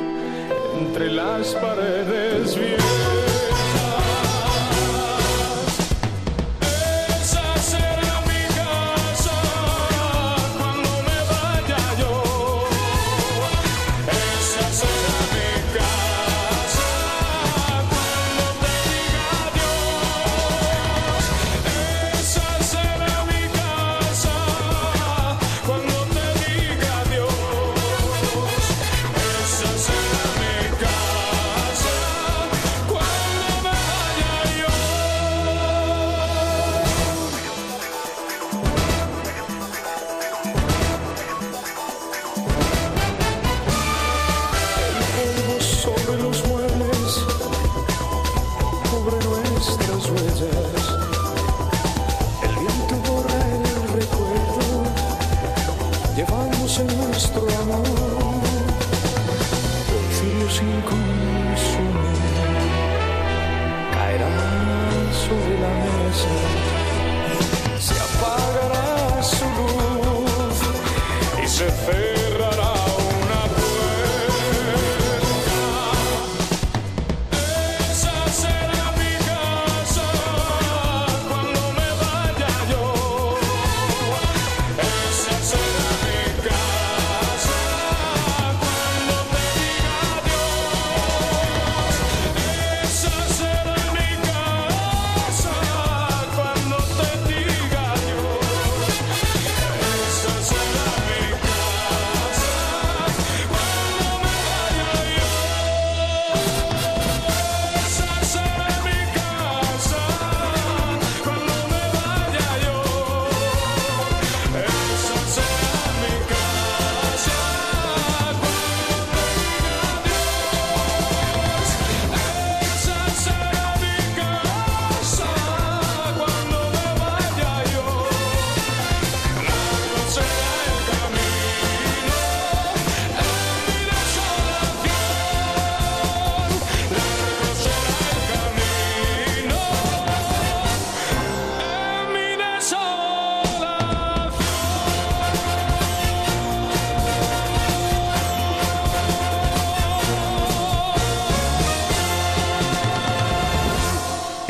entre 0.77 1.09
las 1.09 1.55
paredes 1.55 2.53
viejas. 2.59 3.06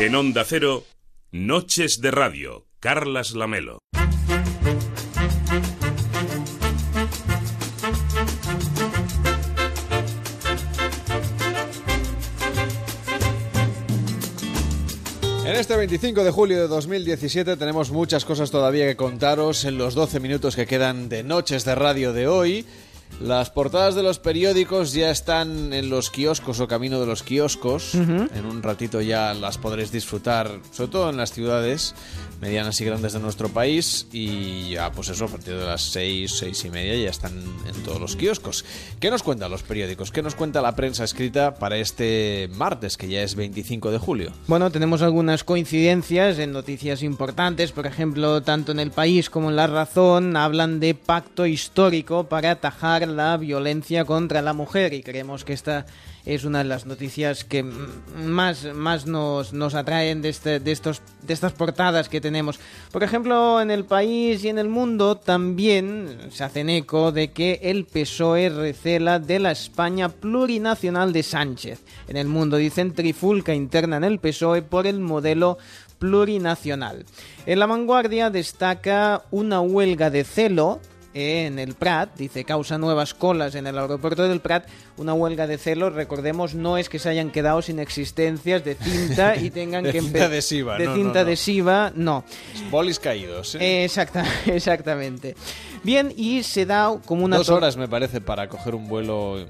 En 0.08 0.14
Onda 0.14 0.42
Cero, 0.42 0.86
Noches 1.32 2.00
de 2.00 2.10
Radio, 2.10 2.64
Carlas 2.80 3.32
Lamelo. 3.32 3.80
En 15.44 15.54
este 15.54 15.76
25 15.76 16.24
de 16.24 16.30
julio 16.30 16.58
de 16.58 16.68
2017 16.68 17.58
tenemos 17.58 17.90
muchas 17.90 18.24
cosas 18.24 18.50
todavía 18.50 18.86
que 18.86 18.96
contaros 18.96 19.66
en 19.66 19.76
los 19.76 19.94
12 19.94 20.20
minutos 20.20 20.56
que 20.56 20.66
quedan 20.66 21.10
de 21.10 21.22
Noches 21.22 21.66
de 21.66 21.74
Radio 21.74 22.14
de 22.14 22.28
hoy. 22.28 22.64
Las 23.20 23.50
portadas 23.50 23.96
de 23.96 24.04
los 24.04 24.20
periódicos 24.20 24.92
ya 24.92 25.10
están 25.10 25.72
en 25.72 25.90
los 25.90 26.10
kioscos 26.10 26.60
o 26.60 26.68
camino 26.68 27.00
de 27.00 27.06
los 27.06 27.24
kioscos. 27.24 27.94
En 27.94 28.46
un 28.46 28.62
ratito 28.62 29.00
ya 29.00 29.34
las 29.34 29.58
podréis 29.58 29.90
disfrutar, 29.90 30.60
sobre 30.70 30.92
todo 30.92 31.10
en 31.10 31.16
las 31.16 31.32
ciudades 31.32 31.94
medianas 32.40 32.80
y 32.80 32.84
grandes 32.84 33.12
de 33.12 33.20
nuestro 33.20 33.48
país. 33.48 34.06
Y 34.12 34.70
ya, 34.70 34.90
pues 34.92 35.08
eso, 35.08 35.26
a 35.26 35.28
partir 35.28 35.54
de 35.54 35.64
las 35.64 35.82
seis, 35.82 36.36
seis 36.38 36.64
y 36.64 36.70
media 36.70 36.96
ya 36.96 37.10
están 37.10 37.32
en 37.32 37.82
todos 37.82 38.00
los 38.00 38.16
kioscos. 38.16 38.64
¿Qué 39.00 39.10
nos 39.10 39.22
cuentan 39.22 39.50
los 39.50 39.62
periódicos? 39.62 40.10
¿Qué 40.10 40.22
nos 40.22 40.34
cuenta 40.34 40.62
la 40.62 40.74
prensa 40.74 41.04
escrita 41.04 41.54
para 41.54 41.76
este 41.76 42.48
martes, 42.52 42.96
que 42.96 43.08
ya 43.08 43.22
es 43.22 43.34
25 43.34 43.90
de 43.90 43.98
julio? 43.98 44.32
Bueno, 44.46 44.70
tenemos 44.70 45.02
algunas 45.02 45.44
coincidencias 45.44 46.38
en 46.38 46.52
noticias 46.52 47.02
importantes. 47.02 47.72
Por 47.72 47.86
ejemplo, 47.86 48.42
tanto 48.42 48.72
en 48.72 48.80
El 48.80 48.90
País 48.90 49.30
como 49.30 49.50
en 49.50 49.56
La 49.56 49.66
Razón 49.66 50.36
hablan 50.36 50.80
de 50.80 50.94
pacto 50.94 51.46
histórico 51.46 52.28
para 52.28 52.52
atajar 52.52 53.06
la 53.08 53.36
violencia 53.36 54.04
contra 54.04 54.42
la 54.42 54.52
mujer 54.52 54.94
y 54.94 55.02
creemos 55.02 55.44
que 55.44 55.52
esta 55.52 55.86
es 56.28 56.44
una 56.44 56.58
de 56.58 56.64
las 56.64 56.84
noticias 56.84 57.44
que 57.44 57.62
más, 57.62 58.64
más 58.74 59.06
nos, 59.06 59.54
nos 59.54 59.74
atraen 59.74 60.20
de, 60.20 60.28
este, 60.28 60.60
de, 60.60 60.72
estos, 60.72 61.00
de 61.22 61.32
estas 61.32 61.52
portadas 61.52 62.10
que 62.10 62.20
tenemos. 62.20 62.60
Por 62.92 63.02
ejemplo, 63.02 63.62
en 63.62 63.70
El 63.70 63.86
País 63.86 64.44
y 64.44 64.48
en 64.48 64.58
El 64.58 64.68
Mundo 64.68 65.16
también 65.16 66.18
se 66.30 66.44
hacen 66.44 66.68
eco 66.68 67.12
de 67.12 67.32
que 67.32 67.60
el 67.62 67.86
PSOE 67.86 68.50
recela 68.50 69.18
de 69.18 69.38
la 69.38 69.52
España 69.52 70.10
plurinacional 70.10 71.14
de 71.14 71.22
Sánchez. 71.22 71.80
En 72.08 72.18
El 72.18 72.28
Mundo 72.28 72.58
dicen 72.58 72.92
trifulca 72.92 73.54
interna 73.54 73.96
en 73.96 74.04
el 74.04 74.18
PSOE 74.18 74.60
por 74.60 74.86
el 74.86 75.00
modelo 75.00 75.56
plurinacional. 75.98 77.06
En 77.46 77.58
la 77.58 77.66
vanguardia 77.66 78.28
destaca 78.28 79.24
una 79.30 79.62
huelga 79.62 80.10
de 80.10 80.24
celo 80.24 80.80
en 81.14 81.58
el 81.58 81.74
Prat, 81.74 82.16
dice 82.16 82.44
causa 82.44 82.78
nuevas 82.78 83.14
colas 83.14 83.54
en 83.54 83.66
el 83.66 83.78
aeropuerto 83.78 84.28
del 84.28 84.40
Prat, 84.40 84.66
una 84.96 85.14
huelga 85.14 85.46
de 85.46 85.58
celo, 85.58 85.90
recordemos, 85.90 86.54
no 86.54 86.76
es 86.76 86.88
que 86.88 86.98
se 86.98 87.08
hayan 87.08 87.30
quedado 87.30 87.62
sin 87.62 87.78
existencias 87.78 88.64
de 88.64 88.74
cinta 88.74 89.36
y 89.36 89.50
tengan 89.50 89.84
De 89.84 89.92
que 89.92 90.00
cinta 90.00 90.26
adhesiva, 90.26 90.76
de 90.78 90.84
no, 90.86 90.94
cinta 90.94 91.14
no. 91.14 91.20
adhesiva, 91.20 91.92
no. 91.94 92.24
Bolis 92.70 92.98
caídos. 92.98 93.54
¿eh? 93.54 93.84
Exacta- 93.84 94.24
exactamente. 94.46 95.34
Bien, 95.82 96.12
y 96.16 96.42
se 96.42 96.66
da 96.66 96.94
como 97.06 97.24
una... 97.24 97.36
Dos 97.38 97.48
horas 97.48 97.76
me 97.76 97.88
parece 97.88 98.20
para 98.20 98.48
coger 98.48 98.74
un 98.74 98.88
vuelo 98.88 99.46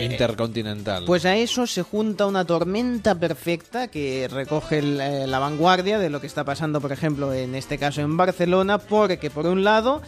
intercontinental. 0.00 1.04
Pues 1.04 1.24
a 1.24 1.36
eso 1.36 1.66
se 1.66 1.82
junta 1.82 2.26
una 2.26 2.44
tormenta 2.44 3.14
perfecta 3.14 3.88
que 3.88 4.28
recoge 4.30 4.78
el, 4.78 5.00
eh, 5.00 5.26
la 5.26 5.38
vanguardia 5.38 5.98
de 5.98 6.10
lo 6.10 6.20
que 6.20 6.26
está 6.26 6.44
pasando, 6.44 6.80
por 6.80 6.92
ejemplo, 6.92 7.32
en 7.32 7.54
este 7.54 7.78
caso 7.78 8.00
en 8.00 8.16
Barcelona, 8.16 8.78
porque 8.78 9.30
por 9.30 9.46
un 9.46 9.64
lado 9.64 10.02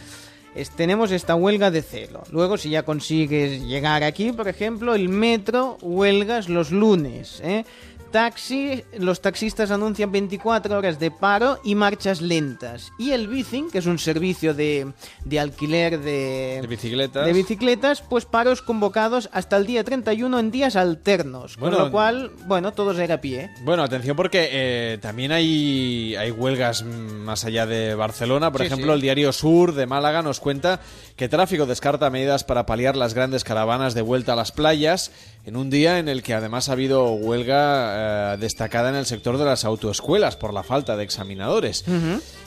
tenemos 0.75 1.11
esta 1.11 1.35
huelga 1.35 1.71
de 1.71 1.81
celo. 1.81 2.23
Luego, 2.31 2.57
si 2.57 2.69
ya 2.69 2.83
consigues 2.83 3.63
llegar 3.63 4.03
aquí, 4.03 4.31
por 4.31 4.47
ejemplo, 4.47 4.95
el 4.95 5.09
metro 5.09 5.77
huelgas 5.81 6.49
los 6.49 6.71
lunes. 6.71 7.41
¿eh? 7.43 7.65
Taxi, 8.07 8.83
los 8.97 9.21
taxistas 9.21 9.71
anuncian 9.71 10.11
24 10.11 10.77
horas 10.77 10.99
de 10.99 11.11
paro 11.11 11.59
y 11.63 11.75
marchas 11.75 12.21
lentas. 12.21 12.91
Y 12.97 13.11
el 13.11 13.27
Bicing, 13.27 13.69
que 13.69 13.77
es 13.79 13.85
un 13.85 13.99
servicio 13.99 14.53
de, 14.53 14.91
de 15.25 15.39
alquiler 15.39 15.99
de, 15.99 16.59
de 16.61 16.67
bicicletas. 16.67 17.25
de 17.25 17.33
bicicletas, 17.33 18.01
pues 18.01 18.25
paros 18.25 18.61
convocados 18.61 19.29
hasta 19.31 19.57
el 19.57 19.65
día 19.67 19.83
31 19.83 20.39
en 20.39 20.51
días 20.51 20.75
alternos. 20.75 21.57
Bueno, 21.57 21.77
con 21.77 21.85
lo 21.85 21.91
cual, 21.91 22.31
bueno, 22.45 22.71
todos 22.73 22.97
a 22.97 23.03
ir 23.03 23.11
a 23.11 23.21
pie. 23.21 23.49
Bueno, 23.63 23.83
atención 23.83 24.15
porque 24.15 24.49
eh, 24.51 24.97
también 25.01 25.31
hay, 25.31 26.15
hay 26.15 26.31
huelgas 26.31 26.83
mm, 26.83 26.87
más 27.23 27.45
allá 27.45 27.65
de 27.65 27.95
Barcelona. 27.95 28.51
Por 28.51 28.61
Sí, 28.61 28.67
ejemplo, 28.67 28.87
sí. 28.87 28.95
el 28.95 29.01
diario 29.01 29.31
Sur 29.33 29.73
de 29.73 29.85
Málaga 29.85 30.21
nos 30.21 30.39
cuenta 30.39 30.79
que 31.17 31.27
tráfico 31.27 31.65
descarta 31.65 32.11
medidas 32.11 32.43
para 32.43 32.67
paliar 32.67 32.95
las 32.95 33.15
grandes 33.15 33.43
caravanas 33.43 33.95
de 33.95 34.03
vuelta 34.03 34.33
a 34.33 34.35
las 34.35 34.51
playas 34.51 35.11
en 35.45 35.55
un 35.55 35.71
día 35.71 35.97
en 35.97 36.09
el 36.09 36.21
que 36.21 36.35
además 36.35 36.69
ha 36.69 36.73
habido 36.73 37.09
huelga 37.11 38.33
eh, 38.33 38.37
destacada 38.37 38.89
en 38.89 38.95
el 38.95 39.07
sector 39.07 39.39
de 39.39 39.45
las 39.45 39.65
autoescuelas 39.65 40.35
por 40.35 40.53
la 40.53 40.61
falta 40.61 40.95
de 40.95 41.03
examinadores. 41.03 41.85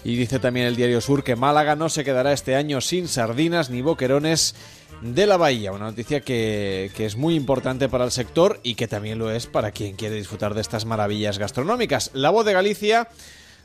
Y 0.05 0.15
dice 0.15 0.39
también 0.39 0.67
el 0.67 0.77
diario 0.77 1.01
Sur 1.01 1.25
que 1.25 1.35
Málaga 1.35 1.75
no 1.75 1.89
se 1.89 2.05
quedará 2.05 2.33
este 2.33 2.55
año 2.55 2.81
sin 2.81 3.09
sardinas 3.09 3.71
ni 3.71 3.83
boquerones 3.83 4.55
de 5.03 5.27
la 5.27 5.37
bahía. 5.37 5.73
Una 5.73 5.87
noticia 5.87 6.21
que, 6.21 6.93
que 6.95 7.07
es 7.07 7.17
muy 7.17 7.35
importante 7.35 7.89
para 7.89 8.05
el 8.05 8.13
sector 8.13 8.61
y 8.63 8.77
que 8.77 8.87
también 8.87 9.19
lo 9.19 9.33
es 9.33 9.47
para 9.47 9.73
quien 9.73 9.97
quiere 9.97 10.15
disfrutar 10.15 10.55
de 10.55 10.61
estas 10.61 10.85
maravillas 10.85 11.39
gastronómicas. 11.39 12.13
La 12.15 12.31
voz 12.31 12.47
de 12.47 12.53
Galicia 12.53 13.09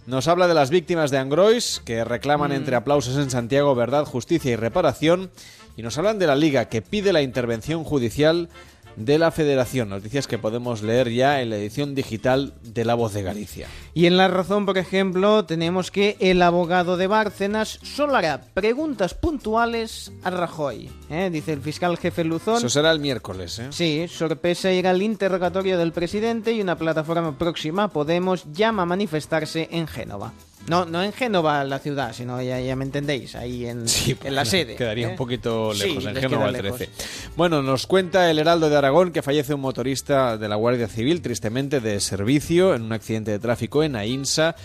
nos 0.06 0.28
habla 0.28 0.48
de 0.48 0.54
las 0.54 0.70
víctimas 0.70 1.12
de 1.12 1.18
Angrois 1.18 1.82
que 1.84 2.04
reclaman 2.04 2.52
Mm. 2.52 2.56
entre 2.56 2.76
aplausos 2.76 3.18
en 3.18 3.30
Santiago 3.30 3.74
verdad, 3.76 4.06
justicia 4.06 4.52
y 4.52 4.56
reparación. 4.56 5.32
Y 5.78 5.82
nos 5.82 5.98
hablan 5.98 6.20
de 6.20 6.28
la 6.28 6.36
Liga 6.36 6.66
que 6.70 6.82
pide 6.82 7.12
la 7.12 7.22
intervención 7.22 7.84
judicial 7.84 8.50
de 8.96 9.20
la 9.20 9.32
Federación. 9.32 9.90
Noticias 9.90 10.28
que 10.28 10.38
podemos 10.38 10.82
leer 10.82 11.12
ya 11.12 11.42
en 11.42 11.50
la 11.50 11.58
edición 11.58 11.96
digital 11.96 12.54
de 12.64 12.86
La 12.86 12.96
Voz 12.96 13.14
de 13.14 13.24
Galicia. 13.24 13.68
Y 13.94 14.06
en 14.06 14.18
La 14.18 14.28
Razón, 14.28 14.66
por 14.66 14.78
ejemplo, 14.78 15.46
tenemos 15.46 15.92
que 15.92 16.18
el 16.20 16.42
abogado 16.42 16.98
de 16.98 17.08
Bárcenas 17.08 17.80
solo 17.84 18.16
hará 18.16 18.42
preguntas 18.54 19.14
puntuales 19.14 20.12
a 20.24 20.30
Rajoy. 20.30 20.90
¿eh? 21.10 21.30
Dice 21.32 21.54
el 21.54 21.62
fiscal 21.62 21.98
jefe 21.98 22.24
Luzón. 22.24 22.58
Eso 22.58 22.70
será 22.70 22.92
el 22.92 23.00
miércoles, 23.00 23.60
¿eh? 23.60 23.68
Sí, 23.72 24.08
sorpresa 24.08 24.72
irá 24.72 24.92
el 24.92 25.02
interrogatorio 25.02 25.78
del 25.78 25.92
presidente 25.92 26.52
y 26.54 26.62
una 26.62 26.78
plataforma 26.78 27.38
próxima, 27.38 27.88
Podemos, 27.88 28.46
llama 28.52 28.84
a 28.84 28.86
manifestarse 28.86 29.70
en 29.72 29.88
Génova. 29.88 30.34
No, 30.68 30.86
no 30.86 31.04
en 31.04 31.14
Génova 31.14 31.64
la 31.64 31.80
ciudad, 31.80 32.14
sino 32.14 32.42
ya, 32.42 32.60
ya 32.60 32.76
me 32.76 32.86
entendéis, 32.86 33.36
ahí 33.36 33.66
en, 33.68 33.86
en 34.24 34.36
la 34.36 34.46
sede. 34.46 34.76
Quedaría 34.76 35.08
¿eh? 35.08 35.12
un 35.12 35.16
poquito 35.16 35.74
Sí, 35.74 35.88
lejos, 35.88 36.06
en 36.06 36.14
les 36.16 36.24
Génova 36.24 36.48
el 36.48 36.54
lejos. 36.54 36.78
13. 36.78 36.92
Bueno, 37.36 37.62
nos 37.62 37.86
cuenta 37.86 38.30
el 38.32 38.40
Heraldo 38.40 38.70
de 38.70 38.76
Aragón 38.76 39.12
que 39.12 39.22
fallece 39.22 39.54
un 39.54 39.62
motorista 39.62 40.38
de 40.38 40.50
la 40.50 40.56
Guardia 40.56 40.88
Civil, 40.88 41.22
tristemente 41.22 41.80
de 41.82 42.00
servicio, 42.00 42.74
en 42.74 42.82
un 42.84 42.94
accidente 42.94 43.32
de 43.32 43.40
tráfico 43.40 43.84
en 43.84 43.96
Ainsa. 43.96 44.56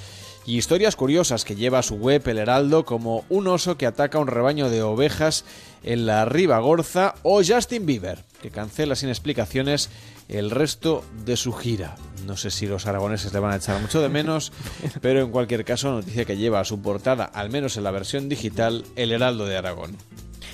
Y 0.46 0.56
historias 0.56 0.96
curiosas 0.96 1.44
que 1.44 1.54
lleva 1.54 1.80
a 1.80 1.82
su 1.82 1.96
web 1.96 2.26
El 2.26 2.38
Heraldo, 2.38 2.84
como 2.86 3.24
un 3.28 3.46
oso 3.46 3.76
que 3.76 3.86
ataca 3.86 4.16
a 4.16 4.20
un 4.22 4.26
rebaño 4.26 4.70
de 4.70 4.82
ovejas 4.82 5.44
en 5.84 6.06
la 6.06 6.24
Ribagorza 6.24 7.14
o 7.22 7.42
Justin 7.44 7.84
Bieber, 7.84 8.24
que 8.40 8.50
cancela 8.50 8.96
sin 8.96 9.10
explicaciones 9.10 9.90
el 10.30 10.50
resto 10.50 11.04
de 11.24 11.36
su 11.36 11.52
gira. 11.52 11.96
No 12.26 12.36
sé 12.36 12.50
si 12.50 12.66
los 12.66 12.86
aragoneses 12.86 13.32
le 13.32 13.40
van 13.40 13.52
a 13.52 13.56
echar 13.56 13.80
mucho 13.80 14.00
de 14.00 14.08
menos, 14.08 14.52
pero 15.00 15.20
en 15.20 15.30
cualquier 15.30 15.64
caso, 15.64 15.90
noticia 15.90 16.24
que 16.24 16.36
lleva 16.36 16.60
a 16.60 16.64
su 16.64 16.80
portada, 16.80 17.24
al 17.24 17.50
menos 17.50 17.76
en 17.76 17.84
la 17.84 17.90
versión 17.90 18.28
digital, 18.28 18.84
El 18.96 19.12
Heraldo 19.12 19.46
de 19.46 19.56
Aragón. 19.56 19.96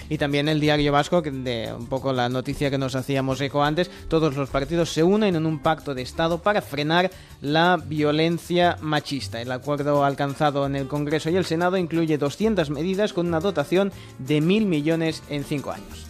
Y 0.08 0.18
también 0.18 0.48
el 0.48 0.60
diario 0.60 0.92
vasco, 0.92 1.20
que 1.20 1.32
de 1.32 1.72
un 1.76 1.86
poco 1.86 2.12
la 2.12 2.28
noticia 2.28 2.70
que 2.70 2.78
nos 2.78 2.94
hacíamos 2.94 3.40
eco 3.40 3.64
antes, 3.64 3.90
todos 4.08 4.36
los 4.36 4.50
partidos 4.50 4.90
se 4.90 5.02
unen 5.02 5.34
en 5.34 5.46
un 5.46 5.58
pacto 5.58 5.94
de 5.94 6.02
Estado 6.02 6.38
para 6.38 6.62
frenar 6.62 7.10
la 7.40 7.76
violencia 7.76 8.76
machista. 8.80 9.40
El 9.40 9.50
acuerdo 9.50 10.04
alcanzado 10.04 10.64
en 10.66 10.76
el 10.76 10.86
Congreso 10.86 11.28
y 11.30 11.36
el 11.36 11.44
Senado 11.44 11.76
incluye 11.76 12.18
200 12.18 12.70
medidas 12.70 13.12
con 13.12 13.26
una 13.26 13.40
dotación 13.40 13.92
de 14.20 14.40
mil 14.40 14.66
millones 14.66 15.24
en 15.28 15.42
cinco 15.42 15.72
años. 15.72 16.06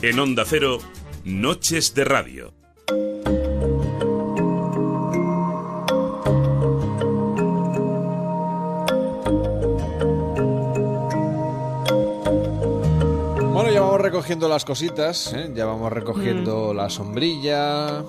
En 0.00 0.20
Onda 0.20 0.44
Cero, 0.46 0.78
Noches 1.24 1.92
de 1.92 2.04
Radio. 2.04 2.52
Bueno, 13.52 13.72
ya 13.72 13.80
vamos 13.80 14.00
recogiendo 14.00 14.48
las 14.48 14.64
cositas, 14.64 15.32
¿eh? 15.32 15.50
ya 15.52 15.66
vamos 15.66 15.92
recogiendo 15.92 16.72
la 16.72 16.90
sombrilla, 16.90 18.04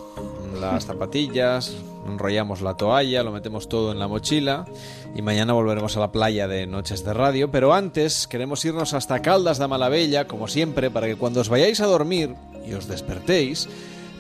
las 0.60 0.86
zapatillas, 0.86 1.76
enrollamos 2.12 2.62
la 2.62 2.76
toalla, 2.76 3.24
lo 3.24 3.32
metemos 3.32 3.70
todo 3.70 3.92
en 3.92 4.00
la 4.00 4.08
mochila 4.08 4.66
y 5.16 5.22
mañana 5.22 5.54
volveremos 5.54 5.96
a 5.98 6.00
la 6.00 6.12
playa 6.12 6.48
de 6.48 6.68
Noches 6.68 7.06
de 7.06 7.14
Radio. 7.14 7.52
Pero 7.52 7.74
antes 7.74 8.28
queremos 8.28 8.64
irnos 8.66 8.94
hasta 8.94 9.22
Caldas 9.22 9.60
de 9.60 9.68
Malavella, 9.68 10.28
como 10.28 10.48
siempre, 10.48 10.92
para 10.92 11.08
que 11.08 11.16
cuando 11.16 11.42
os 11.42 11.50
vayáis 11.50 11.82
a 11.82 11.86
dormir 11.86 12.36
y 12.68 12.74
os 12.74 12.88
despertéis, 12.88 13.70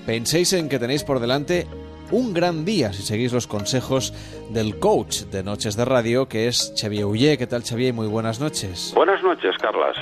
penséis 0.05 0.53
en 0.53 0.69
que 0.69 0.79
tenéis 0.79 1.03
por 1.03 1.19
delante 1.19 1.67
un 2.11 2.33
gran 2.33 2.65
día 2.65 2.93
si 2.93 3.03
seguís 3.03 3.33
los 3.33 3.47
consejos 3.47 4.13
del 4.49 4.79
coach 4.79 5.23
de 5.31 5.43
Noches 5.43 5.75
de 5.75 5.85
Radio, 5.85 6.27
que 6.27 6.47
es 6.47 6.73
Xavier 6.75 7.05
Ullé. 7.05 7.37
¿Qué 7.37 7.47
tal, 7.47 7.63
Xavier? 7.63 7.93
Muy 7.93 8.07
buenas 8.07 8.39
noches. 8.39 8.93
Buenas 8.95 9.21
noches, 9.23 9.55
Carlas. 9.57 9.95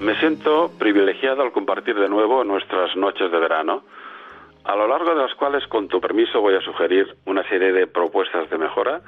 Me 0.00 0.18
siento 0.20 0.70
privilegiado 0.78 1.42
al 1.42 1.52
compartir 1.52 1.94
de 1.94 2.08
nuevo 2.08 2.44
nuestras 2.44 2.94
noches 2.96 3.30
de 3.32 3.38
verano, 3.38 3.82
a 4.66 4.74
lo 4.74 4.88
largo 4.88 5.14
de 5.14 5.22
las 5.22 5.34
cuales, 5.34 5.66
con 5.68 5.88
tu 5.88 6.00
permiso, 6.00 6.40
voy 6.40 6.54
a 6.54 6.60
sugerir 6.60 7.16
una 7.24 7.42
serie 7.48 7.72
de 7.72 7.86
propuestas 7.86 8.50
de 8.50 8.58
mejora 8.58 9.00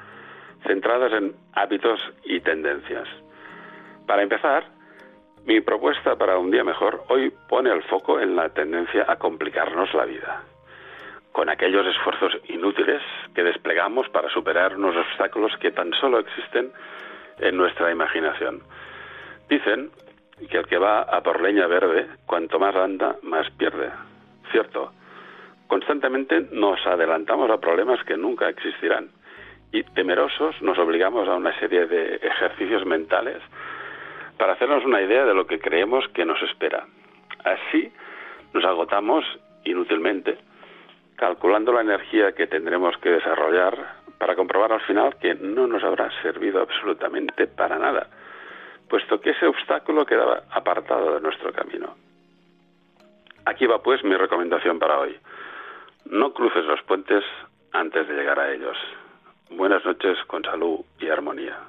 centradas 0.65 1.13
en 1.13 1.35
hábitos 1.53 1.99
y 2.23 2.39
tendencias. 2.41 3.07
Para 4.07 4.23
empezar, 4.23 4.65
mi 5.45 5.61
propuesta 5.61 6.15
para 6.15 6.37
un 6.37 6.51
día 6.51 6.63
mejor 6.63 7.03
hoy 7.09 7.31
pone 7.47 7.71
el 7.71 7.83
foco 7.83 8.19
en 8.19 8.35
la 8.35 8.49
tendencia 8.49 9.05
a 9.07 9.17
complicarnos 9.17 9.93
la 9.93 10.05
vida. 10.05 10.43
con 11.31 11.49
aquellos 11.49 11.85
esfuerzos 11.87 12.33
inútiles 12.49 13.01
que 13.33 13.43
desplegamos 13.43 14.09
para 14.09 14.29
superar 14.29 14.75
unos 14.75 14.95
obstáculos 14.97 15.55
que 15.61 15.71
tan 15.71 15.93
solo 15.93 16.19
existen 16.19 16.71
en 17.37 17.55
nuestra 17.55 17.91
imaginación. 17.91 18.61
Dicen 19.47 19.91
que 20.49 20.57
el 20.57 20.67
que 20.67 20.77
va 20.77 21.01
a 21.03 21.21
por 21.21 21.41
leña 21.41 21.67
verde, 21.67 22.07
cuanto 22.25 22.59
más 22.59 22.75
anda, 22.75 23.15
más 23.23 23.49
pierde. 23.51 23.89
Cierto, 24.51 24.91
constantemente 25.69 26.47
nos 26.51 26.85
adelantamos 26.85 27.49
a 27.51 27.61
problemas 27.61 28.03
que 28.03 28.17
nunca 28.17 28.49
existirán 28.49 29.09
y 29.71 29.83
temerosos 29.83 30.59
nos 30.63 30.79
obligamos 30.79 31.29
a 31.29 31.35
una 31.35 31.57
serie 31.59 31.85
de 31.85 32.15
ejercicios 32.15 32.85
mentales 32.87 33.37
para 34.37 34.53
hacernos 34.53 34.83
una 34.83 35.01
idea 35.01 35.25
de 35.25 35.35
lo 35.35 35.45
que 35.45 35.59
creemos 35.59 36.07
que 36.09 36.25
nos 36.25 36.41
espera. 36.41 36.87
Así 37.43 37.91
nos 38.51 38.65
agotamos 38.65 39.23
inútilmente, 39.63 40.39
calculando 41.15 41.71
la 41.71 41.81
energía 41.81 42.31
que 42.31 42.47
tendremos 42.47 42.97
que 42.97 43.11
desarrollar 43.11 43.99
para 44.17 44.35
comprobar 44.35 44.73
al 44.73 44.81
final 44.81 45.17
que 45.17 45.35
no 45.35 45.67
nos 45.67 45.83
habrá 45.83 46.09
servido 46.23 46.61
absolutamente 46.61 47.45
para 47.45 47.77
nada, 47.77 48.07
puesto 48.89 49.21
que 49.21 49.31
ese 49.31 49.45
obstáculo 49.45 50.03
quedaba 50.03 50.43
apartado 50.49 51.13
de 51.13 51.21
nuestro 51.21 51.53
camino. 51.53 51.95
Aquí 53.45 53.67
va 53.67 53.83
pues 53.83 54.03
mi 54.03 54.15
recomendación 54.15 54.79
para 54.79 54.99
hoy. 54.99 55.15
No 56.09 56.33
cruces 56.33 56.65
los 56.65 56.81
puentes 56.83 57.23
antes 57.71 58.07
de 58.07 58.15
llegar 58.15 58.39
a 58.39 58.51
ellos. 58.51 58.75
Buenas 59.51 59.85
noches 59.85 60.17
con 60.25 60.43
salud 60.43 60.79
y 60.99 61.07
armonía. 61.07 61.59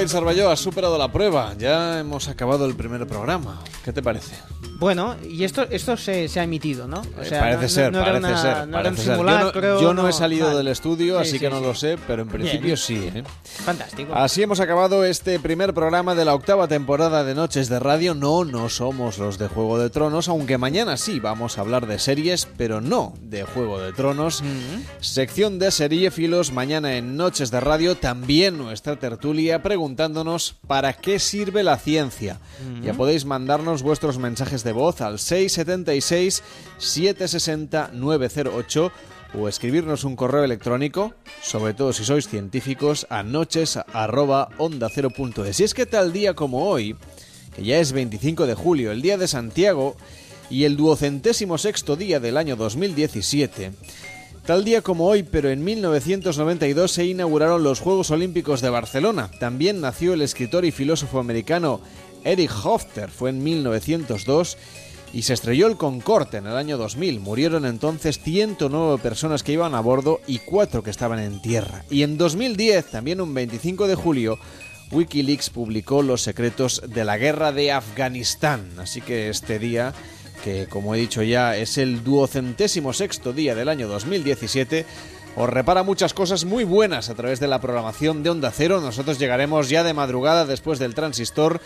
David 0.00 0.12
Sarballó, 0.12 0.50
has 0.50 0.60
superado 0.60 0.96
la 0.96 1.12
prueba. 1.12 1.52
Ya 1.58 1.98
hemos 2.00 2.28
acabado 2.28 2.64
el 2.64 2.74
primer 2.74 3.06
programa. 3.06 3.60
¿Qué 3.84 3.92
te 3.92 4.02
parece? 4.02 4.34
Bueno, 4.78 5.14
y 5.28 5.44
esto 5.44 5.66
esto 5.70 5.94
se, 5.98 6.26
se 6.26 6.40
ha 6.40 6.44
emitido, 6.44 6.88
¿no? 6.88 7.02
O 7.20 7.24
sea, 7.24 7.40
parece 7.40 7.62
no- 7.64 7.68
ser, 7.68 7.92
no 7.92 7.98
parece 8.00 8.18
una- 8.18 8.40
ser. 8.42 8.70
parece. 8.70 9.04
Yo 9.04 9.22
no, 9.22 9.80
yo 9.82 9.92
no 9.94 10.08
he 10.08 10.12
salido 10.14 10.46
vale. 10.46 10.56
del 10.56 10.68
estudio, 10.68 11.16
Sí, 11.16 11.20
así 11.22 11.30
sí, 11.32 11.38
que 11.38 11.50
no 11.50 11.58
sí. 11.58 11.64
lo 11.64 11.74
sé, 11.74 11.98
pero 12.06 12.22
en 12.22 12.28
principio 12.28 12.60
Bien. 12.64 12.76
sí. 12.78 13.10
¿eh? 13.14 13.22
Fantástico. 13.44 14.14
Así 14.14 14.42
hemos 14.42 14.58
acabado 14.58 15.04
este 15.04 15.38
primer 15.38 15.74
programa 15.74 16.14
de 16.14 16.24
la 16.24 16.34
octava 16.34 16.66
temporada 16.66 17.24
de 17.24 17.34
Noches 17.34 17.68
de 17.68 17.78
Radio. 17.78 18.14
No, 18.14 18.46
no 18.46 18.70
somos 18.70 19.18
los 19.18 19.36
de 19.36 19.48
Juego 19.48 19.78
de 19.78 19.90
Tronos, 19.90 20.28
aunque 20.30 20.56
mañana 20.56 20.96
sí 20.96 21.20
vamos 21.20 21.58
a 21.58 21.60
hablar 21.60 21.86
de 21.86 21.98
series, 21.98 22.48
pero 22.56 22.80
no 22.80 23.12
de 23.20 23.42
Juego 23.42 23.78
de 23.80 23.92
Tronos. 23.92 24.42
Sección 25.00 25.58
de 25.58 25.70
seriéfilos 25.72 26.52
mañana 26.52 26.94
en 26.96 27.18
Noches 27.18 27.50
de 27.50 27.60
Radio, 27.60 27.96
también 27.98 28.56
nuestra 28.56 28.96
tertulia 28.96 29.62
preguntándonos 29.90 30.54
para 30.68 30.92
qué 30.92 31.18
sirve 31.18 31.64
la 31.64 31.76
ciencia. 31.76 32.38
Ya 32.84 32.94
podéis 32.94 33.24
mandarnos 33.24 33.82
vuestros 33.82 34.18
mensajes 34.18 34.62
de 34.62 34.70
voz 34.70 35.00
al 35.00 35.18
676 35.18 36.44
760 36.78 37.90
908 37.92 38.92
o 39.34 39.48
escribirnos 39.48 40.04
un 40.04 40.14
correo 40.14 40.44
electrónico, 40.44 41.12
sobre 41.42 41.74
todo 41.74 41.92
si 41.92 42.04
sois 42.04 42.28
científicos, 42.28 43.08
a 43.10 43.24
noches@onda0.es. 43.24 45.58
Y 45.58 45.64
es 45.64 45.74
que 45.74 45.86
tal 45.86 46.12
día 46.12 46.34
como 46.34 46.68
hoy, 46.68 46.94
que 47.56 47.64
ya 47.64 47.78
es 47.78 47.90
25 47.90 48.46
de 48.46 48.54
julio, 48.54 48.92
el 48.92 49.02
día 49.02 49.18
de 49.18 49.26
Santiago 49.26 49.96
y 50.50 50.62
el 50.64 50.76
duocentésimo 50.76 51.58
sexto 51.58 51.96
día 51.96 52.20
del 52.20 52.36
año 52.36 52.54
2017, 52.54 53.72
Tal 54.50 54.64
día 54.64 54.82
como 54.82 55.06
hoy, 55.06 55.22
pero 55.22 55.48
en 55.48 55.62
1992 55.62 56.90
se 56.90 57.04
inauguraron 57.04 57.62
los 57.62 57.78
Juegos 57.78 58.10
Olímpicos 58.10 58.60
de 58.60 58.68
Barcelona. 58.68 59.30
También 59.38 59.80
nació 59.80 60.12
el 60.12 60.22
escritor 60.22 60.64
y 60.64 60.72
filósofo 60.72 61.20
americano 61.20 61.80
Eric 62.24 62.50
Hoffer, 62.64 63.12
fue 63.12 63.30
en 63.30 63.44
1902, 63.44 64.58
y 65.12 65.22
se 65.22 65.34
estrelló 65.34 65.68
el 65.68 65.76
Concorde 65.76 66.38
en 66.38 66.48
el 66.48 66.56
año 66.56 66.78
2000. 66.78 67.20
Murieron 67.20 67.64
entonces 67.64 68.18
109 68.18 69.00
personas 69.00 69.44
que 69.44 69.52
iban 69.52 69.76
a 69.76 69.80
bordo 69.80 70.20
y 70.26 70.40
4 70.40 70.82
que 70.82 70.90
estaban 70.90 71.20
en 71.20 71.40
tierra. 71.40 71.84
Y 71.88 72.02
en 72.02 72.18
2010, 72.18 72.86
también 72.86 73.20
un 73.20 73.32
25 73.32 73.86
de 73.86 73.94
julio, 73.94 74.36
Wikileaks 74.90 75.50
publicó 75.50 76.02
los 76.02 76.22
secretos 76.22 76.82
de 76.88 77.04
la 77.04 77.18
guerra 77.18 77.52
de 77.52 77.70
Afganistán. 77.70 78.68
Así 78.78 79.00
que 79.00 79.28
este 79.28 79.60
día 79.60 79.94
que 80.42 80.66
como 80.66 80.94
he 80.94 80.98
dicho 80.98 81.22
ya 81.22 81.56
es 81.56 81.78
el 81.78 82.02
duocentésimo 82.02 82.92
sexto 82.92 83.32
día 83.32 83.54
del 83.54 83.68
año 83.68 83.88
2017, 83.88 84.86
os 85.36 85.48
repara 85.48 85.82
muchas 85.82 86.14
cosas 86.14 86.44
muy 86.44 86.64
buenas 86.64 87.08
a 87.08 87.14
través 87.14 87.40
de 87.40 87.48
la 87.48 87.60
programación 87.60 88.22
de 88.22 88.30
Onda 88.30 88.50
Cero. 88.50 88.80
Nosotros 88.80 89.18
llegaremos 89.18 89.68
ya 89.68 89.84
de 89.84 89.94
madrugada 89.94 90.44
después 90.44 90.78
del 90.78 90.94
transistor 90.94 91.60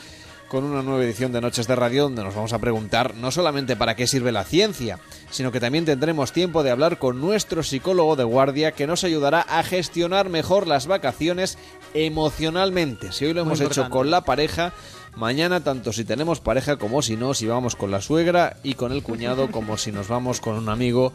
con 0.49 0.65
una 0.65 0.83
nueva 0.83 1.03
edición 1.03 1.33
de 1.33 1.41
Noches 1.41 1.67
de 1.67 1.75
Radio 1.75 2.05
donde 2.05 2.23
nos 2.23 2.35
vamos 2.35 2.53
a 2.53 2.59
preguntar 2.59 3.15
no 3.15 3.31
solamente 3.31 3.77
para 3.77 3.97
qué 3.97 4.07
sirve 4.07 4.31
la 4.31 4.44
ciencia, 4.44 4.99
sino 5.31 5.51
que 5.51 5.61
también 5.61 5.85
tendremos 5.85 6.33
tiempo 6.33 6.62
de 6.62 6.70
hablar 6.70 6.99
con 6.99 7.20
nuestro 7.20 7.62
psicólogo 7.62 8.15
de 8.17 8.25
guardia 8.25 8.73
que 8.73 8.86
nos 8.86 9.03
ayudará 9.05 9.41
a 9.41 9.62
gestionar 9.62 10.28
mejor 10.28 10.69
las 10.69 10.86
vacaciones 10.86 11.59
emocionalmente. 11.94 13.12
Si 13.12 13.25
hoy 13.25 13.33
lo 13.33 13.41
hemos 13.41 13.61
hecho 13.61 13.89
con 13.91 14.11
la 14.11 14.20
pareja, 14.20 14.73
mañana 15.17 15.62
tanto 15.62 15.93
si 15.93 16.05
tenemos 16.05 16.41
pareja 16.41 16.76
como 16.76 17.02
si 17.02 17.17
no, 17.17 17.34
si 17.34 17.47
vamos 17.47 17.76
con 17.76 17.91
la 17.91 18.01
suegra 18.01 18.57
y 18.62 18.75
con 18.75 18.93
el 18.93 19.02
cuñado 19.02 19.51
como 19.52 19.76
si 19.76 19.93
nos 19.93 20.09
vamos 20.09 20.41
con 20.41 20.57
un 20.57 20.68
amigo 20.68 21.12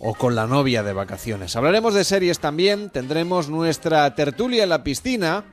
o 0.00 0.14
con 0.14 0.34
la 0.34 0.46
novia 0.46 0.82
de 0.82 0.94
vacaciones. 0.94 1.54
Hablaremos 1.56 1.92
de 1.92 2.04
series 2.04 2.38
también, 2.38 2.88
tendremos 2.88 3.50
nuestra 3.50 4.14
tertulia 4.14 4.62
en 4.62 4.70
la 4.70 4.82
piscina, 4.82 5.44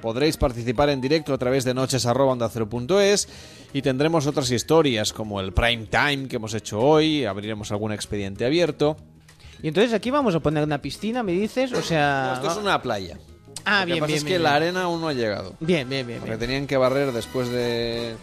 podréis 0.00 0.38
participar 0.38 0.88
en 0.88 1.02
directo 1.02 1.34
a 1.34 1.38
través 1.38 1.64
de 1.64 1.74
noches.ondacero.es 1.74 3.28
y 3.74 3.82
tendremos 3.82 4.26
otras 4.26 4.50
historias 4.50 5.12
como 5.12 5.40
el 5.40 5.52
prime 5.52 5.86
time 5.86 6.26
que 6.26 6.36
hemos 6.36 6.54
hecho 6.54 6.80
hoy, 6.80 7.26
abriremos 7.26 7.70
algún 7.70 7.92
expediente 7.92 8.46
abierto. 8.46 8.96
Y 9.62 9.68
entonces 9.68 9.92
aquí 9.92 10.10
vamos 10.10 10.34
a 10.34 10.40
poner 10.40 10.64
una 10.64 10.78
piscina, 10.80 11.22
me 11.22 11.32
dices, 11.32 11.72
o 11.74 11.82
sea... 11.82 12.32
Esto 12.36 12.50
es 12.50 12.56
una 12.56 12.80
playa. 12.80 13.18
Ah, 13.64 13.80
Lo 13.80 13.86
que 13.86 13.92
bien, 13.92 13.98
pasa 14.00 14.06
bien, 14.08 14.18
es 14.18 14.24
que 14.24 14.30
bien, 14.30 14.42
la 14.42 14.54
arena 14.54 14.82
aún 14.82 15.00
no 15.00 15.08
ha 15.08 15.12
llegado. 15.12 15.54
Bien, 15.60 15.88
bien, 15.88 16.06
bien. 16.06 16.18
Porque 16.20 16.36
bien. 16.36 16.40
tenían 16.40 16.66
que 16.66 16.76
barrer 16.76 17.12
después 17.12 17.48
de, 17.48 17.54
de 17.54 18.16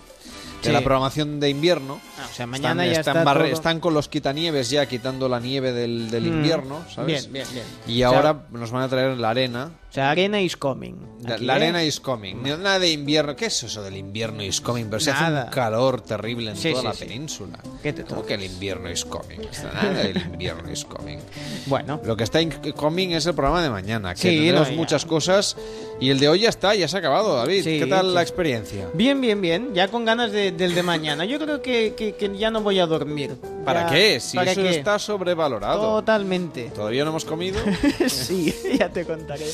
Sí. 0.62 0.72
la 0.72 0.82
programación 0.82 1.40
de 1.40 1.50
invierno. 1.50 2.02
Ah, 2.20 2.28
o 2.30 2.34
sea, 2.36 2.46
mañana 2.48 2.84
están, 2.84 2.94
ya 2.94 3.00
están 3.00 3.18
está 3.18 3.24
barre- 3.24 3.46
todo- 3.46 3.54
están 3.54 3.80
con 3.80 3.94
los 3.94 4.10
quitanieves 4.10 4.70
ya 4.70 4.86
quitando 4.88 5.30
la 5.30 5.40
nieve 5.40 5.72
del, 5.72 6.10
del 6.12 6.24
Mm. 6.24 6.28
invierno, 6.28 6.84
¿sabes? 6.94 7.32
Bien, 7.32 7.46
bien, 7.48 7.48
bien. 7.54 7.66
Y 7.88 8.04
O 8.04 8.10
sea- 8.10 8.18
ahora 8.18 8.42
nos 8.52 8.70
van 8.72 8.84
a 8.84 8.90
traer 8.90 9.18
la 9.18 9.30
arena. 9.30 9.72
O 9.90 9.92
sea, 9.92 10.12
arena 10.12 10.40
is 10.40 10.56
coming. 10.56 10.94
La, 11.24 11.38
la 11.40 11.54
¿eh? 11.54 11.56
arena 11.56 11.84
is 11.84 12.00
coming. 12.00 12.36
Ni 12.44 12.52
Nada 12.52 12.78
de 12.78 12.92
invierno. 12.92 13.36
¿Qué 13.36 13.48
es 13.48 13.64
eso 13.64 13.82
del 13.82 13.98
invierno 13.98 14.44
is 14.44 14.62
coming? 14.62 14.86
Pero 14.86 15.00
se 15.00 15.10
hace 15.10 15.34
un 15.34 15.50
calor 15.50 16.02
terrible 16.02 16.52
en 16.52 16.58
Sí, 16.58 16.70
toda 16.70 16.82
sí, 16.82 16.88
la 16.88 16.94
sí. 16.94 17.06
península. 17.06 17.60
¿Qué 17.82 17.94
te 17.94 18.04
¿Cómo 18.04 18.24
que 18.24 18.36
el 18.36 18.44
invierno 18.44 18.90
is 18.92 19.04
coming? 19.04 19.40
Nada 19.74 19.94
del 20.04 20.18
invierno 20.18 20.72
is 20.72 20.86
coming. 20.86 21.18
Bueno. 21.66 22.00
Lo 22.06 22.16
que 22.16 22.24
está 22.24 22.40
in- 22.40 22.52
coming 22.76 23.10
es 23.10 23.26
el 23.26 23.34
programa 23.34 23.64
de 23.64 23.72
mañana, 23.72 24.14
que 24.14 24.22
Sí, 24.22 24.28
tendremos 24.36 24.70
no, 24.70 24.76
muchas 24.78 25.06
cosas. 25.06 25.58
Y 26.00 26.12
el 26.12 26.20
de 26.20 26.30
hoy 26.30 26.42
ya 26.42 26.50
está, 26.50 26.76
ya 26.76 26.88
se 26.88 26.96
ha 26.96 27.00
acabado, 27.00 27.36
David. 27.36 27.64
¿Qué 27.64 27.88
tal 27.88 28.14
la 28.14 28.22
experiencia? 28.22 28.88
Bien, 28.94 29.20
bien, 29.20 29.42
bien. 29.42 29.74
Ya 29.74 29.88
con 29.88 30.06
ganas 30.06 30.32
de- 30.32 30.52
del 30.52 30.76
de 30.76 30.84
mañana. 30.84 31.26
Yo 31.26 31.40
creo 31.40 31.64
que, 31.64 31.96
que- 31.98 32.14
que 32.14 32.38
ya 32.38 32.52
no 32.52 32.62
voy 32.62 32.78
a 32.80 32.86
dormir. 32.86 33.36
¿Para 33.74 33.88
Ya- 33.90 33.94
qué? 33.96 34.20
Si 34.20 34.36
¿para 34.38 34.52
eso 34.52 34.62
qué? 34.62 34.70
está 34.72 35.00
sobrevalorado. 35.00 35.82
Totalmente. 36.00 36.72
¿Todavía 36.76 37.04
no 37.04 37.12
hemos 37.12 37.26
comido? 37.26 37.60
sí, 38.08 38.54
ya 38.78 38.90
te 38.90 39.06
contaré. 39.06 39.46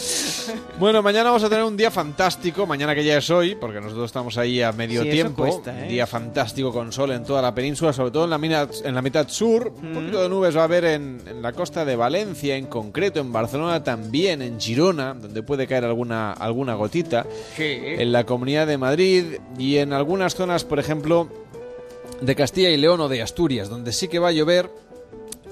Bueno, 0.80 1.02
mañana 1.02 1.26
vamos 1.30 1.44
a 1.44 1.50
tener 1.50 1.64
un 1.64 1.78
día 1.78 1.92
fantástico, 1.92 2.66
mañana 2.66 2.94
que 2.96 3.04
ya 3.04 3.18
es 3.18 3.30
hoy, 3.30 3.56
porque 3.56 3.80
nosotros 3.82 4.06
estamos 4.06 4.38
ahí 4.38 4.62
a 4.62 4.72
medio 4.72 5.04
Sí, 5.04 5.10
tiempo. 5.10 5.44
cuesta, 5.44 5.86
¿eh? 5.86 5.90
Día 5.90 6.08
fantástico 6.08 6.72
con 6.74 6.92
sol 6.92 7.12
en 7.12 7.24
toda 7.24 7.42
la 7.42 7.54
península, 7.54 7.94
sobre 7.94 8.12
todo 8.12 8.26
en 8.26 8.30
la, 8.30 8.38
mina- 8.38 8.68
en 8.84 8.96
la 8.96 9.02
mitad 9.02 9.28
sur. 9.30 9.74
Un 9.82 9.94
poquito 9.94 10.22
de 10.22 10.30
nubes 10.30 10.56
va 10.56 10.62
a 10.62 10.66
haber 10.66 10.86
en, 10.86 11.22
en 11.28 11.42
la 11.42 11.54
costa 11.54 11.86
de 11.86 11.96
Valencia, 11.96 12.56
en 12.56 12.66
concreto, 12.68 13.20
en 13.20 13.32
Barcelona 13.32 13.84
también, 13.84 14.42
en 14.42 14.60
Girona, 14.60 15.14
donde 15.14 15.44
puede 15.44 15.68
caer 15.68 15.86
alguna, 15.86 16.34
alguna 16.34 16.76
gotita. 16.76 17.26
En 17.58 18.12
la 18.12 18.26
Comunidad 18.26 18.68
de 18.68 18.78
Madrid 18.78 19.26
y 19.58 19.78
en 19.78 19.94
algunas 19.94 20.36
zonas, 20.36 20.64
por 20.64 20.80
ejemplo, 20.80 21.30
de 22.26 22.36
Castilla 22.36 22.70
y 22.70 22.78
León 22.78 23.00
o 23.02 23.08
de 23.08 23.22
Asturias, 23.22 23.70
donde 23.70 23.92
sí 23.94 24.08
que 24.08 24.20
va 24.20 24.30
a 24.30 24.32
llover. 24.32 24.70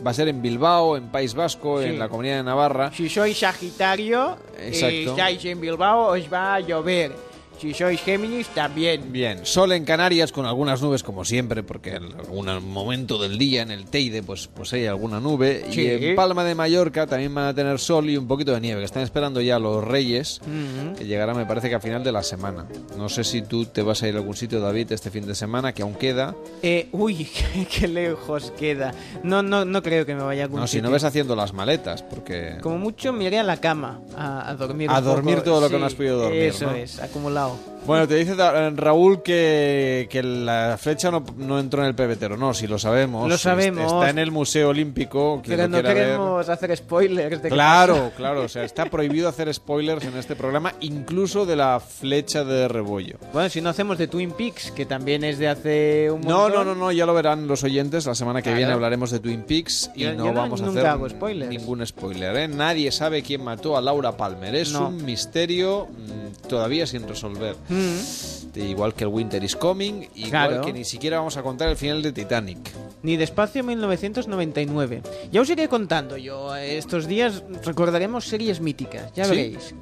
Va 0.05 0.11
a 0.11 0.13
ser 0.13 0.27
en 0.27 0.41
Bilbao, 0.41 0.97
en 0.97 1.09
País 1.09 1.33
Vasco, 1.33 1.81
Sí. 1.81 1.87
en 1.89 1.99
la 1.99 2.09
Comunidad 2.09 2.37
de 2.37 2.43
Navarra. 2.43 2.91
Si 2.93 3.07
sois 3.09 3.37
Sagitario 3.37 4.37
y 4.59 4.67
Exacto. 4.67 5.11
estáis 5.11 5.45
en 5.45 5.61
Bilbao, 5.61 6.07
os 6.13 6.31
va 6.33 6.55
a 6.55 6.59
llover. 6.59 7.11
Si 7.59 7.73
sois 7.73 8.01
Géminis, 8.01 8.47
también. 8.49 9.11
Bien, 9.13 9.45
sol 9.45 9.71
en 9.71 9.85
Canarias 9.85 10.31
con 10.31 10.45
algunas 10.45 10.81
nubes 10.81 11.01
como 11.03 11.23
siempre, 11.23 11.63
porque 11.63 11.91
en 11.95 12.03
algún 12.13 12.47
momento 12.71 13.17
del 13.17 13.37
día 13.37 13.61
en 13.61 13.71
el 13.71 13.85
Teide 13.85 14.21
pues, 14.21 14.47
pues 14.53 14.73
hay 14.73 14.85
alguna 14.85 15.19
nube. 15.21 15.65
Sí. 15.71 15.81
Y 15.81 16.05
en 16.07 16.15
Palma 16.15 16.43
de 16.43 16.55
Mallorca 16.55 17.07
también 17.07 17.33
van 17.33 17.45
a 17.45 17.53
tener 17.53 17.79
sol 17.79 18.09
y 18.09 18.17
un 18.17 18.27
poquito 18.27 18.53
de 18.53 18.59
nieve, 18.59 18.79
que 18.81 18.85
están 18.85 19.03
esperando 19.03 19.39
ya 19.39 19.59
los 19.59 19.83
Reyes, 19.83 20.41
Ujú. 20.41 20.95
que 20.97 21.05
llegará 21.05 21.33
me 21.33 21.45
parece 21.45 21.69
que 21.69 21.75
a 21.75 21.79
final 21.79 22.03
de 22.03 22.11
la 22.11 22.23
semana. 22.23 22.65
No 22.97 23.07
sé 23.07 23.23
si 23.23 23.41
tú 23.43 23.65
te 23.65 23.81
vas 23.81 24.03
a 24.03 24.09
ir 24.09 24.15
a 24.15 24.17
algún 24.17 24.35
sitio, 24.35 24.59
David, 24.59 24.91
este 24.91 25.09
fin 25.09 25.25
de 25.25 25.35
semana, 25.35 25.73
que 25.73 25.83
aún 25.83 25.93
queda. 25.95 26.35
Eh, 26.61 26.89
uy, 26.91 27.27
qué, 27.71 27.87
lejos 27.87 28.51
queda. 28.59 28.93
No, 29.23 29.41
no, 29.43 29.63
no 29.63 29.81
creo 29.83 30.05
que 30.05 30.15
me 30.15 30.23
vaya 30.23 30.41
a 30.41 30.45
algún 30.45 30.59
No, 30.59 30.67
si 30.67 30.77
no 30.77 30.87
sitio. 30.87 30.91
ves 30.93 31.03
haciendo 31.05 31.35
las 31.35 31.53
maletas, 31.53 32.03
porque... 32.03 32.57
Como 32.61 32.77
mucho 32.77 33.13
me 33.13 33.23
iré 33.25 33.39
a 33.39 33.43
la 33.43 33.57
cama 33.57 34.01
a, 34.17 34.49
a 34.49 34.55
dormir. 34.55 34.89
A 34.89 34.99
un 34.99 35.05
dormir 35.05 35.35
poco. 35.35 35.45
todo 35.45 35.61
lo 35.61 35.69
que 35.69 35.79
no 35.79 35.85
has 35.85 35.93
podido 35.95 36.17
dormir, 36.17 36.41
Eso 36.41 36.65
¿no? 36.65 36.75
es, 36.75 36.99
acumulado. 36.99 37.42
Tchau. 37.43 37.72
Bueno, 37.85 38.07
te 38.07 38.15
dice 38.15 38.35
Da- 38.35 38.69
Raúl 38.69 39.21
que, 39.23 40.07
que 40.09 40.23
la 40.23 40.77
flecha 40.79 41.11
no, 41.11 41.23
no 41.37 41.59
entró 41.59 41.81
en 41.81 41.87
el 41.89 41.95
pebetero. 41.95 42.37
No, 42.37 42.53
si 42.53 42.65
lo 42.65 42.79
sabemos. 42.79 43.27
Lo 43.29 43.37
sabemos. 43.37 43.91
Está 43.91 44.09
en 44.09 44.19
el 44.19 44.31
Museo 44.31 44.69
Olímpico. 44.69 45.41
Pero 45.45 45.67
no 45.67 45.81
ver. 45.83 45.93
queremos 45.93 46.47
hacer 46.47 46.75
spoilers. 46.77 47.41
De 47.43 47.49
Claro, 47.49 48.11
claro. 48.15 48.43
O 48.43 48.47
sea, 48.47 48.63
está 48.63 48.85
prohibido 48.85 49.27
hacer 49.27 49.53
spoilers 49.53 50.05
en 50.05 50.15
este 50.17 50.35
programa, 50.37 50.73
incluso 50.79 51.45
de 51.45 51.57
la 51.57 51.79
flecha 51.81 52.45
de 52.45 52.69
rebollo. 52.69 53.17
Bueno, 53.33 53.49
si 53.49 53.59
no 53.59 53.69
hacemos 53.69 53.97
de 53.97 54.07
Twin 54.07 54.31
Peaks, 54.31 54.71
que 54.71 54.85
también 54.85 55.23
es 55.25 55.37
de 55.37 55.49
hace 55.49 56.09
un 56.09 56.21
No, 56.21 56.43
montón. 56.43 56.65
no, 56.67 56.73
no, 56.73 56.75
no, 56.75 56.91
ya 56.93 57.05
lo 57.05 57.13
verán 57.13 57.47
los 57.47 57.63
oyentes. 57.65 58.05
La 58.05 58.15
semana 58.15 58.39
que 58.41 58.43
Claro. 58.45 58.57
viene 58.59 58.71
hablaremos 58.73 59.11
de 59.11 59.19
Twin 59.19 59.43
Peaks 59.43 59.91
y 59.95 60.03
Yo- 60.03 60.13
no 60.13 60.25
yo 60.27 60.31
no- 60.33 60.39
vamos 60.39 60.61
a 60.61 60.65
nunca 60.67 60.79
hacer 60.79 60.91
hago 60.91 61.09
spoilers. 61.09 61.49
ningún 61.51 61.85
spoiler. 61.85 62.35
¿eh? 62.37 62.47
Nadie 62.47 62.91
sabe 62.93 63.21
quién 63.23 63.43
mató 63.43 63.75
a 63.75 63.81
Laura 63.81 64.15
Palmer. 64.15 64.55
Es 64.55 64.73
un 64.73 65.03
misterio 65.03 65.87
mm, 65.87 66.47
todavía 66.47 66.87
sin 66.87 67.05
resolver. 67.07 67.55
Mm. 67.73 68.59
Igual 68.59 68.93
que 68.93 69.03
el 69.03 69.07
Winter 69.09 69.43
is 69.43 69.55
Coming, 69.55 70.09
igual 70.13 70.29
Claro. 70.29 70.61
que 70.61 70.73
ni 70.73 70.83
siquiera 70.85 71.17
vamos 71.17 71.37
a 71.37 71.41
contar 71.41 71.69
el 71.69 71.75
final 71.75 72.03
de 72.03 72.11
Titanic. 72.11 72.59
Ni 73.01 73.17
despacio 73.17 73.63
1999. 73.63 75.01
Ya 75.31 75.41
os 75.41 75.49
iré 75.49 75.67
contando 75.67 76.17
yo. 76.17 76.55
eh, 76.55 76.77
Estos 76.77 77.07
días 77.07 77.43
recordaremos 77.65 78.25
series 78.25 78.61
míticas. 78.61 79.11
Ya 79.15 79.25
¿Sí? 79.25 79.31
veréis. 79.31 79.73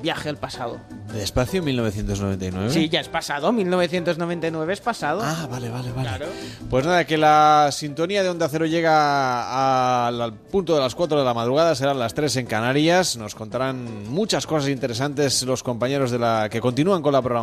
Viaje 0.00 0.28
al 0.28 0.36
pasado. 0.36 0.78
¿Despacio 1.12 1.60
1999? 1.62 2.70
Sí, 2.72 2.88
ya 2.88 3.00
es 3.00 3.08
pasado. 3.08 3.52
1999 3.52 4.72
es 4.72 4.80
pasado. 4.80 5.20
Ah, 5.24 5.48
vale, 5.50 5.68
vale, 5.68 5.90
vale. 5.90 6.08
Claro. 6.08 6.26
Pues 6.70 6.86
nada, 6.86 7.04
que 7.04 7.18
la 7.18 7.70
sintonía 7.72 8.22
de 8.22 8.28
Onda 8.28 8.48
Cero 8.48 8.64
llega 8.64 10.06
al, 10.06 10.20
al 10.22 10.34
punto 10.34 10.74
de 10.74 10.80
las 10.80 10.94
4 10.94 11.18
de 11.18 11.24
la 11.24 11.34
madrugada, 11.34 11.74
serán 11.74 11.98
las 11.98 12.14
3 12.14 12.36
en 12.36 12.46
Canarias. 12.46 13.16
Nos 13.16 13.34
contarán 13.34 14.08
muchas 14.08 14.46
cosas 14.46 14.70
interesantes 14.70 15.42
los 15.42 15.64
compañeros 15.64 16.12
de 16.12 16.20
la 16.20 16.48
que 16.48 16.60
continúan 16.60 17.02
con 17.02 17.12
la 17.12 17.20
programación. 17.20 17.39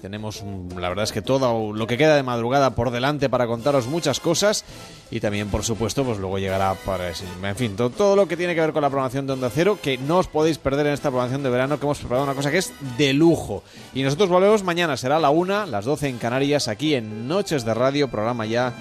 Tenemos, 0.00 0.42
mm, 0.42 0.78
la 0.78 0.88
verdad 0.88 1.04
es 1.04 1.12
que 1.12 1.20
todo 1.22 1.72
lo 1.72 1.86
que 1.86 1.98
queda 1.98 2.16
de 2.16 2.22
madrugada 2.22 2.74
por 2.74 2.90
delante 2.90 3.28
para 3.28 3.46
contaros 3.46 3.86
muchas 3.86 4.20
cosas. 4.20 4.64
Y 5.10 5.20
también, 5.20 5.48
por 5.48 5.64
supuesto, 5.64 6.04
pues 6.04 6.18
luego 6.18 6.38
llegará 6.38 6.74
para... 6.74 7.08
En 7.08 7.56
fin, 7.56 7.76
to- 7.76 7.90
todo 7.90 8.16
lo 8.16 8.26
que 8.28 8.36
tiene 8.36 8.54
que 8.54 8.60
ver 8.60 8.72
con 8.72 8.82
la 8.82 8.88
programación 8.90 9.26
de 9.26 9.32
Onda 9.34 9.50
Cero, 9.50 9.78
que 9.82 9.98
no 9.98 10.18
os 10.18 10.28
podéis 10.28 10.58
perder 10.58 10.86
en 10.86 10.92
esta 10.94 11.10
programación 11.10 11.42
de 11.42 11.50
verano, 11.50 11.78
que 11.78 11.86
hemos 11.86 11.98
preparado 11.98 12.24
una 12.24 12.34
cosa 12.34 12.50
que 12.50 12.58
es 12.58 12.72
de 12.96 13.12
lujo. 13.12 13.62
Y 13.92 14.02
nosotros 14.02 14.28
volvemos 14.28 14.62
mañana, 14.62 14.96
será 14.96 15.18
la 15.18 15.30
1, 15.30 15.66
las 15.66 15.84
12 15.84 16.08
en 16.08 16.18
Canarias, 16.18 16.68
aquí 16.68 16.94
en 16.94 17.26
Noches 17.28 17.64
de 17.64 17.74
Radio, 17.74 18.08
programa 18.08 18.46
ya 18.46 18.72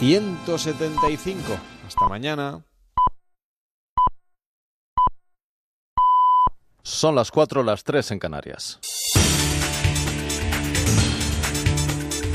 175. 0.00 1.40
Hasta 1.86 2.06
mañana. 2.08 2.64
Son 6.82 7.14
las 7.14 7.30
4, 7.30 7.62
las 7.62 7.84
3 7.84 8.10
en 8.12 8.18
Canarias. 8.18 8.80